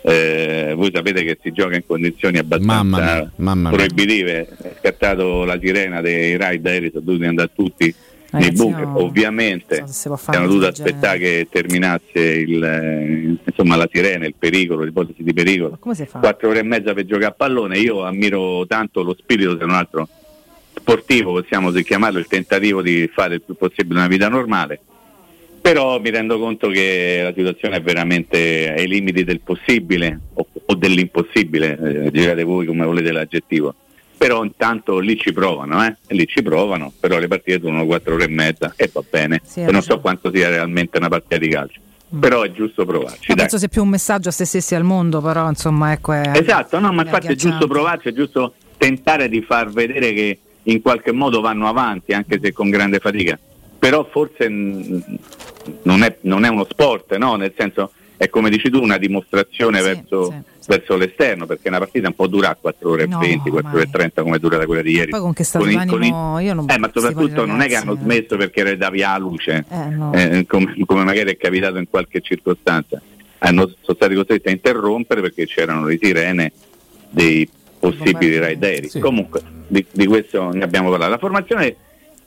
eh, 0.03 0.73
voi 0.75 0.91
sapete 0.93 1.23
che 1.23 1.39
si 1.41 1.53
gioca 1.53 1.77
in 1.77 1.87
condizioni 1.87 2.39
abbastanza 2.39 2.75
Mamma 2.83 2.99
mia, 2.99 3.33
mamma 3.37 3.69
mia. 3.69 3.79
proibitive, 3.79 4.49
è 4.49 4.75
scattato 4.81 5.45
la 5.45 5.59
sirena 5.61 6.01
dei 6.01 6.37
raid 6.37 6.67
aerei, 6.67 6.91
sono 6.91 7.05
dovuti 7.05 7.25
andare 7.27 7.51
tutti 7.55 7.95
nei 8.33 8.45
Ragazzi, 8.45 8.63
bunker, 8.63 8.87
no, 8.87 9.03
ovviamente 9.03 9.85
so 9.87 10.19
hanno 10.25 10.47
dovuto 10.47 10.67
aspettare 10.67 11.19
che 11.19 11.49
terminasse 11.51 12.19
il, 12.19 12.65
eh, 12.65 13.37
insomma, 13.45 13.77
la 13.77 13.87
sirena, 13.93 14.27
il 14.27 14.35
pericolo, 14.39 14.83
l'ipotesi 14.83 15.23
di 15.23 15.35
pericolo. 15.35 15.77
Come 15.79 15.95
si 15.95 16.07
fa? 16.07 16.19
Quattro 16.19 16.49
ore 16.49 16.61
e 16.61 16.63
mezza 16.63 16.95
per 16.95 17.05
giocare 17.05 17.27
a 17.27 17.33
pallone, 17.33 17.79
io 17.79 18.03
ammiro 18.05 18.67
tanto 18.67 19.03
lo 19.03 19.15
spirito, 19.17 19.59
se 19.59 19.67
non 19.67 19.75
altro 19.75 20.09
sportivo, 20.75 21.33
possiamo 21.33 21.71
chiamarlo, 21.71 22.19
il 22.19 22.27
tentativo 22.27 22.81
di 22.83 23.09
fare 23.13 23.35
il 23.35 23.43
più 23.43 23.55
possibile 23.55 23.99
una 23.99 24.09
vita 24.09 24.29
normale. 24.29 24.81
Però 25.63 26.01
mi 26.01 26.11
rendo 26.11 26.41
conto 26.41 26.69
che 26.69 27.21
la 27.23 27.33
situazione 27.35 27.77
è 27.77 27.81
veramente 27.81 28.75
ai 28.77 28.89
limiti 28.89 29.23
del 29.23 29.41
possibile 29.41 30.19
o, 30.35 30.47
o 30.67 30.75
dell'impossibile, 30.75 32.07
eh, 32.07 32.11
girate 32.11 32.43
voi 32.43 32.67
come 32.67 32.85
volete 32.85 33.13
l'aggettivo. 33.13 33.73
Però 34.17 34.45
intanto 34.45 34.99
lì 34.99 35.17
ci 35.17 35.33
provano, 35.33 35.85
eh? 35.85 35.97
lì 36.09 36.27
ci 36.27 36.43
provano, 36.43 36.93
però 36.99 37.19
le 37.19 37.29
partite 37.29 37.61
durano 37.61 37.87
quattro 37.87 38.15
ore 38.15 38.25
e 38.25 38.29
mezza 38.29 38.73
e 38.77 38.91
va 38.93 39.03
bene. 39.09 39.41
Sì, 39.45 39.63
non 39.63 39.83
so 39.83 40.01
quanto 40.01 40.33
sia 40.35 40.49
realmente 40.49 40.99
una 40.99 41.09
partita 41.09 41.39
di 41.39 41.49
calcio. 41.49 41.81
Però 42.21 42.43
è 42.43 42.51
giusto 42.51 42.85
provarci. 42.85 43.29
Dai. 43.29 43.37
penso 43.37 43.57
sia 43.57 43.69
più 43.69 43.83
un 43.83 43.89
messaggio 43.89 44.29
a 44.31 44.33
se 44.33 44.45
stessi 44.45 44.75
al 44.75 44.85
mondo, 44.85 45.21
però 45.21 45.49
insomma, 45.49 45.93
ecco. 45.93 46.13
È, 46.13 46.33
Esatto, 46.35 46.79
no, 46.81 46.93
ma 46.93 47.03
infatti 47.03 47.29
è 47.29 47.35
giusto 47.35 47.69
provarci, 47.69 48.09
è 48.09 48.13
giusto 48.13 48.55
tentare 48.77 49.29
di 49.29 49.43
far 49.43 49.71
vedere 49.71 50.13
che 50.13 50.39
in 50.65 50.83
qualche 50.83 51.13
modo 51.13 51.41
vanno 51.41 51.69
avanti, 51.69 52.13
anche 52.13 52.39
se 52.43 52.53
con 52.53 52.69
grande 52.69 52.99
fatica. 52.99 53.39
Però 53.79 54.07
forse 54.11 54.49
mh, 54.49 55.03
non, 55.83 56.03
è, 56.03 56.17
non 56.23 56.45
è 56.45 56.49
uno 56.49 56.67
sport, 56.69 57.17
no? 57.17 57.37
Nel 57.37 57.53
senso 57.57 57.93
è 58.17 58.29
come 58.29 58.51
dici 58.51 58.71
tu 58.71 58.81
una 58.81 58.99
dimostrazione 58.99 59.81
verso, 59.83 60.33
verso 60.69 60.97
l'esterno, 60.97 61.45
perché 61.47 61.69
una 61.69 61.79
partita 61.79 62.07
un 62.07 62.15
po' 62.15 62.29
dura 62.29 62.57
4 62.61 62.89
ore 62.91 63.03
e 63.03 63.07
No, 63.07 63.19
20, 63.19 63.51
4 63.51 63.71
ore 63.73 63.83
e 63.83 63.91
30 63.91 64.23
come 64.23 64.37
è 64.37 64.39
durata 64.39 64.65
quella 64.65 64.83
di 64.83 64.93
ieri. 64.93 65.11
Poi 65.11 65.21
con 65.21 65.33
che 65.33 65.43
stato 65.45 65.65
d'animo 65.65 66.39
i- 66.39 66.45
io 66.45 66.55
non 66.55 66.67
eh, 66.71 66.79
ma 66.79 66.91
soprattutto 66.95 67.45
non 67.47 67.61
è 67.61 67.67
che 67.67 67.75
hanno 67.77 67.97
smesso 67.97 68.37
perché 68.37 68.63
le 68.63 68.77
davi 68.77 69.03
alla 69.03 69.19
luce, 69.19 69.65
Eh, 69.69 69.85
no. 69.89 70.13
eh, 70.13 70.45
come, 70.47 70.75
come 70.87 71.03
magari 71.03 71.33
è 71.33 71.37
capitato 71.37 71.79
in 71.79 71.89
qualche 71.91 72.21
circostanza. 72.21 73.01
Hanno, 73.39 73.67
sono 73.81 73.97
stati 73.97 74.15
costretti 74.15 74.49
a 74.49 74.53
interrompere 74.53 75.21
perché 75.21 75.47
c'erano 75.47 75.85
le 75.87 75.99
sirene 76.01 76.53
dei 77.11 77.49
possibili 77.81 78.39
raid 78.39 78.63
aerei. 78.63 78.89
Comunque, 79.01 79.43
di, 79.67 79.85
di 79.91 80.07
questo 80.07 80.51
ne 80.53 80.63
abbiamo 80.63 80.91
parlato. 80.91 81.11
La 81.11 81.19
formazione, 81.19 81.75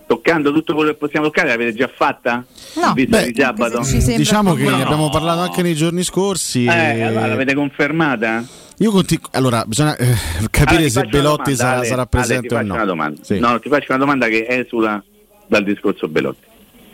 toccando 0.07 0.51
tutto 0.53 0.73
quello 0.75 0.91
che 0.91 0.97
possiamo 0.97 1.25
toccare, 1.27 1.49
l'avete 1.49 1.73
già 1.73 1.89
fatta? 1.93 2.45
No. 2.75 2.93
Beh, 2.93 3.31
di 3.31 3.41
sabato? 3.41 3.81
Diciamo 4.15 4.53
che 4.53 4.63
No. 4.63 4.77
ne 4.77 4.83
abbiamo 4.83 5.09
parlato 5.09 5.41
anche 5.41 5.61
nei 5.61 5.75
giorni 5.75 6.03
scorsi. 6.03 6.65
Eh, 6.65 6.97
e- 6.97 7.01
allora 7.03 7.27
l'avete 7.27 7.53
confermata? 7.53 8.43
Io 8.79 8.91
continuo. 8.91 9.27
Allora, 9.31 9.63
bisogna 9.65 9.95
eh, 9.95 10.13
capire 10.51 10.85
Allora, 10.85 10.89
se 10.89 11.01
Belotti 11.05 11.21
domanda, 11.53 11.55
sarà, 11.55 11.75
Ale, 11.77 11.85
sarà 11.85 12.01
Ale, 12.01 12.09
presente 12.09 12.47
ti 12.49 12.53
o 12.53 12.61
no. 12.61 12.73
una 12.73 12.85
domanda. 12.85 13.23
Sì. 13.23 13.39
No, 13.39 13.59
ti 13.59 13.69
faccio 13.69 13.85
una 13.89 13.99
domanda 13.99 14.27
che 14.27 14.45
esula 14.49 15.01
dal 15.47 15.63
discorso 15.63 16.07
Belotti. 16.07 16.45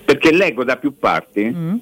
Perché 0.06 0.32
leggo 0.32 0.64
da 0.64 0.76
più 0.78 0.98
parti, 0.98 1.44
Mm. 1.46 1.76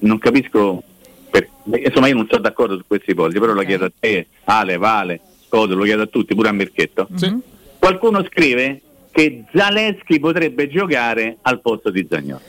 non 0.00 0.18
capisco, 0.18 0.82
per- 1.30 1.48
insomma 1.84 2.06
io 2.08 2.14
non 2.14 2.26
sono 2.30 2.42
d'accordo 2.42 2.76
su 2.76 2.84
queste 2.86 3.10
ipotesi, 3.10 3.38
però 3.40 3.52
lo 3.52 3.62
chiedo 3.62 3.86
a 3.86 3.92
te, 3.98 4.26
Ale, 4.44 4.76
Vale, 4.76 5.20
Scodo, 5.46 5.74
lo 5.74 5.82
chiedo 5.84 6.02
a 6.02 6.06
tutti, 6.06 6.34
pure 6.34 6.48
a 6.48 6.52
Merchetto. 6.52 7.08
Qualcuno 7.78 8.24
scrive 8.30 8.80
che 9.10 9.44
Zaleschi 9.54 10.18
potrebbe 10.20 10.68
giocare 10.68 11.38
al 11.42 11.60
posto 11.60 11.90
di 11.90 12.06
Zagnolo. 12.08 12.40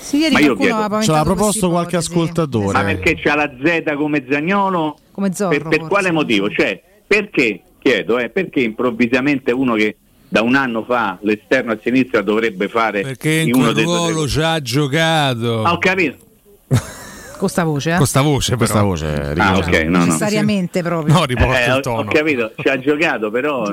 Sì, 0.00 0.18
ieri 0.18 0.34
Ma 0.34 0.40
io 0.40 0.56
chiedo- 0.56 1.00
Ce 1.00 1.10
l'ha 1.12 1.22
proposto 1.22 1.70
qualche 1.70 1.96
ascoltatore. 1.96 2.72
Ma 2.72 2.84
perché 2.84 3.16
c'ha 3.16 3.34
la 3.34 3.50
Z 3.62 3.94
come 3.94 4.24
Zagnolo? 4.28 4.96
Come 5.12 5.32
Zorro, 5.32 5.50
Per, 5.68 5.68
per 5.78 5.88
quale 5.88 6.10
motivo? 6.10 6.50
Cioè, 6.50 6.80
perché, 7.06 7.60
chiedo, 7.78 8.18
eh, 8.18 8.28
perché 8.28 8.60
improvvisamente 8.60 9.52
uno 9.52 9.74
che 9.74 9.96
da 10.28 10.42
un 10.42 10.54
anno 10.54 10.82
fa 10.84 11.18
l'esterno 11.22 11.72
a 11.72 11.78
sinistra 11.82 12.22
dovrebbe 12.22 12.66
fare 12.68 13.02
Perché 13.02 13.30
in 13.40 13.54
uno 13.54 13.72
quel 13.72 13.84
ruolo 13.84 14.26
ci 14.26 14.40
ha 14.40 14.60
giocato. 14.60 15.62
Ah, 15.62 15.72
ho 15.72 15.78
capito. 15.78 16.16
Con 17.38 17.48
sta 17.48 17.64
voce, 17.64 17.92
eh? 17.94 17.96
Con 17.96 18.06
sta 18.06 18.20
voce, 18.22 18.56
però. 18.56 18.58
Questa 18.58 18.82
voce, 18.82 19.06
Ah, 19.06 19.32
ricordo. 19.32 19.76
ok, 19.76 19.82
no, 19.84 19.98
no. 19.98 20.04
Necessariamente 20.04 20.82
proprio. 20.82 21.12
No, 21.14 21.24
riporta 21.24 21.60
Eh, 21.60 21.66
il 21.66 21.72
ho, 21.72 21.80
tono. 21.80 21.98
ho 22.00 22.04
capito, 22.04 22.52
ci 22.56 22.68
ha 22.68 22.78
giocato, 22.78 23.30
però 23.30 23.64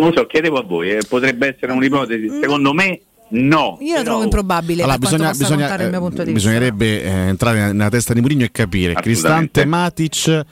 non 0.00 0.08
lo 0.10 0.16
so, 0.20 0.26
chiedevo 0.26 0.58
a 0.58 0.62
voi, 0.62 0.90
eh, 0.90 0.98
potrebbe 1.08 1.54
essere 1.54 1.72
un'ipotesi. 1.72 2.28
Secondo 2.40 2.72
me 2.72 3.00
no. 3.30 3.78
Io 3.80 3.94
la 3.94 4.02
trovo 4.02 4.18
Però- 4.18 4.22
improbabile. 4.24 4.82
Allora, 4.82 4.98
bisogna, 4.98 5.30
bisogna, 5.30 5.56
contare 5.68 5.84
il 5.84 5.88
mio 5.90 5.98
eh, 5.98 6.00
punto 6.02 6.22
di 6.24 6.32
vista. 6.32 6.48
bisognerebbe 6.50 7.02
eh, 7.02 7.08
entrare 7.08 7.72
nella, 7.72 7.88
testa 7.88 8.12
di 8.14 8.20
Mourinho 8.20 8.44
e 8.44 8.50
capire. 8.50 8.94
Cristante 8.94 9.64
Matic 9.64 10.44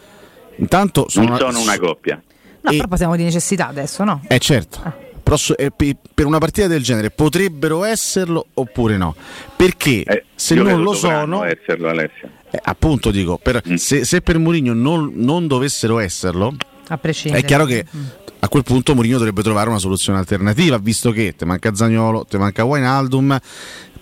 intanto 0.57 1.09
sono, 1.09 1.29
Non 1.29 1.39
sono 1.39 1.61
una 1.61 1.79
coppia. 1.79 2.21
No, 2.61 2.71
però 2.71 2.87
parliamo 2.89 3.17
di 3.17 3.23
necessità 3.25 3.69
adesso, 3.69 4.05
no? 4.05 4.21
Eh 4.29 4.39
certo. 4.39 5.07
Però 5.23 5.37
so- 5.37 5.57
eh, 5.57 5.71
pe- 5.71 5.97
per 6.15 6.27
una 6.27 6.39
partita 6.39 6.67
del 6.69 6.83
genere 6.83 7.11
potrebbero 7.11 7.85
esserlo 7.85 8.47
oppure 8.55 8.97
no? 8.97 9.15
Perché 9.57 10.25
se 10.35 10.55
Eh, 10.55 10.57
Io 10.57 10.63
non 10.65 10.83
lo 10.83 10.95
sono, 10.95 11.45
esserlo 11.45 11.89
Alessio. 11.89 12.29
eh, 12.51 12.59
appunto 12.63 13.11
dico, 13.11 13.39
per- 13.39 13.63
Mm. 13.69 13.75
se, 13.75 14.05
se 14.05 14.21
per 14.23 14.39
Mourinho 14.39 14.73
non, 14.73 15.13
non 15.15 15.47
dovessero 15.47 15.99
esserlo, 15.99 16.55
A 16.89 16.97
prescindere. 16.99 17.43
è 17.43 17.47
chiaro 17.47 17.65
che 17.67 17.85
a 18.41 18.49
quel 18.49 18.63
punto 18.63 18.95
Mourinho 18.95 19.19
dovrebbe 19.19 19.43
trovare 19.43 19.69
una 19.69 19.79
soluzione 19.79 20.19
alternativa, 20.19 20.79
visto 20.79 21.11
che 21.11 21.35
ti 21.37 21.45
manca 21.45 21.75
Zagnolo, 21.75 22.25
ti 22.25 22.37
manca 22.37 22.65
Wijnaldum. 22.65 23.39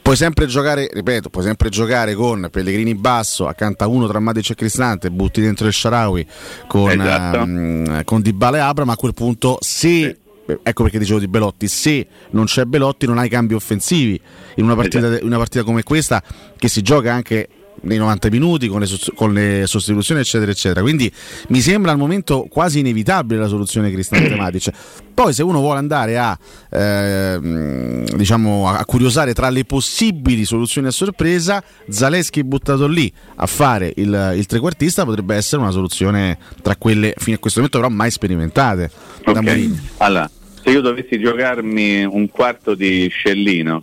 Puoi 0.03 0.17
sempre 0.17 0.47
giocare, 0.47 0.89
ripeto, 0.93 1.31
puoi 1.31 1.43
sempre 1.43 1.69
giocare 1.69 2.15
con 2.15 2.47
Pellegrini 2.49 2.95
basso, 2.95 3.49
accanto 3.49 3.83
a 3.83 3.89
uno 3.89 4.07
tra 4.07 4.21
Matic 4.21 4.51
e 4.51 4.55
Cristante, 4.55 5.11
butti 5.11 5.41
dentro 5.41 5.67
il 5.67 5.73
Sharawi 5.73 6.25
con, 6.69 6.91
Esatto. 6.91 7.37
ehm, 7.39 8.05
con 8.05 8.21
Dybala 8.21 8.59
e 8.59 8.61
Abra, 8.61 8.85
ma 8.85 8.93
a 8.93 8.97
quel 8.97 9.15
punto 9.15 9.59
se 9.61 10.17
ecco 10.63 10.85
perché 10.85 11.01
dicevo 11.01 11.19
di 11.19 11.27
Belotti, 11.27 11.67
se 11.67 12.07
non 12.31 12.45
c'è 12.45 12.67
Belotti 12.67 13.05
non 13.07 13.19
hai 13.19 13.29
cambi 13.29 13.55
offensivi 13.55 14.21
in 14.57 14.65
una 14.65 14.77
partita, 14.77 15.07
Esatto. 15.09 15.23
in 15.23 15.27
una 15.27 15.39
partita 15.39 15.65
come 15.65 15.83
questa 15.83 16.23
che 16.57 16.69
si 16.69 16.83
gioca 16.83 17.13
anche 17.13 17.49
nei 17.83 17.99
90 17.99 18.29
minuti 18.31 18.69
con 18.69 18.81
le, 18.81 18.89
con 19.15 19.33
le 19.33 19.65
sostituzioni 19.67 20.21
eccetera 20.21 20.51
eccetera 20.51 20.81
quindi 20.81 21.11
mi 21.49 21.61
sembra 21.61 21.93
al 21.93 21.99
momento 21.99 22.47
quasi 22.49 22.81
inevitabile 22.81 23.41
la 23.41 23.49
soluzione 23.49 23.91
Cristante 23.91 24.35
Matic 24.37 24.71
poi 25.15 25.33
se 25.33 25.43
uno 25.43 25.61
vuole 25.61 25.79
andare 25.79 26.19
a 26.19 26.39
ehm, 26.71 28.05
diciamo 28.17 28.69
a 28.69 28.85
curiosare 28.85 29.33
tra 29.35 29.49
le 29.49 29.65
possibili 29.65 30.45
soluzioni 30.45 30.89
a 30.89 30.91
sorpresa 30.91 31.63
Zaleschi 31.89 32.45
buttato 32.45 32.87
lì 32.87 33.11
a 33.37 33.47
fare 33.47 33.93
il, 33.97 34.35
il 34.37 34.47
trequartista 34.47 35.05
potrebbe 35.05 35.35
essere 35.35 35.63
una 35.63 35.71
soluzione 35.71 36.39
tra 36.63 36.77
quelle 36.77 37.15
fino 37.17 37.37
a 37.37 37.39
questo 37.39 37.61
momento 37.61 37.81
però 37.81 37.93
mai 37.93 38.11
sperimentate 38.11 38.91
da 39.25 39.33
Ok. 39.33 39.43
Mourinho. 39.43 39.81
Allora, 39.99 40.31
se 40.63 40.71
io 40.71 40.81
dovessi 40.81 41.19
giocarmi 41.19 42.05
un 42.05 42.29
quarto 42.29 42.75
di 42.75 43.09
scellino 43.09 43.83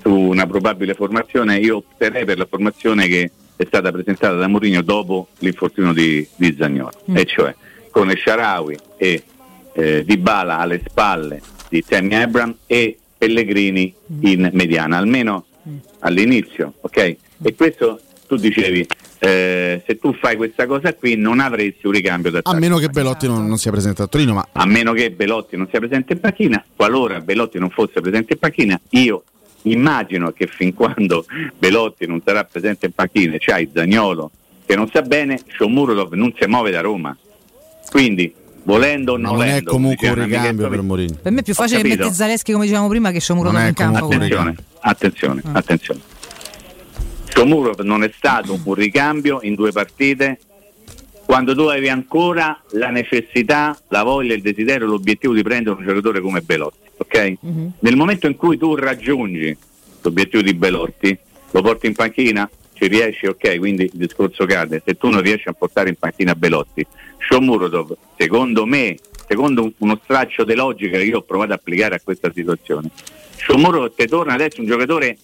su 0.00 0.12
una 0.12 0.46
probabile 0.46 0.94
formazione, 0.94 1.58
io 1.58 1.76
opterei 1.76 2.24
per 2.24 2.38
la 2.38 2.46
formazione 2.46 3.06
che 3.06 3.30
è 3.56 3.64
stata 3.66 3.92
presentata 3.92 4.34
da 4.34 4.48
Mourinho 4.48 4.82
dopo 4.82 5.28
l'infortunio 5.38 5.92
di, 5.92 6.26
di 6.36 6.56
Zagnolo, 6.58 6.92
e 7.12 7.24
cioè 7.26 7.54
con 7.90 8.10
Sharawi 8.14 8.76
e 8.96 9.22
eh, 9.72 10.04
Dybala 10.04 10.58
alle 10.58 10.80
spalle 10.86 11.42
di 11.68 11.84
Tammy 11.84 12.14
Abram 12.14 12.56
e 12.66 12.98
Pellegrini 13.18 13.94
in 14.20 14.48
mediana, 14.52 14.96
almeno 14.96 15.44
all'inizio, 16.00 16.74
ok? 16.80 17.16
E 17.42 17.54
questo 17.54 18.00
tu 18.26 18.36
dicevi, 18.36 18.86
eh, 19.18 19.82
se 19.84 19.98
tu 19.98 20.14
fai 20.14 20.36
questa 20.36 20.66
cosa 20.66 20.94
qui 20.94 21.16
non 21.16 21.40
avresti 21.40 21.86
un 21.86 21.92
ricambio 21.92 22.30
da 22.30 22.40
a 22.42 22.54
meno 22.54 22.78
che 22.78 22.88
Belotti 22.88 23.26
non, 23.26 23.46
non 23.46 23.58
sia 23.58 23.70
presente 23.70 24.02
a 24.02 24.06
Torino 24.06 24.32
ma 24.32 24.48
a 24.52 24.64
meno 24.64 24.92
che 24.92 25.10
Belotti 25.10 25.56
non 25.58 25.68
sia 25.68 25.78
presente 25.78 26.14
in 26.14 26.20
panchina, 26.20 26.64
qualora 26.74 27.20
Belotti 27.20 27.58
non 27.58 27.68
fosse 27.68 28.00
presente 28.00 28.32
in 28.32 28.38
panchina, 28.38 28.80
io 28.90 29.24
immagino 29.62 30.32
che 30.32 30.46
fin 30.46 30.74
quando 30.74 31.24
Belotti 31.58 32.06
non 32.06 32.20
sarà 32.24 32.44
presente 32.44 32.86
in 32.86 32.92
panchina 32.92 33.34
e 33.34 33.38
c'hai 33.38 33.68
Zagnolo 33.72 34.30
che 34.70 34.76
non 34.76 34.88
sa 34.92 35.02
bene, 35.02 35.40
Shomurodov 35.48 36.12
non 36.12 36.32
si 36.38 36.46
muove 36.46 36.70
da 36.70 36.80
Roma. 36.80 37.16
Quindi, 37.90 38.32
volendo 38.62 39.14
o 39.14 39.16
non 39.16 39.34
non 39.34 39.42
è 39.42 39.64
comunque 39.64 40.08
un 40.08 40.14
come 40.14 40.26
dice 40.26 40.38
ricambio 40.38 40.68
per 40.68 40.82
Mourinho 40.82 41.18
Per 41.20 41.32
me 41.32 41.40
è 41.40 41.42
più 41.42 41.54
facile 41.54 41.82
metti 41.82 42.12
Zaleschi 42.12 42.52
come 42.52 42.66
dicevamo 42.66 42.86
prima 42.86 43.10
che 43.10 43.18
Shomuro 43.18 43.50
in 43.50 43.72
campo. 43.74 44.06
Attenzione, 44.06 44.54
attenzione, 44.80 45.42
attenzione. 45.50 46.00
Shomurov 47.34 47.80
non 47.80 48.04
è 48.04 48.12
stato 48.14 48.58
un 48.62 48.74
ricambio 48.74 49.40
in 49.42 49.54
due 49.54 49.72
partite 49.72 50.38
quando 51.30 51.54
tu 51.54 51.60
avevi 51.60 51.88
ancora 51.88 52.60
la 52.72 52.88
necessità, 52.90 53.80
la 53.90 54.02
voglia, 54.02 54.34
il 54.34 54.42
desiderio, 54.42 54.88
l'obiettivo 54.88 55.32
di 55.32 55.44
prendere 55.44 55.76
un 55.76 55.84
giocatore 55.86 56.20
come 56.20 56.40
Belotti. 56.40 56.88
ok? 56.96 57.36
Nel 57.78 57.94
momento 57.94 58.26
in 58.26 58.34
cui 58.34 58.58
tu 58.58 58.74
raggiungi 58.74 59.56
l'obiettivo 60.02 60.42
di 60.42 60.54
Belotti, 60.54 61.16
lo 61.52 61.62
porti 61.62 61.86
in 61.86 61.94
panchina, 61.94 62.50
ci 62.72 62.88
riesci, 62.88 63.26
ok, 63.26 63.58
quindi 63.58 63.84
il 63.84 63.90
discorso 63.92 64.44
cade. 64.44 64.82
Se 64.84 64.96
tu 64.96 65.08
non 65.08 65.20
riesci 65.20 65.48
a 65.48 65.52
portare 65.52 65.88
in 65.90 65.94
panchina 65.94 66.34
Belotti, 66.34 66.84
Shomurodov, 67.18 67.96
secondo 68.16 68.66
me, 68.66 68.96
secondo 69.28 69.62
un- 69.62 69.72
uno 69.78 70.00
straccio 70.02 70.42
di 70.42 70.56
logica 70.56 70.98
che 70.98 71.04
io 71.04 71.18
ho 71.18 71.22
provato 71.22 71.52
ad 71.52 71.58
applicare 71.60 71.94
a 71.94 72.00
questa 72.02 72.32
situazione, 72.34 72.90
Shomurodov 73.36 73.94
te 73.94 74.08
torna 74.08 74.32
adesso 74.34 74.60
un 74.60 74.66
giocatore 74.66 75.16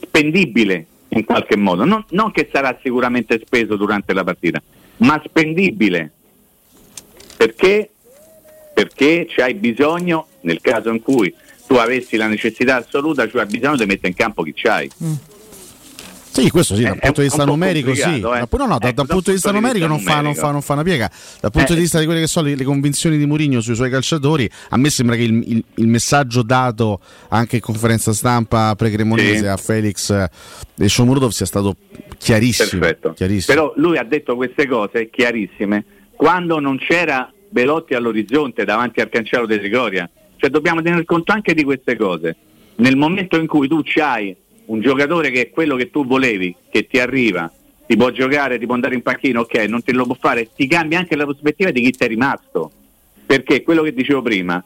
spendibile 0.00 0.86
in 1.08 1.24
qualche 1.24 1.56
modo, 1.56 1.84
non, 1.84 2.02
non 2.10 2.30
che 2.30 2.48
sarà 2.50 2.78
sicuramente 2.82 3.38
speso 3.44 3.76
durante 3.76 4.12
la 4.12 4.24
partita, 4.24 4.62
ma 4.98 5.20
spendibile. 5.24 6.12
Perché? 7.36 7.90
Perché 8.74 9.26
c'hai 9.28 9.54
bisogno, 9.54 10.26
nel 10.42 10.60
caso 10.60 10.90
in 10.90 11.02
cui 11.02 11.34
tu 11.66 11.74
avessi 11.74 12.16
la 12.16 12.26
necessità 12.26 12.76
assoluta, 12.76 13.28
cioè 13.28 13.42
hai 13.42 13.48
bisogno 13.48 13.76
di 13.76 13.86
mettere 13.86 14.08
in 14.08 14.14
campo 14.14 14.42
chi 14.42 14.52
c'hai. 14.54 14.90
Sì, 16.38 16.50
questo 16.50 16.74
sì, 16.76 16.82
dal 16.82 16.92
È- 16.96 16.98
punto 17.00 17.20
è 17.20 17.24
di 17.24 17.28
vista 17.28 17.44
numerico 17.44 17.94
sì. 17.94 18.00
eh. 18.02 18.18
No, 18.20 18.66
no, 18.66 18.78
da- 18.78 18.92
dal 18.92 19.06
punto 19.06 19.30
di 19.30 19.32
vista 19.32 19.50
punto 19.50 19.52
numerico 19.66 19.86
non 19.86 19.98
fa, 19.98 20.12
non, 20.14 20.18
numerico. 20.22 20.46
fa, 20.46 20.52
non 20.52 20.62
fa 20.62 20.72
una 20.74 20.82
piega. 20.82 21.10
Dal 21.40 21.50
punto 21.50 21.72
Eh. 21.72 21.74
di 21.74 21.80
vista 21.80 21.98
di 21.98 22.04
quelle 22.04 22.20
che 22.20 22.26
sono 22.26 22.46
le, 22.48 22.54
le 22.54 22.64
convinzioni 22.64 23.18
di 23.18 23.26
Mourinho 23.26 23.60
sui 23.60 23.74
suoi 23.74 23.90
calciatori, 23.90 24.48
a 24.70 24.76
me 24.76 24.90
sembra 24.90 25.16
che 25.16 25.22
il, 25.22 25.42
il- 25.46 25.64
il 25.74 25.86
messaggio 25.88 26.42
dato 26.42 27.00
anche 27.28 27.56
in 27.56 27.62
conferenza 27.62 28.12
stampa 28.12 28.74
pre-cremonese 28.76 29.38
Sì. 29.38 29.46
a 29.46 29.56
Felix 29.56 30.10
eh, 30.10 30.28
e 30.78 30.88
Shomurov 30.88 31.30
sia 31.30 31.46
stato 31.46 31.76
chiarissimo. 32.16 32.80
Chiarissimo. 33.14 33.54
Però 33.56 33.72
lui 33.76 33.98
ha 33.98 34.04
detto 34.04 34.36
queste 34.36 34.66
cose 34.68 35.10
chiarissime 35.10 35.84
quando 36.14 36.58
non 36.60 36.78
c'era 36.78 37.32
Belotti 37.50 37.94
all'orizzonte 37.94 38.64
davanti 38.64 39.00
al 39.00 39.08
cancello 39.08 39.46
di 39.46 39.56
Trigoria. 39.58 40.08
Cioè 40.36 40.50
dobbiamo 40.50 40.82
tener 40.82 41.04
conto 41.04 41.32
anche 41.32 41.54
di 41.54 41.64
queste 41.64 41.96
cose. 41.96 42.36
Nel 42.76 42.96
momento 42.96 43.36
in 43.38 43.46
cui 43.48 43.66
tu 43.66 43.80
c'hai 43.82 44.36
un 44.68 44.80
giocatore 44.80 45.30
che 45.30 45.42
è 45.42 45.50
quello 45.50 45.76
che 45.76 45.90
tu 45.90 46.06
volevi, 46.06 46.54
che 46.70 46.86
ti 46.86 46.98
arriva, 46.98 47.50
ti 47.86 47.96
può 47.96 48.10
giocare, 48.10 48.58
ti 48.58 48.66
può 48.66 48.74
andare 48.74 48.94
in 48.94 49.02
panchina, 49.02 49.40
ok, 49.40 49.54
non 49.66 49.82
te 49.82 49.92
lo 49.92 50.04
può 50.04 50.16
fare, 50.18 50.50
ti 50.54 50.66
cambia 50.66 50.98
anche 50.98 51.16
la 51.16 51.24
prospettiva 51.24 51.70
di 51.70 51.80
chi 51.82 51.90
ti 51.90 52.04
è 52.04 52.08
rimasto. 52.08 52.70
Perché 53.24 53.62
quello 53.62 53.82
che 53.82 53.92
dicevo 53.92 54.22
prima, 54.22 54.62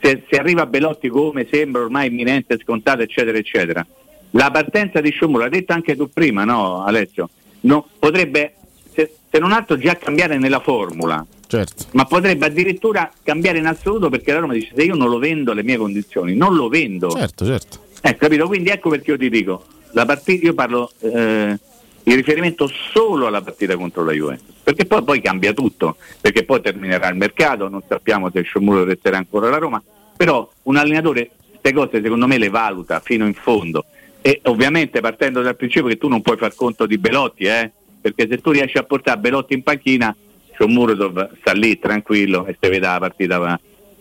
se, 0.00 0.24
se 0.28 0.36
arriva 0.36 0.66
Belotti 0.66 1.08
come 1.08 1.46
sembra 1.50 1.82
ormai 1.82 2.08
imminente, 2.08 2.58
scontato, 2.60 3.02
eccetera, 3.02 3.38
eccetera, 3.38 3.86
la 4.30 4.50
partenza 4.50 5.00
di 5.00 5.10
Sciomuro, 5.10 5.42
l'hai 5.42 5.50
detto 5.50 5.72
anche 5.72 5.94
tu 5.96 6.10
prima, 6.12 6.44
no 6.44 6.84
Alessio? 6.84 7.30
No, 7.60 7.88
potrebbe, 7.98 8.54
se, 8.92 9.14
se 9.30 9.38
non 9.38 9.52
altro, 9.52 9.78
già 9.78 9.96
cambiare 9.96 10.36
nella 10.38 10.60
formula, 10.60 11.24
Certo. 11.46 11.84
ma 11.92 12.04
potrebbe 12.04 12.46
addirittura 12.46 13.10
cambiare 13.22 13.58
in 13.58 13.66
assoluto 13.66 14.08
perché 14.08 14.32
la 14.32 14.40
Roma 14.40 14.54
dice 14.54 14.72
se 14.74 14.82
io 14.82 14.96
non 14.96 15.08
lo 15.08 15.18
vendo 15.18 15.52
alle 15.52 15.62
mie 15.62 15.76
condizioni, 15.76 16.34
non 16.34 16.56
lo 16.56 16.68
vendo. 16.68 17.10
Certo, 17.10 17.44
certo. 17.46 17.83
Eh, 18.06 18.16
capito? 18.16 18.46
Quindi 18.46 18.68
ecco 18.68 18.90
perché 18.90 19.12
io 19.12 19.16
ti 19.16 19.30
dico, 19.30 19.64
la 19.92 20.04
partita, 20.04 20.44
io 20.44 20.52
parlo 20.52 20.92
eh, 21.00 21.58
in 22.02 22.14
riferimento 22.16 22.68
solo 22.92 23.26
alla 23.26 23.40
partita 23.40 23.76
contro 23.76 24.04
la 24.04 24.12
Juventus, 24.12 24.54
perché 24.62 24.84
poi, 24.84 25.02
poi 25.02 25.22
cambia 25.22 25.54
tutto, 25.54 25.96
perché 26.20 26.44
poi 26.44 26.60
terminerà 26.60 27.08
il 27.08 27.16
mercato, 27.16 27.66
non 27.66 27.82
sappiamo 27.88 28.30
se 28.30 28.42
Sciomuro 28.42 28.84
resterà 28.84 29.16
ancora 29.16 29.46
alla 29.46 29.56
Roma, 29.56 29.82
però 30.14 30.46
un 30.64 30.76
allenatore 30.76 31.30
queste 31.48 31.72
cose 31.72 32.02
secondo 32.02 32.26
me 32.26 32.36
le 32.36 32.50
valuta 32.50 33.00
fino 33.00 33.24
in 33.24 33.32
fondo 33.32 33.86
e 34.20 34.40
ovviamente 34.44 35.00
partendo 35.00 35.40
dal 35.40 35.56
principio 35.56 35.88
che 35.88 35.96
tu 35.96 36.08
non 36.08 36.20
puoi 36.20 36.36
far 36.36 36.54
conto 36.54 36.84
di 36.84 36.98
Belotti, 36.98 37.44
eh? 37.44 37.72
perché 38.02 38.28
se 38.28 38.36
tu 38.42 38.50
riesci 38.50 38.76
a 38.76 38.82
portare 38.82 39.18
Belotti 39.18 39.54
in 39.54 39.62
panchina, 39.62 40.14
Shomurodov 40.58 41.38
sta 41.40 41.52
lì 41.52 41.78
tranquillo 41.78 42.44
e 42.44 42.54
se 42.60 42.68
vede 42.68 42.86
la 42.86 42.98
partita 42.98 43.38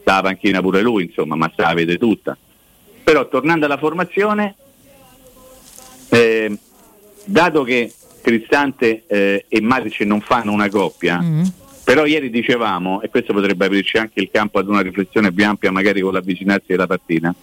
dalla 0.03 0.21
panchina 0.21 0.59
pure 0.59 0.81
lui, 0.81 1.05
insomma, 1.05 1.35
ma 1.35 1.49
se 1.55 1.61
la 1.61 1.73
vede 1.73 1.97
tutta. 1.97 2.37
Però 3.03 3.27
tornando 3.27 3.65
alla 3.65 3.77
formazione, 3.77 4.55
eh, 6.09 6.57
dato 7.25 7.63
che 7.63 7.91
Cristante 8.21 9.03
eh, 9.07 9.45
e 9.47 9.61
Matic 9.61 9.99
non 10.01 10.21
fanno 10.21 10.53
una 10.53 10.69
coppia, 10.69 11.21
però 11.83 12.05
ieri 12.05 12.29
dicevamo, 12.29 13.01
e 13.01 13.09
questo 13.09 13.33
potrebbe 13.33 13.65
aprirci 13.65 13.97
anche 13.97 14.21
il 14.21 14.29
campo 14.31 14.59
ad 14.59 14.69
una 14.69 14.79
riflessione 14.79 15.33
più 15.33 15.45
ampia, 15.45 15.71
magari 15.71 15.99
con 15.99 16.13
l'avvicinarsi 16.13 16.67
della 16.67 16.87
partita, 16.87 17.35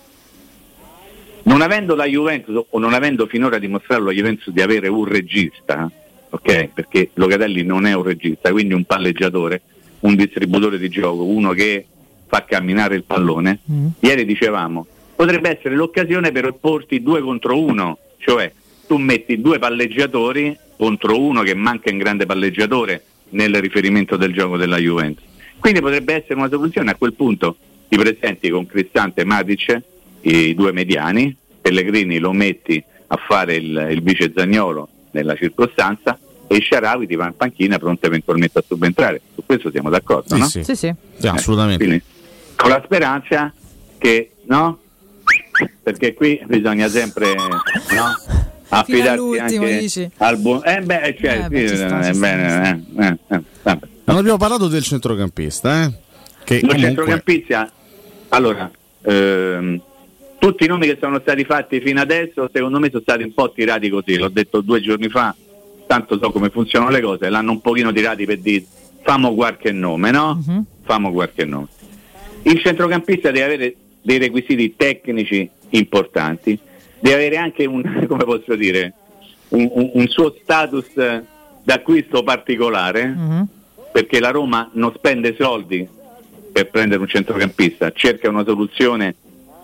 non 1.42 1.60
avendo 1.60 1.94
la 1.94 2.06
Juventus 2.06 2.64
o 2.70 2.78
non 2.78 2.94
avendo 2.94 3.26
finora 3.26 3.58
dimostrato 3.58 4.04
la 4.04 4.12
Juventus 4.12 4.50
di 4.50 4.62
avere 4.62 4.88
un 4.88 5.04
regista, 5.04 5.90
ok? 6.30 6.68
Perché 6.72 7.10
Locatelli 7.14 7.62
non 7.62 7.84
è 7.86 7.92
un 7.92 8.02
regista, 8.02 8.50
quindi 8.50 8.72
un 8.72 8.84
palleggiatore, 8.84 9.60
un 10.00 10.14
distributore 10.16 10.78
di 10.78 10.88
gioco, 10.88 11.24
uno 11.24 11.52
che 11.52 11.84
fa 12.26 12.44
camminare 12.44 12.94
il 12.94 13.04
pallone. 13.04 13.58
Ieri 14.00 14.24
dicevamo, 14.24 14.86
potrebbe 15.20 15.54
essere 15.58 15.74
l'occasione 15.74 16.32
per 16.32 16.46
opporti 16.46 17.02
due 17.02 17.20
contro 17.20 17.60
uno, 17.60 17.98
cioè 18.16 18.50
tu 18.86 18.96
metti 18.96 19.38
due 19.38 19.58
palleggiatori 19.58 20.56
contro 20.78 21.20
uno 21.20 21.42
che 21.42 21.52
manca 21.54 21.90
in 21.90 21.98
grande 21.98 22.24
palleggiatore 22.24 23.04
nel 23.30 23.54
riferimento 23.60 24.16
del 24.16 24.32
gioco 24.32 24.56
della 24.56 24.78
Juventus. 24.78 25.22
Quindi 25.58 25.80
potrebbe 25.82 26.14
essere 26.14 26.36
una 26.36 26.48
soluzione, 26.48 26.90
a 26.92 26.94
quel 26.94 27.12
punto 27.12 27.54
ti 27.86 27.98
presenti 27.98 28.48
con 28.48 28.64
Cristante 28.64 29.20
e 29.20 29.24
Matic, 29.24 29.82
i 30.22 30.54
due 30.54 30.72
mediani, 30.72 31.36
Pellegrini 31.60 32.18
lo 32.18 32.32
metti 32.32 32.82
a 33.08 33.16
fare 33.16 33.56
il, 33.56 33.88
il 33.90 34.02
vice 34.02 34.32
Zagnolo 34.34 34.88
nella 35.10 35.34
circostanza 35.34 36.18
e 36.46 36.62
Sharawi 36.62 37.06
ti 37.06 37.16
va 37.16 37.26
in 37.26 37.36
panchina 37.36 37.78
pronto 37.78 38.06
eventualmente 38.06 38.58
a 38.58 38.64
subentrare. 38.66 39.20
Su 39.34 39.42
questo 39.44 39.70
siamo 39.70 39.90
d'accordo, 39.90 40.34
Sì, 40.34 40.40
no? 40.40 40.46
sì. 40.46 40.64
Sì, 40.64 40.74
sì. 40.76 40.94
Sì, 41.18 41.26
assolutamente. 41.26 41.84
Quindi, 41.84 42.02
con 42.56 42.70
la 42.70 42.80
speranza 42.82 43.52
che, 43.98 44.30
no? 44.44 44.78
Perché 45.82 46.14
qui 46.14 46.40
bisogna 46.46 46.88
sempre, 46.88 47.34
no? 47.34 48.38
Affidarsi 48.68 49.38
anche 49.38 49.78
dici? 49.80 50.10
al 50.18 50.38
buon... 50.38 50.60
Eh 50.64 50.80
beh, 50.80 51.16
cioè, 51.20 51.44
Eh, 51.44 51.48
beh, 51.48 51.68
sì, 51.68 51.76
sta, 51.76 52.08
eh, 52.08 52.12
bene, 52.12 52.84
eh, 52.96 53.04
eh, 53.04 53.42
eh. 53.64 53.78
Non 54.04 54.16
abbiamo 54.16 54.36
parlato 54.36 54.68
del 54.68 54.82
centrocampista, 54.82 55.84
eh? 55.84 55.92
Che 56.44 56.60
comunque 56.60 56.84
centrocampista, 56.84 57.72
allora, 58.28 58.70
ehm, 59.02 59.80
tutti 60.38 60.64
i 60.64 60.66
nomi 60.68 60.86
che 60.86 60.98
sono 61.00 61.20
stati 61.20 61.44
fatti 61.44 61.80
fino 61.80 62.00
adesso, 62.00 62.48
secondo 62.52 62.78
me 62.78 62.88
sono 62.90 63.02
stati 63.02 63.22
un 63.24 63.34
po' 63.34 63.52
tirati 63.52 63.88
così, 63.88 64.16
l'ho 64.16 64.28
detto 64.28 64.60
due 64.60 64.80
giorni 64.80 65.08
fa, 65.08 65.34
tanto 65.86 66.18
so 66.18 66.30
come 66.30 66.50
funzionano 66.50 66.90
le 66.90 67.00
cose, 67.00 67.28
l'hanno 67.28 67.52
un 67.52 67.60
pochino 67.60 67.92
tirati 67.92 68.24
per 68.24 68.38
dire 68.38 68.64
famo 69.02 69.34
qualche 69.34 69.72
nome, 69.72 70.10
no? 70.10 70.42
Famo 70.82 71.12
qualche 71.12 71.44
nome. 71.44 71.66
Il 72.42 72.60
centrocampista 72.60 73.30
deve 73.30 73.44
avere 73.44 73.74
dei 74.02 74.18
requisiti 74.18 74.74
tecnici 74.76 75.48
importanti, 75.70 76.58
deve 76.98 77.14
avere 77.16 77.36
anche 77.36 77.64
un, 77.66 77.82
come 78.08 78.24
posso 78.24 78.54
dire, 78.56 78.92
un, 79.48 79.68
un- 79.94 80.08
suo 80.08 80.34
status 80.42 80.88
d'acquisto 81.62 82.22
particolare, 82.22 83.06
Mhm. 83.06 83.46
perché 83.92 84.20
la 84.20 84.30
Roma 84.30 84.68
non 84.74 84.92
spende 84.94 85.34
soldi 85.38 85.86
per 86.52 86.68
prendere 86.68 87.00
un 87.00 87.08
centrocampista, 87.08 87.90
cerca 87.92 88.28
una 88.28 88.44
soluzione 88.44 89.14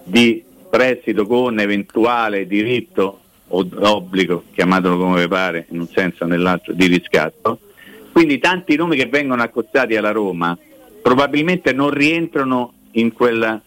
di 0.05 0.43
prestito 0.69 1.27
con 1.27 1.59
eventuale 1.59 2.47
diritto 2.47 3.21
o 3.49 3.67
obbligo, 3.81 4.45
chiamatelo 4.55 4.97
come 4.97 5.23
vi 5.23 5.29
pare, 5.29 5.67
in 5.71 5.81
un 5.81 5.89
senso 5.89 6.25
o 6.25 6.27
nell'altro, 6.27 6.73
di 6.73 6.87
riscatto. 6.87 7.61
Quindi 8.13 8.39
tanti 8.39 8.77
nomi 8.77 8.97
che 8.97 9.07
vengono 9.07 9.43
accostati 9.43 9.95
alla 9.97 10.11
Roma 10.11 10.57
probabilmente 11.03 11.73
non 11.73 11.91
rientrano 11.91 12.73
in 12.93 13.13
quel 13.13 13.61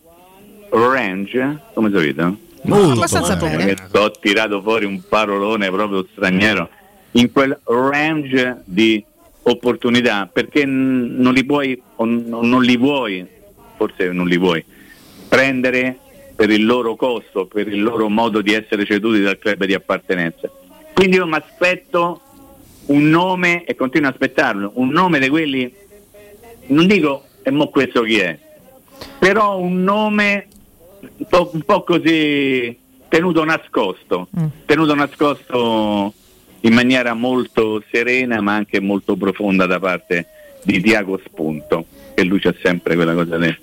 range, 0.70 1.60
come 1.74 1.92
sapete? 1.92 2.48
Molto 2.64 2.92
abbastanza 2.92 3.36
bene. 3.36 3.76
Ho 3.94 4.12
tirato 4.12 4.62
fuori 4.62 4.86
un 4.86 5.02
parolone 5.08 5.70
proprio 5.70 6.06
straniero 6.12 6.70
in 7.12 7.32
quel 7.32 7.58
range 7.64 8.62
di 8.66 9.04
opportunità 9.44 10.30
perché 10.32 10.66
non 10.66 11.34
li 11.34 11.44
puoi 11.44 11.82
o 11.96 12.06
non 12.06 12.62
li 12.62 12.78
vuoi, 12.78 13.26
forse 13.76 14.12
non 14.12 14.28
li 14.28 14.38
vuoi, 14.38 14.64
prendere 15.28 15.98
per 16.36 16.50
il 16.50 16.66
loro 16.66 16.96
costo, 16.96 17.46
per 17.46 17.68
il 17.68 17.82
loro 17.82 18.10
modo 18.10 18.42
di 18.42 18.54
essere 18.54 18.86
ceduti 18.86 19.22
dal 19.22 19.40
club 19.40 19.66
di 19.66 19.74
appartenenza. 19.74 20.50
Quindi 20.94 21.18
io 21.18 21.26
mi 21.26 21.36
aspetto 21.36 22.22
un 22.88 23.10
nome 23.10 23.64
e 23.66 23.76
continuo 23.76 24.10
a 24.10 24.12
aspettarlo, 24.12 24.72
un 24.76 24.90
nome 24.90 25.20
di 25.20 25.30
quelli, 25.30 25.74
non 26.68 26.88
dico 26.88 27.24
e 27.42 27.52
mo 27.52 27.70
questo 27.70 28.02
chi 28.04 28.20
è, 28.20 28.38
però 29.18 29.60
un 29.60 29.84
nome 29.84 30.48
un 31.02 31.26
po', 31.28 31.50
un 31.54 31.62
po' 31.62 31.84
così 31.84 32.78
tenuto 33.08 33.44
nascosto, 33.44 34.28
tenuto 34.66 34.96
nascosto 34.96 36.14
in 36.62 36.74
maniera 36.74 37.14
molto 37.14 37.82
serena 37.92 38.42
ma 38.42 38.56
anche 38.56 38.80
molto 38.80 39.16
profonda 39.16 39.66
da 39.66 39.80
parte 39.80 40.28
di 40.64 40.82
Tiago 40.82 41.20
Spunto, 41.26 41.86
che 42.14 42.24
lui 42.24 42.40
c'ha 42.40 42.54
sempre 42.62 42.96
quella 42.96 43.14
cosa 43.14 43.38
di 43.38 43.58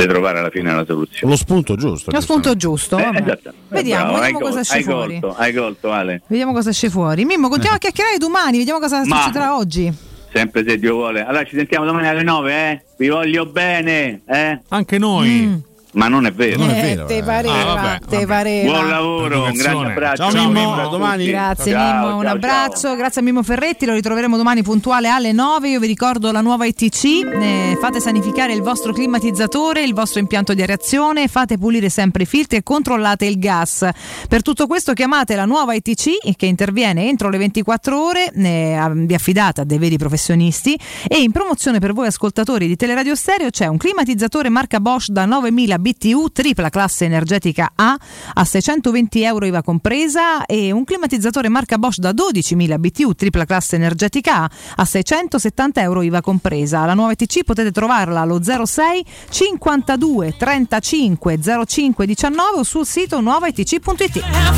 di 0.00 0.06
trovare 0.06 0.38
alla 0.38 0.48
fine 0.50 0.72
la 0.74 0.84
soluzione. 0.86 1.32
Lo 1.32 1.36
spunto 1.38 1.76
giusto. 1.76 2.10
Lo 2.10 2.20
spunto 2.20 2.56
giusto. 2.56 2.96
Eh, 2.96 3.10
esatto. 3.12 3.52
Vediamo, 3.68 4.04
Bravo, 4.12 4.20
vediamo 4.20 4.38
cosa 4.40 4.60
esce 4.60 4.76
hai 4.76 4.82
fuori. 4.82 5.20
colto, 5.20 5.36
hai 5.38 5.52
colto 5.52 5.92
Ale. 5.92 6.22
Vediamo 6.26 6.52
cosa 6.52 6.70
esce 6.70 6.88
fuori. 6.88 7.24
Mimmo, 7.24 7.48
continuiamo 7.48 7.76
a 7.76 7.78
chiacchierare 7.78 8.16
domani, 8.16 8.58
vediamo 8.58 8.78
cosa 8.80 9.02
Ma- 9.04 9.16
succederà 9.20 9.56
oggi. 9.56 9.92
Sempre 10.32 10.64
se 10.66 10.78
Dio 10.78 10.94
vuole. 10.94 11.24
Allora 11.24 11.44
ci 11.44 11.56
sentiamo 11.56 11.84
domani 11.84 12.06
alle 12.06 12.22
9, 12.22 12.52
eh? 12.70 12.82
Vi 12.96 13.08
voglio 13.08 13.46
bene, 13.46 14.22
eh? 14.26 14.60
Anche 14.68 14.96
noi. 14.96 15.60
Ma 15.92 16.06
non 16.06 16.24
è 16.26 16.32
vero. 16.32 16.64
eh, 16.68 17.04
te 17.06 17.22
pareva, 17.24 17.98
te 18.08 18.24
pareva. 18.24 18.70
Buon 18.70 18.88
lavoro, 18.88 19.44
un 19.44 19.52
grande 19.52 19.90
abbraccio. 19.90 20.30
Ciao, 20.30 20.48
Mimmo, 20.48 20.74
a 20.74 20.82
a 20.82 20.88
domani. 20.88 21.26
Grazie 21.26 21.72
Ciao, 21.72 21.84
Mimmo, 21.84 22.06
ciao, 22.06 22.16
un 22.16 22.22
ciao. 22.22 22.34
abbraccio, 22.34 22.96
grazie 22.96 23.20
a 23.20 23.24
Mimmo 23.24 23.42
Ferretti, 23.42 23.86
lo 23.86 23.94
ritroveremo 23.94 24.36
domani 24.36 24.62
puntuale 24.62 25.08
alle 25.08 25.32
9, 25.32 25.68
io 25.68 25.80
vi 25.80 25.88
ricordo 25.88 26.30
la 26.30 26.40
nuova 26.40 26.64
ITC, 26.66 27.04
eh, 27.04 27.78
fate 27.80 27.98
sanificare 28.00 28.52
il 28.52 28.62
vostro 28.62 28.92
climatizzatore, 28.92 29.82
il 29.82 29.92
vostro 29.92 30.20
impianto 30.20 30.54
di 30.54 30.60
aerazione, 30.60 31.26
fate 31.26 31.58
pulire 31.58 31.88
sempre 31.88 32.22
i 32.22 32.26
filtri 32.26 32.58
e 32.58 32.62
controllate 32.62 33.26
il 33.26 33.38
gas. 33.38 33.88
Per 34.28 34.42
tutto 34.42 34.68
questo 34.68 34.92
chiamate 34.92 35.34
la 35.34 35.44
nuova 35.44 35.74
ITC 35.74 36.36
che 36.36 36.46
interviene 36.46 37.08
entro 37.08 37.28
le 37.30 37.38
24 37.38 38.00
ore, 38.00 38.30
eh, 38.32 38.90
vi 38.94 39.14
affidate 39.14 39.62
a 39.62 39.64
dei 39.64 39.78
veri 39.78 39.98
professionisti 39.98 40.78
e 41.08 41.20
in 41.20 41.32
promozione 41.32 41.80
per 41.80 41.92
voi 41.92 42.06
ascoltatori 42.06 42.68
di 42.68 42.76
Teleradio 42.76 43.16
Stereo 43.16 43.50
c'è 43.50 43.66
un 43.66 43.76
climatizzatore 43.76 44.48
marca 44.48 44.78
Bosch 44.78 45.08
da 45.08 45.24
9000 45.24 45.78
BTU 45.80 46.30
tripla 46.32 46.70
classe 46.70 47.04
energetica 47.04 47.72
A 47.74 47.96
a 48.34 48.44
620 48.44 49.22
euro 49.22 49.46
IVA 49.46 49.62
compresa 49.62 50.46
e 50.46 50.70
un 50.70 50.84
climatizzatore 50.84 51.48
marca 51.48 51.78
Bosch 51.78 51.98
da 51.98 52.12
12.000 52.12 52.78
BTU 52.78 53.14
tripla 53.14 53.44
classe 53.44 53.76
energetica 53.76 54.44
A 54.44 54.50
a 54.76 54.84
670 54.84 55.82
euro 55.82 56.02
IVA 56.02 56.20
compresa. 56.20 56.84
La 56.84 56.94
nuova 56.94 57.12
ETC 57.12 57.44
potete 57.44 57.70
trovarla 57.70 58.20
allo 58.20 58.42
06 58.42 59.04
52 59.28 60.36
35 60.36 61.38
05 61.66 62.06
19 62.06 62.58
o 62.58 62.62
sul 62.62 62.86
sito 62.86 63.20
nuovaetc.it. 63.20 64.22
A 64.22 64.54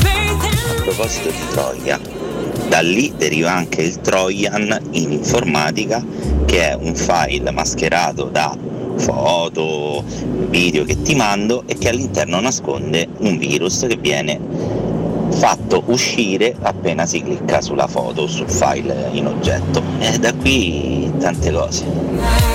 da 2.67 2.79
lì 2.79 3.13
deriva 3.15 3.51
anche 3.51 3.81
il 3.81 4.01
Trojan 4.01 4.79
in 4.91 5.11
informatica, 5.11 6.03
che 6.45 6.69
è 6.69 6.73
un 6.75 6.95
file 6.95 7.51
mascherato 7.51 8.25
da 8.25 8.55
foto, 8.97 10.03
video 10.49 10.83
che 10.83 11.01
ti 11.01 11.15
mando 11.15 11.63
e 11.65 11.77
che 11.77 11.89
all'interno 11.89 12.39
nasconde 12.39 13.07
un 13.19 13.37
virus 13.37 13.85
che 13.87 13.97
viene 13.97 14.39
fatto 15.33 15.83
uscire 15.87 16.55
appena 16.61 17.05
si 17.05 17.21
clicca 17.21 17.59
sulla 17.59 17.87
foto 17.87 18.23
o 18.23 18.27
sul 18.27 18.49
file 18.49 19.09
in 19.11 19.27
oggetto. 19.27 19.81
E 19.99 20.17
da 20.19 20.33
qui 20.33 21.11
tante 21.19 21.51
cose. 21.51 22.52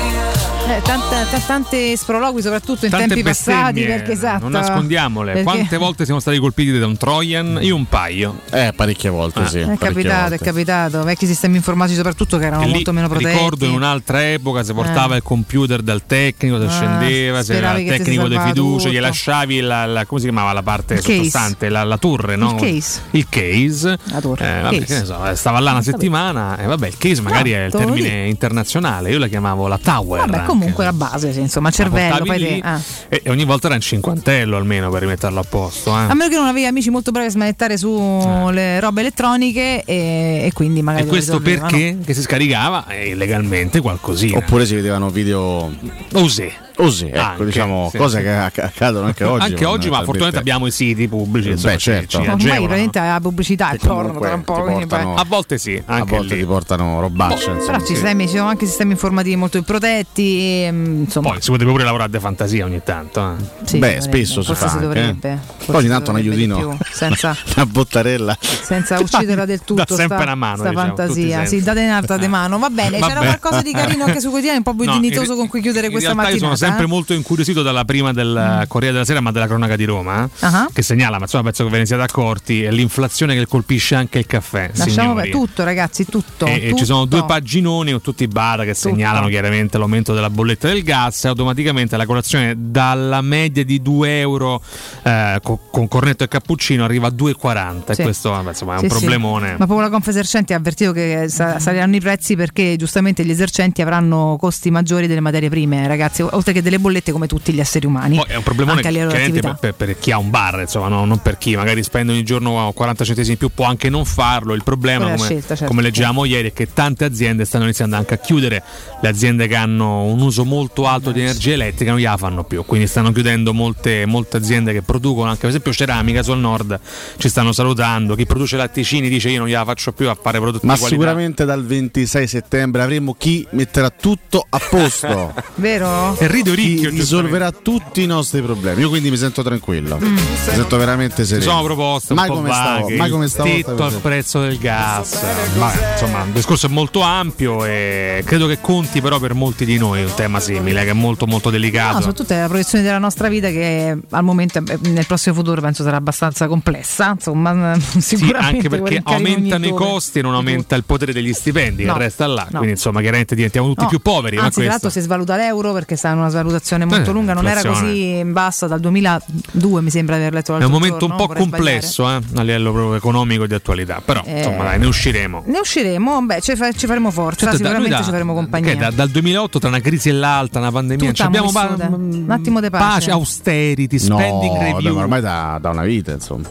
Eh, 0.69 0.83
tante, 0.83 1.43
tante 1.47 1.97
sprologhi 1.97 2.43
soprattutto 2.43 2.85
in 2.85 2.91
Tante 2.91 3.07
tempi 3.07 3.23
passati 3.23 3.85
perché 3.85 4.13
esatto. 4.13 4.43
non 4.43 4.53
nascondiamole. 4.53 5.33
perché- 5.33 5.45
Quante 5.51 5.77
volte 5.79 6.05
siamo 6.05 6.21
stati 6.21 6.39
colpiti 6.39 6.79
da 6.79 6.87
un 6.87 6.97
Trojan? 6.99 7.59
Io 7.63 7.75
un 7.75 7.87
paio. 7.87 8.41
Eh, 8.51 8.73
parecchie 8.77 9.09
volte, 9.09 9.47
sì. 9.49 9.61
È 9.61 9.77
capitato, 9.79 10.35
è 10.35 10.39
capitato, 10.39 11.03
vecchi 11.05 11.25
sistemi 11.27 11.57
informatici 11.57 11.97
soprattutto 11.97 12.37
che 12.37 12.47
erano 12.47 12.65
lì 12.67 12.73
molto 12.73 12.93
meno 12.93 13.09
protetti. 13.09 13.31
Ricordo 13.33 13.65
in 13.65 13.73
un'altra 13.73 14.29
epoca 14.31 14.63
si 14.63 14.75
portava 14.75 15.15
Eh. 15.15 15.19
il 15.19 15.23
computer 15.23 15.81
dal 15.81 16.03
tecnico, 16.05 16.61
si 16.61 16.67
Ah, 16.67 16.71
scendeva, 16.71 17.43
se 17.43 17.55
era 17.57 17.79
il 17.79 17.89
tecnico 17.89 18.29
di 18.29 18.39
fiducia, 18.39 18.89
gli 18.91 19.01
lasciavi 19.01 19.61
la, 19.61 19.87
la- 19.87 20.05
come 20.05 20.21
si 20.21 20.27
chiamava 20.27 20.53
la 20.53 20.63
parte 20.63 20.95
Il 20.95 21.01
case. 21.01 21.15
sottostante, 21.17 21.69
la, 21.71 21.85
la 21.85 21.97
torre, 21.97 22.37
no? 22.37 22.51
Il 22.51 22.75
case. 22.75 23.01
Il 23.13 23.27
case. 23.31 23.99
La 24.11 24.21
torre, 24.21 24.59
Eh, 24.59 24.61
vabbè, 24.61 24.79
case. 24.81 24.85
che 24.95 24.99
ne 25.01 25.05
so, 25.07 25.27
eh, 25.31 25.35
stava 25.35 25.61
là 25.61 25.71
una 25.71 25.83
settimana 25.83 26.59
e 26.59 26.67
vabbè, 26.67 26.89
il 26.89 26.99
case 26.99 27.23
magari 27.23 27.53
è 27.53 27.65
il 27.65 27.71
lo 27.73 27.79
termine 27.79 28.27
internazionale, 28.29 29.11
io 29.11 29.19
la 29.19 29.29
chiamavo 29.29 29.67
la 29.67 29.79
tower. 29.83 30.27
Vabbè. 30.29 30.45
Comunque 30.59 30.85
la 30.85 30.93
base, 30.93 31.33
sì, 31.33 31.41
insomma, 31.41 31.71
cervello. 31.71 32.25
Poi 32.25 32.39
lì 32.39 32.61
te- 32.61 32.67
ah. 32.67 32.81
e, 33.09 33.23
ogni 33.29 33.45
volta 33.45 33.67
era 33.67 33.77
un 33.77 33.81
cinquantello 33.81 34.57
almeno 34.57 34.91
per 34.91 35.01
rimetterlo 35.01 35.41
a 35.41 35.45
posto. 35.49 35.91
eh. 35.91 36.03
A 36.03 36.15
meno 36.15 36.29
che 36.29 36.37
non 36.37 36.47
avevi 36.47 36.67
amici 36.67 36.91
molto 36.91 37.11
bravi 37.11 37.29
a 37.29 37.31
smanettare 37.31 37.77
sulle 37.77 38.81
robe 38.81 39.01
elettroniche 39.01 39.83
e, 39.85 40.43
e 40.45 40.51
quindi 40.53 40.83
magari 40.83 41.05
E 41.05 41.07
questo 41.07 41.41
perché? 41.41 41.99
Che 42.05 42.15
si 42.15 42.23
scaricava 42.23 42.87
eh, 42.89 43.11
illegalmente 43.11 43.81
qualcosina. 43.81 44.39
Oppure 44.39 44.67
si 44.67 44.75
vedevano 44.75 45.11
video 45.11 45.73
Osè. 46.15 46.67
Così, 46.79 47.07
ecco, 47.09 47.19
Anche, 47.19 47.45
diciamo, 47.47 47.89
sì, 47.91 47.97
cose 47.97 48.19
sì. 48.19 48.23
che 48.23 48.31
acc- 48.31 48.59
accadono 48.61 49.07
anche 49.07 49.25
oggi. 49.25 49.47
Anche 49.47 49.65
oggi, 49.65 49.89
ma 49.89 49.97
fortunatamente 49.97 50.39
abbiamo 50.39 50.67
i 50.69 50.71
siti 50.71 51.09
pubblici. 51.09 51.49
insomma, 51.51 51.73
Beh, 51.73 51.79
certo. 51.81 52.09
ci 52.09 52.17
Ormai 52.19 52.37
praticamente 52.39 53.01
la 53.01 53.19
pubblicità, 53.21 53.73
il 53.73 53.81
porno 53.83 54.17
tra 54.21 54.35
un 54.35 54.45
po'. 54.45 54.63
portano- 54.63 55.15
A 55.17 55.25
volte 55.27 55.59
sì, 55.59 55.83
a 55.85 55.95
anche 55.97 56.15
volte 56.17 56.35
lì. 56.35 56.41
ti 56.43 56.47
portano 56.47 57.01
robaccia. 57.01 57.51
insomma, 57.51 57.65
Però 57.65 57.79
ci, 57.81 57.87
sì. 57.87 57.93
sistemi- 57.95 58.29
ci 58.29 58.37
sono 58.37 58.49
anche 58.49 58.67
sistemi 58.67 58.93
informativi 58.93 59.35
molto 59.35 59.61
protetti. 59.63 60.39
E, 60.39 60.69
mm, 60.71 61.01
insomma, 61.03 61.31
Poi 61.31 61.43
si 61.43 61.51
poteva 61.51 61.71
pure 61.73 61.83
lavorare 61.83 62.11
di 62.13 62.19
fantasia 62.21 62.65
ogni 62.65 62.81
tanto. 62.85 63.21
eh. 63.29 63.45
Sì, 63.65 63.79
Beh, 63.79 63.95
dovrebbe, 63.97 64.01
spesso 64.01 64.41
si 64.43 64.47
forse 64.47 64.63
fa 64.63 64.69
si 64.69 64.75
anche, 64.77 64.79
eh. 64.79 64.87
dovrebbe, 65.03 65.39
Poi 65.67 65.75
ogni 65.77 65.89
tanto 65.89 66.11
un 66.13 66.17
dovrebbe 66.23 66.43
aiutino, 66.45 66.79
senza- 66.93 67.37
una 67.57 67.67
bottarella. 67.67 68.39
senza 68.41 69.01
ucciderla 69.01 69.45
del 69.47 69.63
tutto. 69.65 69.83
dà 69.85 69.95
sempre 69.97 70.23
una 70.23 70.35
mano, 70.37 70.59
sta 70.59 70.69
diciamo, 70.69 70.87
fantasia. 70.95 71.45
Sì, 71.45 71.61
date 71.61 71.81
un'altra 71.83 72.17
di 72.19 72.29
mano. 72.29 72.57
Va 72.61 72.71
bene, 72.71 73.01
c'era 73.03 73.19
qualcosa 73.19 73.63
di 73.63 73.73
carino 73.73 74.05
anche 74.05 74.21
su 74.21 74.29
quotidiani, 74.29 74.59
un 74.59 74.63
po' 74.63 74.75
più 74.77 74.89
dignitoso 74.89 75.35
con 75.35 75.49
cui 75.49 75.61
chiudere 75.61 75.91
questa 75.91 76.11
sono 76.39 76.55
sempre 76.69 76.85
eh? 76.85 76.89
molto 76.89 77.13
incuriosito 77.15 77.63
dalla 77.63 77.85
prima 77.85 78.13
del 78.13 78.65
Corriere 78.69 78.93
della 78.95 79.05
Sera, 79.07 79.21
ma 79.21 79.31
della 79.33 79.47
cronaca 79.47 79.77
di 79.77 79.85
Roma, 79.85 80.29
Ah. 80.41 80.69
che 80.73 80.83
segnala, 80.83 81.17
ma 81.19 81.25
insomma 81.25 81.45
penso 81.45 81.65
che 81.65 81.71
ve 81.71 81.79
ne 81.79 81.87
siate 81.87 82.03
accorti, 82.03 82.69
l'inflazione 82.71 83.35
che 83.35 83.47
colpisce 83.47 83.95
anche 83.95 84.19
il 84.19 84.27
caffè. 84.27 84.71
Lasciamo 84.75 85.15
per 85.15 85.31
tutto, 85.31 85.65
ragazzi, 85.65 86.05
tutto. 86.05 86.47
E, 86.47 86.61
tutto. 86.69 86.77
ci 86.77 86.85
sono 86.85 87.05
due 87.05 87.25
paginoni 87.25 87.91
con 87.93 88.01
tutti 88.01 88.23
i 88.25 88.29
bar 88.29 88.65
che 88.65 88.75
segnalano 88.75 89.29
chiaramente 89.29 89.79
l'aumento 89.79 90.15
della 90.15 90.31
bolletta 90.31 90.69
del 90.69 90.83
gas 90.83 91.25
e 91.25 91.29
automaticamente 91.29 91.97
la 91.97 92.07
colazione 92.07 92.55
dalla 92.57 93.21
media 93.21 93.65
di 93.65 93.81
2 93.83 94.21
euro 94.21 94.63
eh, 95.03 95.39
co- 95.43 95.59
con 95.71 95.89
cornetto 95.89 96.25
e 96.25 96.29
cappuccino 96.29 96.85
arriva 96.85 97.09
a 97.09 97.11
2,40 97.11 97.93
Sì. 97.95 98.01
e 98.01 98.05
questo 98.05 98.43
insomma, 98.47 98.75
è 98.77 98.79
Sì, 98.79 98.85
un 98.85 98.91
sì. 98.91 98.97
problemone. 98.99 99.51
Ma 99.59 99.67
proprio 99.67 99.81
la 99.81 99.91
Confesercenti 99.91 100.53
ha 100.53 100.57
avvertito 100.57 100.93
che 100.93 101.27
sa- 101.29 101.59
saliranno 101.59 101.97
i 101.97 102.01
prezzi 102.01 102.37
perché 102.37 102.77
giustamente 102.77 103.25
gli 103.25 103.31
esercenti 103.31 103.83
avranno 103.83 104.37
costi 104.39 104.71
maggiori 104.71 105.07
delle 105.07 105.21
materie 105.21 105.49
prime, 105.49 105.87
ragazzi, 105.87 106.23
oltre 106.23 106.53
che 106.53 106.58
delle 106.63 106.79
bollette 106.79 107.13
come 107.13 107.27
tutti 107.27 107.53
gli 107.53 107.61
esseri 107.61 107.87
umani. 107.87 108.17
Poi 108.17 108.27
è 108.29 108.37
un 108.37 108.43
problemone 108.43 108.81
per, 108.81 109.57
per- 109.61 109.75
per 109.75 109.99
chi 109.99 110.11
ha 110.13 110.19
un 110.19 110.31
bar, 110.31 110.61
insomma, 110.61 110.89
no? 110.89 111.05
non 111.05 111.21
per 111.21 111.39
chi 111.39 111.57
magari 111.57 111.83
spende 111.83 112.13
ogni 112.13 112.25
giorno 112.25 112.73
40 112.73 113.05
centesimi 113.05 113.33
in 113.33 113.39
più, 113.39 113.51
può 113.55 113.65
anche 113.67 113.89
non 113.89 114.05
farlo. 114.05 114.55
Il 114.55 114.63
problema, 114.63 115.05
come, 115.05 115.19
scelta, 115.19 115.49
certo. 115.49 115.67
come 115.67 115.83
leggevamo 115.83 116.25
ieri, 116.25 116.49
è 116.49 116.53
che 116.53 116.73
tante 116.73 117.05
aziende 117.05 117.45
stanno 117.45 117.65
iniziando 117.65 117.97
anche 117.97 118.15
a 118.15 118.19
chiudere. 118.19 118.63
Le 119.01 119.09
aziende 119.09 119.47
che 119.47 119.55
hanno 119.55 120.05
un 120.05 120.21
uso 120.21 120.45
molto 120.45 120.87
alto 120.87 121.13
di 121.13 121.21
energia 121.21 121.53
elettrica 121.53 121.91
non 121.91 122.01
gliela 122.01 122.17
fanno 122.17 122.45
più, 122.45 122.65
quindi 122.65 122.87
stanno 122.87 123.13
chiudendo 123.13 123.55
molte, 123.55 124.07
molte 124.07 124.37
aziende 124.37 124.73
che 124.73 124.83
producono, 124.83 125.29
anche 125.29 125.41
per 125.41 125.51
esempio 125.51 125.73
ceramica 125.73 126.23
sul 126.23 126.39
nord, 126.39 126.79
ci 127.17 127.29
stanno 127.29 127.53
salutando. 127.53 128.15
Chi 128.15 128.27
produce 128.27 128.57
latticini 128.57 129.09
dice 129.09 129.31
io 129.31 129.39
non 129.39 129.49
gliela 129.49 129.65
faccio 129.65 129.93
più 129.93 130.09
a 130.09 130.19
fare 130.21 130.39
prodotti 130.39 130.67
Ma 130.67 130.75
di 130.75 130.81
qualità. 130.81 131.01
sicuramente 131.01 131.45
dal 131.45 131.65
26 131.65 132.27
settembre 132.27 132.83
avremo 132.83 133.15
chi 133.15 133.47
metterà 133.51 133.91
tutto 133.91 134.45
a 134.49 134.59
posto. 134.59 135.35
Vero? 135.57 136.17
E 136.19 136.27
rido 136.29 136.48
di 136.55 136.61
Oricchio. 136.63 136.91
risolverà 136.91 137.51
tutti 137.53 138.03
i 138.03 138.07
nostri 138.07 138.41
problemi. 138.43 138.81
Io 138.83 138.89
quindi 138.89 139.11
mi 139.11 139.17
sento 139.17 139.43
tranquillo. 139.43 139.99
Mm. 140.03 140.15
Mi 140.15 140.21
sento 140.45 140.77
veramente 140.77 141.25
sereno. 141.25 141.51
sono 141.51 141.63
proposte 141.63 142.15
mai 142.15 142.29
un 142.29 142.35
po' 142.35 142.41
come 142.43 142.53
stavo, 142.55 142.89
mai 142.91 143.11
come 143.11 143.29
stavo. 143.29 143.49
tetto 143.49 143.85
al 143.85 143.95
prezzo 144.01 144.41
del 144.41 144.59
gas. 144.59 145.19
Vabbè, 145.57 145.93
insomma, 145.93 146.25
il 146.25 146.31
discorso 146.33 146.67
è 146.67 146.71
molto 146.71 147.01
ampio 147.01 147.65
e 147.65 148.23
credo 148.25 148.47
che 148.47 148.61
conti 148.61 149.01
però 149.01 149.19
per 149.19 149.35
molti 149.35 149.65
di 149.65 149.79
noi 149.79 150.05
un 150.05 150.13
tema 150.15 150.41
simile 150.41 150.85
che 150.85 150.91
è 150.91 150.95
molto 150.95 151.27
molto 151.27 151.49
No, 151.49 151.55
delicato. 151.55 151.97
soprattutto 151.99 152.33
è 152.35 152.41
la 152.41 152.49
proiezione 152.49 152.85
della 152.85 152.99
nostra 152.99 153.29
vita 153.29 153.49
che 153.49 153.97
al 154.11 154.25
momento 154.25 154.59
eh, 154.59 154.79
nel 154.83 155.07
prossimo 155.07 155.35
futuro 155.35 155.61
penso 155.61 155.83
sarà 155.83 155.97
abbastanza 155.97 156.47
complessa. 156.47 157.11
Insomma, 157.13 157.77
Sì, 157.99 158.17
anche 158.35 158.69
perché 158.69 159.01
aumentano 159.05 159.67
i 159.67 159.73
costi 159.73 160.19
e 160.19 160.23
non 160.23 160.35
aumenta 160.35 160.75
il 160.77 160.85
potere 160.85 161.13
degli 161.13 161.33
stipendi, 161.33 161.85
No, 161.85 161.95
che 161.95 161.99
resta 162.01 162.27
là. 162.27 162.43
no. 162.51 162.59
Quindi 162.59 162.71
insomma, 162.71 163.01
chiaramente 163.01 163.35
diventiamo 163.35 163.69
tutti 163.69 163.83
No, 163.83 163.89
più 163.89 164.01
poveri. 164.01 164.37
ma 164.37 164.43
Anzi, 164.45 164.61
tra 164.61 164.65
questo- 164.69 164.85
l'altro 164.87 165.01
si 165.01 165.07
svaluta 165.07 165.37
l'euro 165.37 165.73
perché 165.73 165.97
sta 165.97 166.11
in 166.11 166.19
una 166.19 166.29
svalutazione 166.39 166.85
molto 166.85 167.11
Eh, 167.11 167.13
lunga, 167.13 167.35
non 167.35 167.47
era 167.47 167.63
così 167.65 168.23
bassa 168.25 168.67
dal 168.67 168.81
2002, 168.81 169.81
mi 169.83 169.91
sembra 169.91 170.17
di 170.17 170.23
aver 170.23 170.35
letto 170.35 170.55
È 170.57 170.59
l'altro 170.59 170.75
un 170.77 170.81
momento 170.83 171.07
giorno, 171.07 171.23
un 171.23 171.27
po' 171.29 171.35
complesso 171.35 172.09
eh, 172.09 172.15
a 172.35 172.43
livello 172.43 172.73
proprio 172.73 172.95
economico 172.97 173.47
di 173.47 173.55
attualità, 173.55 174.01
però 174.05 174.23
Eh, 174.25 174.39
insomma 174.39 174.65
dai, 174.65 174.79
ne 174.79 174.87
usciremo. 174.87 175.43
Ne 175.47 175.59
usciremo, 175.59 176.23
beh, 176.23 176.41
ci, 176.41 176.57
fa- 176.57 176.73
ci 176.73 176.87
faremo 176.87 177.11
forza, 177.11 177.41
Certo, 177.47 177.57
sicuramente 177.57 177.91
da- 177.97 178.03
ci 178.03 178.11
faremo 178.11 178.35
compagnia. 178.35 178.73
che 178.73 178.79
da- 178.79 178.91
dal 178.91 179.09
2008 179.11 179.59
tra 179.59 179.69
una 179.69 179.81
crisi 179.81 180.09
e 180.09 180.13
l'altra, 180.13 180.61
una 180.61 180.71
pandemia, 180.73 181.11
Tutta 181.11 181.15
ci 181.15 181.23
abbiamo 181.23 181.51
pa- 181.51 181.75
un 181.89 182.27
attimo 182.29 182.61
di 182.61 182.71
pace. 182.71 183.11
austerity, 183.11 183.99
spending 183.99 184.57
no, 184.57 184.63
review. 184.63 184.97
ormai 184.97 185.21
da, 185.21 185.59
da 185.61 185.71
una 185.71 185.83
vita, 185.83 186.13
insomma. 186.13 186.49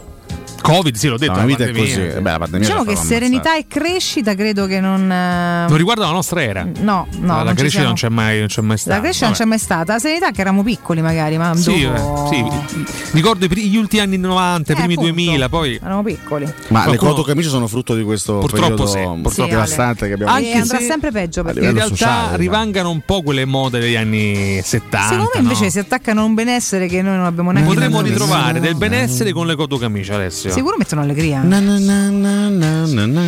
Covid, 0.60 0.94
sì, 0.96 1.08
l'ho 1.08 1.16
detto. 1.16 1.32
Una 1.32 1.40
la 1.40 1.46
vita 1.46 1.62
è 1.64 1.66
pandemia. 1.66 1.94
così. 1.94 2.00
Eh 2.16 2.20
beh, 2.20 2.30
la 2.30 2.38
pandemia 2.38 2.66
Diciamo 2.66 2.84
che 2.84 2.96
serenità 2.96 3.56
e 3.56 3.66
crescita 3.68 4.34
credo 4.34 4.66
che 4.66 4.80
non. 4.80 5.10
eh, 5.10 5.64
Non 5.68 5.76
riguarda 5.76 6.04
la 6.06 6.12
nostra 6.12 6.42
era. 6.42 6.62
No, 6.80 7.06
no. 7.20 7.26
la 7.36 7.42
non 7.42 7.48
ci 7.48 7.54
crescita 7.54 7.68
siamo. 7.70 7.86
non 7.86 7.94
c'è 7.94 8.08
mai, 8.08 8.38
non 8.38 8.46
c'è 8.48 8.60
mai 8.62 8.76
stata. 8.78 8.96
La 8.96 9.02
crescita 9.02 9.26
non 9.26 9.34
Vabbè. 9.34 9.44
c'è 9.44 9.48
mai 9.50 9.58
stata. 9.58 9.92
La 9.94 9.98
serenità 9.98 10.30
che 10.30 10.40
eravamo 10.40 10.62
piccoli, 10.62 11.00
magari, 11.00 11.38
ma 11.38 11.54
Sì, 11.54 11.82
dopo. 11.82 12.30
eh, 12.32 12.36
sì, 12.68 12.84
ricordo 13.12 13.46
gli 13.46 13.76
ultimi 13.76 14.02
anni 14.02 14.16
90, 14.18 14.72
i 14.72 14.74
primi 14.74 14.90
Eh, 14.94 14.96
appunto. 14.96 15.12
2000, 15.12 15.48
poi 15.48 15.74
Eravamo 15.76 16.02
piccoli. 16.02 16.44
Ma 16.44 16.50
le 16.80 16.84
Qualcuno- 16.86 17.12
quoto 17.12 17.22
camicie 17.26 17.48
sono 17.48 17.66
frutto 17.66 17.94
di 17.94 18.02
questo 18.02 18.38
Purtroppo 18.38 18.60
periodo 18.84 18.86
sì, 18.86 18.98
purtroppo 18.98 19.30
Sì, 19.30 19.40
Ale. 19.42 19.50
devastante 19.50 20.06
che 20.06 20.12
abbiamo 20.14 20.36
e 20.36 20.52
andrà 20.56 20.78
sempre 20.80 21.10
peggio 21.10 21.42
perché 21.42 21.60
in 21.64 21.72
realtà 21.72 21.86
sociale, 21.94 22.36
rivangano 22.36 22.90
un 22.90 23.00
po' 23.04 23.22
quelle 23.22 23.44
mode 23.44 23.78
degli 23.80 23.94
anni 23.96 24.60
70. 24.62 25.08
Secondo 25.08 25.30
me 25.34 25.40
invece 25.40 25.64
no? 25.64 25.70
si 25.70 25.78
attaccano 25.78 26.20
a 26.20 26.24
un 26.24 26.34
benessere 26.34 26.86
che 26.88 27.00
noi 27.02 27.16
non 27.16 27.24
abbiamo 27.26 27.50
neanche 27.52 27.72
Potremmo 27.72 28.00
ritrovare 28.00 28.60
del 28.60 28.74
benessere 28.74 29.32
con 29.32 29.46
le 29.46 29.54
cotocamicie, 29.56 30.12
Alessio. 30.48 30.52
Sicuro 30.52 30.76
mettono 30.76 31.00
allegria. 31.02 31.40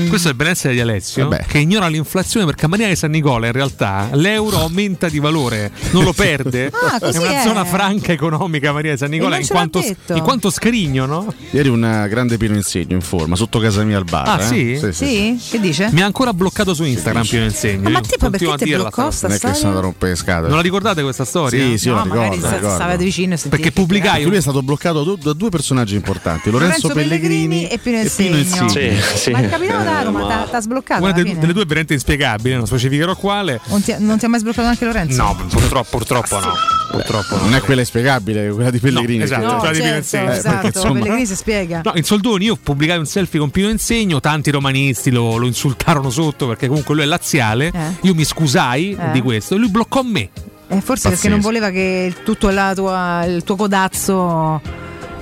Questo 0.08 0.28
è 0.28 0.31
il 0.31 0.36
benessere 0.36 0.74
di 0.74 0.81
Alessio 0.81 1.28
Vabbè. 1.28 1.44
che 1.47 1.58
ignora 1.58 1.86
l'inflazione 1.89 2.47
perché 2.47 2.65
a 2.65 2.68
Maria 2.68 2.89
di 2.89 2.97
San 2.97 3.10
Nicola 3.10 3.47
in 3.47 3.52
realtà 3.52 4.08
l'euro 4.12 4.58
aumenta 4.60 5.08
di 5.08 5.18
valore, 5.18 5.70
non 5.92 6.05
lo 6.05 6.12
perde. 6.12 6.70
Ah, 6.82 6.99
è 6.99 7.16
una 7.18 7.40
è. 7.40 7.42
zona 7.44 7.65
franca 7.65 8.12
economica 8.12 8.73
Maria 8.73 8.92
di 8.92 8.97
San 8.99 9.10
Nicola 9.10 9.39
in 9.39 9.47
quanto, 9.47 9.81
in 9.81 10.23
quanto 10.23 10.50
scrigno, 10.50 11.05
no? 11.07 11.32
Ieri 11.50 11.68
un 11.68 12.07
grande 12.08 12.36
Pino 12.36 12.55
Insegno 12.55 12.94
in 12.94 13.00
forma, 13.00 13.36
sotto 13.36 13.58
casa 13.58 13.82
mia 13.84 13.99
al 13.99 14.05
bar. 14.05 14.28
Ah, 14.28 14.40
eh? 14.42 14.47
sì? 14.47 14.78
Sì, 14.78 14.92
sì. 14.92 15.07
Sì? 15.39 15.50
Che 15.50 15.60
dice? 15.60 15.89
Mi 15.92 16.00
ha 16.00 16.07
ancora 16.07 16.32
bloccato 16.32 16.73
su 16.74 16.84
Instagram 16.84 17.24
Pino 17.26 17.44
Insegno. 17.44 17.89
Ma 17.90 18.00
continuo 18.00 18.31
perché 18.31 18.50
a 18.50 18.57
ti 18.57 18.74
bloccò 18.74 19.10
sta 19.10 19.28
Non 19.28 19.36
è 19.36 19.40
che 19.40 19.55
sono 19.55 19.74
da 19.74 19.81
rompere 19.81 20.12
le 20.12 20.16
scatole. 20.16 20.47
Non 20.49 20.57
la 20.57 20.62
ricordate 20.62 21.02
questa 21.02 21.24
storia? 21.24 21.62
Sì, 21.65 21.78
sì, 21.78 21.89
No, 21.89 21.97
la 21.97 22.02
ricordo. 22.02 22.36
sta- 22.39 22.49
ricordo. 22.57 22.74
stavate 22.74 23.05
vicino 23.05 23.34
e 23.34 23.39
Perché 23.49 23.73
pubblicai 23.73 24.24
Lui 24.24 24.36
è 24.36 24.40
stato 24.40 24.62
bloccato 24.62 25.16
da- 25.16 25.32
due 25.32 25.49
personaggi 25.50 25.94
importanti, 25.94 26.50
Lorenzo, 26.50 26.89
Lorenzo 26.89 27.00
Pellegrini 27.18 27.66
e 27.66 27.78
Pino 27.78 27.98
Insegno. 27.98 28.36
Insigne. 28.36 29.32
Ma 29.32 29.40
il 29.40 29.48
capitano 29.48 29.82
da 29.84 30.02
Roma 30.02 30.26
t'ha- 30.26 30.47
t'ha 30.50 30.60
sbloccato 30.60 31.02
Una 31.02 31.12
de- 31.12 31.36
delle 31.39 31.52
due 31.52 31.62
è 31.62 31.66
veramente 31.66 31.94
inspiegabile, 31.94 32.56
non 32.56 32.66
specificherò 32.66 33.16
quale. 33.16 33.60
Non 33.66 33.82
ti, 33.82 33.94
non 33.98 34.18
ti 34.18 34.24
ha 34.24 34.28
mai 34.28 34.39
sbloccato 34.40 34.68
anche 34.68 34.84
Lorenzo? 34.84 35.22
No, 35.22 35.36
purtroppo, 35.48 35.97
purtroppo 35.98 36.39
no. 36.39 36.52
Purtroppo 36.90 37.36
Non 37.36 37.55
è 37.55 37.60
quella 37.60 37.80
inspiegabile, 37.80 38.50
quella 38.50 38.70
di 38.70 38.78
Pellegrini. 38.78 39.18
No, 39.18 39.24
esatto. 39.24 39.47
No, 39.47 39.56
quella 39.58 39.72
di 39.72 39.78
Pino 39.78 39.90
certo, 39.90 39.98
Insegno. 40.16 40.30
Eh, 40.32 40.36
esatto, 40.36 40.50
perché, 40.60 40.66
insomma- 40.78 40.92
Pellegrini 40.94 41.26
si 41.26 41.36
spiega. 41.36 41.80
No, 41.84 41.92
in 41.94 42.05
soldoni 42.05 42.44
io 42.47 42.56
pubblicai 42.56 42.98
un 42.98 43.06
selfie 43.06 43.39
con 43.40 43.50
Pino 43.50 43.68
Insegno, 43.68 44.20
tanti 44.20 44.50
romanisti 44.50 45.10
lo, 45.10 45.36
lo 45.36 45.47
insultarono 45.47 46.10
sotto 46.10 46.47
perché 46.47 46.68
comunque 46.68 46.94
lui 46.94 47.05
è 47.05 47.06
laziale. 47.06 47.70
Eh. 47.74 47.78
Io 48.02 48.14
mi 48.14 48.24
scusai 48.24 48.97
Eh. 48.98 49.10
di 49.12 49.20
questo 49.20 49.55
e 49.55 49.58
lui 49.58 49.68
bloccò 49.68 50.02
me. 50.02 50.30
Eh, 50.68 50.80
forse 50.80 51.08
perché 51.08 51.28
non 51.28 51.40
voleva 51.40 51.70
che 51.70 52.05
il- 52.08 52.22
tutto 52.22 52.48
la 52.50 52.72
tua- 52.74 53.24
il 53.24 53.42
tuo 53.44 53.56
codazzo 53.56 54.60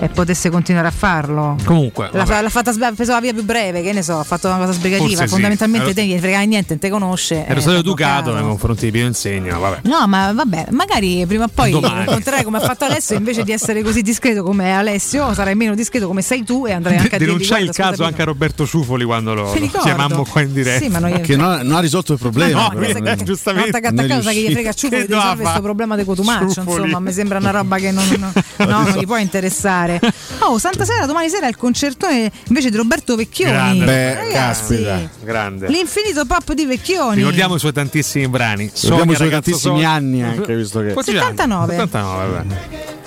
e 0.01 0.09
potesse 0.09 0.49
continuare 0.51 0.89
a 0.89 0.91
farlo. 0.93 1.57
Comunque, 1.65 2.09
L'ha, 2.13 2.25
vabbè. 2.25 2.43
l'ha 2.43 2.49
fatta 2.49 2.71
ha 2.71 2.93
preso 2.93 3.13
la 3.13 3.21
via 3.21 3.33
più 3.33 3.45
breve, 3.45 3.83
che 3.83 3.93
ne 3.93 4.03
so, 4.03 4.19
ha 4.19 4.25
fatto 4.25 4.47
una 4.49 4.59
cosa 4.59 4.73
sbrigativa. 4.73 5.09
Forse 5.09 5.25
sì. 5.25 5.29
Fondamentalmente 5.33 5.87
Ero- 5.87 5.95
te 5.95 6.05
gli 6.05 6.19
frega 6.19 6.41
niente, 6.43 6.67
non 6.71 6.79
te 6.79 6.89
conosce. 6.89 7.45
ero 7.47 7.59
eh, 7.59 7.61
stato 7.63 7.77
educato 7.79 8.33
nei 8.33 8.43
confronti 8.43 8.85
di 8.87 8.91
Pino 8.93 9.07
Insegno, 9.07 9.59
vabbè. 9.59 9.81
No, 9.89 10.07
ma 10.07 10.33
vabbè, 10.33 10.67
magari 10.71 11.25
prima 11.27 11.45
o 11.45 11.49
poi 11.53 11.71
Domani. 11.73 12.01
incontrerai 12.01 12.45
come 12.45 12.59
ha 12.59 12.61
fatto 12.61 12.85
Alessio, 12.85 13.17
invece 13.17 13.43
di 13.45 13.53
essere 13.53 13.83
così 13.83 14.03
discreto 14.03 14.43
come 14.43 14.73
Alessio, 14.73 15.35
sarai 15.35 15.55
meno 15.55 15.75
discreto 15.75 16.07
come 16.07 16.23
sei 16.23 16.45
tu 16.45 16.65
e 16.67 16.73
andrai 16.73 16.97
anche 16.99 17.17
a 17.17 17.19
dirgli 17.19 17.31
Denunciai 17.33 17.63
il 17.65 17.71
"Guarda, 17.71 17.91
caso 17.91 18.05
anche 18.05 18.23
a 18.23 18.25
Roberto 18.25 18.67
Ciufoli 18.67 19.05
quando 19.05 19.35
lo, 19.35 19.53
lo 19.55 19.69
chiamammo 19.83 20.25
qua 20.25 20.41
in 20.43 20.53
diretta. 20.53 20.85
Sì, 20.85 20.89
ma 20.91 20.99
noi- 21.01 21.21
Che 21.21 21.37
non, 21.37 21.61
non 21.63 21.77
ha 21.77 21.81
risolto 21.81 22.13
il 22.13 22.19
problema. 22.19 22.63
No, 22.63 22.69
però. 22.69 22.81
questa 22.81 23.01
che- 23.01 23.25
giustamente. 23.25 23.69
Una 23.71 23.79
volta 23.81 23.81
che 23.81 23.87
attaccato 24.03 24.23
sai 24.23 24.35
che 24.35 24.41
gli 24.49 24.53
frega 24.53 24.71
Che 24.71 24.77
ciuffoli 24.77 25.01
di 25.03 25.07
dava? 25.09 25.21
risolvere 25.23 25.43
questo 25.43 25.63
problema 25.63 25.97
di 25.97 26.05
Cotumaccio, 26.05 26.61
insomma, 26.61 27.01
mi 27.01 27.13
sembra 27.13 27.39
una 27.39 27.51
roba 27.51 27.77
che 27.79 27.91
non, 27.91 28.05
no, 28.19 28.33
no, 28.65 28.83
non 28.83 28.93
gli 28.99 29.05
può 29.07 29.17
interessare. 29.17 29.88
Oh, 30.41 30.59
Santa 30.59 30.85
Sera, 30.85 31.05
domani 31.07 31.29
sera 31.29 31.49
il 31.49 31.57
concertone 31.57 32.31
invece 32.49 32.71
di 32.71 32.77
Roberto 32.77 33.17
Vecchioni. 33.17 33.53
Grande. 33.53 33.85
Beh, 33.85 34.15
Ragazzi, 34.15 34.83
caspita. 34.85 35.11
Grande. 35.25 35.69
L'infinito 35.69 36.25
pop 36.27 36.53
di 36.53 36.65
Vecchioni. 36.65 37.17
Ricordiamo 37.17 37.57
i 37.57 37.59
suoi 37.59 37.73
tantissimi 37.73 38.29
brani. 38.29 38.71
Ricordiamo 38.73 39.13
i 39.13 39.17
suoi 39.17 39.31
tantissimi 39.31 39.59
Sonia. 39.75 39.91
anni 39.91 40.23
anche, 40.23 40.55
visto 40.57 40.81
che... 40.81 40.93
Quanti 40.93 41.13
79. 41.13 41.75
anni? 41.77 41.89
79, 41.89 42.33
vabbè. 42.33 42.57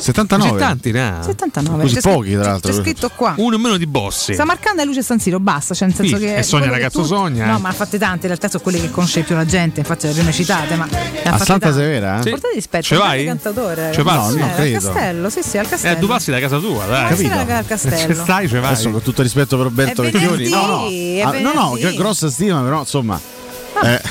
79. 0.01 0.49
Così 0.51 0.63
tanti, 0.63 0.97
ha? 0.97 1.21
79. 1.21 1.81
Così 1.83 1.93
c'è 1.95 2.01
pochi, 2.01 2.21
scritto- 2.27 2.41
tra 2.41 2.51
l'altro. 2.51 2.71
C'è 2.73 2.81
scritto 2.81 3.09
qua. 3.15 3.33
Uno 3.37 3.55
in 3.55 3.61
meno 3.61 3.77
di 3.77 3.85
Bossi. 3.85 4.33
Sta 4.33 4.45
marcando 4.45 4.81
a 4.81 4.85
luce 4.85 5.03
San 5.03 5.19
Siro, 5.19 5.39
basta, 5.39 5.73
cioè 5.75 5.87
nel 5.87 5.95
senso 5.95 6.17
Sì, 6.17 6.23
che 6.23 6.35
e 6.37 6.43
Sonia, 6.43 6.69
ragazzo 6.71 7.03
Sonia, 7.05 7.45
No, 7.45 7.57
eh. 7.57 7.59
ma 7.59 7.69
ha 7.69 7.73
fatte 7.73 7.97
tante, 7.99 8.21
in 8.21 8.27
realtà 8.27 8.47
sono 8.49 8.63
quelle 8.63 8.79
che 8.81 8.89
conosce 8.89 9.21
più 9.21 9.35
la 9.35 9.45
gente, 9.45 9.79
infatti 9.79 10.07
le 10.07 10.13
prime 10.13 10.31
citate, 10.31 10.75
ma 10.75 10.87
A 11.25 11.37
Santa. 11.37 11.71
Severa? 11.71 12.21
Sì. 12.23 12.29
Portate 12.31 12.53
rispetto, 12.55 12.83
Ce 12.83 12.95
un 12.95 12.99
vai? 13.01 13.23
grande 13.23 13.41
cantautore. 13.43 13.91
Ce 13.93 14.01
passi? 14.03 14.31
Sì, 14.31 14.37
No, 14.39 14.45
al 14.45 14.55
credo. 14.55 14.79
castello, 14.79 15.29
sì, 15.29 15.39
sì, 15.43 15.57
al 15.59 15.67
castello. 15.67 15.95
Eh, 15.95 15.99
tu 15.99 16.07
passi 16.07 16.31
da 16.31 16.39
casa 16.39 16.57
tua, 16.57 16.70
dai. 16.77 17.09
Passi 17.09 17.27
capito. 17.27 17.67
castello. 17.67 18.13
Stai, 18.23 18.47
ce 18.47 18.59
vai. 18.59 18.71
Adesso 18.71 18.91
con 18.91 19.01
tutto 19.01 19.21
il 19.21 19.27
rispetto 19.27 19.55
per 19.57 19.65
Roberto 19.65 20.01
Vecchioni. 20.01 20.49
No, 20.49 20.65
no. 20.65 20.85
Ah, 20.85 21.39
no, 21.39 21.53
no, 21.53 21.71
venerdì. 21.71 21.81
che 21.81 21.93
grossa 21.95 22.29
stima, 22.29 22.61
però 22.61 22.79
insomma. 22.79 23.19
Eh, 23.83 24.01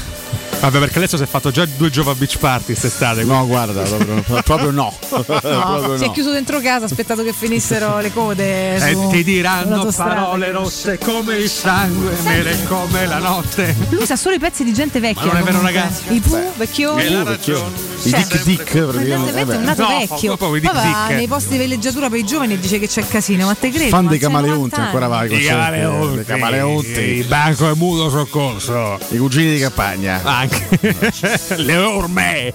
Vabbè, 0.60 0.78
perché 0.78 0.98
adesso 0.98 1.16
si 1.16 1.22
è 1.22 1.26
fatto 1.26 1.50
già 1.50 1.64
due 1.64 1.88
Giova 1.90 2.14
Beach 2.14 2.36
Party 2.38 2.64
quest'estate. 2.66 3.24
no, 3.24 3.46
guarda, 3.46 3.82
proprio, 3.82 4.22
proprio 4.42 4.70
no. 4.70 4.94
No, 5.10 5.22
Proprio 5.24 5.96
si 5.96 6.04
è 6.04 6.06
no. 6.06 6.12
chiuso 6.12 6.30
dentro 6.32 6.60
casa, 6.60 6.84
aspettato 6.84 7.22
che 7.22 7.32
finissero 7.32 7.98
le 8.00 8.12
code. 8.12 8.74
E 8.76 8.92
su- 8.92 9.08
ti 9.10 9.24
diranno 9.24 9.88
parole 9.96 10.50
rosse 10.50 10.98
come 10.98 11.36
il 11.36 11.48
sangue, 11.48 12.14
nere 12.24 12.56
come 12.68 13.06
la 13.06 13.18
notte. 13.18 13.74
Lui 13.88 14.04
sa 14.04 14.16
solo 14.16 14.34
i 14.34 14.38
pezzi 14.38 14.62
di 14.64 14.72
gente 14.74 15.00
vecchia. 15.00 15.24
Ma 15.24 15.32
non 15.32 15.40
è 15.40 15.44
vero, 15.44 15.58
comunque. 15.58 15.80
ragazzi? 15.80 16.14
I 16.14 16.20
Pooh, 16.20 16.52
vecchioni. 16.56 17.02
Che 17.02 17.08
la 17.10 17.22
ragione. 17.22 17.88
I 18.02 18.10
Dick 18.12 18.42
Dick, 18.44 18.78
praticamente. 18.78 19.40
È 19.40 19.56
un 19.56 19.62
nato 19.62 19.82
No, 19.82 19.88
vecchio. 19.98 20.36
Poi 20.36 20.60
nei 21.08 21.26
posti 21.26 21.50
di 21.50 21.58
villeggiatura 21.58 22.08
per 22.08 22.18
i 22.18 22.24
giovani 22.24 22.54
e 22.54 22.58
dice 22.58 22.78
che 22.78 22.86
c'è 22.86 23.06
casino, 23.06 23.46
ma 23.46 23.54
te 23.54 23.70
credi? 23.70 23.88
Fan 23.90 24.06
dei 24.06 24.18
camaleonti, 24.18 24.76
90 24.76 24.82
ancora 24.82 25.06
vai 25.06 25.28
con 25.28 25.38
I 25.38 25.42
camaleonti. 25.44 26.20
I 26.20 26.24
camaleonti. 26.24 27.00
Il 27.00 27.26
banco 27.26 27.70
è 27.70 27.74
muto 27.74 28.08
soccorso. 28.10 28.98
I 29.08 29.16
cugini 29.18 29.52
di 29.54 29.60
campagna. 29.60 30.20
Anche 30.22 30.49
le 31.56 31.76
orme. 31.76 32.52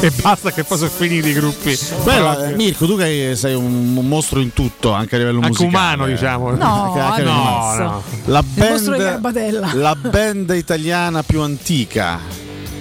e 0.00 0.10
basta 0.20 0.50
che 0.52 0.64
poi 0.64 0.78
sono 0.78 0.90
finiti 0.90 1.28
i 1.28 1.32
gruppi. 1.32 1.78
Proprio. 2.02 2.44
eh, 2.44 2.54
Mirko, 2.54 2.86
tu 2.86 2.96
che 2.96 3.32
sei 3.36 3.54
un 3.54 3.94
mostro 4.06 4.40
in 4.40 4.52
tutto, 4.52 4.92
anche 4.92 5.14
a 5.14 5.18
livello 5.18 5.40
Anche 5.40 5.62
musicale. 5.64 5.76
umano, 5.94 6.06
diciamo. 6.06 6.50
No, 6.52 6.82
Anche- 6.94 7.00
anche 7.00 7.22
no, 7.22 7.74
no. 7.76 8.02
La 8.26 8.42
band, 8.42 9.74
la 9.74 9.94
band 9.94 10.50
italiana 10.54 11.22
più 11.22 11.40
antica, 11.40 12.18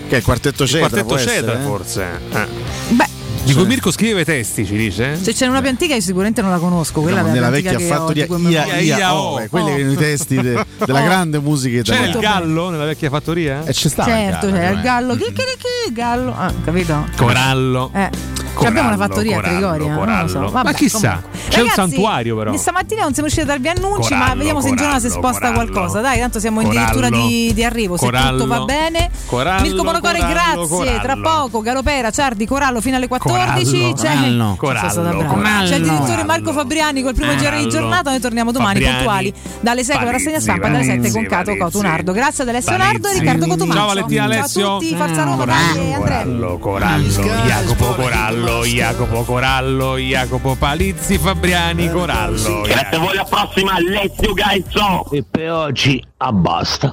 che 0.07 0.15
è 0.15 0.17
il 0.17 0.23
Quartetto 0.23 0.65
Cetra. 0.65 0.87
Quartetto 0.89 1.05
può 1.05 1.15
essere, 1.17 1.35
Cetra, 1.35 1.59
eh? 1.59 1.63
forse. 1.63 2.05
Eh. 2.31 2.47
Beh, 2.89 3.07
Di 3.43 3.53
cui 3.55 3.65
Mirko 3.65 3.91
scrive 3.91 4.23
testi, 4.23 4.65
ci 4.65 4.75
dice? 4.77 5.17
se 5.21 5.33
c'è 5.33 5.47
una 5.47 5.59
più 5.61 5.69
antica 5.69 5.95
io 5.95 6.01
sicuramente 6.01 6.41
non 6.41 6.51
la 6.51 6.57
conosco, 6.59 7.01
quella 7.01 7.21
No, 7.21 7.31
nella 7.31 7.49
vecchia 7.49 7.75
che 7.75 7.83
ho, 7.85 7.87
fattoria 7.87 8.25
di 8.27 8.47
Ia, 8.49 8.65
Ia, 8.65 8.79
Ia, 8.79 8.97
Ia, 8.97 9.15
Ove, 9.15 9.43
oh. 9.45 9.47
quelli 9.49 9.65
che 9.67 9.73
erano 9.79 9.91
i 9.91 9.95
testi 9.97 10.35
de- 10.39 10.65
della 10.85 11.01
Oh. 11.01 11.03
grande 11.03 11.39
musica 11.39 11.81
C'era 11.81 12.03
il 12.03 12.09
italiana. 12.11 12.39
gallo 12.39 12.69
nella 12.69 12.85
vecchia 12.85 13.09
fattoria? 13.09 13.63
E 13.65 13.71
c'è 13.73 13.89
stava 13.89 14.09
Certo, 14.09 14.45
il 14.45 14.51
gallo, 14.51 14.57
c'era 14.61 14.71
il 14.73 14.77
eh. 14.77 14.81
gallo. 14.83 15.15
Chi, 15.15 15.23
chi, 15.25 15.33
chi, 15.33 15.87
il 15.87 15.93
gallo? 15.93 16.33
Ah, 16.37 16.53
capito? 16.63 17.05
Corallo. 17.17 17.91
Eh. 17.93 18.09
Cioè, 18.53 18.67
abbiamo 18.67 18.87
una 18.89 18.97
Corallo, 18.97 19.13
fattoria 19.13 19.31
a 19.37 19.41
corallo, 19.41 19.57
Trigoria? 19.75 19.93
Non 19.95 20.21
lo 20.21 20.27
so. 20.27 20.33
corallo. 20.35 20.51
Vabbè, 20.51 20.65
Ma 20.69 20.73
chissà, 20.73 20.97
comunque. 20.99 21.39
c'è 21.39 21.45
un 21.45 21.67
Ragazzi, 21.67 21.73
santuario 21.75 22.37
però. 22.37 22.57
Stamattina 22.57 23.01
non 23.03 23.13
siamo 23.13 23.27
riusciti 23.29 23.49
a 23.49 23.53
darvi 23.57 23.67
annunci, 23.69 24.13
ma 24.13 24.19
Corallo, 24.19 24.37
vediamo 24.37 24.61
se 24.61 24.67
in 24.69 24.75
giornata 24.75 24.99
si 24.99 25.07
corallo, 25.07 25.27
sposta 25.27 25.47
corallo. 25.51 25.71
qualcosa. 25.71 26.01
Dai, 26.01 26.19
tanto 26.19 26.39
siamo 26.39 26.61
Corallo, 26.61 26.79
addirittura 26.79 27.09
di, 27.09 27.51
di 27.53 27.63
arrivo. 27.63 27.97
Se 27.97 28.05
corallo, 28.05 28.37
tutto 28.43 28.47
va 28.47 28.65
bene. 28.65 29.09
corallo, 29.25 29.61
Mirko 29.61 29.83
Monocore, 29.83 30.19
corallo, 30.19 30.67
grazie. 30.67 30.85
Tra 30.99 31.15
corallo. 31.15 31.21
poco, 31.49 31.61
Galopera, 31.61 32.11
Ciardi, 32.11 32.45
Corallo 32.45 32.81
fino 32.81 32.95
alle 32.97 33.07
14. 33.07 33.93
Corallo, 33.93 33.93
C'è, 33.93 34.57
corallo, 34.57 34.93
corallo, 34.93 35.25
corallo. 35.25 35.69
C'è 35.69 35.75
il 35.75 35.83
direttore 35.83 36.23
Marco 36.23 36.51
Fabriani 36.53 37.01
col 37.01 37.13
primo 37.15 37.31
giro 37.35 37.41
di 37.51 37.63
Corallo. 37.63 37.69
giornata. 37.69 38.09
Noi 38.11 38.19
torniamo 38.19 38.51
domani 38.51 38.73
Fabriani, 38.81 38.95
puntuali 38.97 39.33
dalle 39.61 39.83
6 39.83 39.95
con 39.95 40.05
la 40.05 40.11
rassegna 40.11 40.39
stampa 40.39 40.67
e 40.67 40.71
dalle 40.71 40.83
7 40.83 41.11
con 41.11 41.25
Cato 41.25 41.55
Cotunardo. 41.57 42.11
Grazie 42.11 42.43
ad 42.43 42.49
Alessio 42.49 42.77
Nardo 42.77 43.07
e. 43.07 43.13
Riccardo 43.13 43.47
Cotumaccio. 43.47 43.77
Ciao 43.79 43.87
Valentina 43.87 44.21
Ciao 44.23 44.31
Alessio. 44.31 44.75
a 44.75 44.79
tutti, 44.79 44.95
Forza 44.95 45.23
Roma, 45.23 45.45
dai, 45.45 45.93
Andrea. 45.93 45.97
Corallo, 45.97 46.57
Corallo, 46.57 47.23
Jacopo 47.23 47.85
Corallo, 47.95 48.40
Jacopo 48.63 49.23
Corallo, 49.23 49.97
Jacopo 49.97 50.55
Palizzi, 50.55 51.17
Fabriani, 51.17 51.89
Corallo. 51.89 52.61
Grazie 52.61 52.97
a 52.97 52.99
voi, 52.99 53.11
alla 53.11 53.23
prossima, 53.23 53.73
Alessio 53.73 54.33
Gaizzo. 54.33 55.09
E 55.11 55.23
per 55.29 55.51
oggi 55.51 56.03
abbasta. 56.17 56.89